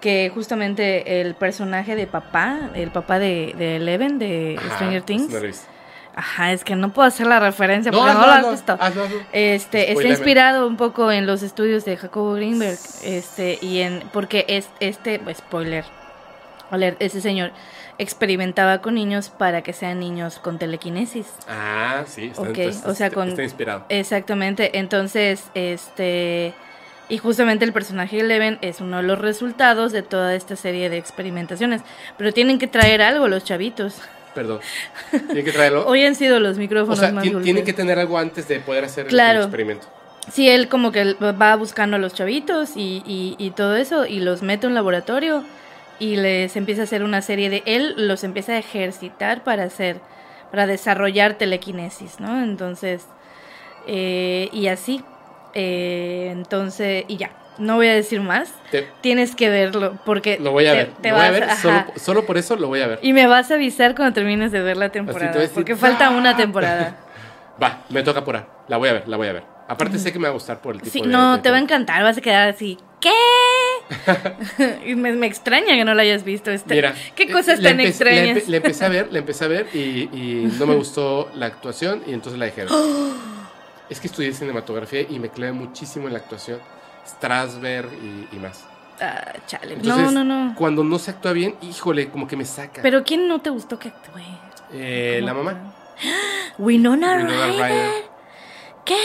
que 0.01 0.30
justamente 0.33 1.22
el 1.22 1.35
personaje 1.35 1.95
de 1.95 2.06
papá, 2.06 2.69
el 2.75 2.91
papá 2.91 3.17
de, 3.17 3.56
de 3.57 3.77
Eleven 3.77 4.19
de 4.19 4.56
Ajá, 4.59 4.75
Stranger 4.75 4.98
eso 4.98 5.06
Things, 5.06 5.67
ajá, 6.15 6.51
es 6.51 6.64
que 6.64 6.75
no 6.75 6.93
puedo 6.93 7.07
hacer 7.07 7.25
la 7.27 7.40
referencia 7.40 7.91
No, 7.91 7.98
porque 7.99 8.14
no 8.14 8.25
lo 8.27 8.32
has 8.32 8.51
visto. 8.51 8.77
Este, 9.32 9.91
está 9.91 10.07
inspirado 10.07 10.67
un 10.67 10.77
poco 10.77 11.11
en 11.11 11.25
los 11.25 11.41
estudios 11.43 11.85
de 11.85 11.98
Jacobo 11.98 12.33
Greenberg, 12.33 12.77
este, 13.03 13.57
y 13.61 13.80
en, 13.80 14.03
porque 14.14 14.45
es, 14.48 14.69
este, 14.80 15.17
pues, 15.19 15.38
spoiler, 15.38 15.85
alert, 16.72 17.01
ese 17.01 17.19
señor 17.22 17.51
experimentaba 17.98 18.80
con 18.82 18.95
niños 18.95 19.30
para 19.30 19.61
que 19.61 19.74
sean 19.74 19.99
niños 19.99 20.40
con 20.40 20.59
telequinesis. 20.59 21.27
Ah, 21.48 22.03
sí, 22.07 22.32
está, 22.35 22.90
o 22.90 22.93
sea, 22.93 23.09
con- 23.11 23.40
inspirado. 23.40 23.85
Exactamente, 23.90 24.77
entonces, 24.77 25.43
este, 25.53 26.53
y 27.09 27.17
justamente 27.17 27.65
el 27.65 27.74
personaje 27.74 28.17
de 28.17 28.24
Eleven 28.24 28.57
es 28.61 28.82
uno 28.82 28.98
de 28.98 29.03
los 29.03 29.19
resultados 29.19 29.91
de 29.91 30.01
toda 30.01 30.35
esta 30.35 30.56
serie 30.56 30.90
de 30.90 30.98
experimentaciones, 30.98 31.82
pero 32.17 32.33
tienen 32.33 32.59
que 32.59 32.67
traer 32.67 33.01
algo 33.01 33.27
los 33.27 33.43
chavitos. 33.43 34.01
Perdón. 34.33 34.59
Tiene 35.11 35.43
que 35.45 35.51
traerlo. 35.53 35.88
Hoy 35.88 36.03
han 36.03 36.14
sido 36.15 36.41
los 36.41 36.57
o 36.57 36.59
micrófonos 36.59 36.99
sea, 36.99 37.11
más 37.14 37.24
ti- 37.24 37.30
dulces. 37.30 37.45
tienen 37.45 37.64
que 37.64 37.72
tener 37.72 37.98
algo 37.99 38.17
antes 38.17 38.45
de 38.49 38.59
poder 38.59 38.83
hacer 38.83 39.06
el- 39.06 39.09
Claro. 39.11 39.40
el 39.40 39.45
experimento. 39.45 39.88
Sí, 40.30 40.49
él 40.49 40.67
como 40.67 40.91
que 40.91 41.14
va 41.14 41.56
buscando 41.56 41.95
a 41.95 41.99
los 41.99 42.14
chavitos 42.15 42.75
y, 42.75 43.01
y, 43.06 43.35
y 43.38 43.51
todo 43.51 43.77
eso 43.77 44.06
y 44.06 44.19
los 44.19 44.41
mete 44.41 44.65
a 44.65 44.69
un 44.69 44.74
laboratorio 44.75 45.43
y 45.99 46.15
les 46.17 46.56
empieza 46.56 46.82
a 46.82 46.83
hacer 46.85 47.03
una 47.03 47.22
serie 47.22 47.49
de... 47.49 47.64
Él 47.65 47.95
los 47.98 48.24
empieza 48.24 48.53
a 48.53 48.57
ejercitar 48.57 49.43
para 49.43 49.64
hacer, 49.64 50.01
para 50.51 50.67
desarrollar 50.67 51.35
telequinesis, 51.35 52.19
¿no? 52.19 52.43
Entonces, 52.43 53.06
eh, 53.88 54.49
y 54.51 54.67
así. 54.67 55.03
eh, 55.53 56.30
entonces, 56.32 57.06
y 57.07 57.17
ya, 57.17 57.32
no 57.57 57.75
voy 57.75 57.88
a 57.88 57.93
decir 57.93 58.19
más. 58.22 58.51
Te- 58.72 58.88
Tienes 59.01 59.35
que 59.35 59.49
verlo 59.49 59.98
porque... 60.06 60.38
lo 60.40 60.51
voy 60.51 60.67
a 60.67 60.72
te- 60.72 60.77
ver. 60.77 60.90
te 61.01 61.09
lo 61.09 61.15
voy 61.15 61.25
a 61.25 61.32
vas- 61.32 61.40
ver. 61.40 61.49
Solo, 61.56 61.83
solo 61.95 62.25
por 62.25 62.38
eso 62.38 62.56
lo 62.57 62.67
voy 62.67 62.82
a 62.82 62.88
ver. 62.88 62.99
Y 63.01 63.14
me 63.14 63.27
vas 63.27 63.51
a 63.51 63.53
avisar 63.53 63.95
cuando 63.95 64.14
termines 64.14 64.51
de 64.51 64.61
ver 64.61 64.75
la 64.77 64.90
temporada, 64.90 65.32
decir, 65.32 65.53
porque 65.53 65.75
falta 65.77 66.07
"Ah". 66.07 66.11
una 66.11 66.35
temporada. 66.35 66.98
Va, 67.61 67.83
me 67.90 68.03
toca 68.03 68.19
apurar. 68.19 68.49
La 68.67 68.75
voy 68.77 68.90
a 68.90 68.93
ver, 68.93 69.07
la 69.07 69.15
voy 69.15 69.27
a 69.27 69.33
ver. 69.33 69.43
Aparte 69.69 69.98
sé 69.98 70.11
que 70.11 70.19
me 70.19 70.24
va 70.24 70.30
a 70.30 70.33
gustar 70.33 70.59
por 70.59 70.75
el 70.75 70.82
tipo 70.82 70.91
Sí, 70.91 71.01
de... 71.01 71.07
no, 71.07 71.38
de- 71.38 71.41
te 71.43 71.49
va 71.51 71.56
a 71.57 71.59
encantar, 71.59 72.03
vas 72.03 72.17
a 72.17 72.22
quedar 72.22 72.49
así, 72.49 72.77
¿qué? 73.09 74.95
me, 74.95 75.14
me 75.14 75.27
extraña 75.27 75.75
que 75.75 75.85
no 75.85 75.93
la 75.93 76.01
hayas 76.03 76.24
visto. 76.24 76.51
Este. 76.51 76.74
Mira, 76.75 76.93
¿Qué 77.16 77.24
eh, 77.24 77.32
cosas 77.32 77.61
tan 77.61 77.77
empe- 77.77 77.84
la 77.84 77.90
extrañas? 77.90 78.38
empe- 78.38 78.48
La 78.48 78.58
empecé 78.58 78.85
a 78.85 78.90
ver, 78.90 79.08
la 79.11 79.19
empecé 79.19 79.45
a 79.45 79.48
ver 79.48 79.67
y, 79.74 79.77
y 80.11 80.51
no 80.59 80.66
me 80.67 80.75
gustó 80.75 81.30
la 81.35 81.45
actuación 81.48 82.03
y 82.08 82.14
entonces 82.14 82.40
la 82.40 82.45
dejé. 82.45 82.66
Es 83.88 84.00
que 84.00 84.08
estudié 84.08 84.34
cinematografía 84.34 85.01
y 85.01 85.19
me 85.19 85.30
clavé 85.30 85.51
muchísimo 85.51 86.08
en 86.08 86.14
la 86.14 86.19
actuación. 86.19 86.59
Strasberg 87.08 87.90
y, 87.93 88.35
y 88.35 88.40
más. 88.40 88.66
Ah, 89.00 89.34
chale. 89.45 89.74
Entonces, 89.74 90.11
no, 90.11 90.24
no, 90.24 90.45
no. 90.48 90.56
Cuando 90.56 90.84
no 90.84 90.98
se 90.98 91.11
actúa 91.11 91.34
bien, 91.34 91.56
híjole, 91.61 92.09
como 92.09 92.27
que 92.27 92.35
me 92.35 92.45
saca. 92.45 92.82
Pero 92.82 93.03
¿quién 93.03 93.27
no 93.27 93.42
te 93.42 93.51
gustó 93.51 93.77
que 93.77 93.90
actúe? 93.90 94.22
Eh, 94.74 95.19
la 95.24 95.35
mamá. 95.35 95.75
Winona, 96.58 97.17
Winona 97.17 97.45
Ryder. 97.45 97.61
Ryder. 97.69 97.92
¿Qué? 98.85 98.98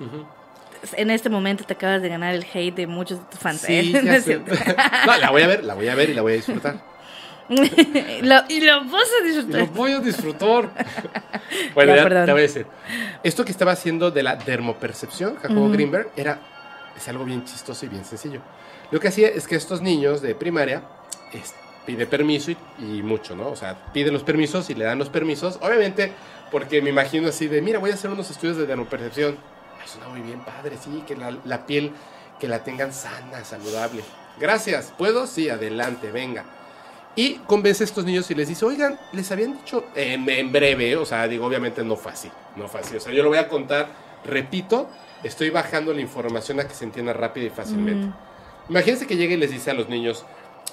Ujú. 0.00 0.26
En 0.94 1.10
este 1.10 1.28
momento 1.28 1.64
te 1.64 1.74
acabas 1.74 2.02
de 2.02 2.08
ganar 2.08 2.34
el 2.34 2.44
hate 2.52 2.74
de 2.74 2.86
muchos 2.86 3.18
de 3.18 3.24
tus 3.26 3.40
fans. 3.40 3.60
Sí, 3.60 3.92
¿eh? 3.94 4.00
ya 4.04 4.20
sé. 4.20 4.40
No, 5.06 5.16
la 5.18 5.30
voy 5.30 5.42
a 5.42 5.46
ver, 5.46 5.64
la 5.64 5.74
voy 5.74 5.88
a 5.88 5.94
ver 5.94 6.10
y 6.10 6.14
la 6.14 6.22
voy 6.22 6.32
a 6.32 6.36
disfrutar. 6.36 6.76
Lo- 7.48 8.42
y 8.48 8.60
lo 8.60 8.84
vas 8.86 9.08
a 9.22 9.24
Y 9.24 9.28
disfrutar. 9.28 9.60
Lo 9.60 9.66
voy 9.68 9.92
a 9.92 10.00
disfrutar. 10.00 10.70
bueno, 11.74 11.94
Ya, 11.94 12.02
ya, 12.08 12.24
te 12.24 12.32
voy 12.32 12.40
a 12.40 12.42
decir. 12.42 12.66
Esto 13.22 13.44
que 13.44 13.52
estaba 13.52 13.72
haciendo 13.72 14.10
de 14.10 14.22
la 14.22 14.36
dermopercepción, 14.36 15.36
Jacobo 15.36 15.62
Ujú. 15.66 15.72
Greenberg, 15.72 16.10
era 16.16 16.40
es 16.96 17.06
algo 17.08 17.24
bien 17.24 17.44
chistoso 17.44 17.84
y 17.86 17.88
bien 17.88 18.04
sencillo. 18.04 18.40
Lo 18.90 18.98
que 19.00 19.08
hacía 19.08 19.28
es 19.28 19.46
que 19.46 19.54
estos 19.54 19.80
niños 19.82 20.22
de 20.22 20.34
primaria 20.34 20.82
es- 21.32 21.54
pide 21.84 22.04
permiso 22.06 22.50
y, 22.50 22.56
y 22.80 23.02
mucho, 23.04 23.36
¿no? 23.36 23.48
O 23.48 23.54
sea, 23.56 23.76
piden 23.92 24.12
los 24.12 24.24
permisos 24.24 24.68
y 24.70 24.74
le 24.74 24.84
dan 24.84 24.98
los 24.98 25.08
permisos. 25.08 25.58
Obviamente, 25.62 26.10
porque 26.50 26.82
me 26.82 26.90
imagino 26.90 27.28
así 27.28 27.46
de, 27.46 27.62
mira, 27.62 27.78
voy 27.78 27.90
a 27.90 27.94
hacer 27.94 28.10
unos 28.10 28.28
estudios 28.28 28.56
de 28.56 28.66
dermopercepción. 28.66 29.36
Suena 29.86 30.08
muy 30.08 30.20
bien, 30.20 30.40
padre, 30.40 30.76
sí, 30.82 31.04
que 31.06 31.16
la, 31.16 31.36
la 31.44 31.66
piel, 31.66 31.92
que 32.40 32.48
la 32.48 32.64
tengan 32.64 32.92
sana, 32.92 33.44
saludable. 33.44 34.02
Gracias, 34.38 34.92
¿puedo? 34.96 35.26
Sí, 35.26 35.48
adelante, 35.48 36.10
venga. 36.10 36.44
Y 37.14 37.36
convence 37.46 37.82
a 37.82 37.86
estos 37.86 38.04
niños 38.04 38.30
y 38.30 38.34
les 38.34 38.48
dice, 38.48 38.64
oigan, 38.66 39.00
les 39.12 39.32
habían 39.32 39.56
dicho 39.56 39.86
en, 39.94 40.28
en 40.28 40.52
breve, 40.52 40.96
o 40.96 41.06
sea, 41.06 41.26
digo, 41.26 41.46
obviamente 41.46 41.82
no 41.82 41.96
fue 41.96 42.12
así, 42.12 42.30
no 42.56 42.68
fue 42.68 42.80
así. 42.80 42.96
O 42.96 43.00
sea, 43.00 43.12
yo 43.12 43.22
lo 43.22 43.30
voy 43.30 43.38
a 43.38 43.48
contar, 43.48 43.88
repito, 44.24 44.90
estoy 45.22 45.48
bajando 45.48 45.94
la 45.94 46.02
información 46.02 46.60
a 46.60 46.68
que 46.68 46.74
se 46.74 46.84
entienda 46.84 47.14
rápido 47.14 47.46
y 47.46 47.50
fácilmente. 47.50 48.08
Mm. 48.08 48.14
Imagínense 48.68 49.06
que 49.06 49.16
llegue 49.16 49.34
y 49.34 49.38
les 49.38 49.50
dice 49.50 49.70
a 49.70 49.74
los 49.74 49.88
niños, 49.88 50.26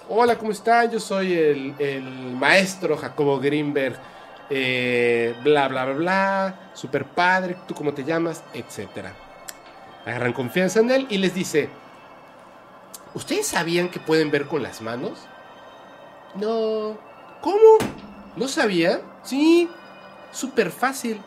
hola, 0.09 0.37
¿cómo 0.37 0.51
están? 0.51 0.91
Yo 0.91 0.99
soy 0.99 1.31
el, 1.31 1.75
el 1.79 2.03
maestro 2.03 2.97
Jacobo 2.97 3.39
Greenberg, 3.39 3.95
eh, 4.49 5.35
bla, 5.43 5.67
bla, 5.67 5.85
bla, 5.85 5.93
bla, 5.93 6.59
super 6.73 7.05
padre, 7.05 7.57
¿tú 7.67 7.73
cómo 7.73 7.93
te 7.93 8.03
llamas? 8.03 8.43
Etcétera. 8.53 9.13
Agarran 10.05 10.33
confianza 10.33 10.79
en 10.79 10.91
él 10.91 11.07
y 11.09 11.17
les 11.17 11.33
dice, 11.33 11.69
¿ustedes 13.13 13.47
sabían 13.47 13.89
que 13.89 13.99
pueden 13.99 14.31
ver 14.31 14.47
con 14.47 14.61
las 14.61 14.81
manos? 14.81 15.19
No. 16.35 16.97
¿Cómo? 17.41 17.77
¿No 18.35 18.47
sabían? 18.47 19.01
Sí, 19.23 19.69
súper 20.31 20.71
fácil. 20.71 21.21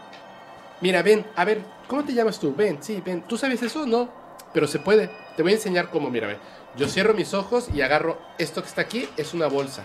Mira, 0.80 1.02
ven, 1.02 1.26
a 1.36 1.44
ver, 1.44 1.62
¿cómo 1.88 2.04
te 2.04 2.12
llamas 2.12 2.38
tú? 2.38 2.54
Ven, 2.54 2.82
sí, 2.82 3.02
ven. 3.04 3.22
¿Tú 3.22 3.38
sabes 3.38 3.62
eso? 3.62 3.86
No, 3.86 4.10
pero 4.52 4.66
se 4.66 4.78
puede. 4.78 5.10
Te 5.36 5.42
voy 5.42 5.52
a 5.52 5.56
enseñar 5.56 5.90
cómo, 5.90 6.10
mira, 6.10 6.26
ven. 6.26 6.38
Yo 6.76 6.88
cierro 6.88 7.14
mis 7.14 7.32
ojos 7.32 7.68
y 7.72 7.80
agarro 7.80 8.18
esto 8.38 8.62
que 8.62 8.68
está 8.68 8.82
aquí, 8.82 9.08
es 9.16 9.32
una 9.32 9.46
bolsa. 9.46 9.84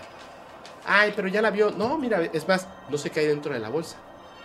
Ay, 0.84 1.12
pero 1.14 1.28
ya 1.28 1.42
la 1.42 1.50
vio. 1.50 1.70
No, 1.70 1.96
mira, 1.98 2.22
es 2.32 2.46
más, 2.48 2.66
no 2.88 2.98
sé 2.98 3.10
qué 3.10 3.20
hay 3.20 3.26
dentro 3.26 3.52
de 3.52 3.60
la 3.60 3.68
bolsa. 3.68 3.96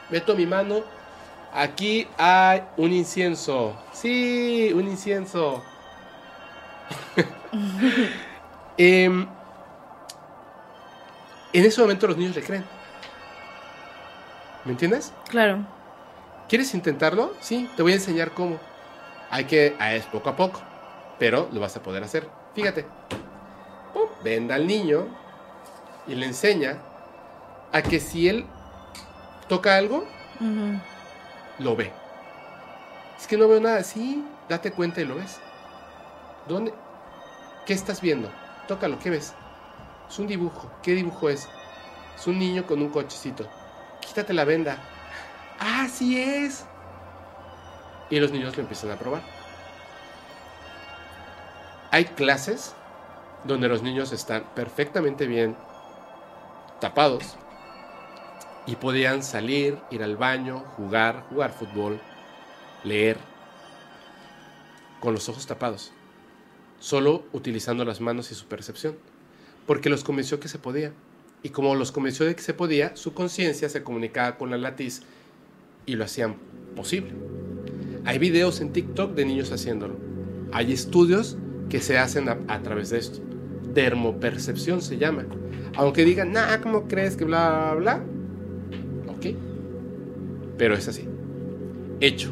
Meto 0.09 0.35
mi 0.35 0.45
mano. 0.45 0.83
Aquí 1.53 2.07
hay 2.17 2.63
un 2.77 2.91
incienso. 2.91 3.75
Sí, 3.93 4.71
un 4.73 4.87
incienso. 4.87 5.63
Em, 8.79 9.27
en 11.51 11.65
ese 11.65 11.81
momento 11.81 12.05
los 12.05 12.15
niños 12.15 12.35
le 12.35 12.43
creen. 12.43 12.63
¿Me 14.65 14.73
entiendes? 14.73 15.11
Claro. 15.29 15.65
¿Quieres 16.47 16.71
intentarlo? 16.75 17.33
Sí, 17.39 17.67
te 17.75 17.81
voy 17.81 17.93
a 17.93 17.95
enseñar 17.95 18.33
cómo. 18.33 18.59
Hay 19.31 19.45
que, 19.45 19.75
ah, 19.79 19.95
es 19.95 20.05
poco 20.05 20.29
a 20.29 20.35
poco, 20.35 20.61
pero 21.17 21.49
lo 21.51 21.59
vas 21.59 21.75
a 21.75 21.81
poder 21.81 22.03
hacer. 22.03 22.29
Fíjate. 22.53 22.85
Pum, 23.93 24.09
Venda 24.23 24.53
al 24.53 24.67
niño 24.67 25.07
y 26.07 26.15
le 26.15 26.25
enseña 26.25 26.77
a 27.71 27.81
que 27.81 27.99
si 27.99 28.29
él 28.29 28.45
toca 29.47 29.75
algo, 29.75 30.05
lo 31.59 31.75
ve. 31.75 31.91
Es 33.19 33.27
que 33.27 33.37
no 33.37 33.47
veo 33.47 33.59
nada. 33.59 33.83
Sí, 33.83 34.23
date 34.47 34.71
cuenta 34.71 35.01
y 35.01 35.05
lo 35.05 35.15
ves. 35.15 35.39
¿Dónde? 36.47 36.73
¿Qué 37.65 37.73
estás 37.73 38.01
viendo? 38.01 38.31
Tócalo, 38.67 38.99
¿qué 38.99 39.09
ves? 39.09 39.33
Es 40.09 40.19
un 40.19 40.27
dibujo. 40.27 40.71
¿Qué 40.81 40.93
dibujo 40.93 41.29
es? 41.29 41.47
Es 42.15 42.27
un 42.27 42.39
niño 42.39 42.65
con 42.65 42.81
un 42.81 42.89
cochecito. 42.89 43.47
Quítate 43.99 44.33
la 44.33 44.45
venda. 44.45 44.77
¡Ah, 45.59 45.87
sí 45.91 46.21
es! 46.21 46.65
Y 48.09 48.19
los 48.19 48.31
niños 48.31 48.55
lo 48.55 48.61
empiezan 48.61 48.91
a 48.91 48.95
probar. 48.95 49.21
Hay 51.91 52.05
clases 52.05 52.73
donde 53.43 53.67
los 53.67 53.81
niños 53.81 54.11
están 54.11 54.43
perfectamente 54.55 55.25
bien 55.25 55.55
tapados 56.79 57.35
y 58.65 58.75
podían 58.75 59.23
salir, 59.23 59.77
ir 59.91 60.03
al 60.03 60.17
baño, 60.17 60.59
jugar, 60.75 61.25
jugar 61.29 61.53
fútbol, 61.53 61.99
leer, 62.83 63.17
con 64.99 65.13
los 65.13 65.29
ojos 65.29 65.47
tapados, 65.47 65.91
solo 66.79 67.23
utilizando 67.31 67.85
las 67.85 68.01
manos 68.01 68.31
y 68.31 68.35
su 68.35 68.45
percepción, 68.45 68.95
porque 69.65 69.89
los 69.89 70.03
convenció 70.03 70.39
que 70.39 70.47
se 70.47 70.59
podía. 70.59 70.91
Y 71.43 71.49
como 71.49 71.75
los 71.75 71.91
convenció 71.91 72.25
de 72.25 72.35
que 72.35 72.41
se 72.41 72.53
podía, 72.53 72.95
su 72.95 73.13
conciencia 73.13 73.69
se 73.69 73.83
comunicaba 73.83 74.37
con 74.37 74.49
la 74.49 74.57
latiz 74.57 75.03
y 75.85 75.95
lo 75.95 76.03
hacían 76.03 76.35
posible. 76.75 77.13
Hay 78.05 78.17
videos 78.17 78.59
en 78.59 78.73
TikTok 78.73 79.13
de 79.13 79.25
niños 79.25 79.51
haciéndolo. 79.51 79.97
Hay 80.51 80.73
estudios 80.73 81.37
que 81.69 81.79
se 81.79 81.97
hacen 81.97 82.27
a, 82.29 82.39
a 82.47 82.61
través 82.63 82.89
de 82.89 82.97
esto. 82.97 83.26
Dermopercepción 83.77 84.81
se 84.81 84.97
llama. 84.97 85.27
Aunque 85.75 86.03
digan, 86.03 86.31
nah, 86.31 86.57
¿cómo 86.63 86.87
crees 86.87 87.15
que 87.15 87.25
bla, 87.25 87.75
bla, 87.75 87.99
bla? 87.99 88.03
Ok. 89.13 89.35
Pero 90.57 90.73
es 90.73 90.87
así. 90.87 91.07
Hecho. 92.01 92.31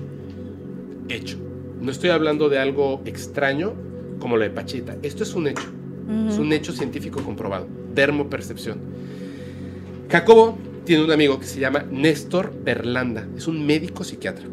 Hecho. 1.07 1.37
No 1.79 1.91
estoy 1.91 2.09
hablando 2.09 2.49
de 2.49 2.57
algo 2.57 3.03
extraño 3.05 3.73
como 4.17 4.37
lo 4.37 4.43
de 4.43 4.49
Pachita. 4.49 4.97
Esto 5.03 5.21
es 5.21 5.35
un 5.35 5.45
hecho. 5.45 5.67
Es 6.27 6.39
un 6.39 6.51
hecho 6.51 6.73
científico 6.73 7.21
comprobado. 7.21 7.67
Dermopercepción. 7.93 8.79
Jacobo 10.09 10.57
tiene 10.83 11.03
un 11.03 11.11
amigo 11.11 11.39
que 11.39 11.45
se 11.45 11.59
llama 11.59 11.85
Néstor 11.91 12.53
Berlanda. 12.63 13.27
Es 13.37 13.45
un 13.45 13.67
médico 13.67 14.03
psiquiatra. 14.03 14.47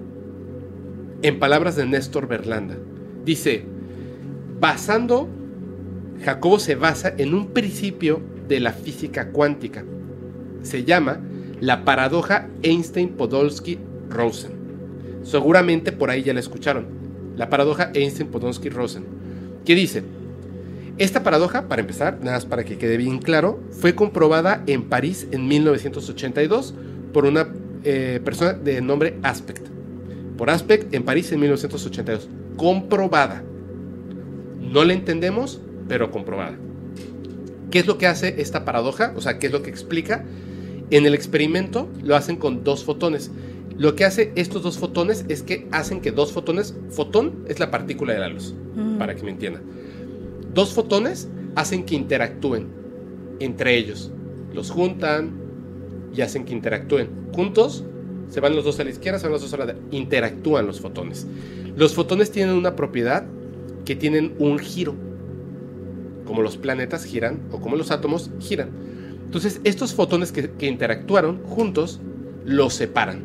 En 1.22 1.38
palabras 1.38 1.74
de 1.76 1.86
Néstor 1.86 2.28
Berlanda, 2.28 2.76
dice, 3.24 3.64
basando, 4.60 5.26
Jacobo 6.22 6.58
se 6.58 6.74
basa 6.74 7.12
en 7.18 7.34
un 7.34 7.48
principio 7.48 8.20
de 8.48 8.60
la 8.60 8.72
física 8.72 9.30
cuántica. 9.30 9.84
Se 10.62 10.84
llama 10.84 11.20
la 11.60 11.84
paradoja 11.84 12.48
Einstein-Podolsky-Rosen. 12.62 14.52
Seguramente 15.22 15.92
por 15.92 16.10
ahí 16.10 16.22
ya 16.22 16.34
la 16.34 16.40
escucharon. 16.40 16.86
La 17.36 17.48
paradoja 17.50 17.90
Einstein-Podolsky-Rosen. 17.92 19.04
¿Qué 19.64 19.74
dice? 19.74 20.02
Esta 20.98 21.22
paradoja, 21.22 21.68
para 21.68 21.80
empezar, 21.80 22.18
nada 22.20 22.36
más 22.36 22.44
para 22.44 22.64
que 22.64 22.78
quede 22.78 22.96
bien 22.96 23.18
claro, 23.18 23.60
fue 23.70 23.94
comprobada 23.94 24.62
en 24.66 24.84
París 24.84 25.26
en 25.32 25.48
1982 25.48 26.74
por 27.12 27.24
una 27.24 27.48
eh, 27.84 28.20
persona 28.24 28.52
de 28.52 28.80
nombre 28.80 29.18
Aspect. 29.22 29.66
Por 30.36 30.50
Aspect 30.50 30.92
en 30.94 31.04
París 31.04 31.32
en 31.32 31.40
1982. 31.40 32.28
Comprobada. 32.56 33.42
No 34.60 34.84
la 34.84 34.92
entendemos, 34.92 35.60
pero 35.88 36.10
comprobada. 36.10 36.56
¿Qué 37.70 37.78
es 37.78 37.86
lo 37.86 37.96
que 37.98 38.06
hace 38.06 38.40
esta 38.40 38.64
paradoja? 38.64 39.12
O 39.16 39.20
sea, 39.20 39.38
¿qué 39.38 39.46
es 39.46 39.52
lo 39.52 39.62
que 39.62 39.70
explica? 39.70 40.24
En 40.90 41.06
el 41.06 41.14
experimento 41.14 41.88
lo 42.02 42.16
hacen 42.16 42.36
con 42.36 42.64
dos 42.64 42.84
fotones. 42.84 43.30
Lo 43.78 43.96
que 43.96 44.04
hace 44.04 44.32
estos 44.34 44.62
dos 44.62 44.78
fotones 44.78 45.24
es 45.28 45.42
que 45.42 45.66
hacen 45.70 46.00
que 46.02 46.12
dos 46.12 46.32
fotones, 46.32 46.76
fotón 46.90 47.44
es 47.48 47.58
la 47.58 47.70
partícula 47.70 48.12
de 48.12 48.18
la 48.20 48.28
luz, 48.28 48.54
Ujú. 48.76 48.98
para 48.98 49.14
que 49.14 49.22
me 49.22 49.30
entiendan. 49.30 49.62
Dos 50.52 50.74
fotones 50.74 51.28
hacen 51.54 51.84
que 51.84 51.94
interactúen 51.94 52.66
entre 53.40 53.76
ellos. 53.76 54.12
Los 54.52 54.70
juntan 54.70 55.32
y 56.14 56.20
hacen 56.20 56.44
que 56.44 56.52
interactúen. 56.52 57.08
Juntos, 57.32 57.84
se 58.28 58.40
van 58.40 58.54
los 58.54 58.64
dos 58.66 58.78
a 58.78 58.84
la 58.84 58.90
izquierda, 58.90 59.18
se 59.18 59.24
van 59.26 59.32
los 59.32 59.42
dos 59.42 59.54
a 59.54 59.56
la 59.56 59.66
derecha. 59.66 59.86
Interactúan 59.90 60.66
los 60.66 60.80
fotones. 60.80 61.26
Los 61.74 61.94
fotones 61.94 62.30
tienen 62.30 62.54
una 62.54 62.76
propiedad 62.76 63.24
que 63.86 63.96
tienen 63.96 64.34
un 64.38 64.58
giro. 64.58 64.94
Como 66.24 66.42
los 66.42 66.56
planetas 66.56 67.04
giran 67.04 67.40
o 67.52 67.60
como 67.60 67.76
los 67.76 67.90
átomos 67.90 68.30
giran. 68.40 68.70
Entonces, 69.24 69.60
estos 69.64 69.94
fotones 69.94 70.32
que, 70.32 70.50
que 70.50 70.66
interactuaron 70.66 71.42
juntos 71.44 72.00
los 72.44 72.74
separan. 72.74 73.22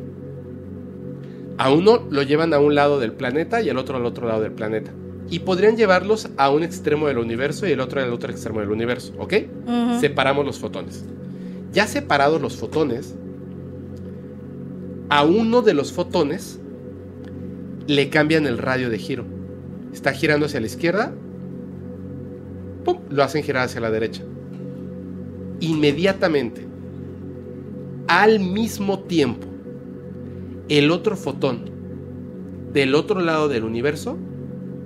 A 1.58 1.72
uno 1.72 2.06
lo 2.10 2.22
llevan 2.22 2.54
a 2.54 2.58
un 2.60 2.74
lado 2.74 3.00
del 3.00 3.12
planeta 3.12 3.60
y 3.60 3.68
al 3.68 3.78
otro 3.78 3.96
al 3.96 4.06
otro 4.06 4.26
lado 4.28 4.40
del 4.42 4.52
planeta. 4.52 4.92
y 5.30 5.40
podrían 5.40 5.76
llevarlos 5.76 6.30
a 6.36 6.50
un 6.50 6.62
extremo 6.62 7.06
del 7.06 7.18
universo 7.18 7.66
y 7.66 7.72
el 7.72 7.80
otro 7.80 8.00
al 8.00 8.12
otro 8.12 8.30
extremo 8.30 8.60
del 8.60 8.70
universo, 8.70 9.12
¿ok? 9.18 9.34
Separamos 10.00 10.46
los 10.46 10.58
fotones. 10.58 11.04
Ya 11.72 11.86
separados 11.86 12.40
los 12.40 12.56
fotones, 12.56 13.14
a 15.10 15.24
uno 15.24 15.62
de 15.62 15.74
los 15.74 15.92
fotones 15.92 16.58
le 17.86 18.08
cambian 18.08 18.46
el 18.46 18.58
radio 18.58 18.88
de 18.90 18.98
giro. 18.98 19.24
Está 19.92 20.12
girando 20.12 20.46
hacia 20.46 20.60
la 20.60 20.66
izquierda, 20.66 21.12
¡pum! 22.88 23.02
lo 23.10 23.22
hacen 23.22 23.42
girar 23.42 23.64
hacia 23.64 23.80
la 23.80 23.90
derecha. 23.90 24.22
Inmediatamente, 25.60 26.66
al 28.06 28.40
mismo 28.40 29.00
tiempo, 29.00 29.46
el 30.68 30.90
otro 30.90 31.16
fotón 31.16 31.70
del 32.72 32.94
otro 32.94 33.20
lado 33.20 33.48
del 33.48 33.64
universo 33.64 34.16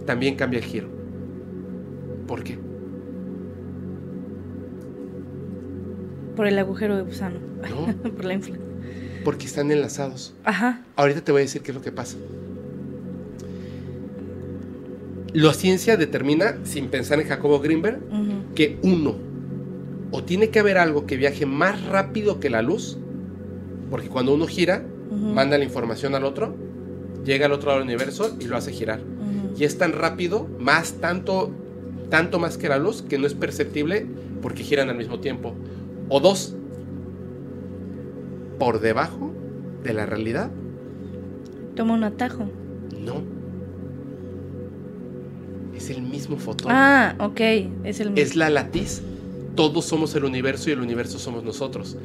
también 0.06 0.34
cambia 0.34 0.58
el 0.58 0.64
giro. 0.64 0.88
¿Por 2.26 2.42
qué? 2.42 2.58
Por 6.34 6.46
el 6.46 6.58
agujero 6.58 6.96
de 6.96 7.02
gusano. 7.02 7.38
No. 7.70 8.10
Por 8.10 8.24
la 8.24 8.34
infla. 8.34 8.56
Porque 9.24 9.46
están 9.46 9.70
enlazados. 9.70 10.34
Ajá. 10.42 10.82
Ahorita 10.96 11.20
te 11.22 11.30
voy 11.30 11.42
a 11.42 11.44
decir 11.44 11.62
qué 11.62 11.70
es 11.70 11.76
lo 11.76 11.82
que 11.82 11.92
pasa. 11.92 12.16
La 15.32 15.54
ciencia 15.54 15.96
determina, 15.96 16.58
sin 16.64 16.88
pensar 16.88 17.20
en 17.20 17.26
Jacobo 17.28 17.60
Greenberg, 17.60 18.00
que 18.54 18.78
uno, 18.82 19.14
o 20.10 20.22
tiene 20.22 20.50
que 20.50 20.58
haber 20.60 20.76
algo 20.76 21.06
que 21.06 21.16
viaje 21.16 21.46
más 21.46 21.84
rápido 21.86 22.38
que 22.38 22.50
la 22.50 22.60
luz, 22.60 22.98
porque 23.90 24.08
cuando 24.08 24.34
uno 24.34 24.46
gira, 24.46 24.84
manda 25.10 25.56
la 25.58 25.64
información 25.64 26.14
al 26.14 26.24
otro, 26.24 26.54
llega 27.24 27.46
al 27.46 27.52
otro 27.52 27.68
lado 27.68 27.80
del 27.80 27.88
universo 27.88 28.36
y 28.40 28.44
lo 28.44 28.56
hace 28.56 28.72
girar. 28.72 29.00
Y 29.58 29.64
es 29.64 29.78
tan 29.78 29.92
rápido, 29.92 30.48
más 30.58 30.94
tanto, 30.94 31.50
tanto 32.10 32.38
más 32.38 32.58
que 32.58 32.68
la 32.68 32.78
luz, 32.78 33.02
que 33.02 33.18
no 33.18 33.26
es 33.26 33.34
perceptible 33.34 34.06
porque 34.42 34.62
giran 34.62 34.90
al 34.90 34.96
mismo 34.96 35.20
tiempo. 35.20 35.54
O 36.08 36.20
dos, 36.20 36.54
por 38.58 38.80
debajo 38.80 39.32
de 39.82 39.92
la 39.94 40.04
realidad, 40.06 40.50
Toma 41.74 41.94
un 41.94 42.04
atajo. 42.04 42.44
no. 43.00 43.41
Es 45.82 45.90
el 45.90 46.02
mismo 46.02 46.36
fotón. 46.36 46.70
Ah, 46.70 47.16
ok. 47.18 47.40
Es 47.82 47.98
el 47.98 48.16
Es 48.16 48.36
la 48.36 48.50
latiz. 48.50 49.02
Todos 49.56 49.84
somos 49.84 50.14
el 50.14 50.24
universo 50.24 50.70
y 50.70 50.74
el 50.74 50.80
universo 50.80 51.18
somos 51.18 51.42
nosotros. 51.42 51.96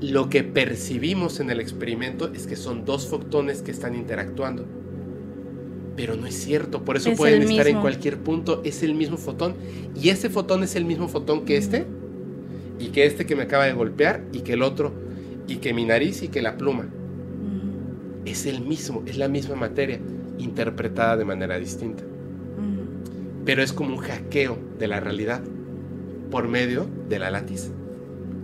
Lo 0.00 0.28
que 0.28 0.42
percibimos 0.42 1.38
en 1.38 1.50
el 1.50 1.60
experimento 1.60 2.32
es 2.34 2.48
que 2.48 2.56
son 2.56 2.84
dos 2.84 3.06
fotones 3.06 3.62
que 3.62 3.70
están 3.70 3.94
interactuando. 3.94 4.64
Pero 5.94 6.16
no 6.16 6.26
es 6.26 6.34
cierto, 6.34 6.84
por 6.84 6.96
eso 6.96 7.10
Es 7.10 7.16
pueden 7.16 7.42
estar 7.42 7.60
en 7.68 7.74
mismo. 7.74 7.80
cualquier 7.82 8.18
punto, 8.18 8.60
es 8.64 8.82
el 8.82 8.94
mismo 8.94 9.16
fotón. 9.18 9.54
Y 9.94 10.08
ese 10.08 10.28
fotón 10.28 10.64
es 10.64 10.74
el 10.74 10.84
mismo 10.84 11.06
fotón 11.06 11.44
que 11.44 11.56
este, 11.56 11.86
y 12.80 12.88
que 12.88 13.06
este 13.06 13.24
que 13.24 13.36
me 13.36 13.44
acaba 13.44 13.66
de 13.66 13.72
golpear, 13.72 14.24
y 14.32 14.40
que 14.40 14.54
el 14.54 14.62
otro, 14.62 14.92
y 15.46 15.56
que 15.56 15.72
mi 15.72 15.84
nariz, 15.84 16.22
y 16.24 16.28
que 16.28 16.42
la 16.42 16.58
pluma. 16.58 16.82
Ujú. 16.82 18.26
Es 18.26 18.46
el 18.46 18.62
mismo, 18.62 19.04
es 19.06 19.16
la 19.16 19.28
misma 19.28 19.54
materia, 19.54 20.00
interpretada 20.38 21.16
de 21.16 21.24
manera 21.24 21.56
distinta. 21.58 22.02
Pero 23.46 23.62
es 23.62 23.72
como 23.72 23.94
un 23.94 24.02
hackeo 24.02 24.58
de 24.78 24.88
la 24.88 25.00
realidad 25.00 25.40
por 26.30 26.48
medio 26.48 26.86
de 27.08 27.18
la 27.18 27.30
latiz. 27.30 27.70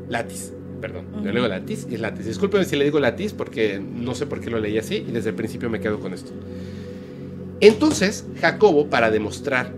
Latiz, 0.08 0.52
perdón. 0.80 1.06
Yo 1.16 1.32
le 1.32 1.32
digo 1.32 1.48
latiz 1.48 1.86
y 1.90 1.96
es 1.96 2.00
latiz. 2.00 2.24
Discúlpenme 2.24 2.64
si 2.64 2.76
le 2.76 2.84
digo 2.84 3.00
latiz 3.00 3.34
porque 3.34 3.78
no 3.78 4.14
sé 4.14 4.26
por 4.26 4.40
qué 4.40 4.48
lo 4.48 4.60
leí 4.60 4.78
así 4.78 5.04
y 5.06 5.12
desde 5.12 5.30
el 5.30 5.34
principio 5.34 5.68
me 5.68 5.80
quedo 5.80 6.00
con 6.00 6.14
esto. 6.14 6.32
Entonces, 7.60 8.26
Jacobo, 8.40 8.88
para 8.88 9.10
demostrar 9.10 9.72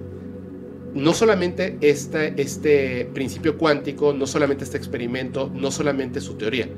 no 0.94 1.12
solamente 1.12 1.76
este, 1.80 2.40
este 2.40 3.10
principio 3.12 3.58
cuántico, 3.58 4.12
no 4.12 4.26
solamente 4.26 4.64
este 4.64 4.76
experimento, 4.76 5.50
no 5.52 5.70
solamente 5.70 6.20
su 6.20 6.34
teoría, 6.34 6.68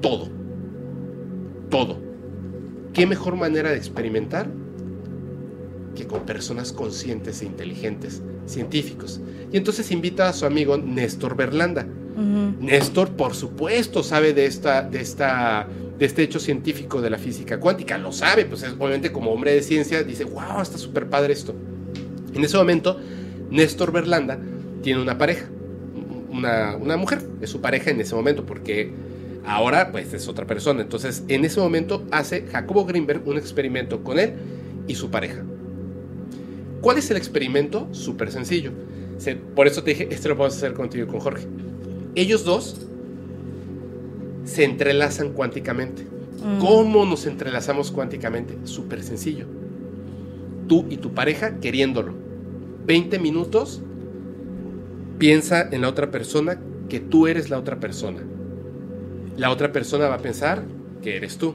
todo. 0.00 0.28
Todo. 1.70 1.98
¿Qué 2.92 3.06
mejor 3.06 3.36
manera 3.36 3.70
de 3.70 3.76
experimentar 3.76 4.50
que 5.94 6.06
con 6.06 6.20
personas 6.26 6.72
conscientes 6.72 7.42
e 7.42 7.46
inteligentes, 7.46 8.22
científicos? 8.46 9.20
Y 9.52 9.56
entonces 9.56 9.90
invita 9.90 10.28
a 10.28 10.32
su 10.32 10.46
amigo 10.46 10.76
Néstor 10.78 11.36
Berlanda. 11.36 11.86
Ujú. 12.14 12.64
Néstor, 12.64 13.10
por 13.10 13.34
supuesto, 13.34 14.02
sabe 14.02 14.32
de 14.32 14.46
esta, 14.46 14.82
de 14.82 15.00
esta, 15.00 15.66
de 15.98 16.06
este 16.06 16.22
hecho 16.22 16.38
científico 16.38 17.00
de 17.00 17.10
la 17.10 17.18
física 17.18 17.58
cuántica, 17.58 17.98
lo 17.98 18.12
sabe, 18.12 18.44
pues 18.44 18.62
es, 18.62 18.72
obviamente 18.78 19.12
como 19.12 19.32
hombre 19.32 19.52
de 19.54 19.62
ciencia 19.62 20.02
dice, 20.02 20.24
wow, 20.24 20.60
está 20.62 20.78
súper 20.78 21.08
padre 21.08 21.32
esto. 21.32 21.54
En 22.34 22.44
ese 22.44 22.56
momento, 22.56 22.98
Néstor 23.50 23.92
Berlanda 23.92 24.38
tiene 24.82 25.02
una 25.02 25.18
pareja, 25.18 25.48
una, 26.30 26.76
una 26.76 26.96
mujer, 26.96 27.20
es 27.40 27.50
su 27.50 27.60
pareja 27.60 27.90
en 27.90 28.00
ese 28.00 28.14
momento, 28.14 28.46
porque 28.46 28.92
ahora 29.44 29.90
pues 29.90 30.12
es 30.12 30.28
otra 30.28 30.46
persona. 30.46 30.82
Entonces, 30.82 31.24
en 31.28 31.44
ese 31.44 31.60
momento 31.60 32.04
hace 32.10 32.46
Jacobo 32.46 32.84
Greenberg 32.84 33.26
un 33.26 33.36
experimento 33.36 34.02
con 34.02 34.18
él 34.18 34.34
y 34.86 34.94
su 34.94 35.10
pareja. 35.10 35.44
¿Cuál 36.80 36.98
es 36.98 37.10
el 37.10 37.16
experimento? 37.16 37.88
Súper 37.92 38.30
sencillo. 38.30 38.72
Se- 39.18 39.36
por 39.36 39.66
eso 39.66 39.82
te 39.82 39.90
dije, 39.90 40.08
este 40.10 40.28
lo 40.28 40.36
podemos 40.36 40.56
hacer 40.56 40.72
contigo 40.74 41.04
y 41.04 41.08
con 41.08 41.20
Jorge. 41.20 41.46
Ellos 42.14 42.44
dos 42.44 42.86
se 44.44 44.64
entrelazan 44.64 45.32
cuánticamente. 45.32 46.02
Mm. 46.04 46.58
¿Cómo 46.58 47.04
nos 47.04 47.26
entrelazamos 47.26 47.90
cuánticamente? 47.90 48.56
Súper 48.64 49.02
sencillo. 49.02 49.46
Tú 50.68 50.86
y 50.88 50.96
tu 50.96 51.12
pareja 51.12 51.58
queriéndolo. 51.60 52.14
20 52.86 53.18
minutos, 53.18 53.82
piensa 55.18 55.68
en 55.70 55.82
la 55.82 55.88
otra 55.88 56.10
persona 56.10 56.58
que 56.88 56.98
tú 57.00 57.26
eres 57.26 57.50
la 57.50 57.58
otra 57.58 57.78
persona. 57.78 58.20
La 59.36 59.50
otra 59.50 59.70
persona 59.72 60.08
va 60.08 60.14
a 60.16 60.18
pensar 60.22 60.62
que 61.02 61.16
eres 61.16 61.36
tú. 61.36 61.54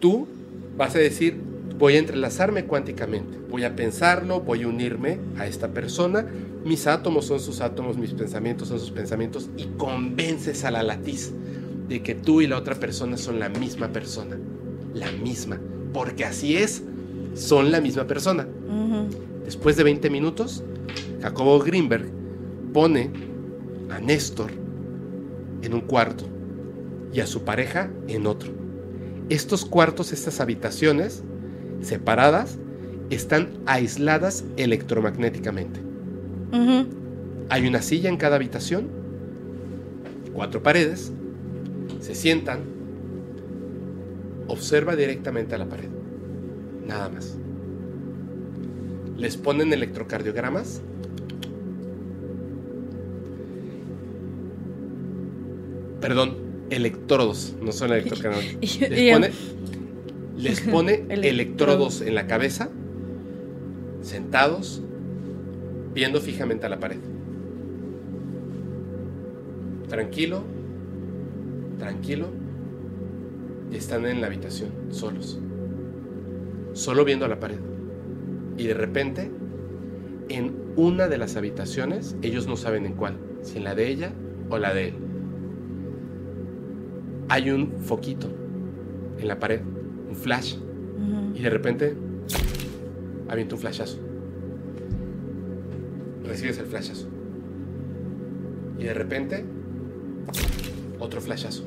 Tú 0.00 0.26
vas 0.76 0.94
a 0.94 0.98
decir, 0.98 1.36
voy 1.78 1.94
a 1.94 1.98
entrelazarme 1.98 2.64
cuánticamente, 2.64 3.38
voy 3.48 3.64
a 3.64 3.76
pensarlo, 3.76 4.40
voy 4.40 4.64
a 4.64 4.68
unirme 4.68 5.18
a 5.38 5.46
esta 5.46 5.68
persona, 5.68 6.26
mis 6.64 6.86
átomos 6.86 7.26
son 7.26 7.38
sus 7.38 7.60
átomos, 7.60 7.96
mis 7.96 8.12
pensamientos 8.12 8.68
son 8.68 8.80
sus 8.80 8.90
pensamientos, 8.90 9.48
y 9.56 9.66
convences 9.76 10.64
a 10.64 10.72
la 10.72 10.82
latiz 10.82 11.32
de 11.88 12.02
que 12.02 12.14
tú 12.14 12.40
y 12.40 12.48
la 12.48 12.58
otra 12.58 12.74
persona 12.74 13.16
son 13.16 13.38
la 13.38 13.48
misma 13.48 13.88
persona, 13.88 14.36
la 14.92 15.12
misma, 15.12 15.60
porque 15.92 16.24
así 16.24 16.56
es, 16.56 16.82
son 17.34 17.70
la 17.70 17.80
misma 17.80 18.06
persona. 18.06 18.46
Después 19.44 19.76
de 19.76 19.84
20 19.84 20.10
minutos, 20.10 20.64
Jacobo 21.22 21.60
Greenberg 21.60 22.10
pone 22.72 23.10
a 23.90 24.00
Néstor 24.00 24.50
en 25.62 25.74
un 25.74 25.80
cuarto 25.82 26.24
y 27.12 27.20
a 27.20 27.26
su 27.26 27.42
pareja 27.42 27.90
en 28.08 28.26
otro. 28.26 28.52
Estos 29.30 29.64
cuartos, 29.64 30.12
estas 30.12 30.40
habitaciones 30.40 31.22
separadas, 31.80 32.58
están 33.10 33.48
aisladas 33.66 34.44
electromagnéticamente. 34.56 35.80
Hay 37.50 37.66
una 37.66 37.80
silla 37.82 38.08
en 38.10 38.16
cada 38.18 38.36
habitación, 38.36 38.88
cuatro 40.34 40.62
paredes, 40.62 41.12
se 42.00 42.14
sientan, 42.14 42.60
observa 44.48 44.96
directamente 44.96 45.54
a 45.54 45.58
la 45.58 45.66
pared, 45.66 45.88
nada 46.86 47.08
más. 47.08 47.36
Les 49.16 49.36
ponen 49.36 49.72
electrocardiogramas. 49.72 50.80
Perdón, 56.00 56.36
electrodos, 56.70 57.54
no 57.60 57.72
son 57.72 57.92
electrocardiogramas. 57.92 58.62
Les 58.62 58.78
yo- 58.78 59.12
pone, 59.14 59.30
les 60.38 60.60
pone 60.60 61.04
Electrodos. 61.08 62.00
en 62.00 62.14
la 62.14 62.26
cabeza, 62.26 62.70
sentados, 64.02 64.82
viendo 65.94 66.20
fijamente 66.20 66.66
a 66.66 66.68
la 66.68 66.78
pared. 66.78 66.98
Tranquilo, 69.88 70.42
tranquilo, 71.78 72.28
y 73.70 73.76
están 73.76 74.06
en 74.06 74.20
la 74.20 74.28
habitación, 74.28 74.70
solos, 74.90 75.40
solo 76.72 77.04
viendo 77.04 77.24
a 77.24 77.28
la 77.28 77.40
pared. 77.40 77.58
Y 78.56 78.66
de 78.66 78.74
repente, 78.74 79.30
en 80.28 80.54
una 80.76 81.08
de 81.08 81.18
las 81.18 81.36
habitaciones, 81.36 82.16
ellos 82.22 82.46
no 82.46 82.56
saben 82.56 82.86
en 82.86 82.94
cuál, 82.94 83.16
si 83.42 83.58
en 83.58 83.64
la 83.64 83.74
de 83.74 83.88
ella 83.88 84.12
o 84.50 84.58
la 84.58 84.74
de 84.74 84.88
él. 84.88 84.94
Hay 87.28 87.50
un 87.50 87.72
foquito 87.78 88.28
en 89.18 89.28
la 89.28 89.38
pared, 89.38 89.60
un 90.08 90.16
flash, 90.16 90.56
y 91.34 91.42
de 91.42 91.50
repente 91.50 91.94
avienta 93.28 93.54
un 93.54 93.60
flashazo. 93.60 93.98
Recibes 96.24 96.58
el 96.58 96.66
flashazo. 96.66 97.06
Y 98.78 98.84
de 98.84 98.94
repente 98.94 99.44
otro 100.98 101.20
flashazo. 101.20 101.64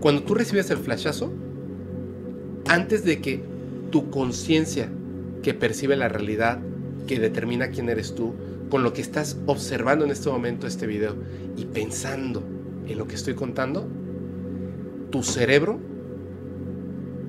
Cuando 0.00 0.22
tú 0.22 0.34
recibes 0.34 0.70
el 0.70 0.78
flashazo, 0.78 1.32
antes 2.66 3.04
de 3.04 3.20
que 3.20 3.42
tu 3.90 4.10
conciencia 4.10 4.88
que 5.42 5.54
percibe 5.54 5.96
la 5.96 6.08
realidad, 6.08 6.60
que 7.06 7.18
determina 7.18 7.68
quién 7.68 7.88
eres 7.88 8.14
tú, 8.14 8.34
con 8.70 8.82
lo 8.82 8.92
que 8.92 9.02
estás 9.02 9.36
observando 9.46 10.04
en 10.04 10.10
este 10.10 10.30
momento 10.30 10.66
este 10.66 10.86
video 10.86 11.14
y 11.56 11.66
pensando 11.66 12.42
en 12.86 12.98
lo 12.98 13.06
que 13.06 13.14
estoy 13.14 13.34
contando, 13.34 13.88
tu 15.14 15.22
cerebro, 15.22 15.78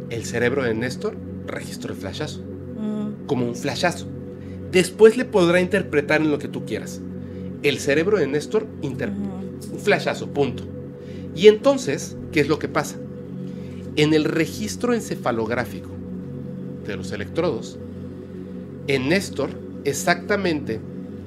el 0.10 0.26
cerebro 0.26 0.64
de 0.64 0.74
Néstor, 0.74 1.16
registró 1.46 1.94
el 1.94 2.00
flashazo. 2.00 2.42
Mm, 2.42 3.28
Como 3.28 3.46
un 3.46 3.56
flashazo. 3.56 4.08
Después 4.72 5.18
le 5.18 5.26
podrá 5.26 5.62
interpretar 5.62 6.20
en 6.20 6.32
lo 6.32 6.40
que 6.40 6.48
tú 6.48 6.66
quieras. 6.66 7.00
El 7.62 7.78
cerebro 7.78 8.18
de 8.18 8.26
Néstor 8.26 8.66
interpreta. 8.82 9.30
Un 9.72 9.80
flashazo, 9.80 10.30
punto. 10.30 10.64
Y 11.36 11.46
entonces, 11.46 12.18
¿qué 12.32 12.40
es 12.40 12.48
lo 12.48 12.58
que 12.58 12.68
pasa? 12.68 12.96
En 13.98 14.16
el 14.16 14.24
registro 14.24 14.96
encefalográfico 14.96 15.92
de 16.88 16.98
los 16.98 17.12
electrodos, 17.12 17.78
en 18.88 19.10
Néstor, 19.10 19.52
exactamente 19.84 20.80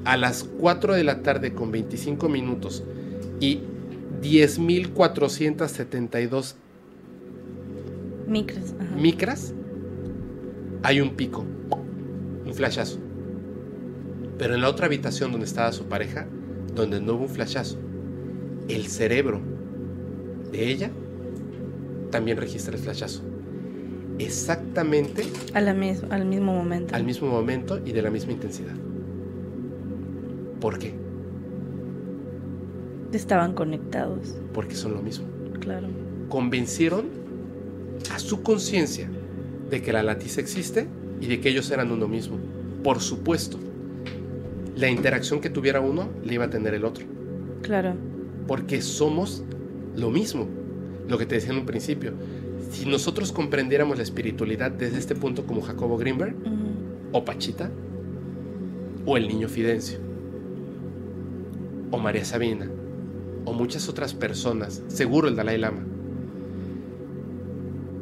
a 0.04 0.16
las 0.16 0.42
4 0.42 0.94
de 0.94 1.04
la 1.04 1.22
tarde 1.22 1.54
con 1.54 1.70
25 1.70 2.28
minutos 2.28 2.82
y 3.38 3.60
10.472 4.22 6.54
Micros. 8.26 8.74
ajá. 8.78 8.94
micras, 8.96 9.54
hay 10.82 11.00
un 11.00 11.14
pico, 11.16 11.44
un 12.44 12.52
flashazo. 12.54 12.98
Pero 14.38 14.54
en 14.54 14.60
la 14.60 14.68
otra 14.68 14.86
habitación 14.86 15.32
donde 15.32 15.46
estaba 15.46 15.72
su 15.72 15.84
pareja, 15.86 16.26
donde 16.74 17.00
no 17.00 17.14
hubo 17.14 17.22
un 17.24 17.28
flashazo, 17.30 17.78
el 18.68 18.86
cerebro 18.86 19.40
de 20.52 20.68
ella 20.68 20.90
también 22.10 22.36
registra 22.36 22.76
el 22.76 22.82
flashazo. 22.82 23.22
Exactamente 24.18 25.24
A 25.54 25.60
la 25.60 25.72
mis- 25.74 26.02
al 26.10 26.24
mismo 26.26 26.54
momento. 26.54 26.94
al 26.94 27.04
mismo 27.04 27.28
momento 27.28 27.80
y 27.84 27.92
de 27.92 28.02
la 28.02 28.10
misma 28.10 28.32
intensidad. 28.32 28.74
¿Por 30.60 30.78
qué? 30.78 30.92
Estaban 33.12 33.54
conectados, 33.54 34.34
Porque 34.52 34.74
son 34.74 34.94
lo 34.94 35.02
mismo. 35.02 35.26
claro. 35.60 35.88
Convencieron 36.28 37.06
a 38.14 38.18
su 38.18 38.42
conciencia 38.42 39.08
de 39.70 39.80
que 39.80 39.92
la 39.94 40.02
latiz 40.02 40.36
existe 40.36 40.86
y 41.20 41.26
de 41.26 41.40
que 41.40 41.48
ellos 41.48 41.70
eran 41.70 41.90
uno 41.90 42.06
mismo. 42.06 42.36
Por 42.84 43.00
supuesto, 43.00 43.58
la 44.76 44.88
interacción 44.90 45.40
que 45.40 45.48
tuviera 45.50 45.80
uno 45.80 46.08
le 46.24 46.34
iba 46.34 46.44
a 46.44 46.50
tener 46.50 46.74
el 46.74 46.84
otro. 46.84 47.06
Claro. 47.62 47.94
Porque 48.46 48.82
somos 48.82 49.42
lo 49.96 50.10
mismo. 50.10 50.46
Lo 51.08 51.16
que 51.16 51.24
te 51.26 51.36
decía 51.36 51.52
en 51.52 51.60
un 51.60 51.66
principio. 51.66 52.12
Si 52.70 52.84
nosotros 52.84 53.32
comprendiéramos 53.32 53.96
la 53.96 54.02
espiritualidad 54.02 54.70
desde 54.70 54.98
este 54.98 55.14
punto 55.14 55.46
como 55.46 55.62
Jacobo 55.62 55.96
Greenberg, 55.96 56.34
o 57.12 57.24
Pachita, 57.24 57.70
o 59.06 59.16
el 59.16 59.26
niño 59.28 59.48
Fidencio, 59.48 59.98
o 61.90 61.98
María 61.98 62.24
Sabina, 62.26 62.68
o 63.48 63.52
muchas 63.54 63.88
otras 63.88 64.12
personas, 64.14 64.82
seguro 64.88 65.28
el 65.28 65.36
Dalai 65.36 65.58
Lama. 65.58 65.84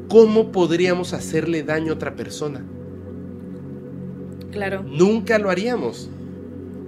¿Cómo 0.08 0.52
podríamos 0.52 1.12
hacerle 1.12 1.62
daño 1.62 1.92
a 1.92 1.94
otra 1.96 2.14
persona? 2.16 2.64
Claro, 4.50 4.82
Nunca 4.82 5.38
lo 5.38 5.50
haríamos. 5.50 6.08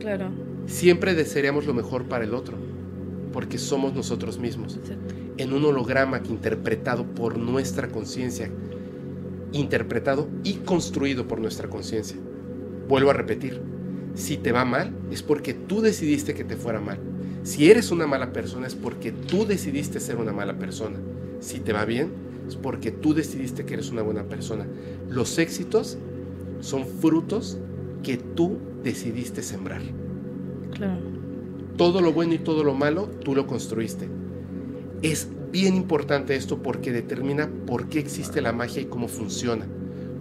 claro. 0.01 0.31
Siempre 0.67 1.15
desearíamos 1.15 1.65
lo 1.67 1.73
mejor 1.73 2.05
para 2.09 2.25
el 2.25 2.35
otro, 2.35 2.55
porque 3.33 3.57
somos 3.57 3.95
nosotros 3.95 4.39
mismos, 4.39 4.77
Exacto. 4.77 5.15
en 5.39 5.55
un 5.55 5.65
holograma 5.65 6.23
que 6.23 6.28
interpretado 6.28 7.05
por 7.07 7.39
nuestra 7.39 7.89
conciencia, 7.89 8.51
interpretado 9.53 10.28
y 10.45 10.55
construido 10.57 11.27
por 11.27 11.41
nuestra 11.41 11.69
conciencia. 11.69 12.19
Vuelvo 12.87 13.09
a 13.11 13.15
repetir, 13.15 13.62
si 14.15 14.37
te 14.37 14.53
va 14.53 14.67
mal 14.67 14.93
es 15.11 15.23
porque 15.23 15.55
tú 15.55 15.81
decidiste 15.81 16.35
que 16.35 16.45
te 16.45 16.57
fuera 16.57 16.81
mal. 16.81 16.99
Si 17.49 17.70
eres 17.70 17.91
una 17.91 18.07
mala 18.07 18.35
persona 18.35 18.67
es 18.67 18.75
porque 18.75 19.10
tú 19.10 19.47
decidiste 19.47 20.01
ser 20.01 20.17
una 20.17 20.35
mala 20.35 20.59
persona. 20.59 20.99
Si 21.41 21.60
te 21.60 21.73
va 21.73 21.86
bien 21.86 22.10
es 22.47 22.57
porque 22.57 22.91
tú 22.91 23.15
decidiste 23.15 23.65
que 23.65 23.73
eres 23.73 23.91
una 23.91 24.02
buena 24.02 24.25
persona. 24.25 24.67
Los 25.09 25.39
éxitos 25.39 25.97
son 26.60 26.85
frutos 26.85 27.57
que 28.02 28.18
tú 28.18 28.59
decidiste 28.85 29.43
sembrar. 29.43 29.81
Claro. 30.75 31.01
Todo 31.78 32.02
lo 32.02 32.12
bueno 32.12 32.35
y 32.35 32.39
todo 32.39 32.65
lo 32.65 32.75
malo 32.75 33.09
tú 33.25 33.35
lo 33.35 33.47
construiste. 33.47 34.10
Es 35.01 35.28
bien 35.51 35.75
importante 35.75 36.36
esto 36.36 36.62
porque 36.62 36.93
determina 36.93 37.49
por 37.67 37.89
qué 37.89 37.99
existe 37.99 38.43
la 38.43 38.52
magia 38.52 38.83
y 38.83 38.86
cómo 38.86 39.09
funciona. 39.09 39.67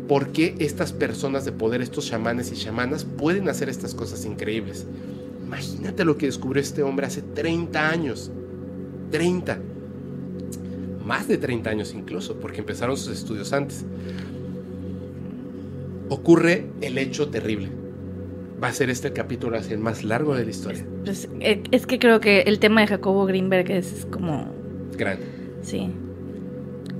Por 0.07 0.29
qué 0.29 0.55
estas 0.59 0.93
personas 0.93 1.43
de 1.43 1.51
poder, 1.51 1.81
estos 1.81 2.07
chamanes 2.07 2.53
y 2.53 2.55
chamanas, 2.55 3.03
pueden 3.03 3.49
hacer 3.49 3.67
estas 3.67 3.93
cosas 3.93 4.23
increíbles. 4.23 4.87
Imagínate 5.47 6.03
lo 6.03 6.17
que 6.17 6.25
descubrió 6.25 6.61
este 6.61 6.83
hombre 6.83 7.07
hace 7.07 7.21
30 7.21 7.89
años. 7.89 8.29
30. 9.11 9.59
Más 11.05 11.27
de 11.29 11.37
30 11.37 11.69
años 11.69 11.93
incluso, 11.93 12.35
porque 12.35 12.59
empezaron 12.59 12.97
sus 12.97 13.17
estudios 13.17 13.53
antes. 13.53 13.85
Ocurre 16.09 16.65
el 16.81 16.97
hecho 16.97 17.29
terrible. 17.29 17.69
Va 18.61 18.67
a 18.67 18.73
ser 18.73 18.89
este 18.89 19.07
el 19.07 19.13
capítulo 19.13 19.57
el 19.57 19.77
más 19.79 20.03
largo 20.03 20.35
de 20.35 20.43
la 20.43 20.51
historia. 20.51 20.85
Pues, 21.05 21.29
eh, 21.39 21.63
es 21.71 21.85
que 21.85 21.97
creo 21.97 22.19
que 22.19 22.41
el 22.41 22.59
tema 22.59 22.81
de 22.81 22.87
Jacobo 22.87 23.25
Greenberg 23.25 23.71
es 23.71 24.05
como. 24.11 24.51
Grande. 24.97 25.25
Sí. 25.61 25.89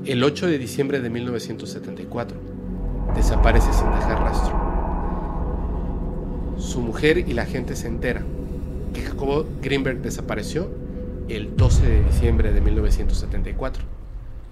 El 0.05 0.23
8 0.23 0.47
de 0.47 0.57
diciembre 0.57 1.01
de 1.01 1.09
1974 1.09 2.37
desaparece 3.13 3.73
sin 3.73 3.89
dejar 3.91 4.19
rastro. 4.19 4.66
Su 6.57 6.81
mujer 6.81 7.19
y 7.19 7.33
la 7.33 7.45
gente 7.45 7.75
se 7.75 7.87
entera 7.87 8.23
que 8.93 9.01
Jacobo 9.01 9.45
Greenberg 9.61 10.01
desapareció 10.01 10.67
el 11.29 11.55
12 11.55 11.85
de 11.85 12.03
diciembre 12.03 12.51
de 12.51 12.61
1974, 12.61 13.83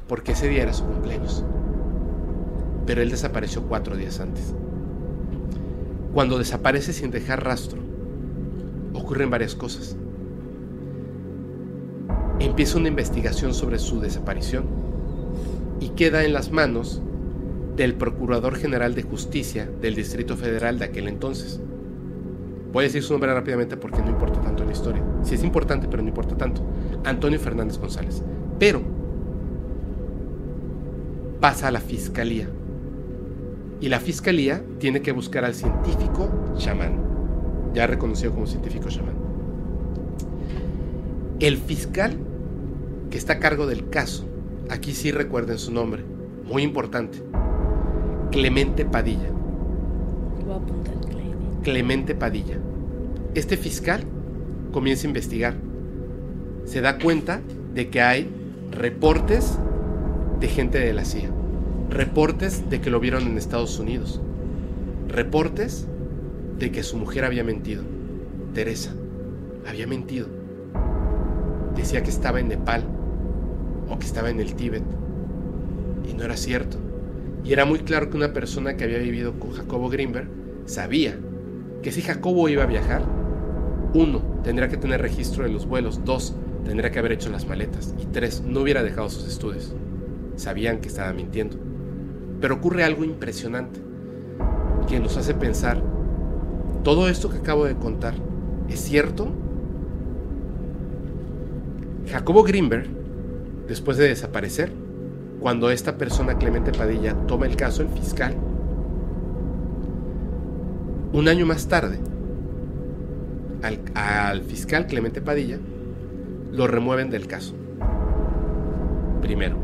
porque 0.07 0.33
ese 0.33 0.47
día 0.47 0.63
era 0.63 0.73
su 0.73 0.83
cumpleaños. 0.85 1.43
Pero 2.85 3.01
él 3.01 3.09
desapareció 3.09 3.63
cuatro 3.63 3.97
días 3.97 4.19
antes. 4.19 4.53
Cuando 6.13 6.37
desaparece 6.37 6.93
sin 6.93 7.09
dejar 7.09 7.43
rastro, 7.43 7.79
ocurren 8.93 9.31
varias 9.31 9.55
cosas. 9.55 9.95
Empieza 12.39 12.77
una 12.77 12.89
investigación 12.89 13.53
sobre 13.53 13.79
su 13.79 13.99
desaparición 13.99 14.65
y 15.79 15.89
queda 15.89 16.23
en 16.23 16.33
las 16.33 16.51
manos 16.51 17.01
del 17.75 17.95
Procurador 17.95 18.55
General 18.55 18.93
de 18.93 19.03
Justicia 19.03 19.69
del 19.81 19.95
Distrito 19.95 20.37
Federal 20.37 20.77
de 20.77 20.85
aquel 20.85 21.07
entonces. 21.07 21.59
Voy 22.75 22.83
a 22.83 22.87
decir 22.87 23.03
su 23.03 23.13
nombre 23.13 23.33
rápidamente 23.33 23.77
porque 23.77 24.01
no 24.01 24.09
importa 24.09 24.41
tanto 24.41 24.65
la 24.65 24.73
historia. 24.73 25.01
Sí 25.23 25.35
es 25.35 25.45
importante, 25.45 25.87
pero 25.89 26.03
no 26.03 26.09
importa 26.09 26.35
tanto. 26.35 26.61
Antonio 27.05 27.39
Fernández 27.39 27.77
González. 27.77 28.21
Pero 28.59 28.81
pasa 31.39 31.69
a 31.69 31.71
la 31.71 31.79
fiscalía. 31.79 32.49
Y 33.79 33.87
la 33.87 34.01
fiscalía 34.01 34.61
tiene 34.77 35.01
que 35.01 35.13
buscar 35.13 35.45
al 35.45 35.55
científico 35.55 36.29
chamán, 36.57 36.99
ya 37.73 37.87
reconocido 37.87 38.33
como 38.33 38.45
científico 38.45 38.89
chamán. 38.89 39.15
El 41.39 41.55
fiscal 41.55 42.17
que 43.09 43.17
está 43.17 43.33
a 43.35 43.39
cargo 43.39 43.67
del 43.67 43.89
caso, 43.89 44.25
aquí 44.69 44.91
sí 44.91 45.13
recuerden 45.13 45.59
su 45.59 45.71
nombre, 45.71 46.03
muy 46.43 46.63
importante, 46.63 47.23
Clemente 48.31 48.83
Padilla. 48.83 49.29
Clemente 51.65 52.13
Padilla. 52.13 52.59
Este 53.33 53.57
fiscal 53.57 54.03
comienza 54.71 55.07
a 55.07 55.09
investigar. 55.09 55.55
Se 56.63 56.79
da 56.79 56.99
cuenta 56.99 57.41
de 57.73 57.89
que 57.89 58.01
hay 58.01 58.29
reportes 58.69 59.57
de 60.39 60.47
gente 60.47 60.77
de 60.77 60.93
la 60.93 61.05
CIA. 61.05 61.31
Reportes 61.89 62.69
de 62.69 62.81
que 62.81 62.91
lo 62.91 62.99
vieron 62.99 63.23
en 63.23 63.39
Estados 63.39 63.79
Unidos. 63.79 64.21
Reportes 65.07 65.87
de 66.59 66.71
que 66.71 66.83
su 66.83 66.97
mujer 66.97 67.25
había 67.25 67.43
mentido. 67.43 67.81
Teresa 68.53 68.93
había 69.67 69.87
mentido. 69.87 70.27
Decía 71.75 72.03
que 72.03 72.11
estaba 72.11 72.39
en 72.39 72.49
Nepal 72.49 72.83
o 73.89 73.97
que 73.97 74.05
estaba 74.05 74.29
en 74.29 74.39
el 74.39 74.53
Tíbet. 74.53 74.83
Y 76.07 76.13
no 76.13 76.25
era 76.25 76.37
cierto. 76.37 76.77
Y 77.43 77.53
era 77.53 77.65
muy 77.65 77.79
claro 77.79 78.11
que 78.11 78.17
una 78.17 78.33
persona 78.33 78.77
que 78.77 78.83
había 78.83 78.99
vivido 78.99 79.39
con 79.39 79.49
Jacobo 79.49 79.89
Greenberg 79.89 80.27
sabía 80.67 81.17
que 81.85 81.91
si 81.91 82.01
Jacobo 82.01 82.49
iba 82.49 82.63
a 82.63 82.65
viajar, 82.65 83.03
uno, 83.93 84.19
tendría 84.43 84.69
que 84.69 84.75
tener 84.75 84.99
registro 85.03 85.43
de 85.43 85.51
los 85.51 85.67
vuelos, 85.67 86.03
dos, 86.03 86.35
tendría 86.65 86.89
que 86.89 86.97
haber 86.97 87.11
hecho 87.11 87.29
las 87.29 87.45
maletas, 87.45 87.93
y 88.01 88.07
tres, 88.07 88.41
no 88.41 88.61
hubiera 88.61 88.81
dejado 88.81 89.07
sus 89.07 89.27
estudios. 89.27 89.71
Sabían 90.35 90.79
que 90.79 90.87
estaba 90.87 91.13
mintiendo. 91.13 91.57
Pero 92.41 92.55
ocurre 92.55 92.83
algo 92.83 93.03
impresionante, 93.03 93.79
que 94.87 94.99
nos 94.99 95.15
hace 95.15 95.35
pensar, 95.35 95.79
¿todo 96.83 97.07
esto 97.07 97.29
que 97.29 97.37
acabo 97.37 97.65
de 97.65 97.75
contar 97.75 98.15
es 98.67 98.79
cierto? 98.79 99.27
Jacobo 102.07 102.41
Greenberg, 102.41 102.87
después 103.67 103.97
de 103.97 104.07
desaparecer, 104.07 104.71
cuando 105.39 105.69
esta 105.69 105.99
persona, 105.99 106.39
Clemente 106.39 106.71
Padilla, 106.71 107.13
toma 107.27 107.45
el 107.45 107.55
caso, 107.55 107.83
el 107.83 107.89
fiscal, 107.89 108.35
Un 111.15 111.29
año 111.29 111.45
más 111.45 111.69
tarde, 111.69 111.97
al, 113.63 113.79
al 113.93 114.41
fiscal 114.41 114.85
Clemente 114.85 115.21
Padilla 115.21 115.57
lo 116.51 116.67
remueven 116.67 117.09
del 117.09 117.25
caso. 117.25 117.55
Primero, 119.21 119.55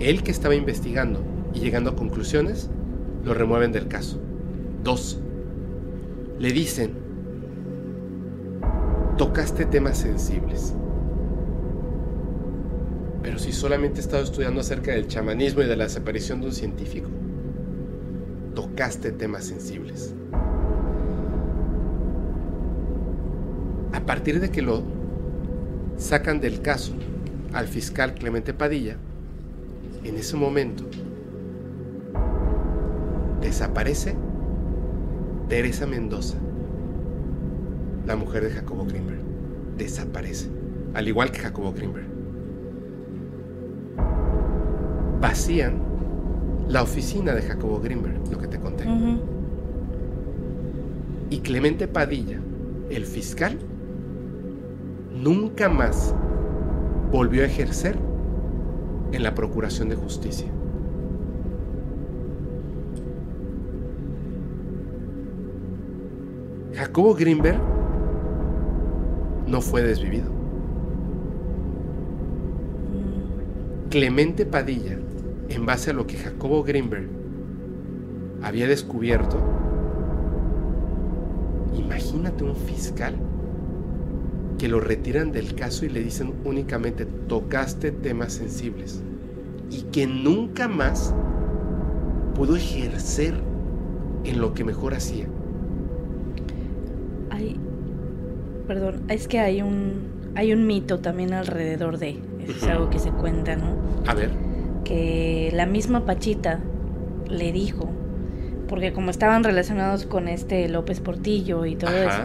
él 0.00 0.24
que 0.24 0.32
estaba 0.32 0.56
investigando 0.56 1.22
y 1.54 1.60
llegando 1.60 1.90
a 1.90 1.94
conclusiones, 1.94 2.68
lo 3.24 3.34
remueven 3.34 3.70
del 3.70 3.86
caso. 3.86 4.20
Dos, 4.82 5.20
le 6.40 6.50
dicen, 6.50 6.90
tocaste 9.18 9.64
temas 9.64 9.96
sensibles. 9.96 10.74
Pero 13.22 13.38
si 13.38 13.52
solamente 13.52 13.98
he 13.98 14.02
estado 14.02 14.24
estudiando 14.24 14.60
acerca 14.60 14.90
del 14.90 15.06
chamanismo 15.06 15.62
y 15.62 15.66
de 15.66 15.76
la 15.76 15.84
desaparición 15.84 16.40
de 16.40 16.46
un 16.48 16.52
científico, 16.52 17.10
tocaste 18.56 19.12
temas 19.12 19.44
sensibles. 19.44 20.14
A 23.92 24.00
partir 24.00 24.40
de 24.40 24.50
que 24.50 24.62
lo 24.62 24.82
sacan 25.96 26.40
del 26.40 26.62
caso 26.62 26.92
al 27.52 27.68
fiscal 27.68 28.14
Clemente 28.14 28.54
Padilla, 28.54 28.96
en 30.02 30.16
ese 30.16 30.36
momento 30.36 30.84
desaparece 33.40 34.16
Teresa 35.48 35.86
Mendoza, 35.86 36.38
la 38.06 38.16
mujer 38.16 38.44
de 38.44 38.50
Jacobo 38.50 38.86
Greenberg. 38.86 39.20
Desaparece, 39.76 40.48
al 40.94 41.06
igual 41.06 41.30
que 41.30 41.40
Jacobo 41.40 41.72
Greenberg. 41.72 42.06
Vacían 45.20 45.95
la 46.68 46.82
oficina 46.82 47.34
de 47.34 47.42
Jacobo 47.42 47.80
Greenberg, 47.80 48.20
lo 48.30 48.38
que 48.38 48.48
te 48.48 48.58
conté. 48.58 48.84
Y 51.30 51.38
Clemente 51.40 51.88
Padilla, 51.88 52.40
el 52.90 53.04
fiscal, 53.04 53.58
nunca 55.14 55.68
más 55.68 56.14
volvió 57.10 57.42
a 57.42 57.46
ejercer 57.46 57.96
en 59.12 59.22
la 59.22 59.34
Procuración 59.34 59.88
de 59.88 59.96
Justicia. 59.96 60.46
Jacobo 66.74 67.14
Greenberg 67.14 67.58
no 69.46 69.60
fue 69.60 69.82
desvivido. 69.82 70.26
Clemente 73.88 74.44
Padilla, 74.44 74.98
en 75.48 75.66
base 75.66 75.90
a 75.90 75.94
lo 75.94 76.06
que 76.06 76.16
Jacobo 76.16 76.62
Greenberg 76.62 77.08
había 78.42 78.66
descubierto, 78.66 79.38
imagínate 81.76 82.44
un 82.44 82.56
fiscal 82.56 83.14
que 84.58 84.68
lo 84.68 84.80
retiran 84.80 85.32
del 85.32 85.54
caso 85.54 85.84
y 85.84 85.88
le 85.88 86.02
dicen 86.02 86.34
únicamente 86.44 87.06
tocaste 87.28 87.92
temas 87.92 88.32
sensibles 88.32 89.02
y 89.70 89.82
que 89.92 90.06
nunca 90.06 90.68
más 90.68 91.14
pudo 92.34 92.56
ejercer 92.56 93.34
en 94.24 94.40
lo 94.40 94.54
que 94.54 94.64
mejor 94.64 94.94
hacía. 94.94 95.26
Hay, 97.30 97.58
perdón, 98.66 99.02
es 99.08 99.28
que 99.28 99.40
hay 99.40 99.62
un 99.62 100.16
hay 100.36 100.52
un 100.52 100.66
mito 100.66 101.00
también 101.00 101.32
alrededor 101.32 101.96
de, 101.96 102.18
es 102.46 102.62
algo 102.64 102.90
que 102.90 102.98
se 102.98 103.10
cuenta, 103.10 103.56
¿no? 103.56 103.74
A 104.06 104.14
ver. 104.14 104.45
Que 104.86 105.50
la 105.52 105.66
misma 105.66 106.06
Pachita 106.06 106.60
le 107.28 107.50
dijo, 107.50 107.90
porque 108.68 108.92
como 108.92 109.10
estaban 109.10 109.42
relacionados 109.42 110.06
con 110.06 110.28
este 110.28 110.68
López 110.68 111.00
Portillo 111.00 111.66
y 111.66 111.74
todo 111.74 111.96
eso, 111.96 112.22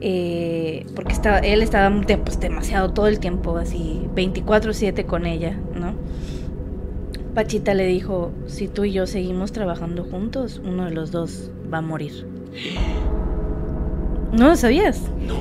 eh, 0.00 0.84
porque 0.96 1.12
estaba, 1.12 1.38
él 1.38 1.62
estaba 1.62 1.94
pues, 2.24 2.40
demasiado 2.40 2.92
todo 2.92 3.06
el 3.06 3.20
tiempo, 3.20 3.56
así 3.56 4.02
24/7 4.14 5.06
con 5.06 5.24
ella, 5.24 5.56
¿no? 5.74 5.94
Pachita 7.34 7.74
le 7.74 7.86
dijo, 7.86 8.32
si 8.46 8.66
tú 8.66 8.84
y 8.84 8.92
yo 8.92 9.06
seguimos 9.06 9.52
trabajando 9.52 10.04
juntos, 10.04 10.60
uno 10.64 10.86
de 10.86 10.90
los 10.90 11.12
dos 11.12 11.50
va 11.72 11.78
a 11.78 11.82
morir. 11.82 12.26
¿No 14.32 14.48
lo 14.48 14.56
sabías? 14.56 15.02
No. 15.26 15.34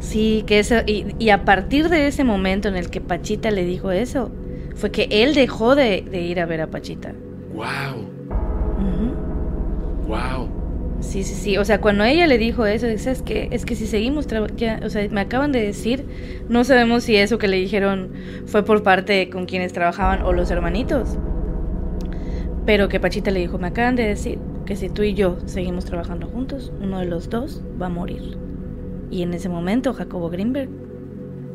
Sí, 0.00 0.44
que 0.46 0.58
eso, 0.58 0.76
y, 0.86 1.28
a 1.28 1.44
partir 1.44 1.90
de 1.90 2.06
ese 2.06 2.24
momento 2.24 2.68
en 2.68 2.76
el 2.76 2.88
que 2.88 3.02
Pachita 3.02 3.50
le 3.50 3.64
dijo 3.64 3.90
eso, 3.90 4.30
fue 4.80 4.90
que 4.90 5.06
él 5.10 5.34
dejó 5.34 5.74
de, 5.74 6.04
ir 6.12 6.40
a 6.40 6.46
ver 6.46 6.62
a 6.62 6.66
Pachita. 6.66 7.14
Wow. 7.54 8.08
Wow. 10.08 10.48
Sí, 11.00 11.22
sí, 11.22 11.34
sí. 11.34 11.56
O 11.58 11.64
sea, 11.64 11.80
cuando 11.80 12.02
ella 12.04 12.26
le 12.26 12.38
dijo 12.38 12.66
eso, 12.66 12.86
dice, 12.86 13.10
es 13.10 13.22
que, 13.22 13.48
es 13.52 13.64
que 13.64 13.76
si 13.76 13.86
seguimos, 13.86 14.26
ya, 14.56 14.80
o 14.82 14.90
sea, 14.90 15.06
me 15.08 15.20
acaban 15.20 15.52
de 15.52 15.60
decir, 15.60 16.04
no 16.48 16.64
sabemos 16.64 17.04
si 17.04 17.16
eso 17.16 17.38
que 17.38 17.46
le 17.46 17.56
dijeron 17.58 18.12
fue 18.46 18.64
por 18.64 18.82
parte 18.82 19.30
con 19.30 19.46
quienes 19.46 19.72
trabajaban 19.72 20.22
o 20.22 20.32
los 20.32 20.50
hermanitos. 20.50 21.16
Pero 22.66 22.88
que 22.88 23.00
Pachita 23.00 23.30
le 23.30 23.40
dijo, 23.40 23.58
me 23.58 23.68
acaban 23.68 23.96
de 23.96 24.06
decir 24.06 24.38
que 24.66 24.76
si 24.76 24.88
tú 24.88 25.02
y 25.02 25.14
yo 25.14 25.38
seguimos 25.46 25.84
trabajando 25.84 26.26
juntos, 26.26 26.72
uno 26.80 26.98
de 26.98 27.06
los 27.06 27.30
dos 27.30 27.62
va 27.80 27.86
a 27.86 27.90
morir. 27.90 28.38
Y 29.10 29.22
en 29.22 29.34
ese 29.34 29.48
momento 29.48 29.92
Jacobo 29.92 30.30
Greenberg 30.30 30.70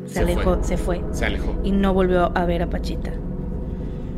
se, 0.06 0.20
alejó, 0.20 0.62
se 0.62 0.76
fue. 0.76 1.02
Se 1.12 1.26
alejó. 1.26 1.56
Y 1.64 1.72
no 1.72 1.94
volvió 1.94 2.36
a 2.36 2.44
ver 2.44 2.62
a 2.62 2.70
Pachita. 2.70 3.12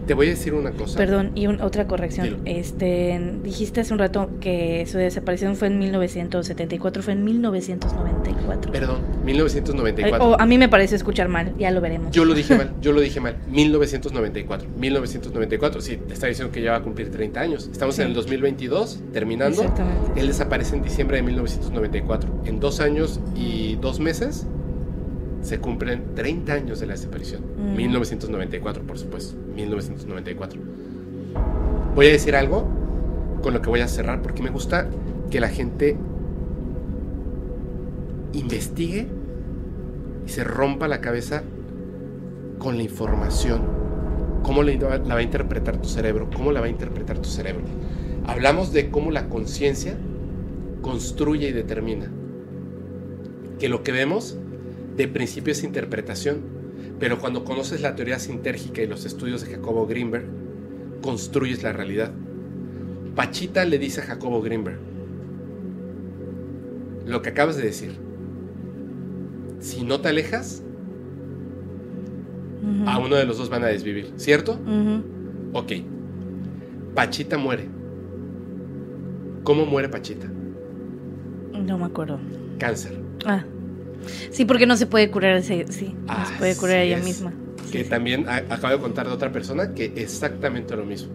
Te 0.08 0.15
voy 0.15 0.28
a 0.28 0.31
decir 0.31 0.55
una 0.55 0.70
cosa. 0.70 0.97
Perdón, 0.97 1.33
y 1.34 1.47
otra 1.49 1.86
corrección. 1.86 2.39
Este, 2.47 3.20
dijiste 3.44 3.83
hace 3.83 3.92
un 3.92 3.99
rato 3.99 4.31
que 4.41 4.86
su 4.86 4.97
desaparición 4.97 5.55
fue 5.55 5.68
en 5.68 5.78
1974, 5.78 7.02
fue 7.02 7.12
en 7.12 7.25
1994. 7.25 8.73
Perdón, 8.73 9.02
1994. 9.26 10.26
o 10.26 10.41
a 10.41 10.47
mí 10.47 10.57
me 10.57 10.70
parece 10.70 10.97
escuchar 10.97 11.28
mal, 11.28 11.52
ya 11.58 11.70
lo 11.70 11.83
veremos. 11.83 12.10
Yo 12.10 12.25
lo 12.25 12.33
dije 12.33 12.55
mal, 12.57 12.73
yo 12.81 12.92
lo 12.92 13.02
dije 13.02 13.20
mal. 13.20 13.36
1994. 13.50 14.67
1994, 14.78 15.81
sí, 15.83 15.99
te 15.99 16.15
está 16.15 16.26
diciendo 16.26 16.50
que 16.50 16.62
ya 16.62 16.70
va 16.70 16.78
a 16.78 16.83
cumplir 16.83 17.10
30 17.10 17.39
años. 17.39 17.68
Estamos 17.70 17.99
en 17.99 18.07
el 18.07 18.15
2022, 18.15 19.00
terminando. 19.12 19.60
Exactamente. 19.60 20.18
Él 20.18 20.28
desaparece 20.28 20.75
en 20.75 20.83
diciembre 20.83 21.18
de 21.18 21.25
1994. 21.25 22.44
En 22.47 22.60
dos 22.60 22.81
años 22.81 23.20
y 23.36 23.76
dos 23.76 24.00
meses 24.00 24.47
se 25.42 25.58
cumplen 25.60 26.15
30 26.15 26.52
años 26.52 26.81
de 26.81 26.86
la 26.86 26.94
desaparición. 26.94 27.42
1994, 27.76 28.83
mm. 28.83 28.86
por 28.86 28.99
supuesto. 28.99 29.36
1994. 29.55 30.60
Voy 31.94 32.07
a 32.07 32.10
decir 32.10 32.36
algo 32.36 32.67
con 33.42 33.55
lo 33.55 33.62
que 33.62 33.70
voy 33.70 33.81
a 33.81 33.89
cerrar 33.89 34.23
porque 34.23 34.42
me 34.42 34.50
gusta 34.50 34.89
que 35.31 35.41
la 35.41 35.49
gente 35.49 35.97
investigue 38.33 39.07
y 40.26 40.28
se 40.28 40.44
rompa 40.44 40.89
la 40.89 41.00
cabeza 41.00 41.42
con 42.58 42.76
la 42.76 42.83
información. 42.83 43.62
¿Cómo 44.42 44.62
la 44.62 44.76
va 44.78 45.18
a 45.18 45.23
interpretar 45.23 45.78
tu 45.78 45.89
cerebro? 45.89 46.28
¿Cómo 46.34 46.52
la 46.52 46.60
va 46.60 46.67
a 46.67 46.70
interpretar 46.70 47.18
tu 47.18 47.28
cerebro? 47.28 47.65
Hablamos 48.26 48.73
de 48.73 48.91
cómo 48.91 49.10
la 49.10 49.28
conciencia 49.28 49.97
construye 50.83 51.49
y 51.49 51.52
determina. 51.52 52.10
Que 53.58 53.68
lo 53.68 53.83
que 53.83 53.92
vemos 53.92 54.39
de 54.98 55.06
principio 55.06 55.52
es 55.52 55.62
interpretación, 55.62 56.40
pero 56.98 57.20
cuando 57.20 57.44
conoces 57.44 57.80
la 57.80 57.94
teoría 57.94 58.18
sintérgica 58.18 58.82
y 58.82 58.88
los 58.88 59.06
estudios 59.06 59.42
de 59.42 59.54
Jacobo 59.54 59.86
Greenberg, 59.86 60.26
construyes 61.00 61.62
la 61.62 61.72
realidad. 61.72 62.12
Pachita 63.14 63.64
le 63.64 63.78
dice 63.78 64.00
a 64.00 64.04
Jacobo 64.04 64.42
Greenberg, 64.42 64.80
lo 67.06 67.22
que 67.22 67.28
acabas 67.30 67.56
de 67.56 67.62
decir, 67.62 67.92
si 69.60 69.84
no 69.84 70.00
te 70.00 70.08
alejas, 70.08 70.64
a 72.86 72.98
uno 72.98 73.14
de 73.16 73.24
los 73.24 73.38
dos 73.38 73.48
van 73.48 73.62
a 73.62 73.68
desvivir, 73.68 74.12
¿cierto? 74.16 74.58
Ok. 75.52 75.72
Pachita 76.96 77.38
muere. 77.38 77.68
¿Cómo 79.44 79.64
muere 79.64 79.88
Pachita? 79.88 80.26
No 81.52 81.78
me 81.78 81.84
acuerdo. 81.84 82.18
Cáncer. 82.58 82.98
Ah. 83.24 83.44
Sí, 84.30 84.44
porque 84.44 84.66
no 84.66 84.76
se 84.76 84.86
puede 84.86 85.10
curar 85.10 85.36
ese, 85.36 85.66
sí, 85.68 85.94
no 86.06 86.26
se 86.26 86.34
puede 86.34 86.56
curar 86.56 86.78
ella 86.78 86.98
misma. 86.98 87.32
Que 87.70 87.84
también 87.84 88.26
acabo 88.28 88.74
de 88.74 88.80
contar 88.80 89.06
de 89.06 89.12
otra 89.12 89.30
persona 89.30 89.74
que 89.74 89.92
exactamente 89.96 90.76
lo 90.76 90.84
mismo. 90.84 91.12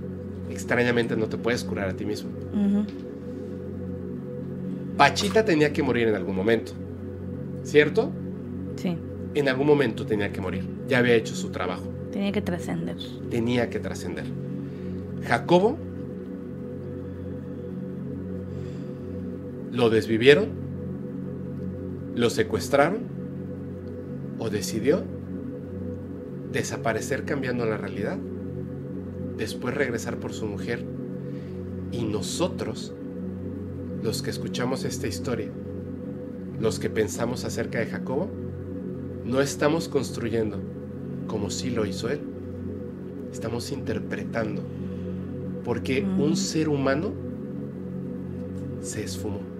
Extrañamente 0.50 1.16
no 1.16 1.28
te 1.28 1.38
puedes 1.38 1.64
curar 1.64 1.90
a 1.90 1.94
ti 1.94 2.06
mismo. 2.06 2.30
Pachita 4.98 5.44
tenía 5.44 5.74
que 5.74 5.82
morir 5.82 6.08
en 6.08 6.16
algún 6.16 6.36
momento, 6.36 6.74
¿cierto? 7.64 8.12
Sí. 8.76 8.96
En 9.34 9.50
algún 9.50 9.66
momento 9.66 10.06
tenía 10.06 10.32
que 10.32 10.42
morir. 10.42 10.64
Ya 10.88 11.00
había 11.00 11.16
hecho 11.16 11.34
su 11.34 11.50
trabajo. 11.50 11.92
Tenía 12.12 12.32
que 12.32 12.42
trascender. 12.42 12.98
Tenía 13.32 13.70
que 13.72 13.80
trascender. 13.80 14.26
Jacobo 15.26 15.78
lo 19.72 19.90
desvivieron 19.90 20.63
lo 22.16 22.30
secuestraron 22.30 23.00
o 24.40 24.50
decidió 24.50 25.04
desaparecer 26.52 27.26
cambiando 27.26 27.66
la 27.66 27.78
realidad, 27.78 28.18
después 29.38 29.74
regresar 29.76 30.18
por 30.18 30.34
su 30.34 30.46
mujer 30.46 30.86
y 31.92 32.04
nosotros 32.04 32.94
los 34.04 34.22
que 34.22 34.30
escuchamos 34.30 34.84
esta 34.84 35.08
historia, 35.08 35.50
los 36.60 36.80
que 36.80 36.90
pensamos 36.90 37.46
acerca 37.46 37.80
de 37.80 37.88
Jacobo, 37.88 38.30
no 39.26 39.42
estamos 39.42 39.88
construyendo 39.88 40.60
como 41.28 41.50
sí 41.50 41.70
lo 41.70 41.86
hizo 41.86 42.10
él. 42.10 42.20
Estamos 43.32 43.72
interpretando. 43.72 44.62
Porque 45.64 46.04
un 46.04 46.32
Mm. 46.32 46.36
ser 46.36 46.70
humano 46.70 47.12
se 48.82 49.04
esfumó. 49.04 49.53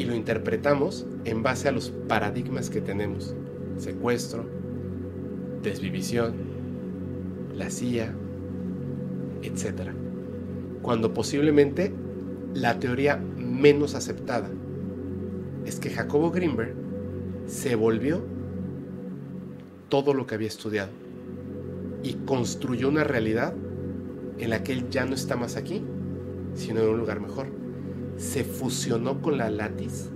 Y 0.00 0.04
lo 0.04 0.14
interpretamos 0.14 1.06
en 1.26 1.42
base 1.42 1.68
a 1.68 1.72
los 1.72 1.90
paradigmas 1.90 2.70
que 2.70 2.80
tenemos. 2.80 3.34
Secuestro, 3.76 4.46
desvivisión, 5.62 6.32
la 7.54 7.68
CIA, 7.68 8.14
etc. 9.42 9.90
Cuando 10.80 11.12
posiblemente 11.12 11.92
la 12.54 12.78
teoría 12.78 13.18
menos 13.18 13.94
aceptada 13.94 14.48
es 15.66 15.78
que 15.78 15.90
Jacobo 15.90 16.30
Greenberg 16.30 16.72
se 17.44 17.74
volvió 17.74 18.24
todo 19.90 20.14
lo 20.14 20.26
que 20.26 20.34
había 20.34 20.48
estudiado 20.48 20.92
y 22.02 22.14
construyó 22.24 22.88
una 22.88 23.04
realidad 23.04 23.52
en 24.38 24.48
la 24.48 24.62
que 24.62 24.72
él 24.72 24.88
ya 24.88 25.04
no 25.04 25.14
está 25.14 25.36
más 25.36 25.56
aquí, 25.56 25.84
sino 26.54 26.80
en 26.80 26.88
un 26.88 26.98
lugar 27.00 27.20
mejor. 27.20 27.48
Se 28.20 28.44
fusionó 28.44 29.22
con 29.22 29.38
la 29.38 29.48
látiz 29.48 30.10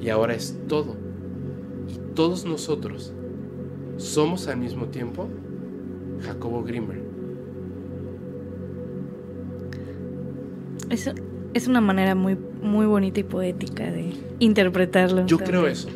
y 0.00 0.08
ahora 0.08 0.34
es 0.34 0.56
todo. 0.68 0.94
Y 1.88 2.14
todos 2.14 2.44
nosotros 2.44 3.12
somos 3.96 4.46
al 4.46 4.58
mismo 4.58 4.86
tiempo 4.86 5.28
Jacobo 6.22 6.62
Greenberg. 6.62 7.02
Es, 10.90 11.10
es 11.54 11.66
una 11.66 11.80
manera 11.80 12.14
muy, 12.14 12.38
muy 12.62 12.86
bonita 12.86 13.18
y 13.18 13.24
poética 13.24 13.90
de 13.90 14.12
interpretarlo. 14.38 15.26
Yo 15.26 15.38
también. 15.38 15.60
creo 15.60 15.66
eso. 15.66 15.88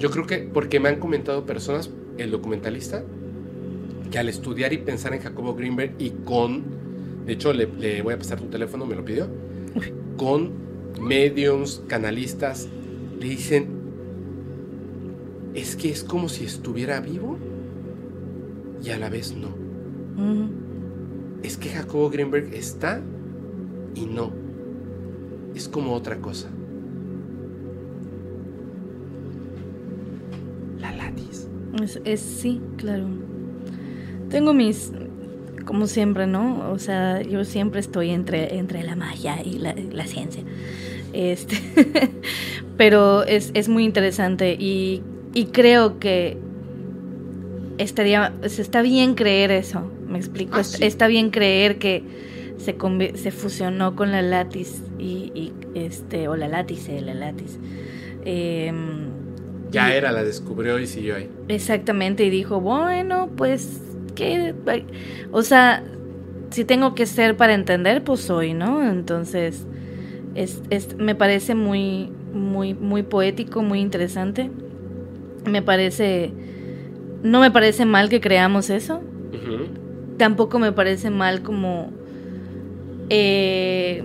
Yo 0.00 0.10
creo 0.10 0.26
que, 0.26 0.38
porque 0.38 0.80
me 0.80 0.88
han 0.88 0.98
comentado 0.98 1.46
personas, 1.46 1.90
el 2.18 2.32
documentalista, 2.32 3.04
que 4.10 4.18
al 4.18 4.28
estudiar 4.28 4.72
y 4.72 4.78
pensar 4.78 5.14
en 5.14 5.20
Jacobo 5.20 5.54
Greenberg 5.54 5.94
y 5.98 6.10
con, 6.10 6.64
de 7.28 7.34
hecho 7.34 7.52
le, 7.52 7.66
le 7.78 8.00
voy 8.02 8.14
a 8.14 8.18
pasar 8.18 8.40
tu 8.40 8.46
teléfono, 8.46 8.86
me 8.86 8.96
lo 8.96 9.04
pidió, 9.04 9.28
con 10.16 10.50
mediums, 11.00 11.82
canalistas, 11.86 12.66
le 13.20 13.28
dicen, 13.28 13.66
es 15.54 15.76
que 15.76 15.90
es 15.90 16.02
como 16.04 16.28
si 16.30 16.44
estuviera 16.44 17.00
vivo 17.00 17.36
y 18.82 18.90
a 18.90 18.98
la 18.98 19.10
vez 19.10 19.34
no. 19.36 19.48
Es 21.42 21.56
que 21.58 21.68
Jacobo 21.68 22.08
Greenberg 22.10 22.52
está 22.54 23.00
y 23.94 24.06
no. 24.06 24.32
Es 25.54 25.68
como 25.68 25.92
otra 25.92 26.16
cosa. 26.18 26.48
La 30.80 30.92
látiz. 30.96 31.46
Es, 31.82 32.00
es- 32.04 32.20
sí, 32.20 32.60
claro. 32.76 33.06
Tengo 34.30 34.52
mis, 34.54 34.92
como 35.68 35.86
siempre, 35.86 36.26
¿no? 36.26 36.70
O 36.72 36.78
sea, 36.78 37.20
yo 37.20 37.44
siempre 37.44 37.78
estoy 37.80 38.08
entre, 38.10 38.56
entre 38.56 38.82
la 38.82 38.96
magia 38.96 39.36
y 39.44 39.58
la, 39.58 39.74
la 39.92 40.06
ciencia. 40.06 40.42
Este, 41.12 41.56
pero 42.78 43.22
es, 43.24 43.50
es 43.52 43.68
muy 43.68 43.84
interesante 43.84 44.56
y, 44.58 45.02
y 45.34 45.44
creo 45.46 45.98
que 45.98 46.38
estaría, 47.76 48.32
se 48.46 48.62
está 48.62 48.80
bien 48.80 49.14
creer 49.14 49.50
eso, 49.50 49.90
me 50.08 50.16
explico. 50.18 50.56
Ah, 50.58 50.64
sí. 50.64 50.82
Está 50.84 51.06
bien 51.06 51.28
creer 51.30 51.78
que 51.78 52.02
se, 52.56 52.76
se 53.14 53.30
fusionó 53.30 53.94
con 53.94 54.10
la 54.10 54.22
látiz 54.22 54.82
y, 54.98 55.30
y, 55.34 55.52
este, 55.74 56.28
o 56.28 56.36
la 56.36 56.48
látice, 56.48 57.00
la 57.02 57.12
látiz. 57.14 57.58
Em, 58.24 59.08
Ya 59.70 59.90
y- 59.90 59.96
era, 59.98 60.12
la 60.12 60.24
descubrió 60.24 60.78
y 60.78 60.86
siguió 60.86 61.16
ahí. 61.16 61.28
Exactamente, 61.48 62.24
y 62.24 62.30
dijo, 62.30 62.58
bueno, 62.60 63.28
pues, 63.36 63.80
¿qué? 64.18 64.54
O 65.30 65.42
sea, 65.42 65.84
si 66.50 66.64
tengo 66.64 66.94
que 66.94 67.06
ser 67.06 67.36
para 67.36 67.54
entender, 67.54 68.02
pues 68.02 68.20
soy, 68.20 68.52
¿no? 68.52 68.82
Entonces, 68.82 69.64
es, 70.34 70.60
es, 70.70 70.96
me 70.96 71.14
parece 71.14 71.54
muy, 71.54 72.10
muy, 72.32 72.74
muy 72.74 73.04
poético, 73.04 73.62
muy 73.62 73.80
interesante. 73.80 74.50
Me 75.44 75.62
parece, 75.62 76.32
no 77.22 77.40
me 77.40 77.52
parece 77.52 77.84
mal 77.84 78.08
que 78.08 78.20
creamos 78.20 78.70
eso. 78.70 79.02
Tampoco 80.16 80.58
me 80.58 80.72
parece 80.72 81.10
mal 81.10 81.42
como 81.42 81.92
eh, 83.08 84.02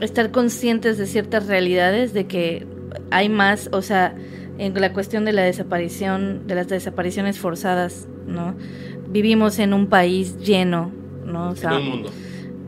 estar 0.00 0.30
conscientes 0.30 0.98
de 0.98 1.06
ciertas 1.06 1.46
realidades, 1.46 2.12
de 2.12 2.26
que 2.26 2.66
hay 3.10 3.30
más, 3.30 3.70
o 3.72 3.80
sea, 3.80 4.14
en 4.58 4.78
la 4.78 4.92
cuestión 4.92 5.24
de 5.24 5.32
la 5.32 5.42
desaparición, 5.42 6.46
de 6.46 6.54
las 6.54 6.68
desapariciones 6.68 7.38
forzadas, 7.38 8.06
¿no? 8.26 8.54
Vivimos 9.10 9.58
en 9.58 9.72
un 9.72 9.86
país 9.86 10.36
lleno, 10.38 10.90
¿no? 11.24 11.50
O 11.50 11.56
sea, 11.56 11.70
en 11.70 11.76
un 11.76 11.88
mundo. 11.88 12.10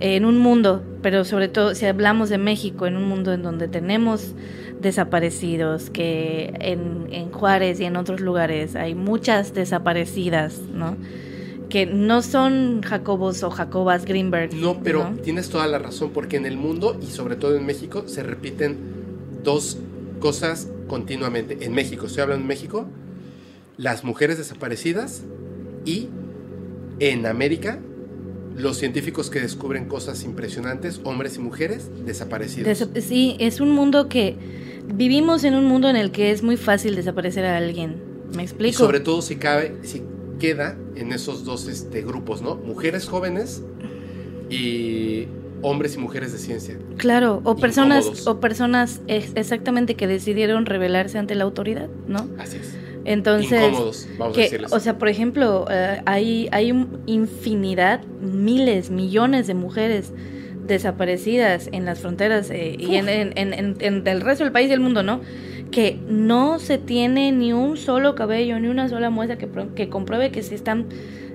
en 0.01 0.25
un 0.25 0.39
mundo, 0.39 0.83
pero 1.03 1.25
sobre 1.25 1.49
todo 1.49 1.75
si 1.75 1.87
hablamos 1.87 2.29
de 2.29 2.39
México, 2.39 2.87
en 2.87 2.97
un 2.97 3.09
mundo 3.09 3.33
en 3.33 3.43
donde 3.43 3.69
tenemos 3.69 4.35
desaparecidos, 4.81 5.91
que 5.91 6.55
en, 6.61 7.09
en 7.11 7.31
Juárez 7.31 7.81
y 7.81 7.85
en 7.85 7.97
otros 7.97 8.21
lugares 8.21 8.77
hay 8.77 8.95
muchas 8.95 9.53
desaparecidas, 9.53 10.59
¿no? 10.73 10.97
Que 11.69 11.87
no 11.87 12.23
son 12.23 12.83
Jacobos 12.83 13.43
o 13.43 13.51
Jacobas 13.51 14.05
Greenberg. 14.05 14.55
No, 14.55 14.81
pero 14.83 15.13
tienes 15.23 15.51
toda 15.51 15.67
la 15.67 15.79
razón, 15.79 16.11
porque 16.11 16.37
en 16.37 16.47
el 16.47 16.57
mundo 16.57 16.99
y 17.01 17.07
sobre 17.07 17.37
todo 17.37 17.57
en 17.57 17.67
México 17.67 18.05
se 18.07 18.23
repiten 18.23 18.79
dos 19.45 19.79
cosas 20.19 20.69
continuamente. 20.89 21.59
En 21.65 21.73
México, 21.73 22.07
estoy 22.07 22.23
hablando 22.23 22.43
en 22.43 22.49
México, 22.49 22.87
las 23.77 24.03
mujeres 24.03 24.39
desaparecidas 24.39 25.23
y 25.85 26.09
en 27.01 27.27
América, 27.27 27.81
los 28.57 28.77
científicos 28.77 29.31
que 29.31 29.41
descubren 29.41 29.87
cosas 29.87 30.23
impresionantes, 30.25 31.01
hombres 31.05 31.37
y 31.37 31.41
mujeres 31.41 31.89
desaparecidos. 32.05 32.69
Desa- 32.69 33.01
sí, 33.01 33.37
es 33.41 33.61
un 33.61 33.71
mundo 33.71 34.09
que 34.09 34.37
vivimos 34.95 35.45
en 35.45 35.55
un 35.55 35.65
mundo 35.65 35.89
en 35.89 35.97
el 35.97 36.11
que 36.13 36.31
es 36.31 36.43
muy 36.43 36.57
fácil 36.57 36.95
desaparecer 36.97 37.45
a 37.47 37.57
alguien. 37.57 37.97
¿Me 38.37 38.43
y 38.43 38.47
explico? 38.47 38.79
sobre 38.79 39.01
todo 39.01 39.23
si 39.23 39.37
cabe, 39.37 39.75
si 39.83 40.03
queda 40.39 40.77
en 40.95 41.13
esos 41.13 41.45
dos 41.45 41.69
este, 41.69 42.03
grupos, 42.03 42.43
¿no? 42.43 42.55
Mujeres 42.57 43.07
jóvenes 43.09 43.63
y 44.49 45.27
hombres 45.63 45.95
y 45.97 45.99
mujeres 45.99 46.33
de 46.33 46.39
ciencia. 46.39 46.77
Claro, 46.97 47.41
o 47.45 47.57
personas, 47.57 48.05
Incómodos. 48.07 48.27
o 48.27 48.41
personas 48.41 49.01
ex- 49.07 49.33
exactamente 49.35 49.95
que 49.95 50.07
decidieron 50.07 50.67
rebelarse 50.67 51.19
ante 51.19 51.35
la 51.35 51.45
autoridad, 51.45 51.89
¿no? 52.09 52.29
Así 52.39 52.57
es. 52.59 52.75
Entonces, 53.05 53.53
Incómodos, 53.69 54.09
vamos 54.19 54.35
a 54.35 54.37
que, 54.37 54.43
decirles. 54.43 54.73
o 54.73 54.81
sea, 54.81 54.99
por 54.99 55.09
ejemplo, 55.09 55.67
eh, 55.71 56.03
hay, 56.07 56.49
hay 56.53 56.69
infinidad, 57.07 58.03
miles, 58.21 58.91
millones 58.91 59.47
de 59.47 59.55
mujeres 59.55 60.13
desaparecidas 60.67 61.69
en 61.73 61.85
las 61.85 62.01
fronteras 62.01 62.51
eh, 62.51 62.77
y 62.79 62.95
en, 62.97 63.09
en, 63.09 63.33
en- 63.37 63.53
en- 63.55 63.77
en 63.81 64.07
el 64.07 64.21
resto 64.21 64.45
del 64.45 64.53
país 64.53 64.67
y 64.67 64.71
del 64.71 64.81
mundo, 64.81 65.03
¿no? 65.03 65.21
Que 65.71 65.99
no 66.09 66.59
se 66.59 66.79
tiene 66.79 67.33
ni 67.33 67.53
un 67.53 67.77
solo 67.77 68.15
cabello, 68.15 68.59
ni 68.61 68.69
una 68.69 68.89
sola 68.89 69.11
muestra 69.11 69.37
que, 69.39 69.47
pro- 69.47 69.75
que 69.75 69.89
compruebe 69.89 70.31
que 70.31 70.43
si 70.43 70.55
están, 70.55 70.87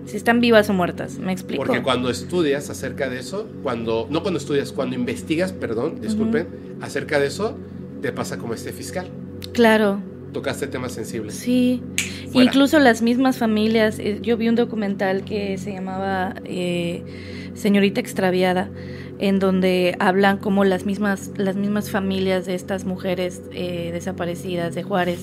si 0.05 0.15
están 0.17 0.39
vivas 0.41 0.69
o 0.69 0.73
muertas. 0.73 1.19
¿Me 1.19 1.31
explico? 1.33 1.63
Porque 1.65 1.81
cuando 1.81 2.09
estudias 2.09 2.69
acerca 2.69 3.09
de 3.09 3.19
eso, 3.19 3.47
cuando 3.63 4.07
no 4.09 4.21
cuando 4.21 4.37
estudias, 4.39 4.71
cuando 4.71 4.95
investigas, 4.95 5.51
perdón, 5.51 5.99
disculpen, 6.01 6.47
acerca 6.81 7.19
de 7.19 7.27
eso, 7.27 7.57
te 8.01 8.11
pasa 8.11 8.37
como 8.37 8.53
este 8.53 8.71
fiscal. 8.71 9.07
Claro, 9.53 10.01
Tocaste 10.35 10.67
temas 10.67 10.91
sensibles. 10.91 11.33
Sí, 11.35 11.81
Fuera. 12.33 12.43
incluso 12.49 12.77
las 12.79 13.01
mismas 13.01 13.37
familias, 13.37 13.99
eh, 13.99 14.19
yo 14.21 14.35
vi 14.35 14.49
un 14.49 14.55
documental 14.55 15.23
que 15.23 15.57
se 15.57 15.71
llamaba 15.71 16.35
eh, 16.43 17.03
Señorita 17.53 18.01
Extraviada, 18.01 18.69
en 19.19 19.39
donde 19.39 19.95
hablan 19.97 20.37
como 20.39 20.65
las 20.65 20.85
mismas, 20.85 21.31
las 21.37 21.55
mismas 21.55 21.89
familias 21.89 22.45
de 22.45 22.55
estas 22.55 22.83
mujeres 22.83 23.41
eh, 23.53 23.91
desaparecidas 23.93 24.75
de 24.75 24.83
Juárez 24.83 25.19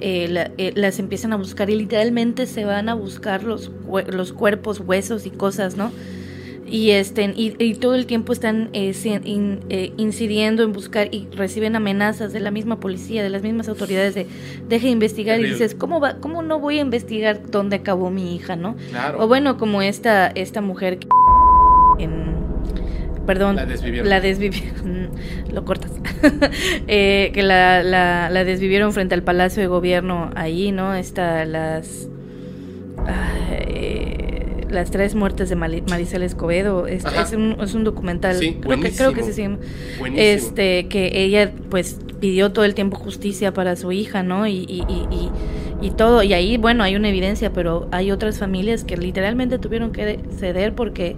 eh, 0.00 0.28
la- 0.30 0.50
eh, 0.56 0.72
las 0.76 0.98
empiezan 0.98 1.34
a 1.34 1.36
buscar 1.36 1.68
y 1.68 1.76
literalmente 1.76 2.46
se 2.46 2.64
van 2.64 2.88
a 2.88 2.94
buscar 2.94 3.42
los, 3.42 3.70
los 4.10 4.32
cuerpos, 4.32 4.80
huesos 4.80 5.26
y 5.26 5.30
cosas, 5.30 5.76
¿no? 5.76 5.92
Y, 6.70 6.90
este, 6.90 7.24
y, 7.36 7.54
y 7.58 7.74
todo 7.74 7.94
el 7.94 8.06
tiempo 8.06 8.32
están 8.32 8.68
eh, 8.72 8.92
in- 9.24 9.60
eh, 9.70 9.92
incidiendo 9.96 10.62
en 10.62 10.72
buscar 10.72 11.08
y 11.12 11.26
reciben 11.34 11.76
amenazas 11.76 12.32
de 12.32 12.40
la 12.40 12.50
misma 12.50 12.78
policía, 12.80 13.22
de 13.22 13.30
las 13.30 13.42
mismas 13.42 13.68
autoridades 13.68 14.14
de 14.14 14.26
deje 14.68 14.86
de 14.86 14.92
investigar 14.92 15.40
y 15.40 15.44
dices, 15.44 15.74
¿cómo, 15.74 15.98
va, 16.00 16.16
¿cómo 16.20 16.42
no 16.42 16.58
voy 16.60 16.78
a 16.78 16.82
investigar 16.82 17.40
dónde 17.50 17.76
acabó 17.76 18.10
mi 18.10 18.34
hija, 18.36 18.54
no? 18.56 18.76
Claro. 18.90 19.22
O 19.24 19.28
bueno, 19.28 19.56
como 19.56 19.82
esta, 19.82 20.26
esta 20.28 20.60
mujer 20.60 20.98
que 20.98 21.08
en, 21.98 22.34
perdón, 23.26 23.56
La 23.56 23.66
desvivieron. 23.66 24.08
la 24.08 24.20
desvivieron, 24.20 25.10
lo 25.52 25.64
cortas, 25.64 25.90
Eh, 26.88 27.30
que 27.34 27.42
la, 27.42 27.82
la, 27.82 28.28
la 28.30 28.44
desvivieron 28.44 28.92
frente 28.92 29.14
al 29.14 29.22
Palacio 29.22 29.60
de 29.62 29.66
Gobierno 29.68 30.30
ahí, 30.34 30.72
¿no? 30.72 30.94
Está 30.94 31.44
las... 31.44 32.08
las 34.70 34.90
tres 34.90 35.14
muertes 35.14 35.48
de 35.48 35.56
Maricel 35.56 36.22
Escobedo. 36.22 36.86
Es, 36.86 37.04
es, 37.04 37.32
un, 37.32 37.56
es, 37.60 37.74
un, 37.74 37.84
documental. 37.84 38.36
Sí, 38.36 38.58
creo, 38.60 38.80
que, 38.80 38.90
creo 38.90 39.12
que 39.12 39.22
sí, 39.22 39.32
sí. 39.32 39.48
Este, 40.14 40.88
que 40.88 41.22
ella 41.22 41.52
pues 41.70 41.98
pidió 42.20 42.52
todo 42.52 42.64
el 42.64 42.74
tiempo 42.74 42.98
justicia 42.98 43.52
para 43.52 43.76
su 43.76 43.92
hija, 43.92 44.22
¿no? 44.22 44.46
Y, 44.46 44.64
y, 44.68 44.84
y, 44.88 45.30
y, 45.80 45.90
todo. 45.90 46.22
Y 46.22 46.32
ahí, 46.32 46.56
bueno, 46.56 46.84
hay 46.84 46.96
una 46.96 47.08
evidencia, 47.08 47.52
pero 47.52 47.88
hay 47.92 48.10
otras 48.10 48.38
familias 48.38 48.84
que 48.84 48.96
literalmente 48.96 49.58
tuvieron 49.58 49.92
que 49.92 50.20
ceder 50.38 50.74
porque 50.74 51.16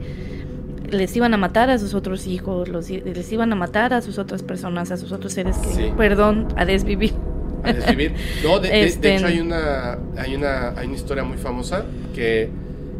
les 0.90 1.14
iban 1.16 1.32
a 1.34 1.36
matar 1.36 1.70
a 1.70 1.78
sus 1.78 1.94
otros 1.94 2.26
hijos, 2.26 2.68
los, 2.68 2.90
les 2.90 3.32
iban 3.32 3.52
a 3.52 3.56
matar 3.56 3.94
a 3.94 4.02
sus 4.02 4.18
otras 4.18 4.42
personas, 4.42 4.90
a 4.90 4.96
sus 4.96 5.12
otros 5.12 5.32
seres 5.32 5.56
que, 5.58 5.92
perdón, 5.96 6.48
a 6.56 6.64
desvivir. 6.64 7.14
A 7.62 7.72
desvivir. 7.72 8.14
No, 8.42 8.58
de, 8.58 8.84
este, 8.84 9.16
hecho 9.16 9.26
hay 9.26 9.40
una, 9.40 9.98
hay, 10.16 10.34
una, 10.34 10.70
hay 10.70 10.86
una 10.86 10.96
historia 10.96 11.22
muy 11.22 11.38
famosa 11.38 11.84
que 12.14 12.50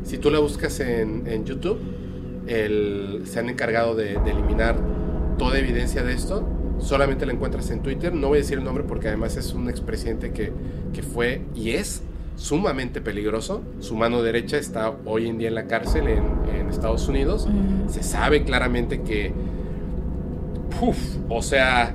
si 0.05 0.19
tú 0.19 0.31
la 0.31 0.39
buscas 0.39 0.81
en, 0.81 1.27
en 1.27 1.45
YouTube, 1.45 1.79
el, 2.47 3.23
se 3.25 3.39
han 3.39 3.49
encargado 3.49 3.95
de, 3.95 4.19
de, 4.19 4.31
eliminar 4.31 4.77
toda 5.39 5.59
evidencia 5.59 6.03
de 6.03 6.15
esto. 6.15 6.49
Solamente 6.79 7.27
la 7.27 7.33
encuentras 7.33 7.71
en 7.71 7.83
Twitter. 7.83 8.15
No 8.15 8.29
voy 8.29 8.39
a 8.39 8.41
decir 8.41 8.59
el 8.59 8.65
nombre 8.65 8.85
porque 8.85 9.09
además 9.09 9.37
es 9.37 9.53
un 9.53 9.69
expresidente 9.69 10.33
que, 10.33 10.53
que 10.93 11.03
fue 11.03 11.43
y 11.55 11.71
es 11.73 12.03
sumamente 12.37 13.01
peligroso. 13.01 13.63
Su 13.81 13.97
mano 13.97 14.23
derecha 14.23 14.57
está 14.57 14.95
hoy 15.05 15.29
en 15.29 15.39
día 15.39 15.49
en 15.49 15.55
la 15.55 15.67
cárcel 15.67 16.09
en, 16.09 16.25
en 16.55 16.71
Estados 16.71 17.07
Unidos. 17.09 17.47
Se 17.89 18.03
sabe 18.03 18.45
claramente 18.45 19.03
que, 19.03 19.33
o 21.29 21.43
sea, 21.43 21.95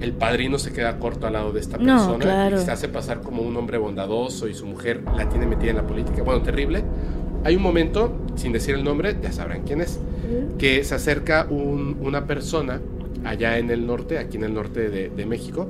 el 0.00 0.12
padrino 0.12 0.58
se 0.58 0.72
queda 0.72 0.98
corto 0.98 1.26
al 1.26 1.34
lado 1.34 1.52
de 1.52 1.60
esta 1.60 1.76
persona 1.76 2.50
y 2.50 2.58
se 2.58 2.70
hace 2.70 2.88
pasar 2.88 3.20
como 3.20 3.42
un 3.42 3.56
hombre 3.56 3.78
bondadoso 3.78 4.48
y 4.48 4.54
su 4.54 4.66
mujer 4.66 5.02
la 5.16 5.28
tiene 5.28 5.46
metida 5.46 5.70
en 5.70 5.76
la 5.76 5.86
política. 5.86 6.22
Bueno, 6.22 6.42
terrible. 6.42 6.82
Hay 7.44 7.56
un 7.56 7.62
momento, 7.62 8.16
sin 8.36 8.52
decir 8.52 8.74
el 8.74 8.84
nombre, 8.84 9.16
ya 9.22 9.32
sabrán 9.32 9.62
quién 9.62 9.80
es, 9.80 9.98
que 10.58 10.84
se 10.84 10.94
acerca 10.94 11.46
una 11.50 12.26
persona 12.26 12.80
allá 13.24 13.58
en 13.58 13.70
el 13.70 13.86
norte, 13.86 14.18
aquí 14.18 14.36
en 14.36 14.44
el 14.44 14.54
norte 14.54 14.90
de, 14.90 15.10
de 15.10 15.26
México, 15.26 15.68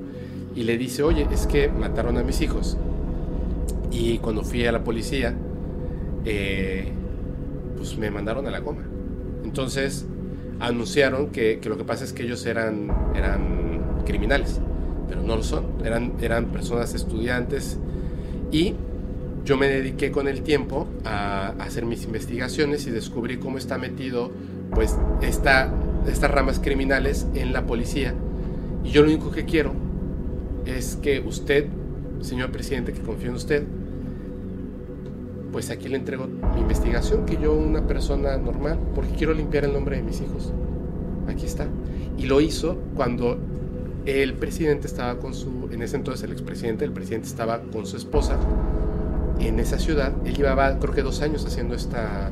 y 0.55 0.65
le 0.65 0.77
dice, 0.77 1.03
oye, 1.03 1.27
es 1.33 1.47
que 1.47 1.69
mataron 1.69 2.19
a 2.19 2.23
mis 2.23 2.41
hijos 2.41 2.77
y 3.91 4.19
cuando 4.19 4.43
fui 4.43 4.67
a 4.67 4.73
la 4.73 4.85
policía, 4.85 5.35
eh, 6.25 6.89
pues 7.77 7.97
me 7.99 8.11
mandaron 8.11 8.47
a 8.47 8.51
la 8.51 8.61
goma. 8.61 8.83
Entonces 9.45 10.07
anunciaron 10.61 11.31
que, 11.31 11.59
que, 11.61 11.69
lo 11.69 11.77
que 11.77 11.85
pasa 11.85 12.05
es 12.05 12.13
que 12.13 12.23
ellos 12.23 12.45
eran, 12.47 12.89
eran 13.15 14.03
criminales, 14.07 14.61
pero 15.09 15.23
no 15.23 15.37
lo 15.37 15.43
son. 15.43 15.65
Eran, 15.85 16.13
eran 16.21 16.47
personas 16.47 16.95
estudiantes 16.95 17.79
y 18.53 18.75
yo 19.45 19.57
me 19.57 19.69
dediqué 19.69 20.11
con 20.11 20.29
el 20.29 20.43
tiempo 20.43 20.87
a, 21.05 21.49
hacer 21.59 21.87
mis 21.87 22.05
investigaciones 22.05 22.87
y 22.87 22.91
descubrí 22.91 23.39
cómo 23.39 23.59
está 23.59 23.79
metido 23.79 24.31
pues 24.73 24.97
esta, 25.23 25.73
estas 26.07 26.31
ramas 26.31 26.61
criminales 26.61 27.27
en 27.35 27.53
la 27.53 27.67
policía. 27.67 28.15
Y 28.85 28.91
yo 28.91 29.03
lo 29.03 29.09
único 29.09 29.31
que 29.31 29.45
quiero 29.45 29.73
es 30.67 30.97
que 30.97 31.21
usted, 31.21 31.67
señor 32.21 32.51
presidente, 32.51 32.93
que 32.93 33.01
confío 33.01 33.31
en 33.31 33.37
usted, 33.37 33.65
pues 35.53 35.71
aquí 35.71 35.89
le 35.89 35.97
entrego 35.97 36.27
mi 36.27 36.61
investigación, 36.61 37.27
que 37.27 37.37
yo 37.37 37.53
una 37.53 37.87
persona 37.87 38.37
normal, 38.37 38.79
porque 38.95 39.13
quiero 39.13 39.35
limpiar 39.35 39.65
el 39.65 39.73
nombre 39.73 39.97
de 39.97 40.03
mis 40.03 40.21
hijos. 40.21 40.53
Aquí 41.29 41.47
está. 41.47 41.67
Y 42.19 42.27
lo 42.27 42.41
hizo 42.41 42.77
cuando 42.95 43.39
el 44.07 44.35
presidente 44.35 44.87
estaba 44.87 45.19
con 45.19 45.35
su, 45.35 45.69
en 45.73 45.83
ese 45.83 45.97
entonces 45.97 46.25
el 46.25 46.33
expresidente, 46.33 46.85
el 46.85 46.93
presidente 46.93 47.27
estaba 47.27 47.61
con 47.61 47.87
su 47.87 47.97
esposa 47.97 48.39
en 49.47 49.61
esa 49.61 49.79
ciudad. 49.79 50.13
Él 50.25 50.35
llevaba 50.35 50.79
creo 50.79 50.95
que 50.95 51.03
dos 51.03 51.23
años 51.23 51.45
haciendo 51.45 51.75
esta, 51.75 52.31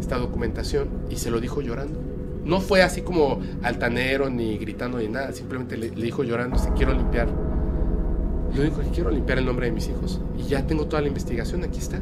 esta 0.00 0.18
documentación 0.18 0.88
y 1.10 1.16
se 1.16 1.30
lo 1.30 1.40
dijo 1.40 1.60
llorando. 1.60 2.00
No 2.44 2.60
fue 2.60 2.82
así 2.82 3.02
como 3.02 3.40
altanero 3.62 4.30
ni 4.30 4.56
gritando 4.58 4.98
ni 4.98 5.08
nada, 5.08 5.32
simplemente 5.32 5.76
le, 5.76 5.90
dijo 5.90 6.24
llorando, 6.24 6.58
si 6.58 6.70
quiero 6.70 6.94
limpiar 6.94 7.28
lo 8.54 8.62
único 8.62 8.80
que 8.80 8.88
quiero 8.88 9.10
limpiar 9.10 9.38
el 9.38 9.46
nombre 9.46 9.66
de 9.66 9.72
mis 9.72 9.88
hijos. 9.88 10.20
Y 10.38 10.44
ya 10.44 10.66
tengo 10.66 10.86
toda 10.86 11.02
la 11.02 11.08
investigación, 11.08 11.64
aquí 11.64 11.78
está. 11.78 12.00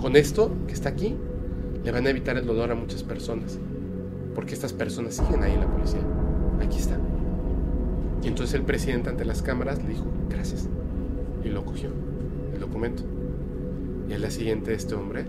Con 0.00 0.16
esto 0.16 0.50
que 0.66 0.72
está 0.72 0.88
aquí, 0.88 1.14
le 1.84 1.92
van 1.92 2.06
a 2.06 2.10
evitar 2.10 2.36
el 2.36 2.46
dolor 2.46 2.70
a 2.70 2.74
muchas 2.74 3.02
personas. 3.02 3.58
Porque 4.34 4.54
estas 4.54 4.72
personas 4.72 5.14
siguen 5.14 5.42
ahí 5.42 5.52
en 5.52 5.60
la 5.60 5.66
policía. 5.66 6.00
Aquí 6.62 6.78
está. 6.78 6.98
Y 8.22 8.28
entonces 8.28 8.54
el 8.54 8.62
presidente 8.62 9.10
ante 9.10 9.24
las 9.24 9.42
cámaras 9.42 9.82
le 9.82 9.90
dijo, 9.90 10.06
gracias. 10.30 10.68
Y 11.44 11.48
lo 11.48 11.64
cogió, 11.64 11.90
el 12.54 12.60
documento. 12.60 13.02
Y 14.08 14.12
al 14.12 14.20
día 14.20 14.30
siguiente 14.30 14.74
este 14.74 14.94
hombre 14.94 15.26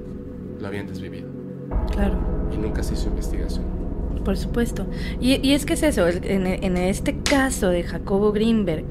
lo 0.60 0.68
habían 0.68 0.88
desvivido. 0.88 1.28
Claro. 1.92 2.18
Y 2.54 2.58
nunca 2.58 2.84
se 2.84 2.94
hizo 2.94 3.10
investigación. 3.10 3.66
Por 4.24 4.38
supuesto. 4.38 4.88
Y, 5.20 5.46
y 5.48 5.54
es 5.54 5.66
que 5.66 5.74
es 5.74 5.84
eso, 5.84 6.08
en, 6.08 6.48
en 6.48 6.78
este 6.78 7.20
caso 7.20 7.70
de 7.70 7.84
Jacobo 7.84 8.32
Greenberg, 8.32 8.84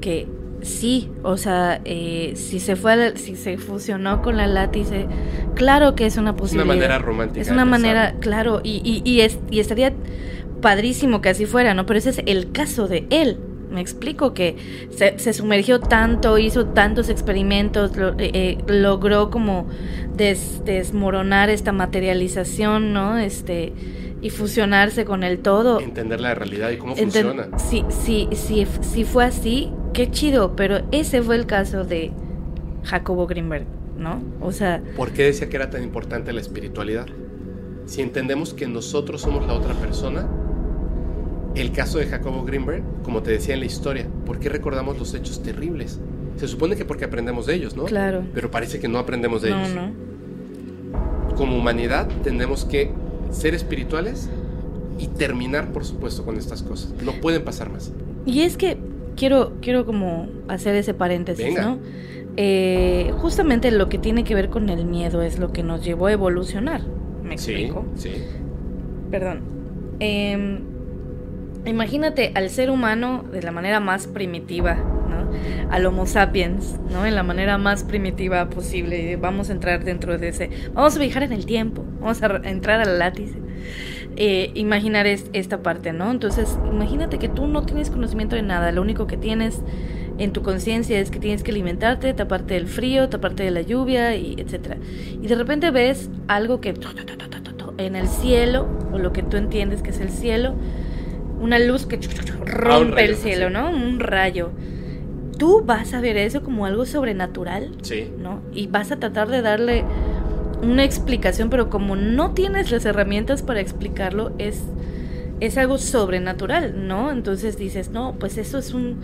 que 0.00 0.26
sí, 0.62 1.10
o 1.22 1.36
sea, 1.36 1.80
eh, 1.84 2.32
si 2.34 2.58
se 2.58 2.74
fue, 2.76 3.16
si 3.16 3.36
se 3.36 3.58
fusionó 3.58 4.22
con 4.22 4.36
la 4.36 4.46
látice, 4.46 5.06
claro 5.54 5.94
que 5.94 6.06
es 6.06 6.16
una 6.16 6.34
posibilidad. 6.34 6.64
Es 6.64 6.74
una 6.74 6.74
manera 6.74 6.98
romántica. 6.98 7.40
Es 7.40 7.50
una 7.50 7.64
manera, 7.64 8.14
claro, 8.20 8.60
y, 8.62 8.80
y, 8.84 9.08
y, 9.08 9.20
es, 9.20 9.38
y 9.50 9.60
estaría 9.60 9.92
padrísimo 10.60 11.20
que 11.20 11.28
así 11.28 11.46
fuera, 11.46 11.74
¿no? 11.74 11.86
Pero 11.86 11.98
ese 11.98 12.10
es 12.10 12.22
el 12.26 12.52
caso 12.52 12.88
de 12.88 13.06
él. 13.10 13.38
Me 13.72 13.80
explico 13.80 14.34
que 14.34 14.56
se, 14.90 15.32
sumergió 15.32 15.80
tanto, 15.80 16.38
hizo 16.38 16.66
tantos 16.66 17.08
experimentos, 17.08 17.92
eh, 17.96 18.30
eh, 18.34 18.58
logró 18.66 19.30
como 19.30 19.66
desmoronar 20.16 21.50
esta 21.50 21.72
materialización, 21.72 22.92
¿no? 22.92 23.18
Este 23.18 23.72
y 24.22 24.30
fusionarse 24.30 25.04
con 25.04 25.24
el 25.24 25.40
todo. 25.40 25.80
Entender 25.80 26.20
la 26.20 26.34
realidad 26.34 26.70
y 26.70 26.76
cómo 26.76 26.94
funciona. 26.94 27.48
Sí, 27.58 27.84
sí, 27.90 28.28
sí, 28.32 28.66
si 28.80 29.04
fue 29.04 29.24
así, 29.24 29.72
qué 29.92 30.10
chido, 30.10 30.54
pero 30.54 30.82
ese 30.92 31.22
fue 31.22 31.34
el 31.34 31.46
caso 31.46 31.84
de 31.84 32.12
Jacobo 32.84 33.26
Greenberg, 33.26 33.66
¿no? 33.98 34.22
O 34.40 34.52
sea... 34.52 34.80
¿Por 34.96 35.10
qué 35.10 35.24
decía 35.24 35.48
que 35.48 35.56
era 35.56 35.70
tan 35.70 35.82
importante 35.82 36.32
la 36.32 36.40
espiritualidad? 36.40 37.06
Si 37.86 38.00
entendemos 38.00 38.54
que 38.54 38.68
nosotros 38.68 39.20
somos 39.20 39.44
la 39.46 39.54
otra 39.54 39.74
persona, 39.74 40.28
el 41.54 41.72
caso 41.72 41.98
de 41.98 42.06
Jacobo 42.06 42.44
Greenberg, 42.44 42.82
como 43.02 43.22
te 43.22 43.30
decía 43.30 43.54
en 43.54 43.60
la 43.60 43.66
historia, 43.66 44.06
¿por 44.24 44.38
qué 44.38 44.48
recordamos 44.48 44.98
los 44.98 45.14
hechos 45.14 45.42
terribles? 45.42 45.98
Se 46.36 46.48
supone 46.48 46.76
que 46.76 46.84
porque 46.84 47.04
aprendemos 47.04 47.46
de 47.46 47.54
ellos, 47.54 47.76
¿no? 47.76 47.84
Claro. 47.84 48.24
Pero 48.34 48.50
parece 48.50 48.80
que 48.80 48.88
no 48.88 48.98
aprendemos 48.98 49.42
de 49.42 49.50
no, 49.50 49.60
ellos. 49.60 49.74
No. 49.74 51.36
Como 51.36 51.56
humanidad 51.56 52.08
tenemos 52.22 52.64
que 52.64 52.90
ser 53.30 53.54
espirituales 53.54 54.30
y 54.98 55.08
terminar, 55.08 55.72
por 55.72 55.84
supuesto, 55.84 56.24
con 56.24 56.36
estas 56.36 56.62
cosas. 56.62 56.94
No 57.02 57.12
pueden 57.12 57.42
pasar 57.44 57.70
más. 57.70 57.92
Y 58.24 58.40
es 58.40 58.56
que 58.56 58.78
quiero, 59.16 59.54
quiero 59.60 59.84
como 59.84 60.28
hacer 60.48 60.74
ese 60.74 60.94
paréntesis, 60.94 61.54
¿no? 61.54 61.78
Eh, 62.36 63.12
justamente 63.18 63.70
lo 63.70 63.88
que 63.88 63.98
tiene 63.98 64.24
que 64.24 64.34
ver 64.34 64.48
con 64.48 64.70
el 64.70 64.86
miedo 64.86 65.22
es 65.22 65.38
lo 65.38 65.52
que 65.52 65.62
nos 65.62 65.84
llevó 65.84 66.06
a 66.06 66.12
evolucionar. 66.12 66.82
¿Me 67.22 67.34
explico? 67.34 67.84
Sí, 67.94 68.10
sí. 68.10 68.22
Perdón. 69.10 69.40
Em, 70.00 70.71
imagínate 71.66 72.32
al 72.34 72.50
ser 72.50 72.70
humano 72.70 73.24
de 73.30 73.42
la 73.42 73.52
manera 73.52 73.80
más 73.80 74.06
primitiva, 74.06 74.74
¿no? 74.74 75.30
Al 75.70 75.86
Homo 75.86 76.06
sapiens, 76.06 76.78
¿no? 76.90 77.06
En 77.06 77.14
la 77.14 77.22
manera 77.22 77.58
más 77.58 77.84
primitiva 77.84 78.48
posible. 78.50 79.16
Vamos 79.16 79.50
a 79.50 79.52
entrar 79.52 79.84
dentro 79.84 80.18
de 80.18 80.28
ese. 80.28 80.50
Vamos 80.74 80.96
a 80.96 80.98
viajar 80.98 81.22
en 81.22 81.32
el 81.32 81.46
tiempo. 81.46 81.84
Vamos 82.00 82.22
a 82.22 82.40
entrar 82.44 82.80
al 82.80 82.98
látice. 82.98 83.38
Eh, 84.16 84.50
imaginar 84.54 85.06
esta 85.06 85.62
parte, 85.62 85.92
¿no? 85.92 86.10
Entonces, 86.10 86.58
imagínate 86.70 87.18
que 87.18 87.28
tú 87.28 87.46
no 87.46 87.64
tienes 87.64 87.90
conocimiento 87.90 88.36
de 88.36 88.42
nada. 88.42 88.70
Lo 88.72 88.82
único 88.82 89.06
que 89.06 89.16
tienes 89.16 89.62
en 90.18 90.32
tu 90.32 90.42
conciencia 90.42 90.98
es 90.98 91.10
que 91.10 91.18
tienes 91.18 91.42
que 91.42 91.50
alimentarte, 91.50 92.12
taparte 92.12 92.54
del 92.54 92.66
frío, 92.66 93.08
taparte 93.08 93.42
de 93.42 93.50
la 93.50 93.62
lluvia, 93.62 94.14
y 94.16 94.34
etcétera. 94.38 94.76
Y 95.22 95.26
de 95.26 95.34
repente 95.34 95.70
ves 95.70 96.10
algo 96.28 96.60
que 96.60 96.74
en 97.78 97.96
el 97.96 98.08
cielo, 98.08 98.68
o 98.92 98.98
lo 98.98 99.12
que 99.12 99.22
tú 99.22 99.36
entiendes 99.36 99.82
que 99.82 99.90
es 99.90 100.00
el 100.00 100.10
cielo, 100.10 100.54
una 101.42 101.58
luz 101.58 101.86
que 101.86 101.98
rompe 102.46 103.04
el 103.04 103.16
cielo, 103.16 103.50
¿no? 103.50 103.70
Un 103.70 104.00
rayo. 104.00 104.50
Tú 105.38 105.62
vas 105.64 105.92
a 105.92 106.00
ver 106.00 106.16
eso 106.16 106.42
como 106.42 106.66
algo 106.66 106.86
sobrenatural, 106.86 107.72
sí. 107.82 108.10
¿no? 108.16 108.40
Y 108.54 108.68
vas 108.68 108.92
a 108.92 109.00
tratar 109.00 109.28
de 109.28 109.42
darle 109.42 109.84
una 110.62 110.84
explicación, 110.84 111.50
pero 111.50 111.68
como 111.68 111.96
no 111.96 112.32
tienes 112.32 112.70
las 112.70 112.84
herramientas 112.84 113.42
para 113.42 113.60
explicarlo, 113.60 114.32
es, 114.38 114.62
es 115.40 115.58
algo 115.58 115.78
sobrenatural, 115.78 116.86
¿no? 116.86 117.10
Entonces 117.10 117.58
dices, 117.58 117.90
no, 117.90 118.14
pues 118.18 118.38
eso 118.38 118.58
es 118.58 118.72
un... 118.72 119.00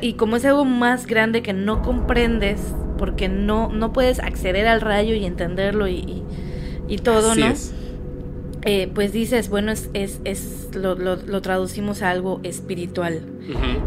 Y 0.00 0.14
como 0.14 0.36
es 0.36 0.44
algo 0.44 0.64
más 0.64 1.06
grande 1.06 1.42
que 1.42 1.52
no 1.52 1.82
comprendes, 1.82 2.60
porque 2.96 3.28
no, 3.28 3.68
no 3.68 3.92
puedes 3.92 4.20
acceder 4.20 4.66
al 4.66 4.80
rayo 4.80 5.14
y 5.14 5.26
entenderlo 5.26 5.88
y, 5.88 6.22
y, 6.88 6.98
todo, 6.98 7.34
¿no? 7.34 7.52
Eh, 8.64 8.90
pues 8.94 9.12
dices, 9.12 9.50
bueno, 9.50 9.72
es, 9.72 9.90
es, 9.92 10.20
es 10.24 10.70
lo, 10.74 10.94
lo, 10.94 11.42
traducimos 11.42 12.00
a 12.00 12.10
algo 12.10 12.40
espiritual, 12.44 13.20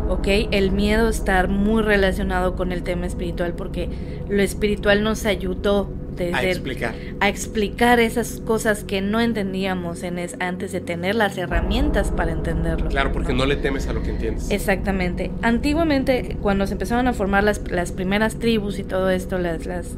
¿ok? 0.08 0.28
El 0.52 0.72
miedo 0.72 1.10
está 1.10 1.48
muy 1.48 1.82
relacionado 1.82 2.56
con 2.56 2.72
el 2.72 2.84
tema 2.84 3.08
espiritual 3.08 3.54
porque 3.54 3.90
lo 4.30 4.42
espiritual 4.44 5.04
nos 5.04 5.26
ayudó 5.26 5.92
a 6.34 6.44
explicar. 6.44 6.96
A 7.20 7.30
explicar 7.30 8.00
esas 8.00 8.40
cosas 8.40 8.84
que 8.84 9.02
no 9.02 9.20
entendíamos 9.20 10.04
en 10.04 10.20
es, 10.20 10.36
antes 10.40 10.72
de 10.72 10.82
tener 10.82 11.16
las 11.16 11.38
herramientas 11.38 12.12
para 12.12 12.32
entenderlo. 12.32 12.90
Claro, 12.90 13.12
porque 13.12 13.34
¿no? 13.34 13.46
le 13.46 13.56
temes 13.56 13.88
a 13.88 13.94
lo 13.94 14.04
que 14.04 14.12
entiendes. 14.12 14.50
Exactamente. 14.52 15.32
Antiguamente, 15.42 16.38
cuando 16.42 16.68
se 16.68 16.74
empezaron 16.74 17.08
a 17.08 17.14
formar 17.14 17.44
las, 17.44 17.70
las 17.70 17.92
primeras 17.92 18.40
tribus 18.40 18.80
y 18.80 18.84
todo 18.84 19.10
esto, 19.10 19.38
las, 19.38 19.66
las, 19.66 19.96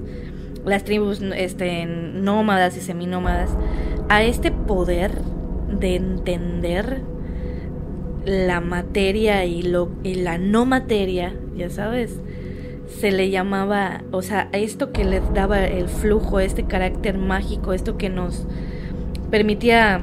las 0.66 0.84
tribus 0.84 1.22
este, 1.36 1.86
nómadas 1.86 2.78
y 2.78 2.82
seminómadas, 2.82 3.50
a 4.10 4.24
este 4.24 4.52
poder 4.52 5.12
de 5.80 5.96
entender 5.96 7.02
la 8.26 8.60
materia 8.60 9.46
y, 9.46 9.62
lo, 9.62 9.90
y 10.04 10.16
la 10.16 10.38
no 10.38 10.66
materia, 10.66 11.34
ya 11.56 11.70
sabes, 11.70 12.20
se 12.88 13.12
le 13.12 13.30
llamaba, 13.30 14.04
o 14.12 14.22
sea, 14.22 14.50
esto 14.52 14.92
que 14.92 15.06
les 15.06 15.34
daba 15.34 15.64
el 15.64 15.88
flujo, 15.88 16.40
este 16.40 16.66
carácter 16.66 17.18
mágico, 17.18 17.72
esto 17.72 17.98
que 17.98 18.10
nos 18.10 18.46
permitía 19.30 20.02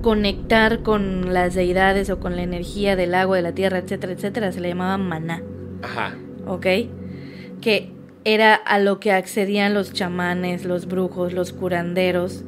conectar 0.00 0.82
con 0.82 1.34
las 1.34 1.54
deidades 1.54 2.08
o 2.10 2.20
con 2.20 2.36
la 2.36 2.42
energía 2.42 2.94
del 2.94 3.14
agua, 3.14 3.36
de 3.36 3.42
la 3.42 3.52
tierra, 3.52 3.78
etcétera, 3.78 4.12
etcétera, 4.12 4.52
se 4.52 4.60
le 4.60 4.68
llamaba 4.68 4.96
maná. 4.96 5.42
Ajá. 5.82 6.16
¿Ok? 6.46 6.66
Que 7.60 7.92
era 8.24 8.54
a 8.54 8.78
lo 8.78 9.00
que 9.00 9.12
accedían 9.12 9.74
los 9.74 9.92
chamanes, 9.92 10.64
los 10.64 10.86
brujos, 10.86 11.32
los 11.32 11.52
curanderos 11.52 12.44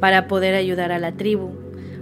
para 0.00 0.26
poder 0.26 0.54
ayudar 0.54 0.92
a 0.92 0.98
la 0.98 1.12
tribu. 1.12 1.50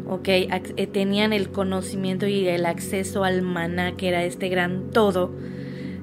¿Ok? 0.08 0.28
Eh, 0.28 0.88
tenían 0.90 1.34
el 1.34 1.50
conocimiento 1.50 2.26
y 2.26 2.48
el 2.48 2.64
acceso 2.64 3.24
al 3.24 3.42
maná, 3.42 3.96
que 3.96 4.08
era 4.08 4.24
este 4.24 4.48
gran 4.48 4.90
todo 4.90 5.32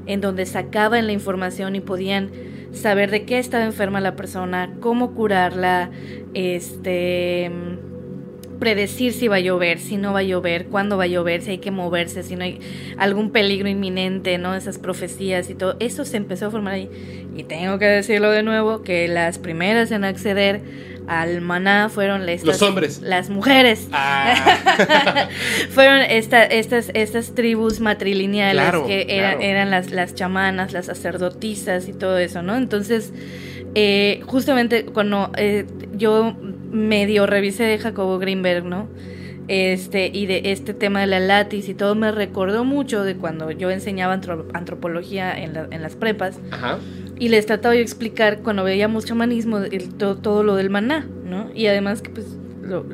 en 0.06 0.22
donde 0.22 0.46
sacaban 0.46 1.08
la 1.08 1.14
información 1.14 1.76
y 1.76 1.82
podían 1.82 2.30
saber 2.72 3.10
de 3.10 3.26
qué 3.26 3.40
estaba 3.40 3.66
enferma 3.66 4.02
la 4.02 4.16
persona, 4.16 4.74
cómo 4.80 5.14
curarla, 5.14 5.90
este 6.34 7.50
predecir 8.60 9.14
si 9.14 9.28
va 9.28 9.38
a 9.38 9.40
llover, 9.40 9.80
si 9.80 9.98
no 9.98 10.14
va 10.14 10.20
a 10.20 10.24
llover, 10.24 10.68
cuándo 10.68 10.98
va 10.98 11.04
a 11.04 11.08
llover, 11.08 11.42
si 11.42 11.52
hay 11.52 11.58
que 11.58 11.72
moverse, 11.72 12.24
si 12.24 12.36
no 12.36 12.44
hay 12.44 12.60
algún 12.98 13.32
peligro 13.32 13.68
inminente, 13.68 14.38
¿no? 14.38 14.56
Esas 14.56 14.78
profecías 14.78 15.50
y 15.50 15.56
todo. 15.56 15.76
Eso 15.80 16.06
se 16.06 16.18
empezó 16.18 16.48
a 16.48 16.52
formar 16.52 16.76
ahí. 16.76 16.90
Y 17.36 17.44
tengo 17.44 17.80
que 17.80 17.86
decirlo 17.86 18.32
de 18.32 18.44
nuevo, 18.44 18.82
que 18.82 19.08
las 19.08 19.40
primeras 19.40 19.92
en 19.92 20.04
acceder 20.04 20.62
al 21.08 21.42
maná 21.42 21.90
fueron 21.90 22.26
los 22.26 22.62
hombres 22.64 23.02
las 23.02 23.30
mujeres 23.30 23.88
ah. 23.92 25.28
fueron 25.70 26.02
estas 26.02 26.90
estas 26.96 27.36
tribus 27.36 27.80
matrilineales 27.80 28.74
que 28.88 29.06
eran, 29.10 29.40
eran 29.40 29.70
las, 29.70 29.92
las 29.92 30.16
chamanas 30.16 30.74
las 30.74 30.88
sacerdotisas 30.88 31.88
y 31.88 31.94
todo 31.94 32.18
eso 32.18 32.42
no 32.42 32.56
entonces 32.56 33.14
eh, 33.76 34.22
justamente 34.26 34.86
cuando 34.86 35.32
eh, 35.38 35.66
yo 35.96 36.36
medio 36.72 37.26
revisé 37.26 37.64
de 37.64 37.78
Jacobo 37.78 38.20
Greenberg 38.20 38.66
no 38.66 38.88
este 39.48 40.10
y 40.12 40.26
de 40.26 40.42
este 40.46 40.74
tema 40.74 41.02
de 41.02 41.08
la 41.08 41.20
latis 41.20 41.70
y 41.70 41.76
todo 41.76 41.94
me 41.94 42.12
recordó 42.12 42.64
mucho 42.64 43.04
de 43.04 43.16
cuando 43.16 43.52
yo 43.52 43.70
enseñaba 43.70 44.14
antropología 44.54 45.38
en, 45.38 45.56
en 45.72 45.82
las 45.82 45.96
prepas 45.96 46.40
Ajá 46.52 46.80
y 47.18 47.30
les 47.30 47.46
trataba 47.46 47.74
de 47.74 47.82
explicar 47.82 48.40
cuando 48.40 48.64
veíamos 48.64 49.06
chamanismo 49.06 49.60
todo, 50.22 50.44
lo 50.44 50.56
del 50.56 50.70
maná, 50.70 51.08
¿no? 51.24 51.50
Y 51.54 51.68
además 51.68 52.02
que 52.02 52.10
pues 52.10 52.38
lo, 52.62 52.86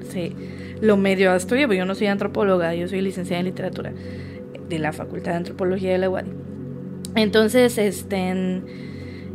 lo 0.82 0.98
medio 0.98 1.33
estudié, 1.35 1.66
porque 1.66 1.80
yo 1.80 1.85
no 1.85 1.95
soy 1.95 2.08
antropóloga, 2.08 2.75
yo 2.75 2.88
soy 2.88 3.01
licenciada 3.01 3.40
en 3.40 3.48
literatura 3.48 3.93
de 4.69 4.80
la 4.80 4.93
Facultad 4.93 5.32
de 5.32 5.38
Antropología 5.38 5.91
de 5.91 5.98
la 5.98 6.09
UAD. 6.09 6.25
Entonces, 7.16 7.77
este... 7.77 8.61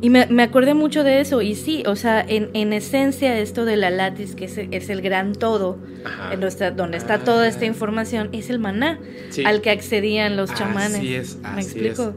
y 0.01 0.11
me, 0.11 0.27
me, 0.27 0.43
acordé 0.43 0.75
mucho 0.75 1.05
de 1.05 1.21
eso, 1.21 1.43
y 1.43 1.55
sí, 1.55 1.83
o 1.87 1.97
sea, 1.97 2.25
en, 2.27 2.51
en 2.53 2.73
esencia 2.73 3.39
esto 3.39 3.65
de 3.65 3.77
la 3.77 3.91
latis, 3.91 4.35
que 4.35 4.45
es, 4.45 4.59
es 4.59 4.91
el 4.91 5.01
gran 5.01 5.33
todo, 5.33 5.79
en 6.31 6.41
nuestra, 6.41 6.71
donde 6.71 6.99
está 6.99 7.21
toda 7.21 7.49
esta 7.49 7.65
ah. 7.65 7.69
información, 7.69 8.29
es 8.33 8.51
el 8.51 8.59
maná 8.59 8.99
al 9.45 9.61
que 9.63 9.71
accedían 9.71 10.37
los 10.37 10.53
chamanes. 10.55 10.99
Así 10.99 11.15
es, 11.15 11.39
¿Me 11.55 11.61
explico? 11.63 12.15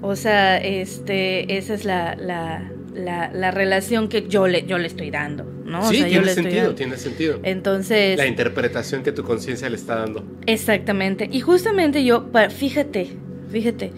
O 0.00 0.16
sea, 0.16 0.56
este, 0.58 1.56
esa 1.56 1.74
es 1.74 1.84
la, 1.84 2.16
la, 2.16 2.70
la, 2.94 3.50
relación 3.50 4.08
que 4.08 4.26
yo 4.26 4.48
le, 4.48 4.66
yo 4.66 4.78
le 4.78 4.88
estoy 4.88 5.10
dando, 5.10 5.44
¿no? 5.44 5.88
Sí, 5.88 6.02
tiene 6.02 6.28
sentido, 6.34 6.74
tiene 6.74 6.96
sentido. 6.96 7.38
Entonces... 7.44 8.16
La 8.16 8.26
interpretación 8.26 9.02
que 9.02 9.12
tu 9.12 9.22
conciencia 9.22 9.68
le 9.68 9.76
está 9.76 9.96
dando. 9.96 10.24
Exactamente. 10.46 11.28
Y 11.30 11.40
justamente 11.40 12.04
yo, 12.04 12.28
fíjate, 12.50 13.10
fíjate, 13.50 13.92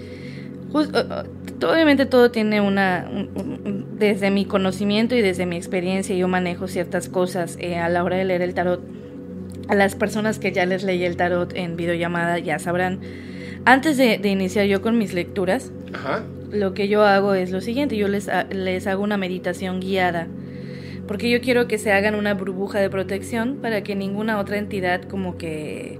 obviamente 0.75 2.07
todo 2.07 2.31
tiene 2.31 2.61
una, 2.61 3.09
desde 3.97 4.31
mi 4.31 4.45
conocimiento 4.45 5.15
y 5.15 5.23
desde 5.23 5.47
mi 5.47 5.57
experiencia, 5.57 6.15
yo 6.17 6.29
manejo 6.29 6.69
ciertas 6.69 7.09
cosas 7.09 7.57
eh, 7.61 7.77
a 7.77 7.89
la 7.89 8.03
hora 8.05 8.17
de 8.17 8.25
leer 8.25 8.43
el 8.43 8.55
tarot. 8.55 8.83
A 9.69 9.75
las 9.75 9.95
personas 9.95 10.39
que 10.39 10.53
ya 10.53 10.67
les 10.67 10.83
leí 10.83 11.05
el 11.05 11.17
tarot 11.17 11.55
en 11.55 11.77
videollamada 11.77 12.39
ya 12.39 12.59
sabrán 12.59 13.01
antes 13.67 13.97
de, 13.97 14.21
iniciar 14.29 14.67
yo 14.67 14.83
con 14.83 14.99
mis 14.99 15.15
lecturas, 15.15 15.73
lo 16.51 16.75
que 16.75 16.89
yo 16.89 17.03
hago 17.03 17.33
es 17.33 17.51
lo 17.51 17.63
siguiente, 17.63 17.97
yo 17.97 18.09
les, 18.09 18.29
les 18.51 18.87
hago 18.87 19.03
una 19.03 19.17
meditación 19.17 19.81
guiada, 19.81 20.29
porque 21.09 21.31
yo 21.31 21.41
quiero 21.41 21.67
que 21.67 21.79
se 21.79 21.91
hagan 21.91 22.15
una 22.15 22.35
burbuja 22.35 22.79
de 22.79 22.91
protección 22.91 23.57
para 23.63 23.83
que 23.83 23.95
ninguna 23.95 24.39
otra 24.39 24.59
entidad 24.59 25.03
como 25.05 25.39
que 25.39 25.99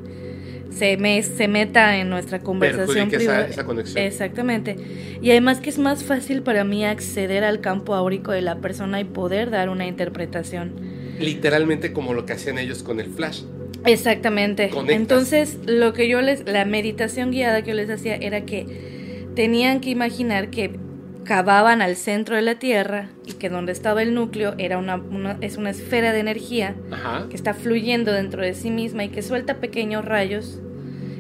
se, 0.77 0.97
me, 0.97 1.23
se 1.23 1.49
meta 1.49 1.99
en 1.99 2.11
nuestra 2.11 2.41
conversación 2.41 3.11
privada. 3.11 3.47
Esa, 3.47 3.65
conexión. 3.65 4.03
Exactamente. 4.05 4.77
Y 5.23 5.31
además 5.31 5.61
que 5.61 5.71
es 5.71 5.79
más 5.79 6.05
fácil 6.05 6.43
para 6.43 6.65
mí 6.65 6.85
acceder 6.85 7.45
al 7.45 7.61
campo 7.61 7.95
áurico 7.95 8.33
de 8.33 8.43
la 8.43 8.57
persona 8.61 9.01
y 9.01 9.05
poder 9.05 9.51
dar 9.51 9.69
una 9.69 9.87
interpretación. 9.87 10.73
Literalmente 11.19 11.93
como 11.93 12.15
lo 12.15 12.27
que 12.27 12.33
hacían 12.33 12.59
ellos 12.59 12.83
con 12.83 13.01
el 13.01 13.11
flash. 13.11 13.43
Exactamente. 13.85 14.71
Entonces, 14.89 15.59
lo 15.67 15.93
que 15.93 16.09
yo 16.09 16.21
les, 16.23 16.47
la 16.47 16.65
meditación 16.65 17.31
guiada 17.31 17.63
que 17.63 17.71
yo 17.71 17.77
les 17.77 17.91
hacía 17.91 18.17
era 18.17 18.45
que 18.45 19.29
tenían 19.35 19.81
que 19.81 19.91
imaginar 19.91 20.51
que 20.51 20.71
cavaban 21.25 21.83
al 21.83 21.97
centro 21.97 22.37
de 22.37 22.43
la 22.43 22.57
Tierra 22.57 23.09
y 23.27 23.33
que 23.33 23.49
donde 23.49 23.73
estaba 23.73 24.03
el 24.03 24.15
núcleo 24.15 24.55
era 24.59 24.79
una, 24.79 25.01
es 25.41 25.57
una 25.57 25.71
esfera 25.71 26.13
de 26.13 26.21
energía 26.21 26.75
que 27.31 27.37
está 27.37 27.55
fluyendo 27.55 28.13
dentro 28.13 28.43
de 28.43 28.55
sí 28.55 28.71
misma 28.71 29.05
y 29.05 29.09
que 29.09 29.23
suelta 29.23 29.57
pequeños 29.57 30.05
rayos 30.05 30.61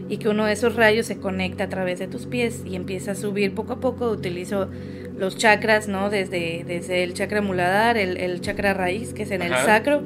y 0.09 0.19
que 0.19 0.29
uno 0.29 0.45
de 0.45 0.53
esos 0.53 0.77
rayos 0.77 1.07
se 1.07 1.19
conecta 1.19 1.65
a 1.65 1.69
través 1.69 1.99
de 1.99 2.07
tus 2.07 2.27
pies 2.27 2.63
y 2.67 2.77
empieza 2.77 3.13
a 3.13 3.15
subir 3.15 3.55
poco 3.55 3.75
a 3.75 3.81
poco. 3.81 4.11
Utilizo 4.11 4.69
los 5.17 5.37
chakras, 5.37 5.89
¿no? 5.89 6.11
Desde, 6.11 6.65
desde 6.67 7.03
el 7.03 7.15
chakra 7.15 7.41
muladar, 7.41 7.97
el, 7.97 8.19
el 8.19 8.41
chakra 8.43 8.75
raíz, 8.75 9.15
que 9.15 9.23
es 9.23 9.31
en 9.31 9.41
el 9.41 9.55
sacro 9.55 10.03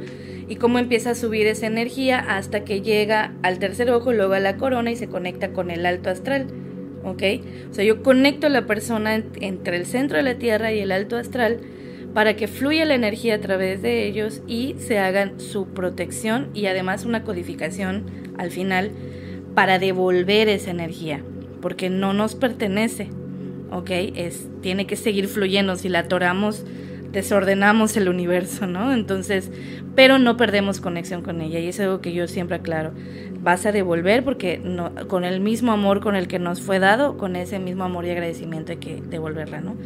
y 0.48 0.56
cómo 0.56 0.78
empieza 0.78 1.10
a 1.10 1.14
subir 1.14 1.46
esa 1.46 1.66
energía 1.66 2.18
hasta 2.18 2.64
que 2.64 2.80
llega 2.80 3.34
al 3.42 3.58
tercer 3.58 3.90
ojo, 3.90 4.12
luego 4.12 4.32
a 4.34 4.40
la 4.40 4.56
corona 4.56 4.90
y 4.90 4.96
se 4.96 5.08
conecta 5.08 5.52
con 5.52 5.70
el 5.70 5.84
alto 5.84 6.10
astral. 6.10 6.46
¿Ok? 7.10 7.22
O 7.70 7.74
sea, 7.74 7.84
yo 7.84 8.02
conecto 8.02 8.46
a 8.46 8.50
la 8.50 8.66
persona 8.66 9.22
entre 9.40 9.76
el 9.76 9.86
centro 9.86 10.16
de 10.16 10.22
la 10.22 10.34
Tierra 10.36 10.72
y 10.72 10.80
el 10.80 10.92
alto 10.92 11.16
astral 11.16 11.60
para 12.14 12.36
que 12.36 12.48
fluya 12.48 12.84
la 12.84 12.94
energía 12.94 13.36
a 13.36 13.40
través 13.40 13.82
de 13.82 14.06
ellos 14.06 14.42
y 14.46 14.74
se 14.78 14.98
hagan 14.98 15.38
su 15.40 15.68
protección 15.68 16.48
y 16.54 16.66
además 16.66 17.04
una 17.04 17.22
codificación 17.22 18.04
al 18.38 18.50
final 18.50 18.90
para 19.54 19.78
devolver 19.78 20.48
esa 20.48 20.70
energía, 20.70 21.22
porque 21.60 21.90
no 21.90 22.12
nos 22.12 22.34
pertenece, 22.34 23.08
¿ok? 23.70 23.90
Es, 24.14 24.48
tiene 24.62 24.86
que 24.86 24.96
seguir 24.96 25.28
fluyendo, 25.28 25.76
si 25.76 25.88
la 25.88 26.00
atoramos 26.00 26.64
desordenamos 27.12 27.96
el 27.96 28.08
universo, 28.08 28.66
¿no? 28.66 28.92
Entonces, 28.92 29.50
pero 29.94 30.18
no 30.18 30.36
perdemos 30.36 30.80
conexión 30.80 31.22
con 31.22 31.40
ella 31.40 31.58
y 31.58 31.68
es 31.68 31.80
algo 31.80 32.00
que 32.00 32.12
yo 32.12 32.28
siempre 32.28 32.56
aclaro. 32.56 32.92
Vas 33.40 33.66
a 33.66 33.72
devolver 33.72 34.24
porque 34.24 34.58
no, 34.58 34.92
con 35.06 35.24
el 35.24 35.40
mismo 35.40 35.72
amor 35.72 36.00
con 36.00 36.16
el 36.16 36.28
que 36.28 36.38
nos 36.38 36.60
fue 36.60 36.78
dado, 36.78 37.16
con 37.16 37.36
ese 37.36 37.58
mismo 37.58 37.84
amor 37.84 38.04
y 38.04 38.10
agradecimiento 38.10 38.72
hay 38.72 38.78
que 38.78 39.00
devolverla, 39.00 39.60
¿no? 39.60 39.76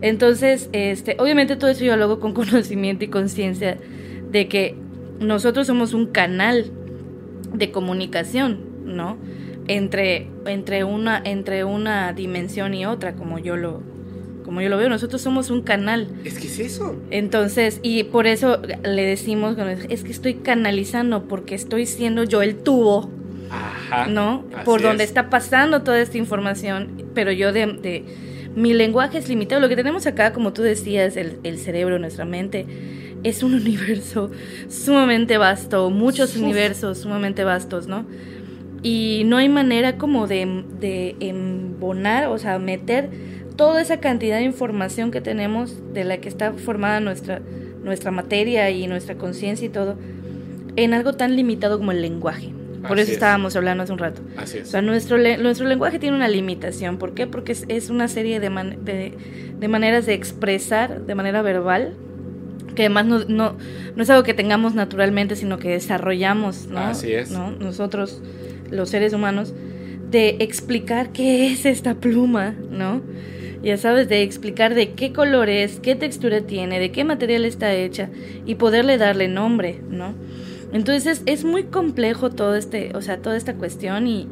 Entonces, 0.00 0.70
este, 0.72 1.16
obviamente 1.18 1.56
todo 1.56 1.70
eso 1.70 1.84
yo 1.84 1.96
lo 1.96 2.04
hago 2.04 2.20
con 2.20 2.32
conocimiento 2.34 3.04
y 3.04 3.08
conciencia 3.08 3.78
de 4.30 4.48
que 4.48 4.74
nosotros 5.20 5.66
somos 5.66 5.94
un 5.94 6.06
canal 6.06 6.70
de 7.52 7.70
comunicación, 7.70 8.60
¿no? 8.84 9.18
Entre, 9.66 10.28
entre, 10.46 10.84
una, 10.84 11.20
entre 11.22 11.64
una 11.64 12.12
dimensión 12.12 12.72
y 12.74 12.86
otra, 12.86 13.14
como 13.14 13.38
yo 13.38 13.56
lo, 13.56 13.82
como 14.48 14.62
yo 14.62 14.70
lo 14.70 14.78
veo, 14.78 14.88
nosotros 14.88 15.20
somos 15.20 15.50
un 15.50 15.60
canal. 15.60 16.08
Es 16.24 16.38
que 16.38 16.46
es 16.46 16.58
eso. 16.58 16.96
Entonces, 17.10 17.80
y 17.82 18.04
por 18.04 18.26
eso 18.26 18.62
le 18.82 19.02
decimos, 19.02 19.58
es 19.90 20.04
que 20.04 20.10
estoy 20.10 20.36
canalizando 20.36 21.28
porque 21.28 21.54
estoy 21.54 21.84
siendo 21.84 22.24
yo 22.24 22.40
el 22.40 22.56
tubo. 22.56 23.10
Ajá, 23.50 24.06
¿No? 24.06 24.46
Por 24.64 24.80
donde 24.80 25.04
está 25.04 25.28
pasando 25.28 25.82
toda 25.82 26.00
esta 26.00 26.16
información, 26.16 27.10
pero 27.12 27.30
yo 27.30 27.52
de, 27.52 28.06
mi 28.56 28.72
lenguaje 28.72 29.18
es 29.18 29.28
limitado. 29.28 29.60
Lo 29.60 29.68
que 29.68 29.76
tenemos 29.76 30.06
acá, 30.06 30.32
como 30.32 30.54
tú 30.54 30.62
decías, 30.62 31.18
el, 31.18 31.40
el 31.42 31.58
cerebro, 31.58 31.98
nuestra 31.98 32.24
mente, 32.24 32.64
es 33.24 33.42
un 33.42 33.52
universo 33.60 34.30
sumamente 34.70 35.36
vasto, 35.36 35.90
muchos 35.90 36.36
universos 36.36 36.96
sumamente 36.96 37.44
vastos, 37.44 37.86
¿no? 37.86 38.06
Y 38.82 39.24
no 39.26 39.36
hay 39.36 39.50
manera 39.50 39.98
como 39.98 40.26
de, 40.26 40.64
de 40.80 41.16
embonar, 41.20 42.28
o 42.28 42.38
sea, 42.38 42.58
meter 42.58 43.10
toda 43.58 43.82
esa 43.82 43.98
cantidad 43.98 44.36
de 44.36 44.44
información 44.44 45.10
que 45.10 45.20
tenemos, 45.20 45.92
de 45.92 46.04
la 46.04 46.18
que 46.18 46.28
está 46.28 46.52
formada 46.52 47.00
nuestra, 47.00 47.42
nuestra 47.82 48.12
materia 48.12 48.70
y 48.70 48.86
nuestra 48.86 49.16
conciencia 49.16 49.66
y 49.66 49.68
todo, 49.68 49.98
en 50.76 50.94
algo 50.94 51.14
tan 51.14 51.34
limitado 51.34 51.76
como 51.76 51.90
el 51.90 52.00
lenguaje. 52.00 52.54
Por 52.86 53.00
eso 53.00 53.10
estábamos 53.10 53.56
hablando 53.56 53.82
hace 53.82 53.92
un 53.92 53.98
rato. 53.98 54.22
Así 54.36 54.58
es. 54.58 54.68
O 54.68 54.70
sea, 54.70 54.80
nuestro, 54.80 55.18
nuestro 55.18 55.66
lenguaje 55.66 55.98
tiene 55.98 56.16
una 56.16 56.28
limitación. 56.28 56.98
¿Por 56.98 57.14
qué? 57.14 57.26
Porque 57.26 57.56
es, 57.66 57.90
una 57.90 58.06
serie 58.06 58.38
de, 58.38 58.48
de, 58.48 59.14
de, 59.58 59.68
maneras 59.68 60.06
de 60.06 60.14
expresar 60.14 61.04
de 61.04 61.14
manera 61.16 61.42
verbal, 61.42 61.94
que 62.76 62.82
además 62.82 63.06
no, 63.06 63.24
no, 63.24 63.56
no, 63.96 64.02
es 64.04 64.08
algo 64.08 64.22
que 64.22 64.34
tengamos 64.34 64.76
naturalmente, 64.76 65.34
sino 65.34 65.58
que 65.58 65.70
desarrollamos, 65.70 66.68
¿no? 66.68 66.78
Así 66.78 67.12
es. 67.12 67.32
¿no? 67.32 67.50
Nosotros, 67.50 68.22
los 68.70 68.88
seres 68.88 69.12
humanos, 69.12 69.52
de 70.12 70.36
explicar 70.38 71.10
qué 71.10 71.50
es 71.50 71.66
esta 71.66 71.96
pluma, 71.96 72.54
¿no? 72.70 73.02
Ya 73.62 73.76
sabes, 73.76 74.08
de 74.08 74.22
explicar 74.22 74.74
de 74.74 74.92
qué 74.92 75.12
color 75.12 75.48
es, 75.48 75.80
qué 75.80 75.96
textura 75.96 76.42
tiene, 76.42 76.78
de 76.78 76.92
qué 76.92 77.04
material 77.04 77.44
está 77.44 77.74
hecha 77.74 78.08
y 78.46 78.54
poderle 78.54 78.98
darle 78.98 79.28
nombre, 79.28 79.80
¿no? 79.88 80.14
Entonces 80.72 81.22
es, 81.26 81.44
muy 81.44 81.64
complejo 81.64 82.30
todo 82.30 82.54
este, 82.54 82.94
o 82.94 83.00
sea, 83.00 83.18
toda 83.18 83.36
esta 83.36 83.54
cuestión 83.54 84.06
y, 84.06 84.26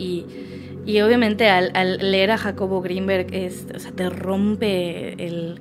y, 0.86 1.00
obviamente 1.00 1.48
al, 1.48 1.70
al, 1.74 1.98
leer 1.98 2.30
a 2.30 2.38
Jacobo 2.38 2.82
Greenberg 2.82 3.34
es, 3.34 3.66
o 3.74 3.78
sea, 3.78 3.92
te 3.92 4.08
rompe 4.10 5.14
el, 5.24 5.60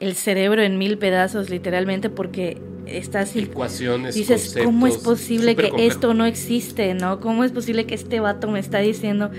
el 0.00 0.14
cerebro 0.14 0.62
en 0.62 0.76
mil 0.76 0.98
pedazos 0.98 1.50
literalmente 1.50 2.10
porque 2.10 2.58
estás 2.96 3.34
ecuaciones 3.36 4.14
dices 4.14 4.56
cómo 4.62 4.86
es 4.86 4.96
posible 4.96 5.56
que 5.56 5.70
esto 5.78 6.14
no 6.14 6.24
existe 6.24 6.94
no 6.94 7.20
cómo 7.20 7.44
es 7.44 7.52
posible 7.52 7.86
que 7.86 7.94
este 7.94 8.20
vato 8.20 8.48
me 8.48 8.60
está 8.60 8.78
diciendo 8.78 9.30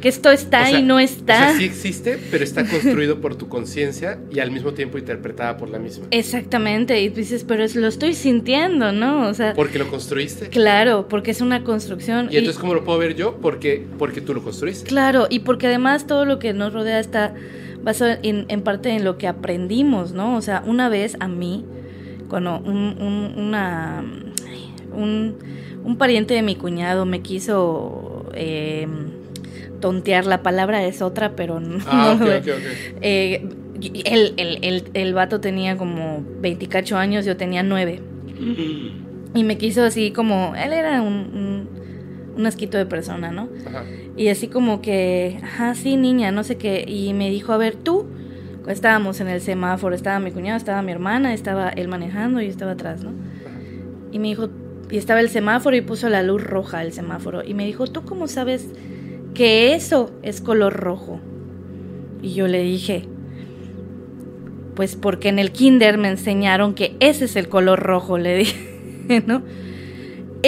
que 0.00 0.08
esto 0.08 0.30
está 0.30 0.70
y 0.70 0.82
no 0.82 0.98
está 0.98 1.34
o 1.34 1.50
sea, 1.50 1.58
sí 1.58 1.64
existe 1.64 2.18
pero 2.30 2.44
está 2.44 2.66
construido 2.66 3.20
por 3.20 3.36
tu 3.36 3.48
conciencia 3.48 4.18
y 4.30 4.40
al 4.40 4.50
mismo 4.50 4.72
tiempo 4.72 4.98
interpretada 4.98 5.56
por 5.56 5.68
la 5.68 5.78
misma. 5.78 6.06
Exactamente 6.10 7.00
y 7.00 7.08
dices 7.08 7.44
pero 7.44 7.64
lo 7.74 7.88
estoy 7.88 8.14
sintiendo 8.14 8.92
no 8.92 9.28
o 9.28 9.34
sea 9.34 9.54
porque 9.54 9.78
lo 9.78 9.88
construiste. 9.88 10.48
claro 10.48 11.08
porque 11.08 11.30
es 11.30 11.40
una 11.40 11.64
construcción 11.64 12.28
y 12.30 12.36
entonces 12.36 12.60
cómo 12.60 12.74
lo 12.74 12.84
puedo 12.84 12.98
ver 12.98 13.14
yo 13.14 13.38
porque 13.40 13.84
porque 13.98 14.20
tú 14.20 14.34
lo 14.34 14.42
construiste. 14.42 14.86
Claro 14.86 15.26
y 15.30 15.40
porque 15.40 15.66
además 15.66 16.06
todo 16.06 16.24
lo 16.24 16.38
que 16.38 16.52
nos 16.52 16.72
rodea 16.72 17.00
está 17.00 17.34
basado 17.82 18.18
en, 18.22 18.46
en 18.48 18.62
parte 18.62 18.90
en 18.90 19.04
lo 19.04 19.16
que 19.16 19.28
aprendimos 19.28 20.12
no 20.12 20.36
o 20.36 20.42
sea 20.42 20.62
una 20.66 20.88
vez 20.88 21.16
a 21.20 21.28
mí 21.28 21.64
cuando 22.28 22.58
un, 22.58 23.34
una, 23.36 24.04
un, 24.92 25.96
pariente 25.98 26.34
de 26.34 26.42
mi 26.42 26.56
cuñado 26.56 27.06
me 27.06 27.22
quiso 27.22 28.26
eh, 28.34 28.86
tontear, 29.80 30.26
la 30.26 30.42
palabra 30.42 30.84
es 30.84 31.02
otra, 31.02 31.36
pero 31.36 31.60
no, 31.60 31.78
ah, 31.86 32.18
eh, 33.00 33.48
el, 34.04 34.34
el, 34.36 34.84
el, 34.94 35.14
vato 35.14 35.40
tenía 35.40 35.76
como 35.76 36.24
28 36.40 36.96
años, 36.96 37.24
yo 37.24 37.36
tenía 37.36 37.62
9. 37.62 38.00
Y 39.34 39.44
me 39.44 39.58
quiso 39.58 39.84
así 39.84 40.12
como, 40.12 40.54
él 40.56 40.72
era 40.72 41.02
un, 41.02 41.68
un, 42.36 42.46
asquito 42.46 42.78
de 42.78 42.86
persona, 42.86 43.30
¿no? 43.30 43.48
Y 44.16 44.28
así 44.28 44.48
como 44.48 44.80
que, 44.80 45.38
ajá, 45.42 45.74
sí, 45.74 45.96
niña, 45.96 46.32
no 46.32 46.42
sé 46.42 46.56
qué. 46.56 46.84
Y 46.86 47.12
me 47.12 47.30
dijo, 47.30 47.52
a 47.52 47.58
ver, 47.58 47.76
tú, 47.76 48.06
estábamos 48.68 49.20
en 49.20 49.28
el 49.28 49.40
semáforo, 49.40 49.94
estaba 49.94 50.18
mi 50.18 50.32
cuñado, 50.32 50.56
estaba 50.56 50.82
mi 50.82 50.92
hermana, 50.92 51.34
estaba 51.34 51.68
él 51.68 51.88
manejando 51.88 52.40
y 52.40 52.46
yo 52.46 52.50
estaba 52.50 52.72
atrás, 52.72 53.02
¿no? 53.02 53.12
Y 54.12 54.18
me 54.18 54.28
dijo, 54.28 54.48
y 54.90 54.98
estaba 54.98 55.20
el 55.20 55.28
semáforo 55.28 55.76
y 55.76 55.80
puso 55.80 56.08
la 56.08 56.22
luz 56.22 56.42
roja 56.42 56.82
el 56.82 56.92
semáforo. 56.92 57.42
Y 57.44 57.54
me 57.54 57.66
dijo, 57.66 57.86
¿tú 57.86 58.04
cómo 58.04 58.28
sabes 58.28 58.68
que 59.34 59.74
eso 59.74 60.10
es 60.22 60.40
color 60.40 60.74
rojo? 60.74 61.20
Y 62.22 62.34
yo 62.34 62.46
le 62.46 62.62
dije, 62.62 63.08
pues 64.74 64.96
porque 64.96 65.28
en 65.28 65.38
el 65.38 65.52
kinder 65.52 65.98
me 65.98 66.08
enseñaron 66.08 66.74
que 66.74 66.96
ese 67.00 67.24
es 67.24 67.36
el 67.36 67.48
color 67.48 67.80
rojo, 67.80 68.18
le 68.18 68.36
dije, 68.38 69.22
¿no? 69.26 69.42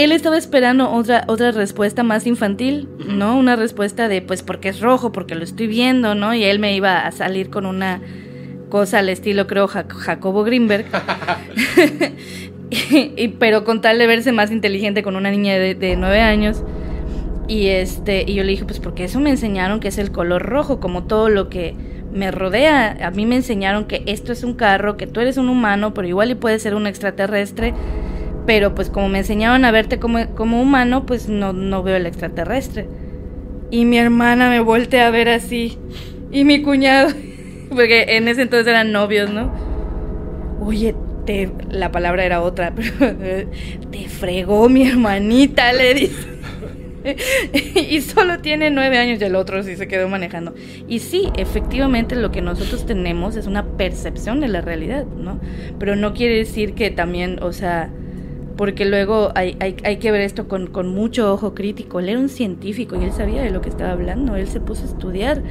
Él 0.04 0.12
estaba 0.12 0.36
esperando 0.36 0.90
otra, 0.90 1.24
otra 1.28 1.50
respuesta 1.52 2.02
más 2.02 2.26
infantil, 2.26 2.88
¿no? 2.98 3.38
Una 3.38 3.56
respuesta 3.56 4.08
de, 4.08 4.22
pues, 4.22 4.42
porque 4.42 4.68
es 4.68 4.80
rojo, 4.80 5.12
porque 5.12 5.34
lo 5.34 5.44
estoy 5.44 5.66
viendo, 5.66 6.14
¿no? 6.14 6.34
Y 6.34 6.44
él 6.44 6.58
me 6.58 6.74
iba 6.74 7.06
a 7.06 7.12
salir 7.12 7.50
con 7.50 7.66
una 7.66 8.00
cosa 8.68 8.98
al 8.98 9.08
estilo, 9.08 9.46
creo, 9.46 9.66
Jacobo 9.68 10.44
Greenberg. 10.44 10.86
y, 12.90 13.28
pero 13.38 13.64
con 13.64 13.80
tal 13.80 13.98
de 13.98 14.06
verse 14.06 14.32
más 14.32 14.50
inteligente 14.50 15.02
con 15.02 15.16
una 15.16 15.30
niña 15.30 15.54
de, 15.54 15.96
nueve 15.96 16.20
años. 16.20 16.62
Y, 17.46 17.68
este, 17.68 18.24
y 18.26 18.34
yo 18.34 18.44
le 18.44 18.50
dije, 18.50 18.64
pues, 18.64 18.78
porque 18.78 19.04
eso 19.04 19.20
me 19.20 19.30
enseñaron 19.30 19.80
que 19.80 19.88
es 19.88 19.98
el 19.98 20.12
color 20.12 20.42
rojo, 20.42 20.80
como 20.80 21.04
todo 21.04 21.30
lo 21.30 21.48
que 21.48 21.74
me 22.12 22.30
rodea. 22.30 22.98
A 23.02 23.10
mí 23.10 23.24
me 23.24 23.36
enseñaron 23.36 23.86
que 23.86 24.02
esto 24.06 24.32
es 24.32 24.44
un 24.44 24.54
carro, 24.54 24.98
que 24.98 25.06
tú 25.06 25.20
eres 25.20 25.38
un 25.38 25.48
humano, 25.48 25.94
pero 25.94 26.06
igual 26.06 26.30
y 26.30 26.34
puede 26.34 26.58
ser 26.58 26.74
un 26.74 26.86
extraterrestre 26.86 27.72
pero 28.48 28.74
pues 28.74 28.88
como 28.88 29.10
me 29.10 29.18
enseñaban 29.18 29.66
a 29.66 29.70
verte 29.70 29.98
como, 29.98 30.26
como 30.34 30.62
humano, 30.62 31.04
pues 31.04 31.28
no, 31.28 31.52
no 31.52 31.82
veo 31.82 31.96
el 31.96 32.06
extraterrestre. 32.06 32.88
Y 33.70 33.84
mi 33.84 33.98
hermana 33.98 34.48
me 34.48 34.60
voltea 34.60 35.06
a 35.06 35.10
ver 35.10 35.28
así. 35.28 35.76
Y 36.32 36.44
mi 36.44 36.62
cuñado, 36.62 37.10
porque 37.68 38.16
en 38.16 38.26
ese 38.26 38.40
entonces 38.40 38.66
eran 38.66 38.90
novios, 38.90 39.28
¿no? 39.30 39.52
Oye, 40.62 40.94
te, 41.26 41.50
la 41.70 41.92
palabra 41.92 42.24
era 42.24 42.40
otra, 42.40 42.72
pero 42.74 43.50
te 43.90 44.08
fregó 44.08 44.70
mi 44.70 44.88
hermanita, 44.88 45.74
le 45.74 45.92
dice. 45.92 46.26
y 47.90 48.00
solo 48.00 48.38
tiene 48.38 48.70
nueve 48.70 48.96
años 48.96 49.20
y 49.20 49.24
el 49.24 49.36
otro 49.36 49.62
sí 49.62 49.76
se 49.76 49.88
quedó 49.88 50.08
manejando. 50.08 50.54
Y 50.88 51.00
sí, 51.00 51.28
efectivamente 51.36 52.16
lo 52.16 52.30
que 52.30 52.40
nosotros 52.40 52.86
tenemos 52.86 53.36
es 53.36 53.46
una 53.46 53.66
percepción 53.76 54.40
de 54.40 54.48
la 54.48 54.62
realidad, 54.62 55.04
¿no? 55.04 55.38
Pero 55.78 55.96
no 55.96 56.14
quiere 56.14 56.36
decir 56.36 56.72
que 56.72 56.90
también, 56.90 57.42
o 57.42 57.52
sea, 57.52 57.90
porque 58.58 58.84
luego 58.84 59.30
hay, 59.36 59.56
hay, 59.60 59.76
hay 59.84 59.96
que 59.98 60.10
ver 60.10 60.20
esto 60.20 60.48
con, 60.48 60.66
con, 60.66 60.88
mucho 60.88 61.32
ojo 61.32 61.54
crítico. 61.54 62.00
Él 62.00 62.08
era 62.08 62.18
un 62.18 62.28
científico 62.28 63.00
y 63.00 63.04
él 63.04 63.12
sabía 63.12 63.40
de 63.40 63.50
lo 63.50 63.62
que 63.62 63.70
estaba 63.70 63.92
hablando, 63.92 64.34
él 64.34 64.48
se 64.48 64.60
puso 64.60 64.82
a 64.82 64.86
estudiar 64.86 65.42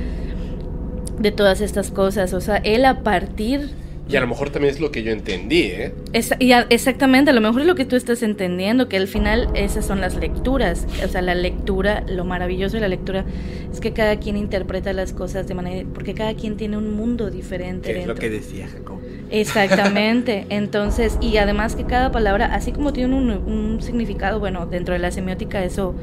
de 1.18 1.32
todas 1.32 1.62
estas 1.62 1.90
cosas, 1.90 2.34
o 2.34 2.42
sea, 2.42 2.58
él 2.58 2.86
a 2.86 3.02
partir 3.02 3.72
y 4.10 4.16
a 4.16 4.22
lo 4.22 4.28
mejor 4.28 4.50
también 4.50 4.74
es 4.74 4.80
lo 4.80 4.90
que 4.90 5.04
yo 5.04 5.12
entendí, 5.12 5.64
¿eh? 5.64 5.94
exactamente, 6.14 7.32
a 7.32 7.34
lo 7.34 7.42
mejor 7.42 7.62
es 7.62 7.68
lo 7.68 7.76
que 7.76 7.84
tú 7.84 7.98
estás 7.98 8.24
entendiendo, 8.24 8.88
que 8.88 8.96
al 8.96 9.08
final 9.08 9.50
esas 9.54 9.86
son 9.86 10.00
las 10.00 10.16
lecturas. 10.16 10.88
O 11.04 11.08
sea, 11.10 11.22
la 11.22 11.36
lectura, 11.36 12.06
lo 12.08 12.24
maravilloso 12.24 12.78
de 12.78 12.82
la 12.82 12.88
lectura 12.88 13.26
es 13.72 13.82
que 13.82 13.92
cada 13.92 14.18
quien 14.18 14.38
interpreta 14.38 14.94
las 14.94 15.12
cosas 15.12 15.48
de 15.48 15.56
manera... 15.56 15.88
Porque 15.94 16.14
cada 16.14 16.36
quien 16.36 16.56
tiene 16.56 16.78
un 16.78 16.96
mundo 16.96 17.30
diferente. 17.30 18.00
Es 18.00 18.08
lo 18.08 18.16
que 18.16 18.30
decía 18.30 18.70
Jacob. 18.70 19.00
Exactamente. 19.30 20.46
Entonces, 20.50 21.18
y 21.22 21.38
además 21.38 21.76
que 21.76 21.86
cada 21.86 22.12
palabra, 22.12 22.54
así 22.54 22.72
como 22.72 22.94
tiene 22.94 23.16
un, 23.16 23.30
un 23.30 23.82
significado, 23.82 24.40
bueno, 24.40 24.66
dentro 24.66 24.94
de 24.94 25.00
la 25.00 25.12
semiótica 25.12 25.64
eso 25.64 25.96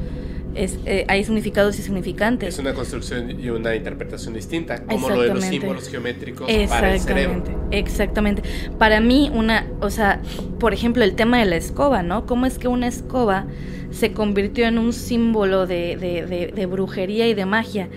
es, 0.55 0.79
eh, 0.85 1.05
hay 1.07 1.23
significados 1.23 1.77
y 1.79 1.81
significantes. 1.81 2.49
Es 2.53 2.59
una 2.59 2.73
construcción 2.73 3.39
y 3.39 3.49
una 3.49 3.75
interpretación 3.75 4.33
distinta, 4.33 4.83
como 4.83 5.09
lo 5.09 5.21
de 5.21 5.33
los 5.33 5.43
símbolos 5.43 5.89
geométricos 5.89 6.49
para 6.69 6.93
el 6.93 6.99
cerebro. 6.99 7.43
Exactamente. 7.71 8.41
Para 8.77 9.01
mí, 9.01 9.29
una, 9.33 9.67
o 9.81 9.89
sea, 9.89 10.21
por 10.59 10.73
ejemplo, 10.73 11.03
el 11.03 11.15
tema 11.15 11.39
de 11.39 11.45
la 11.45 11.57
escoba, 11.57 12.03
¿no? 12.03 12.25
¿Cómo 12.25 12.45
es 12.45 12.57
que 12.57 12.67
una 12.67 12.87
escoba 12.87 13.45
se 13.91 14.13
convirtió 14.13 14.65
en 14.65 14.77
un 14.77 14.93
símbolo 14.93 15.67
de, 15.67 15.97
de, 15.97 16.51
de 16.53 16.65
brujería 16.65 17.27
y 17.27 17.33
de 17.33 17.45
magia, 17.45 17.89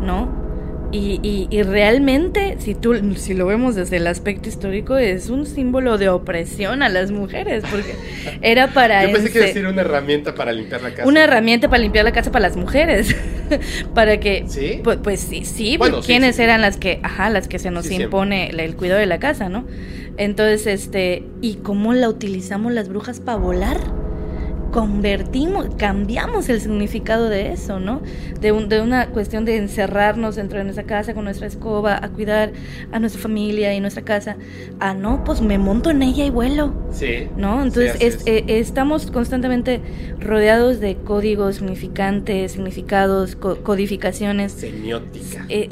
¿no? 0.00 0.51
Y, 0.92 1.48
y, 1.50 1.62
realmente, 1.62 2.56
si, 2.58 2.74
tú, 2.74 2.94
si 3.16 3.32
lo 3.32 3.46
vemos 3.46 3.74
desde 3.74 3.96
el 3.96 4.06
aspecto 4.06 4.50
histórico, 4.50 4.98
es 4.98 5.30
un 5.30 5.46
símbolo 5.46 5.96
de 5.96 6.10
opresión 6.10 6.82
a 6.82 6.90
las 6.90 7.10
mujeres, 7.10 7.64
porque 7.70 7.94
era 8.42 8.68
para... 8.74 9.06
Yo 9.06 9.12
pensé 9.14 9.32
que 9.32 9.38
decir 9.38 9.66
una 9.66 9.80
herramienta 9.80 10.34
para 10.34 10.52
limpiar 10.52 10.82
la 10.82 10.90
casa. 10.90 11.08
Una 11.08 11.24
herramienta 11.24 11.70
para 11.70 11.82
limpiar 11.82 12.04
la 12.04 12.12
casa 12.12 12.30
para 12.30 12.46
las 12.46 12.58
mujeres, 12.58 13.16
para 13.94 14.20
que... 14.20 14.44
¿Sí? 14.48 14.80
Pues, 14.84 14.98
pues 15.02 15.20
sí, 15.20 15.46
sí, 15.46 15.78
¿quiénes 16.04 16.38
eran 16.38 16.60
las 16.60 16.76
que, 16.76 17.00
ajá, 17.02 17.30
las 17.30 17.48
que 17.48 17.58
se 17.58 17.70
nos 17.70 17.90
impone 17.90 18.50
el 18.50 18.76
cuidado 18.76 19.00
de 19.00 19.06
la 19.06 19.18
casa, 19.18 19.48
¿no? 19.48 19.66
Entonces, 20.18 20.66
este, 20.66 21.24
¿y 21.40 21.54
cómo 21.56 21.94
la 21.94 22.10
utilizamos 22.10 22.70
las 22.70 22.90
brujas 22.90 23.18
para 23.18 23.38
volar? 23.38 24.01
Convertimos, 24.72 25.68
cambiamos 25.76 26.48
el 26.48 26.60
significado 26.60 27.28
de 27.28 27.52
eso, 27.52 27.78
¿no? 27.78 28.02
De, 28.40 28.50
un, 28.50 28.68
de 28.68 28.80
una 28.80 29.10
cuestión 29.10 29.44
de 29.44 29.58
encerrarnos 29.58 30.36
dentro 30.36 30.58
de 30.58 30.64
nuestra 30.64 30.84
casa 30.84 31.14
con 31.14 31.24
nuestra 31.24 31.46
escoba, 31.46 32.00
a 32.02 32.08
cuidar 32.08 32.52
a 32.90 32.98
nuestra 32.98 33.20
familia 33.22 33.74
y 33.74 33.80
nuestra 33.80 34.02
casa, 34.02 34.36
a 34.80 34.94
no, 34.94 35.22
pues 35.24 35.42
me 35.42 35.58
monto 35.58 35.90
en 35.90 36.02
ella 36.02 36.24
y 36.24 36.30
vuelo. 36.30 36.74
Sí. 36.90 37.28
¿No? 37.36 37.62
Entonces 37.62 38.22
eh, 38.26 38.44
estamos 38.48 39.10
constantemente 39.10 39.80
rodeados 40.18 40.80
de 40.80 40.96
códigos 40.96 41.56
significantes, 41.56 42.52
significados, 42.52 43.36
codificaciones. 43.36 44.52
Semiótica. 44.52 45.44
Eh, 45.50 45.68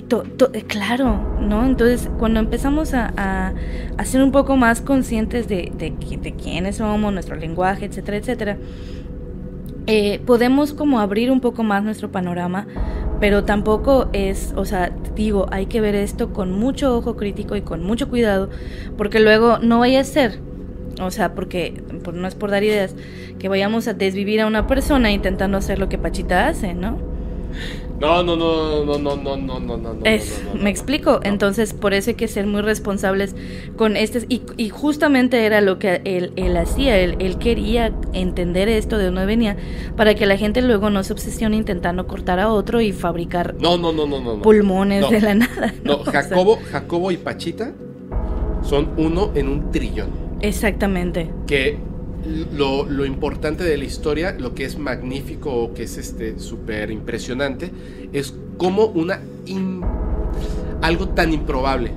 eh, 0.52 0.62
claro, 0.66 1.38
¿no? 1.40 1.66
Entonces 1.66 2.08
cuando 2.18 2.38
empezamos 2.38 2.92
a, 2.92 3.54
a, 3.96 4.04
ser 4.04 4.22
un 4.22 4.30
poco 4.30 4.56
más 4.56 4.82
conscientes 4.82 5.48
de, 5.48 5.72
de, 5.74 5.90
de 6.20 6.32
quiénes 6.34 6.76
somos, 6.76 7.12
nuestro 7.12 7.36
lenguaje, 7.36 7.86
etcétera, 7.86 8.18
etcétera, 8.18 8.58
eh, 9.90 10.20
podemos 10.24 10.72
como 10.72 11.00
abrir 11.00 11.30
un 11.30 11.40
poco 11.40 11.62
más 11.62 11.82
nuestro 11.82 12.10
panorama 12.12 12.66
pero 13.20 13.44
tampoco 13.44 14.08
es, 14.14 14.54
o 14.56 14.64
sea, 14.64 14.90
digo, 15.14 15.46
hay 15.52 15.66
que 15.66 15.82
ver 15.82 15.94
esto 15.94 16.32
con 16.32 16.52
mucho 16.52 16.96
ojo 16.96 17.16
crítico 17.16 17.54
y 17.54 17.60
con 17.60 17.84
mucho 17.84 18.08
cuidado, 18.08 18.48
porque 18.96 19.20
luego 19.20 19.58
no 19.58 19.78
vaya 19.78 20.00
a 20.00 20.04
ser, 20.04 20.40
o 21.00 21.10
sea, 21.10 21.34
porque 21.34 21.82
pues, 22.02 22.16
no 22.16 22.26
es 22.26 22.34
por 22.34 22.50
dar 22.50 22.64
ideas, 22.64 22.96
que 23.38 23.48
vayamos 23.48 23.86
a 23.88 23.92
desvivir 23.92 24.40
a 24.40 24.46
una 24.46 24.66
persona 24.66 25.12
intentando 25.12 25.58
hacer 25.58 25.78
lo 25.78 25.90
que 25.90 25.98
Pachita 25.98 26.48
hace, 26.48 26.72
¿no? 26.72 26.96
No, 28.00 28.22
no, 28.22 28.34
no, 28.34 28.84
no, 28.86 28.98
no, 28.98 29.16
no, 29.16 29.36
no, 29.36 29.60
no, 29.60 29.76
no. 29.76 29.94
Es, 30.04 30.42
no, 30.46 30.54
no, 30.54 30.62
me 30.62 30.70
explico. 30.70 31.12
no. 31.12 31.20
Entonces, 31.22 31.74
por 31.74 31.92
eso 31.92 32.10
hay 32.10 32.16
que 32.16 32.28
ser 32.28 32.46
muy 32.46 32.62
responsables 32.62 33.36
con 33.76 33.96
este. 33.96 34.24
Y, 34.30 34.42
y 34.56 34.70
justamente 34.70 35.44
era 35.44 35.60
lo 35.60 35.78
que 35.78 36.00
él, 36.04 36.32
él 36.36 36.56
hacía. 36.56 36.98
Él, 36.98 37.16
él 37.18 37.36
quería 37.38 37.92
entender 38.14 38.68
esto 38.68 38.96
de 38.96 39.04
dónde 39.06 39.26
venía 39.26 39.56
para 39.96 40.14
que 40.14 40.24
la 40.24 40.38
gente 40.38 40.62
luego 40.62 40.88
no 40.88 41.02
se 41.04 41.12
obsesione 41.12 41.56
intentando 41.56 42.06
cortar 42.06 42.40
a 42.40 42.48
otro 42.48 42.80
y 42.80 42.92
fabricar 42.92 43.54
No, 43.60 43.76
no, 43.76 43.92
no, 43.92 44.06
no, 44.06 44.18
no. 44.20 44.36
no. 44.36 44.42
pulmones 44.42 45.02
No. 45.02 45.10
de 45.10 45.20
la 45.20 45.34
nada. 45.34 45.74
No, 45.84 45.96
O 45.98 46.04
sea, 46.10 46.22
Jacobo, 46.22 46.58
Jacobo 46.70 47.10
y 47.10 47.18
Pachita 47.18 47.72
son 48.62 48.90
uno 48.96 49.30
en 49.34 49.48
un 49.48 49.70
trillón. 49.70 50.08
exactamente. 50.40 51.30
que 51.46 51.78
lo, 52.56 52.84
lo 52.86 53.04
importante 53.06 53.64
de 53.64 53.76
la 53.78 53.84
historia, 53.84 54.36
lo 54.38 54.54
que 54.54 54.64
es 54.64 54.78
magnífico 54.78 55.50
o 55.54 55.74
que 55.74 55.84
es 55.84 55.96
este 55.96 56.38
súper 56.38 56.90
impresionante, 56.90 57.70
es 58.12 58.34
como 58.58 58.86
una 58.86 59.20
in- 59.46 59.80
algo 60.82 61.08
tan 61.08 61.32
improbable 61.32 61.92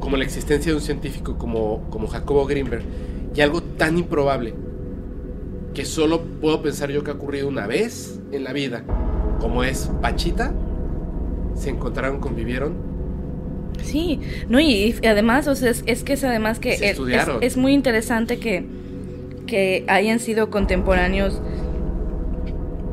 como 0.00 0.16
la 0.16 0.24
existencia 0.24 0.70
de 0.72 0.76
un 0.76 0.82
científico 0.82 1.36
como, 1.38 1.82
como 1.90 2.06
Jacobo 2.06 2.46
Greenberg 2.46 2.82
y 3.34 3.40
algo 3.40 3.62
tan 3.62 3.98
improbable 3.98 4.54
que 5.74 5.84
solo 5.84 6.22
puedo 6.40 6.62
pensar 6.62 6.90
yo 6.90 7.02
que 7.04 7.10
ha 7.10 7.14
ocurrido 7.14 7.48
una 7.48 7.66
vez 7.66 8.20
en 8.32 8.44
la 8.44 8.52
vida, 8.52 8.82
como 9.40 9.62
es 9.64 9.90
Pachita, 10.00 10.54
se 11.54 11.70
encontraron, 11.70 12.20
convivieron, 12.20 12.74
Sí, 13.82 14.20
no, 14.48 14.58
y, 14.58 14.94
y 15.02 15.06
además, 15.06 15.46
o 15.48 15.54
sea, 15.54 15.70
es, 15.70 15.82
es 15.86 16.02
que 16.02 16.14
es 16.14 16.24
además 16.24 16.58
que 16.60 16.76
es- 16.92 16.96
es 17.42 17.56
muy 17.58 17.74
interesante 17.74 18.38
que, 18.38 18.64
que 19.46 19.84
hayan 19.88 20.18
sido 20.18 20.50
contemporáneos, 20.50 21.40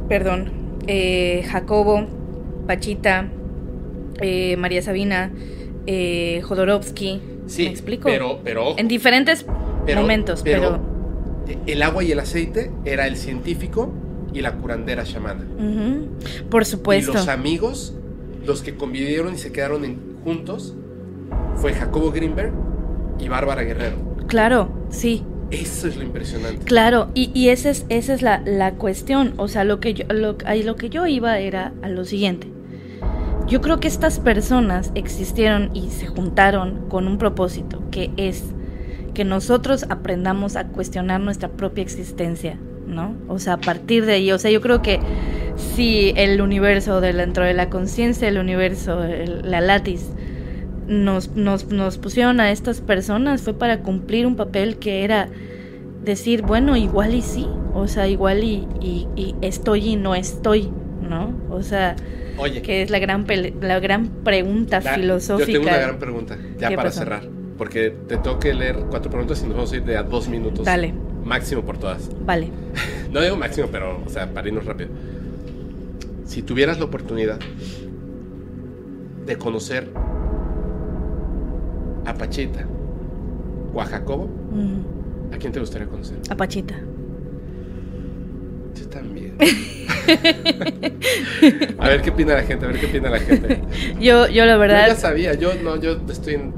perdón, 0.07 0.51
eh, 0.87 1.43
Jacobo, 1.49 2.05
Pachita, 2.67 3.27
eh, 4.21 4.55
María 4.57 4.81
Sabina, 4.81 5.31
eh, 5.87 6.41
Jodorowsky, 6.43 7.21
sí, 7.47 7.63
¿me 7.63 7.69
explico? 7.69 8.03
pero, 8.05 8.39
pero 8.43 8.77
en 8.77 8.87
diferentes 8.87 9.45
Pero- 9.85 10.01
momentos, 10.01 10.41
pero- 10.43 10.79
pero, 11.45 11.59
el 11.65 11.81
agua 11.83 12.03
y 12.03 12.11
el 12.11 12.19
aceite 12.19 12.71
era 12.85 13.07
el 13.07 13.17
científico 13.17 13.91
y 14.33 14.41
la 14.41 14.53
curandera 14.53 15.03
chamana. 15.03 15.45
por 16.49 16.61
Y 16.61 16.65
supuesto, 16.65 17.13
los 17.13 17.27
amigos, 17.27 17.93
los 18.45 18.61
que 18.61 18.75
convivieron 18.75 19.33
y 19.33 19.37
se 19.37 19.51
quedaron 19.51 19.83
en- 19.85 19.99
juntos, 20.23 20.73
fue 21.55 21.73
Jacobo 21.73 22.11
Greenberg 22.11 22.53
y 23.19 23.27
Bárbara 23.27 23.63
Guerrero. 23.63 23.97
claro, 24.27 24.69
sí. 24.89 25.23
Eso 25.53 25.87
es 25.87 25.95
lo 25.97 26.03
impresionante. 26.03 26.65
Claro, 26.65 27.09
y, 27.13 27.49
esa 27.49 27.69
es, 27.69 27.85
esa 27.89 28.13
es 28.13 28.21
la, 28.21 28.41
la 28.45 28.73
cuestión. 28.73 29.33
O 29.37 29.47
sea, 29.47 29.63
lo 29.63 29.79
que, 29.79 29.93
yo, 29.93 30.05
lo, 30.09 30.35
lo 30.63 30.75
que 30.75 30.89
yo 30.89 31.05
iba 31.05 31.37
era 31.39 31.73
a 31.81 31.89
lo 31.89 32.05
siguiente. 32.05 32.47
Yo 33.47 33.61
creo 33.61 33.79
que 33.79 33.87
estas 33.87 34.19
personas 34.19 34.91
existieron 34.95 35.69
y 35.73 35.89
se 35.89 36.07
juntaron 36.07 36.87
con 36.89 37.07
un 37.07 37.17
propósito, 37.17 37.83
que 37.91 38.09
es 38.17 38.43
que 39.13 39.25
nosotros 39.25 39.85
aprendamos 39.89 40.55
a 40.55 40.65
cuestionar 40.67 41.19
nuestra 41.21 41.49
propia 41.49 41.83
existencia, 41.83 42.57
¿no? 42.87 43.15
O 43.27 43.37
sea, 43.39 43.53
a 43.53 43.57
partir 43.59 44.05
de 44.05 44.13
ahí, 44.13 44.31
o 44.31 44.39
sea, 44.39 44.49
yo 44.49 44.61
creo 44.61 44.81
que 44.81 44.99
si 45.55 46.13
el 46.15 46.41
universo 46.41 46.99
de- 46.99 47.13
dentro 47.13 47.43
de 47.43 47.53
la 47.53 47.69
conciencia, 47.69 48.27
el 48.27 48.39
universo, 48.39 49.01
la 49.43 49.61
latis, 49.61 50.09
nos, 50.87 51.29
nos, 51.35 51.67
nos 51.67 51.97
pusieron 51.97 52.39
a 52.39 52.51
estas 52.51 52.81
personas 52.81 53.41
fue 53.41 53.53
para 53.53 53.79
cumplir 53.81 54.25
un 54.27 54.35
papel 54.35 54.77
que 54.77 55.03
era 55.03 55.29
decir, 56.03 56.41
bueno, 56.41 56.75
igual 56.77 57.13
y 57.13 57.21
sí, 57.21 57.47
o 57.73 57.87
sea, 57.87 58.07
igual 58.07 58.43
y, 58.43 58.67
y, 58.81 59.07
y 59.15 59.35
estoy 59.41 59.89
y 59.89 59.95
no 59.95 60.15
estoy, 60.15 60.69
¿no? 61.07 61.33
O 61.49 61.61
sea, 61.63 61.95
Oye, 62.37 62.61
que 62.61 62.81
es 62.81 62.89
la 62.89 62.99
gran, 62.99 63.25
pele- 63.25 63.53
la 63.61 63.79
gran 63.79 64.07
pregunta 64.23 64.81
la- 64.81 64.95
filosófica. 64.95 65.51
yo 65.51 65.59
tengo 65.59 65.69
una 65.69 65.77
gran 65.77 65.99
pregunta, 65.99 66.37
ya 66.59 66.69
¿Qué 66.69 66.75
para 66.75 66.89
pasó? 66.89 66.99
cerrar. 66.99 67.23
Porque 67.57 67.91
te 68.07 68.17
tengo 68.17 68.39
que 68.39 68.53
leer 68.53 68.77
cuatro 68.89 69.11
preguntas 69.11 69.41
y 69.43 69.45
nos 69.45 69.55
vamos 69.55 69.71
a 69.71 69.75
ir 69.75 69.83
de 69.85 69.95
a 69.95 70.03
dos 70.03 70.27
minutos. 70.27 70.65
Dale. 70.65 70.93
Máximo 71.23 71.61
por 71.61 71.77
todas. 71.77 72.09
Vale. 72.25 72.49
No 73.13 73.21
digo 73.21 73.35
máximo, 73.35 73.67
pero, 73.71 74.01
o 74.03 74.09
sea, 74.09 74.33
para 74.33 74.47
irnos 74.47 74.65
rápido. 74.65 74.89
Si 76.25 76.41
tuvieras 76.41 76.79
la 76.79 76.85
oportunidad 76.85 77.37
de 79.27 79.35
conocer 79.37 79.87
a 82.05 82.13
Pachita 82.13 82.65
o 83.73 83.81
a 83.81 83.85
Jacobo, 83.85 84.23
Ujú. 84.51 85.33
¿a 85.33 85.37
quién 85.37 85.51
te 85.53 85.59
gustaría 85.59 85.87
conocer? 85.87 86.17
A 86.29 86.35
Pachita. 86.35 86.75
Yo 88.75 88.87
también. 88.89 89.35
a 91.79 91.87
ver 91.89 92.01
qué 92.01 92.09
opina 92.09 92.33
la 92.35 92.43
gente, 92.43 92.65
a 92.65 92.69
ver 92.69 92.79
qué 92.79 92.85
opina 92.87 93.09
la 93.09 93.19
gente. 93.19 93.59
Yo, 93.99 94.27
yo 94.27 94.45
la 94.45 94.53
Yo 94.53 94.59
verdad, 94.59 94.87
ya 94.89 94.95
sabía, 94.95 95.33
yo 95.35 95.53
no, 95.55 95.79
yo 95.79 95.97
estoy 96.09 96.35
en. 96.35 96.53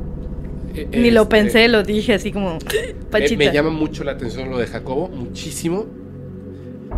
eh, 0.75 0.87
ni 0.91 1.11
lo 1.11 1.23
este, 1.23 1.35
pensé, 1.35 1.67
lo 1.67 1.83
dije 1.83 2.13
así 2.13 2.31
como, 2.31 2.57
Pachita. 3.11 3.37
Me, 3.37 3.51
llama 3.51 3.69
mucho 3.69 4.03
la 4.03 4.13
atención 4.13 4.49
lo 4.49 4.57
de 4.57 4.67
Jacobo, 4.67 5.09
muchísimo. 5.09 5.85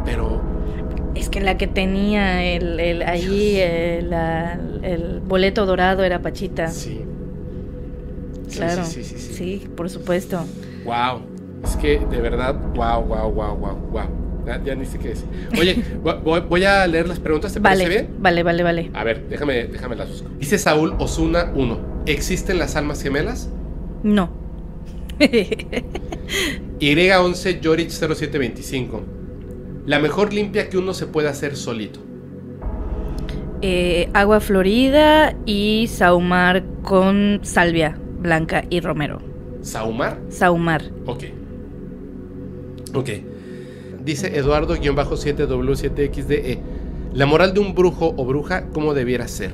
Pero 0.06 0.42
Es 1.16 1.30
que 1.30 1.42
la 1.42 1.58
que 1.58 1.67
tenía 1.67 2.43
el, 2.45 2.80
el 2.80 3.01
ahí 3.03 3.56
eh, 3.58 4.08
el 4.84 5.19
boleto 5.22 5.66
dorado 5.66 6.03
era 6.03 6.22
Pachita. 6.22 6.67
sí. 6.67 7.01
Sí, 8.48 8.58
claro. 8.58 8.84
Sí, 8.85 9.03
sí, 9.03 9.16
sí, 9.17 9.19
sí. 9.19 9.34
Sí, 9.34 9.67
por 9.76 9.90
supuesto. 9.90 10.45
Wow. 10.85 11.22
Es 11.64 11.76
que 11.76 12.00
de 12.00 12.22
verdad, 12.22 12.56
wow, 12.76 13.01
wow, 13.03 13.32
wow, 13.32 13.56
wow, 13.56 13.76
wow. 13.92 14.03
Ya, 14.45 14.64
ya 14.64 14.76
ni 14.76 14.85
sé 14.85 14.98
qué 14.98 15.09
decir. 15.09 15.26
Oye, 15.59 15.76
vo- 16.03 16.22
voy, 16.24 16.40
voy 16.42 16.64
a 16.64 16.88
leer 16.88 17.08
las 17.08 17.19
preguntas, 17.19 17.51
¿te 17.53 17.59
Vale, 17.59 17.84
parece 17.84 18.03
bien? 18.03 18.16
vale, 18.19 18.43
vale, 18.43 18.64
vale. 18.64 18.92
A 18.93 19.03
ver, 19.03 19.27
déjame, 19.27 19.66
déjame 19.66 19.95
las 19.98 20.08
busco. 20.09 20.30
Dice 20.40 20.58
Saúl 20.58 20.93
Osuna 21.00 21.51
1. 21.53 22.03
¿Existen 22.06 22.58
las 22.58 22.76
almas 22.77 23.03
gemelas? 23.03 23.50
No. 24.03 24.30
Y11 26.80 27.59
Yorich 27.59 27.90
0725. 27.90 29.01
La 29.85 30.00
mejor 30.00 30.34
limpia 30.34 30.69
que 30.69 30.77
uno 30.77 30.93
se 30.93 31.08
puede 31.08 31.27
hacer 31.30 31.56
solito. 31.56 32.00
Eh, 33.61 34.09
agua 34.14 34.40
florida 34.40 35.35
y 35.45 35.88
saumar 35.92 36.64
con 36.84 37.40
salvia 37.43 37.98
blanca 38.27 38.65
y 38.69 38.81
romero. 38.81 39.19
¿Saumar? 39.61 40.19
Saumar. 40.30 40.83
Ok. 41.06 41.23
Ok. 42.93 43.09
Dice 44.03 44.38
Eduardo-7W7XDE. 44.38 46.31
E. 46.31 46.59
La 47.14 47.25
moral 47.25 47.53
de 47.53 47.61
un 47.61 47.73
brujo 47.73 48.14
o 48.17 48.25
bruja, 48.25 48.67
¿cómo 48.73 48.93
debiera 48.93 49.27
ser? 49.27 49.51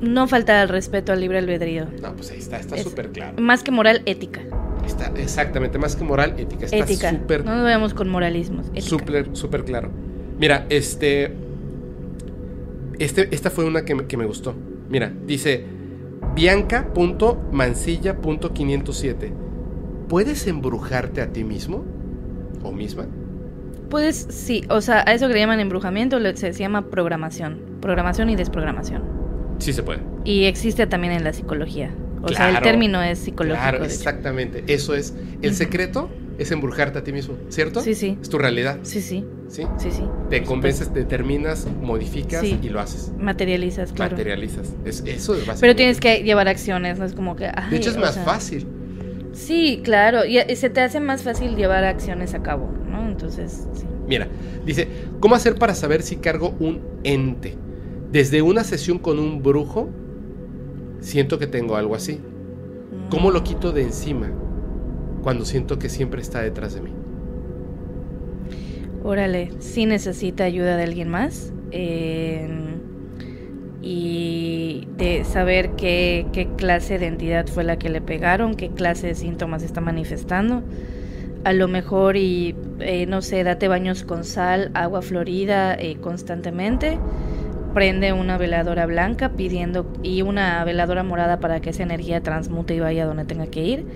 No 0.00 0.26
falta 0.28 0.62
el 0.62 0.68
respeto 0.68 1.12
al 1.12 1.20
libre 1.20 1.38
albedrío. 1.38 1.86
No, 2.02 2.14
pues 2.14 2.30
ahí 2.32 2.38
está, 2.38 2.58
está 2.58 2.76
Es- 2.76 2.82
súper 2.82 3.10
claro. 3.10 3.40
Más 3.40 3.62
que 3.62 3.70
moral, 3.70 4.02
ética. 4.06 4.40
Está 4.86 5.12
exactamente, 5.16 5.78
más 5.78 5.96
que 5.96 6.04
moral, 6.04 6.34
ética. 6.38 6.64
Está 6.66 6.76
ética. 6.76 7.10
súper, 7.12 7.44
No 7.44 7.54
nos 7.54 7.62
vayamos 7.64 7.94
con 7.94 8.08
moralismos. 8.08 8.66
Súper, 8.78 9.28
súper 9.32 9.64
claro. 9.64 9.90
Mira, 10.38 10.66
este, 10.70 11.32
este, 12.98 13.28
esta 13.34 13.50
fue 13.50 13.64
una 13.64 13.84
que 13.84 13.96
que 14.06 14.16
me 14.16 14.26
gustó. 14.26 14.54
Mira, 14.90 15.12
dice 15.26 15.64
Bianca.mancilla.507. 16.34 19.32
¿Puedes 20.08 20.46
embrujarte 20.46 21.22
a 21.22 21.32
ti 21.32 21.44
mismo? 21.44 21.84
¿O 22.62 22.72
misma? 22.72 23.06
Puedes, 23.88 24.26
sí, 24.30 24.64
o 24.70 24.80
sea, 24.80 25.04
a 25.06 25.12
eso 25.12 25.28
que 25.28 25.34
le 25.34 25.40
llaman 25.40 25.60
embrujamiento 25.60 26.18
se, 26.34 26.52
se 26.52 26.60
llama 26.60 26.90
programación. 26.90 27.60
Programación 27.80 28.30
y 28.30 28.36
desprogramación. 28.36 29.02
Sí 29.58 29.72
se 29.72 29.82
puede. 29.82 30.00
Y 30.24 30.44
existe 30.44 30.86
también 30.86 31.12
en 31.12 31.24
la 31.24 31.32
psicología. 31.32 31.90
O 32.22 32.28
sea, 32.28 32.48
el 32.48 32.52
Claro, 32.52 32.62
término 32.62 33.02
es 33.02 33.18
psicológico. 33.18 33.60
Claro, 33.60 33.84
exactamente. 33.84 34.64
Eso 34.66 34.94
es. 34.94 35.14
El 35.42 35.54
secreto 35.54 36.08
es 36.38 36.50
embrujarte 36.50 36.98
a 36.98 37.04
ti 37.04 37.12
mismo, 37.12 37.34
¿cierto? 37.48 37.80
Sí, 37.80 37.94
sí. 37.94 38.18
Es 38.20 38.28
tu 38.28 38.38
realidad, 38.38 38.78
Sí, 38.82 39.00
sí, 39.00 39.24
¿sí? 39.48 39.64
sí, 39.78 39.90
sí. 39.90 40.02
Te 40.30 40.42
convences, 40.44 40.92
determinas, 40.94 41.66
modificas 41.80 42.40
Sí. 42.40 42.58
y 42.62 42.68
lo 42.68 42.80
haces. 42.80 43.12
Materializas, 43.18 43.92
claro. 43.92 44.12
Materializas. 44.12 44.72
Es, 44.84 45.00
eso 45.06 45.34
es 45.34 45.46
básicamente. 45.46 45.60
Pero 45.60 45.76
tienes 45.76 46.00
que 46.00 46.22
llevar 46.22 46.48
acciones, 46.48 46.98
no 46.98 47.04
es 47.04 47.12
como 47.14 47.36
que... 47.36 47.46
ay, 47.46 47.70
De 47.70 47.76
hecho, 47.76 47.90
es 47.90 47.96
más 47.98 48.14
sea, 48.14 48.24
fácil. 48.24 48.66
Sí, 49.32 49.80
claro, 49.84 50.24
y, 50.24 50.38
y 50.40 50.56
se 50.56 50.68
te 50.70 50.80
hace 50.80 51.00
más 51.00 51.22
fácil 51.22 51.56
llevar 51.56 51.84
acciones 51.84 52.34
a 52.34 52.42
cabo, 52.42 52.70
¿no? 52.90 53.06
Entonces, 53.08 53.66
sí. 53.74 53.84
Mira, 54.06 54.28
dice, 54.66 54.88
¿cómo 55.20 55.34
hacer 55.34 55.54
para 55.56 55.74
saber 55.74 56.02
si 56.02 56.16
cargo 56.16 56.54
un 56.60 56.80
ente? 57.04 57.56
Desde 58.10 58.42
una 58.42 58.62
sesión 58.64 58.98
con 58.98 59.18
un 59.18 59.42
brujo, 59.42 59.88
siento 61.00 61.38
que 61.38 61.46
tengo 61.46 61.76
algo 61.76 61.94
así. 61.94 62.20
¿Cómo 63.10 63.30
lo 63.30 63.42
quito 63.44 63.72
de 63.72 63.82
encima 63.82 64.30
cuando 65.22 65.44
siento 65.46 65.78
que 65.78 65.88
siempre 65.88 66.20
está 66.22 66.42
detrás 66.42 66.74
de 66.74 66.82
mí? 66.82 66.98
Órale, 69.00 69.54
¿sí 69.58 69.86
necesita 69.86 70.44
ayuda 70.44 70.76
de 70.76 70.84
alguien 70.84 71.08
más? 71.08 71.52
eh, 71.72 72.48
y 73.80 74.88
de 74.96 75.24
saber 75.24 75.74
qué, 75.76 76.28
qué 76.32 76.54
clase 76.54 76.98
de 76.98 77.06
entidad 77.06 77.46
fue 77.48 77.64
la 77.64 77.78
que 77.78 77.88
le 77.90 78.00
pegaron, 78.00 78.54
qué 78.56 78.72
clase 78.72 79.08
de 79.08 79.14
síntomas 79.16 79.62
está 79.64 79.80
manifestando. 79.80 80.64
A 81.44 81.52
lo 81.52 81.68
mejor 81.68 82.16
y 82.16 82.56
eh, 82.80 83.06
no 83.06 83.22
sé, 83.22 83.42
date 83.44 83.68
baños 83.68 84.04
con 84.04 84.24
sal, 84.24 84.70
agua 84.74 85.02
florida 85.02 85.74
eh, 85.74 85.96
constantemente. 86.00 87.00
Prende 87.74 88.12
una 88.12 88.38
veladora 88.38 88.86
blanca 88.86 89.30
pidiendo 89.30 89.92
y 90.02 90.22
una 90.22 90.62
veladora 90.64 91.02
morada 91.02 91.40
para 91.40 91.60
que 91.60 91.70
esa 91.70 91.82
energía 91.82 92.22
transmute 92.22 92.74
y 92.74 92.80
vaya 92.80 93.06
donde 93.06 93.24
tenga 93.24 93.46
que 93.48 93.64
ir 93.64 93.86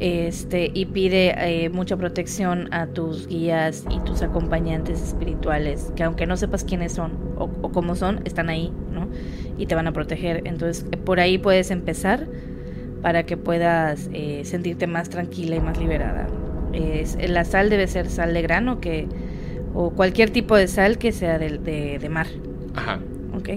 este, 0.00 0.70
y 0.72 0.86
pide 0.86 1.34
eh, 1.38 1.70
mucha 1.70 1.96
protección 1.96 2.72
a 2.72 2.86
tus 2.86 3.26
guías 3.26 3.84
y 3.90 3.98
tus 4.00 4.22
acompañantes 4.22 5.02
espirituales, 5.02 5.92
que 5.96 6.04
aunque 6.04 6.26
no 6.26 6.36
sepas 6.36 6.64
quiénes 6.64 6.92
son 6.92 7.12
o, 7.36 7.48
cómo 7.72 7.96
son, 7.96 8.20
están 8.24 8.48
ahí, 8.48 8.72
¿no? 8.92 9.08
Y 9.56 9.66
te 9.66 9.74
van 9.74 9.88
a 9.88 9.92
proteger. 9.92 10.42
Entonces, 10.44 10.84
por 11.04 11.18
ahí 11.18 11.38
puedes 11.38 11.70
empezar 11.70 12.26
para 13.02 13.24
que 13.24 13.36
puedas 13.36 14.08
eh, 14.12 14.42
sentirte 14.44 14.86
más 14.86 15.08
tranquila 15.10 15.56
y 15.56 15.60
más 15.60 15.78
liberada. 15.78 16.26
Es, 16.72 17.16
la 17.28 17.44
sal 17.44 17.70
debe 17.70 17.86
ser 17.86 18.08
sal 18.08 18.34
de 18.34 18.42
grano 18.42 18.80
que, 18.80 19.08
o 19.74 19.90
cualquier 19.90 20.30
tipo 20.30 20.56
de 20.56 20.68
sal 20.68 20.98
que 20.98 21.12
sea 21.12 21.38
de, 21.38 21.58
de, 21.58 21.98
de 21.98 22.08
mar. 22.08 22.26
Ajá. 22.74 23.00
¿Ok? 23.36 23.50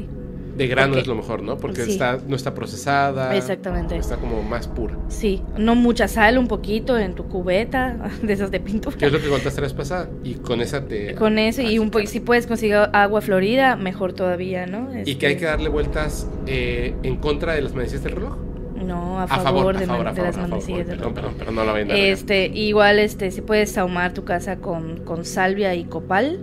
De 0.61 0.67
grano 0.67 0.95
es 0.95 1.07
lo 1.07 1.15
mejor, 1.15 1.41
¿no? 1.41 1.57
Porque 1.57 1.81
está, 1.81 2.19
no 2.27 2.35
está 2.35 2.53
procesada. 2.53 3.35
Exactamente. 3.35 3.97
Está 3.97 4.17
como 4.17 4.43
más 4.43 4.67
pura. 4.67 4.95
Sí, 5.07 5.41
no 5.57 5.73
mucha 5.73 6.07
sal, 6.07 6.37
un 6.37 6.47
poquito 6.47 6.99
en 6.99 7.15
tu 7.15 7.27
cubeta, 7.27 7.97
de 8.21 8.33
esas 8.33 8.51
de 8.51 8.59
pintura. 8.59 8.95
¿Qué 8.95 9.07
es 9.07 9.11
lo 9.11 9.19
que 9.19 9.27
contaste 9.27 9.59
la 9.59 9.65
vez 9.65 9.73
pasada? 9.73 10.07
Y 10.23 10.35
con 10.35 10.61
esa 10.61 10.85
te... 10.85 11.15
Con 11.15 11.39
eso, 11.39 11.63
y 11.63 11.79
un 11.79 11.91
si 12.05 12.19
puedes 12.19 12.45
conseguir 12.45 12.75
agua 12.93 13.21
florida, 13.21 13.75
mejor 13.75 14.13
todavía, 14.13 14.67
¿no? 14.67 14.87
¿Y 15.03 15.15
que 15.15 15.25
hay 15.25 15.33
este 15.33 15.45
que 15.45 15.45
darle 15.45 15.69
vueltas 15.69 16.27
eh, 16.45 16.93
en 17.01 17.15
contra 17.17 17.53
de 17.55 17.61
las 17.61 17.73
manecillas 17.73 18.03
del 18.03 18.13
reloj? 18.13 18.37
No, 18.85 19.19
a, 19.19 19.27
favor, 19.27 19.77
de, 19.79 19.87
las 19.87 20.37
manecillas 20.37 20.87
del 20.87 20.99
reloj. 20.99 21.13
Perdón, 21.13 21.33
perdón, 21.39 21.55
no 21.55 21.63
la 21.63 21.73
a 21.73 21.81
Este, 21.81 22.45
igual, 22.45 22.99
este, 22.99 23.31
si 23.31 23.41
puedes 23.41 23.77
ahumar 23.79 24.13
tu 24.13 24.25
casa 24.25 24.57
con, 24.57 24.97
con 24.97 25.25
salvia 25.25 25.73
y 25.73 25.85
copal, 25.85 26.39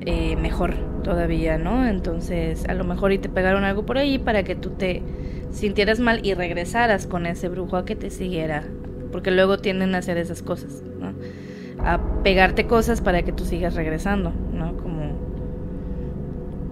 eh, 0.00 0.36
mejor 0.36 0.74
todavía, 1.02 1.58
¿no? 1.58 1.86
Entonces, 1.86 2.64
a 2.68 2.74
lo 2.74 2.84
mejor 2.84 3.12
y 3.12 3.18
te 3.18 3.28
pegaron 3.28 3.64
algo 3.64 3.86
por 3.86 3.98
ahí 3.98 4.18
para 4.18 4.42
que 4.42 4.54
tú 4.54 4.70
te 4.70 5.02
sintieras 5.50 6.00
mal 6.00 6.20
y 6.26 6.34
regresaras 6.34 7.06
con 7.06 7.26
ese 7.26 7.48
brujo 7.48 7.76
a 7.76 7.84
que 7.84 7.94
te 7.96 8.10
siguiera, 8.10 8.64
porque 9.12 9.30
luego 9.30 9.58
tienden 9.58 9.94
a 9.94 9.98
hacer 9.98 10.18
esas 10.18 10.42
cosas, 10.42 10.82
¿no? 11.00 11.12
A 11.84 12.22
pegarte 12.22 12.66
cosas 12.66 13.00
para 13.00 13.22
que 13.22 13.32
tú 13.32 13.44
sigas 13.44 13.74
regresando, 13.74 14.32
¿no? 14.52 14.76
Como 14.76 15.12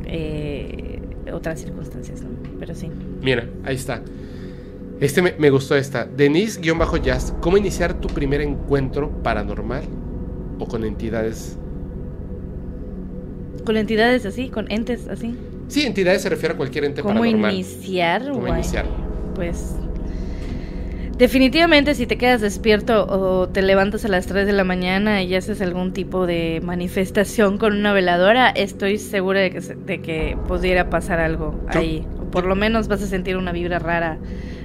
eh, 0.07 1.01
otras 1.33 1.61
circunstancias, 1.61 2.23
¿no? 2.23 2.31
Pero 2.59 2.75
sí. 2.75 2.91
Mira, 3.23 3.49
ahí 3.65 3.77
está. 3.77 4.03
Este 5.01 5.23
me, 5.23 5.35
me 5.39 5.51
gustó 5.51 5.75
esta. 5.77 6.05
Denise-Jazz, 6.05 7.35
¿cómo 7.41 7.57
iniciar 7.57 7.95
tu 7.95 8.09
primer 8.09 8.41
encuentro 8.41 9.11
paranormal 9.23 9.83
o 10.59 10.67
con 10.67 10.85
entidades 10.85 11.59
con 13.65 13.77
entidades 13.77 14.27
así, 14.27 14.49
con 14.49 14.71
entes 14.71 15.09
así. 15.09 15.35
Sí, 15.69 15.87
entidades 15.87 16.23
se 16.23 16.29
refiere 16.29 16.55
a 16.55 16.57
cualquier 16.57 16.85
ente 16.85 17.03
¿Cómo 17.03 17.21
paranormal. 17.21 17.55
Iniciar, 17.55 18.31
¿Cómo 18.31 18.49
iniciar? 18.49 18.87
Pues 19.35 19.77
definitivamente 21.17 21.95
si 21.95 22.07
te 22.07 22.19
quedas 22.19 22.41
despierto 22.41 23.07
o 23.07 23.49
te 23.49 23.63
levantas 23.63 24.05
a 24.05 24.09
las 24.09 24.27
3 24.27 24.47
de 24.47 24.53
la 24.53 24.65
mañana 24.65 25.23
y 25.23 25.35
haces 25.35 25.61
algún 25.61 25.93
tipo 25.93 26.27
de 26.27 26.61
manifestación 26.63 27.59
con 27.59 27.77
una 27.77 27.93
veladora, 27.93 28.51
estoy 28.51 28.99
segura 28.99 29.41
de 29.41 29.51
que, 29.51 29.61
de 29.61 30.01
que 30.01 30.37
pudiera 30.49 30.91
pasar 30.91 31.21
algo 31.21 31.59
ahí. 31.69 32.05
O 32.21 32.31
por 32.31 32.45
lo 32.45 32.57
menos 32.57 32.89
vas 32.89 33.03
a 33.03 33.07
sentir 33.07 33.37
una 33.37 33.53
vibra 33.53 33.79
rara. 33.79 34.19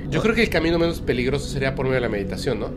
Yo 0.09 0.22
creo 0.22 0.33
que 0.33 0.41
el 0.41 0.49
camino 0.49 0.80
menos 0.80 1.01
peligroso 1.01 1.48
sería 1.48 1.75
por 1.75 1.85
medio 1.85 1.95
de 1.95 2.01
la 2.01 2.09
meditación, 2.09 2.59
¿no? 2.59 2.69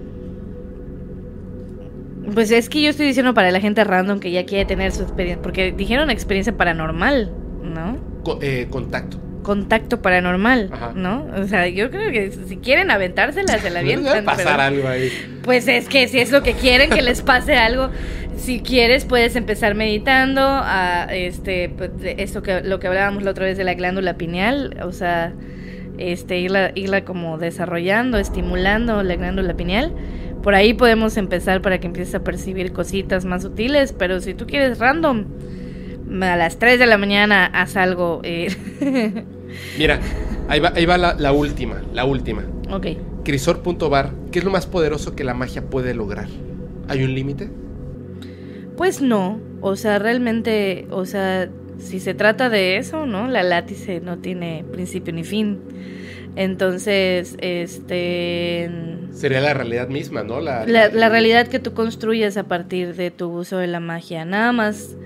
Pues 2.34 2.50
es 2.50 2.68
que 2.68 2.82
yo 2.82 2.90
estoy 2.90 3.06
diciendo 3.06 3.34
para 3.34 3.50
la 3.50 3.60
gente 3.60 3.82
random 3.84 4.20
que 4.20 4.30
ya 4.30 4.44
quiere 4.44 4.64
tener 4.64 4.92
su 4.92 5.02
experiencia, 5.02 5.42
porque 5.42 5.72
dijeron 5.72 6.10
experiencia 6.10 6.56
paranormal, 6.56 7.30
¿no? 7.62 7.98
Eh, 8.40 8.66
contacto. 8.70 9.18
Contacto 9.42 10.02
paranormal, 10.02 10.70
¿no? 10.94 11.26
O 11.34 11.46
sea, 11.46 11.66
yo 11.66 11.90
creo 11.90 12.12
que 12.12 12.30
si 12.30 12.58
quieren 12.58 12.90
aventársela, 12.90 13.58
se 13.58 13.70
la 13.70 13.80
avientan. 13.80 14.24
pasar 14.24 14.60
algo 14.60 14.86
ahí. 14.86 15.10
Pues 15.42 15.66
es 15.66 15.88
que 15.88 16.08
si 16.08 16.18
es 16.18 16.30
lo 16.30 16.42
que 16.42 16.52
quieren, 16.52 16.90
que 16.90 17.02
les 17.02 17.22
pase 17.22 17.56
algo. 17.56 17.90
Si 18.36 18.60
quieres, 18.60 19.04
puedes 19.04 19.36
empezar 19.36 19.74
meditando 19.74 20.42
a 20.42 21.08
este, 21.10 21.68
pues, 21.70 21.90
esto 22.02 22.42
que 22.42 22.62
lo 22.62 22.80
que 22.80 22.86
hablábamos 22.86 23.22
la 23.22 23.32
otra 23.32 23.46
vez 23.46 23.58
de 23.58 23.64
la 23.64 23.74
glándula 23.74 24.14
pineal, 24.14 24.78
o 24.82 24.92
sea, 24.92 25.32
este, 25.98 26.38
irla, 26.38 26.72
irla 26.74 27.04
como 27.04 27.38
desarrollando, 27.38 28.18
estimulando 28.18 29.02
la 29.02 29.16
glándula 29.16 29.54
pineal 29.54 29.92
por 30.42 30.54
ahí 30.54 30.74
podemos 30.74 31.16
empezar 31.16 31.62
para 31.62 31.80
que 31.80 31.86
empieces 31.86 32.14
a 32.14 32.24
percibir 32.24 32.72
cositas 32.72 33.24
más 33.24 33.42
sutiles, 33.42 33.92
pero 33.92 34.20
si 34.20 34.34
tú 34.34 34.46
quieres 34.46 34.78
random, 34.78 35.24
a 36.20 36.36
las 36.36 36.58
3 36.58 36.78
de 36.78 36.86
la 36.86 36.98
mañana 36.98 37.46
haz 37.46 37.76
algo. 37.76 38.20
Eh. 38.24 38.48
Mira, 39.78 40.00
ahí 40.48 40.60
va, 40.60 40.72
ahí 40.74 40.86
va 40.86 40.98
la, 40.98 41.32
última, 41.32 41.82
la 41.92 42.04
última. 42.04 42.44
Ok. 42.70 42.86
Crisor.bar, 43.24 44.12
¿qué 44.32 44.38
es 44.38 44.44
lo 44.44 44.50
más 44.50 44.66
poderoso 44.66 45.14
que 45.14 45.24
la 45.24 45.34
magia 45.34 45.62
puede 45.66 45.94
lograr? 45.94 46.28
¿Hay 46.88 47.04
un 47.04 47.14
límite? 47.14 47.50
Pues 48.76 49.02
no, 49.02 49.40
o 49.60 49.76
sea, 49.76 49.98
realmente, 49.98 50.86
o 50.90 51.04
sea, 51.04 51.50
si 51.78 52.00
se 52.00 52.14
trata 52.14 52.48
de 52.48 52.78
eso, 52.78 53.06
¿no? 53.06 53.28
La 53.28 53.42
látice 53.42 54.00
no 54.00 54.18
tiene 54.18 54.64
principio 54.72 55.12
ni 55.12 55.24
fin. 55.24 55.60
Entonces, 56.36 57.36
este... 57.40 58.70
Sería 59.12 59.40
la 59.40 59.54
realidad 59.54 59.88
misma, 59.88 60.22
¿no? 60.22 60.40
La, 60.40 60.64
la, 60.66 61.08
realidad 61.08 61.48
que 61.48 61.58
tú 61.58 61.74
construyes 61.74 62.36
a 62.36 62.44
partir 62.44 62.94
de 62.94 63.10
tu 63.10 63.28
uso 63.30 63.58
de 63.58 63.66
la 63.66 63.80
magia. 63.80 64.24
Nada 64.24 64.52
más 64.52 64.96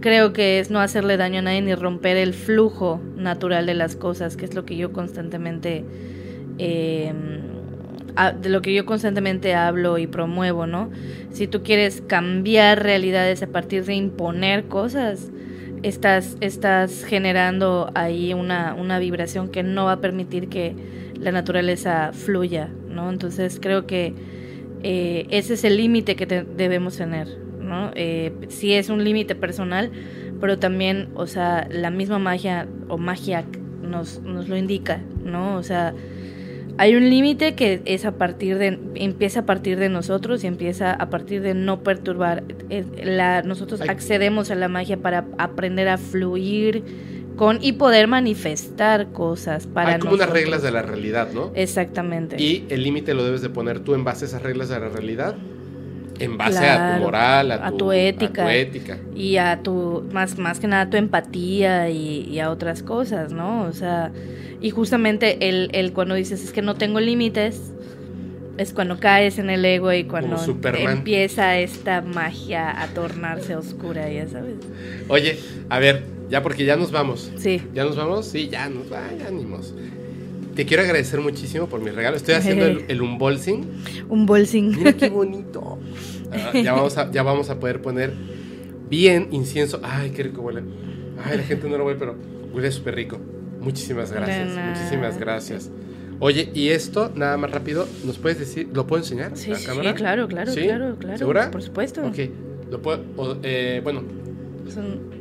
creo 0.00 0.32
que 0.32 0.60
es 0.60 0.70
no 0.70 0.80
hacerle 0.80 1.16
daño 1.16 1.38
a 1.38 1.42
nadie 1.42 1.62
ni 1.62 1.74
romper 1.74 2.16
el 2.16 2.34
flujo 2.34 3.00
natural 3.16 3.66
de 3.66 3.74
las 3.74 3.96
cosas, 3.96 4.36
que 4.36 4.44
es 4.44 4.54
lo 4.54 4.64
que 4.64 4.76
yo 4.76 4.92
constantemente... 4.92 5.84
Em, 6.58 7.54
de 8.40 8.48
lo 8.48 8.62
que 8.62 8.72
yo 8.72 8.86
constantemente 8.86 9.54
hablo 9.54 9.98
y 9.98 10.06
promuevo, 10.06 10.68
¿no? 10.68 10.90
Si 11.32 11.48
tú 11.48 11.64
quieres 11.64 12.00
cambiar 12.06 12.80
realidades 12.80 13.42
a 13.42 13.48
partir 13.48 13.84
de 13.84 13.94
imponer 13.94 14.66
cosas, 14.66 15.30
estás, 15.84 16.38
estás 16.40 17.04
generando 17.04 17.90
ahí 17.94 18.32
una, 18.32 18.74
una 18.74 18.98
vibración 18.98 19.48
que 19.48 19.62
no 19.62 19.84
va 19.84 19.92
a 19.92 20.00
permitir 20.00 20.48
que 20.48 20.74
la 21.20 21.30
naturaleza 21.30 22.12
fluya, 22.12 22.70
¿no? 22.88 23.10
Entonces 23.10 23.58
creo 23.60 23.86
que 23.86 24.14
eh, 24.82 25.26
ese 25.28 25.54
es 25.54 25.64
el 25.64 25.76
límite 25.76 26.16
que 26.16 26.24
debemos 26.26 26.96
tener, 26.96 27.28
¿no? 27.60 27.90
Eh, 27.94 28.32
sí 28.48 28.72
es 28.72 28.88
un 28.88 29.04
límite 29.04 29.34
personal, 29.34 29.92
pero 30.40 30.58
también, 30.58 31.10
o 31.16 31.26
sea, 31.26 31.68
la 31.70 31.90
misma 31.90 32.18
magia 32.18 32.66
o 32.88 32.96
magia 32.96 33.44
nos, 33.82 34.22
nos 34.22 34.48
lo 34.48 34.56
indica, 34.56 35.02
¿no? 35.22 35.56
O 35.56 35.62
sea, 35.62 35.94
hay 36.78 36.96
un 36.96 37.08
límite 37.08 37.54
que 37.54 37.82
es 37.84 38.04
a 38.04 38.12
partir 38.12 38.58
de 38.58 38.78
empieza 38.94 39.40
a 39.40 39.46
partir 39.46 39.78
de 39.78 39.88
nosotros 39.88 40.42
y 40.44 40.46
empieza 40.46 40.92
a 40.92 41.10
partir 41.10 41.42
de 41.42 41.54
no 41.54 41.82
perturbar 41.82 42.44
eh, 42.70 42.84
la 43.04 43.42
nosotros 43.42 43.80
accedemos 43.82 44.50
a 44.50 44.54
la 44.54 44.68
magia 44.68 44.96
para 44.96 45.26
aprender 45.38 45.88
a 45.88 45.98
fluir 45.98 46.82
con 47.36 47.58
y 47.62 47.72
poder 47.72 48.08
manifestar 48.08 49.12
cosas 49.12 49.66
para 49.66 49.94
hay 49.94 49.98
como 50.00 50.14
unas 50.14 50.30
reglas 50.30 50.62
de 50.62 50.70
la 50.70 50.82
realidad 50.82 51.32
no 51.32 51.52
exactamente. 51.54 52.40
Y 52.40 52.64
el 52.68 52.82
límite 52.82 53.14
lo 53.14 53.24
debes 53.24 53.42
de 53.42 53.50
poner 53.50 53.80
tú 53.80 53.94
en 53.94 54.04
base 54.04 54.24
a 54.24 54.28
esas 54.28 54.42
reglas 54.42 54.68
de 54.68 54.80
la 54.80 54.88
realidad 54.88 55.36
en 56.18 56.36
base 56.36 56.66
a 56.66 56.96
tu 56.96 57.02
moral, 57.02 57.52
a 57.52 57.70
tu, 57.72 57.92
ética, 57.92 58.54
ética, 58.54 58.98
y 59.14 59.36
a 59.36 59.60
tu 59.62 60.04
más 60.12 60.38
más 60.38 60.60
que 60.60 60.66
nada 60.66 60.88
tu 60.88 60.96
empatía 60.96 61.90
y, 61.90 62.28
y, 62.30 62.38
a 62.40 62.50
otras 62.50 62.82
cosas, 62.82 63.32
¿no? 63.32 63.62
O 63.62 63.72
sea, 63.72 64.12
y 64.60 64.70
justamente 64.70 65.48
el, 65.48 65.70
el 65.72 65.92
cuando 65.92 66.14
dices 66.14 66.42
es 66.44 66.52
que 66.52 66.62
no 66.62 66.74
tengo 66.76 67.00
límites, 67.00 67.72
es 68.56 68.72
cuando 68.72 68.98
caes 68.98 69.38
en 69.38 69.50
el 69.50 69.64
ego 69.64 69.92
y 69.92 70.04
cuando 70.04 70.36
empieza 70.62 71.58
esta 71.58 72.00
magia 72.00 72.80
a 72.80 72.86
tornarse 72.88 73.56
oscura, 73.56 74.10
ya 74.10 74.28
sabes. 74.28 74.56
Oye, 75.08 75.38
a 75.68 75.78
ver, 75.78 76.04
ya 76.28 76.42
porque 76.42 76.64
ya 76.64 76.76
nos 76.76 76.90
vamos. 76.90 77.30
Sí. 77.36 77.62
¿Ya 77.74 77.84
nos 77.84 77.96
vamos? 77.96 78.26
Sí, 78.26 78.48
ya 78.48 78.68
nos 78.68 78.92
va, 78.92 79.02
ya 79.18 79.28
ánimos. 79.28 79.74
Te 80.54 80.66
quiero 80.66 80.82
agradecer 80.82 81.20
muchísimo 81.20 81.68
por 81.68 81.80
mi 81.80 81.90
regalo. 81.90 82.16
Estoy 82.16 82.34
haciendo 82.34 82.66
el, 82.66 82.84
el 82.88 83.02
unbolsing. 83.02 83.64
Unbolsing. 84.08 84.76
Mira 84.76 84.92
qué 84.92 85.08
bonito. 85.08 85.78
Ah, 86.32 86.52
ya, 86.52 86.72
vamos 86.72 86.96
a, 86.96 87.10
ya 87.10 87.22
vamos 87.22 87.50
a 87.50 87.58
poder 87.58 87.82
poner 87.82 88.12
bien 88.88 89.28
incienso. 89.32 89.80
Ay, 89.82 90.10
qué 90.10 90.24
rico 90.24 90.42
huele. 90.42 90.62
Ay, 91.24 91.38
la 91.38 91.42
gente 91.42 91.68
no 91.68 91.78
lo 91.78 91.86
huele, 91.86 91.98
pero 91.98 92.16
huele 92.52 92.70
súper 92.70 92.94
rico. 92.94 93.18
Muchísimas 93.60 94.12
gracias, 94.12 94.56
muchísimas 94.56 95.18
gracias. 95.18 95.70
Oye, 96.20 96.50
y 96.54 96.68
esto, 96.68 97.10
nada 97.14 97.36
más 97.36 97.50
rápido, 97.50 97.88
¿nos 98.04 98.18
puedes 98.18 98.38
decir, 98.38 98.68
lo 98.72 98.86
puedo 98.86 99.02
enseñar? 99.02 99.36
Sí, 99.36 99.52
sí 99.54 99.64
claro, 99.64 99.94
claro, 99.94 100.28
claro, 100.28 100.96
claro. 100.98 101.18
¿Segura? 101.18 101.50
Por 101.50 101.62
supuesto. 101.62 102.06
Ok, 102.06 102.18
lo 102.70 102.80
puedo, 102.80 103.38
eh, 103.42 103.80
bueno. 103.82 104.02
Son... 104.72 105.14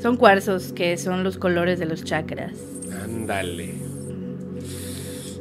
Son 0.00 0.18
cuarzos 0.18 0.72
que 0.74 0.98
son 0.98 1.24
los 1.24 1.38
colores 1.38 1.78
de 1.78 1.86
los 1.86 2.04
chakras. 2.04 2.52
Ándale. 3.02 3.83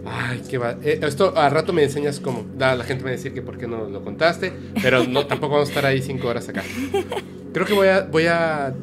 Ay, 0.06 0.42
qué 0.50 0.58
va. 0.58 0.78
eh, 0.84 1.00
esto 1.02 1.38
a 1.38 1.50
rato 1.50 1.72
me 1.74 1.84
enseñas 1.84 2.20
cómo. 2.20 2.46
Da, 2.58 2.76
la 2.76 2.84
gente 2.84 3.04
me 3.04 3.12
va 3.12 3.14
a 3.14 3.18
decir 3.18 3.34
que 3.34 3.42
por 3.42 3.58
qué 3.58 3.68
no 3.68 3.90
lo 3.90 4.04
contaste, 4.04 4.52
pero 4.82 5.06
no, 5.06 5.26
tampoco 5.28 5.54
vamos 5.54 5.70
a 5.70 5.72
estar 5.72 5.86
ahí 5.86 6.02
cinco 6.02 6.28
horas 6.28 6.50
acá. 6.50 6.64
Creo 7.54 7.66
que 7.66 7.74
voy 7.74 7.88
a, 7.88 8.02
voy 8.02 8.26
a. 8.28 8.74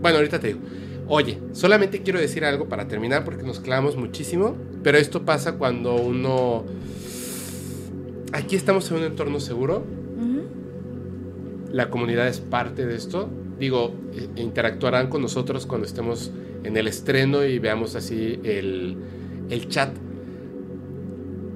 Bueno, 0.00 0.18
ahorita 0.18 0.40
te 0.40 0.48
digo. 0.48 0.60
Oye, 1.08 1.38
solamente 1.52 2.02
quiero 2.02 2.20
decir 2.20 2.44
algo 2.44 2.68
para 2.68 2.88
terminar 2.88 3.24
porque 3.24 3.42
nos 3.42 3.60
clavamos 3.60 3.96
muchísimo, 3.96 4.56
pero 4.82 4.98
esto 4.98 5.24
pasa 5.24 5.52
cuando 5.52 5.96
uno. 5.96 6.64
Aquí 8.32 8.56
estamos 8.56 8.90
en 8.90 8.98
un 8.98 9.04
entorno 9.04 9.40
seguro, 9.40 9.84
la 11.70 11.90
comunidad 11.90 12.28
es 12.28 12.40
parte 12.40 12.86
de 12.86 12.94
esto. 12.94 13.28
Digo, 13.58 13.94
eh, 14.14 14.28
interactuarán 14.36 15.08
con 15.08 15.22
nosotros 15.22 15.66
cuando 15.66 15.86
estemos 15.86 16.30
en 16.64 16.76
el 16.76 16.86
estreno 16.86 17.44
y 17.44 17.58
veamos 17.58 17.94
así 17.94 18.40
el, 18.44 18.96
el 19.50 19.68
chat. 19.68 19.94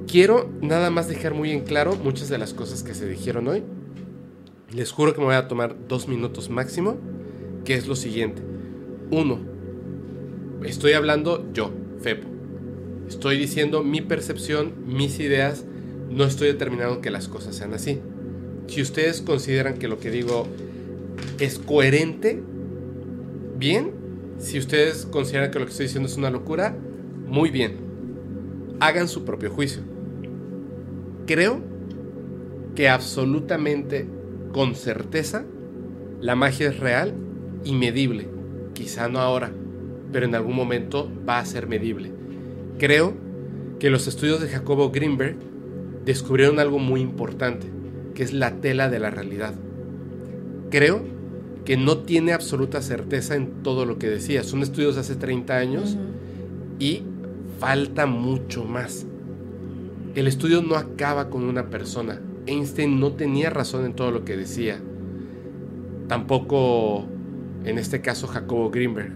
Quiero 0.06 0.48
nada 0.60 0.90
más 0.90 1.08
dejar 1.08 1.34
muy 1.34 1.50
en 1.50 1.64
claro 1.64 1.96
muchas 1.96 2.28
de 2.28 2.38
las 2.38 2.54
cosas 2.54 2.82
que 2.82 2.94
se 2.94 3.08
dijeron 3.08 3.48
hoy. 3.48 3.62
Les 4.72 4.92
juro 4.92 5.14
que 5.14 5.20
me 5.20 5.26
voy 5.26 5.34
a 5.34 5.48
tomar 5.48 5.76
dos 5.88 6.08
minutos 6.08 6.50
máximo, 6.50 6.96
que 7.64 7.74
es 7.74 7.86
lo 7.86 7.96
siguiente. 7.96 8.42
Uno, 9.10 9.40
estoy 10.64 10.92
hablando 10.92 11.44
yo, 11.52 11.72
Fepo. 12.00 12.28
Estoy 13.08 13.38
diciendo 13.38 13.82
mi 13.82 14.00
percepción, 14.00 14.74
mis 14.86 15.18
ideas. 15.20 15.64
No 16.10 16.24
estoy 16.24 16.48
determinando 16.48 17.00
que 17.00 17.10
las 17.10 17.28
cosas 17.28 17.54
sean 17.56 17.74
así. 17.74 18.00
Si 18.66 18.82
ustedes 18.82 19.22
consideran 19.22 19.78
que 19.78 19.88
lo 19.88 19.98
que 19.98 20.10
digo 20.10 20.46
es 21.38 21.58
coherente, 21.58 22.42
bien. 23.56 23.92
Si 24.38 24.58
ustedes 24.58 25.06
consideran 25.06 25.50
que 25.50 25.58
lo 25.58 25.66
que 25.66 25.70
estoy 25.70 25.86
diciendo 25.86 26.08
es 26.08 26.16
una 26.16 26.30
locura, 26.30 26.76
muy 27.26 27.50
bien. 27.50 27.76
Hagan 28.80 29.08
su 29.08 29.24
propio 29.24 29.50
juicio. 29.50 29.82
Creo 31.26 31.60
que 32.74 32.88
absolutamente 32.88 34.06
con 34.52 34.74
certeza 34.74 35.44
la 36.20 36.36
magia 36.36 36.68
es 36.68 36.78
real 36.78 37.14
y 37.64 37.74
medible. 37.74 38.28
Quizá 38.74 39.08
no 39.08 39.18
ahora, 39.18 39.50
pero 40.12 40.26
en 40.26 40.34
algún 40.34 40.54
momento 40.54 41.10
va 41.28 41.38
a 41.38 41.44
ser 41.46 41.66
medible. 41.66 42.12
Creo 42.78 43.14
que 43.78 43.90
los 43.90 44.06
estudios 44.06 44.40
de 44.40 44.48
Jacobo 44.48 44.90
Greenberg 44.90 45.36
descubrieron 46.04 46.60
algo 46.60 46.78
muy 46.78 47.00
importante, 47.00 47.66
que 48.14 48.22
es 48.22 48.32
la 48.32 48.60
tela 48.60 48.88
de 48.88 48.98
la 48.98 49.10
realidad. 49.10 49.54
Creo 50.70 51.02
que 51.64 51.76
no 51.76 51.98
tiene 51.98 52.32
absoluta 52.32 52.80
certeza 52.80 53.34
en 53.34 53.62
todo 53.62 53.84
lo 53.84 53.98
que 53.98 54.08
decía. 54.08 54.44
Son 54.44 54.62
estudios 54.62 54.94
de 54.94 55.00
hace 55.00 55.16
30 55.16 55.56
años 55.56 55.96
y 56.78 57.02
falta 57.58 58.06
mucho 58.06 58.64
más. 58.64 59.06
El 60.14 60.26
estudio 60.26 60.62
no 60.62 60.76
acaba 60.76 61.30
con 61.30 61.44
una 61.44 61.68
persona. 61.68 62.20
Einstein 62.46 63.00
no 63.00 63.12
tenía 63.12 63.50
razón 63.50 63.84
en 63.84 63.94
todo 63.94 64.10
lo 64.10 64.24
que 64.24 64.36
decía. 64.36 64.80
Tampoco, 66.08 67.04
en 67.64 67.78
este 67.78 68.00
caso, 68.00 68.26
Jacobo 68.26 68.70
Greenberg. 68.70 69.12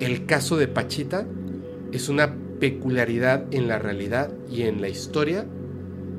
El 0.00 0.26
caso 0.26 0.56
de 0.56 0.68
Pachita 0.68 1.26
es 1.92 2.08
una 2.08 2.34
peculiaridad 2.60 3.46
en 3.52 3.68
la 3.68 3.78
realidad 3.78 4.32
y 4.50 4.62
en 4.62 4.80
la 4.80 4.88
historia 4.88 5.46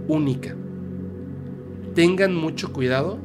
única. 0.07 0.56
Tengan 1.93 2.35
mucho 2.35 2.73
cuidado 2.73 3.19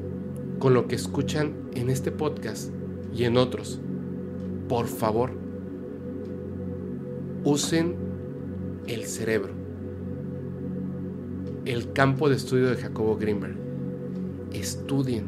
con 0.58 0.74
lo 0.74 0.88
que 0.88 0.96
escuchan 0.96 1.54
en 1.74 1.90
este 1.90 2.12
podcast 2.12 2.70
y 3.14 3.24
en 3.24 3.36
otros. 3.36 3.80
Por 4.68 4.86
favor, 4.86 5.37
usen 7.48 7.96
el 8.86 9.06
cerebro. 9.06 9.52
El 11.64 11.92
campo 11.92 12.28
de 12.28 12.36
estudio 12.36 12.68
de 12.68 12.76
Jacobo 12.76 13.16
Greenberg. 13.16 13.56
Estudien. 14.52 15.24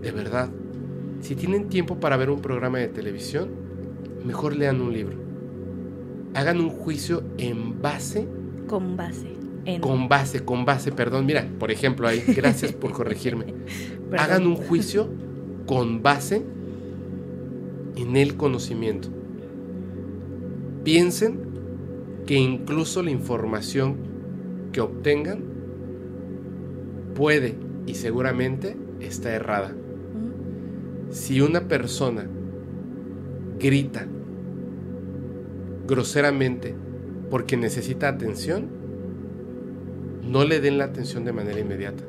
De 0.00 0.10
verdad. 0.10 0.50
Si 1.20 1.36
tienen 1.36 1.68
tiempo 1.68 2.00
para 2.00 2.16
ver 2.16 2.30
un 2.30 2.40
programa 2.40 2.78
de 2.78 2.88
televisión, 2.88 3.50
mejor 4.24 4.56
lean 4.56 4.80
un 4.80 4.92
libro. 4.92 5.16
Hagan 6.34 6.60
un 6.60 6.70
juicio 6.70 7.22
en 7.38 7.80
base 7.80 8.26
Con 8.66 8.96
base. 8.96 9.28
En, 9.64 9.80
con 9.80 10.08
base, 10.08 10.44
con 10.44 10.64
base, 10.64 10.90
perdón, 10.90 11.24
mira, 11.24 11.46
por 11.60 11.70
ejemplo, 11.70 12.08
ahí, 12.08 12.24
gracias 12.26 12.72
por 12.72 12.90
corregirme. 12.90 13.54
Hagan 14.18 14.44
un 14.44 14.56
juicio 14.56 15.08
con 15.66 16.02
base 16.02 16.42
en 17.94 18.16
el 18.16 18.36
conocimiento. 18.36 19.21
Piensen 20.84 21.38
que 22.26 22.34
incluso 22.34 23.02
la 23.02 23.10
información 23.10 23.96
que 24.72 24.80
obtengan 24.80 25.42
puede 27.14 27.56
y 27.86 27.94
seguramente 27.94 28.76
está 29.00 29.34
errada. 29.34 29.74
Si 31.10 31.40
una 31.40 31.68
persona 31.68 32.26
grita 33.58 34.06
groseramente 35.86 36.74
porque 37.30 37.56
necesita 37.56 38.08
atención, 38.08 38.66
no 40.22 40.44
le 40.44 40.60
den 40.60 40.78
la 40.78 40.84
atención 40.84 41.24
de 41.24 41.32
manera 41.32 41.60
inmediata. 41.60 42.02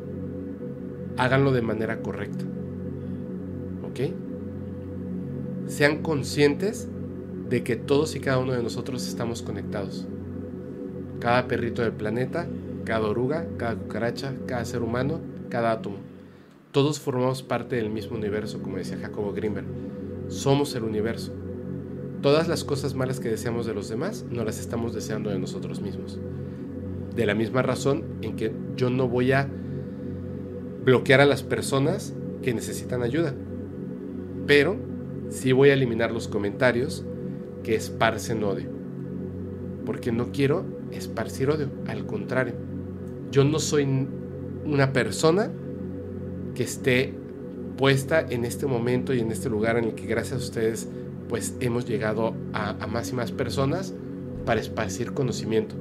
Háganlo 1.18 1.52
de 1.52 1.62
manera 1.62 2.02
correcta. 2.02 2.46
¿Ok? 3.88 4.14
Sean 5.68 6.02
conscientes 6.02 6.88
de 7.54 7.64
que 7.64 7.76
todos 7.76 8.16
y 8.16 8.20
cada 8.20 8.40
uno 8.40 8.54
de 8.54 8.64
nosotros 8.64 9.08
estamos 9.08 9.44
conectados. 9.44 10.08
Cada 11.20 11.48
perrito 11.48 11.84
del 11.84 11.92
planeta, 11.92 12.48
cada 12.84 13.08
oruga, 13.08 13.46
cada 13.58 13.76
cucaracha, 13.76 14.34
cada 14.48 14.66
ser 14.66 14.82
humano, 14.82 15.20
cada 15.50 15.72
átomo. 15.72 15.98
Todos 16.72 17.00
formamos 17.00 17.44
parte 17.44 17.76
del 17.76 17.92
mismo 17.92 18.18
universo, 18.18 18.60
como 18.64 18.78
decía 18.78 18.98
Jacobo 18.98 19.34
Greenberg. 19.34 19.68
Somos 20.30 20.74
el 20.74 20.82
universo. 20.82 21.32
Todas 22.24 22.48
las 22.48 22.64
cosas 22.64 22.96
malas 22.96 23.20
que 23.20 23.30
deseamos 23.30 23.68
de 23.68 23.76
los 23.76 23.88
demás 23.88 24.26
no 24.32 24.44
las 24.44 24.60
estamos 24.60 24.96
deseando 24.96 25.30
de 25.30 25.38
nosotros 25.38 25.80
mismos. 25.80 26.20
De 27.16 27.28
la 27.28 27.36
misma 27.36 27.62
razón 27.62 28.04
en 28.24 28.36
que 28.36 28.52
yo 28.76 28.90
no 28.90 29.08
voy 29.08 29.32
a 29.32 29.48
bloquear 30.84 31.22
a 31.22 31.28
las 31.28 31.44
personas 31.44 32.16
que 32.42 32.56
necesitan 32.56 33.04
ayuda. 33.04 33.36
Pero 34.48 34.76
sí 35.30 35.52
voy 35.52 35.70
a 35.70 35.76
eliminar 35.76 36.12
los 36.12 36.28
comentarios 36.28 37.06
que 37.64 37.76
esparcen 37.76 38.44
odio. 38.44 38.70
Porque 39.86 40.12
no 40.12 40.32
quiero 40.32 40.66
esparcir 40.92 41.50
odio. 41.50 41.70
Al 41.88 42.06
contrario, 42.06 42.54
yo 43.32 43.44
no 43.44 43.60
soy 43.60 44.08
una 44.66 44.94
persona 44.94 45.52
que 46.56 46.64
esté 46.64 47.14
puesta 47.78 48.22
en 48.22 48.46
este 48.46 48.68
momento 48.68 49.14
y 49.14 49.20
en 49.20 49.32
este 49.32 49.50
lugar 49.50 49.78
en 49.78 49.86
el 49.86 49.96
que 49.96 50.06
gracias 50.06 50.40
a 50.40 50.44
ustedes 50.44 50.88
pues 51.28 51.56
hemos 51.60 51.86
llegado 51.86 52.36
a, 52.54 52.72
a 52.84 52.88
más 52.88 53.10
y 53.12 53.16
más 53.16 53.32
personas 53.32 53.94
para 54.46 54.62
esparcir 54.62 55.14
conocimiento, 55.14 55.76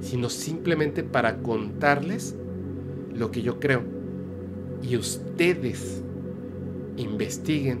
sino 0.00 0.28
simplemente 0.28 1.02
para 1.02 1.38
contarles 1.38 2.36
lo 3.14 3.30
que 3.30 3.42
yo 3.42 3.58
creo. 3.60 3.82
Y 4.82 4.96
ustedes 4.96 6.02
investiguen 6.96 7.78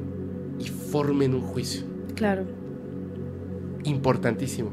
y 0.58 0.68
formen 0.68 1.34
un 1.34 1.42
juicio. 1.42 1.82
Claro. 2.14 2.63
Importantísimo. 3.84 4.70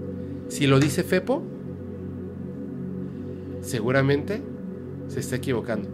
Si 0.48 0.68
lo 0.68 0.80
dice 0.80 1.04
Fepo, 1.04 1.44
seguramente 3.62 4.42
se 5.08 5.20
está 5.20 5.36
equivocando. 5.36 5.90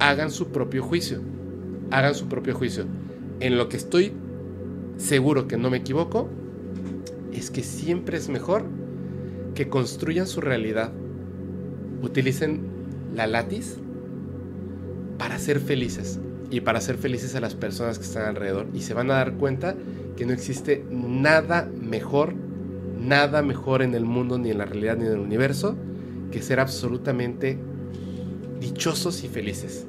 Hagan 0.00 0.30
su 0.30 0.48
propio 0.48 0.82
juicio. 0.82 1.20
Hagan 1.90 2.14
su 2.14 2.28
propio 2.28 2.54
juicio. 2.54 2.84
En 3.40 3.56
lo 3.56 3.68
que 3.68 3.76
estoy 3.76 4.12
seguro 4.96 5.48
que 5.48 5.56
no 5.56 5.70
me 5.70 5.78
equivoco, 5.78 6.28
es 7.32 7.50
que 7.50 7.62
siempre 7.62 8.18
es 8.18 8.28
mejor 8.28 8.64
que 9.54 9.68
construyan 9.68 10.26
su 10.26 10.40
realidad. 10.40 10.92
Utilicen 12.02 12.60
la 13.14 13.26
látiz 13.26 13.76
para 15.18 15.38
ser 15.38 15.60
felices 15.60 16.20
y 16.50 16.60
para 16.60 16.78
hacer 16.78 16.96
felices 16.96 17.34
a 17.34 17.40
las 17.40 17.54
personas 17.54 17.98
que 17.98 18.04
están 18.04 18.24
alrededor. 18.24 18.66
Y 18.74 18.80
se 18.82 18.94
van 18.94 19.10
a 19.10 19.14
dar 19.14 19.34
cuenta 19.34 19.74
que 20.18 20.26
no 20.26 20.32
existe 20.32 20.84
nada 20.90 21.70
mejor, 21.80 22.34
nada 22.98 23.40
mejor 23.40 23.82
en 23.82 23.94
el 23.94 24.04
mundo, 24.04 24.36
ni 24.36 24.50
en 24.50 24.58
la 24.58 24.64
realidad, 24.64 24.96
ni 24.96 25.06
en 25.06 25.12
el 25.12 25.20
universo, 25.20 25.76
que 26.32 26.42
ser 26.42 26.58
absolutamente 26.58 27.56
dichosos 28.58 29.22
y 29.22 29.28
felices. 29.28 29.86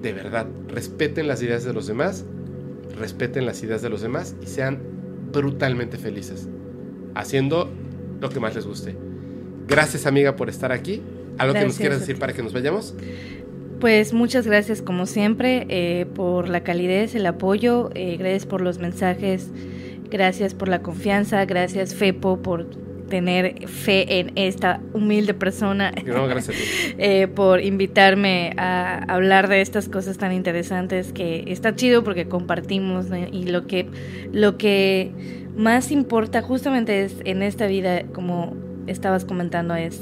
De 0.00 0.14
verdad, 0.14 0.46
respeten 0.68 1.28
las 1.28 1.42
ideas 1.42 1.62
de 1.62 1.74
los 1.74 1.86
demás, 1.86 2.24
respeten 2.98 3.44
las 3.44 3.62
ideas 3.62 3.82
de 3.82 3.90
los 3.90 4.00
demás 4.00 4.34
y 4.42 4.46
sean 4.46 4.78
brutalmente 5.30 5.98
felices, 5.98 6.48
haciendo 7.14 7.70
lo 8.18 8.30
que 8.30 8.40
más 8.40 8.54
les 8.54 8.66
guste. 8.66 8.96
Gracias 9.68 10.06
amiga 10.06 10.36
por 10.36 10.48
estar 10.48 10.72
aquí. 10.72 11.02
¿Algo 11.36 11.52
que 11.52 11.66
nos 11.66 11.76
Gracias 11.76 11.78
quieras 11.78 12.00
decir 12.00 12.18
para 12.18 12.32
que 12.32 12.42
nos 12.42 12.54
vayamos? 12.54 12.94
Pues 13.80 14.14
muchas 14.14 14.46
gracias 14.46 14.80
como 14.80 15.04
siempre 15.06 15.66
eh, 15.68 16.06
por 16.06 16.48
la 16.48 16.62
calidez, 16.62 17.14
el 17.14 17.26
apoyo, 17.26 17.90
eh, 17.94 18.16
gracias 18.16 18.46
por 18.46 18.62
los 18.62 18.78
mensajes, 18.78 19.50
gracias 20.10 20.54
por 20.54 20.68
la 20.68 20.80
confianza, 20.80 21.44
gracias 21.44 21.94
Fepo 21.94 22.38
por 22.38 22.66
tener 23.08 23.68
fe 23.68 24.20
en 24.20 24.32
esta 24.34 24.80
humilde 24.94 25.34
persona. 25.34 25.92
No, 26.06 26.26
gracias 26.26 26.56
eh, 26.98 27.28
por 27.28 27.60
invitarme 27.60 28.52
a 28.56 29.04
hablar 29.12 29.48
de 29.48 29.60
estas 29.60 29.88
cosas 29.88 30.16
tan 30.16 30.32
interesantes 30.32 31.12
que 31.12 31.44
está 31.46 31.74
chido 31.74 32.02
porque 32.02 32.28
compartimos 32.28 33.06
y 33.30 33.44
lo 33.44 33.66
que, 33.66 33.88
lo 34.32 34.56
que 34.56 35.12
más 35.56 35.90
importa 35.90 36.42
justamente 36.42 37.04
es 37.04 37.16
en 37.24 37.42
esta 37.42 37.66
vida, 37.66 38.04
como 38.12 38.56
estabas 38.86 39.24
comentando, 39.24 39.74
es 39.74 40.00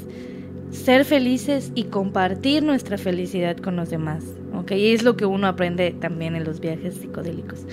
ser 0.71 1.05
felices 1.05 1.71
y 1.75 1.85
compartir 1.85 2.63
nuestra 2.63 2.97
felicidad 2.97 3.57
con 3.57 3.75
los 3.75 3.89
demás. 3.89 4.23
¿ok? 4.55 4.71
Y 4.71 4.93
es 4.93 5.03
lo 5.03 5.15
que 5.15 5.25
uno 5.25 5.47
aprende 5.47 5.91
también 5.91 6.35
en 6.35 6.43
los 6.43 6.59
viajes 6.59 6.95
psicodélicos. 6.95 7.65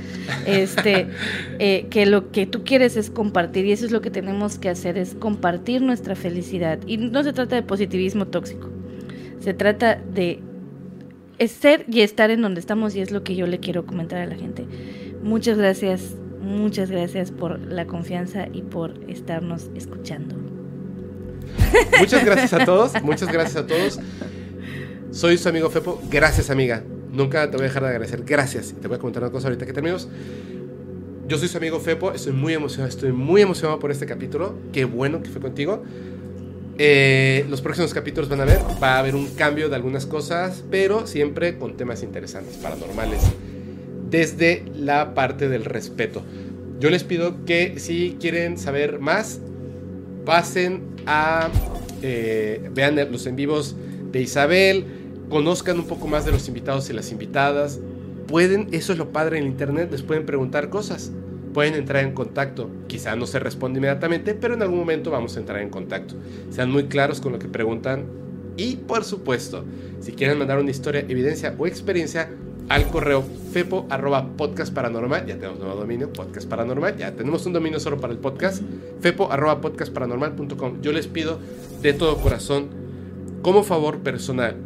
Este, 0.47 1.09
eh, 1.59 1.87
que 1.91 2.07
lo 2.07 2.31
que 2.31 2.47
tú 2.47 2.65
quieres 2.65 2.97
es 2.97 3.11
compartir 3.11 3.67
y 3.67 3.73
eso 3.73 3.87
es 3.87 3.93
lo 3.93 4.01
que 4.01 4.11
tenemos 4.11 4.59
que 4.59 4.69
hacer, 4.69 4.99
es 4.99 5.15
compartir 5.15 5.83
nuestra 5.83 6.15
felicidad. 6.15 6.79
Y 6.87 6.97
no 6.97 7.23
se 7.23 7.33
trata 7.33 7.57
de 7.57 7.63
positivismo 7.63 8.27
tóxico, 8.27 8.69
se 9.41 9.55
trata 9.55 9.97
de 9.97 10.41
ser 11.49 11.85
y 11.89 12.01
estar 12.01 12.31
en 12.31 12.43
donde 12.43 12.61
estamos 12.61 12.95
y 12.95 13.01
es 13.01 13.11
lo 13.11 13.25
que 13.25 13.35
yo 13.35 13.47
le 13.47 13.59
quiero 13.59 13.87
comentar 13.87 14.21
a 14.21 14.27
la 14.27 14.37
gente. 14.37 14.67
Muchas 15.23 15.59
gracias, 15.59 16.15
muchas 16.41 16.91
gracias 16.91 17.31
por 17.31 17.61
la 17.61 17.87
confianza 17.87 18.49
y 18.53 18.63
por 18.63 18.95
estarnos 19.09 19.71
escuchando. 19.75 20.52
Muchas 21.99 22.25
gracias 22.25 22.53
a 22.53 22.65
todos, 22.65 23.03
muchas 23.03 23.33
gracias 23.33 23.57
a 23.57 23.67
todos. 23.67 23.99
Soy 25.13 25.37
su 25.37 25.49
amigo 25.49 25.69
Fepo. 25.69 26.01
Gracias, 26.11 26.49
amiga. 26.49 26.83
Nunca 27.13 27.51
te 27.51 27.59
voy 27.59 27.65
a 27.65 27.69
dejar 27.69 27.83
de 27.83 27.91
agradecer. 27.91 28.25
Gracias. 28.25 28.75
Te 28.81 28.89
voy 28.89 28.97
a 28.97 28.99
comentar 28.99 29.23
una 29.23 29.31
cosa 29.31 29.49
ahorita 29.49 29.67
que 29.67 29.75
terminemos. 29.75 30.09
Yo 31.29 31.37
soy 31.37 31.49
su 31.49 31.59
amigo 31.59 31.79
Fepo. 31.81 32.13
Estoy 32.13 32.33
muy 32.33 32.55
emocionado. 32.55 32.89
Estoy 32.89 33.13
muy 33.13 33.43
emocionado 33.43 33.79
por 33.79 33.91
este 33.91 34.07
capítulo. 34.07 34.55
Qué 34.73 34.87
bueno 34.87 35.23
que 35.23 35.29
fue 35.29 35.43
contigo. 35.43 35.83
Eh, 36.79 37.45
los 37.51 37.61
próximos 37.61 37.93
capítulos 37.93 38.31
van 38.31 38.41
a 38.41 38.47
ver. 38.47 38.59
Va 38.83 38.95
a 38.95 39.01
haber 39.01 39.15
un 39.15 39.27
cambio 39.35 39.69
de 39.69 39.77
algunas 39.77 40.07
cosas, 40.07 40.65
pero 40.71 41.07
siempre 41.07 41.59
con 41.59 41.77
temas 41.77 42.03
interesantes, 42.03 42.57
paranormales. 42.57 43.21
Desde 44.09 44.65
la 44.75 45.13
parte 45.13 45.51
del 45.51 45.67
respeto. 45.67 46.23
Yo 46.81 46.89
les 46.89 47.05
pido 47.05 47.45
que 47.45 47.79
si 47.79 48.17
quieren 48.19 48.57
saber 48.57 48.99
más, 48.99 49.41
pasen 50.25 50.83
a... 51.07 51.49
Eh, 52.03 52.69
vean 52.75 52.97
los 53.13 53.27
en 53.27 53.37
vivos 53.37 53.77
de 54.11 54.21
Isabel, 54.21 54.85
conozcan 55.29 55.79
un 55.79 55.87
poco 55.87 56.09
más 56.09 56.25
de 56.25 56.33
los 56.33 56.49
invitados 56.49 56.91
y 56.91 56.93
las 56.93 57.13
invitadas. 57.13 57.81
Pueden, 58.27 58.69
eso 58.73 58.93
es 58.93 58.99
lo 58.99 59.13
padre 59.13 59.39
en 59.39 59.47
internet, 59.47 59.89
les 59.91 60.03
pueden 60.03 60.27
preguntar 60.27 60.69
cosas. 60.69 61.13
Pueden 61.55 61.75
entrar 61.75 62.03
en 62.03 62.13
contacto. 62.13 62.71
Quizá 62.87 63.15
no 63.15 63.27
se 63.27 63.39
responde 63.39 63.79
inmediatamente, 63.79 64.35
pero 64.35 64.55
en 64.55 64.63
algún 64.63 64.79
momento 64.79 65.11
vamos 65.11 65.37
a 65.37 65.41
entrar 65.41 65.61
en 65.61 65.69
contacto. 65.69 66.15
Sean 66.51 66.71
muy 66.71 66.85
claros 66.85 67.21
con 67.21 67.33
lo 67.33 67.39
que 67.39 67.49
preguntan. 67.49 68.07
Y 68.57 68.77
por 68.77 69.05
supuesto, 69.05 69.65
si 70.01 70.13
quieren 70.13 70.39
mandar 70.39 70.59
una 70.59 70.71
historia, 70.71 71.05
evidencia 71.09 71.55
o 71.59 71.67
experiencia, 71.67 72.31
al 72.73 72.89
correo 72.89 73.23
fepo 73.53 73.87
arroba 73.91 74.29
podcast. 74.39 74.75
Ya 74.75 75.35
tenemos 75.35 75.59
nuevo 75.59 75.75
dominio, 75.75 76.11
podcast 76.11 76.49
paranormal. 76.49 76.97
Ya 76.97 77.13
tenemos 77.13 77.45
un 77.45 77.53
dominio 77.53 77.79
solo 77.79 78.01
para 78.01 78.15
el 78.15 78.19
podcast. 78.19 78.63
fepo 79.01 79.31
arroba 79.31 79.61
podcast. 79.61 79.95
Yo 80.81 80.93
les 80.93 81.07
pido 81.07 81.39
de 81.83 81.93
todo 81.93 82.17
corazón, 82.17 82.69
como 83.43 83.63
favor 83.63 83.99
personal, 83.99 84.57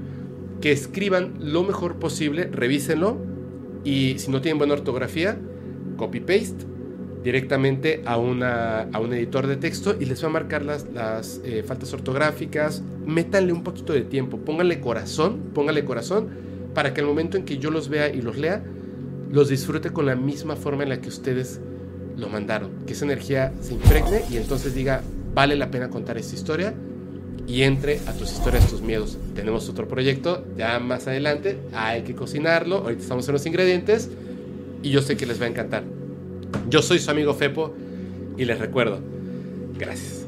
que 0.61 0.71
escriban 0.71 1.35
lo 1.41 1.65
mejor 1.65 1.97
posible, 1.97 2.45
revísenlo 2.45 3.17
y 3.83 4.21
si 4.21 4.31
no 4.31 4.41
tienen 4.41 4.59
buena 4.59 4.75
ortografía, 4.75 5.37
copy-paste 5.97 6.65
directamente 7.25 8.03
a, 8.07 8.19
una, 8.19 8.83
a 8.83 9.01
un 9.01 9.15
editor 9.15 9.49
de 9.49 9.57
texto 9.57 9.97
y 9.99 10.05
les 10.05 10.23
va 10.23 10.29
a 10.29 10.31
marcar 10.31 10.65
las, 10.65 10.87
las 10.95 11.41
eh, 11.45 11.65
faltas 11.67 11.93
ortográficas. 11.93 12.85
Métanle 13.05 13.53
un 13.53 13.65
poquito 13.65 13.93
de 13.93 14.03
tiempo, 14.03 14.39
pónganle 14.39 14.79
corazón, 14.79 15.51
pónganle 15.53 15.85
corazón 15.85 16.47
para 16.77 16.93
que 16.93 17.01
al 17.01 17.07
momento 17.07 17.39
en 17.39 17.47
que 17.47 17.57
yo 17.57 17.71
los 17.71 17.89
vea 17.89 18.11
y 18.11 18.21
los 18.21 18.37
lea, 18.37 18.63
los 19.33 19.49
disfrute 19.49 19.95
con 19.95 20.05
la 20.05 20.15
misma 20.15 20.57
forma 20.57 20.83
en 20.83 20.91
la 20.91 21.01
que 21.01 21.09
ustedes 21.09 21.59
lo 22.19 22.29
mandaron. 22.29 22.85
Que 22.87 22.93
esa 22.93 23.07
energía 23.07 23.51
se 23.63 23.73
impregne 23.73 24.21
y 24.31 24.37
entonces 24.37 24.75
diga, 24.75 25.01
vale 25.33 25.57
la 25.57 25.71
pena 25.71 25.89
contar 25.89 26.19
esta 26.19 26.35
historia 26.35 26.75
y 27.47 27.63
entre 27.63 28.01
a 28.01 28.13
tus 28.13 28.31
historias, 28.31 28.69
tus 28.69 28.83
miedos. 28.83 29.17
Tenemos 29.35 29.71
otro 29.71 29.89
proyecto 29.89 30.45
ya 30.59 30.79
más 30.79 31.07
adelante, 31.07 31.57
hay 31.73 32.03
que 32.03 32.15
cocinarlo, 32.15 32.77
ahorita 32.77 33.01
estamos 33.01 33.27
en 33.27 33.33
los 33.33 33.47
ingredientes 33.47 34.11
y 34.83 34.91
yo 34.91 35.01
sé 35.01 35.17
que 35.17 35.25
les 35.25 35.41
va 35.41 35.47
a 35.47 35.49
encantar. 35.49 35.83
Yo 36.69 36.83
soy 36.83 36.99
su 36.99 37.11
amigo 37.11 37.33
Fepo 37.33 37.73
y 38.37 38.45
les 38.45 38.59
recuerdo, 38.59 39.01
gracias. 39.79 40.27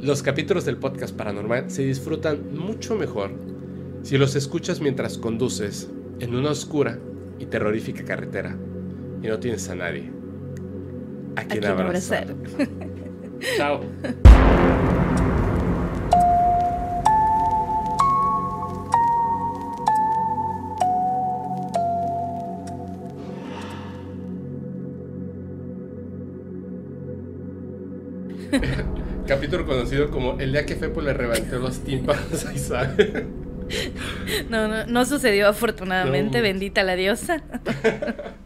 Los 0.00 0.24
capítulos 0.24 0.64
del 0.64 0.78
podcast 0.78 1.14
paranormal 1.14 1.70
se 1.70 1.84
disfrutan 1.84 2.56
mucho 2.56 2.96
mejor 2.96 3.30
si 4.02 4.18
los 4.18 4.34
escuchas 4.36 4.80
mientras 4.80 5.18
conduces 5.18 5.90
en 6.20 6.34
una 6.34 6.50
oscura 6.50 6.98
y 7.38 7.46
terrorífica 7.46 8.04
carretera 8.04 8.56
y 9.22 9.26
no 9.26 9.38
tienes 9.38 9.68
a 9.68 9.74
nadie 9.74 10.10
a 11.36 11.44
quien, 11.44 11.64
abrazar. 11.64 12.34
Chao. 13.56 13.80
Capítulo 29.26 29.64
conocido 29.64 30.10
como 30.10 30.40
El 30.40 30.52
día 30.52 30.66
que 30.66 30.74
Fepo 30.74 31.00
le 31.00 31.12
reventé 31.12 31.56
los 31.58 31.78
tímpanos 31.80 32.44
a 32.46 32.52
Isabel. 32.52 33.26
No, 34.48 34.68
no, 34.68 34.86
no 34.86 35.04
sucedió 35.04 35.48
afortunadamente, 35.48 36.40
bendita 36.40 36.82
la 36.82 36.96
diosa. 36.96 37.42